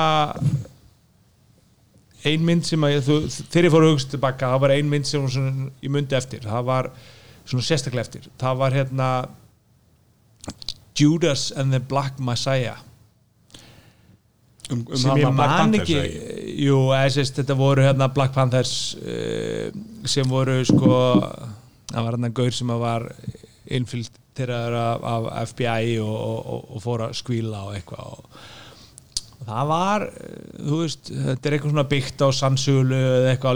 ein 2.28 2.44
mynd 2.44 2.68
sem 2.68 2.84
að 2.84 2.98
ég, 2.98 3.08
þegar 3.50 3.68
ég 3.68 3.74
fór 3.74 3.86
að 3.86 3.94
hugsa 3.94 4.12
tilbaka 4.14 4.52
það 4.54 4.64
var 4.66 4.74
ein 4.76 4.92
mynd 4.92 5.08
sem 5.08 5.28
svona, 5.32 5.70
ég 5.84 5.94
myndi 5.94 6.18
eftir. 6.18 6.44
Það 6.44 6.68
var 6.68 6.92
svona 7.46 7.66
sérstaklega 7.66 8.06
eftir. 8.08 8.30
Það 8.42 8.60
var 8.60 8.76
hérna 8.76 9.10
Judas 11.00 11.50
and 11.56 11.72
the 11.72 11.80
Black 11.80 12.20
Messiah. 12.20 12.78
Um, 14.70 14.84
um 14.86 14.98
sem 15.00 15.18
ég 15.18 15.32
man 15.34 15.74
ekki 15.74 15.98
jú, 16.62 16.82
eða 16.94 17.08
sérst, 17.16 17.40
þetta 17.40 17.56
voru 17.58 17.82
hérna 17.88 18.10
Black 18.14 18.36
Panthers 18.36 18.74
uh, 19.02 19.72
sem 20.06 20.28
voru 20.30 20.60
sko 20.68 20.92
það 21.90 22.04
var 22.06 22.14
hérna 22.14 22.30
gaur 22.38 22.54
sem 22.54 22.70
að 22.70 22.84
var 22.84 23.08
infiltraður 23.80 24.78
af, 24.78 25.08
af 25.10 25.50
FBI 25.56 25.98
og, 26.04 26.14
og, 26.14 26.38
og, 26.54 26.70
og 26.76 26.84
fór 26.86 27.06
að 27.08 27.18
skvíla 27.18 27.64
og 27.66 27.80
eitthvað 27.80 28.14
og 28.14 28.46
það 29.48 29.68
var 29.72 30.06
eh, 30.10 30.38
þú 30.68 30.80
veist, 30.84 31.12
þetta 31.14 31.50
er 31.50 31.56
eitthvað 31.58 31.74
svona 31.74 31.88
byggt 31.94 32.24
á 32.26 32.28
sannsölu 32.40 33.00
eða 33.00 33.34
eitthvað 33.34 33.54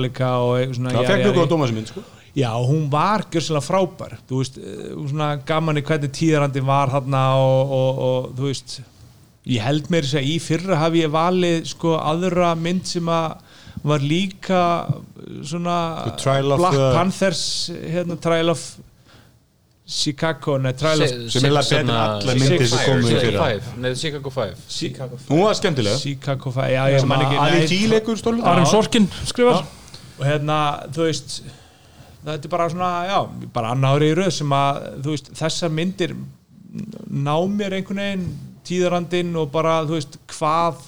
svona 0.77 0.93
Það 0.95 1.09
fekk 1.11 1.23
mjög 1.25 1.35
góða 1.37 1.47
já. 1.47 1.51
dóma 1.55 1.67
sem 1.71 1.79
mynd 1.81 1.93
sko 1.93 2.05
Já, 2.33 2.49
hún 2.65 2.87
var 2.89 3.21
gjörsilega 3.29 3.61
frábær 3.61 4.15
þú 4.29 4.39
veist, 4.41 4.55
eh, 4.57 4.87
svona 5.11 5.27
gaman 5.45 5.77
í 5.77 5.83
hvernig 5.85 6.13
tíðarandi 6.17 6.63
var 6.65 6.89
þarna 6.95 7.21
og, 7.37 7.73
og, 7.77 7.99
og 8.07 8.31
þú 8.39 8.47
veist 8.49 8.79
ég 9.53 9.61
held 9.61 9.89
mér 9.91 10.07
að 10.07 10.29
í 10.31 10.37
fyrra 10.41 10.79
hafi 10.79 11.03
ég 11.03 11.11
valið 11.13 11.67
sko 11.73 11.97
aðra 11.99 12.53
mynd 12.57 12.87
sem 12.87 13.09
að 13.11 13.35
var 13.83 13.99
líka 13.99 14.61
svona 15.43 15.77
of 16.55 16.61
Black 16.61 16.77
the- 16.77 16.91
Panthers 16.95 17.43
hérna, 17.91 18.15
Trial 18.23 18.49
of 18.53 18.61
Chicago, 19.93 20.55
of 20.57 20.79
sem 21.29 21.45
er 21.45 21.53
betur 21.53 21.77
en 21.77 21.89
allar 21.93 22.37
myndir 22.39 22.67
sem 22.67 22.85
komu 22.87 23.09
í 23.11 23.17
fyrra. 23.19 23.49
Nei, 23.77 23.91
Chicago 23.99 24.31
5 24.33 24.63
Chicago 24.73 25.19
Hún 25.27 25.43
var 25.43 25.57
skemmtileg. 25.59 25.99
Chicago, 26.01 26.53
já, 26.57 26.81
ég 26.89 27.03
Sem 27.03 27.11
man 27.11 27.21
að 27.21 27.27
ekki 27.27 27.41
Ali 27.43 27.59
nei, 27.59 27.67
G 27.69 27.91
leikur 27.91 28.17
stórlega 28.17 28.53
Aron 28.55 28.69
Sorkin 28.71 29.05
skrifar. 29.29 29.67
Og 30.17 30.23
hérna, 30.25 30.57
þú 30.95 31.05
veist 31.05 31.43
þetta 32.23 32.47
er 32.47 32.53
bara 32.55 32.69
svona, 32.71 32.89
já, 33.09 33.19
bara 33.53 33.73
annar 33.75 33.97
ári 33.99 34.09
í 34.13 34.15
röð 34.17 34.31
sem 34.37 34.55
að, 34.55 34.81
þú 35.03 35.13
veist, 35.13 35.29
þessar 35.37 35.73
myndir 35.77 36.15
ná 37.13 37.35
mér 37.51 37.77
einhvern 37.77 38.01
veginn 38.01 38.25
tíðarandinn 38.65 39.35
og 39.37 39.51
bara, 39.53 39.81
þú 39.85 39.97
veist 39.99 40.17
hvað 40.31 40.81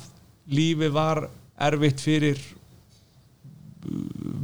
lífið 0.55 0.95
var 0.95 1.27
erfitt 1.67 2.01
fyrir 2.03 2.41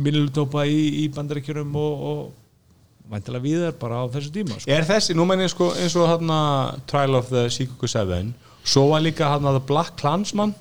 minnutópa 0.01 0.67
í, 0.69 0.81
í 1.01 1.07
bandaríkjurum 1.15 1.73
og, 1.81 2.05
og 2.11 2.21
væntilega 3.11 3.45
við 3.45 3.65
bara 3.81 4.01
á 4.01 4.05
þessu 4.13 4.33
tíma 4.35 4.57
sko. 4.57 4.71
Er 4.71 4.87
þessi, 4.87 5.15
nú 5.17 5.25
menn 5.29 5.43
ég 5.43 5.51
sko 5.51 5.71
eins 5.75 5.95
og 5.99 6.09
hérna 6.09 6.39
Trial 6.89 7.17
of 7.19 7.31
the 7.31 7.47
Chicago 7.51 7.89
7 7.91 8.31
svo 8.63 8.87
var 8.91 9.03
líka 9.03 9.29
hérna 9.31 9.55
The 9.57 9.63
Black 9.67 9.97
Klansman 9.99 10.55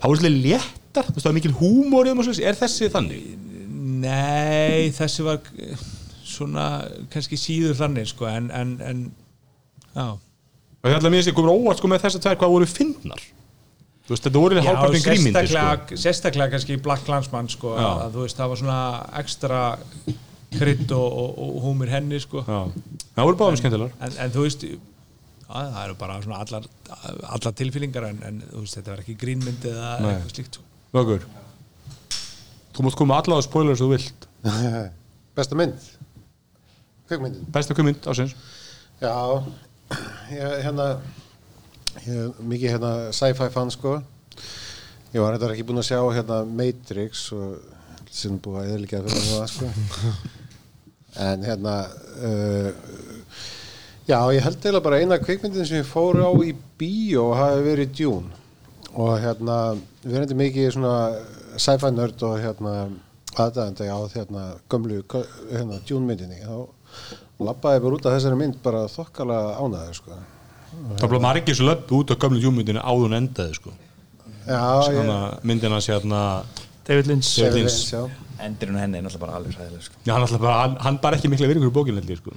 það 0.00 0.06
voru 0.06 0.22
svolítið 0.22 0.46
léttar, 0.46 1.08
þú 1.10 1.16
veist 1.16 1.26
það 1.26 1.30
var 1.30 1.38
mikil 1.38 1.56
húmor 1.60 2.06
í 2.08 2.12
þeim 2.12 2.22
og 2.22 2.28
svoleiðis. 2.28 2.46
er 2.48 2.60
þessi 2.60 2.90
þannig? 2.94 3.26
Nei, 4.00 4.90
þessi 4.96 5.26
var 5.26 5.40
eh, 5.60 5.84
svona 6.24 6.66
kannski 7.12 7.38
síður 7.40 7.76
þannig 7.82 8.08
sko, 8.14 8.28
en, 8.30 8.48
en, 8.54 8.74
en 8.86 9.06
já 9.94 10.08
og 10.80 10.88
það 10.88 10.94
er 10.94 10.96
alltaf 10.96 11.12
mér 11.12 11.26
sem 11.26 11.36
komur 11.36 11.52
óvart 11.52 11.80
sko 11.80 11.90
með 11.92 12.06
þessar 12.06 12.24
tvær 12.24 12.40
hvað 12.40 12.54
voru 12.54 12.68
fyndnar 12.70 13.24
þú 14.06 14.14
veist 14.14 14.26
þetta 14.26 14.42
voru 14.42 14.56
Já, 14.56 14.62
hálfpartin 14.64 15.04
grímyndir 15.04 15.50
sko 15.50 15.98
sérstaklega, 16.00 16.52
kannski 16.54 16.78
Black 16.82 17.04
Clansman 17.04 17.50
sko, 17.52 17.74
að, 17.76 18.06
þú 18.14 18.24
veist, 18.24 18.38
það 18.38 18.52
var 18.52 18.60
svona 18.62 18.78
ekstra 19.20 19.60
krydd 20.54 20.92
og, 20.96 21.06
og, 21.22 21.34
og 21.44 21.58
húmir 21.64 21.92
henni 21.92 22.18
sko. 22.22 22.42
Það 22.46 23.20
voru 23.28 23.38
báðum 23.38 23.58
skemmtilegar. 23.60 23.92
en, 24.02 24.16
en 24.24 24.32
þú 24.34 24.46
veist 24.46 24.64
já, 24.66 24.78
það 25.50 25.78
eru 25.84 25.96
bara 26.00 26.18
svona 26.24 26.40
allar, 26.44 26.66
allar 27.36 27.54
tilfýlingar 27.60 28.08
en, 28.10 28.18
en 28.26 28.42
veist, 28.56 28.76
þetta 28.78 28.94
var 28.94 29.04
ekki 29.04 29.16
grínmynd 29.20 29.66
eða 29.70 29.92
Nei. 30.02 30.10
eitthvað 30.14 30.34
slíkt 30.34 30.58
sko. 30.58 30.66
Vöggur. 30.96 31.26
Þú 32.74 32.86
mátt 32.86 32.98
koma 32.98 33.18
allavega 33.20 33.46
spoilers 33.46 33.82
þú 33.82 33.90
vilt. 33.94 34.28
Besta 35.38 35.58
mynd? 35.58 35.90
Kvikmyndin? 37.10 37.46
Besta 37.54 37.74
kvikmynd 37.74 38.06
ásins 38.10 38.36
Já, 39.00 39.14
ég, 40.30 40.56
hérna 40.66 40.86
ég 42.04 42.40
mikið 42.46 42.74
hérna 42.76 42.90
sci-fi 43.16 43.48
fan 43.54 43.72
sko. 43.74 43.96
Ég 45.10 45.22
var 45.22 45.34
þetta 45.34 45.54
ekki 45.54 45.64
búinn 45.66 45.82
að 45.82 45.88
sjá 45.88 45.98
hérna 46.14 46.42
Matrix 46.46 47.24
og 47.34 47.58
sem 48.10 48.36
búið 48.42 48.60
að 48.60 48.74
eðlika 48.76 49.00
fyrir 49.06 49.26
það 49.30 49.50
sko 49.54 49.70
en 51.18 51.44
hérna 51.46 51.74
uh, 52.22 52.70
já, 54.06 54.18
ég 54.34 54.42
held 54.44 54.66
eða 54.70 54.82
bara 54.84 55.00
eina 55.02 55.20
kvikmyndin 55.22 55.66
sem 55.66 55.80
ég 55.80 55.88
fór 55.88 56.20
á 56.22 56.30
í 56.44 56.54
bíó 56.78 57.30
hafi 57.38 57.62
verið 57.66 57.94
Dune. 58.00 58.38
Og 58.94 59.14
hérna 59.22 59.60
við 60.02 60.16
erum 60.16 60.26
þetta 60.26 60.40
mikið 60.40 60.72
svona 60.74 60.96
sci-fi 61.60 61.92
nörd 61.94 62.26
og 62.26 62.36
hérna 62.42 62.74
aðdæðandi 63.38 63.86
á 63.90 63.98
hérna 64.14 64.44
gömlu 64.70 65.02
hérna, 65.06 65.80
Dune 65.86 66.06
myndinni. 66.06 66.42
Þá 66.42 67.46
lappaði 67.46 67.82
bara 67.84 67.98
út 67.98 68.06
af 68.06 68.16
þessari 68.18 68.38
mynd 68.40 68.58
bara 68.64 68.84
þokkalega 68.90 69.56
ánæður 69.62 69.98
sko. 70.00 70.18
Það 70.70 71.12
blev 71.12 71.22
margir 71.24 71.56
svo 71.56 71.66
löpp 71.66 71.92
út 71.96 72.12
á 72.14 72.16
gömlu 72.20 72.40
djúmyndinu 72.42 72.82
áðun 72.82 73.16
endaði 73.18 73.56
sko. 73.58 73.72
Já, 74.46 74.62
Svona 74.86 75.18
myndina 75.46 75.80
sé 75.82 75.94
hérna 75.94 76.20
David 76.90 77.10
Lynch. 77.10 77.34
David 77.38 77.60
Lynch 77.62 77.82
já. 77.94 78.00
Endurinn 78.40 78.80
henni 78.80 78.98
er 78.98 79.04
náttúrulega 79.04 79.26
bara 79.26 79.36
alveg 79.38 79.58
hræðileg 79.58 79.84
sko. 79.84 80.00
Já, 80.06 80.14
hann, 80.16 80.40
bara, 80.40 80.56
hann, 80.64 80.80
hann 80.86 80.96
bara 81.02 81.18
ekki 81.20 81.30
mikla 81.30 81.50
virðingur 81.50 81.70
í 81.70 81.76
bókinu 81.76 82.16
sko. 82.18 82.34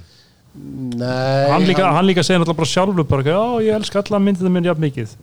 Nei 0.54 1.50
hann 1.50 1.64
líka, 1.66 1.88
hann 1.96 2.06
líka 2.06 2.22
segir 2.22 2.38
náttúrulega 2.44 2.60
bara 2.60 2.70
sjálfur 2.70 3.08
bara, 3.10 3.24
já, 3.26 3.40
ég 3.66 3.78
elska 3.80 4.04
alla 4.04 4.20
myndina 4.22 4.52
minn 4.54 4.68
jafn 4.70 4.86
mikið. 4.86 5.16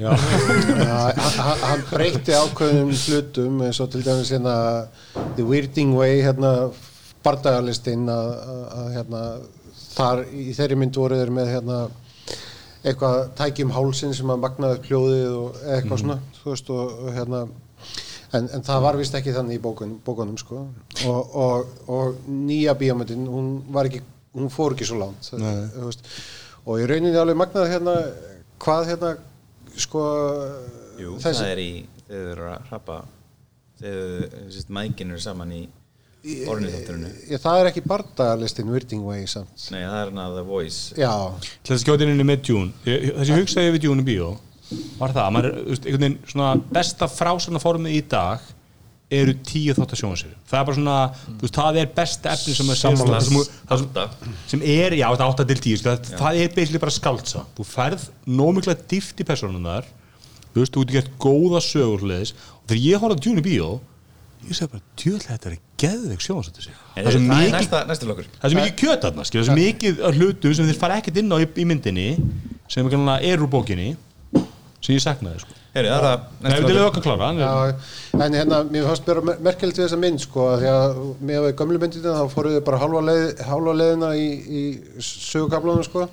Já, 0.00 0.14
hann, 1.68 1.84
breytti 1.90 2.32
ákveðnum 2.38 2.94
hlutum 2.96 3.60
eins 3.66 3.82
og 3.84 3.92
til 3.92 4.06
dæmis 4.06 4.32
hérna 4.32 4.56
The 5.36 5.44
Weirding 5.44 5.92
Way 5.98 6.22
hérna 6.24 6.54
bardagalistinn 7.26 8.08
að, 8.08 8.32
að, 8.32 8.66
að 8.78 8.90
hérna 8.96 9.22
þar 9.92 10.26
í 10.32 10.50
þeirri 10.56 10.80
mynd 10.80 10.96
voru 10.96 11.20
þeir 11.20 11.36
með 11.36 11.52
hérna 11.52 11.78
eitthvað 12.86 13.22
tækjum 13.36 13.76
hálsin 13.76 14.16
sem 14.16 14.30
að 14.32 14.44
magnaði 14.46 14.78
upp 14.78 14.88
hljóðið 14.88 15.32
og 15.36 15.64
eitthvað 15.74 16.06
svona 16.06 16.20
þú 16.38 16.52
veist 16.54 16.70
og, 16.72 17.00
og 17.02 17.16
hérna 17.18 17.46
en, 18.36 18.48
en 18.54 18.62
það 18.66 18.82
var 18.84 18.98
vist 19.00 19.14
ekki 19.18 19.32
þannig 19.36 19.58
í 19.58 19.62
bókun, 19.64 19.94
bókunum 20.04 20.36
sko. 20.40 20.66
Og, 21.08 21.34
og, 21.34 21.70
og 21.88 22.18
nýja 22.28 22.74
bíómyndin 22.78 23.26
hún 23.30 23.52
var 23.72 23.88
ekki 23.88 24.02
hún 24.36 24.50
fór 24.52 24.74
ekki 24.76 24.86
svo 24.88 24.98
langt 25.00 25.30
þú 25.32 25.92
og 26.68 26.82
í 26.82 26.86
rauninni 26.90 27.16
alveg 27.16 27.38
magnaði 27.40 27.72
hérna 27.72 27.94
hvað 28.60 28.90
hérna 28.92 29.14
sko 29.78 30.02
Jú, 30.98 31.14
þessi- 31.22 31.40
það 31.40 31.52
er 31.54 31.62
í 31.62 31.70
þegar 32.08 32.28
þau 32.28 32.30
eru 32.34 32.46
að 32.52 32.68
hrappa 32.68 32.98
þegar 33.78 34.38
sérst, 34.52 34.70
mækin 34.74 35.12
eru 35.14 35.22
saman 35.22 35.52
í 35.54 35.62
orðinþátturinu 36.28 37.10
Já, 37.30 37.38
það 37.40 37.60
er 37.62 37.68
ekki 37.70 37.82
bardagalistin 37.88 38.68
Weirding 38.72 39.04
Way 39.06 39.26
samt. 39.30 39.68
Nei, 39.72 39.80
það 39.86 40.00
er 40.02 40.10
hann 40.10 40.18
að 40.24 40.34
The 40.34 40.42
Voice. 40.48 40.80
Til 41.64 41.76
að 41.76 41.80
skjóta 41.84 42.04
inn 42.08 42.24
með 42.26 42.42
Dune. 42.48 42.72
Ég- 42.84 43.04
það 43.14 43.24
sem 43.28 43.36
ég 43.38 43.44
hugsaði 43.44 43.72
við 43.76 43.84
Dune 43.86 44.02
í 44.02 44.08
bíó 44.08 44.32
var 44.98 45.14
það, 45.14 45.24
að 45.24 45.34
maður, 45.36 45.50
er, 45.50 45.58
einhvern 45.78 46.04
veginn 46.04 46.16
svona 46.28 46.52
besta 46.76 47.08
frásarna 47.10 47.62
formið 47.62 47.98
í 47.98 48.04
dag 48.10 48.46
eru 49.18 49.32
tíu 49.46 49.72
þáttar 49.76 50.00
sjónasir 50.02 50.32
það 50.50 50.58
er 50.58 50.64
bara 50.68 50.76
svona, 50.76 50.96
þú 51.24 51.46
veist, 51.46 51.56
það 51.56 51.78
er 51.80 51.92
besta 51.96 52.32
efni 52.34 52.56
sem, 52.56 52.72
sér, 52.76 52.98
það 52.98 53.28
sem, 53.28 53.38
það 53.70 53.82
sem, 53.82 54.34
sem 54.52 54.64
er, 54.68 54.96
já, 54.98 55.06
þetta 55.06 55.24
er 55.24 55.32
8 55.32 55.46
til 55.48 55.60
10 55.64 55.84
það, 55.86 56.10
það 56.20 56.40
er 56.42 56.50
basically 56.56 56.82
bara 56.82 56.96
skaldsa 56.96 57.44
þú 57.56 57.68
færð 57.68 58.08
nómikla 58.28 58.76
dýft 58.90 59.22
í 59.22 59.28
personunar 59.28 59.88
þú 60.52 60.60
veist, 60.60 60.74
þú 60.74 60.82
getur 60.84 60.98
gert 60.98 61.14
góða 61.22 61.62
sögurleðis 61.64 62.34
og 62.36 62.66
þegar 62.66 62.82
ég 62.84 63.06
horfði 63.06 63.32
á 63.32 63.40
í 63.40 63.46
bíó 63.46 63.70
ég 64.48 64.58
segi 64.58 64.72
bara, 64.74 64.84
djöðlega 65.00 65.38
þetta 65.38 65.50
er 65.50 65.56
geðveik 65.80 66.24
sjónasættir 66.24 66.66
sig 66.68 66.76
það 66.92 67.08
er 67.08 67.16
svo 67.16 67.22
það 67.22 67.24
er 67.24 67.32
mikið 67.32 67.56
næsta, 67.56 67.80
næsta 67.88 68.10
lokkur 68.10 68.28
það 68.34 68.44
er 68.44 68.52
svo 68.52 68.60
mikið 68.60 68.76
kjöt 68.82 69.06
þarna, 69.06 69.24
skilur, 69.28 69.48
það 69.48 69.48
er 69.48 69.48
svo 69.48 69.56
mikið 69.62 70.04
af 70.04 70.20
hlutum 70.20 70.54
sem 70.58 70.68
þeir 70.68 70.78
fara 70.82 70.98
ekkert 71.00 71.20
inn 71.22 71.32
á 71.34 71.36
í, 71.40 71.48
í 71.48 71.66
myndinni 71.68 72.06
sem 72.68 72.92
er 72.92 73.24
er 73.32 73.42
úr 73.42 73.50
bókinni 73.50 73.88
sem 74.80 74.94
ég 74.94 75.02
saknaði, 75.02 75.40
sko. 75.42 75.54
Herri, 75.74 75.88
það 75.90 75.98
er 75.98 76.06
það 76.06 76.46
Nei, 76.48 76.60
við 76.68 76.78
okkar 76.86 77.02
klára 77.04 77.26
hann 77.28 77.38
já, 77.42 77.50
en 78.24 78.36
hérna, 78.38 78.58
mér 78.72 78.86
fannst 78.88 79.04
bara 79.06 79.20
mer- 79.28 79.40
merkilegt 79.48 79.78
við 79.78 79.84
þessa 79.86 79.98
mynd 80.00 80.22
sko, 80.22 80.46
að 80.54 80.62
því 80.62 80.70
að 80.72 81.00
með 81.28 81.38
að 81.40 81.46
við 81.48 81.54
gömlu 81.60 81.80
myndina 81.82 82.14
þá 82.18 82.32
fóruð 82.34 82.54
við 82.56 82.64
bara 82.68 82.80
hálfa, 82.82 83.02
leið, 83.08 83.42
hálfa 83.50 83.74
leiðina 83.80 84.10
í, 84.16 84.28
í 84.48 84.62
sögukaflanum 85.08 85.84
sko. 85.86 86.06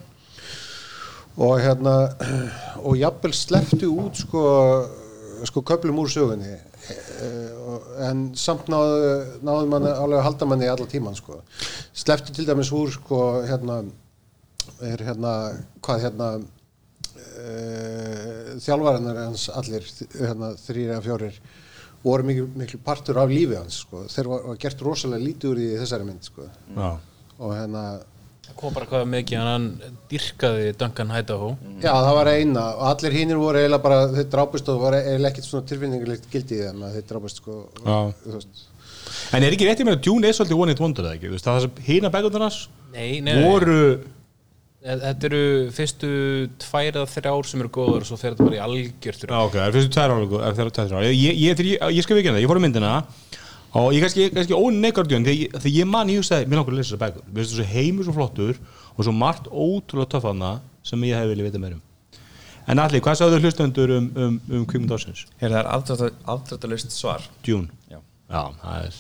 Og 1.46 1.58
hérna 1.64 1.96
og 2.88 2.98
jafnvel 3.00 3.34
sleftu 3.36 3.90
út 3.92 4.22
sko, 4.26 4.44
sko 5.50 5.64
köflum 5.68 6.00
úr 6.04 6.12
sögunni. 6.12 6.56
Eh, 6.86 7.50
og- 7.66 7.88
en 8.10 8.26
samt 8.38 8.68
náðu, 8.72 9.40
náðu 9.46 9.70
mann 9.72 9.88
alveg 9.90 10.20
að 10.20 10.28
halda 10.28 10.50
manni 10.52 10.68
allar 10.70 10.88
tíman 10.92 11.16
sko. 11.18 11.40
Sleftu 11.96 12.34
til 12.36 12.46
dæmis 12.48 12.72
úr 12.76 12.92
sko 12.94 13.22
hérna 13.48 13.82
er 14.84 15.02
hérna 15.08 15.32
hvað 15.86 16.06
hérna 16.06 16.30
uh, 17.42 18.56
þjálfarinnar 18.64 19.22
hans 19.26 19.46
allir 19.54 19.86
hérna, 20.16 20.54
þrýr 20.60 20.96
eða 20.96 21.04
fjórir 21.06 21.40
voru 22.06 22.28
miklu, 22.28 22.50
miklu 22.62 22.82
partur 22.86 23.22
af 23.22 23.32
lífi 23.34 23.58
hans 23.58 23.82
sko. 23.86 24.04
þeir 24.12 24.32
var, 24.32 24.44
var 24.52 24.60
gert 24.62 24.84
rosalega 24.86 25.26
lítið 25.26 25.54
úr 25.54 25.64
í 25.64 25.70
þessari 25.80 26.10
mynd 26.10 26.28
sko. 26.28 26.50
Já. 26.76 26.92
og 27.40 27.56
hérna 27.56 27.86
Það 28.46 28.58
kom 28.60 28.74
bara 28.76 28.86
hvað 28.86 29.04
mikið 29.10 29.40
hann, 29.42 29.64
hann 29.82 29.96
dyrkaði 30.12 30.66
Duncan 30.78 31.14
Idaho 31.18 31.48
já 31.82 31.90
það 31.90 32.12
var 32.20 32.30
eina 32.30 32.66
og 32.76 32.84
allir 32.92 33.16
hinnir 33.18 33.40
voru 33.42 33.58
eiginlega 33.58 33.86
bara 33.88 34.04
þeir 34.14 34.28
drápust 34.36 34.70
og 34.70 34.84
var 34.84 35.00
eiginlega 35.00 35.32
ekkert 35.32 35.48
svona 35.48 35.70
tilfinningulegt 35.72 36.28
gildi 36.30 36.60
í 36.60 36.68
þeim 36.68 36.84
að 36.86 37.00
þeir 37.00 37.08
drápust 37.10 37.42
sko, 37.42 37.58
veist 38.28 38.68
en 39.34 39.46
er 39.46 39.56
ekki 39.56 39.66
réttið 39.66 39.90
með 39.90 39.98
að 39.98 40.04
Dune 40.06 40.30
er 40.30 40.38
svolítið 40.38 40.62
one 40.62 40.76
hit 40.76 40.84
wonder 40.84 41.08
eða 41.08 41.18
ekki, 41.18 41.42
það 41.42 41.64
sem 41.66 41.82
hýna 41.90 42.12
nei. 43.26 43.42
voru 43.48 43.80
Þetta 44.86 45.26
eru 45.32 45.40
fyrstu 45.74 46.10
tvær 46.62 46.90
eða 46.92 47.08
þrjár 47.10 47.48
sem 47.50 47.62
eru 47.64 47.72
góður 47.74 48.04
og 48.04 48.10
svo 48.12 48.18
fer 48.22 48.36
þetta 48.36 48.46
bara 48.46 48.58
í 48.60 48.62
algjört 48.62 49.24
Já, 49.26 49.38
ok, 49.40 49.56
það 49.56 49.66
er 49.66 49.74
fyrstu 49.80 49.94
tvær 49.96 50.14
er 50.14 50.58
það 50.60 50.70
tvær 50.78 50.94
ára. 51.00 51.06
Ég, 51.10 51.16
ég, 51.18 51.40
ég, 51.42 51.64
ég, 51.72 51.86
ég 51.98 52.06
skal 52.06 52.20
vikina 52.20 52.36
það, 52.38 52.44
ég 52.46 52.52
fór 52.52 52.60
á 52.62 52.66
myndina 52.66 52.92
og 53.76 53.90
ég 53.96 54.06
kannski, 54.06 54.28
kannski 54.36 54.56
óneikardjón 54.56 55.26
þegar, 55.26 55.40
ég- 55.42 55.56
þegar 55.58 55.74
ég 55.80 55.90
man 55.90 56.12
í 56.14 56.20
hugsaði, 56.20 56.46
mér 56.48 56.62
langar 56.62 56.76
að 56.76 56.78
lesa 56.80 56.92
þessar 56.94 57.02
bækur 57.02 57.26
mér 57.26 57.42
finnst 57.42 57.56
þessu 57.56 57.66
heimur 57.74 58.06
svo 58.08 58.14
flottur 58.16 58.62
og 58.96 59.02
svo 59.08 59.16
margt 59.18 59.50
ótrúlega 59.52 60.12
töfðana 60.14 60.52
sem 60.86 61.02
ég 61.10 61.18
hef 61.18 61.28
viljað 61.34 61.50
vita 61.50 61.64
meir 61.66 61.76
um 61.80 61.82
En 62.66 62.80
allir, 62.82 63.02
hvað 63.04 63.18
sagðu 63.20 63.42
hlustendur 63.44 63.92
um, 63.98 64.06
um, 64.18 64.38
um 64.50 64.64
kvímund 64.70 64.94
ásins? 64.96 65.26
Herri, 65.42 65.54
það 65.54 66.06
er 66.08 66.16
afdráttalust 66.34 66.96
svar 66.96 67.26
Dune 67.46 67.68
Já. 67.92 68.00
Já, 68.32 68.42
það 68.62 68.88
er 68.88 68.96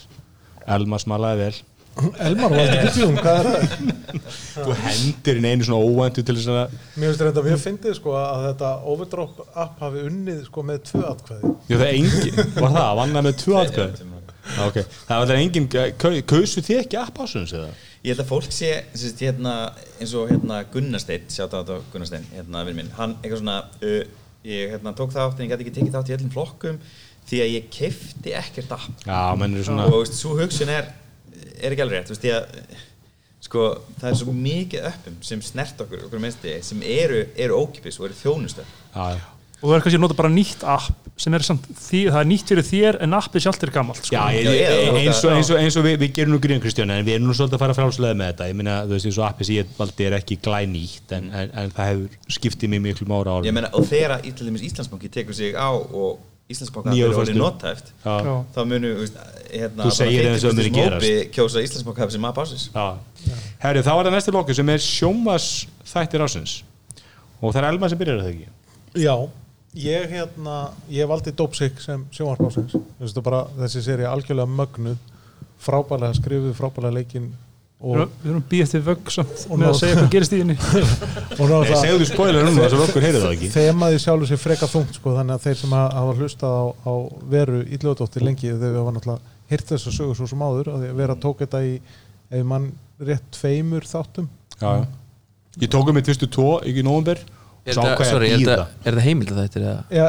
Elma 0.75 0.99
smalaði 1.01 1.39
vel 1.45 1.55
Elmar 1.95 2.51
var 2.51 2.73
ekki 2.73 2.89
djún, 2.97 3.15
hvað 3.21 3.37
er 3.39 3.47
það? 3.47 3.75
Þú 4.55 4.75
hendir 4.83 5.39
inn 5.39 5.47
einu 5.47 5.67
svona 5.67 5.85
óvæntu 5.87 6.23
til 6.27 6.35
þess 6.35 6.49
að 6.51 6.73
Mér 6.95 7.07
finnst 7.07 7.23
þetta 7.23 7.43
mjög 7.45 7.61
fyndið 7.63 7.95
sko 7.99 8.15
að 8.19 8.43
þetta 8.49 8.71
overdrop 8.91 9.39
app 9.53 9.79
hafi 9.85 10.03
unnið 10.09 10.41
sko 10.49 10.65
með 10.67 10.81
tvö 10.89 11.05
atkvæði. 11.13 11.53
Já, 11.69 11.75
það 11.75 11.85
er 11.87 11.95
engin, 12.01 12.41
var 12.57 12.75
það, 12.75 12.91
vann 12.99 13.15
það 13.15 13.27
með 13.29 13.39
tvö 13.43 13.57
atkvæði? 13.61 14.11
Já, 14.45 14.61
ok, 14.67 14.77
það 15.07 15.23
var 15.23 15.39
engin 15.39 15.69
kausu 16.29 16.61
þið 16.67 16.81
ekki 16.83 16.99
app 17.01 17.23
ásins 17.23 17.55
eða? 17.55 17.71
Ég 18.05 18.13
held 18.13 18.21
að 18.21 18.29
fólk 18.29 18.51
sé 18.53 18.67
sérst, 18.93 19.23
hérna, 19.23 19.55
eins 19.97 20.11
og 20.13 20.29
hérna, 20.29 20.59
Gunnasteinn, 20.69 21.25
sjátt 21.33 21.55
á 21.57 21.63
þetta 21.63 21.79
Gunnasteinn, 21.93 22.27
hérna, 22.35 22.61
vinn 22.67 22.77
minn, 22.77 22.91
hann 22.99 23.15
eitthvað 23.23 23.41
svona, 23.41 23.55
uh, 23.81 24.03
ég 24.45 24.75
hérna, 24.75 24.93
tók 24.97 25.15
þátt 25.15 25.39
en 25.39 25.47
ég 25.47 25.55
gæti 25.55 25.65
ekki 25.65 25.73
tekið 25.79 25.95
þátt 25.95 26.11
í 26.11 26.15
öllum 26.19 26.35
flokkum 26.35 26.77
því 27.25 27.41
að 27.41 27.53
ég 27.55 27.71
kefti 27.73 28.35
ekkert 28.37 28.75
app. 28.77 29.01
Já, 29.07 29.33
menn 29.41 29.57
eru 29.57 29.65
svona 29.65 29.87
og 29.89 30.03
veist, 30.03 30.19
svo 30.19 30.35
hugsun 30.37 30.69
er, 30.75 30.91
er 31.61 31.75
ekki 31.75 31.85
alveg 31.85 31.99
rétt, 32.01 32.11
veist, 32.13 32.25
að 32.25 32.83
sko, 33.45 33.67
það 34.01 34.09
er 34.11 34.19
svo 34.23 34.33
mikið 34.33 34.89
uppum 34.89 35.15
sem 35.25 35.41
snert 35.45 35.81
okkur, 35.85 36.07
okkur 36.07 36.21
minnsti, 36.23 36.57
sem 36.65 36.81
eru, 36.81 37.23
eru 37.37 37.59
ókipis 37.61 37.99
og 38.01 38.09
eru 38.09 38.19
þjónustöð 38.23 38.67
Já, 38.95 39.15
já. 39.15 39.23
Og 39.63 39.69
þú 39.71 39.75
er 39.77 39.83
kannski 39.85 39.97
að 39.97 40.01
nota 40.03 40.15
bara 40.17 40.29
nýtt 40.29 40.63
app 40.67 41.05
sem 41.17 41.33
er 41.33 41.43
samt, 41.47 41.63
því, 41.79 41.99
það 42.11 42.17
er 42.19 42.27
nýtt 42.27 42.49
fyrir 42.51 42.65
þér 42.67 42.97
en 43.05 43.15
appið 43.15 43.43
sjálft 43.45 43.63
er 43.63 43.71
gammalt 43.71 44.01
sko. 44.03 44.13
Já, 44.17 44.25
ég, 44.35 44.49
ég, 44.51 44.57
ég- 44.67 44.97
eins, 44.99 45.21
og, 45.23 45.31
eins, 45.31 45.49
og, 45.53 45.59
eins 45.61 45.77
og 45.79 45.85
við, 45.87 45.95
við 46.01 46.11
gerum 46.17 46.33
nú 46.35 46.39
gríðan 46.43 46.61
Kristján 46.61 46.91
en 46.91 47.05
við 47.07 47.15
erum 47.15 47.29
nú 47.29 47.35
svolítið 47.37 47.55
að 47.55 47.63
fara 47.63 47.77
frálslega 47.77 48.17
með 48.19 48.29
þetta. 48.33 48.49
Ég 48.51 48.57
meina, 48.59 48.75
þú 48.83 48.93
veist, 48.97 49.07
eins 49.09 49.19
og 49.21 49.25
appi 49.29 49.47
sem 49.47 49.55
ég 49.61 49.71
valdi 49.79 50.05
er 50.09 50.17
ekki 50.19 50.37
glænýtt 50.43 51.15
en, 51.15 51.29
en, 51.31 51.53
en 51.63 51.71
það 51.79 51.89
hefur 51.93 52.35
skiptið 52.35 52.73
mér 52.75 52.83
miklu 52.89 53.07
mára 53.09 53.37
ára 53.39 53.47
Ég 53.47 53.55
meina, 53.55 53.71
og 53.79 53.87
þegar 53.89 54.27
í 54.27 54.33
til 54.35 54.49
dæmis 54.51 54.65
Íslandsbanki 54.67 55.11
tekur 55.15 55.39
sig 55.39 55.55
á 55.55 55.71
og 55.71 56.19
Er 57.09 57.15
og 57.15 57.21
orðið 57.23 57.31
föstu. 57.31 57.41
notæft 57.41 57.87
þá 58.55 58.59
munu, 58.69 58.89
hérna 59.49 59.87
Þú 59.87 59.93
segir 59.97 60.27
eins 60.29 60.43
og 60.45 60.51
það 60.51 60.59
muni 60.59 60.73
gerast. 60.75 61.05
mópi 61.05 61.13
kjósa 61.33 61.63
Íslandsbanki 61.65 62.11
sem 62.13 62.27
ásins 62.43 62.65
Já. 62.75 62.85
Herri, 63.63 63.81
þá 63.81 63.91
er 63.95 64.05
það 64.05 64.13
næsti 64.15 64.33
blokku 64.35 64.53
sem 64.59 64.69
er 64.75 64.83
sjómas 64.85 65.47
þættir 65.89 66.25
ásins 66.27 66.53
og 67.41 67.49
það 67.55 67.61
er 67.63 67.67
Elma 67.71 67.89
sem 67.89 67.97
byrjar 67.97 68.19
að 68.21 68.27
það 68.27 68.35
ekki? 68.35 68.47
Já, 69.05 69.15
ég 69.85 70.13
hérna 70.13 70.57
ég 70.93 71.09
valdi 71.09 71.33
Dopsik 71.35 71.81
sem 71.83 72.05
sjónvarpásins 72.13 72.77
þessi 73.59 73.81
séri 73.83 74.05
algjörlega 74.07 74.45
mögnuð. 74.47 75.01
Frábælega 75.65 76.13
skrifuð, 76.19 76.53
frábælega 76.59 76.93
leikinn 76.99 77.31
Við 77.75 77.91
og, 77.91 77.95
erum- 77.99 78.11
við 78.23 78.29
erum 78.31 78.43
býð 78.49 78.61
eftir 78.65 78.83
vögg 78.85 79.09
með 79.59 79.67
að 79.67 79.75
segja 79.81 79.95
hvað 79.99 80.09
gerist 80.15 80.33
í 80.33 80.37
henni. 80.41 80.55
Og 80.65 81.41
Nei, 81.43 81.49
náttúrulega 81.51 81.79
segðu 81.81 82.05
spoiler 82.09 82.45
núna 82.47 82.63
þess 82.63 82.77
að 82.77 82.83
okkur 82.85 83.05
heyrðu 83.05 83.21
það 83.25 83.33
ekki. 83.35 83.49
Þemaði 83.55 83.99
sjálfur 84.05 84.29
sér 84.31 84.39
freka 84.41 84.69
þungt 84.71 84.95
sko, 84.97 85.13
þannig 85.17 85.35
að 85.35 85.43
þeir 85.45 85.59
sem 85.59 85.75
hafa- 85.75 85.99
hafa 85.99 86.15
hlustað 86.21 86.55
á, 86.55 86.63
á 86.87 86.93
veru 87.35 87.59
íllöðdóttir 87.75 88.25
lengi 88.25 88.47
þegar 88.53 88.63
við 88.71 88.79
varum 88.79 88.97
náttúrulega 88.97 89.33
hýrt 89.51 89.69
þess 89.75 89.89
að 89.91 89.97
sögur 89.99 90.19
svo 90.21 90.29
sem 90.31 90.45
áður 90.47 90.71
að 90.73 90.81
því 90.85 90.91
að 90.95 90.99
vera 91.03 91.17
tók 91.27 91.43
þetta 91.43 91.63
í 91.67 91.73
ef 92.39 92.45
mann 92.55 92.71
rétt 93.11 93.27
tveimur 93.35 93.85
þáttum. 93.91 94.29
Já, 94.55 94.69
já. 94.79 94.85
Ég 95.65 95.71
tók 95.75 95.91
um 95.91 95.95
mitt 95.99 96.07
fyrstu 96.09 96.31
tvo, 96.31 96.49
ekki 96.63 96.81
í 96.81 96.87
nóvumber 96.87 97.19
Er 97.65 97.73
þetta- 97.73 98.05
er 98.85 98.91
er 98.93 98.99
heimild 99.01 99.31
að 99.33 99.37
þetta 99.41 99.59
er 99.59 99.63
að 99.65 99.93
Já, 99.95 100.03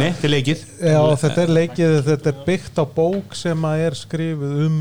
Nei, 0.00 0.12
til 0.12 0.20
til 0.22 0.30
leikið. 0.32 0.60
Já, 0.80 1.00
þetta 1.20 1.42
er 1.42 1.50
leikið, 1.52 1.96
þetta 2.06 2.30
er 2.30 2.38
byggt 2.46 2.78
á 2.80 2.84
bók 2.96 3.34
sem 3.36 3.66
að 3.68 3.82
er 3.88 3.96
skrifuð 3.98 4.54
um 4.66 4.78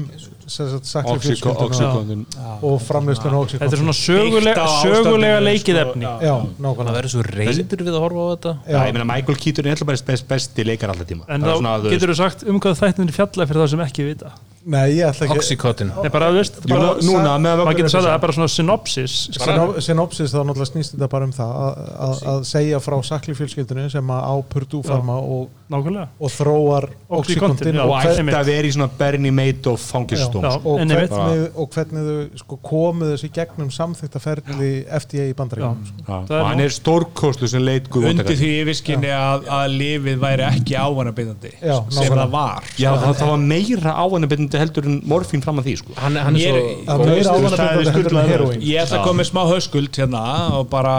sem 0.47 0.69
sagt, 0.71 0.85
sakli 0.85 1.11
Oxyco- 1.13 1.53
fjölskylduna 1.53 1.65
Oxycontin. 1.67 2.25
og 2.61 2.81
framleyslun 2.81 3.33
og 3.39 3.47
Þetta 3.53 3.71
er 3.71 3.81
svona 3.81 3.95
sögulega, 3.97 4.65
sögulega 4.83 5.39
leikið 5.43 5.75
sko. 5.77 5.83
efni. 5.89 6.03
Já, 6.03 6.33
Það 6.33 6.47
nákvæmlega. 6.65 6.95
Verður 6.97 7.13
svo 7.13 7.23
reyður 7.23 7.83
við 7.83 7.93
að 7.93 7.99
horfa 8.03 8.23
á 8.23 8.27
þetta. 8.33 8.55
Já, 8.67 8.79
ég 8.87 8.93
meina 8.93 9.05
Michael 9.13 9.37
Keaton 9.37 9.65
er 9.65 9.71
alltaf 9.75 9.87
bara 9.87 9.97
best, 10.07 10.27
besti 10.27 10.63
leikar 10.65 10.89
alltaf 10.89 11.07
tíma. 11.07 11.23
En 11.29 11.41
Það 11.41 11.53
er 11.53 11.61
þá 11.83 11.89
getur 11.93 12.09
þú 12.09 12.15
sagt 12.15 12.43
um 12.47 12.59
hvað 12.59 12.81
þættinir 12.83 13.11
fjalla 13.13 13.45
fyrir 13.47 13.61
það 13.63 13.69
sem 13.69 13.79
ekki 13.79 14.03
vita? 14.13 14.31
Nei, 14.65 14.95
ég 14.95 15.03
ætla 15.03 15.27
ekki 15.27 15.35
Oxycontin. 15.41 15.89
Nei, 16.01 16.09
bara, 16.09 16.31
veist, 16.31 16.55
bara, 16.69 16.93
núna, 17.03 17.35
maður 17.35 17.75
getur 17.75 17.89
sagt 17.91 18.05
að 18.05 18.07
það 18.07 18.13
er 18.15 18.21
bara 18.23 18.33
svona 18.33 18.47
synopsis. 18.47 19.15
Synop- 19.35 19.81
Synopsis 19.83 20.31
þá 20.31 20.39
náttúrulega 20.47 20.71
snýst 20.71 20.93
þetta 20.95 21.09
bara 21.11 21.25
um 21.25 21.33
það 21.35 21.51
að, 21.65 21.81
að, 21.99 22.21
að 22.31 22.43
segja 22.47 22.79
frá 22.79 22.95
sakli 23.03 23.33
fjölskyldunni 23.35 23.91
sem 23.91 24.07
að 24.07 24.21
á 24.23 24.33
Purdue 24.47 24.81
Pharma 24.87 25.17
og, 25.19 25.49
þróar 26.31 26.87
já. 26.87 26.97
og 27.09 27.25
ætti 27.27 28.35
að 28.39 28.45
vera 28.45 28.67
í 28.67 28.71
svona 28.71 28.89
Bernie 28.97 29.31
Madoff 29.35 29.91
fangistóm 29.91 30.32
Já. 30.41 30.49
og, 30.57 30.79
og 31.61 31.69
hvernig 31.75 32.01
þau 32.07 32.39
sko, 32.41 32.57
komu 32.65 33.09
þessi 33.11 33.29
gegnum 33.35 33.69
samþyktaferli 33.75 34.71
FDA 34.97 35.27
í 35.29 35.35
bandaríkjum 35.37 35.83
sko. 35.91 36.03
Er 36.07 36.33
og 36.39 36.47
hann 36.49 36.63
er 36.63 36.73
stórkostlu 36.73 37.47
sem 37.51 37.61
leit 37.63 37.87
undir 37.93 38.33
því 38.39 38.49
í 38.61 38.63
viskinni 38.71 39.11
að, 39.13 39.45
að 39.59 39.75
lifið 39.77 40.17
væri 40.23 40.47
ekki 40.47 40.77
ávanabindandi 40.79 41.53
sem 41.93 42.09
það 42.17 42.33
var. 42.33 42.69
Já, 42.81 42.89
það, 43.03 43.13
það 43.21 43.33
var 43.33 43.43
meira 43.53 43.95
ávanabindandi 44.03 44.63
heldur 44.63 44.89
en 44.89 44.99
morfín 45.13 45.43
fram 45.45 45.61
að 45.61 45.69
því 45.69 45.75
sko. 45.83 45.97
Hann, 46.01 46.17
hann 46.17 46.39
er 46.39 46.57
svo 47.23 47.43
ég 48.63 48.81
ætla 48.83 48.99
að 48.99 49.05
koma 49.07 49.19
með 49.21 49.29
smá 49.29 49.43
höskuld 49.49 49.99
hérna 49.99 50.23
og 50.59 50.69
bara 50.71 50.95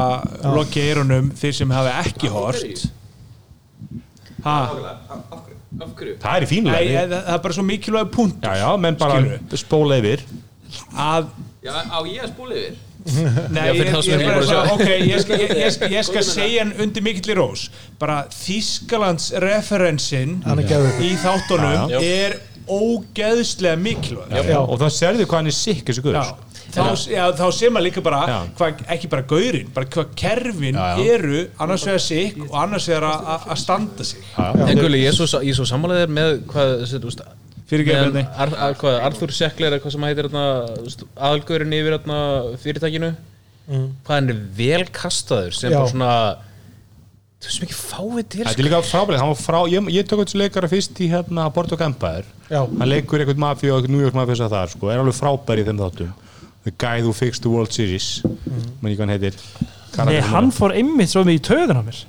lokja 0.55 0.85
eyrunum 0.91 1.33
þeir 1.39 1.57
sem 1.61 1.75
hafi 1.75 1.97
ekki 2.05 2.31
hort 2.33 2.85
ha, 4.45 4.57
það 5.79 6.37
er 6.37 6.45
í 6.45 6.47
Nei, 6.47 6.51
fínlega 6.51 7.05
það 7.05 7.15
það 7.15 7.35
er 7.37 7.43
bara 7.47 7.57
svo 7.59 7.65
mikilvæg 7.69 8.11
punkt 8.15 8.45
Já, 8.47 8.55
já, 8.61 8.69
menn 8.81 8.99
bara 9.01 9.21
spóla 9.59 9.99
yfir. 10.01 10.25
Að 10.95 11.31
Já, 11.65 11.73
á 11.73 11.99
ég 12.07 12.23
að 12.25 12.33
spúla 12.35 12.59
yfir? 12.61 12.83
Nei, 13.05 13.65
ég, 13.69 13.81
ég, 13.83 13.89
ég, 13.93 14.31
svo, 14.33 14.45
sjá. 14.49 14.61
ok, 14.73 14.87
ég 15.05 15.19
skal, 15.21 15.41
ég, 15.43 15.51
ég, 15.61 15.73
skal- 15.75 15.91
ég 15.93 16.07
skal 16.07 16.23
segja 16.25 16.63
hann 16.63 16.73
undir 16.81 17.05
mikill 17.05 17.35
í 17.35 17.37
rós. 17.37 17.67
Bara 18.01 18.23
Þískalands 18.33 19.27
referensin 19.45 20.39
er 20.49 20.63
í 21.05 21.11
þáttunum 21.21 21.91
Já, 21.93 21.99
já. 21.99 22.01
er 22.01 22.39
ógeðslega 22.65 23.77
mikilvæg 23.77 24.55
og 24.57 24.79
þá 24.81 24.87
serðu 24.95 25.27
hvað 25.29 25.43
hann 25.43 25.51
er 25.53 25.57
sikk 25.59 25.85
þessu 25.91 26.05
guður 26.07 26.33
þá, 26.75 26.85
já, 27.15 27.23
þá 27.39 27.45
sé 27.57 27.71
maður 27.73 27.87
líka 27.89 28.03
bara 28.05 28.21
hva, 28.59 28.69
ekki 28.97 29.09
bara 29.13 29.25
gaurin, 29.31 29.71
bara 29.75 29.87
hvað 29.95 30.13
kerfin 30.19 30.75
Já, 30.79 30.99
já. 30.99 31.15
eru 31.15 31.41
annars 31.65 31.87
vegar 31.89 32.03
sikk 32.05 32.41
og 32.51 32.55
annars 32.63 32.89
vegar 32.91 33.07
að- 33.11 33.57
standa 33.63 34.05
sig. 34.05 34.21
En 34.39 34.79
Gulli, 34.83 35.03
ég 35.05 35.13
er 35.13 35.19
svo, 35.19 35.41
ég 35.41 35.55
er 35.55 35.59
svo 35.61 35.67
sammálaðir 35.71 36.13
með 36.15 36.35
hvað, 36.51 36.75
þú 36.95 37.09
veist 37.09 37.25
Arthur 37.75 39.33
Seckler 39.33 39.73
eða 39.73 39.83
hvað 39.83 39.95
sem 39.95 40.05
heitir 40.09 40.29
aðalgörin 40.35 41.73
yfir 41.79 41.97
þarna, 41.99 42.19
fyrirtækinu. 42.63 43.13
Hvað 44.05 44.13
hann 44.19 44.29
er 44.35 44.43
vel 44.59 44.83
kastaður 44.93 45.55
sem 45.57 45.73
bara 45.73 45.89
svona 45.89 46.11
þú 47.45 47.49
veist 47.49 47.63
mikið 47.65 47.79
fáið 47.81 48.27
til 48.33 48.45
Þetta 48.45 48.61
er 48.61 48.67
líka 48.69 48.81
frábælega, 48.89 49.21
hann 49.23 49.33
var 49.33 49.41
frá, 49.41 49.59
ég, 49.73 49.89
ég 49.93 50.07
tók 50.09 50.23
þessu 50.25 50.39
leikara 50.41 50.69
fyrst 50.73 51.01
í 51.05 51.09
hérna 51.13 51.47
Porto 51.53 51.77
Empire. 51.81 52.25
Já. 52.51 52.61
hann 52.65 52.89
leikur 52.89 53.21
eitthvað 53.21 53.41
mafíu 53.41 53.73
og 53.73 53.81
eitthvað 53.83 53.95
New 53.95 54.05
York 54.05 54.17
mafíu 54.17 54.49
þar, 54.53 54.69
sko, 54.73 54.91
er 54.93 55.01
alveg 55.01 55.17
frábær 55.17 55.61
í 55.61 55.65
þeim 55.65 55.81
þáttum 55.81 56.13
The 56.65 56.73
Guy 56.79 57.01
Who 57.05 57.13
Fixed 57.13 57.43
the 57.43 57.51
World 57.53 57.73
Series. 57.73 58.23
Mm. 58.25 58.89
ekki 58.89 58.97
hvað 58.97 59.05
hann 59.05 59.15
heitir. 59.19 59.41
Nei, 60.09 60.21
hann 60.33 60.51
fór 60.51 60.73
einmitt 60.75 61.13
svo 61.13 61.23
með 61.25 61.39
í 61.39 61.43
töðun 61.51 61.81
á 61.81 61.85
mér. 61.85 62.05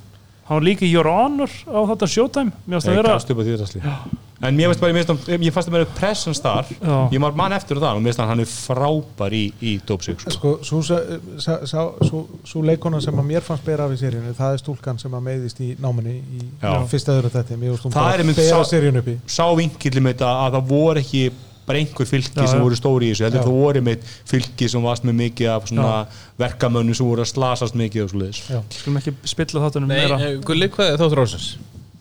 Hann 0.46 0.60
var 0.60 0.64
líka 0.66 0.86
í 0.86 0.90
Your 0.92 1.08
Honor 1.10 1.50
á 1.66 1.80
þetta 1.90 2.06
Showtime. 2.08 2.52
Mér 2.66 2.78
finnst 2.78 2.86
Nei, 2.88 2.94
að 2.94 3.02
vera 3.02 3.16
gafst 3.16 3.30
upp 3.34 3.38
á 3.38 3.42
því 3.46 3.56
drasli. 3.58 3.80
en 4.46 4.54
mér 4.56 4.68
finnst 4.70 4.80
bara, 4.84 4.92
mér 4.92 5.04
finnst 5.06 5.26
hann- 5.28 5.42
ég 5.42 5.52
fannst 5.52 5.68
að 5.70 5.74
mér 5.74 5.86
presence 5.96 6.40
þar 6.44 6.66
ég 7.10 7.20
var 7.24 7.32
mann 7.32 7.52
eftir 7.56 7.76
það 7.80 7.96
og 7.96 8.02
mér 8.02 8.10
finnst 8.12 8.20
hann 8.20 8.28
hann 8.28 8.40
er 8.40 8.50
frábær 8.52 9.32
í, 9.32 9.52
í 9.62 9.80
Dopsig 9.86 10.20
sko. 10.20 10.30
sko, 10.30 10.50
svo, 10.62 10.82
svo, 10.82 11.84
svo, 12.04 12.20
svo 12.44 12.62
leikona 12.62 13.00
sem 13.00 13.14
að 13.16 13.24
mér 13.32 13.40
fannst 13.42 13.64
bera 13.64 13.84
af 13.88 13.90
í 13.92 13.96
seríunni 13.96 14.34
það 14.36 14.52
er 14.52 14.60
stúlkan 14.62 15.00
sem 15.00 15.10
að 15.16 15.22
meiðist 15.30 15.60
í 15.64 15.70
náminni 15.80 16.20
í 16.20 16.42
Já. 16.62 16.84
fyrsta 16.86 17.16
öðru 17.16 17.30
þetta 17.32 17.56
mér 17.56 17.72
finnst 17.72 17.86
hún 17.88 17.92
Það 17.96 18.12
er 18.12 18.18
einmitt 18.22 18.36
sá- 18.36 19.56
vinkilli 19.56 20.00
með 20.04 20.14
þetta 20.14 20.30
að 20.46 20.52
það 20.58 20.68
voru 20.68 21.00
ekki 21.00 21.24
bara 21.66 21.78
einhver 21.82 22.06
fylki 22.08 22.40
Já, 22.40 22.46
sem 22.50 22.62
voru 22.62 22.76
stóri 22.78 23.10
í 23.10 23.14
þessu. 23.14 23.30
Það 23.36 23.50
voru 23.50 23.82
með 23.86 24.10
fylki 24.30 24.68
sem 24.70 24.82
varst 24.86 25.06
með 25.06 25.18
mikið 25.20 25.50
af 25.52 25.68
svona 25.70 25.94
verkamönnum 26.38 26.94
sem 26.96 27.06
voru 27.08 27.24
að 27.24 27.30
slasast 27.32 27.78
mikið 27.78 28.04
og 28.06 28.26
Já. 28.36 28.60
Skulum 28.78 29.00
ekki 29.00 29.14
spilla 29.24 29.64
þáttunum 29.66 29.90
Nei, 29.90 29.96
meira. 30.04 30.20
eh, 30.22 30.36
Gulli, 30.46 30.68
hvað 30.68 30.92
er 30.92 31.00
þáttur 31.02 31.22
ásins? 31.24 31.48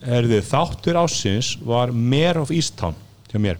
Erðu, 0.05 0.41
þáttur 0.45 0.99
ásins 1.01 1.53
var 1.65 1.91
Mare 1.91 2.39
of 2.43 2.51
Easttown 2.53 2.95
hjá 3.31 3.39
mér 3.41 3.57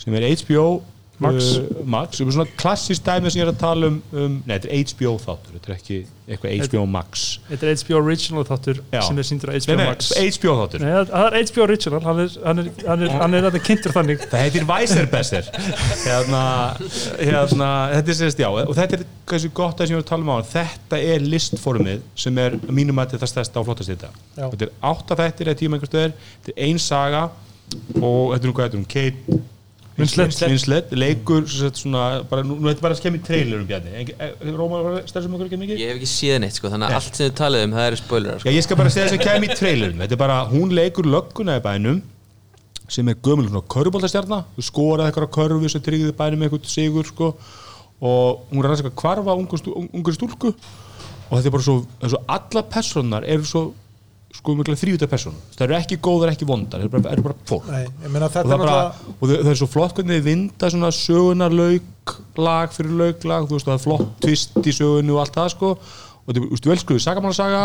sem 0.00 0.14
er 0.16 0.26
HBO 0.34 0.82
Max. 1.20 1.50
uh, 1.58 1.82
Max, 1.84 2.20
er 2.20 2.30
svona 2.32 2.48
klassist 2.56 3.04
dæmi 3.04 3.30
sem 3.30 3.42
ég 3.42 3.46
er 3.46 3.52
að 3.52 3.58
tala 3.60 3.90
um, 3.90 3.98
um 4.12 4.38
nei, 4.46 4.54
þetta 4.56 4.70
er 4.72 4.86
HBO 4.94 5.12
þáttur, 5.20 5.56
þetta 5.58 5.70
er 5.70 5.74
ekki 5.76 5.98
eitthvað 6.30 6.64
HBO 6.70 6.84
Max. 6.88 7.24
Þetta 7.48 7.66
er 7.68 7.80
HBO 7.80 7.98
Original 8.00 8.44
þáttur 8.48 8.80
Já. 8.94 9.00
sem 9.04 9.20
er 9.20 9.26
síndur 9.28 9.50
á 9.50 9.52
Nei, 9.52 9.60
HBO 9.66 9.76
nei, 9.80 9.88
Max. 9.90 10.10
HBO 10.38 10.54
þáttur. 10.60 10.84
Nei, 10.84 10.92
það 11.10 11.26
er 11.28 11.36
HBO 11.50 11.64
Original 11.66 12.02
hann 12.06 12.22
er, 12.24 12.38
hann 12.46 12.62
er, 12.62 12.70
hann 12.86 13.04
er, 13.04 13.14
hann 13.20 13.36
er 13.36 13.46
þetta 13.48 13.62
kynntur 13.68 13.96
þannig. 13.96 14.24
Það 14.30 14.44
heitir 14.46 14.66
Weiserbesser 14.70 15.50
hérna, 16.06 16.42
hérna, 17.20 17.70
þetta 17.96 18.14
er 18.14 18.20
sérst 18.22 18.40
já 18.40 18.48
og 18.50 18.74
þetta 18.78 19.00
er 19.00 19.06
kannski 19.30 19.52
gott 19.60 19.80
að 19.80 19.90
sem 19.90 19.96
ég 19.96 20.00
var 20.00 20.06
að 20.06 20.10
tala 20.14 20.26
um 20.26 20.34
á 20.34 20.38
þetta 20.54 21.02
er 21.12 21.28
listformið 21.36 22.02
sem 22.24 22.42
er 22.42 22.56
mínum 22.70 23.02
að 23.02 23.16
þetta 23.16 23.30
stærsta 23.34 23.60
og 23.60 23.68
flottast 23.68 23.92
þetta. 23.92 24.10
Já. 24.38 24.46
þetta 24.48 24.66
er 24.68 24.74
átta 24.90 25.18
þættir 25.20 25.50
eða 25.52 25.60
tíma 25.60 25.76
einhver 25.78 25.90
stöður 25.92 26.16
þetta 26.16 26.54
er 26.56 26.68
ein 26.68 26.80
saga 26.82 27.24
og 28.00 28.32
þetta 28.34 28.40
er 28.40 28.48
nú 28.48 28.54
hvað 28.56 28.70
þetta 28.70 28.78
er 28.78 28.80
um 28.80 28.88
Kate 28.90 29.40
Winslet 30.00 30.94
leikur 30.96 31.44
sem 31.46 31.66
sagt, 31.66 31.80
svona, 31.82 32.04
bara, 32.30 32.44
nú, 32.46 32.56
nú 32.58 32.68
er 32.68 32.74
þetta 32.74 32.86
bara 32.86 32.96
að 32.96 33.02
skemmi 33.02 33.20
trailerum 33.26 33.66
bjarni. 33.68 34.04
Rómar 34.56 35.02
stærðum 35.10 35.36
okkur 35.36 35.50
ekki 35.50 35.60
mikið? 35.60 35.82
Ég 35.82 35.92
hef 35.92 36.00
ekki 36.00 36.10
séð 36.10 36.38
neitt 36.44 36.56
sko, 36.58 36.70
þannig 36.72 36.90
að 36.90 36.98
allt 37.00 37.20
sem 37.20 37.26
þið 37.26 37.36
talið 37.40 37.66
um 37.66 37.76
það 37.76 37.88
eru 37.90 38.00
spoilerar 38.00 38.42
sko. 38.42 38.54
ég 38.56 38.66
skal 38.66 38.80
bara 38.80 38.94
segja 38.94 39.08
þess 39.08 39.18
að 39.18 39.26
kemur 39.26 39.46
í 39.46 39.58
trailerum 39.60 40.02
Þetta 40.04 40.16
er 40.16 40.22
bara, 40.24 40.38
hún 40.50 40.74
leikur 40.76 41.10
lögguna 41.10 41.58
í 41.60 41.64
bænum 41.64 42.02
sem 42.90 43.08
er 43.10 43.18
gömul 43.22 43.46
svona 43.46 43.62
köruboltastjarna 43.70 44.40
þú 44.56 44.64
skoraði 44.66 45.12
eitthvað 45.12 45.32
körfu 45.36 45.70
sem 45.70 45.82
tryggði 45.86 46.14
bænum 46.18 46.46
eitthvað 46.46 46.70
sigur 46.70 47.06
sko. 47.06 47.34
Og 48.00 48.46
hún 48.50 48.64
er 48.64 48.72
að 48.72 48.94
hvarfa 48.96 49.36
ungur 49.36 50.16
stúlku. 50.16 50.54
Og 51.30 51.36
þetta 51.36 51.46
er 51.46 51.54
bara 51.54 51.66
svo, 51.66 51.76
svo 52.02 52.20
alla 52.26 52.62
personar 52.66 53.26
eru 53.28 53.46
svo 53.46 53.62
sko 54.30 54.54
mikla 54.56 54.76
þrývita 54.78 55.08
personar 55.10 55.54
það 55.56 55.64
eru 55.66 55.76
ekki 55.80 55.96
góðar, 56.02 56.32
ekki 56.34 56.46
vondar, 56.48 56.84
það 56.86 57.08
eru 57.10 57.24
bara, 57.24 57.36
fólk 57.48 57.70
Nei, 57.70 57.86
meina 58.06 58.28
og, 58.28 58.34
það, 58.34 58.44
er 58.44 58.60
bara, 58.62 58.76
náttúrulega 58.76 59.16
og 59.16 59.32
þau 59.32 59.50
er 59.52 59.58
svo 59.60 59.68
flott 59.70 59.96
hvernig 59.98 60.20
þið 60.20 60.28
vinda 60.28 60.70
svona 60.70 60.90
sögunar 60.94 61.56
lauglag 61.56 62.76
fyrir 62.76 62.94
lauglag 63.00 63.48
þú 63.48 63.58
veist 63.58 63.70
það 63.70 63.76
er 63.76 63.82
flott 63.84 64.12
twist 64.22 64.60
í 64.62 64.76
sögunu 64.76 65.16
og 65.16 65.24
allt 65.24 65.40
það 65.40 65.50
sko 65.56 65.72
og 65.74 66.36
þú 66.36 66.44
veist, 66.46 66.70
velskruðu 66.70 67.04
sagamálasaga 67.04 67.64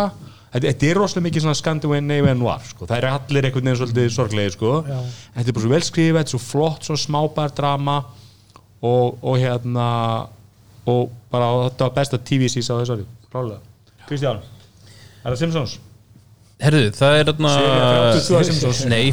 þetta, 0.56 0.90
er 0.90 1.00
rosalega 1.00 1.28
mikið 1.28 1.46
svona 1.46 1.60
Scandinavian 1.60 2.42
noir 2.42 2.66
sko. 2.66 2.90
það 2.90 2.98
er 2.98 3.10
allir 3.12 3.50
einhvern 3.50 3.70
veginn 3.70 3.80
svolítið 3.82 4.12
sorglegir 4.16 4.56
sko. 4.56 4.76
Já. 4.88 5.00
þetta 5.38 5.52
er 5.52 5.58
bara 5.58 5.66
svo 5.66 5.74
velskriðið 5.76 6.20
þetta 6.20 6.32
er 6.32 6.36
svo 6.36 6.44
flott, 6.44 6.88
svo 6.88 7.00
smábær 7.00 7.56
drama 7.56 7.98
og, 8.82 9.18
og 9.22 9.38
hérna 9.42 9.88
og 10.86 11.12
bara 11.34 11.52
þetta 11.70 11.90
var 11.90 11.98
besta 12.00 12.22
TV-sís 12.22 12.70
á 12.72 12.80
þessu 12.80 12.98
ári 12.98 13.10
klálega 13.30 13.62
Kristján, 14.06 14.42
er 15.24 15.34
það 15.34 15.42
Simpsons? 15.42 15.80
Herðu, 16.66 16.90
það 16.98 17.16
er 17.20 17.30
Sería 17.54 17.88
32 18.16 18.46
Simpsons. 18.50 18.82
þarna 18.82 18.90
Nei, 18.90 19.04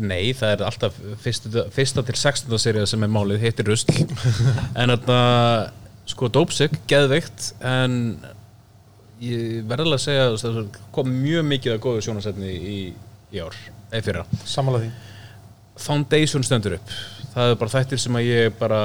nei, 0.00 0.32
það 0.36 0.54
er 0.54 0.64
alltaf 0.68 0.98
fyrsta, 1.20 1.64
fyrsta 1.74 2.04
til 2.08 2.16
16. 2.16 2.58
serið 2.62 2.86
sem 2.88 3.04
er 3.04 3.12
málið, 3.12 3.42
heitir 3.44 3.68
Rusl 3.68 3.92
En 4.80 4.94
þarna, 4.94 5.18
sko, 6.08 6.30
Dopesick, 6.32 6.78
geðveikt 6.90 7.52
En 7.60 7.98
ég 9.22 9.62
verðilega 9.68 10.00
að 10.00 10.04
segja 10.06 10.28
það 10.40 10.80
kom 10.94 11.12
mjög 11.12 11.48
mikið 11.50 11.76
að 11.76 11.82
góðu 11.84 12.06
sjónasetni 12.08 12.52
í, 12.56 12.78
í 13.30 13.42
ár, 13.42 13.58
eða 13.92 14.06
fyrra 14.08 14.24
samanlega 14.42 14.88
því 14.88 15.82
Foundation 15.82 16.46
stendur 16.46 16.78
upp 16.78 16.96
Það 17.32 17.52
er 17.52 17.60
bara 17.60 17.74
þættir 17.76 18.02
sem 18.02 18.18
að 18.18 18.28
ég 18.28 18.56
bara 18.58 18.82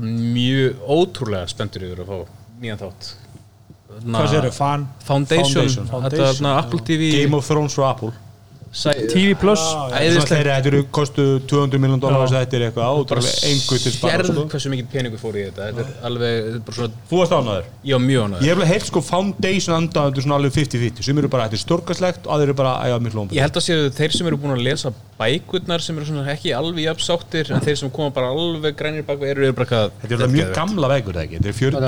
mjög 0.00 0.82
ótrúlega 0.86 1.50
spenntur 1.50 1.86
yfir 1.86 2.04
að 2.04 2.10
fá 2.10 2.18
nýjan 2.60 2.80
þátt 2.82 3.10
Hvað 4.00 4.28
séru, 4.32 4.50
fan? 4.54 4.88
Foundation, 5.04 5.66
Foundation. 5.90 5.90
þetta 6.06 6.26
þarna 6.30 6.56
Apple 6.62 6.80
TV 6.86 7.10
Game 7.18 7.36
of 7.36 7.46
Thrones 7.48 7.78
og 7.78 7.88
Apple 7.90 8.12
TV 8.70 9.34
Plus. 9.34 9.62
Þetta 9.90 10.68
eru 10.70 10.84
kostu 10.94 11.24
200 11.50 11.80
miljón 11.82 11.98
dólar 12.02 12.30
þetta 12.30 12.54
er 12.54 12.62
eitthvað 12.68 12.86
átrúlega 12.86 13.32
sko. 13.96 14.06
hversu 14.52 14.70
mikið 14.70 14.86
peningur 14.92 15.18
fór 15.18 15.34
í 15.34 15.42
þetta. 15.48 15.62
Þetta 15.74 15.82
er 15.82 15.90
alveg, 16.06 16.30
svona 16.76 16.90
Þú 17.10 17.14
varst 17.18 17.34
ánæður 17.34 17.64
Já, 17.90 17.96
mjög 17.98 18.20
ánægður. 18.28 18.44
Ég 18.44 18.46
hef 18.46 18.54
alveg 18.60 18.70
heilt 18.70 18.86
sko 18.86 19.00
foundation 19.02 19.74
andaðundur 19.74 20.22
svona 20.22 20.36
alveg 20.38 20.52
50-50 20.54 21.02
sem 21.08 21.18
eru 21.18 21.28
bara, 21.32 21.44
þetta 21.48 21.58
er 21.58 21.64
stórkaslegt 21.64 22.22
og 22.28 22.30
aðeir 22.36 22.48
eru 22.52 22.56
bara 22.60 22.72
æja 22.86 22.96
miklu 23.02 23.20
Ég 23.34 23.42
held 23.42 23.56
að 23.58 23.66
séu 23.66 23.90
þeir 23.98 24.12
sem 24.14 24.26
eru 24.30 24.38
búin 24.38 24.54
að 24.54 24.64
lesa 24.68 24.88
bækurnar 25.18 25.80
sem 25.84 25.98
eru 25.98 26.06
svona 26.06 26.30
ekki 26.30 26.50
alveg 26.56 26.82
jafn 26.86 27.02
sáttir 27.04 27.46
en 27.50 27.60
þeir 27.64 27.76
sem 27.82 27.90
koma 27.92 28.10
bara 28.14 28.30
alveg 28.30 28.72
grænir 28.78 29.04
bak 29.04 29.18
eru, 29.26 29.42
eru 29.50 29.54
bara 29.58 29.68
hvað 29.68 29.86
Þetta 30.00 30.14
er 30.14 30.20
alveg 30.20 30.34
mjög 30.36 30.54
gamla 30.56 30.86
það 30.90 30.96
ekki, 31.24 31.36
þetta 31.36 31.50
er 31.50 31.56
40 31.58 31.80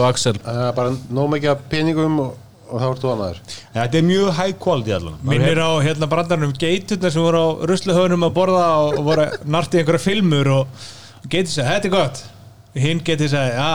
og 0.01 0.07
að 0.07 0.13
Axel. 0.13 0.39
Er 0.41 0.71
bara 0.77 0.93
nóg 1.13 1.29
mikið 1.35 1.53
af 1.53 1.61
peningum 1.71 2.19
og, 2.23 2.31
og 2.71 2.81
þá 2.81 2.87
ertu 2.89 3.11
ánæður 3.11 3.39
Þetta 3.75 3.99
er 3.99 4.05
mjög 4.07 4.27
high 4.39 4.55
quality 4.65 4.95
allan. 4.97 5.17
Minnir 5.27 5.61
á 5.61 5.71
hérna 5.85 6.09
brandarnum 6.11 6.53
geiturnar 6.57 7.13
sem 7.13 7.23
voru 7.25 7.39
á 7.41 7.47
rusluhöfunum 7.71 8.27
að 8.27 8.35
borða 8.37 8.67
og, 8.81 8.89
og 8.99 9.03
voru 9.11 9.25
nart 9.45 9.75
í 9.75 9.81
einhverja 9.81 10.05
filmur 10.09 10.47
og, 10.57 10.63
geitur 11.27 11.53
sagði, 11.53 11.69
þetta 11.71 11.87
er 11.91 11.95
gott. 11.97 12.17
Hinn 12.81 13.03
geitur 13.05 13.29
sagði, 13.31 13.51
já 13.59 13.71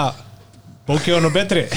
bókið 0.86 1.16
var 1.16 1.22
nú 1.24 1.30
betri. 1.34 1.64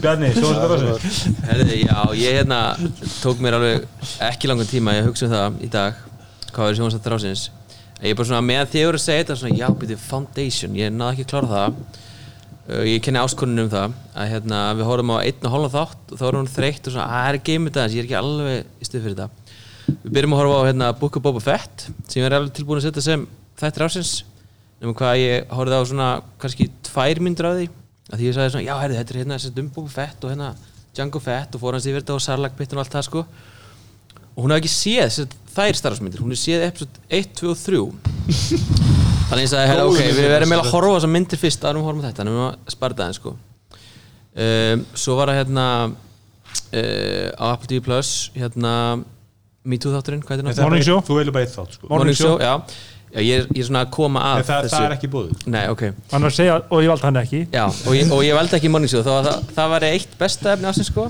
Bjarni, 0.00 0.30
svo 0.34 0.50
er 0.50 0.56
þetta 0.56 0.68
þessu 0.72 1.32
Herði, 1.46 1.76
já, 1.84 1.98
ég 2.18 2.38
hérna 2.40 2.60
tók 3.20 3.40
mér 3.42 3.58
alveg 3.58 3.86
ekki 4.26 4.50
langan 4.50 4.68
tíma 4.68 4.96
ég 4.96 5.06
hugsa 5.08 5.28
um 5.28 5.32
það 5.34 5.60
í 5.66 5.70
dag 5.72 6.00
hvað 6.54 6.70
er 6.70 6.78
sjónastáttir 6.78 7.16
ásins 7.16 7.42
ég 8.02 8.12
er 8.12 8.18
bara 8.18 8.28
svona 8.28 8.44
með 8.44 8.66
því 8.72 8.76
að 8.76 8.82
ég 8.82 8.90
voru 8.90 9.00
að 9.00 9.04
segja 9.06 9.22
þetta 9.22 9.36
svona, 9.40 9.58
já, 9.60 9.66
byrju, 9.80 9.96
foundation, 10.02 10.76
ég 10.76 10.92
náði 10.92 11.14
ekki 11.14 11.26
að 11.26 11.30
klára 11.32 11.50
það. 11.52 11.80
Uh, 12.66 12.82
ég 12.90 13.02
kenni 13.06 13.22
áskonunum 13.22 13.68
um 13.68 13.72
það 13.72 13.96
að 14.18 14.30
hérna, 14.32 14.60
við 14.74 14.88
horfum 14.90 15.12
á 15.14 15.16
einn 15.22 15.46
og 15.46 15.52
hálfa 15.54 15.72
þátt 15.76 16.12
og 16.12 16.20
þá 16.20 16.24
erum 16.26 16.46
við 16.48 16.56
þreytt 16.56 16.88
og 16.88 16.96
svona, 16.96 17.06
að 17.06 17.20
það 17.22 17.28
er 17.30 17.40
game 17.46 17.70
þetta 17.70 17.84
ég 17.86 18.00
er 18.00 18.08
ekki 18.08 18.16
alveg 18.18 18.56
í 18.82 18.88
stuð 18.88 19.04
fyrir 19.04 19.14
þetta 19.20 19.28
við 19.86 20.16
byrjum 20.16 20.34
að 20.34 20.40
horfa 20.42 20.56
á 20.58 20.66
hérna, 20.66 20.88
Book 20.98 21.18
of 21.20 21.22
Boba 21.22 21.42
Fett 21.44 21.84
sem 21.86 22.18
ég 22.18 22.26
er 22.26 22.34
alveg 22.40 22.56
tilbúin 22.58 22.80
að 22.80 22.88
setja 22.88 23.04
sem 23.06 23.22
þættir 23.62 23.86
ásins 23.86 24.12
nema 24.82 24.96
hvað 24.98 25.20
ég 25.22 25.54
horfði 25.54 25.78
á 25.78 25.82
svona 25.92 26.08
kannski 26.42 26.66
tvær 26.90 27.22
myndur 27.22 27.52
af 27.52 27.60
því 27.60 27.68
að 28.10 28.18
því 28.18 28.26
ég 28.26 28.36
sagði 28.40 28.56
svona, 28.56 28.66
já, 28.66 28.74
herri, 28.82 28.98
þetta 28.98 29.14
er 29.14 29.20
hérna 29.22 29.62
um 29.62 29.70
Boba 29.78 29.94
Fett 29.94 30.26
og 30.26 30.34
hérna 30.34 30.50
Django 30.96 31.20
Fett 31.20 31.56
og 31.56 31.60
fór 31.60 31.76
hans 31.76 31.86
yfir 31.88 32.00
þetta 32.00 32.16
og 32.16 32.22
Sarlacc 32.24 32.56
Pitten 32.56 32.78
og 32.78 32.84
allt 32.84 32.94
það 32.96 33.06
sko. 33.10 33.22
Og 34.36 34.44
hún 34.44 34.54
hefði 34.54 34.62
ekki 34.62 34.72
séð 34.72 35.34
þær 35.56 35.80
starfsmyndir, 35.80 36.22
hún 36.22 36.34
hefði 36.34 36.42
séð 36.42 36.64
episode 36.68 37.02
1, 37.20 37.28
2 37.40 37.50
og 37.52 37.60
3 37.62 37.82
þannig 39.26 39.44
ég 39.44 39.50
sagði, 39.50 39.68
herra, 39.72 39.84
ok, 39.88 40.00
við 40.16 40.30
verðum 40.32 40.52
meila 40.52 40.64
að 40.64 40.72
horfa 40.74 40.96
þessar 40.96 41.12
myndir 41.14 41.40
fyrst 41.40 41.66
aðrum 41.66 41.86
horfum 41.86 42.02
á 42.02 42.06
þetta, 42.06 42.18
þannig 42.22 42.34
við 42.36 42.40
erum 42.40 42.48
að 42.48 42.74
spara 42.76 42.98
það 43.00 43.14
sko. 43.16 43.36
um, 44.46 44.84
svo 45.04 45.16
var 45.18 45.32
það 45.32 45.40
hérna 45.40 45.68
uh, 45.86 47.30
á 47.40 47.44
Apple 47.52 47.70
TV 47.70 47.84
Plus 47.86 48.12
hérna 48.36 48.74
Me 49.66 49.78
Too 49.82 49.94
þátturinn, 49.94 50.22
hvað 50.22 50.42
er 50.44 50.46
þetta? 50.52 50.66
Morning 50.68 50.84
Show. 50.86 51.00
Þú 51.02 51.16
velur 51.18 51.34
bara 51.34 51.46
eitt 51.46 51.56
þátt 51.56 51.72
sko. 51.74 51.88
Morning 51.90 52.14
Show, 52.14 52.36
já, 52.38 52.52
já 53.10 53.18
ég, 53.18 53.40
er, 53.40 53.48
ég 53.50 53.62
er 53.64 53.66
svona 53.66 53.82
að 53.82 53.88
koma 53.96 54.22
að 54.22 54.36
Nei, 54.38 54.46
það, 54.46 54.68
það 54.70 54.84
er 54.86 54.94
ekki 54.94 55.10
búið. 55.10 55.32
Nei, 55.50 55.62
ok. 55.72 55.82
Hann 56.12 56.26
var 56.26 56.30
að 56.30 56.36
segja, 56.36 56.58
og 56.62 56.84
ég 56.84 56.92
valdi 56.92 57.06
hann 57.08 57.18
ekki. 57.18 57.40
Já, 57.50 57.64
og 57.66 57.96
ég, 57.96 58.12
og 58.14 58.22
ég 58.22 58.38
valdi 58.38 58.58
ekki 58.60 58.70
Morning 58.70 58.92
Show 58.92 59.02
það, 59.06 59.26
það, 59.26 59.48
það 59.56 59.72
var 59.74 59.88
eitt 59.88 60.14
besta 60.20 60.52
efni 60.54 60.70
ásins 60.70 60.92
sko. 60.92 61.08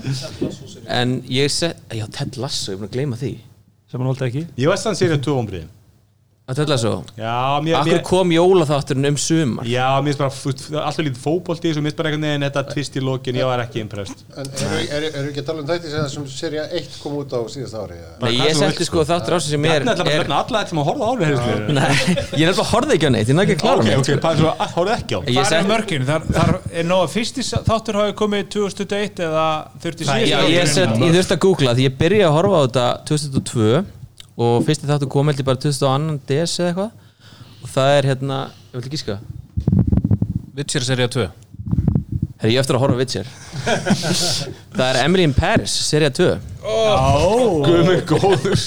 En 0.97 1.13
ég 1.29 1.53
set, 1.53 1.85
já, 1.93 2.07
Ted 2.17 2.41
Lasso, 2.41 2.71
ég 2.71 2.79
er 2.79 2.81
búin 2.81 2.89
að 2.89 2.97
gleyma 2.97 3.21
því 3.21 3.35
sem 3.97 4.05
hann 4.05 4.13
valdi 4.13 4.27
ekki. 4.29 4.45
Ég 4.61 4.69
var 4.69 4.77
stann 4.79 4.97
sér 4.97 5.17
að 5.17 5.25
2 5.25 5.35
ombriðin 6.47 6.53
Að 6.53 6.55
Ted 6.55 6.69
Lasso 6.71 6.91
Já, 7.17 7.59
mér, 7.59 7.75
Akkur 7.75 7.91
mér 7.91 8.03
kom 8.07 8.29
jólaþátturinn 8.31 9.07
um 9.09 9.17
sumar? 9.19 9.65
Já, 9.67 9.99
mér 9.99 10.13
finnst 10.13 10.21
bara, 10.21 10.31
þú 10.31 10.77
alltaf 10.79 11.03
lítið 11.03 11.19
fótbolti 11.19 11.71
og 11.73 11.81
mér 11.83 11.91
finnst 11.91 11.97
bara 11.99 12.11
einhvern 12.11 12.23
veginn 12.23 12.45
þetta 12.47 12.61
tvist 12.71 12.95
í 12.95 13.03
lokin, 13.03 13.35
ég 13.35 13.49
var 13.49 13.63
ekki 13.65 13.81
impressed. 13.83 14.21
En 14.31 14.47
eru 14.47 14.77
er, 14.79 15.07
er 15.11 15.27
ekki 15.27 15.41
að 15.43 15.49
tala 15.49 15.63
um 15.63 15.67
þetta 15.67 15.91
sem, 15.91 16.07
sem 16.13 16.29
serja 16.31 16.63
1 16.79 16.95
kom 17.03 17.17
út 17.19 17.35
á 17.35 17.39
síðasta 17.51 17.81
ári? 17.83 17.97
eða? 17.99 18.13
Nei, 18.23 18.31
ég 18.39 18.55
setti 18.61 18.87
sko 18.87 19.03
þáttur 19.09 19.35
ásins 19.37 19.51
sem 19.57 19.67
er, 19.67 19.83
Bjarni 19.83 19.91
ætlar 19.91 20.07
bara 20.07 20.15
að 20.15 20.23
er 20.23 20.35
alla 20.37 20.61
þetta 20.63 20.71
sem 20.71 20.79
að 20.79 20.87
horfa 20.87 21.03
á 21.03 21.09
alveg 21.11 21.27
heyrðislega 21.27 21.75
Nei, 21.77 21.91
ég 22.07 22.47
er 22.47 22.47
nefnilega 22.47 22.67
horfði 22.71 22.95
ekki 22.97 23.07
á 23.07 23.11
neitt, 23.17 23.27
ég 23.27 23.37
náðu 23.37 23.47
ekki 23.47 23.57
að 23.57 23.63
klára 23.65 23.83
Ok, 23.83 23.89
mig 23.91 23.97
ok, 23.99 24.11
bara 24.23 24.39
svo, 24.39 24.53
að- 24.55 24.73
horfðu 24.77 24.95
ekki 24.95 25.11
á 25.11 25.19
Ég 25.27 25.51
Það 25.51 25.57
er 25.57 25.69
mörkin, 25.73 26.07
þar, 26.07 26.25
þar 26.37 26.53
er 26.71 26.87
nóg 26.87 27.03
að 27.03 27.13
fyrsti 27.17 27.45
þáttur 27.67 27.99
hafi 27.99 28.15
komið 28.23 28.47
2021 28.55 29.21
eða 29.27 29.45
36 29.83 30.31
Já, 30.31 30.39
ég, 30.47 30.63
ég 30.63 31.15
þurfti 31.17 31.35
að 31.37 31.43
googla 31.43 31.75
því 31.77 31.87
ég 31.87 31.99
byrjaði 31.99 32.27
að 32.27 32.35
horfa 32.37 32.57
á 32.57 32.61
þetta 32.67 32.87
2002 33.11 33.96
og 34.37 34.61
fyrsti 34.67 34.89
þáttur 34.89 35.09
kom 35.11 35.29
held 35.31 35.41
ég 35.41 35.47
bara 35.47 35.59
2002 35.61 36.19
DS 36.29 36.59
eða 36.61 36.69
eitthvað. 36.71 36.91
Og 37.63 37.73
það 37.73 37.95
er 37.97 38.07
hérna, 38.11 38.37
ég 38.71 38.77
vil 38.79 38.89
ekki 38.91 39.01
skaka 39.01 39.19
Witcher 40.57 40.85
serið 40.85 41.11
2 41.17 41.25
Herri, 42.37 42.53
ég 42.53 42.61
eftir 42.61 42.77
að 42.77 42.83
horfa 42.83 42.97
Witcher. 42.99 43.29
Það 44.77 44.83
er 44.87 44.99
Emily 45.01 45.25
in 45.25 45.33
Paris, 45.33 45.73
seria 45.87 46.11
2 46.13 46.27
Guðmur 47.65 48.03
góður. 48.09 48.61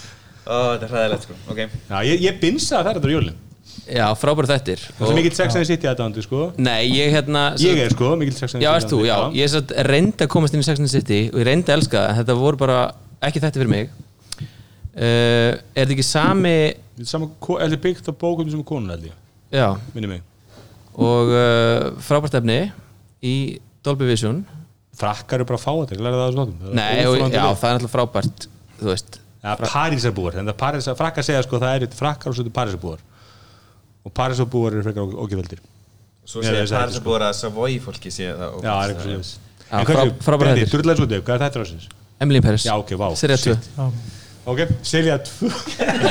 Ó, 0.46 0.54
þetta 0.76 0.86
er 0.86 0.92
hræðilegt 0.92 1.26
sko, 1.26 1.36
ok. 1.50 1.60
Já, 1.66 1.96
ég, 2.06 2.22
ég 2.22 2.38
binsaði 2.38 2.86
það 2.86 2.96
þetta 3.00 3.10
á 3.10 3.14
jólinn 3.16 3.42
Já, 3.86 4.04
frábæri 4.18 4.48
þættir. 4.50 4.80
Það 4.98 5.10
er 5.10 5.16
mikill 5.18 5.34
Sex 5.36 5.54
and 5.54 5.62
the 5.62 5.68
City 5.68 5.88
aðdæðandi, 5.90 6.22
sko. 6.26 6.44
Nei, 6.58 6.86
ég 6.90 7.12
hérna 7.14 7.42
Ég 7.62 7.82
er 7.82 7.90
sko, 7.94 8.12
mikill 8.18 8.34
Sex 8.38 8.54
and 8.54 8.62
the 8.62 8.62
City 8.62 8.66
Já, 8.66 8.78
ert 8.78 8.94
þú, 8.94 9.00
já, 9.06 9.16
ég 9.34 9.50
satt, 9.50 9.74
reyndi 9.90 10.26
að 10.26 10.30
komast 10.32 10.54
inn 10.54 10.62
í 10.62 10.66
Sex 10.66 10.82
and 10.82 10.86
the 10.86 10.94
City 10.94 11.20
og 11.32 11.42
ég 11.42 11.48
reyndi 11.50 11.70
að 11.70 11.80
elska 11.80 11.98
það, 11.98 12.10
en 12.12 12.20
þetta 12.20 12.38
voru 12.40 12.60
bara 12.62 12.78
ekki 13.26 13.42
þetta 13.42 13.62
fyrir 13.62 13.72
mig 13.74 13.90
uh, 14.96 15.52
Er 15.76 15.84
þetta 15.84 15.94
ekki 15.96 16.06
sami 16.08 16.54
Þetta 16.96 17.04
er 17.04 17.10
er 17.76 17.82
byggt 17.84 18.08
á 18.08 18.12
bókum 18.16 18.50
sem 18.50 18.64
konun 18.66 18.94
held 18.94 19.08
ég, 19.10 19.16
Já, 19.52 19.68
minni 19.94 20.08
mig. 20.08 20.22
Og 20.96 21.28
uh, 21.28 21.90
frábært 22.00 22.38
efni 22.40 22.58
í 23.20 23.34
Dolby 23.84 24.08
Vision. 24.08 24.40
Frakkar 24.96 25.42
eru 25.42 25.48
bara 25.50 25.60
að 25.60 25.64
fá 25.66 25.72
þetta, 25.82 25.98
glæði 26.00 26.16
það 26.16 26.24
á 26.24 26.26
þessum 26.26 26.40
notum 26.40 26.76
Nei, 26.78 27.04
og, 27.04 27.16
já, 27.28 27.42
það 27.60 27.68
er 27.68 27.76
náttúrulega 27.76 27.92
frábært 27.92 28.46
þú 28.80 28.88
veist, 28.88 29.18
en 30.40 30.48
það 30.48 30.56
Parísar, 30.62 30.96
frakkar 30.96 31.26
segja 31.26 31.42
sko 31.44 31.60
það 31.60 31.74
eru 31.76 31.88
frakkar 32.00 32.32
og 32.32 32.38
svo 32.38 32.46
þetta 32.46 32.56
Parísarbúar. 32.56 33.02
Og 34.08 34.14
Parísarbúar 34.16 34.76
eru 34.78 34.86
frekar 34.86 35.18
ógiföldir 35.26 35.60
Svo 36.26 36.40
hætti, 36.42 36.56
er 36.56 36.94
sko. 36.96 37.28
að 37.28 37.36
Savoy 37.42 37.76
fólki 37.84 38.10
sé 38.14 38.32
það 38.32 38.56
Já, 38.56 38.70
það 38.72 38.80
er 38.80 38.94
eitthvað 38.94 39.10
sem 39.12 39.44
Já, 39.66 39.78
frá- 39.90 40.24
frábærar 40.26 40.56
þættir. 40.56 40.72
Durðlega 40.72 41.00
svo 41.00 41.06
hvað 41.26 41.36
er 41.36 41.44
þetta 41.44 41.62
rásins? 41.62 41.86
Emily 42.24 42.40
Paris. 42.40 42.64
Já, 42.64 42.72
ok, 44.46 44.60
vá 44.60 44.66
Seria 44.86 45.16
2 45.18 45.50
shit. 45.50 45.82
Ok, 45.82 45.82
Selja 45.82 46.06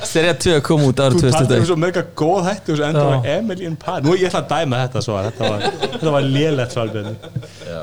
2 0.00 0.06
Seria 0.10 0.34
2 0.34 0.60
kom 0.66 0.84
út 0.86 1.00
árið 1.02 1.18
Þú 1.18 1.32
talar 1.34 1.42
um 1.42 1.48
2001 1.50 1.68
svo 1.70 1.76
mega 1.82 2.02
góð 2.20 2.40
hætti 2.48 2.74
og 2.74 2.78
svo 2.80 2.86
endur 2.88 3.10
á 3.10 3.18
Emily 3.36 3.66
in 3.68 3.76
Paris 3.80 4.06
Nú 4.06 4.14
ég 4.18 4.28
ætla 4.30 4.42
að 4.44 4.52
dæma 4.54 4.80
þetta 4.84 5.02
svo 5.06 5.16
Þetta 5.26 5.50
var, 5.50 5.64
þetta 5.96 6.14
var 6.16 6.28
lélegt 6.36 6.76
svalbjörn 6.76 7.16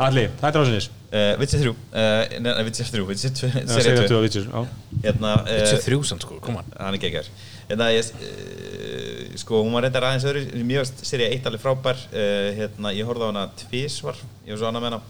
Alli, 0.08 0.26
þetta 0.40 0.52
er 0.52 0.64
rásins 0.64 0.90
uh, 0.92 1.34
Witcher 1.42 1.64
3 1.66 1.74
uh, 1.74 2.40
Nei, 2.46 2.52
Witcher 2.68 2.90
3, 2.94 3.06
Witcher 3.12 3.36
2 3.36 3.52
Selja 3.58 3.84
Serie 3.88 4.08
2 4.08 4.08
2 4.16 4.24
vitsir 4.28 4.48
já. 4.48 4.66
Hérna 5.06 5.36
uh, 5.44 5.52
Witcher 5.52 5.84
3 5.86 6.02
samt 6.12 6.26
sko, 6.28 6.40
kom 6.44 6.60
on. 6.62 6.74
Hann 6.80 6.98
er 6.98 7.04
geggar 7.04 7.30
Hérna, 7.68 7.90
ég, 7.92 8.12
uh, 8.16 9.38
sko, 9.44 9.62
hún 9.66 9.76
var 9.76 9.88
reyndar 9.88 10.08
aðeins 10.08 10.28
öðru 10.30 10.64
Mjög 10.68 10.92
serið 11.04 11.34
1 11.42 11.50
alveg 11.52 11.64
frábær. 11.64 12.00
Uh, 12.14 12.52
Hérna, 12.62 12.94
ég 12.96 13.08
horfði 13.10 13.28
á 13.28 13.30
hana 13.34 13.48
tvísvar 13.66 14.20
Ég 14.48 14.56
var 14.56 14.62
svo 14.64 14.70
annað 14.72 14.86
með 14.88 14.94
hana 14.94 15.02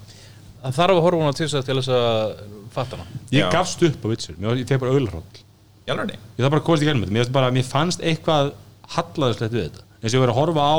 Það 0.64 0.78
þarf 0.80 0.96
að 0.98 1.04
horfa 1.06 1.20
hún 1.22 1.32
á 1.32 1.36
tísa 1.38 1.62
til 1.66 1.76
þess 1.80 1.92
að 1.94 2.40
fatta 2.74 2.98
hana. 3.00 3.20
Ég 3.32 3.44
Já. 3.46 3.50
gafst 3.54 3.84
upp 3.88 4.06
á 4.06 4.08
vitsir 4.12 4.40
Ég 4.42 4.66
tek 4.68 4.82
bara 4.82 4.94
auðlarhóll 4.96 5.44
Ég 5.88 6.42
þarf 6.44 6.52
bara 6.52 6.62
að 6.62 6.66
komast 6.68 6.84
í 6.84 6.94
mér, 6.94 7.30
bara, 7.32 7.52
mér 7.56 7.64
fannst 7.68 8.02
eitthvað 8.04 8.52
hallaðislegt 8.98 9.54
við 9.54 9.68
þetta. 9.70 9.86
Eins 10.02 10.12
og 10.14 10.18
ég 10.18 10.24
verið 10.26 10.34
að 10.34 10.40
horfa 10.42 10.66
á 10.68 10.78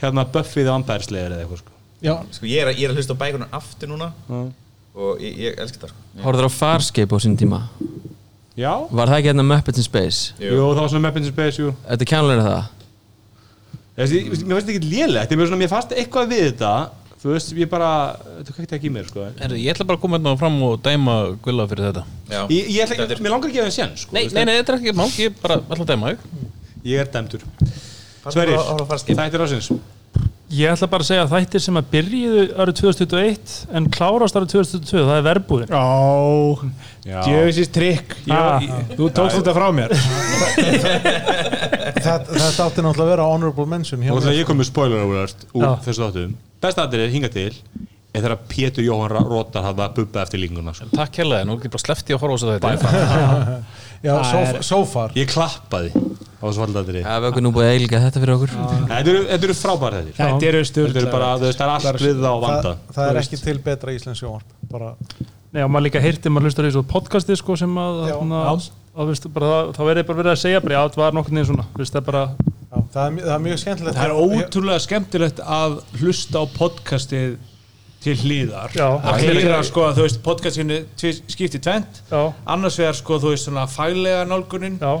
hérna 0.00 0.24
Buffy 0.32 0.62
the 0.64 0.70
Vampire 0.70 1.04
Slayer 1.04 1.34
eða 1.34 1.44
eitthvað 1.44 1.60
sko. 1.62 1.74
Já, 1.98 2.14
Sko, 2.30 2.46
ég 2.46 2.62
er, 2.62 2.70
ég 2.78 2.86
er 2.86 2.94
að 2.94 3.00
hlusta 3.00 3.14
á 3.18 3.20
bækunar 3.20 3.48
aftur 3.58 3.90
núna 3.90 4.12
Já. 4.28 4.40
Og 4.98 5.20
ég, 5.22 5.34
ég 5.44 5.58
elska 5.62 5.82
það, 5.82 5.92
sko. 5.92 6.22
Horfður 6.24 6.46
á 6.48 6.52
Farscape 6.54 7.14
á 7.14 7.18
sín 7.22 7.36
tíma? 7.38 7.60
Já, 8.58 8.72
Var 8.90 9.10
það 9.10 9.18
ekki 9.18 9.30
hérna 9.32 9.44
Muppets 9.46 9.78
in 9.82 9.86
Space? 9.86 10.32
jú, 10.38 10.54
það 10.58 10.80
var 10.80 10.90
svona 10.92 11.04
Muppets 11.06 11.26
in 11.28 11.34
Space 11.34 11.62
jú. 11.62 11.72
Þetta 11.86 12.06
er 12.06 12.10
kjánlega 12.12 12.46
það? 12.46 12.74
Mér 13.98 14.06
fannst 14.08 14.70
þetta 14.70 14.74
ekki 14.78 15.38
svona, 15.42 15.60
mér 15.60 15.70
fannst 15.72 15.94
eitthvað 15.98 16.32
við 16.32 16.44
þetta 16.48 16.72
Þú 17.18 17.32
veist, 17.32 17.50
ég 17.58 17.66
bara, 17.70 17.88
þetta 18.38 18.54
kveikti 18.54 18.76
ekki 18.78 18.86
í 18.86 18.94
mér 18.94 19.08
sko. 19.10 19.24
Herri, 19.40 19.58
Ég 19.64 19.74
ætla 19.74 19.86
bara 19.88 19.98
að 19.98 20.04
koma 20.04 20.18
hérna 20.20 20.36
fram 20.38 20.58
og 20.62 20.76
dæma 20.84 21.16
Gulla 21.42 21.66
fyrir 21.66 21.88
þetta. 21.88 22.04
Já, 22.30 22.40
ég, 22.46 22.68
ég 22.76 22.84
ætla 22.84 22.94
er- 23.16 23.22
mér 23.26 23.34
langar 23.34 23.50
ekki 23.50 23.58
að 23.58 23.64
gefa 23.64 23.70
það 23.72 23.78
sén 23.78 23.96
sko, 24.04 24.14
Nei, 24.14 24.24
nei, 24.30 24.44
nei, 24.44 24.54
þetta 24.60 24.74
er 24.74 24.78
ekki 24.78 24.94
mál, 25.00 25.10
ég 25.18 25.38
bara 25.42 25.56
ætla 25.58 25.82
að 25.82 25.90
dæma 25.92 26.12
þig. 26.12 26.18
Ég 26.84 27.02
er 27.02 27.10
á 28.70 28.84
Farscape. 28.86 29.18
þættir 29.18 29.46
ásins 29.48 29.70
Ég 30.48 30.70
ætla 30.72 30.86
bara 30.88 31.04
að 31.04 31.08
segja 31.10 31.24
að 31.26 31.32
þættir 31.34 31.60
sem 31.60 31.76
að 31.76 31.88
byrjuðu 31.92 32.44
árið 32.56 32.76
2021 32.78 33.56
en 33.76 33.88
klárast 33.92 34.38
árið 34.38 34.52
2022, 34.54 35.02
það 35.04 35.18
er 35.18 35.26
verbúðin 35.26 35.74
Já, 37.04 37.18
djöfisins 37.26 37.68
trikk. 37.74 38.14
Þú 38.96 39.10
tókst 39.12 39.36
þetta 39.42 39.54
frá 39.58 39.66
mér. 39.76 39.92
Þetta, 41.98 42.40
átti 42.64 42.84
náttúrulega 42.84 43.04
að 43.04 43.10
vera 43.12 43.26
honorable 43.28 43.66
mention 43.68 44.00
ég 44.38 44.48
kom 44.48 44.60
með 44.60 44.68
spoiler 44.70 45.04
Já. 45.64 45.70
þessu 45.84 46.04
þáttum 46.06 46.36
Besta 46.58 46.86
aðrið 46.88 47.12
hinga 47.14 47.30
til 47.30 47.52
er 48.18 48.24
þegar 48.24 48.40
Pétur 48.50 48.86
Jóhann 48.86 49.12
Rótar 49.28 49.66
hafði 49.68 49.84
að 49.84 49.96
bubba 49.98 50.22
eftir 50.24 50.40
linguna 50.42 50.72
sko. 50.74 50.88
Takk 50.96 51.20
hérlega, 51.20 51.46
nú 51.46 51.54
er 51.54 51.60
ekki 51.60 51.70
bara 51.74 51.84
sleppti 51.84 52.16
að 52.16 52.22
horfa 52.24 52.34
á 52.34 52.38
þessu 52.38 52.48
þetta 52.54 53.58
Já, 53.98 54.12
so, 54.22 54.62
so 54.62 54.78
far 54.88 55.14
Ég 55.18 55.30
klappaði 55.30 55.90
á 55.92 56.44
þessu 56.46 56.62
falldatri 56.62 57.02
Já, 57.02 57.14
við 57.18 57.28
okkur 57.32 57.44
nú 57.44 57.52
búið 57.54 57.68
að 57.68 57.76
eilga 57.76 58.02
þetta 58.06 58.22
fyrir 58.22 58.34
okkur 58.36 58.52
Þetta 58.54 58.98
eru, 59.02 59.22
þetta 59.28 59.48
eru 59.48 59.56
frábær 59.58 59.96
þetta 59.98 60.18
Þetta 60.18 60.50
eru 60.50 60.60
veist, 60.62 60.78
það 60.78 61.64
er 61.64 61.74
allt 61.74 62.04
við 62.04 62.22
það 62.22 62.28
á 62.30 62.38
vanda 62.44 62.60
það, 62.62 62.94
það 62.98 63.10
er 63.10 63.20
ekki 63.22 63.40
til 63.42 63.56
betra 63.66 63.96
íslensk 63.96 64.22
sjónvarp 64.22 64.54
bara, 64.70 64.92
Nei, 65.48 65.62
og 65.64 65.72
maður 65.72 65.86
líka 65.88 66.02
heyrti, 66.04 66.30
maður 66.30 66.50
hlustar 66.50 66.68
í 66.68 66.72
svo 66.74 66.84
podcasti 66.86 67.38
sko 67.40 67.56
sem 67.58 67.78
að, 67.80 68.02
að 68.04 68.68
það, 68.98 69.74
þá 69.74 69.82
verður 69.82 70.06
bara 70.10 70.20
verið 70.22 70.32
að 70.34 70.40
segja 70.44 70.62
bara, 70.62 70.76
já, 70.76 70.82
það 70.94 71.02
var 71.02 71.18
nokkur 71.18 71.34
neginn 71.34 71.50
svona, 71.50 71.66
það 71.78 71.98
er 72.02 72.06
bara 72.10 72.24
já, 72.68 72.78
það, 72.94 73.04
er, 73.04 73.20
það 73.26 73.34
er 73.34 73.44
mjög 73.46 73.60
skemmtilegt 73.64 73.98
Það 73.98 74.08
er 74.08 74.16
ótrúlega 74.24 74.84
skemmtilegt 74.84 75.40
að 75.44 75.78
hlusta 76.00 76.42
á 76.42 76.44
podcastið 76.56 77.36
til 78.04 78.14
hlýðar 78.22 78.74
Já, 78.78 78.86
að 79.10 79.22
heyra 79.26 79.60
sko 79.66 79.86
að 79.88 79.96
þú 79.98 80.04
veist 80.06 80.20
podcastinu 80.22 80.80
skipti 81.02 81.58
tvent 81.64 82.02
Já. 82.12 82.20
annars 82.54 82.76
vegar 82.78 82.98
sko 82.98 83.18
þú 83.22 83.32
veist 83.34 83.48
svona 83.48 83.64
faglega 83.70 84.26
nálgunin 84.30 84.76
Já. 84.78 84.92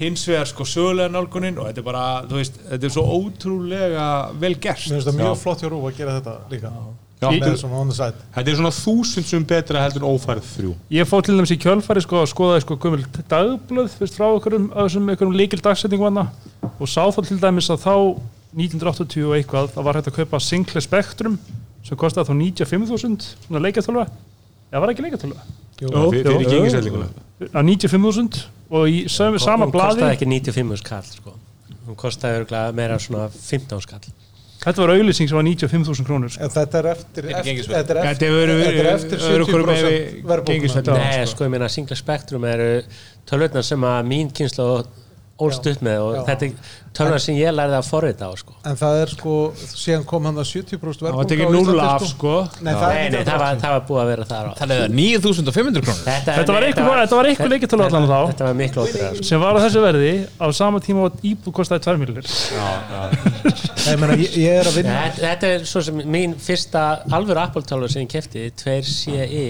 hins 0.00 0.24
vegar 0.30 0.48
sko 0.48 0.64
sögulega 0.68 1.12
nálgunin 1.12 1.58
og 1.60 1.68
þetta 1.68 1.82
er 1.82 1.88
bara 1.90 2.06
þú 2.30 2.40
veist 2.40 2.56
þetta 2.70 2.88
er 2.88 2.94
svo 2.96 3.04
ótrúlega 3.18 4.06
vel 4.40 4.54
gert 4.56 4.86
Mér 4.86 4.96
finnst 4.96 5.10
það 5.10 5.20
mjög 5.20 5.34
Já. 5.34 5.42
flott 5.42 5.64
hjá 5.64 5.70
Rúf 5.74 5.90
að 5.90 6.00
gera 6.00 6.16
þetta 6.20 6.38
líka 6.54 6.72
Já. 6.72 6.88
Þetta 7.18 8.44
er 8.44 8.56
svona 8.58 8.70
þúsund 8.74 9.26
sem 9.26 9.44
betra 9.48 9.80
heldur 9.82 10.04
en 10.04 10.12
ófærð 10.14 10.44
þrjú. 10.52 10.72
Ég 10.94 11.08
fór 11.08 11.24
til 11.26 11.34
dæmis 11.34 11.50
í 11.50 11.58
kjölfæri 11.58 12.02
sko 12.04 12.20
að 12.22 12.28
skoða 12.30 12.60
sko 12.62 12.76
gömul 12.78 13.02
dagblöð 13.30 13.88
fyrst 13.98 14.18
frá 14.18 14.28
einhverjum, 14.28 14.68
af 14.70 14.86
þessum 14.86 15.08
einhverjum 15.10 15.34
líkil 15.40 15.62
dagsetningu 15.64 16.06
hana 16.06 16.28
og 16.78 16.86
sá 16.86 17.02
þá 17.10 17.20
til 17.26 17.40
dæmis 17.42 17.70
að 17.74 17.82
þá 17.82 17.94
1980 18.54 19.26
og 19.26 19.34
eitthvað 19.36 19.72
þá 19.74 19.80
var 19.88 19.98
hægt 19.98 20.10
að 20.12 20.18
kaupa 20.20 20.40
Sinclair 20.40 20.84
Spectrum 20.86 21.38
sem 21.84 21.98
kostaði 21.98 22.30
þá 22.30 22.64
95.000 22.64 23.26
svona 23.48 23.64
leikjartölva 23.66 24.06
eða 24.70 24.84
var 24.84 24.92
ekki 24.94 25.04
leikjartölva? 25.08 25.42
Fyrir- 25.78 26.48
gengisveiflinguna. 26.48 27.10
Á 27.54 27.60
95.000 27.62 28.46
og 28.70 28.88
í 28.90 29.04
sama, 29.10 29.38
sama 29.42 29.66
hún 29.66 29.74
blaði 29.74 30.00
kostaði 30.00 30.16
ekki 30.16 30.30
95 30.32 30.80
skall 30.82 31.04
sko. 31.12 31.34
hún 31.88 31.96
kostaði 31.98 32.40
örugglega 32.42 32.74
meira 32.76 32.98
svona 33.02 33.28
15 33.32 33.84
skall 33.84 34.08
Þetta 34.58 34.82
var 34.82 34.90
auðlýsing 34.96 35.28
sem 35.30 35.36
var 35.38 35.44
95.000 35.46 36.06
krónur 36.08 36.32
sko. 36.34 36.48
Þetta 36.50 36.78
er 36.80 36.86
eftir, 36.92 37.22
Þetta 37.22 37.28
er 37.28 37.36
eftir, 37.38 37.48
gengisveifla. 37.48 37.78
þetta 37.78 37.90
er 37.94 37.98
Þetta 37.98 38.10
eftir, 38.10 38.28
hefur 38.28 38.48
verið- 38.48 38.64
þetta 38.66 38.80
er 38.82 38.94
eftir 38.94 39.18
hefur 39.18 39.34
verið 39.38 39.50
komið 39.54 39.68
70% 39.68 39.88
með 39.88 40.30
verðbólguna. 40.32 40.54
gengisveifla. 40.54 40.96
Nei, 40.98 41.26
sko, 41.30 41.44
ég 41.44 41.50
meina 41.54 41.68
Sinclair 41.68 41.96
Spectrum 42.02 42.44
eru 42.44 42.82
tölvöldnar 43.30 43.64
sem 43.64 43.80
að 43.80 44.06
mín 44.10 44.32
kynslu 44.34 44.66
ólst 45.38 45.66
upp 45.70 45.82
með 45.86 45.98
og 46.02 46.14
Já. 46.16 46.20
þetta 46.28 46.46
er 46.48 46.52
tölvöldnar 46.98 47.22
sem 47.22 47.36
ég 47.38 47.52
lærði 47.54 47.76
að 47.78 47.86
forrita 47.86 48.26
á 48.26 48.32
sko. 48.40 48.54
En 48.66 48.78
það 48.80 48.96
er 49.02 49.10
sko, 49.12 49.34
síðan 49.70 50.06
kom 50.10 50.24
hann 50.26 50.40
að 50.42 50.48
70% 50.50 51.04
verðbólga 51.04 51.18
var 51.20 51.28
tekið 51.30 51.46
á 51.46 51.50
núll 51.54 51.60
Íslandi, 51.62 51.84
af, 51.88 52.06
sko. 52.10 52.32
Nei, 52.66 52.72
Já. 52.72 52.78
það 52.80 52.90
er 52.90 52.98
Nei, 52.98 53.12
nei, 53.14 53.22
það 53.28 53.38
var, 53.42 53.60
það 53.62 53.74
var 53.76 53.84
búið 53.90 54.00
að 54.02 54.10
vera 54.10 54.26
þar 54.32 54.48
á. 54.48 54.52
Þannig 54.58 54.82
að 54.82 54.96
9500 54.98 55.84
krónur 55.86 56.02
Þetta, 56.08 56.34
Þetta 56.40 56.56
var 56.56 56.66
nei, 56.66 56.68
eitthvað, 56.72 56.98
þetta 57.04 57.18
var 57.20 57.30
eitthvað 57.30 57.52
leikjartölva 57.54 57.86
allan 57.92 58.08
þá 58.08 58.18
Þetta 58.32 58.48
var 58.48 58.58
miklu 58.58 58.82
ótrúlega 58.82 59.12
sko. 59.14 59.28
sem 59.30 59.44
var 59.44 59.54
á 59.54 59.58
þessu 59.62 59.84
verði 59.86 60.12
á 60.42 60.46
sama 60.58 60.82
tíma 60.88 61.06
og 61.06 61.22
íbúð 61.30 61.56
kostaði 61.60 61.86
2 61.86 61.96
miljonir 62.02 62.28
Nei, 62.28 63.94
ég, 63.94 63.98
meina, 64.02 64.18
ég, 64.18 64.36
ég 64.42 64.58
er 64.58 64.68
að 64.72 64.78
vinna 64.80 64.98
Þetta, 65.06 65.22
þetta 65.28 65.52
er 65.54 65.66
svo 65.70 65.84
sem 65.86 66.02
mín 66.18 66.34
fyrsta 66.42 66.84
alvöru 67.14 67.42
Apple 67.46 67.62
tölva 67.68 67.88
sem 67.92 68.02
ég 68.04 68.10
kefti 68.16 68.48
2CE 68.58 69.46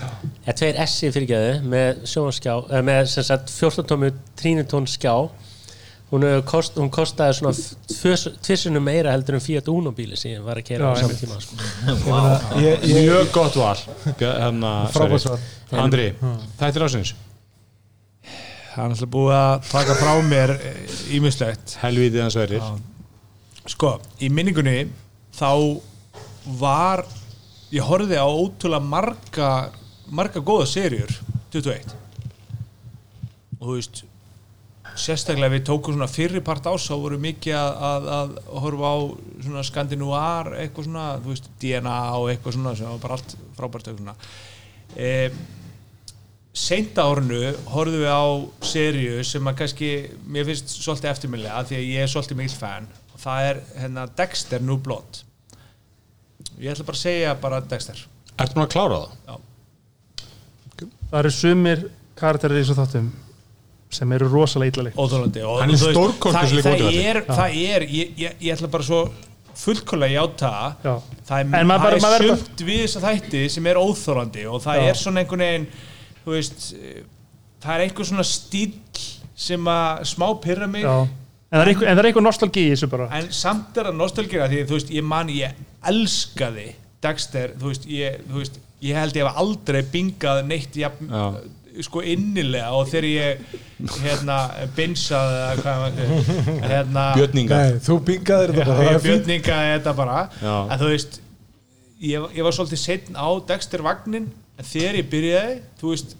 eða 0.00 0.56
2SI 0.60 1.10
fyrirgeðu 1.14 1.52
með 1.72 2.02
sjónskjá 2.12 2.54
eða 2.70 2.82
með 2.90 3.06
sem 3.12 3.26
sagt 3.28 3.50
14 3.54 3.86
tómu 3.90 4.10
trínutón 4.40 4.86
skjá 4.90 5.14
hún, 6.10 6.24
hefur 6.26 6.44
kost, 6.50 6.74
hún 6.80 6.90
kostaði 6.90 7.36
svona 7.38 7.54
tvissunum 8.42 8.82
meira 8.82 9.12
heldur 9.14 9.36
en 9.38 9.44
Fiat 9.44 9.68
Uno 9.70 9.92
bíli 9.94 10.16
sem 10.18 10.32
ég 10.34 10.42
var 10.46 10.58
að 10.58 10.66
kera 10.72 10.90
á 10.90 10.98
saman 10.98 11.18
tíma 11.20 11.36
sko. 11.38 11.58
Ég- 12.64 12.82
ég- 12.88 13.04
Mjög 13.04 13.30
gott 13.36 13.54
val. 13.60 13.76
Hérna, 14.18 14.72
Frábært 14.90 15.22
sorry. 15.22 15.38
svar. 15.38 15.84
Andri, 15.84 16.08
Hmm. 16.20 16.40
þetta 16.58 16.80
er 16.80 16.86
ásins 16.88 17.12
Það 18.70 18.84
er 18.84 18.90
náttúrulega 18.90 19.12
búið 19.14 19.36
að 19.36 19.70
taka 19.70 19.94
frá 19.98 20.10
mér 20.22 20.50
ímislegt 21.14 21.72
Helvítið 21.82 22.22
hans 22.22 22.36
verið 22.38 22.66
Sko, 23.70 23.90
í 24.22 24.28
minningunni 24.30 24.88
þá 25.36 25.50
var 26.58 27.02
ég 27.70 27.82
horfði 27.86 28.18
á 28.18 28.26
ótrúlega 28.26 28.82
marga 28.82 29.50
marga 30.10 30.42
góða 30.42 30.66
serjur 30.68 31.12
21 31.54 31.92
og 33.60 33.66
þú 33.66 33.74
veist 33.76 34.02
sérstaklega 34.98 35.54
við 35.54 35.64
tókum 35.68 35.94
svona 35.94 36.10
fyrri 36.10 36.42
part 36.44 36.66
ás 36.66 36.88
þá 36.88 36.94
voru 36.98 37.18
mikið 37.22 37.56
að, 37.56 37.78
að, 37.86 38.08
að 38.16 38.34
horfa 38.64 38.90
á 38.90 38.98
svona 39.44 39.64
Skandinúar 39.66 40.52
eitthvað 40.58 40.88
svona, 40.88 41.06
þú 41.22 41.32
veist, 41.34 41.48
DNA 41.62 41.96
og 42.18 42.28
eitthvað 42.32 42.56
svona 42.56 42.74
sem 42.78 42.90
var 42.90 43.02
bara 43.04 43.18
allt 43.18 43.34
frábært 43.58 43.90
e, 44.96 45.10
seint 46.50 46.98
á 46.98 47.06
árinu 47.06 47.42
horfðum 47.70 48.02
við 48.02 48.10
á 48.10 48.26
serju 48.72 49.24
sem 49.26 49.50
að 49.50 49.58
kannski 49.62 49.90
mér 50.26 50.48
finnst 50.48 50.74
svolítið 50.74 51.12
eftirmjölega 51.12 51.60
af 51.60 51.68
því 51.70 51.78
að 51.78 51.90
ég 51.92 52.04
er 52.06 52.10
svolítið 52.10 52.40
mikil 52.40 52.56
fan. 52.58 52.88
Og 53.14 53.22
það 53.22 53.50
er 53.50 53.60
hérna 53.76 54.08
Dexter 54.18 54.64
New 54.64 54.80
Blood 54.82 55.22
ég 56.58 56.72
ætla 56.72 56.88
bara 56.88 56.98
að 56.98 57.04
segja 57.04 57.36
bara 57.40 57.62
Dexter. 57.62 58.02
Ertu 58.40 58.56
búin 58.56 58.66
að 58.66 58.74
klára 58.74 58.98
það? 59.04 59.14
Já 59.28 59.49
Það 61.10 61.18
eru 61.24 61.32
sumir 61.34 61.82
karakterir 62.20 62.60
í 62.60 62.62
þessu 62.64 62.76
þáttum 62.78 63.10
sem 63.90 64.12
eru 64.14 64.28
rosalega 64.30 64.70
illa 64.76 64.86
leikt 64.86 65.00
Hann 65.00 65.72
er 65.74 65.80
stórkostlegur 65.82 66.62
það, 66.62 66.84
það 66.86 66.98
er, 67.10 67.20
það 67.26 67.56
er 67.64 67.84
ég, 67.90 68.12
ég, 68.22 68.36
ég 68.46 68.54
ætla 68.54 68.70
bara 68.70 68.86
svo 68.86 69.00
fullkólega 69.60 70.14
játa 70.14 70.50
Já. 70.84 70.92
það 71.26 71.40
er, 71.40 71.48
En 71.60 71.66
maður 71.68 71.96
það 71.96 72.04
bara- 72.06 72.18
er 72.20 72.28
sumt 72.28 72.62
við 72.68 72.82
þessa 72.84 73.02
þætti 73.08 73.40
sem 73.56 73.66
er 73.66 73.80
óþólandi 73.82 74.44
og 74.46 74.62
það 74.62 74.78
Já. 74.78 74.84
er 74.92 75.00
svona 75.00 75.24
einhvern 75.24 75.42
veginn 75.46 75.66
þú 76.22 76.36
veist, 76.36 76.68
það 77.64 77.74
er 77.74 77.84
einhver 77.88 78.08
svona 78.12 78.26
stíl 78.30 78.70
sem 79.40 79.66
að 79.74 80.04
smá 80.14 80.28
pyrra 80.44 80.68
mig 80.70 80.86
Já. 80.86 80.94
En 81.50 81.58
það 81.58 81.64
er 81.64 81.72
eitthvað, 81.72 81.88
en 81.90 81.96
það 81.96 82.04
er 82.04 82.08
eitthvað 82.12 82.26
nostalgi 82.28 82.62
í 82.62 82.70
þessu 82.76 82.88
bara 82.92 83.06
en 83.18 83.28
samt 83.34 83.78
er 83.80 83.88
það 83.90 83.96
nostalgíra 83.98 84.46
því 84.52 84.62
þú 84.70 84.76
veist, 84.78 84.90
ég 84.94 85.02
man, 85.10 85.32
ég 85.34 85.64
elskaði 85.90 86.68
Dexter, 87.02 87.54
þú 87.58 87.72
veist, 87.72 87.86
ég, 87.90 88.20
þú 88.30 88.38
veist, 88.44 88.60
ég 88.82 88.96
held 88.96 89.16
ég 89.18 89.26
hef 89.26 89.40
aldrei 89.42 89.82
bingað 89.92 90.42
neitt 90.48 90.76
jafn, 90.80 91.10
sko 91.84 92.02
innilega 92.02 92.70
og 92.76 92.88
þegar 92.90 93.06
ég 93.08 93.42
hérna, 94.02 94.36
binsaði 94.76 95.36
eða 95.40 95.58
hvað 95.60 95.82
maður 95.84 96.64
hérna, 96.72 97.04
Björninga 97.16 97.58
Nei, 97.60 97.78
þú 97.86 97.96
bingaðir 98.08 98.52
þetta 98.56 98.66
bara, 98.74 98.86
ég 98.86 98.96
er 98.96 99.04
fínt. 99.04 99.06
björningaði 99.10 99.70
þetta 99.76 99.94
bara 100.00 100.16
Já. 100.42 100.54
en 100.74 100.80
þú 100.82 100.88
veist 100.90 101.20
ég, 102.00 102.26
ég 102.40 102.42
var 102.48 102.56
svolítið 102.56 102.82
setn 102.82 103.16
á 103.20 103.28
Dexter 103.52 103.84
vagnin 103.86 104.26
en 104.60 104.68
þegar 104.72 104.98
ég 105.00 105.08
byrjaði, 105.14 105.54
þú 105.80 105.94
veist 105.94 106.16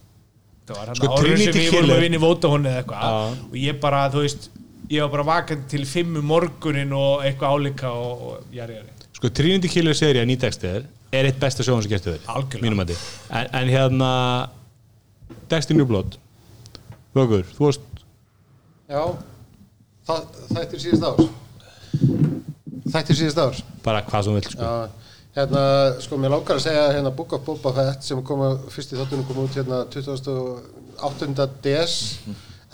það 0.71 0.79
var 0.79 0.93
hann 0.93 1.01
Sko, 1.01 1.11
árið 1.19 1.43
sem 1.43 1.59
vorum 1.59 1.75
Killer. 1.75 1.97
að 1.97 2.05
vinna 2.07 2.21
í 2.21 2.23
Vótahónu 2.25 2.71
eða 2.71 2.85
eitthvað 2.85 3.35
og 3.51 3.59
ég 3.65 3.81
bara, 3.83 4.05
þú 4.15 4.25
veist 4.29 4.49
ég 4.91 5.03
var 5.05 5.13
bara 5.17 5.27
vakandi 5.35 5.69
til 5.75 5.85
fimm 5.87 6.17
um 6.23 6.31
morgunin 6.31 6.95
og 6.97 7.27
eitthvað 7.27 7.59
álíka 7.59 7.91
og, 7.91 8.25
og 8.31 8.55
jari, 8.55 8.79
jari 8.79 9.11
Sko, 9.19 9.29
Trinity 9.35 9.69
Killer 9.75 9.99
seria 9.99 10.23
ný 10.25 10.39
Dexter 10.41 10.87
er 11.15 11.29
eitt 11.29 11.41
besta 11.43 11.65
sjóðan 11.67 11.85
sem 11.85 11.93
gertu 11.95 12.15
þér 12.15 12.33
Algjörlega. 12.35 12.65
Mínum 12.67 12.83
að 12.85 12.93
en, 12.95 13.51
en 13.61 13.71
hérna 13.73 14.11
Dexter 15.51 15.77
New 15.77 15.89
Blood 15.89 16.19
Vögur, 17.17 17.47
þú 17.57 17.67
varst 17.67 17.87
Já, 18.91 19.03
það, 20.07 20.27
þetta 20.51 20.77
er 20.79 20.83
síðast 20.85 21.07
ár 21.09 21.23
Þetta 22.91 23.15
er 23.15 23.21
síðast 23.21 23.43
ár 23.43 23.63
bara 23.85 24.03
hvað 24.07 24.27
sem 24.27 24.35
þú 24.35 24.39
vilt 24.39 24.51
sko. 24.53 24.69
Já, 24.69 25.17
hérna, 25.39 25.65
sko, 26.05 26.19
mér 26.21 26.35
langar 26.35 26.59
að 26.59 26.65
segja 26.67 26.87
hérna 26.95 27.15
Book 27.17 27.35
of 27.37 27.45
Boba 27.47 27.73
Fett 27.77 28.07
sem 28.07 28.23
kom 28.27 28.45
að 28.47 28.69
fyrst 28.75 28.95
í 28.95 29.01
þáttunum 29.01 29.27
kom 29.29 29.43
út 29.45 29.59
hérna 29.59 29.83
28. 29.91 31.49
des 31.65 31.97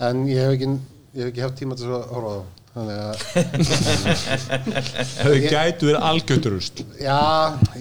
en 0.03 0.25
ég 0.29 0.41
hef 0.43 0.55
ekki, 0.57 0.71
ég 1.17 1.23
hef 1.23 1.31
ekki 1.31 1.45
haft 1.45 1.59
tíma 1.61 1.77
til 1.79 1.89
að 1.89 2.07
horfa 2.13 2.33
á 2.33 2.37
þá 2.37 2.57
þannig 2.77 2.99
að 3.03 3.15
Þau 5.17 5.35
gætu 5.43 5.87
verið 5.89 6.05
algjöturust 6.09 6.81
já, 7.01 7.17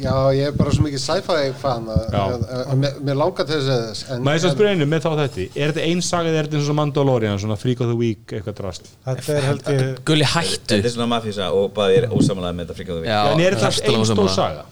já, 0.00 0.15
ég 0.36 0.50
er 0.50 0.57
bara 0.57 0.75
svo 0.75 0.86
mikið 0.86 1.02
sci-fi 1.02 1.52
fan 1.60 1.89
að, 1.92 2.02
að, 2.10 2.47
að, 2.47 2.62
að 2.75 2.76
mér, 2.83 3.18
langar 3.23 3.49
til 3.49 3.60
þess 3.66 4.05
en, 4.10 4.25
Maður 4.26 4.39
þess 4.39 4.47
að 4.47 4.50
en, 4.50 4.57
spyrja 4.57 4.75
einu 4.76 4.89
með 4.92 5.00
þá 5.07 5.10
þetta? 5.23 5.49
Er 5.55 5.73
þetta 5.75 5.84
einn 5.91 6.05
saga 6.07 6.33
eða 6.33 6.39
er 6.42 6.49
þetta 6.49 6.60
eins 6.60 6.70
og 6.73 6.78
Mandalorian 6.81 7.42
svona 7.42 7.58
Freak 7.60 7.83
of 7.84 7.92
the 7.92 7.99
Week 7.99 8.36
eitthvað 8.39 8.58
drast 8.62 8.84
Þetta 9.07 9.36
er 9.36 9.50
held 9.50 9.68
ég 9.73 9.84
Gulli 10.07 10.31
hættu. 10.36 10.73
Þetta 10.76 10.91
er 10.91 10.97
svona 10.97 11.10
mafísa 11.16 11.50
og 11.57 11.70
bara 11.76 11.97
er 11.97 12.08
ósamlega 12.12 12.52
með 12.57 12.66
þetta 12.66 12.81
fríkaðu 12.81 13.05
við 13.05 13.12
Já, 13.12 13.20
En 13.33 13.44
er 13.47 13.58
þetta 13.60 13.92
einn 13.92 14.08
stór 14.12 14.33
saga? 14.34 14.65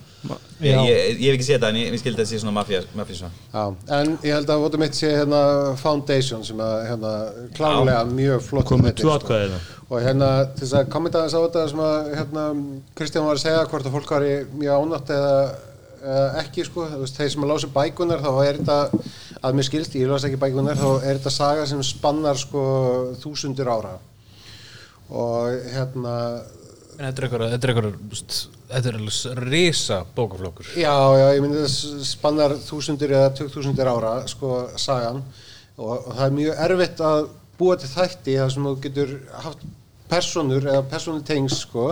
Ég, 0.64 0.72
ég, 0.72 1.18
ég 1.20 1.26
hef 1.26 1.34
ekki 1.34 1.44
séð 1.44 1.56
þetta 1.58 1.70
en 1.72 1.78
ég, 1.80 1.88
ég 1.92 2.00
skildi 2.00 2.16
að 2.16 2.20
þetta 2.22 2.30
sé 2.30 2.40
svona 2.40 2.54
mafísa. 2.96 3.28
Já, 3.52 3.64
en 3.98 4.12
ég 4.24 4.32
held 4.32 4.52
að 4.54 4.62
votum 4.62 4.84
mitt 4.84 4.96
sé 4.96 5.10
hérna 5.12 5.40
Foundation 5.80 6.44
sem 6.46 6.62
að 6.64 6.74
hérna 6.88 7.12
klárlega 7.58 8.04
mjög 8.08 8.44
flott 8.46 8.70
tvö 8.70 9.18
sko. 9.20 9.34
hérna 9.34 9.58
og 9.90 10.00
hérna 10.00 10.30
til 10.54 10.64
þess 10.64 10.78
að 10.78 10.88
kommenta 10.94 11.20
aðeins 11.20 11.36
á 11.36 11.44
þetta 11.44 11.66
sem 11.70 11.84
að 11.84 12.08
hérna, 12.18 12.46
Kristján 12.96 13.28
var 13.28 13.36
að 13.38 13.44
segja 13.44 13.68
hvort 13.68 13.88
að 13.88 13.96
fólk 13.98 14.14
var 14.14 14.26
mjög 14.62 14.80
ánátt 14.86 15.12
eða, 15.18 15.36
eða 16.00 16.24
ekki 16.40 16.66
sko, 16.70 16.88
þeir 17.04 17.30
sem 17.34 17.44
að 17.44 17.52
lása 17.52 17.72
bækunar 17.74 18.24
þá 18.24 18.32
er 18.46 18.60
þetta, 18.62 19.04
að 19.44 19.58
mér 19.58 19.68
skilst, 19.68 20.00
ég 20.00 20.10
las 20.10 20.26
ekki 20.28 20.40
bækunar 20.40 20.80
þá 20.80 20.88
er 20.96 21.18
þetta 21.18 21.34
saga 21.36 21.68
sem 21.68 21.84
spannar 21.84 22.40
sko 22.40 22.64
þúsundur 23.20 23.72
ára. 23.76 23.96
Og 25.12 25.68
hérna 25.74 26.16
þetta 26.98 27.22
er 27.22 27.26
eitthvað, 27.26 27.44
þetta 27.54 27.68
er 27.68 28.88
er 28.88 28.98
alveg 28.98 29.48
risa 29.52 29.98
bókaflokkur. 30.16 30.72
Já, 30.80 30.94
já, 31.20 31.26
ég 31.36 31.42
myndi 31.44 31.62
það 31.64 32.02
spannar 32.08 32.56
þúsundir 32.66 33.14
eða 33.18 33.32
tökþúsundir 33.38 33.90
ára, 33.90 34.14
sko, 34.30 34.52
sagan 34.80 35.22
og, 35.76 35.94
og 36.06 36.12
það 36.14 36.26
er 36.28 36.36
mjög 36.40 36.60
erfitt 36.68 37.00
að 37.00 37.24
búa 37.58 37.76
til 37.78 37.88
þætti 37.94 38.36
þar 38.40 38.52
sem 38.54 38.68
þú 38.68 38.74
getur 38.88 39.16
haft 39.44 39.64
personur 40.10 40.66
eða 40.68 40.82
personutengs 40.90 41.60
sko 41.64 41.88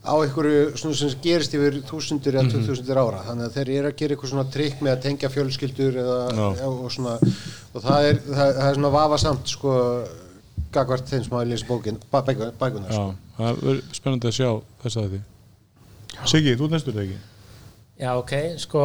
á 0.00 0.12
einhverju 0.16 0.76
svona 0.80 0.96
sem 0.96 1.10
gerist 1.20 1.52
yfir 1.56 1.80
þúsundir 1.88 2.36
eða 2.38 2.46
Mhm. 2.48 2.64
2000 2.68 2.96
ára 3.02 3.20
þannig 3.26 3.44
að 3.50 3.56
þeir 3.58 3.70
eru 3.78 3.88
að 3.90 3.96
gera 4.00 4.14
eitthvað 4.14 4.30
svona 4.32 4.50
trikk 4.54 4.80
með 4.80 4.92
að 4.96 5.02
tengja 5.04 5.28
fjölskyldur 5.34 5.98
eða, 6.00 6.18
Já. 6.32 6.46
já, 6.60 6.68
og 6.70 6.90
svona 6.94 7.14
og 7.74 7.82
það 7.84 8.06
er, 8.08 8.20
það, 8.30 8.54
það 8.56 8.68
er 8.70 8.74
svona 8.78 8.92
vafasamt 8.96 9.52
sko 9.52 9.74
gagvart 10.74 11.08
þeim 11.10 11.24
sem 11.24 11.34
hafa 11.34 11.48
lýst 11.50 11.68
bókin 11.68 11.98
bækunar 12.12 12.90
Já, 12.90 12.94
sko. 12.94 13.06
það 13.38 13.60
verður 13.62 13.80
spennandi 13.98 14.30
að 14.30 14.36
sjá 14.38 14.50
þess 14.84 15.00
að 15.00 15.08
því 15.14 15.20
Siggi, 16.30 16.56
þú 16.58 16.68
næstur 16.72 16.96
þegar 16.96 17.06
ekki? 17.06 17.20
Já, 18.00 18.10
ok, 18.16 18.32
sko, 18.60 18.84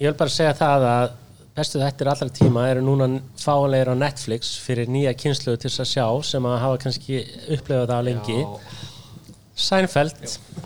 ég 0.00 0.10
vil 0.10 0.18
bara 0.18 0.32
segja 0.32 0.54
það 0.58 0.86
að 0.88 1.16
bestu 1.58 1.80
þættir 1.82 2.10
allra 2.12 2.28
tíma 2.38 2.66
eru 2.70 2.82
núna 2.86 3.08
fáanlegir 3.40 3.90
á 3.92 3.96
Netflix 3.98 4.54
fyrir 4.62 4.90
nýja 4.90 5.14
kynslu 5.18 5.56
til 5.56 5.70
þess 5.70 5.82
að 5.84 5.90
sjá 5.92 6.06
sem 6.30 6.46
að 6.48 6.60
hafa 6.64 6.82
kannski 6.84 7.22
upplifað 7.56 7.90
það 7.90 7.98
á 7.98 8.06
lengi 8.08 8.38
Seinfeld 9.58 10.14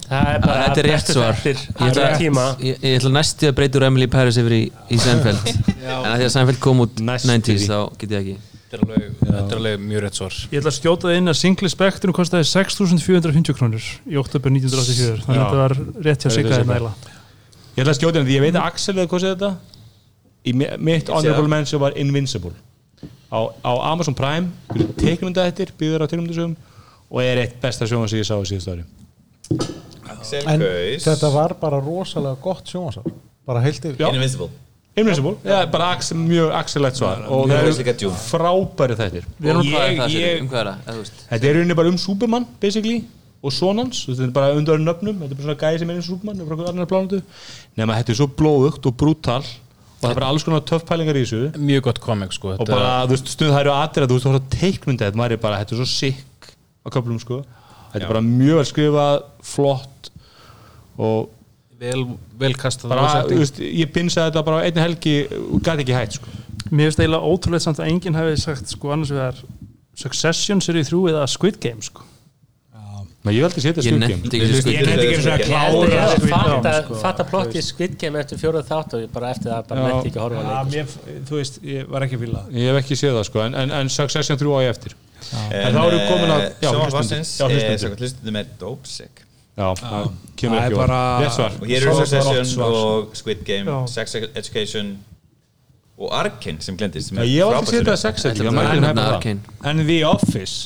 það 0.04 0.30
er 0.34 0.42
bara 0.44 0.64
Þetta 0.66 0.80
er 0.82 0.86
rétt 0.90 1.10
svar. 1.14 1.38
Ég 1.48 1.60
ætla, 1.62 1.86
allra 1.86 2.08
tíma. 2.20 2.42
ég, 2.60 2.82
ég 2.84 2.98
ætla 2.98 3.12
næstu 3.14 3.48
að 3.48 3.54
breyta 3.56 3.80
úr 3.80 3.86
Emily 3.88 4.08
Paris 4.12 4.36
yfir 4.42 4.56
í, 4.58 4.62
í 4.92 4.98
Seinfeld. 5.00 5.46
En 5.82 6.10
að 6.12 6.18
því 6.20 6.26
að 6.26 6.32
Seinfeld 6.36 6.60
kom 6.62 6.82
út 6.84 7.00
90s 7.00 7.64
þá 7.70 7.78
get 7.98 8.12
ég 8.12 8.20
ekki 8.20 8.51
Þetta 8.72 8.86
er 8.86 8.88
alveg, 8.88 9.16
þetta 9.20 9.52
er 9.52 9.58
alveg 9.58 9.82
mjög 9.84 10.00
rétt 10.06 10.16
svar. 10.16 10.36
Ég 10.48 10.62
ætla 10.62 10.70
að 10.72 10.76
skjóta 10.78 11.08
það 11.10 11.16
inn 11.20 11.28
að 11.28 11.34
Singli 11.36 11.68
Spectrum 11.68 12.14
kostiði 12.16 12.46
6.450 12.48 13.56
krónur 13.58 13.88
í 14.08 14.16
oktober 14.16 14.54
1984 14.54 15.26
þannig 15.26 15.42
að 15.42 15.50
þetta 15.50 15.58
var 15.58 15.74
rétt 16.06 16.24
hjá 16.24 16.30
Það 16.30 16.38
þetta 16.38 16.54
hérna 16.56 16.76
eiginlega. 16.78 17.12
Ég 17.76 17.82
ætla 17.82 17.92
að 17.92 17.98
skjóta 17.98 18.16
henni 18.22 18.30
því 18.30 18.38
ég 18.38 18.44
veit 18.46 18.56
að 18.56 18.64
Axel 18.70 18.94
hefði 18.96 19.10
kostið 19.12 19.34
þetta. 19.34 19.50
Í 20.48 20.54
mi- 20.56 20.70
mitt 20.88 21.12
honorable 21.12 21.44
það. 21.44 21.52
mention 21.52 21.82
var 21.84 21.98
Invincible. 22.00 22.54
Á, 23.28 23.40
á 23.60 23.72
Amazon 23.92 24.16
Prime 24.16 24.48
teiknumynda 24.96 25.44
eftir, 25.52 25.68
byggður 25.76 26.04
á 26.04 26.06
teiknumyndasögum 26.08 26.56
og 27.12 27.20
er 27.22 27.42
eitt 27.44 27.60
besta 27.60 27.84
sjónum 27.84 28.08
sem 28.08 28.20
ég 28.24 28.28
sá 28.28 28.40
á 28.40 28.44
síðust 28.48 28.72
ári. 28.72 28.88
Axel 30.08 30.48
En 30.48 30.64
þetta 30.96 31.28
var 31.36 31.54
bara 31.60 31.76
rosalega 31.84 32.40
gott 32.40 32.64
sjónasar 32.72 33.04
bara 33.44 33.60
heilt 33.60 33.84
yfir. 33.84 34.00
Invincible 34.08 34.48
Invincible, 34.92 35.38
já, 35.44 35.64
bara 35.72 35.88
Axel, 35.94 36.18
mjög 36.20 36.52
Axel-legt 36.52 36.98
svar. 37.00 37.22
Og 37.32 37.48
það 37.48 37.80
eru 37.80 38.10
frábæri 38.26 38.96
þættir. 38.98 39.28
Og 39.40 39.64
ég, 39.64 40.02
ég, 40.12 40.42
um 40.42 40.52
er 40.52 40.72
þetta 41.30 41.48
er 41.48 41.56
rauninni 41.56 41.76
bara 41.78 41.88
um 41.88 41.96
Superman 42.00 42.44
basically 42.60 42.98
og 43.42 43.54
sonans, 43.56 44.04
þetta 44.04 44.28
er 44.28 44.34
bara 44.36 44.52
undan 44.58 44.84
nöfnum. 44.84 45.16
Þetta 45.22 45.32
er 45.32 45.38
bara 45.38 45.46
svona 45.48 45.60
gæði 45.62 45.80
sem 45.80 45.94
er 45.94 45.96
eins 45.96 46.10
og 46.10 46.18
Superman 46.18 46.44
frá 46.44 46.58
hvernig 46.58 46.72
annar 46.74 46.90
plánutu 46.92 47.22
nema 47.80 47.96
þetta 48.02 48.12
er 48.12 48.20
svo 48.20 48.28
blóðugt 48.36 48.90
og 48.90 48.96
brútal 49.00 49.40
og 50.02 50.04
það 50.04 50.12
er 50.12 50.18
bara 50.18 50.30
alls 50.34 50.44
konar 50.44 50.64
töff 50.66 50.84
pælingar 50.84 51.16
í 51.16 51.24
þessu. 51.24 51.42
Mjög 51.62 51.84
gott 51.88 52.00
komik 52.02 52.32
sko. 52.34 52.56
Og 52.58 52.66
bara, 52.68 52.94
þú 53.06 53.14
veist, 53.14 53.28
stund 53.32 53.54
það 53.54 53.60
eru 53.62 53.74
aðrir 53.78 54.04
að 54.04 54.10
þú 54.12 54.16
veist, 54.18 54.26
þú 54.28 54.58
teikmynda 54.58 55.08
þetta, 55.08 55.20
maður 55.20 55.36
er 55.36 55.42
bara, 55.44 55.60
þetta 55.62 55.76
er 55.76 55.80
svo 55.80 55.86
sikk 55.88 56.48
á 56.82 56.88
köflum, 56.90 57.20
sko. 57.22 57.44
Þetta 57.92 58.02
er 58.02 58.10
bara 58.10 58.24
mjög 58.26 58.58
vel 58.58 58.64
skrifað, 58.66 59.20
flott 59.46 60.10
og 60.98 61.30
vel, 61.82 62.04
vel 62.40 62.54
kastað 62.58 62.94
bara, 62.94 63.24
veist, 63.30 63.58
ég 63.62 63.90
pinsaði 63.94 64.30
þetta 64.30 64.44
bara 64.46 64.62
á 64.62 64.64
einni 64.68 64.84
helgi 64.84 65.16
og 65.40 65.58
gæti 65.64 65.84
ekki 65.86 65.96
hætt, 65.98 66.16
sko. 66.20 66.38
Mér 66.70 66.88
finnst 66.88 67.02
eiginlega 67.02 67.32
ótrúlega 67.34 67.66
samt 67.66 67.82
að 67.82 67.90
enginn 67.92 68.16
hefði 68.16 68.38
sagt 68.40 68.70
sko 68.72 68.94
annars 68.94 69.12
vegar 69.12 69.42
Succession 70.02 70.62
series 70.64 70.88
3 70.88 71.12
eða 71.12 71.26
Squid 71.28 71.58
Game 71.60 71.84
sko. 71.84 72.06
Men 73.22 73.36
ég 73.36 73.44
veldi 73.44 73.62
setja 73.62 73.82
Ég 73.84 73.92
Squid 73.92 74.00
Game. 74.02 74.22
Ég 74.34 74.86
nefndi 74.88 75.04
ekki 75.04 75.18
að 75.20 75.34
að 75.34 75.42
klára 75.46 76.06
Squid 76.10 76.32
Game, 76.32 76.32
fatta, 76.32 76.72
sko. 76.80 76.96
fatta 77.04 77.26
plottið 77.28 77.66
Squid 77.66 77.98
Game 78.00 78.18
eftir 78.22 78.40
fjóruð 78.40 78.64
þátt 78.66 78.96
og 78.96 79.04
ég 79.04 79.12
bara 79.14 79.30
eftir 79.34 79.52
það 79.52 79.68
bara 79.68 79.84
nefndi 79.86 80.10
ekki 80.10 80.18
að 80.18 80.24
horfa 80.26 80.42
á 80.42 80.42
Já, 80.42 80.56
leik 80.56 80.72
mér, 80.72 81.18
þú 81.28 81.38
veist, 81.38 81.60
ég 81.74 81.92
var 81.92 82.06
ekki 82.06 82.18
að 82.18 82.24
fýla 82.24 82.40
það. 82.40 82.56
ég 82.58 82.72
hef 82.72 82.80
ekki 82.80 82.98
séð 82.98 83.18
það, 83.18 83.26
sko, 83.28 83.42
en, 83.44 83.58
en, 83.62 83.74
en 83.78 83.92
Succession 83.94 84.40
3 84.42 84.56
á 84.56 84.60
ég 84.64 84.74
eftir. 84.74 84.96
En 85.52 85.76
þá 85.76 85.82
erum 85.84 85.98
við 86.00 86.08
komin 86.10 86.34
að-. 86.34 86.48
Vassins 86.96 87.36
Já, 87.36 87.46
hlustendur. 87.46 87.84
Samkvæmt 87.84 88.02
hlustundum 88.02 88.40
er 88.42 88.50
Dopesick 88.58 89.22
já, 89.58 89.66
það 89.82 90.04
kemur 90.40 90.56
Það 90.58 90.64
er 90.64 90.68
ekki 90.72 90.80
svar. 91.36 91.52
Og 91.60 91.66
hér 91.70 91.78
eru 91.82 91.88
var 91.96 92.06
Succession 92.12 92.48
og 92.66 92.76
Squid 93.18 93.40
Game 93.48 93.66
Já. 93.68 93.76
Sex 93.92 94.06
Education 94.20 94.86
og 96.02 96.08
Arkane 96.16 96.60
sem 96.64 96.74
glendist 96.78 97.06
sem 97.12 97.16
Já, 97.20 97.22
er 97.22 97.26
ég 97.28 97.34
að 97.44 97.48
vera 97.52 97.60
ekki 98.32 98.46
nefna 98.48 98.62
nefna 98.86 99.02
það. 99.02 99.12
Arcane 99.18 99.40
En 99.70 99.76
The 99.86 99.98
Office, 100.08 100.56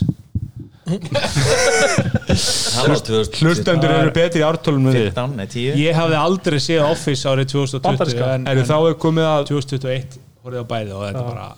Það 0.87 2.87
var 2.87 3.01
2015 3.03 3.43
hlustendur 3.43 3.91
eru 3.91 4.13
betri 4.15 4.39
í 4.43 4.45
ártólum 4.47 4.85
með 4.87 4.93
þið 5.01 5.19
nei 5.35 5.47
10 5.51 5.81
ég 5.83 5.97
hafði 5.99 6.17
aldrei 6.21 6.59
séð 6.63 6.83
Office 6.87 7.27
árið 7.27 7.47
2020 7.57 7.83
Bandaríska. 7.89 8.25
en, 8.37 8.43
en 8.53 8.61
þá 8.69 8.77
er 8.79 8.95
komið 9.03 9.27
að 9.33 9.41
2021 9.51 10.15
horfði 10.47 10.63
á 10.63 10.65
bæði 10.71 10.91
og 10.95 11.01
þetta 11.09 11.25
er 11.25 11.31
bara 11.33 11.49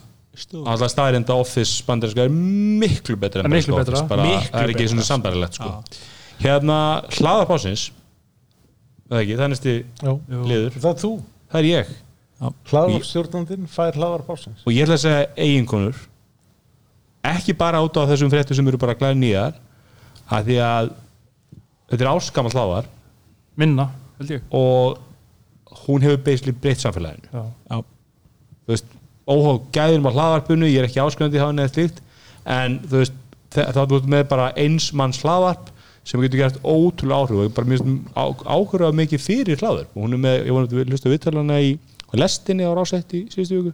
alltaf 0.73 0.89
staðrinda 0.95 1.33
Office 1.37 1.73
bandarinska 1.85 2.25
er 2.25 2.33
miklu 2.33 3.15
betra 3.21 3.45
en 3.45 3.53
miklu 3.53 3.77
betra. 3.77 3.93
Office, 3.99 4.09
bara, 4.09 4.25
Miklu 4.25 4.49
það 4.55 4.65
er 4.65 4.69
ekki 4.73 4.89
svona 4.95 5.05
sambarilegt 5.11 5.53
sko. 5.59 5.69
Hérna 6.39 6.77
hlaðarpásins 7.17 7.89
það 9.09 9.17
er 9.17 9.23
ekki, 9.23 9.35
það 9.39 9.45
er 9.45 9.51
næsti 9.55 9.73
Jú. 10.05 10.13
liður. 10.29 10.77
Það 10.77 10.91
er 10.91 11.01
þú? 11.03 11.11
Það 11.49 11.59
er 11.59 11.67
ég. 11.69 11.91
Hlaðvarpstjórnandinn 12.69 13.67
fær 13.67 13.97
hlaðvarpásins 13.99 14.63
og 14.63 14.71
ég 14.75 14.85
ætla 14.85 14.95
að 14.95 15.03
segja 15.03 15.25
eiginkonur 15.43 15.97
ekki 17.29 17.55
bara 17.59 17.81
át 17.83 17.99
á 17.99 18.09
þessum 18.13 18.31
fréttu 18.31 18.55
sem 18.55 18.67
eru 18.71 18.79
bara 18.79 18.95
glæði 18.95 19.19
nýjar 19.19 19.57
að 20.31 20.47
því 20.47 20.57
að 20.63 20.91
þetta 21.89 22.05
er 22.05 22.11
áskamall 22.13 22.53
hlaðar 22.55 22.87
minna, 23.59 23.89
held 24.21 24.31
ég. 24.37 24.45
Og 24.55 24.99
hún 25.83 26.05
hefur 26.05 26.21
basically 26.23 26.55
breytt 26.55 26.79
samfélaginu. 26.79 27.27
Já. 27.33 27.43
Já. 27.73 27.81
þú 28.63 28.71
veist, 28.71 28.93
óháð 29.29 29.59
gæðum 29.75 30.07
á 30.07 30.11
hlaðvarpinu 30.15 30.69
ég 30.69 30.79
er 30.79 30.87
ekki 30.87 31.01
áskrifandi 31.03 31.41
hafa 31.41 31.57
neða 31.57 31.73
slíkt 31.73 31.99
en 32.47 32.79
þú 32.85 33.01
veist, 33.01 33.19
þá 33.51 33.81
er 33.83 33.91
þú 33.91 33.99
með 34.13 34.23
bara 34.31 34.47
eins 34.55 34.91
manns 34.95 35.19
hlaðvarp 35.25 35.73
sem 36.09 36.23
getur 36.25 36.41
gert 36.41 36.57
ótrúlega 36.63 37.19
áhrif 37.21 37.43
og 37.43 37.53
bara 37.57 37.69
mjög 37.69 38.43
áhverjað 38.49 38.97
mikið 38.97 39.23
fyrir 39.23 39.61
hlaðvarp 39.61 39.93
og 39.93 40.05
hún 40.05 40.17
er 40.17 40.23
með, 40.23 40.39
ég 40.47 40.55
vona 40.55 40.69
að 40.69 40.75
við 40.79 40.93
hlusta 40.93 41.13
viðtalana 41.13 41.59
í 41.61 41.71
lestinni 42.17 42.65
á 42.65 42.73
rásett 42.73 43.13
í 43.13 43.23
síðustu 43.29 43.59
viku 43.59 43.73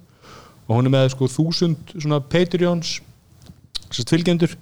og 0.66 0.78
hún 0.78 0.90
er 0.90 0.96
með 0.98 1.10
sko 1.16 1.30
þúsund 1.32 1.96
svona 1.96 2.20
Patreons 2.20 2.98
sérst 3.88 4.12
fylgjendur 4.12 4.58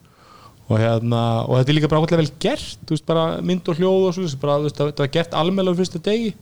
og 0.70 0.80
hérna, 0.80 1.22
og 1.44 1.58
þetta 1.60 1.74
er 1.74 1.78
líka 1.78 1.90
bara 1.92 2.04
ákveðlega 2.04 2.24
vel 2.24 2.42
gert, 2.46 2.78
þú 2.88 2.96
veist, 2.96 3.06
bara 3.10 3.24
mynd 3.44 3.68
og 3.68 3.80
hljóð 3.80 4.06
og 4.08 4.14
svo, 4.16 4.28
bara, 4.40 4.62
veist, 4.64 4.80
þetta 4.80 5.04
var 5.04 5.12
gert 5.18 5.36
almennilega 5.36 5.76
á 5.76 5.80
fyrsta 5.82 6.04
degi 6.04 6.34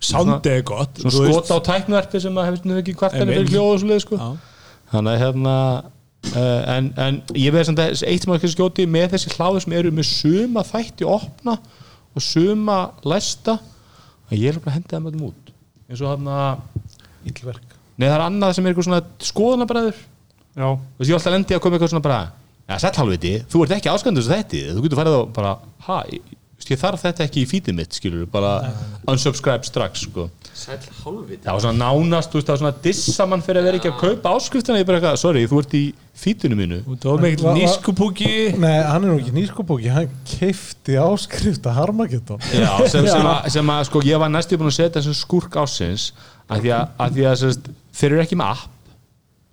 Soundið 0.00 0.54
er 0.54 0.62
gott 0.64 0.96
svona 0.96 1.12
þú 1.12 1.22
veist. 1.26 1.34
skot 1.36 1.50
á 1.52 1.58
tæknverfi 1.68 2.20
sem 2.24 2.38
að 2.40 2.54
stundum 2.56 2.80
ekki 2.80 2.94
kvartani 2.96 3.26
Einmitt. 3.26 3.36
fyrir 3.36 3.50
hljóð 3.52 3.72
og 3.74 3.80
svoleið 3.82 4.02
sko. 4.06 4.18
Þannig 4.90 5.12
að 5.12 5.20
hérna 5.20 5.56
uh, 6.30 6.62
en, 6.76 6.90
en 7.00 7.20
ég 7.38 7.54
veið 7.54 7.68
samt 7.70 7.82
að 7.82 8.04
eitt 8.08 8.24
sem 8.26 8.34
að 8.34 8.48
skjóti 8.54 8.86
með 8.90 9.14
þessi 9.14 9.34
hláðu 9.36 9.62
sem 9.64 9.76
eru 9.80 9.92
með 9.94 10.08
suma 10.10 10.64
þætti 10.66 11.08
opna 11.08 11.56
og 12.10 12.24
suma 12.24 12.80
læsta 13.06 13.58
að 14.30 14.36
ég 14.38 14.52
er 14.52 14.60
að 14.62 14.76
henda 14.76 14.96
þeim 14.96 15.10
öllum 15.10 15.28
út. 15.30 15.52
Eins 15.90 16.02
og 16.04 16.12
hérna 16.12 16.36
Íllverk 17.26 17.76
Nei, 18.00 18.06
það 18.06 18.14
er 18.16 18.22
annað 18.24 18.52
sem 18.56 18.66
er 18.66 18.72
eitthvað 18.72 18.86
svona 18.86 19.00
skoðanabræður 19.26 19.96
Já, 20.56 20.66
Þú 20.66 21.00
veist, 21.00 21.08
ég 21.08 21.10
er 21.10 21.18
alltaf 21.18 21.34
lendi 21.34 21.56
að 21.56 21.62
koma 21.64 21.76
eitthvað 21.76 21.92
svona 21.92 22.04
bara 22.06 22.20
Já, 22.70 22.76
sæll 22.78 23.00
halvviti, 23.00 23.32
þú 23.50 23.64
ert 23.64 23.72
ekki 23.74 23.90
áskandur 23.90 24.22
þessu 24.22 24.36
þætti. 24.36 24.60
Þú 24.76 24.82
getur 24.84 24.98
farið 25.00 25.16
á 25.18 25.22
bara, 25.34 25.54
veist, 25.90 26.68
ég 26.70 26.78
þarf 26.78 27.02
þetta 27.02 27.24
ekki 27.26 27.42
í 27.42 27.48
fítið 27.50 27.76
mitt, 27.80 27.96
skilur 27.98 28.28
bara 28.30 28.52
unsubscribe 29.10 29.66
strax, 29.66 30.04
sko 30.06 30.28
Sæll 30.60 30.86
hálfviti. 31.00 31.40
Það 31.46 31.56
var 31.56 31.62
svona 31.64 31.80
nánast, 31.80 32.30
þú 32.32 32.38
veist, 32.40 32.46
það 32.48 32.54
var 32.54 32.60
svona 32.60 32.82
dissa 32.84 33.26
mann 33.30 33.44
fyrir 33.46 33.60
að 33.62 33.68
vera 33.68 33.78
ekki 33.80 33.90
að 33.90 34.00
kaupa 34.02 34.32
áskriftina. 34.36 34.80
Ég 34.82 34.88
bara 34.88 34.98
eitthvað, 35.00 35.20
sorry, 35.22 35.44
þú 35.48 35.60
ert 35.62 35.76
í 35.78 35.82
fítinu 36.20 36.58
mínu. 36.58 36.80
Þú 37.00 37.14
mikill 37.22 37.44
Va- 37.46 37.52
va- 37.52 37.56
nískupúki. 37.58 38.32
Nei, 38.60 38.74
hann 38.84 39.04
er 39.06 39.08
nú 39.08 39.16
ekki 39.22 39.32
nýskubóki 39.38 39.92
hann 39.94 40.10
keifti 40.28 40.98
áskrifta 41.00 41.72
Harmageddon. 41.78 42.42
Já, 42.52 42.74
sem, 42.92 43.06
sem, 43.08 43.24
að, 43.32 43.48
sem 43.56 43.72
að, 43.76 43.86
sko, 43.88 44.04
ég 44.04 44.20
var 44.20 44.28
næstu 44.34 44.58
búin 44.60 44.68
að 44.72 44.76
setja 44.82 45.00
þessum 45.00 45.16
skurk 45.22 45.56
ásins 45.64 46.10
að 46.50 46.66
því 46.66 46.74
að, 46.76 46.92
að, 47.00 47.16
því 47.16 47.26
að 47.30 47.40
sérst, 47.44 47.72
þeir 48.00 48.12
eru 48.12 48.22
ekki 48.26 48.40
með 48.42 48.52
app 48.58 48.76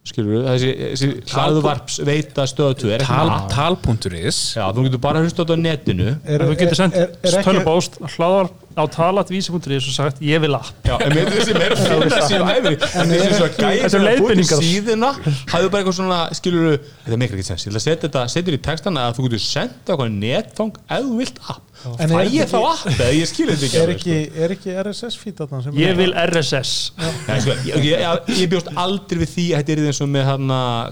skilur 0.08 0.30
við, 0.38 0.46
þessi, 0.48 0.70
þessi 0.94 1.08
hlaðuvarps 1.34 1.98
veita 2.08 2.46
stöðtu 2.48 2.92
er 2.96 3.02
ekki 3.04 3.12
Tal, 3.12 3.28
með 3.28 3.50
tal.is 3.52 4.38
Já, 4.56 4.64
þú 4.72 4.86
getur 4.88 5.02
bara 5.04 5.20
hlust 5.24 5.36
á 5.36 5.44
þetta 5.44 5.58
á 5.60 5.60
netinu. 5.60 6.08
Er, 6.24 6.46
þú 6.48 6.56
getur 6.62 6.80
sendt 6.80 6.96
er, 6.96 7.12
er, 7.28 8.48
á 8.78 8.84
talatvísi.is 8.94 9.88
og 9.90 9.94
sagt 9.96 10.20
ég 10.22 10.40
vil 10.44 10.54
app. 10.56 10.70
Já, 10.86 10.96
en 11.02 11.12
með 11.18 11.32
þessi 11.34 11.54
meira 11.58 11.76
finna 11.80 12.20
síðan 12.30 12.52
æfri 12.54 12.76
En 12.78 13.12
þessi 13.12 13.32
svona 13.34 13.52
gæði 13.58 13.80
Þetta 13.82 13.86
er 13.86 13.90
sem 13.90 14.02
að 14.02 14.20
búið 14.22 14.32
til 14.32 14.38
leiðbeiningar. 14.38 14.62
síðuna 14.68 15.10
hafðu 15.52 15.70
bara 15.74 15.82
eitthvað 15.84 15.98
svona, 16.00 16.20
skilur 16.38 16.68
þetta 16.78 17.20
meikir 17.22 17.38
ekki 17.40 17.48
sens, 17.50 17.66
ég 17.66 17.72
ætla 17.74 17.82
að 17.82 17.86
setja 17.88 18.04
þetta, 18.08 18.24
setja 18.36 18.54
í 18.54 18.62
textana 18.68 19.06
að 19.10 19.18
þú 19.18 19.26
getur 19.28 19.44
senda 19.48 19.96
eitthvað 19.96 20.14
netfang 20.22 20.78
ef 20.88 21.08
þú 21.08 21.18
vilt 21.24 21.42
app, 21.50 21.64
En 22.02 22.10
fæ 22.10 22.16
er 22.18 22.30
ég 22.34 22.42
ekki- 22.42 22.52
þá 22.52 22.60
app? 22.72 22.86
Eða 22.98 23.10
ég 23.18 23.28
skilur 23.30 23.58
þetta 23.58 23.68
ekki 23.68 23.82
er 23.82 23.92
ekki, 23.94 24.16
er 24.46 24.54
ekki 24.56 24.78
RSS 24.84 25.18
fítarna 25.22 25.60
sem 25.64 25.74
ég 25.78 25.96
vil 26.00 26.14
RSS 26.14 26.72
sko, 26.98 27.58
ég, 27.68 27.76
ég, 27.86 28.00
ég, 28.02 28.32
ég 28.42 28.50
bjóst 28.54 28.72
aldrei 28.76 29.20
við 29.22 29.34
því 29.36 29.46
að 29.54 29.62
þetta 29.62 29.76
er 29.76 29.84
eins 29.92 30.02
og 30.02 30.10
með 30.16 30.26
hann 30.32 30.48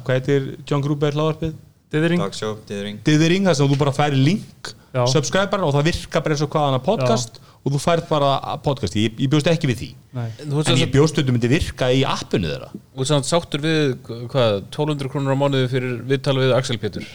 hvað 0.05 0.19
heitir 0.19 0.49
John 0.69 0.81
Gruber 0.85 1.11
hlaðarpið 1.17 1.55
Dithering. 1.95 3.45
Þar 3.45 3.55
sem 3.55 3.69
þú 3.69 3.77
bara 3.79 3.93
færi 3.95 4.17
link 4.19 4.71
Já. 4.95 5.05
subscriber 5.11 5.61
og 5.63 5.73
það 5.75 5.85
virkar 5.89 6.23
bara 6.25 6.35
eins 6.35 6.43
og 6.45 6.49
hvaðan 6.53 6.77
að 6.79 6.83
podcast 6.85 7.39
og 7.65 7.73
þú 7.73 7.81
færð 7.81 8.09
bara 8.09 8.57
podcast. 8.65 8.97
Ég, 8.99 9.15
ég 9.17 9.31
bjóst 9.31 9.49
ekki 9.49 9.69
við 9.71 9.79
því. 9.81 9.87
Nei. 10.15 10.27
Þú 10.41 10.59
en 10.61 10.73
að 10.75 10.83
ég 10.83 10.91
bjóst 10.93 11.17
þetta 11.17 11.33
myndi 11.33 11.49
virka 11.51 11.89
í 11.89 12.03
appinu 12.05 12.51
þeirra. 12.51 12.69
Þú 12.75 13.01
veist 13.01 13.15
að 13.17 13.29
sáttur 13.31 13.65
við 13.65 13.95
hvað, 14.05 14.59
1200 14.69 15.13
krónur 15.13 15.33
á 15.33 15.41
mánuði 15.41 15.71
fyrir 15.73 15.97
viðtal 16.11 16.37
við 16.39 16.53
Axel 16.57 16.77
Pétur 16.81 17.09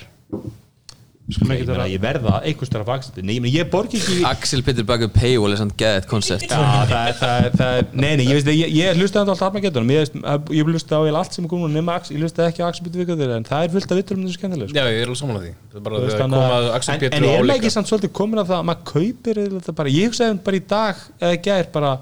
Meina, 1.46 1.66
vera 1.68 1.86
ég 1.90 2.00
verða 2.02 2.40
einhvers 2.42 2.70
þar 2.72 2.82
að 2.82 2.88
faksta 2.90 3.22
Nei, 3.22 3.36
ég, 3.36 3.42
meina, 3.44 3.52
ég 3.54 3.68
borgi 3.70 4.00
ekki 4.00 4.16
Axel 4.28 4.62
Petter 4.66 4.86
baka 4.88 5.06
upp 5.06 5.14
paywall 5.14 5.54
er 5.54 5.60
samt 5.60 5.76
geðið 5.78 6.08
koncept. 6.10 6.46
Já, 6.50 6.58
það 6.90 6.94
er, 7.10 7.14
það 7.20 7.34
er, 7.44 7.54
það 7.60 7.78
er, 7.78 7.86
nei, 7.92 8.10
nei, 8.18 8.24
ég 8.26 8.38
veist, 8.38 8.50
ég, 8.50 8.74
ég 8.74 8.98
hlusta 9.00 9.22
alltaf 9.22 9.44
Armageddon, 9.46 9.92
ég, 9.94 10.12
ég 10.58 10.70
hlusta 10.72 10.98
á 10.98 11.02
allt 11.20 11.38
sem 11.38 11.46
er 11.46 11.92
Axel, 11.94 12.16
ég 12.16 12.24
hlusta 12.24 12.48
ekki 12.48 12.64
á 12.64 12.66
Axel 12.70 12.86
Pétur 12.86 13.04
Vikaður, 13.04 13.34
en 13.38 13.48
það 13.48 13.66
er 13.66 13.74
fullt 13.76 13.94
af 13.94 14.00
vitturum 14.00 14.26
þessu 14.26 14.38
skemmtilega, 14.40 14.70
sko. 14.70 14.78
Já, 14.80 14.90
ég 14.90 15.02
er 15.04 15.14
alveg 15.14 15.46
því. 15.46 15.54
Þannig 15.74 15.96
að- 16.10 16.20
koma 16.20 16.60
Axel 16.76 16.94
en, 16.94 17.08
en 17.10 17.24
og 17.24 17.34
er 17.34 17.44
maður 17.44 17.56
ekki 17.56 17.74
samt 17.76 17.90
svolítið 17.90 18.14
komin 18.20 18.42
af 18.42 18.50
það 18.50 18.60
að 18.60 18.68
maður 18.70 18.86
kaupir 18.92 19.42
þetta 19.56 19.76
bara, 19.80 19.94
ég 19.94 20.10
hugsaði 20.10 20.38
bara 20.50 20.56
í 20.56 20.64
dag 20.74 21.02
eða 21.20 21.42
gær 21.46 21.72
bara, 21.74 21.96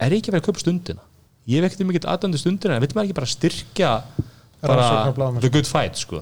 er 0.00 0.14
ég 0.14 0.22
ekki 0.22 0.34
verið 0.34 0.42
að 0.44 0.50
kaupa 0.50 0.64
stundina? 0.64 1.06
Ég 1.50 1.64
ekkert 1.66 1.86
mikið 1.88 2.10
aðdöndi 2.12 2.38
stundina 2.38 2.76
en 2.76 2.84
veitum 2.84 3.00
maður 3.00 3.08
ekki 3.10 3.18
bara 3.18 3.30
styrkja 3.30 3.92
bara 4.60 5.40
the 5.40 5.48
good 5.48 5.66
fight 5.66 5.96
sko 5.96 6.20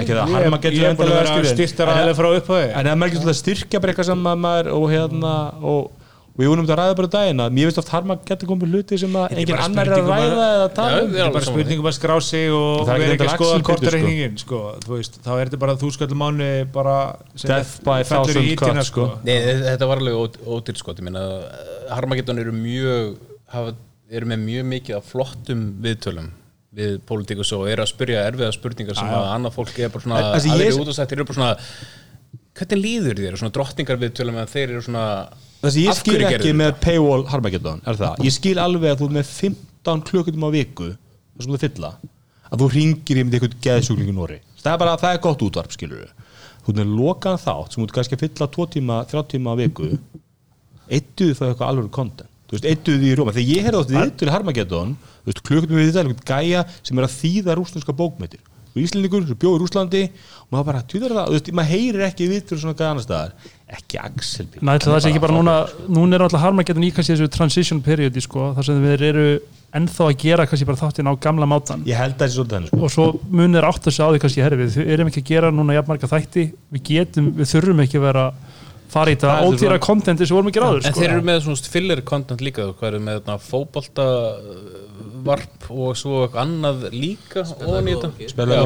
ekki 0.00 0.14
það, 0.14 0.32
harma 0.36 0.58
getur 0.64 1.10
vera 1.10 1.52
styrtar 1.54 1.92
aðeins 1.94 2.18
frá 2.20 2.30
upphæði 2.38 2.70
en 2.80 2.86
ef 2.86 2.96
maður 3.00 3.10
ekki 3.12 3.20
svolítið 3.20 3.34
að 3.34 3.42
styrkja 3.42 3.80
bara 3.84 3.92
eitthvað 3.94 4.10
sem 4.12 4.26
að 4.32 4.40
maður 4.46 4.72
og 4.78 4.84
hérna 4.92 5.34
og, 5.74 5.92
ég 6.42 6.48
vonum 6.50 6.64
þetta 6.66 6.74
að 6.74 6.80
ræða 6.82 6.94
bara 6.98 7.06
um 7.08 7.12
daginn 7.14 7.42
að 7.44 7.52
mér 7.54 7.68
veist 7.68 7.78
oft 7.82 7.90
harma 7.94 8.16
getur 8.26 8.48
komið 8.50 8.72
hluti 8.74 8.96
sem 8.98 9.12
að 9.14 9.26
Þetta 9.30 9.40
engin 9.44 9.54
bara 9.54 9.66
annar 9.68 9.86
er 9.86 9.94
að 9.94 10.00
um 10.00 10.08
að- 10.10 10.24
ræða 10.24 10.46
eða 10.54 10.68
tala 10.78 10.96
um. 11.04 11.10
við 11.12 11.18
Það 11.20 11.26
er 11.28 11.34
bara 11.36 11.48
spurningum 11.50 11.88
að 11.90 11.94
skrá 11.98 12.14
sig 12.28 12.46
og 12.50 12.80
það 12.88 12.94
er 12.94 13.02
vera 13.04 13.14
ekki 13.14 13.28
að 13.28 13.34
skoða 13.38 13.60
kortarreikningin 13.68 14.38
sko. 14.42 14.60
Þá 14.84 15.30
er 15.36 15.44
þetta 15.44 15.60
bara 15.62 15.76
þú 15.84 15.90
skallum 15.94 16.20
mánu 16.24 16.48
bara 16.74 16.96
sem 17.38 17.52
Death 17.52 17.74
by 17.86 18.00
fellur 18.10 18.40
í 18.42 18.44
ítina, 18.56 18.82
sko. 18.90 19.06
Nei, 19.22 19.36
þetta 19.68 19.86
var 19.92 20.02
alveg 20.02 20.18
ó- 20.18 20.40
ódýrt 20.58 20.82
sko 20.82 20.96
Ég 20.98 21.06
meina, 21.06 21.22
Harmageddon 21.94 22.42
eru 22.42 22.52
mjög 22.58 23.14
hafa, 23.54 23.76
eru 24.10 24.26
með 24.34 24.42
mjög 24.48 24.66
mikið 24.74 24.96
af 24.98 25.12
flottum 25.14 25.62
viðtölum 25.86 26.32
við 26.74 26.96
pólitíkus 27.08 27.52
og 27.56 27.66
eru 27.70 27.84
að 27.84 27.90
spyrja 27.92 28.24
erfiða 28.30 28.52
spurningar 28.56 28.96
sem 28.98 29.10
að 29.14 29.28
annað 29.34 29.54
fólk 29.58 29.78
er 29.84 29.92
bara 29.94 30.04
svona 30.06 30.22
þessi 30.34 30.50
aðrir 30.54 30.70
ég- 30.72 30.80
útastættir 30.84 31.18
eru 31.20 31.26
bara 31.28 31.38
svona 31.38 31.52
hvernig 32.54 32.80
líður 32.84 33.20
þér, 33.22 33.36
svona 33.40 33.54
drottningar 33.56 34.00
viðtölum 34.02 34.40
en 34.42 34.50
þeir 34.50 34.68
eru 34.74 34.82
svona 34.86 35.04
Það 35.64 35.72
sem 35.74 35.82
ég 35.86 35.96
skil 35.96 36.18
ekki 36.28 36.50
með 36.58 36.74
paywall 36.84 37.22
Harmageddon 37.30 37.80
er 37.88 37.96
það, 37.96 38.18
ég 38.26 38.34
skil 38.36 38.58
alveg 38.60 38.90
að 38.92 38.98
þú 39.00 39.08
með 39.16 39.30
15 39.30 40.02
klukkutum 40.10 40.44
á 40.44 40.50
viku 40.54 40.88
það 40.92 41.46
sem 41.46 41.54
þú 41.54 41.60
fylla, 41.62 41.90
að 42.50 42.60
þú 42.64 42.68
ringir 42.74 43.20
í 43.20 43.24
með 43.24 43.38
eitthvað 43.38 43.56
geðsjúkling 43.64 44.10
í 44.12 44.16
Nóri 44.18 44.36
það 44.60 44.72
er 44.74 44.82
bara, 44.84 44.96
það 45.00 45.16
er 45.16 45.22
gott 45.24 45.46
útvarp, 45.48 45.72
skilur 45.72 46.04
þú 46.64 46.74
ert 46.74 46.78
með 46.82 46.92
lokaðan 46.98 47.42
þátt 47.46 47.74
sem 47.74 47.82
þú 47.86 47.96
kannski 47.96 48.18
að 48.18 48.22
fylla 48.26 48.50
2 48.58 48.66
tíma, 48.76 48.98
3 49.10 49.24
tíma 49.34 49.52
á 49.52 49.54
viku. 49.60 49.88
Eittuðu 50.88 51.34
það 51.38 51.50
eitthvað 51.50 51.68
alveg 51.72 51.90
content? 51.96 52.30
Þú 52.48 52.56
veist, 52.56 52.68
eittuðu 52.70 53.00
því 53.02 53.10
í 53.10 53.16
Róma, 53.18 53.32
þegar 53.36 53.50
ég 53.56 53.66
heyrði 53.66 53.80
átt 53.82 53.92
viðtölu 53.94 54.30
í 54.30 54.34
Harmageddon, 54.34 54.94
klukkutum 55.32 55.78
við 55.80 55.92
þetta 55.94 56.26
gæja 56.34 56.64
sem 56.82 56.98
er 57.00 57.06
að 57.08 57.16
þýða 57.20 57.56
rúslandska 57.60 57.96
bókmyndir 57.96 58.42
og 58.74 58.82
Íslendingur 58.82 59.22
sem 59.28 59.38
bjóður 59.38 59.60
í 59.60 59.62
Rúslandi 59.62 60.00
og 60.10 60.48
maður 60.50 60.64
bara, 60.66 60.80
þú 60.90 61.02
veist, 61.30 61.50
maður 61.54 61.70
heyrir 61.70 62.02
ekki 62.08 62.26
viðtölu 62.26 62.58
svona 62.58 62.74
gæja 62.74 62.88
annars 62.90 63.04
staðar, 63.06 63.34
ekki 63.70 64.00
Axel 64.02 64.46
Björn. 64.50 64.66
Næ, 64.66 64.72
það 64.82 64.96
sé 65.04 65.12
ekki 65.12 65.22
bara 65.22 65.36
núna, 65.36 65.54
núna 65.86 66.18
er 66.18 66.24
alltaf 66.26 66.42
harmagetin 66.42 66.82
í 66.82 66.90
kannski 66.94 67.14
þessu 67.14 67.28
transition 67.36 67.82
periodi 67.86 68.24
sko, 68.24 68.48
þar 68.56 68.66
sem 68.66 68.82
við 68.82 69.04
eru 69.12 69.26
ennþá 69.78 70.08
að 70.08 70.18
gera 70.24 70.46
kannski 70.50 70.66
bara 70.66 70.80
þáttinn 70.82 71.10
á 71.10 71.14
gamla 71.22 71.46
mátan 71.50 71.86
Ég 71.86 71.98
held 71.98 72.16
að 72.18 72.24
það 72.24 72.32
sé 72.32 72.38
svolítið 72.40 72.58
henni 72.58 72.72
sko. 72.72 72.82
og 72.82 72.92
svo 72.94 73.06
munir 73.30 73.66
átt 73.70 73.86
að 73.86 73.94
segja 73.94 74.06
á 74.06 74.12
því 74.14 74.20
kannski 74.24 74.44
herri, 74.44 74.58
við 74.64 74.92
erum 74.94 75.10
ekki 75.10 75.22
að 75.22 75.30
gera 75.30 75.54
núna 75.54 75.78
jafnmarga 75.78 76.10
þætti 76.10 76.44
við 76.74 76.84
getum, 76.90 77.30
við 77.38 77.50
þurfum 77.54 77.82
ekki 77.86 77.98
að 78.02 78.06
vera 78.08 78.26
fara 78.94 79.10
í 79.10 79.18
Það 79.18 79.24
þetta 79.24 79.34
er 79.34 79.48
ódýra 79.50 79.78
kontenti 79.82 80.26
sem 80.28 80.36
vorum 80.36 80.50
ekki 80.52 80.62
ráður 80.62 80.82
En 80.84 80.92
sko. 80.94 81.00
þeir 81.00 81.10
eru 81.16 81.26
með 81.26 81.40
svona 81.46 81.72
filler 81.74 82.02
content 82.06 82.44
líka 82.44 82.66
hvað 82.70 82.90
eru 82.92 83.00
með 83.02 83.22
þarna 83.24 83.38
fótbolta 85.24 85.32
uh, 85.32 85.34
varp 85.34 85.68
og 85.72 85.96
svo 85.98 86.22
eitthvað 86.24 86.42
annað 86.44 86.84
líka 86.94 87.44
það 87.48 87.80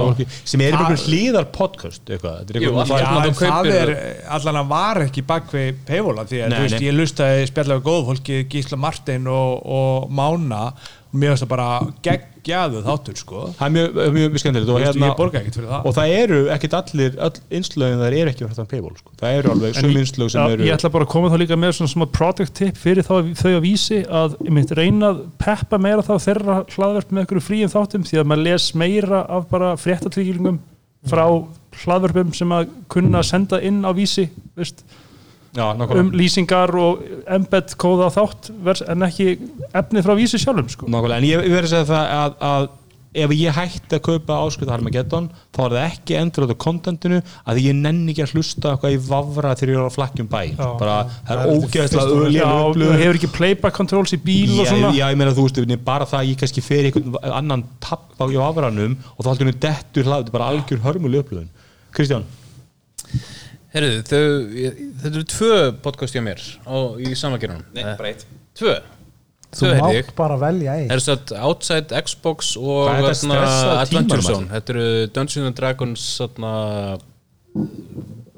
fólki 0.04 0.26
sem 0.42 0.64
er 0.64 0.76
einhvern 0.76 1.02
hlýðar 1.06 1.48
podcast 1.54 2.02
eitthvað, 2.10 2.38
þetta 2.42 2.54
er 2.54 2.62
Jú, 2.62 2.72
Já, 2.74 2.84
það 3.38 3.70
er 3.74 3.92
allan 4.38 4.60
að 4.62 4.70
var 4.74 5.02
ekki 5.06 5.24
bakvið 5.28 5.82
peifóla 5.88 6.26
því 6.28 6.42
að 6.44 6.54
Nei, 6.54 6.60
veist, 6.64 6.78
nei. 6.78 6.86
ég 6.88 6.96
lustaði 6.98 7.48
spjallega 7.50 7.84
góð 7.88 8.06
fólki 8.12 8.40
Gísla 8.50 8.80
Martin 8.80 9.28
og, 9.30 9.52
og 9.64 10.08
Mána 10.10 10.62
og 10.68 10.97
mér 11.12 11.32
finnst 11.32 11.44
það 11.44 11.50
bara 11.52 11.66
geggjaðu 12.04 12.80
þáttur 12.84 13.16
sko. 13.18 13.42
Það 13.56 13.66
er 13.66 13.72
mjög, 13.74 13.98
mjög, 13.98 14.14
mjög 14.32 14.42
skemmtilegt 14.42 14.72
og, 14.72 14.80
hérna, 14.82 15.08
ég 15.08 15.18
borga 15.18 15.40
ekkert 15.40 15.58
fyrir 15.58 15.70
það. 15.72 15.86
og 15.88 15.96
það 15.96 16.14
eru 16.18 16.40
ekkit 16.54 16.76
allir 16.78 17.18
öll 17.26 17.40
innslögin 17.58 18.02
þar 18.02 18.16
eru 18.18 18.32
ekki 18.32 18.44
verið 18.44 18.60
þann 18.60 18.70
paywall 18.72 18.96
sko. 18.98 19.14
það 19.22 19.38
eru 19.38 19.52
alveg 19.54 19.78
sum 19.78 19.96
innslög 20.02 20.32
sem 20.34 20.54
eru 20.54 20.68
ég 20.68 20.76
ætla 20.76 20.92
bara 20.94 21.08
að 21.08 21.12
koma 21.14 21.32
þá 21.32 21.38
líka 21.42 21.58
með 21.60 21.74
svona 21.78 21.94
smá 21.94 22.06
product 22.18 22.56
tip 22.60 22.80
fyrir 22.80 23.06
þá, 23.08 23.14
þau 23.40 23.52
að 23.54 23.60
vísi 23.64 24.00
að 24.04 24.36
ég 24.44 24.54
myndi 24.58 24.78
reyna 24.78 25.12
að 25.14 25.24
peppa 25.40 25.80
meira 25.80 26.04
þá 26.04 26.14
þeirra 26.28 26.60
hlaðverk 26.74 27.12
með 27.12 27.24
einhverju 27.24 27.46
fríum 27.48 27.72
þáttum 27.72 28.08
því 28.08 28.20
að 28.20 28.28
maður 28.28 28.46
les 28.50 28.70
meira 28.84 29.24
af 29.24 29.48
bara 29.52 29.74
fréttatilkynningum 29.80 30.60
frá 31.08 31.24
hlaðverpum 31.84 32.32
sem 32.36 32.52
að 32.52 32.72
kunna 32.90 33.22
senda 33.26 33.60
inn 33.64 33.84
á 33.86 33.90
vísi 33.96 34.28
veist, 34.58 34.82
já, 35.56 35.64
um 36.00 36.10
lýsingar 36.16 36.74
og 36.76 37.06
embed 37.38 37.76
kóða 37.80 38.10
þátt 38.14 38.50
en 38.88 39.06
ekki 39.08 39.30
efnið 39.72 40.04
frá 40.04 40.16
vísi 40.18 40.40
sjálfum 40.42 40.68
sko. 40.72 40.90
nákvæmlega. 40.90 41.22
en 41.22 41.28
ég, 41.28 41.46
ég 41.48 41.56
verið 41.56 41.70
að 41.70 41.74
segja 41.76 41.88
það 41.92 42.12
að, 42.18 42.36
að 42.50 42.68
ef 43.16 43.32
ég 43.32 43.56
hætti 43.56 43.96
að 43.96 44.02
kaupa 44.04 44.36
áskrift 44.44 44.70
Armageddon 44.72 45.28
þá 45.56 45.60
er 45.64 45.74
það 45.74 45.86
ekki 45.86 46.16
endur 46.18 46.44
á 46.52 46.56
kontentinu 46.60 47.20
að 47.48 47.60
ég 47.62 47.76
nenni 47.78 48.12
ekki 48.12 48.24
að 48.26 48.34
hlusta 48.36 48.72
eitthvað 48.74 48.96
í 48.96 49.00
vafra 49.06 49.54
þegar 49.56 49.72
ég 49.72 49.80
er 49.80 49.88
á 49.88 49.96
flakkjum 49.96 50.28
bæ 50.28 50.40
Já. 50.50 50.66
bara, 50.80 50.96
það 51.28 51.42
er 51.42 51.52
ógeðslega 51.54 52.04
fyrst 52.04 52.42
og 52.44 52.82
og 52.84 53.00
hefur 53.00 53.20
ekki 53.20 53.32
playback 53.32 53.78
controls 53.78 54.12
í 54.12 54.20
bíl 54.20 54.58
og 54.58 54.66
Já, 54.66 54.70
svona 54.74 54.92
já, 54.92 55.06
ég 55.08 55.20
meina 55.20 55.34
þú 55.36 55.48
veist, 55.48 55.74
bara 55.88 56.08
það 56.08 56.20
að 56.20 56.30
ég 56.32 56.42
kannski 56.42 56.64
fer 56.68 56.84
í 56.84 56.92
einhvern 56.92 57.34
annan 57.40 57.64
tapp 57.84 58.20
á 58.20 58.24
í 58.28 58.38
afranum 58.44 58.98
og 59.16 59.24
þá 59.24 59.30
haldur 59.32 59.48
henni 59.48 59.62
dettur 59.64 60.08
hlað, 60.08 60.22
þetta 60.22 60.34
er 60.34 60.38
bara 60.38 60.50
algjör 60.52 60.84
hörmuleg 60.84 61.24
upplöðun 61.24 61.50
Kristján, 61.96 62.28
Ég- 63.74 64.78
þetta 65.02 65.10
eru 65.12 65.24
tvö 65.28 65.56
podcast 65.84 66.14
hjá 66.16 66.22
mér 66.24 66.40
á, 66.64 66.76
í 66.96 67.12
samagerunum 67.18 67.64
Nei, 67.76 67.82
bara 67.84 68.12
eitt. 68.14 68.24
Tvö. 68.56 68.78
Þú 69.48 69.68
heyrði 69.72 69.92
ég 69.96 70.06
mátt 70.08 70.16
bara 70.16 70.36
velja 70.40 70.72
Það 70.72 70.82
einn 70.82 70.94
er 70.96 71.02
satt 71.04 71.32
Outside 71.32 72.00
Xbox 72.04 72.50
og 72.60 72.88
Adventure 72.92 74.20
Zone. 74.24 74.48
Þetta 74.52 74.74
eru 74.74 74.88
Dungeons 75.16 75.46
and 75.48 75.56
Dragons 75.56 76.04
þarna, 76.20 76.52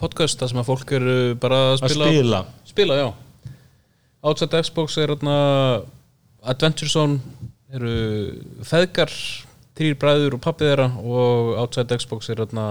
podcast 0.00 0.38
þar 0.40 0.52
sem 0.52 0.60
að 0.62 0.68
fólk 0.70 0.92
eru 0.98 1.16
bara 1.42 1.58
að 1.70 1.72
að 1.74 1.80
spila 1.82 2.10
spila. 2.10 2.42
Spila, 2.70 2.98
já. 3.00 3.08
Outside 4.22 4.62
Xbox 4.66 4.98
er 5.02 5.14
þarna 5.14 5.36
Adventure 6.54 6.90
Zone 6.92 7.18
eru 7.74 7.94
feðgar 8.66 9.12
þrýr 9.78 9.98
bræður 10.00 10.36
og 10.36 10.42
pappið 10.44 10.70
þeirra 10.72 10.88
og 11.00 11.52
Outside 11.64 11.98
Xbox 12.02 12.30
er 12.32 12.42
þarna 12.44 12.66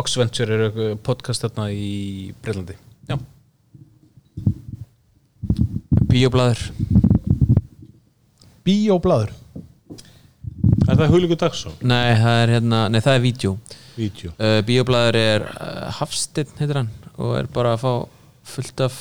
Oxventure 0.00 0.56
er 0.68 0.96
podcast 1.04 1.44
þarna 1.44 1.68
í 1.74 2.32
Breitlandi 2.42 2.76
Já, 3.10 3.16
Bíoblæður 6.12 6.62
Bíóblaður 8.66 9.32
Er 10.88 10.98
það 10.98 11.12
Huliku 11.14 11.36
Dagsson? 11.38 11.74
Nei, 11.86 12.12
það 12.18 12.38
er 12.42 12.50
hérna, 12.56 12.78
nei 12.90 12.98
það 13.00 13.14
er 13.14 13.22
vídeo. 13.22 13.52
Vídeó 13.96 14.32
uh, 14.34 14.58
Bíoblæður 14.66 15.18
er 15.20 15.44
uh, 15.52 15.88
Hafsteinn 16.00 16.52
heitir 16.58 16.80
hann 16.80 16.90
og 17.16 17.36
er 17.38 17.48
bara 17.52 17.74
að 17.76 17.84
fá 17.84 17.92
fullt 18.54 18.82
af 18.86 18.98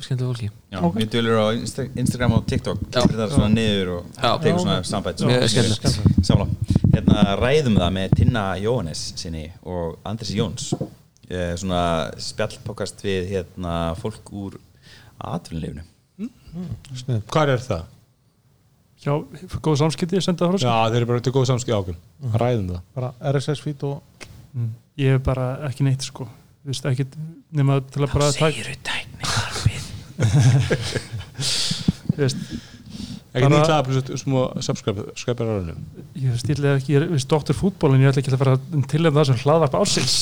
skemmtilega 0.00 0.32
fólki. 0.32 0.50
Já, 0.74 0.80
við 0.96 1.08
dölur 1.14 1.38
á 1.38 1.46
Insta 1.54 1.86
Instagram 1.94 2.32
og 2.38 2.46
TikTok. 2.50 2.82
Klippir 2.90 3.20
það 3.20 3.34
svona 3.36 3.50
niður 3.52 3.92
og 3.98 4.18
tegur 4.42 4.60
svona 4.64 4.80
sambætt. 4.88 5.22
Samla 6.24 6.48
Hérna 6.94 7.24
ræðum 7.40 7.78
það 7.80 7.94
með 7.96 8.12
Tinna 8.18 8.44
Jóhannes 8.62 9.06
sinni 9.18 9.48
og 9.62 9.96
Andris 10.06 10.34
Jóns. 10.34 10.68
Eh, 11.30 11.54
Svona 11.56 12.10
spjallpokast 12.20 13.00
við 13.04 13.30
hérna 13.32 13.94
fólk 13.96 14.28
úr 14.36 14.58
atvinnleifinu 15.24 15.82
Hvað 17.32 17.54
er 17.54 17.62
það? 17.64 17.86
Já, 19.04 19.14
góð 19.64 19.78
samskipti, 19.80 20.20
senda 20.24 20.44
það 20.46 20.52
frá 20.52 20.60
sig 20.60 20.68
Já, 20.68 20.76
þeir 20.92 20.98
eru 21.00 21.08
bara 21.10 21.24
til 21.24 21.32
góð 21.34 21.48
samskið 21.50 21.76
ákveð 21.78 22.36
Ræðum 22.42 22.68
það. 22.70 22.82
Bara 22.98 23.10
RSS 23.32 23.64
feed 23.64 23.86
og 23.88 24.28
Ég 25.00 25.16
hef 25.16 25.24
bara 25.26 25.48
ekki 25.66 25.82
neitt 25.88 26.04
sko. 26.06 26.28
Þú 26.62 26.70
veist, 26.70 26.84
ekki 26.92 27.08
nema 27.56 27.80
til 27.90 28.04
að 28.04 28.12
bara 28.14 28.28
Þá 28.36 28.44
Þú 28.44 28.68
veist, 28.68 29.53
Ekki 33.34 33.48
nýtt 33.50 33.66
pluss 33.88 34.20
smá 34.22 34.42
subscriber 34.62 35.48
árunum 35.50 35.78
ég 36.14 36.36
stíla 36.38 36.76
ekki, 36.78 36.92
ég 36.94 37.00
er 37.00 37.08
viðst 37.10 37.26
doktor 37.32 37.56
fútból 37.58 37.90
en 37.96 38.04
ég 38.04 38.12
ætla 38.12 38.22
ekki 38.22 38.30
að 38.30 38.42
fara 38.44 38.52
til 38.92 39.00
en 39.08 39.16
það 39.16 39.26
sem 39.32 39.40
hlaðvarp 39.42 39.74
ásins 39.80 40.14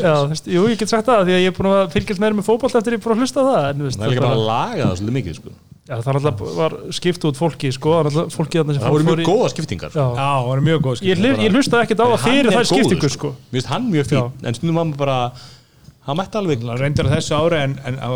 Já, 0.00 0.14
veist, 0.30 0.48
ég 0.72 0.80
get 0.80 0.88
sagt 0.94 1.10
það 1.10 1.26
því 1.28 1.36
að 1.36 1.42
ég 1.44 1.50
er 1.52 1.56
búin 1.58 1.68
að 1.74 1.92
fylgjast 1.92 2.22
meira 2.24 2.38
með 2.38 2.48
fótboll 2.48 2.72
eftir 2.80 2.96
ég 2.96 3.02
er 3.02 3.04
búin 3.04 3.16
að 3.18 3.22
hlusta 3.26 3.44
á 3.44 3.48
það 3.50 3.68
en, 3.68 3.76
þú 3.82 3.90
veist, 3.90 4.00
Það 4.00 4.08
er 4.08 4.14
líka 4.14 4.24
bara 4.24 4.38
að 4.40 4.48
laga 4.48 4.88
það 4.88 4.96
svolítið 5.02 5.16
mikið 5.20 5.36
sko. 5.42 5.54
Já, 5.84 5.94
það 6.00 6.16
alltaf 6.16 6.38
var 6.56 6.74
skipt 6.96 7.24
út 7.28 7.36
fólki 7.36 7.68
sko, 7.76 7.90
fólki 8.32 8.56
sem 8.78 8.84
Það 8.86 8.94
voru 8.94 9.04
mjög 9.04 9.20
í- 9.20 9.26
góða 9.28 9.48
skiptingar. 9.52 9.92
Já, 9.92 10.04
Já, 10.16 10.30
mjög 10.64 10.78
góð 10.86 11.02
ég, 11.04 11.20
hlu- 11.20 11.42
ég 11.44 11.52
hlustaði 11.52 11.84
ekkert 11.84 12.00
á 12.00 12.06
það 12.08 12.24
fyrir 12.24 12.48
er 12.48 12.56
þær 12.56 12.70
skiptingu 12.72 13.10
sko. 13.12 13.34
finnst 13.52 13.68
hann 13.68 13.90
mjög 13.92 14.08
fín 14.08 14.24
En 14.48 14.56
stundum 14.56 14.80
var 14.80 14.88
maður 14.88 15.02
bara 15.04 15.18
hann 16.06 16.18
mætti 16.20 16.40
alveg. 16.40 16.64
Hann 16.68 16.80
reyndir 16.80 17.08
á 17.08 17.14
þessu 17.16 17.36
ári 17.38 17.60
en, 17.64 17.78
en 17.88 17.98
á 18.00 18.08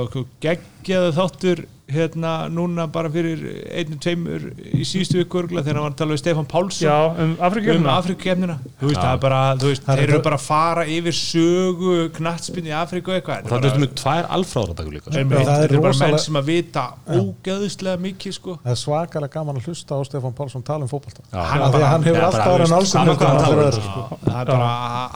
geggjaðu 0.88 1.16
þáttur 1.18 1.66
hérna 1.88 2.32
núna 2.52 2.84
bara 2.92 3.08
fyrir 3.12 3.40
einu, 3.72 3.96
tveimur 4.02 4.42
í 4.76 4.84
síðustu 4.86 5.22
viku 5.22 5.40
örugglega, 5.40 5.64
þegar 5.64 5.78
hann 5.78 5.86
var 5.86 5.94
að 5.94 6.00
tala 6.02 6.14
við 6.14 6.20
Stefán 6.20 6.48
Pálsson. 6.50 6.84
Já, 6.84 7.24
um 7.24 7.32
Afrikukefnina. 7.48 8.56
um 8.58 8.74
þú 8.82 8.90
veist, 8.90 9.00
það 9.00 9.12
er 9.14 9.22
bara, 9.22 9.40
þú 9.56 9.70
veist, 9.70 9.86
þeir 9.88 10.02
eru 10.04 10.20
bara 10.26 10.38
að 10.38 10.44
fara 10.44 10.84
yfir 10.92 11.16
sögu 11.16 11.96
knattspinn 12.18 12.68
í 12.68 12.74
Afriku 12.76 13.14
eitthvað. 13.16 13.48
Og 13.48 13.54
það 13.54 13.68
er 13.70 13.82
með 13.84 13.94
tvær 14.02 14.30
alfráðardagur 14.36 14.98
líka 14.98 15.08
sko. 15.08 15.16
Einmitt, 15.22 15.38
Það 15.38 15.54
er 15.54 15.64
þetta 15.64 15.78
er 15.80 15.84
bara 15.88 16.12
menn 16.12 16.24
sem 16.26 16.40
að 16.42 16.50
vita 16.52 16.86
ógeðuslega 17.16 18.04
mikið 18.04 18.36
sko. 18.36 18.58
Það 18.66 18.74
er 18.74 18.80
svakalega 18.84 19.36
gaman 19.38 19.60
að 19.62 19.70
hlusta 19.70 19.96
á 19.96 20.00
Stefán 20.08 20.36
Pálsson 20.36 20.66
tala 20.68 20.84
um 20.84 20.92
fótbolta. 20.92 21.24
Já. 21.32 21.40
Hann, 21.40 21.64
hann, 21.64 21.86
hann 21.88 22.08
hefur 22.10 22.28
alltaf 22.28 22.52
bara, 22.52 22.68
ára 22.68 23.08
hann 23.08 23.22
talar 23.24 23.64
um, 23.64 23.86
Já, 23.88 24.18
það 24.28 24.40
er 24.42 24.52
bara, 24.52 24.72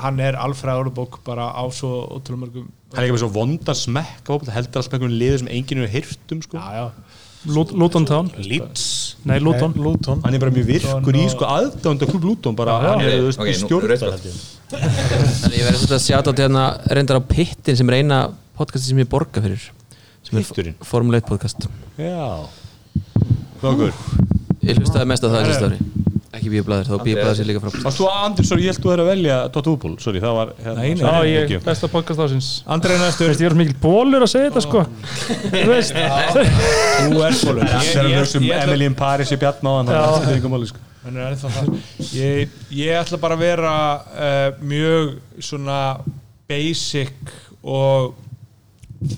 hann 0.07 0.25
er 0.25 0.41
alfræðurubók 0.47 1.20
bara 1.26 1.52
á 1.52 1.65
svo 1.68 1.99
ótrúlega 2.17 2.47
mörgum 2.47 2.70
hann 2.93 3.03
er 3.03 3.07
ekki 3.09 3.17
með 3.17 3.23
svo 3.25 3.33
vonda 3.35 3.75
smekk 3.77 4.31
heldur 4.53 4.81
alls 4.83 4.89
með 4.93 4.99
einhvern 4.99 5.19
liður 5.23 5.43
sem 5.43 5.51
enginn 5.57 5.83
hefur 5.85 5.95
hýrt 5.97 6.35
um 6.37 6.43
sko. 6.47 6.57
já, 6.61 6.71
já. 6.79 7.19
Lut- 7.43 7.73
Luton 7.75 8.05
Town. 8.07 8.29
Leeds. 8.39 8.83
Nei, 9.27 9.41
Luton. 9.43 9.73
Luton. 9.75 10.21
Hann 10.23 10.35
er 10.35 10.39
bara 10.39 10.53
mjög 10.55 10.69
virkur 10.69 11.17
í 11.19 11.25
sko 11.33 11.49
aðdánda 11.51 12.07
klub 12.07 12.23
Luton 12.29 12.55
bara, 12.55 12.77
Já, 12.79 12.91
hann 12.93 13.01
er 13.03 13.17
þú 13.19 13.25
veist, 13.27 13.41
Ok, 13.43 13.49
í 13.51 13.57
nú- 13.57 13.67
stjórn 13.67 13.91
ég. 13.91 14.37
Þannig 15.43 15.57
ég 15.59 15.67
verði 15.67 15.81
svolítið 15.81 15.97
að 15.97 16.05
sjáta 16.07 16.31
á 16.31 16.35
til 16.39 16.45
hérna 16.47 16.62
reyndar 16.95 17.19
á 17.19 17.23
Pittin 17.33 17.77
sem 17.81 17.91
er 17.91 17.97
eina 17.99 18.21
podcasti 18.57 18.93
sem 18.93 19.03
ég 19.03 19.11
borga 19.11 19.43
fyrir 19.43 19.59
sem 20.23 20.39
er 20.39 20.47
Pitturinn? 20.47 20.79
Formule 20.87 21.19
1 21.19 21.27
podcast. 21.33 21.67
Já. 21.99 22.47
Þokur 23.62 23.91
Ég 24.62 24.79
hlustaði 24.79 25.11
mest 25.11 25.27
á 25.27 25.29
það 25.29 25.43
þessi 25.43 25.59
stári 25.59 26.02
ekki 26.43 26.53
bíoblæður, 26.53 26.89
þá 26.91 27.07
bíoblæður 27.07 27.39
sér 27.39 27.49
líka 27.49 27.62
frábært 27.62 27.87
Varst 27.87 28.03
þú 28.03 28.47
sorry, 28.49 28.67
ég 28.67 28.75
held 28.75 28.83
þú 28.83 28.93
er 28.93 29.03
að 29.03 29.11
velja 29.12 29.39
Dótt 29.55 29.71
útból, 29.73 29.93
sorry, 30.03 30.23
það 30.23 30.39
var 30.39 30.53
hérna, 30.59 30.77
Nei, 30.77 30.89
nei, 30.93 31.03
Já, 31.03 31.09
sorry, 31.09 31.33
ég, 31.33 31.55
besta 31.67 31.91
podcast 31.93 32.25
ásins 32.27 32.49
Andrei 32.77 32.99
næstur 33.01 33.31
Veist, 33.31 33.43
ég 33.43 33.51
er 33.51 33.57
mikil 33.59 33.77
bólur 33.83 34.27
að 34.27 34.33
segja 34.33 34.51
þetta 34.51 34.62
sko. 34.67 34.85
Þú 35.53 35.67
veist. 35.71 35.97
Þú 35.97 37.23
er 37.27 37.37
fólur 37.41 37.62
Þegar 37.73 38.09
við 38.09 38.17
hugsaum 38.19 38.49
Emily 38.59 38.89
in 38.91 38.99
Paris 38.99 39.33
í 39.33 39.39
Bjarnáðan 39.41 39.93
það 39.93 40.33
er 40.33 40.67
sko. 40.73 40.89
Er 41.03 41.35
það. 41.35 41.71
Ég, 42.15 42.59
ég 42.79 42.99
ætla 43.01 43.19
bara 43.23 43.35
að 43.35 43.43
vera 43.43 43.73
uh, 44.15 44.61
mjög 44.62 45.17
svona 45.43 45.79
basic 46.51 47.33
og 47.62 48.12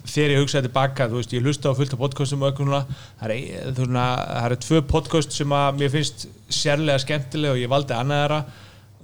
þegar 0.05 0.33
ég 0.35 0.41
hugsaði 0.43 0.69
tilbaka, 0.69 1.09
þú 1.11 1.19
veist, 1.21 1.33
ég 1.37 1.45
hlusta 1.45 1.73
á 1.73 1.77
fullt 1.79 1.95
af 1.97 2.01
podcastum 2.01 2.43
og 2.45 2.51
eitthvað 2.53 2.69
núna, 2.71 2.83
það 3.21 3.27
er, 3.29 3.35
ein- 3.35 3.75
þú 3.75 3.85
veist, 3.85 3.97
það 4.31 4.47
eru 4.49 4.59
tvö 4.65 4.81
podcast 4.95 5.33
sem 5.37 5.55
að 5.59 5.81
mér 5.81 5.93
finnst 5.95 6.27
sérlega 6.49 7.03
skemmtilega 7.05 7.53
og 7.57 7.61
ég 7.65 7.73
valdi 7.75 7.97
annað 7.99 8.23
þeirra, 8.25 8.41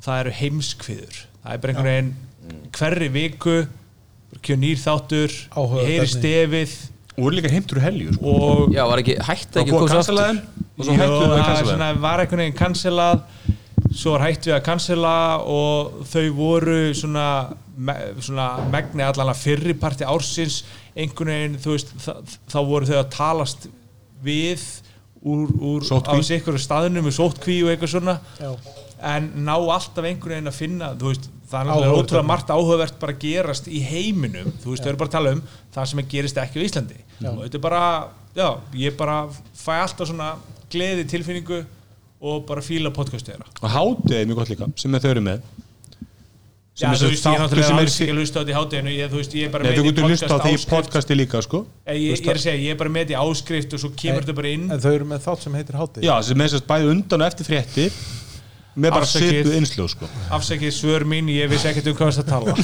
það 0.06 0.20
eru 0.24 0.34
heimskviður. 0.40 1.20
Það 1.44 1.52
er 1.52 1.62
bara 1.64 1.74
einhvern 1.74 1.90
veginn 1.90 2.14
hverri 2.78 3.08
viku 3.14 3.56
kjör 4.46 4.60
nýr 4.62 4.78
þáttur, 4.80 5.36
ég 5.80 5.86
heyri 5.90 6.06
stefið. 6.10 6.74
Og 7.20 7.32
líka 7.34 7.50
heimtur 7.52 7.80
helju 7.82 8.14
sko. 8.14 8.32
Og 8.32 8.72
Já, 8.72 8.84
var 8.88 9.00
ekki 9.02 9.16
hægt 9.20 9.56
ekki 9.60 9.72
að 9.74 9.80
koma 9.82 9.98
aftur 10.00 10.20
og 10.80 10.84
svo 10.86 10.94
hættu 10.96 11.16
við 11.20 11.32
að 11.34 11.80
er 11.90 11.98
var 12.00 12.22
einhvern 12.22 12.40
veginn 12.44 12.56
cancelað 12.56 13.24
svo 13.90 14.12
var 14.14 14.22
hægt 14.24 14.46
við 14.48 14.54
að 14.56 14.62
cancela 14.64 15.14
og 15.44 15.98
þau 16.08 16.22
voru 16.38 16.78
svona, 16.96 17.26
me, 17.76 17.96
svona 18.22 18.52
megni 18.72 19.04
allan 19.04 19.32
að 19.32 19.42
fyrri 19.44 19.74
parti 19.78 20.06
ársins 20.08 20.62
einhvern 20.94 21.32
veginn, 21.32 21.58
þú 21.62 21.74
veist, 21.74 21.92
þá, 22.50 22.58
voru 22.66 22.88
þau 22.88 22.98
að 22.98 23.10
talast 23.14 23.66
við 24.24 24.64
úr, 25.20 25.50
úr 25.58 25.86
á 25.86 26.14
sikkur 26.24 26.58
staðnum 26.60 27.06
með 27.06 27.18
sóttkví 27.18 27.60
og 27.64 27.72
eitthvað 27.72 27.94
svona. 27.96 28.16
Já. 28.40 28.52
en 29.10 29.30
ná 29.46 29.54
alltaf 29.56 30.04
einhvern 30.04 30.34
veginn 30.36 30.50
að 30.50 30.58
finna 30.58 30.92
þú 31.00 31.12
veist, 31.12 31.30
það 31.50 31.70
er 31.72 31.94
ótrúlega 31.94 32.26
margt 32.28 32.52
áhugavert 32.52 32.98
bara 33.00 33.16
að 33.16 33.22
gerast 33.24 33.68
í 33.68 33.80
heiminum. 33.84 34.52
Þú 34.62 34.74
veist, 34.74 34.84
þau 34.84 34.92
eru 34.92 35.00
bara 35.00 35.10
að 35.10 35.16
tala 35.16 35.34
um 35.36 35.42
það 35.74 35.90
sem 35.92 36.02
gerist 36.14 36.40
ekki 36.42 36.60
á 36.60 36.66
Íslandi. 36.66 37.02
Og 37.30 37.42
þetta 37.44 37.58
er 37.60 37.64
bara, 37.64 37.82
já, 38.36 38.48
ég 38.82 38.96
bara 38.98 39.16
fæ 39.56 39.72
alltaf 39.80 40.10
svona 40.10 40.34
gleði 40.70 41.06
tilfinningu 41.10 41.64
og 42.20 42.44
bara 42.48 42.62
fíla 42.64 42.92
podcastu 42.94 43.32
þeirra. 43.32 43.48
Og 43.62 43.72
hátið 43.72 44.18
er 44.18 44.28
mjög 44.28 44.42
gott 44.42 44.52
líka 44.52 44.70
sem 44.78 45.00
þau 45.00 45.10
eru 45.14 45.24
með 45.24 45.44
Já, 46.78 46.86
er 46.94 47.00
þú 47.00 47.08
veist, 47.10 47.26
ég 47.26 47.34
er 47.34 47.42
náttúrulega 47.42 47.78
alls 47.80 47.96
ekki 48.00 48.12
að 48.12 48.20
hlusta 48.20 48.36
á 48.36 48.40
þetta 48.40 48.52
í 48.52 48.56
hátteginu 48.56 48.92
ég, 48.94 49.10
þú 49.10 49.18
veist, 49.20 49.34
ég 49.36 49.48
er 49.48 49.52
bara 49.52 49.64
Nei, 49.66 49.72
þú 49.74 49.82
með 49.82 49.88
í 49.88 49.90
getur 49.90 50.06
hlusta 50.06 50.30
á 50.30 50.38
því 50.38 50.52
áskrift. 50.54 50.70
podcasti 50.70 51.16
líka 51.18 51.42
sko. 51.44 51.60
Ég, 51.90 51.98
ég 52.06 52.28
er 52.30 52.38
að 52.38 52.44
segja, 52.46 52.62
ég 52.62 52.70
er 52.76 52.78
bara 52.80 52.92
með 52.94 53.10
í 53.12 53.16
áskrift 53.20 53.74
og 53.76 53.82
svo 53.82 53.90
kemur 54.00 54.24
þetta 54.24 54.36
bara 54.38 54.52
inn. 54.54 54.66
En 54.70 54.80
þau 54.80 54.92
eru 54.94 55.08
með 55.10 55.24
þátt 55.26 55.44
sem 55.44 55.58
heitir 55.58 55.80
Hátti 55.80 56.06
já, 56.06 56.14
sem 56.30 56.40
er 56.46 56.52
sérst 56.54 56.68
bæði 56.70 56.92
undan 56.94 57.26
og 57.26 57.26
eftir 57.26 57.50
fréttir 57.50 58.00
með 58.78 58.92
bara 58.94 59.06
svipuð 59.10 59.54
innsljóð 59.58 59.88
sko. 59.90 60.08
afsækið 60.36 60.72
svör 60.76 61.04
mín, 61.10 61.26
ég 61.32 61.50
vissi 61.50 61.66
ekkert 61.70 61.88
um 61.90 61.96
hvað 61.98 62.20
það 62.20 62.28
tala. 62.30 62.54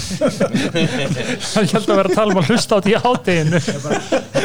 Hann 1.56 1.66
held 1.72 1.90
að 1.90 1.98
vera 1.98 2.10
að 2.10 2.14
tala 2.14 2.34
um 2.34 2.40
að 2.40 2.50
hlusta 2.52 2.70
á 2.72 2.78
þetta 2.78 2.92
í 2.92 3.00
hátteginu 3.02 3.60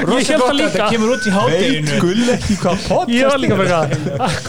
Ég 0.01 0.31
held 0.31 0.41
það 0.41 0.55
líka 0.57 0.71
þetta 0.73 0.87
kemur 0.95 1.13
út 1.15 1.27
í 1.27 1.33
hátteginu 1.35 1.99
gull 2.01 2.31
ekki 2.35 2.57
hvað 2.63 2.85
podcast 2.87 3.13
Ég 3.13 3.29
var 3.29 3.41
líka 3.43 3.59
með 3.59 3.71
það 3.71 3.85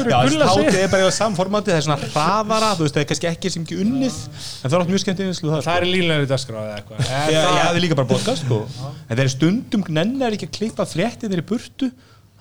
Já, 0.09 0.17
er 0.23 0.47
að 0.47 0.79
er 0.83 0.93
bara 0.93 1.09
í 1.11 1.15
samformati, 1.17 1.73
það 1.73 1.79
er 1.81 1.87
svona 1.87 2.11
hraðara, 2.13 2.71
þú 2.79 2.87
veist, 2.87 2.97
það 2.97 3.03
er 3.05 3.09
kannski 3.13 3.29
ekki 3.31 3.53
sem 3.53 3.67
ekki 3.67 3.79
unnið, 3.83 4.17
en 4.23 4.73
það 4.73 4.77
er 4.79 4.85
átt 4.85 4.93
mjög 4.93 5.03
skemmt 5.05 5.23
einslu 5.27 5.53
það, 5.53 5.65
það 5.67 5.77
er 5.83 5.87
línulegri 5.93 6.31
dagskráð 6.31 6.65
eða 6.69 6.79
eitthvað. 6.81 7.03
Já, 7.03 7.21
En 7.23 7.35
já, 7.35 7.43
það- 7.43 7.59
það 7.63 7.77
er 7.79 7.85
líka 7.85 7.99
bara 8.01 8.11
podcast, 8.13 8.47
sko. 8.47 8.61
En 9.09 9.21
þeir 9.21 9.31
stundum 9.37 9.85
nennar 9.99 10.37
ekki 10.37 10.49
að 10.49 10.55
klippa 10.59 10.87
fréttir 10.89 11.33
þeir 11.33 11.43
í 11.45 11.47
burtu, 11.53 11.91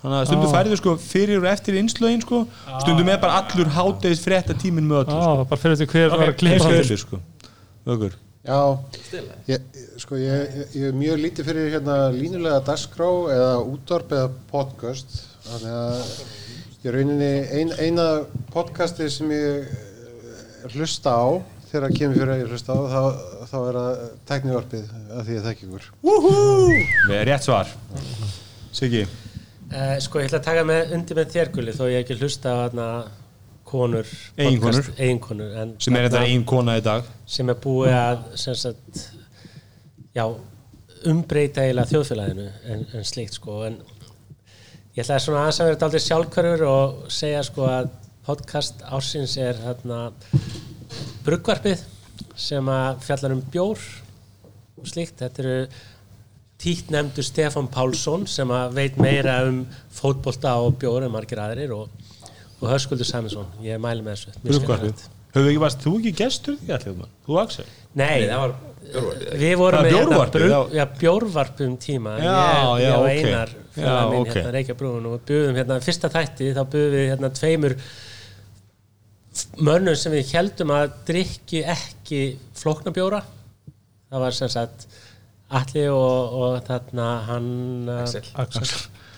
þannig 0.02 0.18
að 0.18 0.26
stundum 0.32 0.54
færið 0.56 0.76
sko 0.80 0.96
fyrir 1.04 1.40
og 1.42 1.48
eftir 1.52 1.78
innslögin, 1.78 2.26
sko, 2.26 2.42
stundum 2.82 3.14
er 3.14 3.22
bara 3.22 3.44
allur 3.44 3.70
hátegis 3.76 4.24
frétta 4.26 4.58
tíminn 4.58 4.90
með 4.90 5.06
öllu, 5.06 5.22
Já, 5.22 5.46
bara 5.52 5.62
fyrir 5.62 5.78
þetta 5.78 5.94
hver 5.94 6.14
var 6.16 6.32
að 6.32 6.38
klippa 6.42 6.64
sko. 6.64 6.74
Heimskuður, 6.74 7.02
sko. 7.06 7.22
Vöggur. 7.92 8.20
Já, 8.42 8.58
ég, 9.46 9.66
sko 10.02 10.18
ég, 10.18 10.54
ég, 10.74 10.88
er 10.90 10.96
mjög 10.98 11.20
lítið 11.22 11.50
fyrir 11.52 11.68
hérna 11.76 11.98
línulega 12.16 12.64
dagskrá 12.66 13.10
eða 13.36 13.52
útvarp 13.70 14.16
eða 14.18 14.32
podcast 14.50 15.20
þannig 15.46 15.76
að 15.78 16.00
ég 16.82 16.96
rauninni 16.96 17.32
ein, 17.60 17.74
eina 17.78 18.08
podcasti 18.50 19.12
sem 19.14 19.30
ég 19.36 19.70
eh, 19.70 20.66
hlusta 20.74 21.14
á 21.14 21.38
þegar 21.70 21.86
það 21.86 21.98
kemur 22.00 22.18
fyrir 22.18 22.34
að 22.34 22.42
ég 22.42 22.56
hlusta 22.56 22.74
á 22.74 22.80
þá, 22.82 23.04
þá 23.52 23.58
er 23.60 23.78
það 23.78 24.02
teknivarpið 24.34 24.96
að 24.98 25.28
því 25.28 25.38
ég 25.38 25.46
þekki 25.46 25.70
ykkur 25.70 25.90
Við 26.02 27.20
erum 27.20 27.30
rétt 27.30 27.46
svar. 27.46 27.76
Siggi. 28.74 29.06
Uh, 29.72 29.96
sko, 30.04 30.20
ég 30.20 30.28
ætla 30.28 30.42
að 30.42 30.48
taka 30.50 30.64
með 30.68 30.90
undir 30.98 31.16
með 31.22 31.30
þér 31.32 31.50
gulli 31.56 31.74
þó 31.76 31.86
ég 31.88 32.02
ekki 32.04 32.18
hlusta 32.20 32.52
á 32.52 32.58
hana 32.66 32.88
konur 33.72 34.10
en 34.36 35.70
Sem 35.80 35.96
er 35.96 36.08
þetta 36.10 36.24
ein 36.28 36.44
kona 36.44 36.74
í 36.76 36.84
dag. 36.84 37.08
sem 37.26 37.48
er 37.54 37.56
búið 37.64 37.94
að 37.96 38.26
sagt, 38.36 39.00
já, 40.12 40.26
umbreyta 41.08 41.64
eiginlega 41.64 41.88
þjóðfélaginu 41.94 42.50
en, 42.74 42.84
en 43.00 43.08
slíkt 43.08 43.38
sko 43.40 43.62
en 43.70 43.80
ég 44.92 45.06
ætlaði 45.06 45.24
svona 45.24 45.46
aðeins 45.46 45.62
að 45.64 45.70
vera 45.72 45.82
daldið 45.86 46.06
sjálfkörfur 46.10 46.66
og 46.68 47.00
segja 47.22 47.46
sko 47.48 47.70
að 47.72 47.90
podcast 48.28 48.84
ársins 48.92 49.38
er 49.40 49.56
þarna 49.64 50.02
bruggvarpið 51.26 51.88
sem 52.36 52.68
að 52.76 53.00
fjallar 53.08 53.38
um 53.38 53.46
bjór 53.54 53.88
og 54.82 54.92
slíkt, 54.92 55.22
þetta 55.24 55.44
eru 55.46 55.58
títt 56.62 56.92
nefndu 56.94 57.24
Stefán 57.26 57.68
Pálsson 57.74 58.28
sem 58.30 58.52
að 58.54 58.76
veit 58.78 59.00
meira 59.02 59.40
um 59.50 59.64
fótbolta 59.98 60.56
og 60.62 60.76
bjór 60.82 61.08
en 61.08 61.14
margir 61.14 61.42
aðrir 61.42 61.74
og, 61.74 61.90
og 62.62 62.68
Höskuldur 62.70 63.08
Sæminsson, 63.10 63.48
ég 63.66 63.82
mæli 63.82 64.06
með 64.06 64.20
þessu. 64.28 65.08
Höfðu 65.32 65.48
ekki, 65.54 65.62
varst 65.64 65.80
þú 65.86 65.94
ekki 66.02 66.12
gestur 66.20 66.58
því 66.60 66.74
allir 66.76 66.96
mann? 67.00 67.12
Þú 67.26 67.38
Axel? 67.40 67.66
Nei, 67.96 68.28
það 68.28 68.42
var 68.44 68.54
við 69.40 69.54
vorum 69.62 69.86
með 69.86 69.94
hérna 69.94 70.10
bjórvarpið, 70.12 70.42
brugg- 70.44 70.52
já. 70.52 70.80
já, 70.82 70.86
bjórvarp 71.00 71.62
um 71.64 71.76
tíma 71.80 72.16
Já, 72.20 72.32
ég, 72.36 72.82
já, 72.82 72.82
ég 72.82 72.96
og 72.98 73.04
ok. 73.06 73.12
Einar 73.14 73.52
Já, 73.52 73.76
félagi 73.78 74.10
minn 74.12 74.22
ok. 74.26 74.32
hérna 74.36 74.52
Reykja 74.58 74.76
brúin 74.82 75.06
og 75.08 75.22
buðum 75.30 75.60
hérna 75.62 75.78
fyrsta 75.86 76.10
þætti 76.12 76.50
þá 76.58 76.62
buðum 76.74 76.96
við 76.98 77.06
hérna 77.14 77.30
tveimur 77.38 77.76
mönnum 79.64 79.96
sem 80.02 80.12
við 80.18 80.34
heldum 80.36 80.74
að 80.76 80.98
drikki 81.08 81.62
ekki 81.72 82.22
flóknabjóra 82.60 83.22
það 84.12 84.26
var 84.26 84.36
sem 84.42 84.52
sagt 84.52 84.88
Alli 85.60 85.86
og, 85.92 86.36
og 86.42 86.58
þarna 86.68 87.08
hann 87.28 87.48
Axel. 88.02 88.24
Axel 88.40 88.70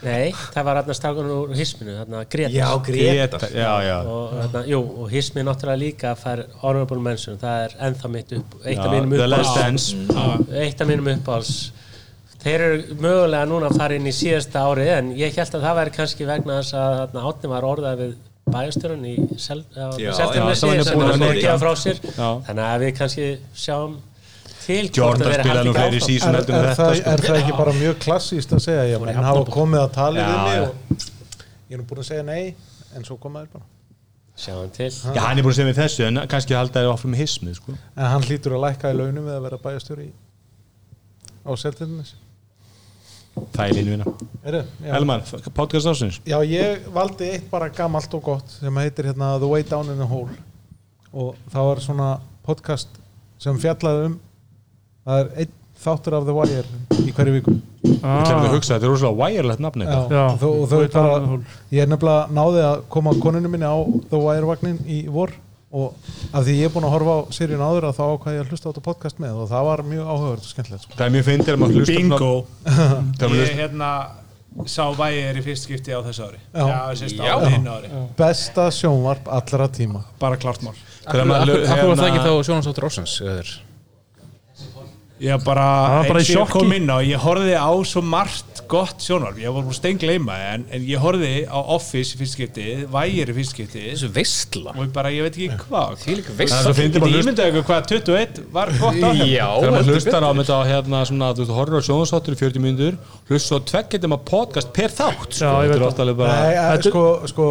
Nei, 0.04 0.34
það 0.52 0.66
var 0.68 0.78
þarna 0.82 0.96
stákan 0.98 1.30
úr 1.32 1.52
hisminu 1.56 1.94
þarna 1.96 2.24
Gretar 2.32 2.56
Já, 2.58 2.66
Gretar. 2.88 3.46
Já, 3.56 3.70
já. 3.86 3.94
og 4.04 4.34
þarna, 4.42 4.64
jú, 4.68 4.82
og 5.04 5.14
hismi 5.14 5.46
náttúrulega 5.48 5.80
líka 5.80 6.12
fær 6.20 6.42
honorable 6.64 7.00
mention, 7.00 7.38
það 7.40 7.62
er 7.70 7.78
ennþá 7.88 8.12
mitt 8.12 8.34
upp 8.40 8.58
eitt 8.66 8.82
af 8.84 8.92
mínum 8.92 9.16
The 9.16 9.30
Last 9.30 9.54
uppáhalds 9.54 9.88
Dance. 9.96 10.60
eitt 10.66 10.84
af 10.84 10.92
mínum 10.92 11.08
uppáhalds 11.14 11.54
þeir 12.44 12.66
eru 12.68 12.98
mögulega 13.00 13.48
núna 13.48 13.70
að 13.72 13.80
fara 13.80 13.96
inn 13.96 14.10
í 14.10 14.16
síðasta 14.18 14.66
ári 14.68 14.90
en 14.98 15.14
ég 15.16 15.38
held 15.40 15.56
að 15.56 15.64
það 15.70 15.78
væri 15.80 15.96
kannski 16.02 16.28
vegna 16.28 16.60
þess 16.60 16.76
að 16.82 16.96
þarna 17.00 17.28
átni 17.32 17.52
var 17.54 17.68
orðað 17.72 18.02
við 18.04 18.16
bæjastjórun 18.54 19.06
í 19.08 19.14
sel, 19.40 19.62
á, 19.72 19.88
Já, 19.96 20.12
Seltjarnarnesi 20.18 20.74
já, 20.74 20.84
sem 20.84 21.00
búin 21.00 21.14
var 21.14 21.30
að 21.32 21.40
gefa 21.40 21.60
frá 21.62 21.72
sér 21.80 22.02
Já. 22.04 22.28
þannig 22.50 22.66
að 22.68 22.84
við 22.84 22.92
kannski 23.00 23.28
sjáum 23.56 23.96
til 24.64 24.90
Jordan 24.96 25.36
spilaði 25.36 25.68
nú 25.68 25.76
fleiri 25.76 26.02
sísón 26.04 26.34
Er, 26.34 26.40
er, 26.40 26.48
þetta, 26.48 26.74
það, 26.80 26.96
sko. 27.00 27.12
er 27.14 27.24
það 27.28 27.40
ekki 27.42 27.58
bara 27.60 27.76
mjög 27.78 28.00
klassíst 28.06 28.56
að 28.56 28.64
segja? 28.66 28.88
Já, 28.92 28.98
menn 29.04 29.22
hafa 29.28 29.44
komið 29.54 29.84
að 29.84 29.94
tala 30.00 30.24
Já, 30.24 30.32
við 30.32 30.42
mig 30.50 30.64
og 30.64 31.06
ég 31.70 31.78
er 31.78 31.84
nú 31.84 31.88
búin 31.90 32.04
að 32.04 32.10
segja 32.10 32.26
nei 32.28 32.44
en 32.94 33.08
svo 33.08 33.18
komaður 33.22 33.56
bara. 33.56 33.70
Sjáum 34.38 34.70
til. 34.74 34.90
Já, 34.90 35.22
hann 35.28 35.40
er 35.40 35.46
búin 35.46 35.54
að 35.54 35.60
segja 35.60 35.70
mér 35.70 35.80
þessu, 35.80 36.04
en 36.10 36.20
kannski 36.30 36.56
halda 36.58 36.82
þér 36.82 36.92
áfram 36.94 37.14
með 37.14 37.24
hismið, 37.24 37.56
sko. 37.60 37.78
en 37.96 38.10
hann 38.10 38.26
hlýtur 38.28 38.56
að 38.58 38.64
lækka 38.68 38.92
í 38.94 38.98
launum 38.98 39.28
við 39.30 39.36
að 39.38 39.48
vera 39.48 39.60
bæjastjóri 39.62 40.06
í 40.10 40.14
á 41.44 41.52
Seltjarnes 41.60 42.14
Það 43.54 43.80
er 44.46 44.58
já. 44.60 44.92
Elmar, 44.94 45.24
podcast 45.58 45.90
ásins 45.90 46.20
Já, 46.28 46.38
ég 46.46 46.84
valdi 46.94 47.32
eitt 47.34 47.48
bara 47.50 47.70
gamalt 47.74 48.14
og 48.14 48.22
gott 48.28 48.52
sem 48.60 48.78
heitir 48.78 49.10
hérna 49.10 49.32
The 49.42 49.50
Way 49.50 49.66
Down 49.66 49.90
in 49.90 49.98
the 49.98 50.06
Hole. 50.06 50.36
Og 51.14 51.34
það 51.50 51.70
var 51.70 51.82
svona 51.82 52.10
podcast 52.46 52.94
sem 53.42 53.58
fjallaði 53.62 54.12
um 54.12 54.20
það 55.04 55.22
er 55.24 55.30
einn 55.44 55.54
þáttur 55.84 56.16
af 56.18 56.28
The 56.28 56.36
Wire 56.38 56.64
í 57.04 57.14
hverju 57.16 57.34
viku. 57.36 57.54
Ég 57.84 58.04
kemur 58.04 58.48
að 58.48 58.54
hugsa, 58.56 58.76
þetta 58.78 58.88
er 58.88 58.94
rosalega 58.94 59.20
wireless 59.20 59.64
nafni 59.64 59.88
Já, 59.88 59.98
ég 61.74 61.84
er 61.84 61.90
nefnilega 61.92 62.36
náði 62.38 62.62
að 62.68 62.84
koma 62.94 63.16
koninu 63.24 63.52
minni 63.52 63.68
á 63.68 63.78
The 64.12 64.22
Wire 64.22 64.48
vagnin 64.48 64.80
í 64.88 65.02
vor 65.12 65.34
og 65.74 65.94
af 66.38 66.44
því 66.46 66.56
ég 66.60 66.68
er 66.70 66.74
búin 66.74 66.86
að 66.86 66.94
horfa 66.94 67.14
á 67.18 67.20
seríun 67.34 67.64
áður 67.66 67.88
að 67.90 67.96
þá 67.98 68.04
ákvæði 68.14 68.38
ég 68.38 68.44
að 68.44 68.52
hlusta 68.54 68.68
á 68.68 68.70
þetta 68.70 68.84
podcast 68.86 69.22
með 69.24 69.40
og 69.42 69.48
það 69.50 69.64
var 69.70 69.82
mjög 69.90 70.12
áhugavert 70.14 70.44
og 70.46 70.52
skemmtilegt 70.52 70.86
sko. 70.86 70.98
Það 71.00 71.06
er 71.08 71.16
mjög 71.16 71.26
fyndið 71.30 71.54
að 71.54 71.62
maður 71.64 71.80
hlusta 71.80 71.96
Bingo. 71.98 72.34
Það 73.18 73.26
er 73.28 73.36
Ég 73.40 73.58
hérna 73.58 73.90
sá 74.70 74.84
vægir 74.94 75.40
í 75.40 75.44
fyrst 75.48 75.66
skipti 75.66 75.96
á 75.98 76.00
þessu 76.06 76.28
ári. 76.28 76.40
Já. 76.54 76.64
Já, 76.94 77.24
Já. 77.26 77.34
ári, 77.42 77.62
ári 77.74 78.04
besta 78.20 78.68
sjónvarp 78.70 79.32
allra 79.34 79.70
tíma. 79.74 80.04
Bara 80.22 80.38
klart 80.38 80.62
mál. 80.62 80.76
Akkur 81.08 81.26
var 81.26 81.42
það 81.50 81.56
ekki 81.58 82.22
hérna- 82.22 82.28
þá 82.30 82.34
þeir? 83.42 83.56
Ég 85.24 85.44
bara, 85.46 85.68
Það 86.04 86.10
bara 86.10 86.20
í 86.20 86.26
eins 86.26 86.34
og 86.36 86.42
ég 86.44 86.52
kom 86.52 86.74
inn 86.76 86.90
á, 86.92 86.98
ég 87.08 87.22
horfði 87.24 87.56
á 87.56 87.72
svo 87.88 88.02
margt 88.04 88.62
gott 88.74 89.04
sjónvarp, 89.04 89.38
ég 89.40 89.54
var 89.54 89.64
búin 89.66 89.76
steingleima 89.78 90.36
en, 90.54 90.66
en 90.74 90.86
ég 90.88 91.00
horfði 91.02 91.32
á 91.48 91.60
Office 91.76 92.16
í 92.16 92.20
fyrst 92.20 92.36
skipti, 92.38 92.66
Vægir 92.92 93.32
í 93.32 93.36
fyrst 93.38 93.54
skipti. 93.56 93.84
Þessu 93.92 94.10
veistla. 94.16 94.74
Og 94.74 94.82
ég 94.88 94.92
bara, 94.96 95.12
ég 95.14 95.26
veit 95.28 95.38
ekki 95.38 95.68
hvað. 95.68 95.96
Það 96.04 96.14
er 96.14 96.22
Ég 96.44 96.98
maður 96.98 97.14
hlusta 97.14 97.22
ímyndaði 97.22 97.54
ykkur 97.54 97.66
hvað 97.70 97.88
21 97.94 98.42
var 98.56 98.72
gott 98.80 99.00
á 99.00 99.10
hérna. 99.14 99.28
Já, 99.30 99.48
Þegar 99.60 99.76
maður 99.78 99.92
hlustar 99.94 100.28
á 100.28 100.32
þetta 100.40 100.60
hérna 100.72 101.04
svona, 101.10 101.30
þú 101.38 101.48
horfður 101.60 101.80
á 101.80 101.88
sjónasáttur 101.88 102.36
í 102.36 102.42
40 102.42 102.64
mínútur 102.64 103.00
hlusta 103.30 103.48
svo 103.48 103.60
tveggjatum 103.72 104.18
að 104.18 104.26
podcast 104.30 104.74
per 104.76 104.92
þátt 104.94 105.38
sko. 105.38 105.44
Já, 105.44 105.54
er 105.64 105.84
það. 105.84 106.16
bara 106.18 106.34
Nei, 106.34 106.54
eh, 106.54 106.62
Þetta- 106.74 106.90
sko, 106.90 107.04
sko, 107.32 107.48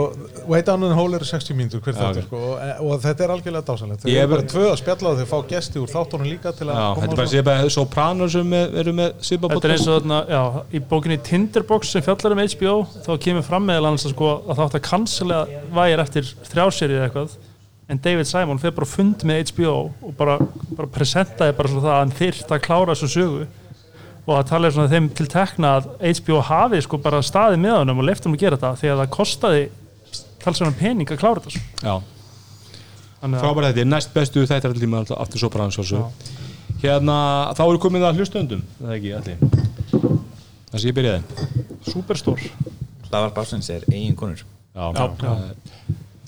Way 0.49 0.63
Down 0.67 0.81
the 0.85 0.95
Hole 0.97 1.17
eru 1.17 1.25
60 1.29 1.55
mínútur 1.57 1.81
hver 1.85 1.97
þáttur 1.97 2.27
sko, 2.27 2.37
og, 2.37 2.83
og 2.83 3.01
þetta 3.05 3.25
er 3.27 3.35
algjörlega 3.37 3.65
dásalegt 3.69 4.03
þau 4.03 4.11
Ég 4.11 4.19
eru 4.19 4.23
er 4.23 4.29
bara 4.33 4.43
bara- 4.43 4.53
tvö 4.53 4.65
að 4.73 4.79
spjalla 4.83 5.09
og 5.13 5.19
þau 5.23 5.29
fá 5.33 5.39
gesti 5.53 5.79
úr 5.83 5.93
þáttunum 5.93 6.29
líka 6.29 6.53
til 6.57 6.67
að 6.73 7.62
Þetta 7.63 7.71
er 7.71 7.71
bara 7.71 7.75
Sopranos 7.77 8.33
sem 8.35 8.53
er- 8.59 8.73
eru 8.83 8.93
með 8.99 9.13
Sibba 9.23 9.49
Þetta 9.53 9.69
er 9.69 9.73
eins 9.77 9.87
og 9.87 9.95
þarna, 10.03 10.19
já, 10.29 10.43
í 10.75 10.81
bókinni 10.91 11.19
Tinderbox 11.23 11.93
sem 11.95 12.03
fjallar 12.03 12.35
um 12.35 12.43
HBO 12.43 12.75
þá 13.07 13.11
kemur 13.23 13.47
fram 13.47 13.67
meðal 13.71 13.87
annars 13.93 14.07
að, 14.09 14.15
sko, 14.17 14.31
að 14.49 14.57
það 14.59 14.67
átt 14.67 14.77
að 14.81 14.85
cancela 14.89 15.41
vægir 15.77 16.03
eftir 16.03 16.31
þrjárserið 16.51 16.97
eða 16.99 17.07
eitthvað 17.09 17.37
en 17.93 18.01
David 18.03 18.27
Simon 18.27 18.59
fyrir 18.63 18.75
bara 18.77 18.89
á 18.89 18.95
fund 18.97 19.25
með 19.29 19.43
HBO 19.53 19.75
og 20.03 20.15
bara, 20.19 20.39
bara 20.77 20.89
presentaði 20.89 21.55
bara 21.59 21.69
það 21.69 21.91
að 21.93 21.99
hann 22.01 22.15
þyrft 22.19 22.55
að 22.57 22.63
klára 22.67 22.95
þessu 22.95 23.11
sögu. 23.15 23.47
Og 24.23 24.37
að 24.39 24.47
tala 24.53 24.71
svona 24.71 24.89
þeim 24.93 25.09
til 25.19 25.27
tekna 25.27 25.73
að 25.81 25.89
HBO 26.23 26.41
hafi 26.47 26.81
sko 26.87 26.99
bara 27.03 27.19
staðið 27.27 27.59
með 27.65 27.77
honum 27.81 27.99
og 27.99 28.07
leftum 28.07 28.35
að 28.37 28.45
gera 28.45 28.57
þetta 28.57 28.79
því 28.81 28.91
að 28.93 29.01
það 29.03 29.11
kostaði 29.19 29.63
talsvegna 30.45 30.79
pening 30.79 31.11
að 31.11 31.19
klára 31.19 31.43
þetta 31.43 31.57
sko. 31.57 31.65
Já, 31.83 31.95
að- 33.23 33.41
frábært 33.43 33.69
þetta 33.73 33.83
er 33.83 33.91
næst 33.91 34.15
bestu 34.15 34.47
allir 34.47 34.79
tíma 34.83 35.03
alltaf 35.03 35.19
aftur 35.27 35.43
Sopranos 35.43 35.79
Hérna, 36.83 37.17
þá 37.55 37.63
eru 37.69 37.81
komið 37.83 38.07
að 38.09 38.21
hlustundum 38.21 38.63
það 38.81 38.91
er 38.91 38.99
ekki 38.99 39.13
allir 39.19 39.39
Það 40.73 40.79
sem 40.79 40.89
ég 40.89 40.97
byrjaði 40.97 41.49
Superstore 41.93 42.53
Hlaðvarp 43.09 43.43
ásins 43.45 43.69
er 43.75 43.85
eigin 43.93 44.17
konur 44.19 44.43
Já, 44.73 44.89
Já. 44.97 45.43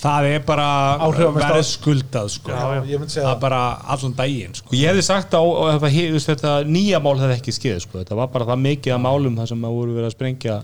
Það 0.04 0.26
er 0.28 0.42
bara 0.44 0.66
verið 1.00 1.62
skuldað 1.64 2.26
sko. 2.34 2.52
Já, 2.52 2.82
ég 2.90 3.00
myndi 3.00 3.14
segja 3.14 3.24
það 3.24 3.30
það. 3.30 3.36
er 3.36 3.40
bara 3.40 3.60
allan 3.94 4.16
daginn 4.18 4.56
sko. 4.58 4.74
Ég 4.76 4.90
hefði 4.90 5.04
sagt 5.06 5.32
á, 5.32 5.40
á 5.40 5.64
þetta, 5.80 6.52
nýja 6.68 7.00
mál 7.00 7.14
hefði 7.22 7.38
ekki 7.38 7.54
skeið 7.56 7.78
sko. 7.86 8.02
þetta 8.02 8.18
var 8.18 8.28
bara 8.34 8.48
það 8.50 8.60
mikið 8.66 8.96
af 8.98 9.00
málum 9.06 9.38
þar 9.40 9.50
sem 9.54 9.64
að 9.64 9.78
voru 9.78 9.96
verið 9.96 10.10
að 10.10 10.16
sprengja 10.18 10.58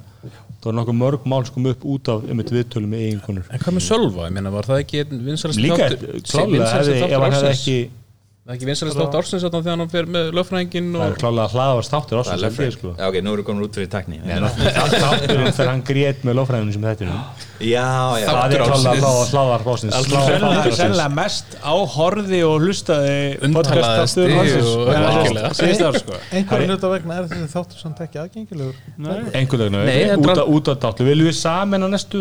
það 0.60 0.66
var 0.66 0.76
nokkuð 0.76 0.98
mörg 1.00 1.24
mál 1.32 1.40
sko 1.48 1.62
upp 1.72 1.86
út 1.94 2.10
af 2.12 2.26
einmitt 2.28 2.52
viðtölum 2.52 2.92
með 2.92 3.06
eiginkonur 3.06 3.48
En 3.48 3.62
hvað 3.62 3.76
með 3.78 3.86
Sölva? 3.86 4.26
Ég 4.28 4.36
meina, 4.36 4.52
var 4.52 4.68
það 4.68 4.82
ekki 4.82 5.04
vinsalast 5.08 5.62
líka 5.64 5.88
klálega 6.28 6.68
ef 6.84 7.16
hann 7.16 7.38
hefði 7.38 7.54
ekki 7.54 7.78
Það 8.50 8.56
er 8.56 8.58
ekki 8.58 8.66
vinsalast 8.66 8.98
þátt 8.98 9.12
ársins 9.14 9.42
þarna 9.46 9.58
þegar 9.62 9.76
hann 9.78 9.90
fer 9.92 10.06
með 10.10 10.30
lögfræðingin 10.34 10.86
það 10.90 11.02
er 11.04 11.12
og 11.14 11.18
klálega 11.20 11.50
þáttur 11.92 12.16
Það 12.18 12.18
er 12.18 12.32
ásins 12.34 12.42
lögfræðing. 12.42 12.72
sko. 12.74 12.90
Já, 12.98 13.04
ok, 13.06 13.18
nú 13.22 13.30
erum 13.30 13.38
við 13.38 13.46
komin 13.46 13.66
út 13.68 13.76
fyrir 13.78 13.90
takni 13.92 14.18
þátturinn 14.24 15.54
þegar 15.54 15.70
hann 15.70 15.84
grét 15.86 16.24
með 16.26 16.38
lofræðinu 16.40 16.74
sem 16.74 16.88
þetta 16.88 17.06
Já, 17.60 18.16
já. 18.20 18.26
Það 18.30 18.52
er 18.56 18.62
klálega 18.64 19.08
hlaðvarp 19.30 19.66
ásins 19.74 19.92
sennilega, 20.78 21.08
mest 21.12 21.48
áhorði 21.60 22.38
og 22.48 22.54
hlustaði 22.64 23.16
algjörlega. 23.44 25.50
síðust 25.58 25.82
ár 25.84 25.94
sko. 26.00 26.14
einhverjum 26.32 26.70
hluta 26.72 26.88
vegna 26.94 27.12
er 27.20 27.24
þessi 27.30 27.48
þáttur 27.52 27.78
samt 27.82 27.98
ekki 28.04 28.16
aðgengilegur. 28.22 28.76
Einhvern 29.36 29.60
veginn 29.66 29.84
Nei, 29.84 30.00
þetta 30.08 30.24
út 30.24 30.40
af- 30.44 30.50
út 30.56 30.66
af 30.72 30.76
dáttu 30.86 31.02
viljum 31.08 31.28
við 31.30 31.36
saman 31.40 31.84
á 31.84 31.88
næstu 31.92 32.16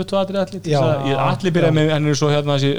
allir 1.29 1.51
byrja 1.55 1.71
með 1.75 1.85
hann 1.95 2.05
er 2.11 2.15
svo 2.19 2.27
hérna 2.33 2.53
þessi 2.59 2.71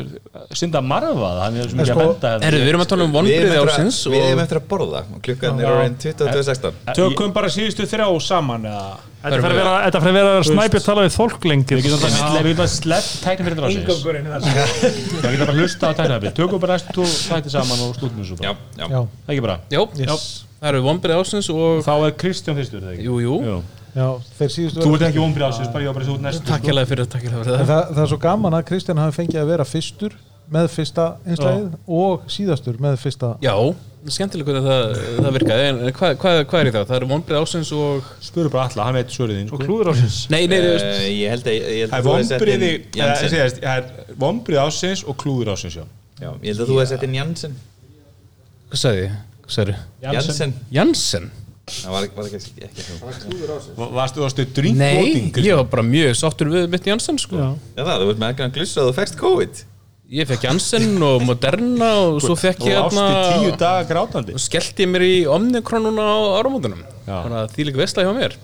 synda 0.60 0.80
marfa 0.84 1.30
hann 1.44 1.55
er 1.56 1.60
svo 1.70 1.76
mikið 1.80 1.92
sko, 1.92 2.00
að 2.00 2.02
benda 2.12 2.28
hérna. 2.34 2.44
Herru, 2.44 2.58
við 2.64 2.68
erum 2.74 2.82
að 2.84 2.90
tala 2.92 3.02
um 3.05 3.12
ársins 3.64 3.98
að- 4.06 4.12
við 4.14 4.22
erum 4.30 4.42
eftir 4.44 4.58
að 4.60 4.66
borða. 4.70 5.00
Klukkan 5.22 5.55
er 5.60 5.64
orðin 5.74 5.97
22.16 6.05 6.72
tökum 6.94 7.30
bara 7.32 7.48
síðustu 7.48 7.82
þrjá 7.89 8.06
saman 8.20 8.62
eða 8.68 8.86
Þetta 9.20 9.36
fer 9.44 9.52
að 9.52 9.58
vera- 9.60 9.81
þetta 9.84 10.00
fer 10.00 10.10
að 10.10 10.16
vera 10.16 10.44
snæpið 10.49 10.84
tala 10.86 11.02
við 11.05 11.12
getum 11.84 12.00
bara- 12.00 12.12
við 12.40 12.47
getum 12.49 12.60
bara 12.60 12.70
sleppt 12.73 13.10
tækni 13.24 13.44
fyrir 13.44 13.57
ásins 13.68 13.81
er 13.81 14.31
það 14.31 14.86
við 15.20 15.34
getum 15.34 15.47
bara 15.47 15.57
hlusta 15.60 15.84
á 15.84 15.92
tækni 15.99 16.32
tökum 16.39 16.60
bara 16.62 16.78
næstu 16.78 17.05
þætti 17.05 17.52
saman 17.52 17.82
og 17.84 17.99
slútum 17.99 18.23
þessu 18.23 18.39
Já, 18.40 18.55
bara. 18.55 18.57
Já, 18.81 18.86
já, 18.89 19.00
það 19.05 19.28
er 19.28 19.34
ekki 19.34 19.44
bara? 19.44 19.58
Já, 19.70 19.81
það 20.60 20.68
eru 20.73 20.81
vonbriði 20.89 21.18
ársins 21.20 21.50
og 21.52 21.84
þá 21.84 21.92
er 22.08 22.16
Kristján 22.23 22.57
fyrstur 22.57 22.81
það 22.81 22.94
ekki? 22.97 23.05
Jú, 23.10 23.20
jú, 23.20 23.36
já, 24.00 24.08
þeir 24.40 24.50
síðustu 24.57 24.81
þú 24.86 24.94
ert 24.97 25.07
ekki 25.10 25.20
vonbrið 25.20 25.47
ásins 25.50 25.73
bara 25.74 25.84
ég 25.84 25.92
var 25.92 25.94
bara 26.00 26.08
svo 26.08 26.16
út 26.16 26.24
næstu 26.24 26.44
takk 26.49 26.65
hérlega 26.70 26.89
fyrir 26.89 27.07
fyrir 27.44 27.66
það, 27.68 27.84
það 27.92 28.02
er 28.07 28.10
svo 28.15 28.20
gaman 28.24 28.57
að 28.57 28.65
Kristján 28.73 29.00
hafi 29.05 29.20
fengið 29.20 29.40
að 29.44 29.50
vera 29.52 29.65
fyrstur 29.68 30.16
með 30.50 30.66
fyrsta 30.74 31.04
einslæðið 31.26 31.74
og 32.00 32.24
síðastur 32.34 32.78
með 32.82 32.96
fyrsta 33.02 33.30
Já, 33.44 33.54
skemmtilega 34.10 34.48
hvernig 34.48 34.66
það, 34.66 35.00
það 35.20 35.34
virkaði. 35.36 35.64
En 35.70 35.80
hvað, 35.98 36.14
hvað, 36.22 36.38
hvað 36.50 36.60
er 36.64 36.70
í 36.70 36.74
það? 36.74 36.86
Það 36.90 36.96
eru 36.98 37.08
vonbriði 37.12 37.40
ársins 37.44 37.72
og 37.76 38.08
spurðu 38.24 38.52
bara 38.54 38.64
alla 38.70 38.86
hann 38.88 38.96
veit 38.98 39.14
svörið 39.14 39.38
þín 39.40 39.50
sko. 39.52 39.60
klúður 39.64 39.90
ásins 39.92 40.16
Nei, 40.32 40.40
nei, 40.50 40.56
þú 40.64 40.70
veist 40.74 40.88
Eh, 40.90 41.08
Ég 41.20 41.34
held 41.34 41.44
að 41.44 41.58
það 41.60 41.60
að 41.60 42.20
er 42.34 42.46
þú 43.50 43.60
það 43.60 43.74
er 43.74 44.14
vonbrið 44.24 44.62
ásins 44.64 45.04
og 45.06 45.18
klúður 45.20 45.52
ásins 45.54 45.76
já. 45.78 45.84
Já, 46.20 46.30
ég 46.42 46.48
held 46.50 46.64
að 46.64 46.72
þú 46.72 46.78
hefði 46.80 46.90
sett 46.94 47.04
inn 47.06 47.14
Jansen. 47.20 47.54
Hvað 48.70 48.82
sagði 48.84 49.06
sagði 49.50 49.76
Jansen. 50.04 50.56
Jansen? 50.80 51.30
Það 51.70 51.92
var, 51.94 52.06
var 52.16 52.26
ekki, 52.26 52.38
ekki 52.66 52.84
þú 52.88 53.76
Va- 53.78 53.90
varstu 53.94 54.22
varstu 54.24 54.42
Nei, 54.42 54.54
drinkvoting 54.56 55.44
ég 55.46 55.56
var 55.60 55.68
bara 55.70 55.84
mjög 55.86 56.16
sáttur 56.18 56.48
við 56.50 56.64
mitt 56.72 56.86
Jansen 56.88 57.18
sko. 57.22 57.36
Já. 57.38 57.50
Já 57.76 57.82
það, 57.86 58.00
þú 58.02 58.08
veit 58.10 58.22
með 58.24 58.32
ekki 58.34 58.44
að 58.48 58.56
glussa 58.56 58.80
og 58.82 58.88
þú 58.90 58.96
fekst 58.96 59.18
COVID 59.20 59.60
Ég 60.10 60.26
fekk 60.26 60.42
Jansen 60.48 60.97
og 61.06 61.22
Moderna 61.22 61.89
og 62.08 62.16
svo 62.24 62.34
fekk 62.39 62.64
ég 62.66 62.78
og 62.80 62.90
tíu 62.90 63.52
daga 63.55 63.84
grátandi. 63.86 64.34
og 64.34 64.42
skellti 64.42 64.86
mér 64.90 65.05
í 65.06 65.14
Omnicron 65.30 65.84
núna 65.86 66.02
á 66.02 66.18
áramótunum. 66.40 66.80
Já. 67.06 67.20
þannig 67.22 67.39
að 67.39 67.52
því 67.55 67.66
líka 67.68 67.78
veistla 67.84 68.05
hjá 68.06 68.14
mér. 68.16 68.34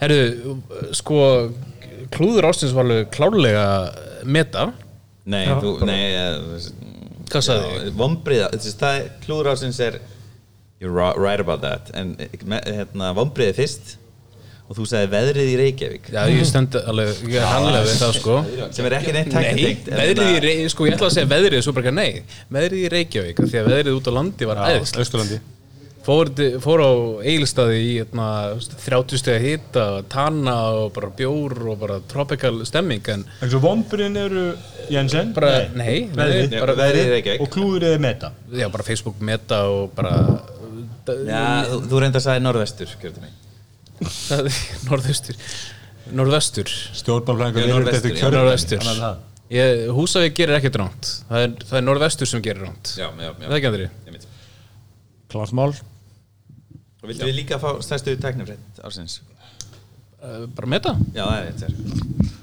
Herru, 0.00 0.56
sko 0.98 1.20
klúður 2.10 2.48
ástins 2.50 2.74
var 2.74 2.88
alveg 2.88 3.10
klárlega 3.14 3.64
meta. 4.26 4.72
Nei, 5.30 5.44
þú, 5.62 5.76
nei 5.86 6.02
eh, 6.10 6.70
Hvað 7.30 7.44
sagði 7.46 7.70
ég? 7.76 7.90
Vombriða, 7.94 8.48
það 8.58 8.96
er, 8.98 9.08
klúður 9.22 9.52
ásins 9.52 9.78
er 9.86 10.00
You're 10.80 10.90
ri- 10.96 11.18
right 11.20 11.38
about 11.44 11.60
that. 11.62 11.90
En 11.94 12.16
me- 12.48 12.62
hérna, 12.66 13.12
vombriði 13.14 13.54
fyrst 13.60 13.94
Og 14.70 14.76
þú 14.78 14.84
sagði 14.86 15.08
veðrið 15.10 15.48
í 15.50 15.54
Reykjavík. 15.58 16.04
Já, 16.14 16.20
ég 16.30 16.44
stend 16.46 16.76
alveg, 16.78 17.22
ég 17.26 17.40
er 17.42 17.48
handlega 17.50 17.86
við 17.88 17.96
það 17.98 18.12
sko. 18.20 18.36
Sem 18.76 18.86
er 18.86 18.94
ekki 19.00 19.14
neitt 19.16 19.32
Nei, 19.34 19.40
tæknitengt 19.48 19.88
en 19.90 19.98
veðrið 19.98 20.28
í 20.30 20.42
Reykjavík, 20.44 20.74
sko 20.76 20.86
ég 20.86 20.94
ætla 20.94 21.08
að 21.08 21.16
segja 21.16 21.30
veðrið 21.32 21.64
svo 21.66 21.74
bara 21.74 21.88
ekki 21.88 21.96
nei, 21.96 22.36
veðrið 22.54 22.84
í 22.84 22.92
Reykjavík 22.94 23.40
af 23.42 23.50
því 23.50 23.64
að 23.64 23.72
veðrið 23.74 23.98
út 23.98 24.10
á 24.10 24.12
landi 24.14 24.48
var 24.52 24.62
Östurlandi 24.78 25.40
fór, 26.06 26.30
fór 26.62 26.82
á 26.82 26.90
Egilstaði 27.26 27.80
í 27.82 27.90
hérna, 27.98 28.28
30 28.86 29.20
stegi 29.20 29.52
hita 29.54 29.86
tanna 30.12 30.56
og 30.84 30.94
bara 30.96 31.10
bjór 31.18 31.56
og 31.72 31.82
bara 31.82 31.98
tropical 32.10 32.62
stemming 32.68 33.10
en 33.12 33.26
svo 33.42 33.60
vonbriðin 33.64 34.16
eru 34.22 34.46
Jensen? 34.90 35.34
Bara, 35.36 35.66
nei, 35.74 36.08
nei, 36.14 36.24
Veðrið. 36.24 36.56
bara, 36.62 36.78
Veðrið 36.80 37.04
í 37.04 37.12
Reykjavík. 37.16 37.44
Og 37.44 37.52
klúður 37.52 37.90
eða 37.90 38.00
meta? 38.06 38.32
Já, 38.54 38.66
bara 38.72 38.86
Facebook 38.86 39.20
meta 39.22 39.62
og 39.70 39.92
bara 39.98 40.16
Já, 41.10 41.66
þú, 41.66 41.78
þú 41.90 42.00
reyndar 42.02 42.20
að 42.20 42.26
sagði 42.28 42.46
norðvestur, 42.46 42.98
gjörðu 43.02 43.24
mig 43.26 43.38
það 44.00 44.46
er 44.48 44.60
norðaustur. 44.88 45.36
Norðvestur. 46.10 46.70
Norðvestur, 47.70 48.86
það- 48.86 49.26
Húsavík 49.96 50.34
gerir 50.38 50.56
ekkert 50.60 50.76
ránt 50.78 51.08
það 51.28 51.44
er, 51.44 51.54
það 51.66 51.78
er 51.80 51.84
norðvestur 51.86 52.28
sem 52.30 52.42
gerir 52.44 52.62
ránt 52.68 52.92
það 52.94 53.46
er 53.48 53.56
ekki 53.56 53.70
andri? 53.70 53.88
Einmitt. 54.06 54.26
klart 55.32 55.52
mál 55.58 55.72
Og 57.00 57.08
vildu 57.08 57.26
við 57.26 57.34
líka 57.40 57.58
fá 57.58 57.70
stærstu 57.82 58.14
tæknifrætt 58.20 58.80
ársins? 58.84 59.20
uh, 60.22 60.44
bara 60.54 60.68
meta. 60.68 60.92
Já, 61.16 61.24
það 61.24 61.36
er 61.38 61.46
rétt 61.48 61.62
sér 61.64 61.74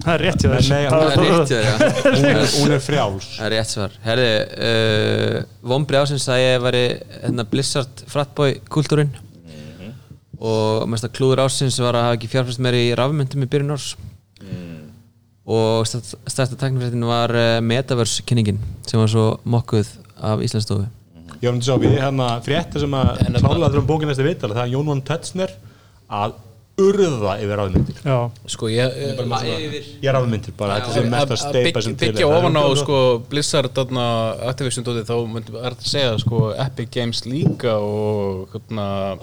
Það 0.08 0.14
er 0.14 0.24
rétt 0.24 0.44
Nei, 0.48 0.82
Það 0.88 1.06
er 1.06 1.20
rétt, 1.22 1.52
já. 1.52 1.62
hún 2.08 2.26
er, 2.32 2.42
hún 2.58 2.72
er 2.78 2.82
frjáls. 2.82 3.28
Það 3.38 3.46
er 3.48 3.54
rétt 3.58 3.72
svar. 3.74 3.96
Herði, 4.06 4.30
uh, 4.68 5.38
vombri 5.68 6.00
ásins 6.00 6.28
að 6.32 6.42
ég 6.44 6.62
væri 6.64 6.84
hérna, 7.22 7.46
Blizzard 7.52 8.04
fratboy 8.10 8.58
kultúrin 8.72 9.12
og 10.40 10.88
mesta 10.92 11.10
klúður 11.10 11.44
ásins 11.46 11.80
var 11.82 11.98
að 11.98 12.08
hafa 12.08 12.18
ekki 12.20 12.30
fjárfæst 12.32 12.62
meir 12.62 12.78
í 12.78 12.86
rafmyndum 12.98 13.46
í 13.46 13.50
byrjun 13.50 13.74
árs. 13.78 13.96
Og 15.48 15.88
stærsta 15.88 16.58
tæknifrættin 16.60 17.06
var 17.08 17.32
uh, 17.32 17.60
Metaverse 17.64 18.24
kynningin 18.28 18.60
sem 18.86 19.00
var 19.00 19.08
svo 19.12 19.28
mokkuð 19.48 19.94
af 20.20 20.42
Íslandsstofu. 20.44 20.90
Ég 21.40 21.48
var 21.48 21.54
um 21.56 21.62
til 21.62 21.70
að 21.70 21.70
sjá 21.70 21.78
við 21.86 21.96
hérna 22.02 22.28
frétta 22.44 22.82
sem 22.82 22.94
að 22.98 23.14
En 23.22 23.32
þetta- 23.38 23.46
klála 23.46 23.70
þrjum 23.72 23.88
bókin 23.88 24.10
næsta 24.12 24.26
vital 24.26 24.52
það 24.52 24.64
er 24.66 24.74
Jón 24.74 24.92
Von 24.92 25.02
Tötsner 25.08 25.54
að 26.10 26.36
urða 26.78 27.36
yfir 27.42 27.58
ráðmyndir 27.58 28.02
Já, 28.06 28.18
sko 28.54 28.70
ég 28.70 28.98
Ég 29.02 30.10
er 30.10 30.14
ráðmyndir 30.14 30.54
bara, 30.58 30.80
þetta 30.82 31.06
mest 31.10 31.34
að 31.34 31.42
steipa 31.42 31.82
sem 31.82 31.96
til 31.98 32.12
byggja 32.12 32.28
ofan 32.30 32.60
á 32.60 32.66
sko, 32.78 32.98
Blizzard 33.30 33.74
þarna, 33.78 34.06
Activision 34.52 34.86
þá 34.86 34.92
er 34.94 35.08
þetta 35.08 35.70
að 35.72 35.88
segja 35.90 36.12
sko, 36.22 36.42
Epic 36.54 36.92
Games 36.94 37.24
líka 37.26 37.78
og 37.82 38.54
hérna 38.54 39.18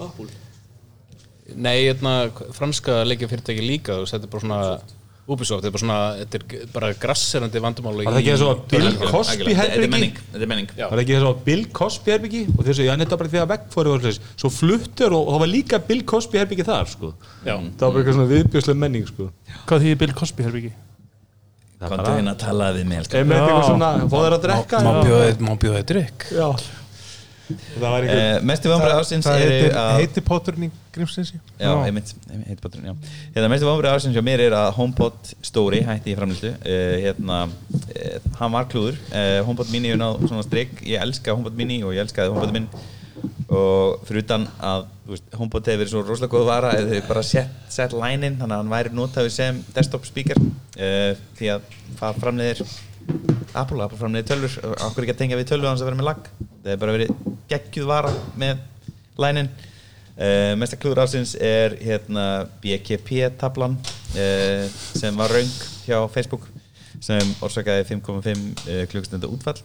nei, 1.53 1.77
hérna, 1.85 2.13
franska 2.57 3.03
leikjafyrirtæki 3.05 3.65
líka 3.65 3.99
þú 3.99 4.05
veist, 4.05 4.15
þetta 4.15 4.27
er 4.29 4.33
bara 4.35 4.45
svona 4.45 4.61
Ubisoft, 5.25 5.63
þetta 5.63 5.69
er 5.71 5.73
bara 5.73 5.81
svona, 5.81 5.99
þetta 6.19 6.37
er 6.37 6.65
bara 6.69 6.89
grasserandi 7.01 7.61
vandamál 7.63 7.95
Var 7.97 8.13
það 8.13 8.19
ekki 8.19 8.33
eins 8.35 8.43
og 8.45 8.49
að 8.51 8.59
Bill 8.75 8.91
Cosby 9.09 9.47
er 9.47 9.57
herbyggi 9.57 9.89
menning, 9.89 10.19
þetta 10.19 10.45
er 10.45 10.51
menning. 10.51 10.67
Var 10.77 10.91
það 10.91 11.01
ekki 11.01 11.15
eins 11.15 11.25
og 11.25 11.39
Bill 11.47 11.63
Cosby 11.79 12.13
herbyggi 12.13 12.41
og 12.51 12.59
þeir 12.59 12.77
segja, 12.77 12.91
já, 12.91 12.99
þetta 13.01 13.17
bara 13.21 13.31
því 13.33 13.39
að 13.41 13.49
veggfóri 13.55 13.89
og 13.95 14.03
þess 14.05 14.21
svo 14.35 14.51
fluttur 14.53 15.15
og 15.17 15.31
það 15.31 15.41
var 15.45 15.51
líka 15.55 15.81
Bill 15.89 16.03
Cosby 16.13 16.41
herbyggi 16.43 16.67
þar, 16.69 16.91
sko. 16.93 17.09
Já. 17.41 17.55
Það 17.57 17.81
var 17.81 17.89
bara 17.89 18.03
eitthvað 18.03 18.19
svona 18.19 18.31
viðbjörslega 18.35 18.81
menning, 18.85 19.09
sko. 19.09 19.31
Hvað 19.65 19.87
þýðir 19.87 19.99
Bill 20.05 20.15
Cosby 20.21 20.45
herbyggi? 20.45 20.73
Það 21.75 21.85
er 21.85 21.89
Kontu 21.89 22.05
bara, 22.05 22.15
hérna 22.21 22.37
að 22.37 22.41
tala 22.45 22.71
við 22.77 22.85
mig 22.93 23.01
elskan. 23.01 23.17
ef 23.19 23.25
með 23.33 23.37
að 23.41 23.49
má 25.41 25.57
þið 25.81 25.85
drikk 25.89 26.29
Mestu 28.45 28.71
vombrið 28.71 28.95
ásins 28.97 29.27
heitir 29.29 30.23
potturinn 30.25 30.67
í 30.67 30.69
Grímsnesi? 30.95 31.37
Já, 31.59 31.71
einmitt 31.85 32.13
báturinn, 32.63 32.89
já. 32.89 32.95
Hérna, 33.35 33.49
mestu 33.51 33.67
vombrið 33.67 33.93
ásins 33.93 34.15
hjá 34.15 34.23
mér 34.25 34.45
er 34.47 34.55
að 34.57 34.71
HomePod 34.79 35.33
Story 35.45 35.83
hætti 35.85 36.13
í 36.13 36.17
framlýstu 36.17 36.53
uh, 36.55 36.95
hérna, 37.03 37.43
uh, 37.51 38.17
hann 38.39 38.55
var 38.55 38.69
klúður. 38.71 38.97
Uh, 39.11 39.43
HomePod 39.45 39.69
Mini 39.73 39.93
er 39.93 40.01
náð 40.01 40.25
svona 40.25 40.45
strik. 40.47 40.73
Ég 40.87 41.03
elska 41.03 41.35
HomePod 41.35 41.59
Mini 41.59 41.81
og 41.85 41.93
ég 41.93 42.05
elskaði 42.05 42.33
HomePod 42.33 42.55
minn. 42.55 42.69
Og 43.45 44.01
fyrir 44.07 44.25
utan 44.25 44.47
að 44.57 44.87
veist, 45.11 45.29
HomePod 45.37 45.69
hefur 45.69 45.83
verið 45.83 45.93
svo 45.93 46.03
rosalega 46.07 46.33
góð 46.33 46.49
vara 46.49 46.73
eða 46.79 46.97
þau 46.97 47.11
bara 47.11 47.23
sett, 47.27 47.61
sett 47.71 47.93
line-in 47.93 48.39
þannig 48.39 48.57
að 48.57 48.63
hann 48.63 48.73
væri 48.73 48.95
notaður 48.97 49.33
sem 49.35 49.61
desktop 49.75 50.07
speaker. 50.09 50.41
Því 51.37 51.53
að 51.53 51.69
það 51.99 52.21
framleiðir 52.23 52.63
Apple, 53.55 53.83
Apple 53.83 53.99
framleiðir 53.99 54.27
tölvur. 54.31 54.57
Og 54.65 54.75
okkur 54.89 55.05
ekki 55.05 55.15
að 55.15 55.21
tengja 55.21 55.39
við 55.39 55.51
tölvu 55.53 55.69
hans 55.69 55.83
að 55.83 55.91
vera 55.91 55.99
með 56.01 56.09
lag? 56.09 56.27
Það 56.39 56.71
hefur 56.71 56.83
bara 56.83 56.97
verið 56.97 57.15
geggjuð 57.51 57.87
vara 57.89 58.11
með 58.39 58.63
line-in 59.21 59.49
uh, 60.17 60.53
mesta 60.59 60.79
klúður 60.79 61.03
ásins 61.05 61.35
er 61.39 61.77
hérna 61.81 62.25
BKP-tablan 62.63 63.77
uh, 63.79 64.65
sem 64.95 65.15
var 65.17 65.33
raung 65.35 65.55
hjá 65.85 65.99
Facebook 66.11 66.47
sem 67.03 67.35
orsakaði 67.43 67.85
5,5 67.91 68.27
uh, 68.33 68.83
klukkstunda 68.91 69.29
útfall. 69.29 69.59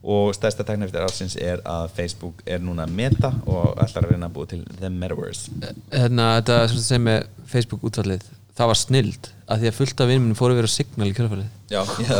Og 0.00 0.30
stærsta 0.32 0.64
teknafyrir 0.64 1.04
ásins 1.04 1.34
er 1.36 1.60
að 1.68 1.90
Facebook 1.92 2.40
er 2.48 2.62
núna 2.64 2.86
meta 2.88 3.34
og 3.44 3.74
ætlar 3.82 4.06
að 4.06 4.14
reyna 4.14 4.30
að 4.30 4.36
búa 4.38 4.48
til 4.48 4.62
The 4.78 4.88
Metaverse. 4.88 5.52
Hérna, 5.92 6.38
þetta 6.38 6.60
sem 6.80 7.04
með 7.04 7.26
Facebook 7.50 7.84
útvallið 7.84 8.24
það 8.60 8.70
var 8.70 8.78
snild 8.78 9.30
að 9.50 9.62
því 9.62 9.70
að 9.70 9.78
fullt 9.80 10.02
af 10.04 10.10
vinnum 10.10 10.36
fóru 10.38 10.54
að 10.54 10.60
vera 10.60 10.70
signal 10.70 11.08
í 11.08 11.14
kjölfarið. 11.16 11.46
Já, 11.72 11.80
já, 12.06 12.18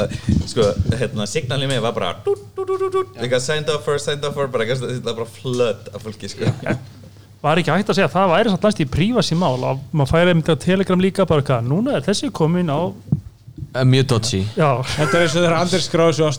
sko, 0.51 0.67
hérna, 0.99 1.27
signalið 1.31 1.70
mig 1.70 1.83
var 1.85 1.94
bara 1.97 2.10
dút, 2.25 2.43
dút, 2.57 2.73
dút, 2.81 3.12
eitthvað 3.19 3.44
signed 3.44 3.70
up 3.70 3.85
for, 3.86 4.01
signed 4.02 4.27
up 4.27 4.35
for, 4.36 4.51
bara, 4.51 4.67
eitthvað, 4.67 4.97
þetta 4.97 5.12
var 5.12 5.20
bara 5.20 5.35
flood 5.36 5.93
af 5.94 6.07
fólki, 6.07 6.31
sko. 6.33 6.51
Var 7.41 7.60
ekki 7.62 7.73
hægt 7.73 7.89
að 7.93 7.97
segja 7.97 8.09
að 8.10 8.17
það 8.19 8.33
væri 8.35 8.52
samt 8.52 8.65
næst 8.67 8.83
í 8.83 8.89
prífasi 8.97 9.36
mál 9.39 9.55
að 9.57 9.85
maður 9.97 10.10
færi 10.10 10.33
einmitt 10.35 10.51
á 10.52 10.57
Telegram 10.60 11.01
líka 11.01 11.25
bara 11.28 11.44
hvað, 11.47 11.70
núna 11.70 11.94
er 11.97 12.05
þessi 12.05 12.28
komin 12.36 12.69
á 12.69 12.81
mjög 13.86 14.07
dodgy. 14.10 14.40
Já, 14.58 14.70
Þetta 14.97 15.15
er 15.16 15.24
eins 15.24 15.34
og 15.36 15.44
þeirra 15.44 15.58
Anders 15.62 15.84
skráði 15.86 16.16
svo 16.18 16.26
er 16.26 16.34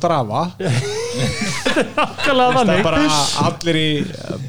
þannig. 2.58 2.82
Bara 2.86 3.04
allir 3.48 3.80
í 3.80 3.88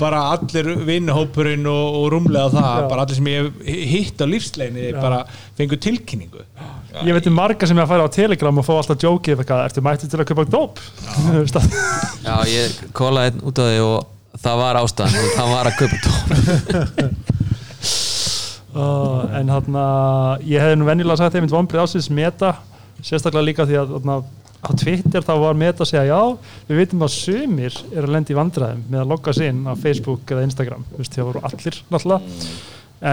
bara 0.01 0.23
allir 0.35 0.70
vinnhópurinn 0.89 1.67
og, 1.70 1.99
og 2.01 2.07
rúmlega 2.17 2.51
það, 2.57 2.70
Já. 2.83 2.89
bara 2.91 3.05
allir 3.07 3.19
sem 3.20 3.31
ég 3.31 3.47
hef 3.47 3.91
hitt 3.93 4.23
á 4.23 4.27
lífsleginni 4.33 4.89
bara 4.99 5.20
fengu 5.59 5.78
tilkynningu. 5.86 6.43
Ég 7.07 7.15
veit 7.17 7.28
um 7.31 7.36
marga 7.39 7.69
sem 7.70 7.78
er 7.78 7.86
að 7.86 7.93
færa 7.94 8.09
á 8.11 8.15
Telegram 8.19 8.59
og 8.61 8.67
fá 8.67 8.73
alltaf 8.81 9.07
jókið 9.07 9.41
eitthvað, 9.43 9.62
ertu 9.69 9.85
mættið 9.86 10.12
til 10.12 10.20
að 10.23 10.28
kaupa 10.33 10.49
dóp? 10.52 10.83
Að- 11.62 11.78
já, 12.27 12.35
ég 12.52 12.83
kólaði 12.99 13.31
einn 13.33 13.47
út 13.49 13.62
á 13.62 13.65
því 13.69 13.78
og 13.86 14.41
það 14.43 14.61
var 14.65 14.81
ástæðan 14.83 15.23
og 15.23 15.31
það 15.39 15.55
var 15.55 15.70
að 15.70 15.78
kaupa 15.83 15.97
tón 16.09 17.31
Uh, 18.73 19.27
en 19.39 19.51
hann 19.52 19.75
ég 20.49 20.62
hefði 20.62 20.78
nú 20.81 20.86
venjulega 20.89 21.19
sagt 21.20 21.35
einmitt 21.36 21.52
vonbrið 21.52 21.83
ásins 21.83 22.07
meta, 22.09 22.55
sérstaklega 23.03 23.47
líka 23.47 23.67
því 23.69 23.79
að 23.81 23.93
þarna, 23.97 24.17
á 24.63 24.71
Twitter 24.79 25.25
þá 25.27 25.33
var 25.43 25.59
meta 25.59 25.83
að 25.83 25.91
segja 25.91 26.05
já, 26.07 26.21
við 26.69 26.81
vitum 26.83 27.03
að 27.07 27.15
sumir 27.17 27.79
er 27.91 28.07
að 28.07 28.13
lenda 28.15 28.33
í 28.35 28.39
vandræðum 28.39 28.85
með 28.93 29.03
að 29.03 29.11
logga 29.13 29.35
sig 29.37 29.51
inn 29.51 29.65
á 29.67 29.73
Facebook 29.83 30.31
eða 30.35 30.47
Instagram, 30.47 30.85
þú 30.93 31.01
veist, 31.03 31.17
það 31.19 31.29
voru 31.31 31.43
allir 31.49 31.81
náttúrulega, 31.91 32.49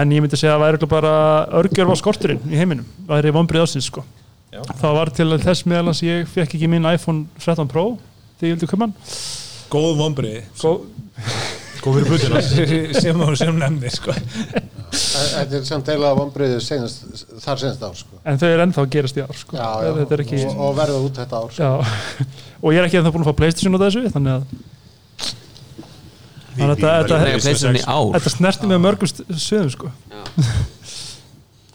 en 0.00 0.14
ég 0.14 0.22
myndi 0.24 0.38
segja 0.38 0.54
að 0.54 0.62
það 0.62 0.72
örugglega 0.72 0.94
bara 0.94 1.14
örgjörf 1.60 1.94
á 1.94 1.96
skorturinn 2.02 2.44
í 2.46 2.60
heiminum 2.60 2.86
það 3.08 3.18
er 3.24 3.34
vonbrið 3.34 3.66
ásins 3.66 3.90
sko. 3.90 4.04
Já. 4.50 4.62
það 4.80 4.96
var 4.96 5.10
til 5.14 5.28
þess 5.38 5.66
meðal 5.70 5.92
að 5.92 6.00
ég 6.06 6.30
fekk 6.30 6.56
ekki 6.58 6.70
minn 6.70 6.86
iPhone 6.90 7.26
13 7.38 7.68
Pro 7.70 7.84
þegar 8.40 8.48
ég 8.50 8.56
vildi 8.56 8.70
hann. 8.86 8.94
Góð 9.70 9.92
vombrið 10.00 10.40
Gó- 10.58 11.59
Góð 11.80 11.96
fyrir 11.96 12.10
butuna 12.12 12.40
sem 12.44 13.20
þú 13.22 13.36
sem 13.40 13.60
nefnir 13.60 13.94
sko. 13.94 14.14
Þetta 14.90 15.58
er 15.60 15.66
samt 15.68 15.88
eiginlega 15.92 16.58
senast, 16.64 17.04
þar 17.40 17.62
senast 17.62 17.84
ár 17.86 17.96
sko. 17.96 18.20
en 18.24 18.40
þau 18.40 18.48
er 18.48 18.64
ennþá 18.66 18.82
að 18.82 18.90
gerast 18.96 19.20
í 19.20 19.24
ár 19.24 19.38
sko. 19.38 19.56
Já, 19.56 19.68
já, 19.86 19.90
er 20.04 20.24
ekki 20.24 20.40
og, 20.48 20.60
og 20.66 20.74
verða 20.80 20.98
út 21.06 21.20
þetta 21.22 21.40
ár 21.40 21.54
sko. 21.54 21.68
Já, 21.68 21.70
og 22.60 22.74
ég 22.74 22.80
er 22.80 22.88
ekki 22.88 23.00
ennþá 23.00 23.14
búin 23.14 23.24
að 23.24 23.30
fá 23.30 23.38
Playstation 23.40 23.78
á 23.78 23.80
þessu 23.84 24.04
þannig 24.16 24.36
að 24.36 24.44
Þannig 26.50 26.64
að 26.64 26.80
þetta, 26.80 26.90
Nei, 26.90 27.04
þetta, 27.06 27.44
Playstation 27.46 27.78
í 27.78 27.84
ár 27.86 28.16
þetta 28.18 28.34
snerti 28.34 28.70
með 28.72 28.82
mörgum 28.84 29.12
sögum 29.38 29.70
sko 29.72 29.92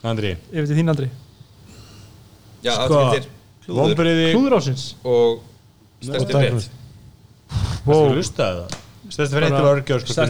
Andri, 0.05 0.35
Ég 0.51 0.65
veit 0.65 0.75
þín 0.75 0.91
andri 0.93 1.07
Já, 2.65 2.75
Sko, 2.85 2.99
allir 3.81 4.33
klúður 4.35 4.59
ásins 4.59 4.89
og 5.01 5.39
stærstu 6.03 6.35
breytt. 6.35 6.67
Hvað 7.85 8.01
wow. 8.01 8.11
hlustaði 8.13 8.59
það? 8.59 8.84
Stærsta 9.09 9.37
fréttir 9.37 9.55
Bara- 9.55 9.63
var 9.63 9.75
örgjör 9.81 10.01
Stærsta 10.05 10.25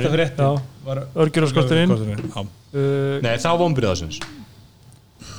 skorturinn 1.52 1.92
Já. 1.96 2.42
uh, 2.42 3.22
Nei, 3.24 3.36
þá 3.42 3.52
vonbrið 3.60 3.92
ásins 3.94 4.20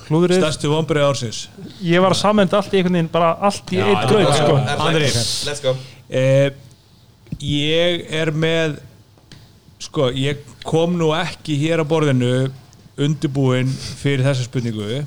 Klúðrið? 0.07 0.39
Stærstu 0.39 0.69
vombrið 0.71 1.03
ársins. 1.03 1.39
Ég 1.83 1.99
var 2.03 2.15
að 2.15 2.21
samenda 2.21 2.61
allt 2.61 2.71
í 2.71 2.79
einhvern 2.79 2.95
veginn 2.95 3.09
bara 3.11 3.33
allt 3.43 3.73
í 3.75 3.81
eitt 3.83 4.05
gröð 4.07 4.29
sko. 4.39 4.55
Andri. 4.87 5.09
Let's 5.49 5.63
go. 5.65 5.73
Eh, 6.09 6.51
Ég 7.43 8.07
er 8.15 8.31
með 8.33 8.79
Sko, 9.83 10.09
ég 10.15 10.39
kom 10.65 10.95
nú 10.97 11.11
ekki 11.13 11.57
hér 11.61 11.83
á 11.83 11.85
borðinu 11.85 12.47
undirbúin 12.97 13.69
fyrir 13.69 14.23
þessa 14.25 14.47
spurningu. 14.47 15.03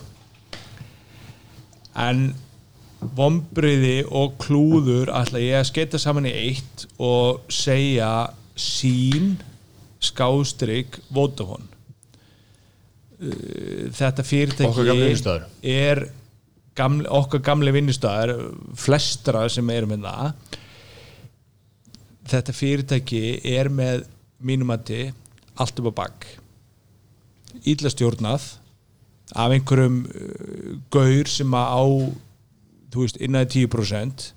En 1.98 2.35
vombriði 2.99 4.03
og 4.05 4.35
klúður 4.41 5.11
ætla 5.15 5.41
ég 5.41 5.59
að 5.59 5.69
sketa 5.71 6.01
saman 6.01 6.27
í 6.27 6.33
eitt 6.35 6.85
og 6.99 7.41
segja 7.51 8.29
sín 8.59 9.37
skástrygg 10.03 10.99
Vodafone. 11.15 11.67
Uh, 13.19 13.89
þetta 13.95 14.23
fyrirtæki 14.23 14.69
Okkar 14.69 14.89
gamli 14.91 15.09
vinnustaður. 15.09 15.47
er 15.63 16.05
gamli, 16.79 17.07
okkar 17.11 17.43
gamli 17.43 17.73
vinnustæðar 17.75 18.35
flestra 18.79 19.43
sem 19.51 19.71
erum 19.75 19.91
með 19.91 20.07
það 20.07 20.59
þetta 22.29 22.55
fyrirtæki 22.55 23.23
er 23.47 23.69
með 23.73 24.05
mínumati 24.45 25.09
allt 25.59 25.81
upp 25.81 25.91
á 25.91 25.99
bakk. 26.03 26.27
Illa 27.67 27.91
stjórnað 27.91 28.45
af 29.35 29.53
einhverjum 29.53 30.01
uh, 30.07 30.73
gaur 30.93 31.29
sem 31.29 31.53
að 31.57 31.75
á 31.75 31.83
þú 32.93 33.06
veist, 33.06 33.19
innan 33.22 33.48
10% 33.50 34.34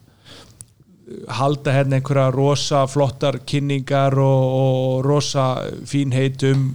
halda 1.29 1.73
hérna 1.75 1.99
einhverja 1.99 2.31
rosa 2.33 2.83
flottar 2.89 3.41
kynningar 3.49 4.15
og, 4.23 4.43
og 4.57 5.07
rosa 5.07 5.47
fínheitum 5.89 6.69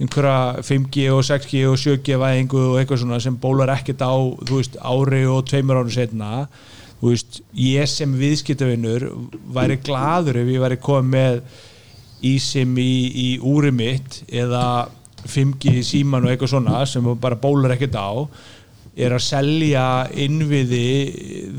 einhverja 0.00 0.62
5G 0.66 1.06
og 1.14 1.22
6G 1.26 1.62
og 1.70 1.78
7G 1.80 2.18
væðingu 2.20 2.60
og 2.72 2.80
eitthvað 2.80 3.02
svona 3.02 3.20
sem 3.22 3.38
bólar 3.40 3.72
ekkert 3.74 4.04
á 4.04 4.14
þú 4.16 4.60
veist, 4.60 4.76
ári 4.80 5.22
og 5.30 5.46
tveimur 5.48 5.80
árum 5.80 5.94
setna 5.94 6.46
þú 7.00 7.14
veist, 7.14 7.40
ég 7.58 7.88
sem 7.90 8.12
viðskiptavinnur 8.20 9.08
væri 9.56 9.80
gladur 9.84 10.42
ef 10.42 10.52
ég 10.52 10.62
væri 10.62 10.80
komið 10.82 11.16
með 11.16 11.40
ísim 12.26 12.76
í, 12.80 12.92
í 13.10 13.28
úri 13.44 13.72
mitt 13.74 14.22
eða 14.28 14.88
5G 15.26 15.80
í 15.80 15.86
síman 15.86 16.26
og 16.26 16.32
eitthvað 16.32 16.54
svona 16.54 16.84
sem 16.88 17.08
bara 17.20 17.40
bólar 17.40 17.74
ekkert 17.74 17.98
á 17.98 18.10
er 18.96 19.12
að 19.12 19.24
selja 19.26 19.86
innviði 20.16 20.86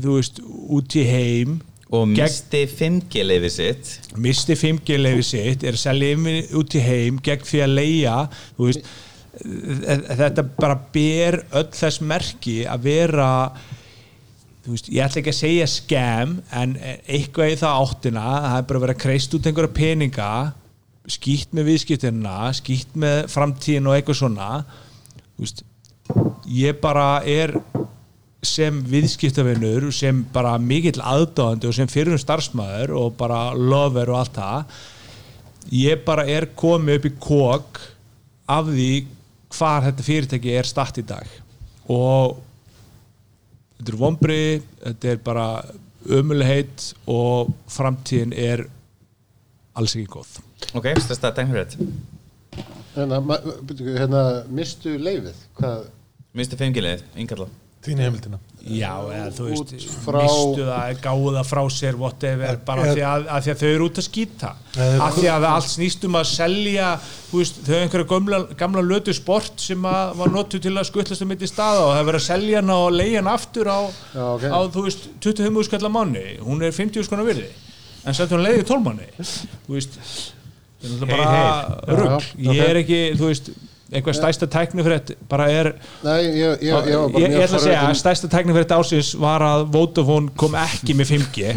þú 0.02 0.18
veist, 0.18 0.40
út 0.44 0.98
í 0.98 1.04
heim 1.06 1.58
og 1.94 2.10
misti 2.10 2.64
5G 2.68 3.24
leiði 3.24 3.50
sitt. 3.52 3.92
Misti 4.20 4.56
5G 4.58 4.98
leifi 5.00 5.24
sitt 5.30 5.64
er 5.64 5.78
að 5.78 5.84
selja 5.86 6.16
yfir 6.16 6.56
út 6.60 6.76
í 6.76 6.82
heim 6.84 7.20
gegn 7.24 7.46
því 7.48 7.62
að 7.64 7.74
leia 7.78 8.16
veist, 8.58 8.90
þetta 9.38 10.44
bara 10.58 10.76
ber 10.92 11.40
öll 11.56 11.68
þess 11.72 12.02
merki 12.04 12.60
að 12.68 12.88
vera 12.88 13.30
veist, 14.66 14.90
ég 14.92 15.04
ætla 15.04 15.22
ekki 15.22 15.32
að 15.32 15.40
segja 15.40 15.68
scam 15.70 16.38
en 16.52 16.76
eitthvað 17.06 17.54
í 17.54 17.58
það 17.62 17.82
áttina 17.84 18.26
það 18.34 18.58
er 18.58 18.68
bara 18.68 18.80
að 18.80 18.86
vera 18.86 19.00
kreist 19.06 19.38
út 19.38 19.48
einhverja 19.48 19.76
peninga 19.78 20.30
skýtt 21.08 21.54
með 21.56 21.70
viðskiptina 21.70 22.36
skýtt 22.58 22.98
með 23.00 23.22
framtíðin 23.32 23.88
og 23.88 23.96
eitthvað 23.96 24.20
svona 24.20 24.50
veist, 25.38 25.64
ég 26.48 26.78
bara 26.80 27.22
er 27.26 27.54
sem 28.44 28.78
viðskiptavinnur 28.86 29.88
sem 29.92 30.22
bara 30.32 30.54
mikill 30.62 31.00
aðdáðandi 31.02 31.68
og 31.68 31.74
sem 31.74 31.90
fyrir 31.90 32.20
starfsmæður 32.20 32.94
og 33.00 33.16
bara 33.18 33.48
lover 33.52 34.12
og 34.12 34.20
allt 34.22 34.38
það 34.38 34.78
ég 35.74 36.04
bara 36.06 36.24
er 36.28 36.48
komið 36.56 36.98
upp 36.98 37.08
í 37.08 37.14
kók 37.20 37.80
af 38.48 38.70
því 38.70 38.92
hvar 39.58 39.84
þetta 39.86 40.06
fyrirtæki 40.06 40.54
er 40.56 40.68
statt 40.68 41.00
í 41.00 41.04
dag. 41.08 41.28
Og 41.92 42.38
þetta 43.78 43.92
er 43.92 44.00
vombri 44.00 44.42
þetta 44.82 45.12
er 45.12 45.22
bara 45.24 45.48
ömulegheit 46.08 46.92
og 47.10 47.52
framtíðin 47.68 48.34
er 48.36 48.64
alls 49.78 49.96
ekki 49.96 50.08
góð. 50.10 50.38
Ok, 50.74 50.92
stærsta 51.02 51.32
tæknifrætt 51.36 51.76
Hérna, 52.98 53.20
hérna 53.78 54.22
mistu 54.50 54.96
leifið 54.98 55.36
hvað, 55.60 55.84
misti 56.38 56.56
5G 56.60 56.84
leið, 56.84 57.08
yngalla 57.24 57.48
Þín 57.78 58.00
heimildina. 58.02 58.38
Já, 58.66 58.90
eða 59.14 59.28
þú 59.36 59.44
veist, 59.52 59.70
frá- 60.02 60.16
mistu 60.24 60.64
það, 60.66 60.96
gáðu 61.04 61.28
það 61.36 61.44
frá 61.46 61.60
sér 61.70 61.94
whatever, 61.96 62.56
bara 62.66 62.82
er- 62.82 62.88
af 62.90 62.96
því 62.96 63.04
að, 63.06 63.26
að 63.36 63.44
því 63.44 63.52
að 63.52 63.60
þau 63.60 63.68
eru 63.76 63.86
út 63.86 64.00
að 64.02 64.06
skýta. 64.08 64.50
Eða- 64.74 65.04
af 65.06 65.14
því 65.14 65.28
að 65.30 65.46
allt 65.48 65.68
snýst 65.70 66.04
um 66.08 66.16
að 66.18 66.26
selja 66.32 66.88
veist, 67.30 67.60
þau 67.62 67.70
hefur 67.70 67.84
einhverja 67.86 68.08
gamla, 68.10 68.40
gamla 68.58 68.82
lötu 68.82 69.14
sport 69.14 69.62
sem 69.62 69.86
að 69.88 70.16
var 70.18 70.34
notu 70.34 70.58
til 70.58 70.74
að 70.74 70.88
skuttlast 70.90 71.22
um 71.22 71.28
mitt 71.30 71.46
í 71.46 71.48
staða 71.52 71.86
og 71.86 71.94
það 71.94 72.00
er 72.02 72.08
verið 72.10 72.20
að 72.20 72.26
selja 72.26 72.58
hana 72.64 72.76
og 72.82 72.92
leigja 72.98 73.22
hana 73.22 73.36
aftur 73.38 73.70
á, 73.70 73.78
Já, 74.18 74.26
ok. 74.34 74.42
á 74.50 74.58
þú 74.74 74.84
veist, 74.88 75.08
25 75.22 75.64
skallar 75.70 75.94
mánu 75.94 76.26
hún 76.42 76.62
er 76.66 76.72
50 76.74 77.06
skallar 77.06 77.30
virði. 77.30 77.48
En 78.04 78.12
samt 78.12 78.34
hún 78.34 78.42
leiði 78.42 78.66
12 78.66 78.82
mánu 78.90 79.06
þú 79.22 79.78
veist, 79.78 79.96
það 80.82 80.90
er 80.90 80.98
náttúrulega 80.98 81.86
bara 81.86 82.02
rugg, 82.02 82.22
ég 82.42 82.68
er 82.68 82.82
ekki 82.82 83.00
þú 83.14 83.30
veist, 83.30 83.50
einhver 83.88 84.12
stæsta 84.16 84.44
tækni 84.52 84.82
fyrir 84.84 84.98
þetta 85.00 85.14
bara 85.30 85.44
er 85.48 85.68
nei, 86.04 86.18
ég, 86.26 86.60
ég, 86.60 86.88
ég, 86.90 86.96
bara 87.14 87.22
ég 87.24 87.32
ætla 87.40 87.56
að 87.56 87.62
segja 87.64 87.78
að 87.78 87.82
forvitin- 87.86 88.00
stærsta 88.02 88.28
tækni 88.34 88.52
fyrir 88.56 88.66
þetta 88.66 88.80
ásins 88.82 89.10
var 89.22 89.40
að 89.46 89.60
Vodafone 89.72 90.28
kom 90.36 90.52
ekki 90.60 90.92
með 90.98 91.06
5G 91.14 91.38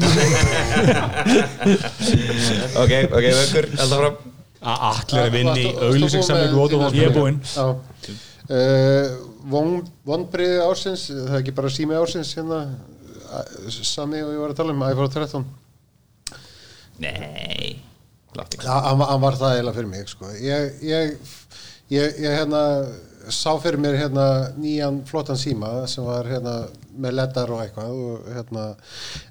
ok, 2.82 2.92
ok, 3.11 3.26
vökkur, 3.40 3.66
alltaf 3.76 4.00
fram 4.00 4.16
að 4.61 4.77
allir 4.92 5.48
varstu 5.50 5.69
auðlýsingsamlingu 5.88 6.53
búin 6.53 6.53
með 6.53 6.60
Vodafone. 6.61 6.98
Ég 7.00 7.06
er 7.08 7.14
búinn. 7.16 7.40
Já. 7.50 7.66
Uh, 8.51 9.06
von, 9.50 9.69
vonbriði 10.06 10.60
ársins 10.61 11.08
það 11.10 11.32
er 11.34 11.40
ekki 11.42 11.53
bara 11.58 11.69
sími 11.74 11.95
ársins 11.98 12.30
hérna 12.38 12.60
sami 13.88 14.19
og 14.22 14.30
ég 14.35 14.42
var 14.43 14.51
að 14.53 14.58
tala 14.60 14.74
um 14.76 14.84
iPhone 14.85 15.10
13 15.14 15.45
nei, 17.01 17.80
hann, 18.35 19.00
var- 19.00 19.40
það 19.40 19.53
eiginlega 19.56 19.77
fyrir 19.80 19.90
mig 19.93 20.06
sko. 20.11 20.26
ég, 20.38 20.61
ég, 21.92 22.20
ég, 22.24 22.30
hérna, 22.32 22.61
sá 23.32 23.52
fyrir 23.61 23.80
mér 23.82 23.98
hérna, 24.00 24.28
nýjan 24.60 25.02
flottan 25.08 25.40
síma 25.40 25.84
sem 25.92 26.06
var 26.08 26.30
hérna, 26.30 26.56
með 27.02 27.18
leddar 27.20 27.52
og 27.53 27.61
eitthvað 27.64 27.92
og, 28.06 28.32
hérna, 28.36 28.64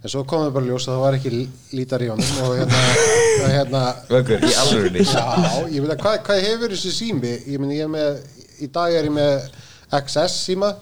en 0.00 0.12
svo 0.12 0.22
kom 0.28 0.46
það 0.46 0.54
bara 0.58 0.68
ljós 0.68 0.86
að 0.88 0.94
það 0.94 1.02
var 1.04 1.18
ekki 1.18 1.32
lítar 1.76 2.04
í 2.04 2.12
honum 2.12 2.44
og 2.44 2.54
hérna, 2.60 2.84
hérna 3.56 3.82
vökkur, 4.12 4.46
í 4.46 4.54
alvörunni. 4.62 5.08
Já, 5.08 5.26
ég 5.72 5.80
meina 5.80 5.98
hvað, 6.00 6.22
hvað 6.28 6.46
hefur 6.46 6.76
þessi 6.76 6.94
sími? 6.96 7.34
Ég 7.48 7.60
meina 7.60 7.76
ég 7.76 7.88
er 7.88 7.92
með, 7.96 8.22
í 8.60 8.70
dag 8.72 8.96
er 8.96 9.10
ég 9.10 9.16
með 9.16 9.50
XS 10.00 10.40
síma 10.46 10.72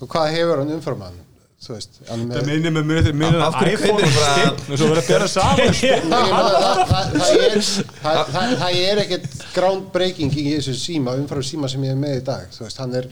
og 0.00 0.06
hvað 0.10 0.32
hefur 0.36 0.62
hann 0.62 0.78
umfram 0.78 1.04
hann 1.08 1.26
þú 1.60 1.74
veist, 1.76 1.98
er 2.08 2.38
Það 2.40 2.46
minnir 2.48 2.72
með 2.72 2.84
minnir 3.20 3.42
Af 3.44 3.52
að 3.52 3.56
hverju 3.60 3.76
iPhone 3.76 3.98
kaupir 4.00 4.14
bara- 4.16 4.30
stinn 4.32 4.72
og 4.72 4.78
svo 4.80 4.86
verður 4.88 5.00
að 5.02 5.08
bera 5.10 5.26
saman 5.28 5.58
það, 6.10 6.78
það, 6.90 7.10
það, 7.20 7.32
er, 7.36 7.56
það, 8.00 8.20
það, 8.30 8.54
það 8.62 8.78
er 8.80 9.00
ekkert 9.02 9.26
groundbreaking 9.56 10.32
í 10.40 10.44
þessu 10.54 10.74
síma 10.80 11.14
umfram 11.20 11.44
síma 11.50 11.68
sem 11.72 11.84
ég 11.84 11.92
er 11.92 12.00
með 12.00 12.14
í 12.16 12.22
dag. 12.30 12.46
Þú 12.54 12.64
veist, 12.64 12.80
hann 12.80 12.96
er 13.00 13.08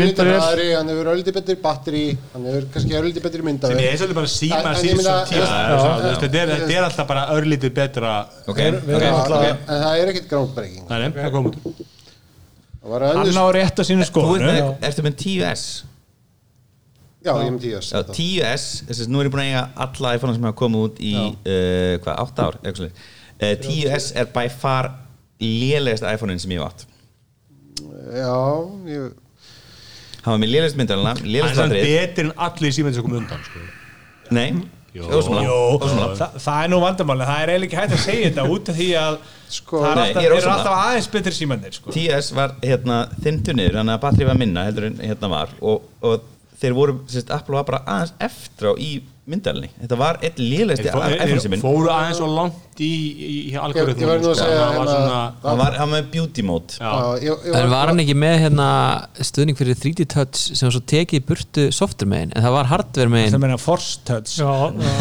myndavél. 0.00 0.32
hraðari, 0.38 0.66
hann 0.78 0.92
hefur 0.94 1.12
öllítið 1.12 1.36
betri 1.40 1.58
batteri 1.66 2.02
hann 2.32 2.48
hefur 2.48 2.66
kannski 2.72 2.96
öllítið 3.02 3.26
betri 3.28 3.42
sem 3.42 3.48
myndavél 3.50 3.84
ég 3.84 3.92
er 3.92 4.00
svolítið 4.00 4.18
bara 4.22 4.32
En- 4.32 4.36
síma 4.38 4.74
síðan. 4.80 5.22
Það 5.28 5.52
er 5.52 5.78
þú 5.82 6.24
þetta 6.24 6.42
er- 6.42 6.52
þetta 6.56 6.76
er 6.78 6.88
alltaf 6.88 7.10
bara 7.12 7.26
örlítið 7.36 7.76
betra 7.82 8.14
en 8.48 9.78
það 9.84 9.92
er 10.00 10.14
ekkert 10.14 10.28
groundbreaking. 10.32 10.84
Nei, 10.88 10.98
nei, 11.04 11.08
það 11.20 11.32
kom 11.36 11.52
út. 11.52 11.56
Það 12.82 12.90
var 12.96 13.08
hann 13.12 13.36
á 13.38 13.46
rétt 13.60 13.76
að 13.78 13.86
sínu 13.92 14.08
þú 14.08 14.40
með, 14.42 14.62
ertu 14.88 15.02
með 15.06 15.18
10S 15.20 15.66
já, 17.22 17.32
ég 17.38 17.46
er 17.46 17.54
með 17.54 17.64
10S 17.68 17.90
Já, 17.92 18.02
10S, 18.16 18.66
þess 18.88 19.04
að 19.06 19.12
nú 19.14 19.20
er 19.22 19.28
ég 19.28 19.34
búin 19.34 19.42
að 19.44 19.50
eiga 19.52 19.64
alla 19.86 20.14
iPhone 20.18 20.34
sem 20.36 20.46
hafa 20.48 20.58
komið 20.62 20.86
út 20.88 21.00
í 21.02 21.14
uh, 21.16 21.94
hvað, 22.02 22.22
8 22.26 22.46
ár 22.48 22.58
eitthvað 22.62 22.80
svoleiðis. 22.80 23.08
uh, 23.38 23.54
10S 23.68 24.10
er 24.22 24.30
by 24.34 24.46
far 24.62 24.90
lélegasta 25.42 26.12
iPhone-in 26.14 26.38
sem 26.42 26.54
ég 26.56 26.62
hef 26.62 26.70
átt 26.72 26.86
já, 28.12 28.36
ég 28.92 29.10
hann 30.22 30.36
var 30.36 30.38
með 30.44 30.52
lélegast 30.54 30.78
myndalina, 30.78 31.14
Það 31.16 31.24
er 31.24 31.32
lélegast 31.34 31.56
svona 31.58 31.72
batterið 31.72 31.96
betur 31.98 32.28
en 32.28 32.34
allir 32.46 32.74
símið 32.76 32.94
sem 32.98 33.06
kom 33.06 33.16
undan 33.18 33.40
sko. 33.46 33.62
nei, 34.36 34.48
Jó. 34.92 35.06
ósamlega 35.08 35.54
ósamlega 35.72 36.16
Þa, 36.20 36.26
það 36.44 36.58
er 36.66 36.70
nú 36.74 36.78
vandamáli, 36.82 37.26
það 37.30 37.42
er 37.46 37.52
eiginlega 37.54 37.70
ekki 37.72 37.80
hægt 37.80 37.94
að 37.96 38.02
segja 38.04 38.28
þetta 38.28 38.44
út 38.54 38.68
af 38.74 38.76
því 38.78 38.88
að 39.02 39.16
Sko- 39.52 39.80
það 39.82 39.90
er 39.90 39.96
Nei, 39.98 40.04
alltaf, 40.06 40.22
er 40.28 40.34
ósammála. 40.36 40.52
alltaf 40.58 40.76
aðeins 40.86 41.08
betri 41.12 41.32
símanir 41.36 41.74
sko. 41.76 41.90
10S 41.92 42.28
var 42.36 42.54
hérna 42.62 42.98
þintunir, 43.24 43.74
þannig 43.76 43.96
að 43.98 44.02
batterið 44.06 44.30
var 44.30 44.38
minna 44.40 44.62
heldur 44.68 44.86
en 44.88 44.94
hérna 45.02 45.28
var 45.32 45.50
og, 45.60 45.82
og 46.00 46.28
þeir 46.62 46.74
voru, 46.78 46.94
sérst, 47.10 47.30
Apple 47.34 47.58
var 47.58 47.66
bara 47.68 47.82
aðeins 47.86 48.14
eftir 48.22 48.70
á 48.70 48.72
í 48.78 48.90
myndalinni 49.26 49.68
þetta 49.80 49.98
var 50.00 50.18
eitt 50.22 50.38
þeir- 50.38 50.86
iPhone 50.88 51.26
þeir 51.32 51.42
síminn 51.46 51.62
fóru 51.62 51.90
aðeins 51.94 52.20
og 52.24 52.32
langt 52.38 52.71
í, 52.80 52.88
í, 53.12 53.52
í 53.52 53.56
algoritmum 53.60 54.08
Ég- 54.08 54.22
ég 54.22 54.28
að 54.32 54.38
segja, 54.40 54.56
það 54.62 54.76
var 54.76 54.86
hérna- 54.86 54.92
svona 54.92 55.18
hann 55.42 55.58
var, 55.58 55.72
hann 55.78 55.90
var 55.90 56.02
með 56.02 56.10
beauty 56.12 56.42
mode. 56.42 56.72
Já. 56.78 56.92
já, 56.92 57.22
ég, 57.26 57.44
ég 57.46 57.54
En 57.62 57.70
var 57.70 57.86
hann 57.92 57.98
ekki 58.00 58.14
með 58.16 58.36
hérna 58.46 58.68
stuðning 59.20 59.56
fyrir 59.58 59.74
3D 59.76 60.06
Touch 60.08 60.36
sem 60.56 60.66
var 60.68 60.72
svo 60.76 60.82
tekið 60.92 61.24
burtu 61.28 61.66
software 61.72 62.08
megin? 62.08 62.32
En 62.36 62.42
það 62.46 62.52
var 62.56 62.64
hardware 62.72 63.08
megin. 63.12 63.32
Það 63.36 63.42
meina 63.44 63.58
Force 63.58 63.98
Touch. 64.04 64.38
Já, 64.38 64.46
já. 64.46 64.92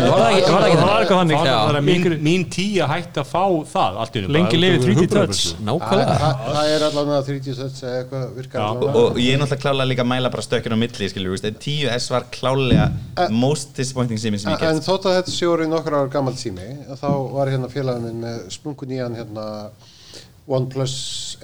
Var 0.00 0.18
það 0.18 0.30
ekki, 0.30 0.50
þannig? 0.50 1.38
Er 1.80 1.86
mín, 2.26 2.44
tíja 2.50 2.88
hætti 2.90 3.20
að 3.22 3.28
fá 3.30 3.44
það 3.70 4.00
Lengi 4.30 4.56
af 4.80 4.84
3D 4.84 4.96
hugbúnaðar- 5.00 5.30
touch. 5.30 5.44
það, 5.54 5.64
Nákvæmlega. 5.70 6.18
Það, 6.20 6.44
það 6.50 6.70
er 6.74 6.84
allavega 6.90 7.22
30 7.30 7.54
sets 7.60 7.82
eða 7.82 7.96
eitthvað 8.02 8.24
virkar 8.40 8.60
Já. 8.60 8.66
allavega. 8.70 8.94
og, 9.00 9.16
ég 9.20 9.34
er 9.34 9.38
náttúrulega 9.38 9.62
klálega 9.64 9.88
líka 9.90 10.02
að 10.04 10.10
mæla 10.10 10.30
bara 10.30 10.42
stökkinn 10.42 10.74
á 10.74 10.78
milli 10.80 11.08
en 11.50 11.54
10S 11.60 12.10
var 12.10 12.24
klálega 12.32 12.90
most 13.30 13.74
disappointing 13.76 14.18
sem 14.18 14.32
ég 14.34 14.40
En 14.46 14.56
gett 14.58 14.84
þótt 14.86 15.04
að 15.10 15.16
þetta 15.20 15.34
sé 15.34 15.46
orðið 15.46 15.68
nokkur 15.74 15.96
ára 16.00 16.10
gammal 16.10 16.34
sími 16.34 16.68
þá 17.00 17.08
var 17.34 17.50
hérna 17.52 17.70
félagin 17.72 18.06
minn 18.08 18.22
með 18.24 18.40
splungun 18.54 18.90
nýjan 18.92 19.16
hérna 19.18 19.44
OnePlus 20.50 20.94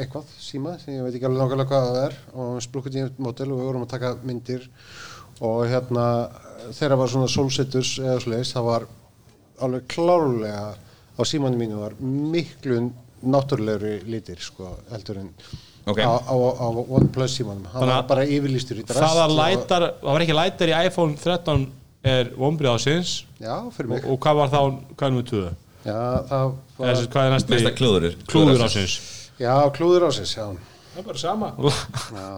eitthvað 0.01 0.31
síma 0.43 0.77
sem 0.83 0.97
ég 0.97 1.05
veit 1.07 1.15
ekki 1.19 1.29
alveg 1.29 1.43
nákvæmlega 1.43 1.69
hvað 1.71 1.89
það 1.91 2.01
er 2.07 2.17
og 2.43 2.63
splungun 2.65 2.97
nýjan 2.97 3.13
mótel 3.23 3.51
og 3.53 3.61
við 3.61 3.69
vorum 3.71 3.87
að 3.87 3.93
taka 3.95 4.15
myndir 4.27 4.67
og 5.47 5.63
hérna 5.71 6.07
þegar 6.73 6.99
var 7.03 7.13
svona 7.13 7.31
solsetturs 7.31 7.95
eða 8.03 8.19
svoleiðis 8.25 8.55
það 8.57 8.69
var 8.71 8.89
alveg 9.67 9.87
klárlega 9.93 10.67
á 11.17 11.23
símanum 11.25 11.61
mínu 11.63 11.81
var 11.81 11.97
miklu 12.03 12.81
náttúrulegri 13.27 14.01
litir 14.11 14.43
sko 14.43 14.75
heldur 14.91 15.23
en 15.25 15.33
Ok. 15.87 16.01
á, 16.03 16.19
á, 16.19 16.35
á 16.35 16.67
OnePlus 16.67 17.37
símanum 17.39 17.69
hann 17.71 17.79
Þannig 17.79 17.95
var 17.95 18.07
bara 18.11 18.25
yfirlýstur 18.27 18.81
í 18.81 18.83
drast 18.83 18.99
Það 19.05 19.19
var 19.21 19.35
lætar, 19.39 19.85
það 20.01 20.17
var 20.17 20.25
ekki 20.25 20.35
lætar 20.35 20.73
í 20.73 20.75
iPhone 20.89 21.15
13 21.15 21.67
er 22.07 22.33
Já, 23.39 23.55
fyrir 23.71 23.93
mig 23.93 24.03
og, 24.03 24.11
og 24.17 24.19
hvað 24.25 24.41
var 24.41 24.51
þá, 24.51 24.59
hvað 24.97 25.07
er 25.07 25.15
nú 25.15 25.23
tvö? 25.31 25.45
Já, 25.87 25.99
það 26.27 26.47
var 26.79 26.89
Þessi, 26.91 27.09
hvað 27.13 27.27
er 27.29 27.35
næstu? 27.35 27.53
Mesta 27.55 27.73
klúðurur. 27.79 28.17
Klúður 28.27 28.65
ásins 28.67 28.95
Já, 29.39 29.53
klúður 29.77 30.07
ásins, 30.09 30.33
já. 30.35 30.47
Það 30.97 31.03
er 31.03 31.07
bara 31.07 31.21
sama. 31.21 31.51
Já, 32.17 32.29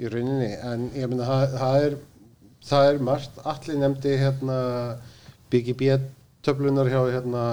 í 0.00 0.10
rauninni 0.10 0.48
en 0.64 0.86
ég 0.96 1.10
meina 1.12 1.26
það, 1.28 1.58
það 1.60 1.84
er 1.84 1.96
það 2.70 2.88
er 2.88 3.00
margt, 3.04 3.40
allir 3.52 3.80
nefndi 3.82 4.14
hérna 4.20 4.58
BGB 5.52 5.90
töflunar 6.46 6.88
hjá 6.90 7.00
hérna 7.12 7.44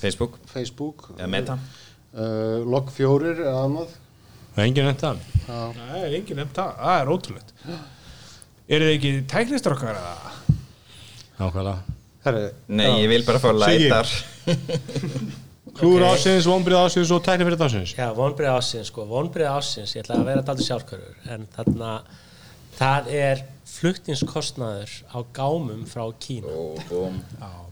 Facebook, 0.00 0.38
Facebook. 0.50 1.10
Eða 1.18 1.30
Meta. 1.36 1.58
Uh, 2.14 2.62
Log 2.70 2.90
4 2.94 3.34
eða 3.36 3.56
annað. 3.66 3.94
Það 4.54 4.62
er 4.62 4.68
engin 4.68 4.86
nefnt 4.88 5.02
það 5.02 5.22
Já, 5.44 5.58
það 5.76 5.96
er 6.00 6.16
engin 6.20 6.40
nefnt 6.40 6.60
það, 6.60 6.76
það 6.80 7.00
er 7.02 7.12
ótrúlegt. 7.14 7.56
Eru 8.64 8.88
þið 8.88 8.94
ekki 8.98 9.12
tæknistrokkar 9.34 9.98
eða? 10.00 10.38
Nákvæmlega 11.38 11.93
herri 12.24 12.44
Nei, 12.68 12.90
ég 13.04 13.08
vil 13.12 13.24
bara 13.26 13.40
fá 13.42 13.50
lætar 13.52 14.10
Klúður 15.74 16.04
ásins, 16.12 16.46
vombrið 16.46 16.78
ásins 16.84 17.10
og 17.14 17.22
tækni 17.26 17.46
fyrir 17.48 17.62
ásins 17.66 17.94
Já, 17.98 18.08
vonbreið 18.14 18.52
ásins, 18.54 18.90
sko, 18.92 19.06
vonbreið 19.10 19.50
ásins, 19.56 19.94
ég 19.96 20.04
ætla 20.04 20.20
að 20.20 20.28
vera 20.30 20.44
daldur 20.46 20.68
sjálfkörur, 20.68 21.16
en 21.34 21.48
þarna 21.56 21.94
það 22.78 23.08
er 23.18 23.42
fluttingskostnaður 23.74 24.92
á 25.10 25.18
gámum 25.34 25.82
frá 25.90 26.04
Kína 26.22 27.10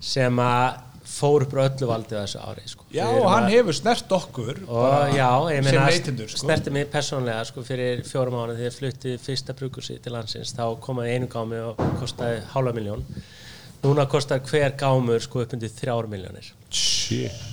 sem 0.02 0.40
að 0.42 0.80
fór 1.12 1.44
upp 1.44 1.54
á 1.58 1.66
öllu 1.66 1.88
valdi 1.90 2.14
þessu 2.16 2.40
ári 2.42 2.62
sko. 2.70 2.84
Já, 2.94 3.04
og 3.10 3.26
hann 3.28 3.44
að- 3.48 3.54
hefur 3.56 3.76
snert 3.76 4.12
okkur 4.16 4.60
og 4.66 5.14
já, 5.14 5.28
ég 5.52 5.64
sem 5.66 5.74
meina 5.76 6.26
sko. 6.26 6.40
snerti 6.44 6.70
mig 6.72 6.86
persónlega 6.90 7.44
sko, 7.46 7.62
fyrir 7.66 8.02
fjórum 8.06 8.38
ára 8.38 8.54
þegar 8.56 8.70
ég 8.70 8.76
flutti 8.78 9.14
fyrsta 9.18 9.52
brukursi 9.58 9.98
til 10.02 10.14
landsins. 10.14 10.54
Þá 10.56 10.78
komaði 10.80 11.16
einu 11.18 11.28
gámi 11.28 11.58
og 11.68 11.76
kostaði 12.00 12.40
hálfa 12.54 12.72
miljón 12.78 13.04
núna 13.82 14.06
kostar 14.10 14.42
hver 14.46 14.76
gámur 14.78 15.22
sko 15.22 15.42
upp 15.42 15.54
undir 15.56 15.72
þrjár 15.72 16.08
miljónir 16.10 16.52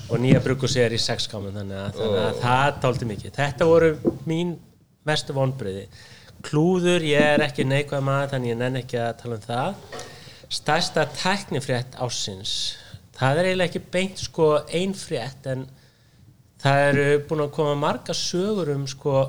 og 0.10 0.22
nýja 0.22 0.42
brukursi 0.46 0.82
er 0.84 0.94
í 0.96 1.02
sex 1.02 1.28
gámum 1.32 1.56
þannig 1.56 1.80
að, 1.80 1.90
þannig 1.98 2.22
að 2.24 2.42
það 2.44 2.82
dálti 2.84 3.10
mikið. 3.10 3.34
Þetta 3.40 3.70
voru 3.70 3.90
mín 4.30 4.54
mestu 5.10 5.36
vonbriði 5.36 5.88
klúður, 6.46 7.04
ég 7.04 7.34
er 7.34 7.44
ekki 7.44 7.66
neikvæð 7.68 8.06
maður 8.08 8.36
þannig 8.36 8.54
ég 8.54 8.60
nenn 8.62 8.80
ekki 8.80 9.02
að 9.02 9.18
tala 9.24 9.40
um 9.40 9.48
það. 9.48 9.98
Stærsta 10.60 11.04
tæknifrétt 11.18 11.98
ásins 12.00 12.54
það 13.20 13.42
er 13.42 13.50
eiginlega 13.50 13.70
ekki 13.70 13.92
beint 13.94 14.22
sko 14.24 14.48
ein 14.76 14.96
frétt 14.96 15.48
en 15.52 15.66
það 16.60 16.84
eru 16.90 17.08
búin 17.28 17.46
að 17.46 17.56
koma 17.58 17.76
marga 17.80 18.16
sögur 18.16 18.72
um 18.74 18.86
sko 18.90 19.26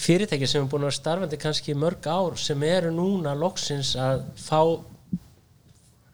fyrirtæki 0.00 0.48
sem 0.48 0.64
er 0.64 0.70
búin 0.72 0.86
að 0.88 0.96
starfandi 0.96 1.40
kannski 1.40 1.76
mörg 1.76 2.06
ár 2.08 2.38
sem 2.40 2.62
eru 2.64 2.92
núna 2.94 3.34
loksins 3.36 3.92
að 4.00 4.24
fá 4.40 4.60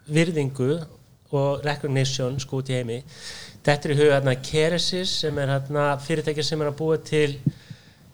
virðingu 0.06 0.72
og 1.36 1.64
recognition 1.66 2.38
sko 2.40 2.60
út 2.62 2.70
í 2.70 2.78
heimi 2.78 3.00
þetta 3.66 3.88
er 3.88 3.94
í 3.94 3.98
huga 3.98 4.18
hérna 4.18 4.36
Keresis 4.46 5.14
sem 5.22 5.38
er 5.42 5.56
hérna 5.56 5.86
fyrirtæki 6.02 6.44
sem 6.46 6.60
er 6.62 6.70
að 6.70 6.78
búa 6.78 6.98
til 7.02 7.32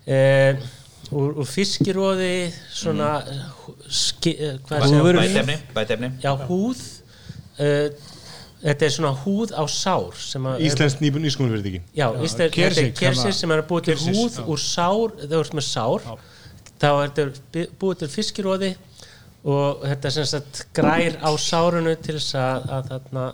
eh, 0.09 0.63
úr, 1.11 1.37
úr 1.43 1.49
fiskiróði 1.49 2.49
svona 2.73 3.11
mm. 3.21 3.77
ski, 3.89 4.33
eh, 4.39 4.57
hvað 4.69 4.87
segja 4.87 5.03
maður? 5.03 5.21
Bætefni, 5.21 5.59
bætefni 5.77 6.11
Já, 6.23 6.33
húð 6.49 6.83
uh, 7.61 8.09
Þetta 8.63 8.87
er 8.87 8.93
svona 8.95 9.11
húð 9.25 9.53
á 9.59 9.65
sár 9.67 10.19
sem 10.23 10.45
nýskumur 10.63 11.57
verið 11.57 11.73
ekki 11.73 11.81
Já, 11.99 12.07
er 12.15 12.53
Kersik, 12.55 12.93
kersir 12.95 13.27
hérna, 13.27 13.39
sem 13.41 13.55
er 13.55 13.63
að 13.65 13.69
búa 13.73 13.83
til 13.83 13.97
húð 13.99 14.39
já. 14.39 14.45
úr 14.47 14.63
sár 14.63 15.17
þegar 15.19 15.33
þú 15.33 15.41
ert 15.43 15.57
með 15.59 15.67
sár 15.67 16.07
þá 16.83 16.89
er 16.93 17.13
þetta 17.17 17.65
búið 17.81 18.05
til 18.05 18.11
fiskiróði 18.13 18.71
og 19.43 19.83
þetta 19.83 20.13
sem 20.15 20.29
sagt 20.29 20.61
grær 20.77 21.17
á 21.19 21.31
sárunu 21.41 21.95
til 21.99 22.15
þess 22.19 22.37
að, 22.39 22.69
að 22.77 22.91
þarna 22.93 23.25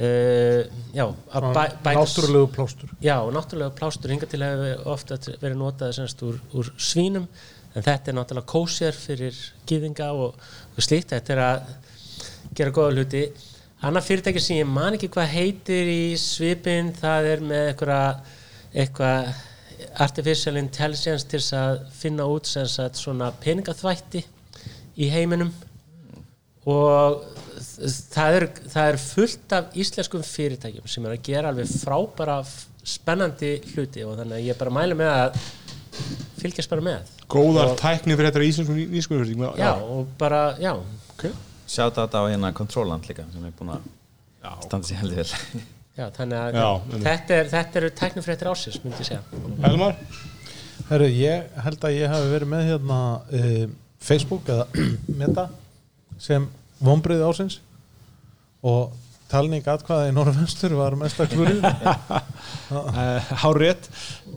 uh, 0.00 0.60
já, 0.96 1.04
að 1.04 1.48
bæ, 1.48 1.62
bæta 1.84 1.94
náttúrulegu 1.98 2.50
plástur. 2.56 2.94
Já, 3.04 3.16
náttúrulega 3.36 3.76
plástur. 3.76 4.14
Hinga 4.14 4.28
til 4.30 4.42
hefur 4.46 4.88
ofta 4.94 5.20
verið 5.42 5.58
notað 5.60 5.94
semst 5.98 6.24
úr, 6.24 6.40
úr 6.56 6.72
svínum. 6.80 7.28
En 7.72 7.84
þetta 7.84 8.12
er 8.12 8.18
náttúrulega 8.18 8.52
kósér 8.52 8.96
fyrir 8.96 9.38
gýðinga 9.68 10.10
og, 10.16 10.36
og 10.72 10.84
slíkt. 10.84 11.12
Þetta 11.12 11.36
er 11.36 11.44
að 11.46 11.72
gera 12.56 12.74
góða 12.74 12.96
hluti. 12.96 13.24
Annar 13.82 14.04
fyrirtæki 14.06 14.40
sem 14.40 14.60
ég 14.60 14.68
man 14.70 14.96
ekki 14.96 15.10
hvað 15.12 15.32
heitir 15.34 15.88
í 15.90 16.02
svipin 16.20 16.92
það 16.94 17.32
er 17.32 17.40
með 17.44 17.72
eitthvað 17.72 18.28
eitthvað 18.72 19.32
artificial 20.00 20.56
intelligence 20.56 21.26
til 21.28 21.40
að 21.58 21.82
finna 21.92 22.24
út 22.30 22.48
sem 22.48 22.68
sagt 22.70 23.00
svona 23.00 23.32
peningaþvætti 23.42 24.22
í 24.96 25.08
heiminum. 25.12 25.52
Og 26.68 27.22
það 28.12 28.36
er, 28.38 28.46
það 28.70 28.90
er 28.90 29.00
fullt 29.02 29.54
af 29.56 29.78
íslenskum 29.82 30.22
fyrirtækjum 30.26 30.90
sem 30.90 31.06
er 31.08 31.16
að 31.16 31.24
gera 31.26 31.50
alveg 31.50 31.72
frábæra 31.82 32.38
spennandi 32.82 33.56
hluti 33.72 34.04
og 34.06 34.16
þannig 34.18 34.38
að 34.38 34.46
ég 34.48 34.58
bara 34.58 34.74
mælu 34.74 34.98
með 34.98 35.10
að 35.12 35.40
fylgjast 36.42 36.70
bara 36.72 36.84
með. 36.86 37.10
Góðar 37.32 37.74
tækni 37.80 38.16
fyrir 38.18 38.30
þetta 38.30 38.46
íslenskum 38.46 38.78
verið 39.22 39.34
ekki 39.34 39.62
já. 39.62 39.72
Og 39.82 40.06
bara, 40.20 40.42
já. 40.62 40.74
Sjátt 41.72 41.98
á 41.98 42.20
hérna 42.26 42.52
Controland 42.54 43.06
líka 43.08 43.24
sem 43.32 43.44
er 43.46 43.54
búin 43.58 43.74
að 43.76 43.86
standa 44.66 44.88
sér 44.88 45.02
heldur 45.02 45.22
vel. 45.22 45.62
Já, 45.92 46.06
þannig 46.16 46.38
að 46.38 46.54
Já, 46.56 46.68
þetta, 47.04 47.36
er, 47.36 47.48
þetta 47.52 47.80
eru 47.80 47.88
tæknifréttir 48.00 48.48
ásins, 48.48 48.78
myndi 48.80 49.02
ég 49.02 49.08
segja. 49.10 49.40
Elmar? 49.68 49.98
Herru, 50.88 51.08
ég 51.12 51.58
held 51.66 51.84
að 51.84 51.96
ég 51.98 52.12
hafi 52.12 52.30
verið 52.32 52.50
með 52.52 52.62
hérna 52.70 53.00
uh, 53.20 53.66
Facebook 54.02 54.48
eða 54.50 54.66
Meta 55.20 55.48
sem 56.22 56.48
vonbriði 56.82 57.26
ásins 57.26 57.60
og 58.62 58.92
talning 59.32 59.64
atkvæða 59.66 60.10
í 60.10 60.14
Norrvenstur 60.14 60.76
var 60.78 60.98
mesta 61.00 61.26
klúrið 61.30 61.64
Uh, 62.72 63.18
Hárrétt 63.42 63.88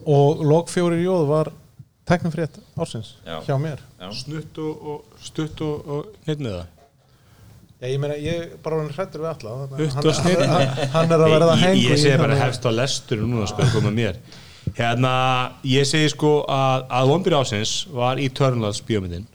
og 0.03 0.41
log 0.43 0.67
fjóri 0.71 1.01
jóð 1.05 1.25
var 1.29 1.51
teknifrétt 2.05 2.57
ásins 2.77 3.15
Já. 3.25 3.39
hjá 3.47 3.55
mér. 3.61 3.81
Snutt 4.13 4.57
og, 4.61 4.87
og 4.91 5.21
stutt 5.23 5.61
og, 5.65 5.87
og 5.87 6.09
það 6.27 6.65
Já, 7.75 7.89
ég 7.91 7.99
meina, 7.99 8.15
ég 8.15 8.39
er 8.39 8.51
bara 8.63 8.85
hrættur 8.87 9.23
við 9.23 9.29
alla. 9.33 9.53
Að 9.65 9.73
hann, 9.93 10.49
hann, 10.53 10.83
hann 10.93 11.11
er 11.11 11.23
að 11.25 11.33
verða 11.33 11.55
hengu 11.59 11.81
Ég, 11.81 11.91
ég 11.91 11.99
segi 11.99 12.19
bara 12.21 12.37
hefst 12.39 12.63
á 12.63 12.71
lestur 12.71 13.23
núna 13.23 13.47
sko 13.51 13.67
koma 13.73 13.91
mér. 13.93 14.19
Hérna, 14.77 15.11
ég 15.67 15.87
segi 15.87 16.07
sko 16.13 16.37
að, 16.49 16.85
að 16.87 17.11
vonbyrja 17.11 17.41
ásins 17.43 17.73
var 17.93 18.21
Eternals 18.23 18.79
bíómyndin 18.85 19.27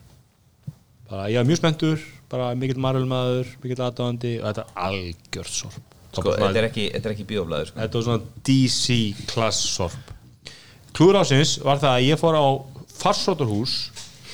bara, 1.10 1.28
ég 1.30 1.40
var 1.40 1.48
mjög 1.48 1.60
spenntur 1.60 2.02
bara 2.30 2.52
mikill 2.58 2.80
marvelmaður, 2.82 3.48
mikill 3.64 3.82
aðdáðandi 3.82 4.36
og 4.40 4.50
þetta 4.50 4.64
er 4.64 4.84
algjört 4.86 5.55
sorp. 5.55 5.97
Sko, 6.10 6.34
þetta 6.34 6.58
er 6.58 6.66
ekki, 6.66 6.86
er 6.94 7.12
ekki 7.12 7.26
bíóblæður 7.26 7.70
sko. 7.70 7.80
Þetta 7.82 7.98
var 7.98 8.06
svona 8.06 8.44
DC 8.47 8.98
klass 9.30 9.64
sorp. 9.74 10.14
Klúður 10.97 11.20
ásins 11.22 11.56
var 11.62 11.82
það 11.82 11.97
að 11.97 12.06
ég 12.08 12.20
fór 12.20 12.39
á 12.39 12.47
farsótturhús 13.00 13.74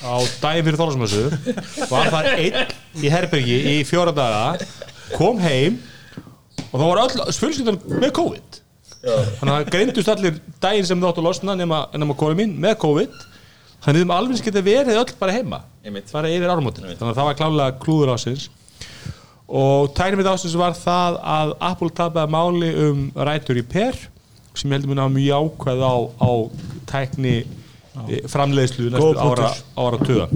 á 0.01 0.17
daginn 0.41 0.65
fyrir 0.67 0.77
þólasmössu 0.77 1.23
var 1.89 2.09
þar 2.13 2.29
einn 2.35 3.01
í 3.01 3.09
herbergi 3.09 3.57
í 3.71 3.75
fjóra 3.87 4.13
daga 4.13 4.67
kom 5.15 5.39
heim 5.41 5.79
og 6.67 6.75
þá 6.75 6.83
var 6.83 7.01
öll 7.05 7.37
fjölskyldan 7.37 7.79
með 8.01 8.13
COVID. 8.17 8.59
Þannig 9.07 9.51
að 9.53 9.55
það 9.55 9.71
greindust 9.73 10.11
allir 10.11 10.39
daginn 10.61 10.87
sem 10.89 11.01
þáttu 11.01 11.23
losna 11.25 11.55
nema, 11.57 11.85
nema 11.95 12.17
konu 12.19 12.37
mín 12.37 12.57
með 12.61 12.77
COVID 12.83 13.17
þannig 13.83 13.97
að 13.97 14.03
þeim 14.03 14.13
alveg 14.17 14.45
geta 14.47 14.63
verið 14.65 15.01
öll 15.01 15.17
bara 15.19 15.35
heima. 15.35 15.61
Einmitt. 15.87 16.11
bara 16.11 16.31
yfir 16.31 16.51
árumótin 16.51 16.87
þannig 16.87 17.11
að 17.11 17.19
það 17.19 17.27
var 17.29 17.37
klálega 17.39 17.75
klúður 17.83 18.13
ásins 18.15 18.47
og 19.47 19.93
tæknum 19.95 20.21
við 20.21 20.31
ásins 20.33 20.57
var 20.59 20.75
það 20.75 21.19
að 21.35 21.53
Apple 21.69 21.93
tapaði 21.95 22.33
máli 22.35 22.71
um 22.83 23.03
rætur 23.15 23.61
í 23.61 23.63
per 23.63 23.99
sem 24.57 24.73
heldur 24.73 24.91
mun 24.91 25.03
að 25.05 25.13
mjög 25.15 25.45
ákveð 25.45 25.83
á, 25.85 25.95
á 26.19 26.31
tækni 26.89 27.35
eh, 27.37 28.25
framleiðslu 28.27 28.89
næstu 28.91 29.13
ára, 29.21 29.51
ára 29.77 30.01
tuga 30.01 30.27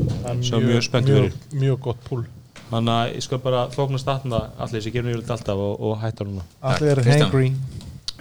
sem 0.46 0.62
er 0.62 0.68
mjög 0.70 0.86
spennt 0.88 1.12
fyrir. 1.12 1.36
mjög, 1.52 1.82
gott 1.90 2.08
púl 2.08 2.24
þannig 2.72 2.94
að 2.96 3.16
ég 3.18 3.26
skal 3.28 3.42
bara 3.44 3.66
þóknast 3.74 4.08
þarna 4.08 4.42
allir 4.64 4.86
sem 4.86 4.96
gerum 4.96 5.12
yfirleitt 5.12 5.34
alltaf 5.36 5.60
og, 5.60 5.74
og 5.82 5.98
hætta 6.00 6.28
núna. 6.28 6.46
Allir 6.62 7.02
Kristján. 7.02 7.26
hangry. 7.26 7.50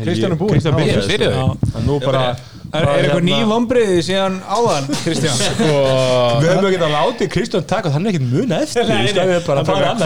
Kristján 0.00 0.34
er 0.34 0.40
búinn. 0.40 0.57
Kristján 0.57 0.81
Já, 0.81 0.97
byrjaði 1.12 1.84
nú 1.86 1.99
bara 2.02 2.24
Er, 2.70 2.84
er 2.86 3.00
eitthvað 3.00 3.24
ný 3.26 3.36
vombriði 3.50 4.02
síðan 4.07 4.36
áðan, 4.47 4.84
Kristján? 5.02 5.40
Við 5.58 6.47
höfum 6.47 6.66
ekki 6.68 6.78
að 6.86 6.92
láti 6.94 7.26
Kristján 7.34 7.65
taka 7.66 7.90
þannig 7.90 8.15
ekkert 8.15 8.28
muna 8.31 8.60
eftir 8.62 8.86
Nei, 8.86 9.08
nei, 9.10 9.24
við 9.26 9.40
bara 9.49 9.65
bara, 9.66 9.89
inn 9.90 10.02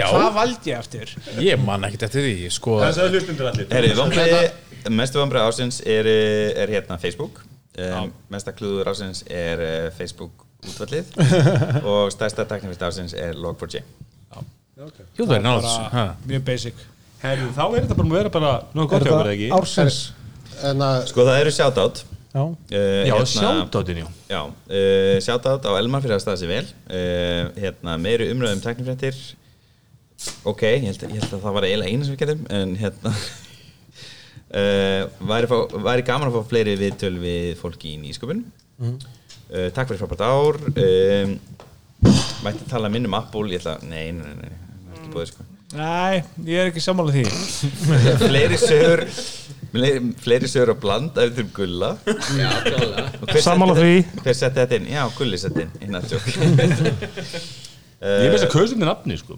Hvað 0.00 0.16
hva 0.16 0.32
valdi 0.34 0.72
ég 0.72 0.80
eftir? 0.82 1.12
Ég 1.46 1.62
man 1.62 1.86
ekkert 1.86 2.08
eftir 2.08 2.26
því, 2.26 2.50
sko. 2.56 2.80
Það 2.82 2.98
er 3.04 3.14
hlustundur 3.14 3.50
allir. 3.52 3.68
Herri, 3.70 3.92
vombriði, 3.98 4.40
mestu 4.98 5.22
vombriði 5.22 5.52
ásins 5.52 5.78
er, 5.86 6.08
er 6.64 6.72
hérna 6.74 6.98
Facebook. 7.02 7.44
Um, 7.78 8.10
Mesta 8.34 8.52
klúður 8.52 8.90
ásins 8.90 9.22
er 9.30 9.62
uh, 9.62 9.84
Facebook 9.96 10.42
útvallið. 10.66 11.14
Og 11.88 12.10
stærsta 12.12 12.44
teknifist 12.50 12.82
ásins 12.84 13.14
er 13.14 13.38
Log4j 13.38 13.84
Jú, 14.82 15.22
það 15.22 15.36
er 15.36 15.44
náttúrulega 15.44 15.88
ha. 15.92 16.04
Mjög 16.26 16.44
basic. 16.48 16.82
Herru, 17.22 17.52
þá 17.54 17.62
er 17.68 17.84
þetta 17.84 17.96
bara 18.00 18.08
að 18.08 18.16
vera 18.16 18.32
bara 18.34 18.52
Nú 18.74 18.82
Er 18.82 18.90
gott 18.90 19.04
hjá 19.06 19.12
okkur 19.12 19.28
það 19.28 19.32
ekki 19.36 19.50
ársins 19.54 19.98
Sko 21.10 21.26
það 21.28 21.42
eru 21.42 21.54
shoutout. 21.58 22.02
Já, 22.32 22.42
uh, 22.48 23.04
Já, 23.04 23.14
sjándóttin, 23.28 23.98
já. 24.00 24.08
Já, 24.30 24.42
uh, 24.48 25.16
shoutout 25.20 25.66
á 25.68 25.70
Elmar 25.76 26.00
fyrir 26.04 26.16
að 26.16 26.24
staða 26.24 26.40
sér 26.40 26.52
vel. 26.54 26.64
Uh, 26.88 27.52
hérna, 27.60 27.98
meiri 28.00 28.30
umröðum 28.32 28.62
teknifrættir 28.64 29.18
ok, 30.46 30.62
ég 30.62 30.84
held, 30.86 31.06
ég 31.06 31.16
held 31.18 31.34
að 31.36 31.44
það 31.44 31.56
var 31.56 31.66
eiginlega 31.66 31.92
eina 31.92 32.06
sem 32.06 32.14
við 32.14 32.22
gerðum 32.22 32.44
en 32.58 32.74
hérna 32.80 33.12
uh, 34.52 35.02
væri, 35.32 35.50
fá, 35.50 35.56
væri 35.88 36.06
gaman 36.06 36.30
að 36.30 36.38
fá 36.38 36.50
fleiri 36.52 36.76
viðtöl 36.80 37.14
við 37.22 37.54
fólki 37.60 37.94
í 37.94 38.00
nýsköpun. 38.02 38.44
Uh, 38.82 39.68
takk 39.74 39.90
fyrir 39.90 40.02
frábært 40.02 40.24
ár. 40.26 40.60
Um, 40.72 41.36
mætti 42.42 42.68
tala 42.70 42.90
minn 42.92 43.08
um 43.08 43.18
Apple 43.18 43.52
ég 43.52 43.62
ætla, 43.62 43.78
nei, 43.86 44.10
nei, 44.16 44.34
nei, 44.38 44.50
nei, 44.50 44.94
ekki 44.98 45.12
búið 45.14 45.32
sko. 45.32 45.48
Nei, 45.72 46.20
ég 46.44 46.60
er 46.60 46.68
ekki 46.68 46.82
sammála 46.84 47.14
því. 47.14 47.24
Fleiri 48.26 48.58
sögur 48.60 49.06
fleiri, 49.72 50.48
sögur 50.50 50.74
að 50.74 50.80
blanda 50.82 51.26
gulla. 51.56 51.90
Og 52.04 53.28
hver 53.30 53.42
Sammála 53.44 53.74
setti- 53.78 53.86
því. 53.86 54.22
hver 54.26 54.36
setti 54.36 54.60
þetta 54.60 54.78
inn? 54.80 54.90
já, 54.92 55.02
gulli 55.16 55.38
setti 55.40 55.66
inn, 55.82 55.96
Ég 58.02 58.32
veist 58.34 58.48
að 58.48 58.50
kausum 58.50 58.80
þið 58.82 58.88
nafni 58.88 59.16
sko. 59.20 59.36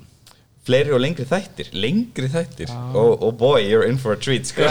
Fleiri 0.65 0.95
og 0.97 1.01
lengri 1.05 1.27
þættir. 1.29 1.69
Lengri 1.77 2.29
þættir. 2.33 2.71
Og 2.97 3.21
oh, 3.21 3.33
boy, 3.37 3.61
you're 3.61 3.85
in 3.85 3.99
for 4.01 4.17
a 4.17 4.17
treat 4.17 4.49
sko. 4.49 4.65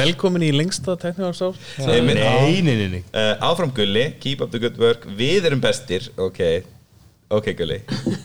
Velkomin 0.00 0.42
í 0.42 0.50
lengsta 0.50 0.96
teknívarsál 0.98 1.52
Nei, 1.78 2.00
Nei, 2.02 2.60
nei, 2.66 2.74
nei, 2.74 2.88
nei 2.96 3.02
Uh, 3.14 3.36
áfram 3.46 3.70
Gulli, 3.74 4.08
keep 4.18 4.42
up 4.42 4.50
the 4.50 4.58
good 4.58 4.78
work. 4.82 5.06
Við 5.06 5.46
erum 5.46 5.62
bestir, 5.62 6.10
ok. 6.18 6.40
Ok 7.34 7.52
Gulli. 7.56 7.78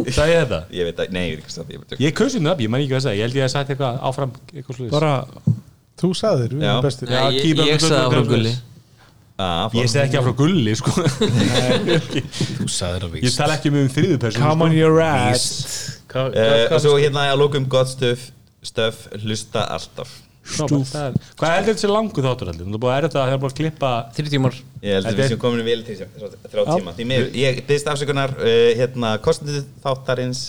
Sagði 0.09 0.33
ég 0.33 0.41
þetta? 0.41 0.59
Ég 0.75 0.89
veit 0.89 0.99
að, 1.05 1.13
nei, 1.15 1.23
ég 1.29 1.37
veit 1.37 1.45
ekki 1.45 1.53
hvað 1.53 1.69
það 1.69 1.93
er 1.99 2.03
Ég 2.03 2.17
kausi 2.17 2.41
nöfn, 2.41 2.65
ég 2.65 2.73
man 2.73 2.81
ekki 2.83 2.97
að 2.97 3.05
segja 3.05 3.19
Ég 3.19 3.27
held 3.29 3.37
ég 3.39 3.45
að 3.45 3.53
sagt 3.53 3.71
eitthvað 3.73 4.01
áfram 4.09 4.33
eitthvað 4.51 4.79
sluðis 4.79 4.91
bara, 4.97 5.13
þú 5.99 6.09
sagðir, 6.17 6.55
við 6.55 6.65
erum 6.69 6.83
bestir. 6.85 7.11
Já, 7.13 7.21
Ég, 7.35 7.45
ég 7.45 7.59
good 7.59 7.85
sagði 7.85 8.01
áfram 8.07 8.27
gulli. 8.33 8.55
Ah, 9.39 9.69
Ég 9.71 9.87
segi 9.87 10.01
ekki 10.03 10.19
áfram 10.19 10.35
gulli, 10.35 10.73
sko. 10.75 10.91
Þú 12.59 12.67
sagðir 12.71 13.05
að 13.07 13.19
Ég 13.23 13.37
tala 13.37 13.55
ekki 13.55 13.71
um 13.71 13.77
um 13.79 13.91
þriðu 13.93 14.17
persónu 14.19 14.43
Come 14.43 14.65
on 14.67 14.73
sko. 14.73 14.79
your 14.81 14.99
ass. 15.03 15.99
Og 16.11 16.81
svo 16.83 16.97
hérna 16.99 17.29
að 17.31 17.39
lókum 17.43 17.69
gott 17.71 17.91
stöf 17.93 18.29
Stöf, 18.59 19.05
hlusta 19.23 19.61
alltaf. 19.71 20.09
Stúf. 20.49 20.89
Hvað 21.39 21.53
er 21.53 21.65
þetta 21.67 21.79
sér 21.83 21.91
langu 21.93 22.23
þáttur 22.25 22.49
heldur? 22.51 22.67
Þú 22.67 22.75
er 22.75 22.81
búið 22.83 22.91
að 22.91 22.97
er 22.97 23.05
þetta 23.05 23.19
að 23.21 23.27
það 23.29 23.35
er 23.35 23.41
búið 23.43 23.51
að 23.53 23.57
klippa 23.59 23.91
Þrjú 24.17 24.31
tímar. 24.33 24.57
Ég 24.83 24.95
held 24.97 25.07
að 25.07 25.19
við 25.19 25.29
séum 25.31 25.41
komin 25.43 25.63
vel 25.67 25.83
til 25.87 25.95
þrjá 25.99 26.63
tíma. 26.73 26.93
Því 26.97 27.05
miður, 27.11 27.29
ég 27.39 27.61
byrðist 27.69 27.91
afsökunar 27.93 28.33
uh, 28.35 28.55
Hérna, 28.79 29.11
kostnið 29.23 29.61
þáttarins 29.85 30.41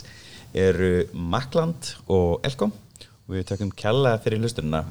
eru 0.57 0.93
Makland 1.15 1.93
og 2.11 2.41
Elkom 2.49 2.73
og 2.75 3.37
við 3.37 3.47
tökum 3.53 3.71
kjalla 3.79 4.17
fyrir 4.25 4.43
hlustununa 4.43 4.89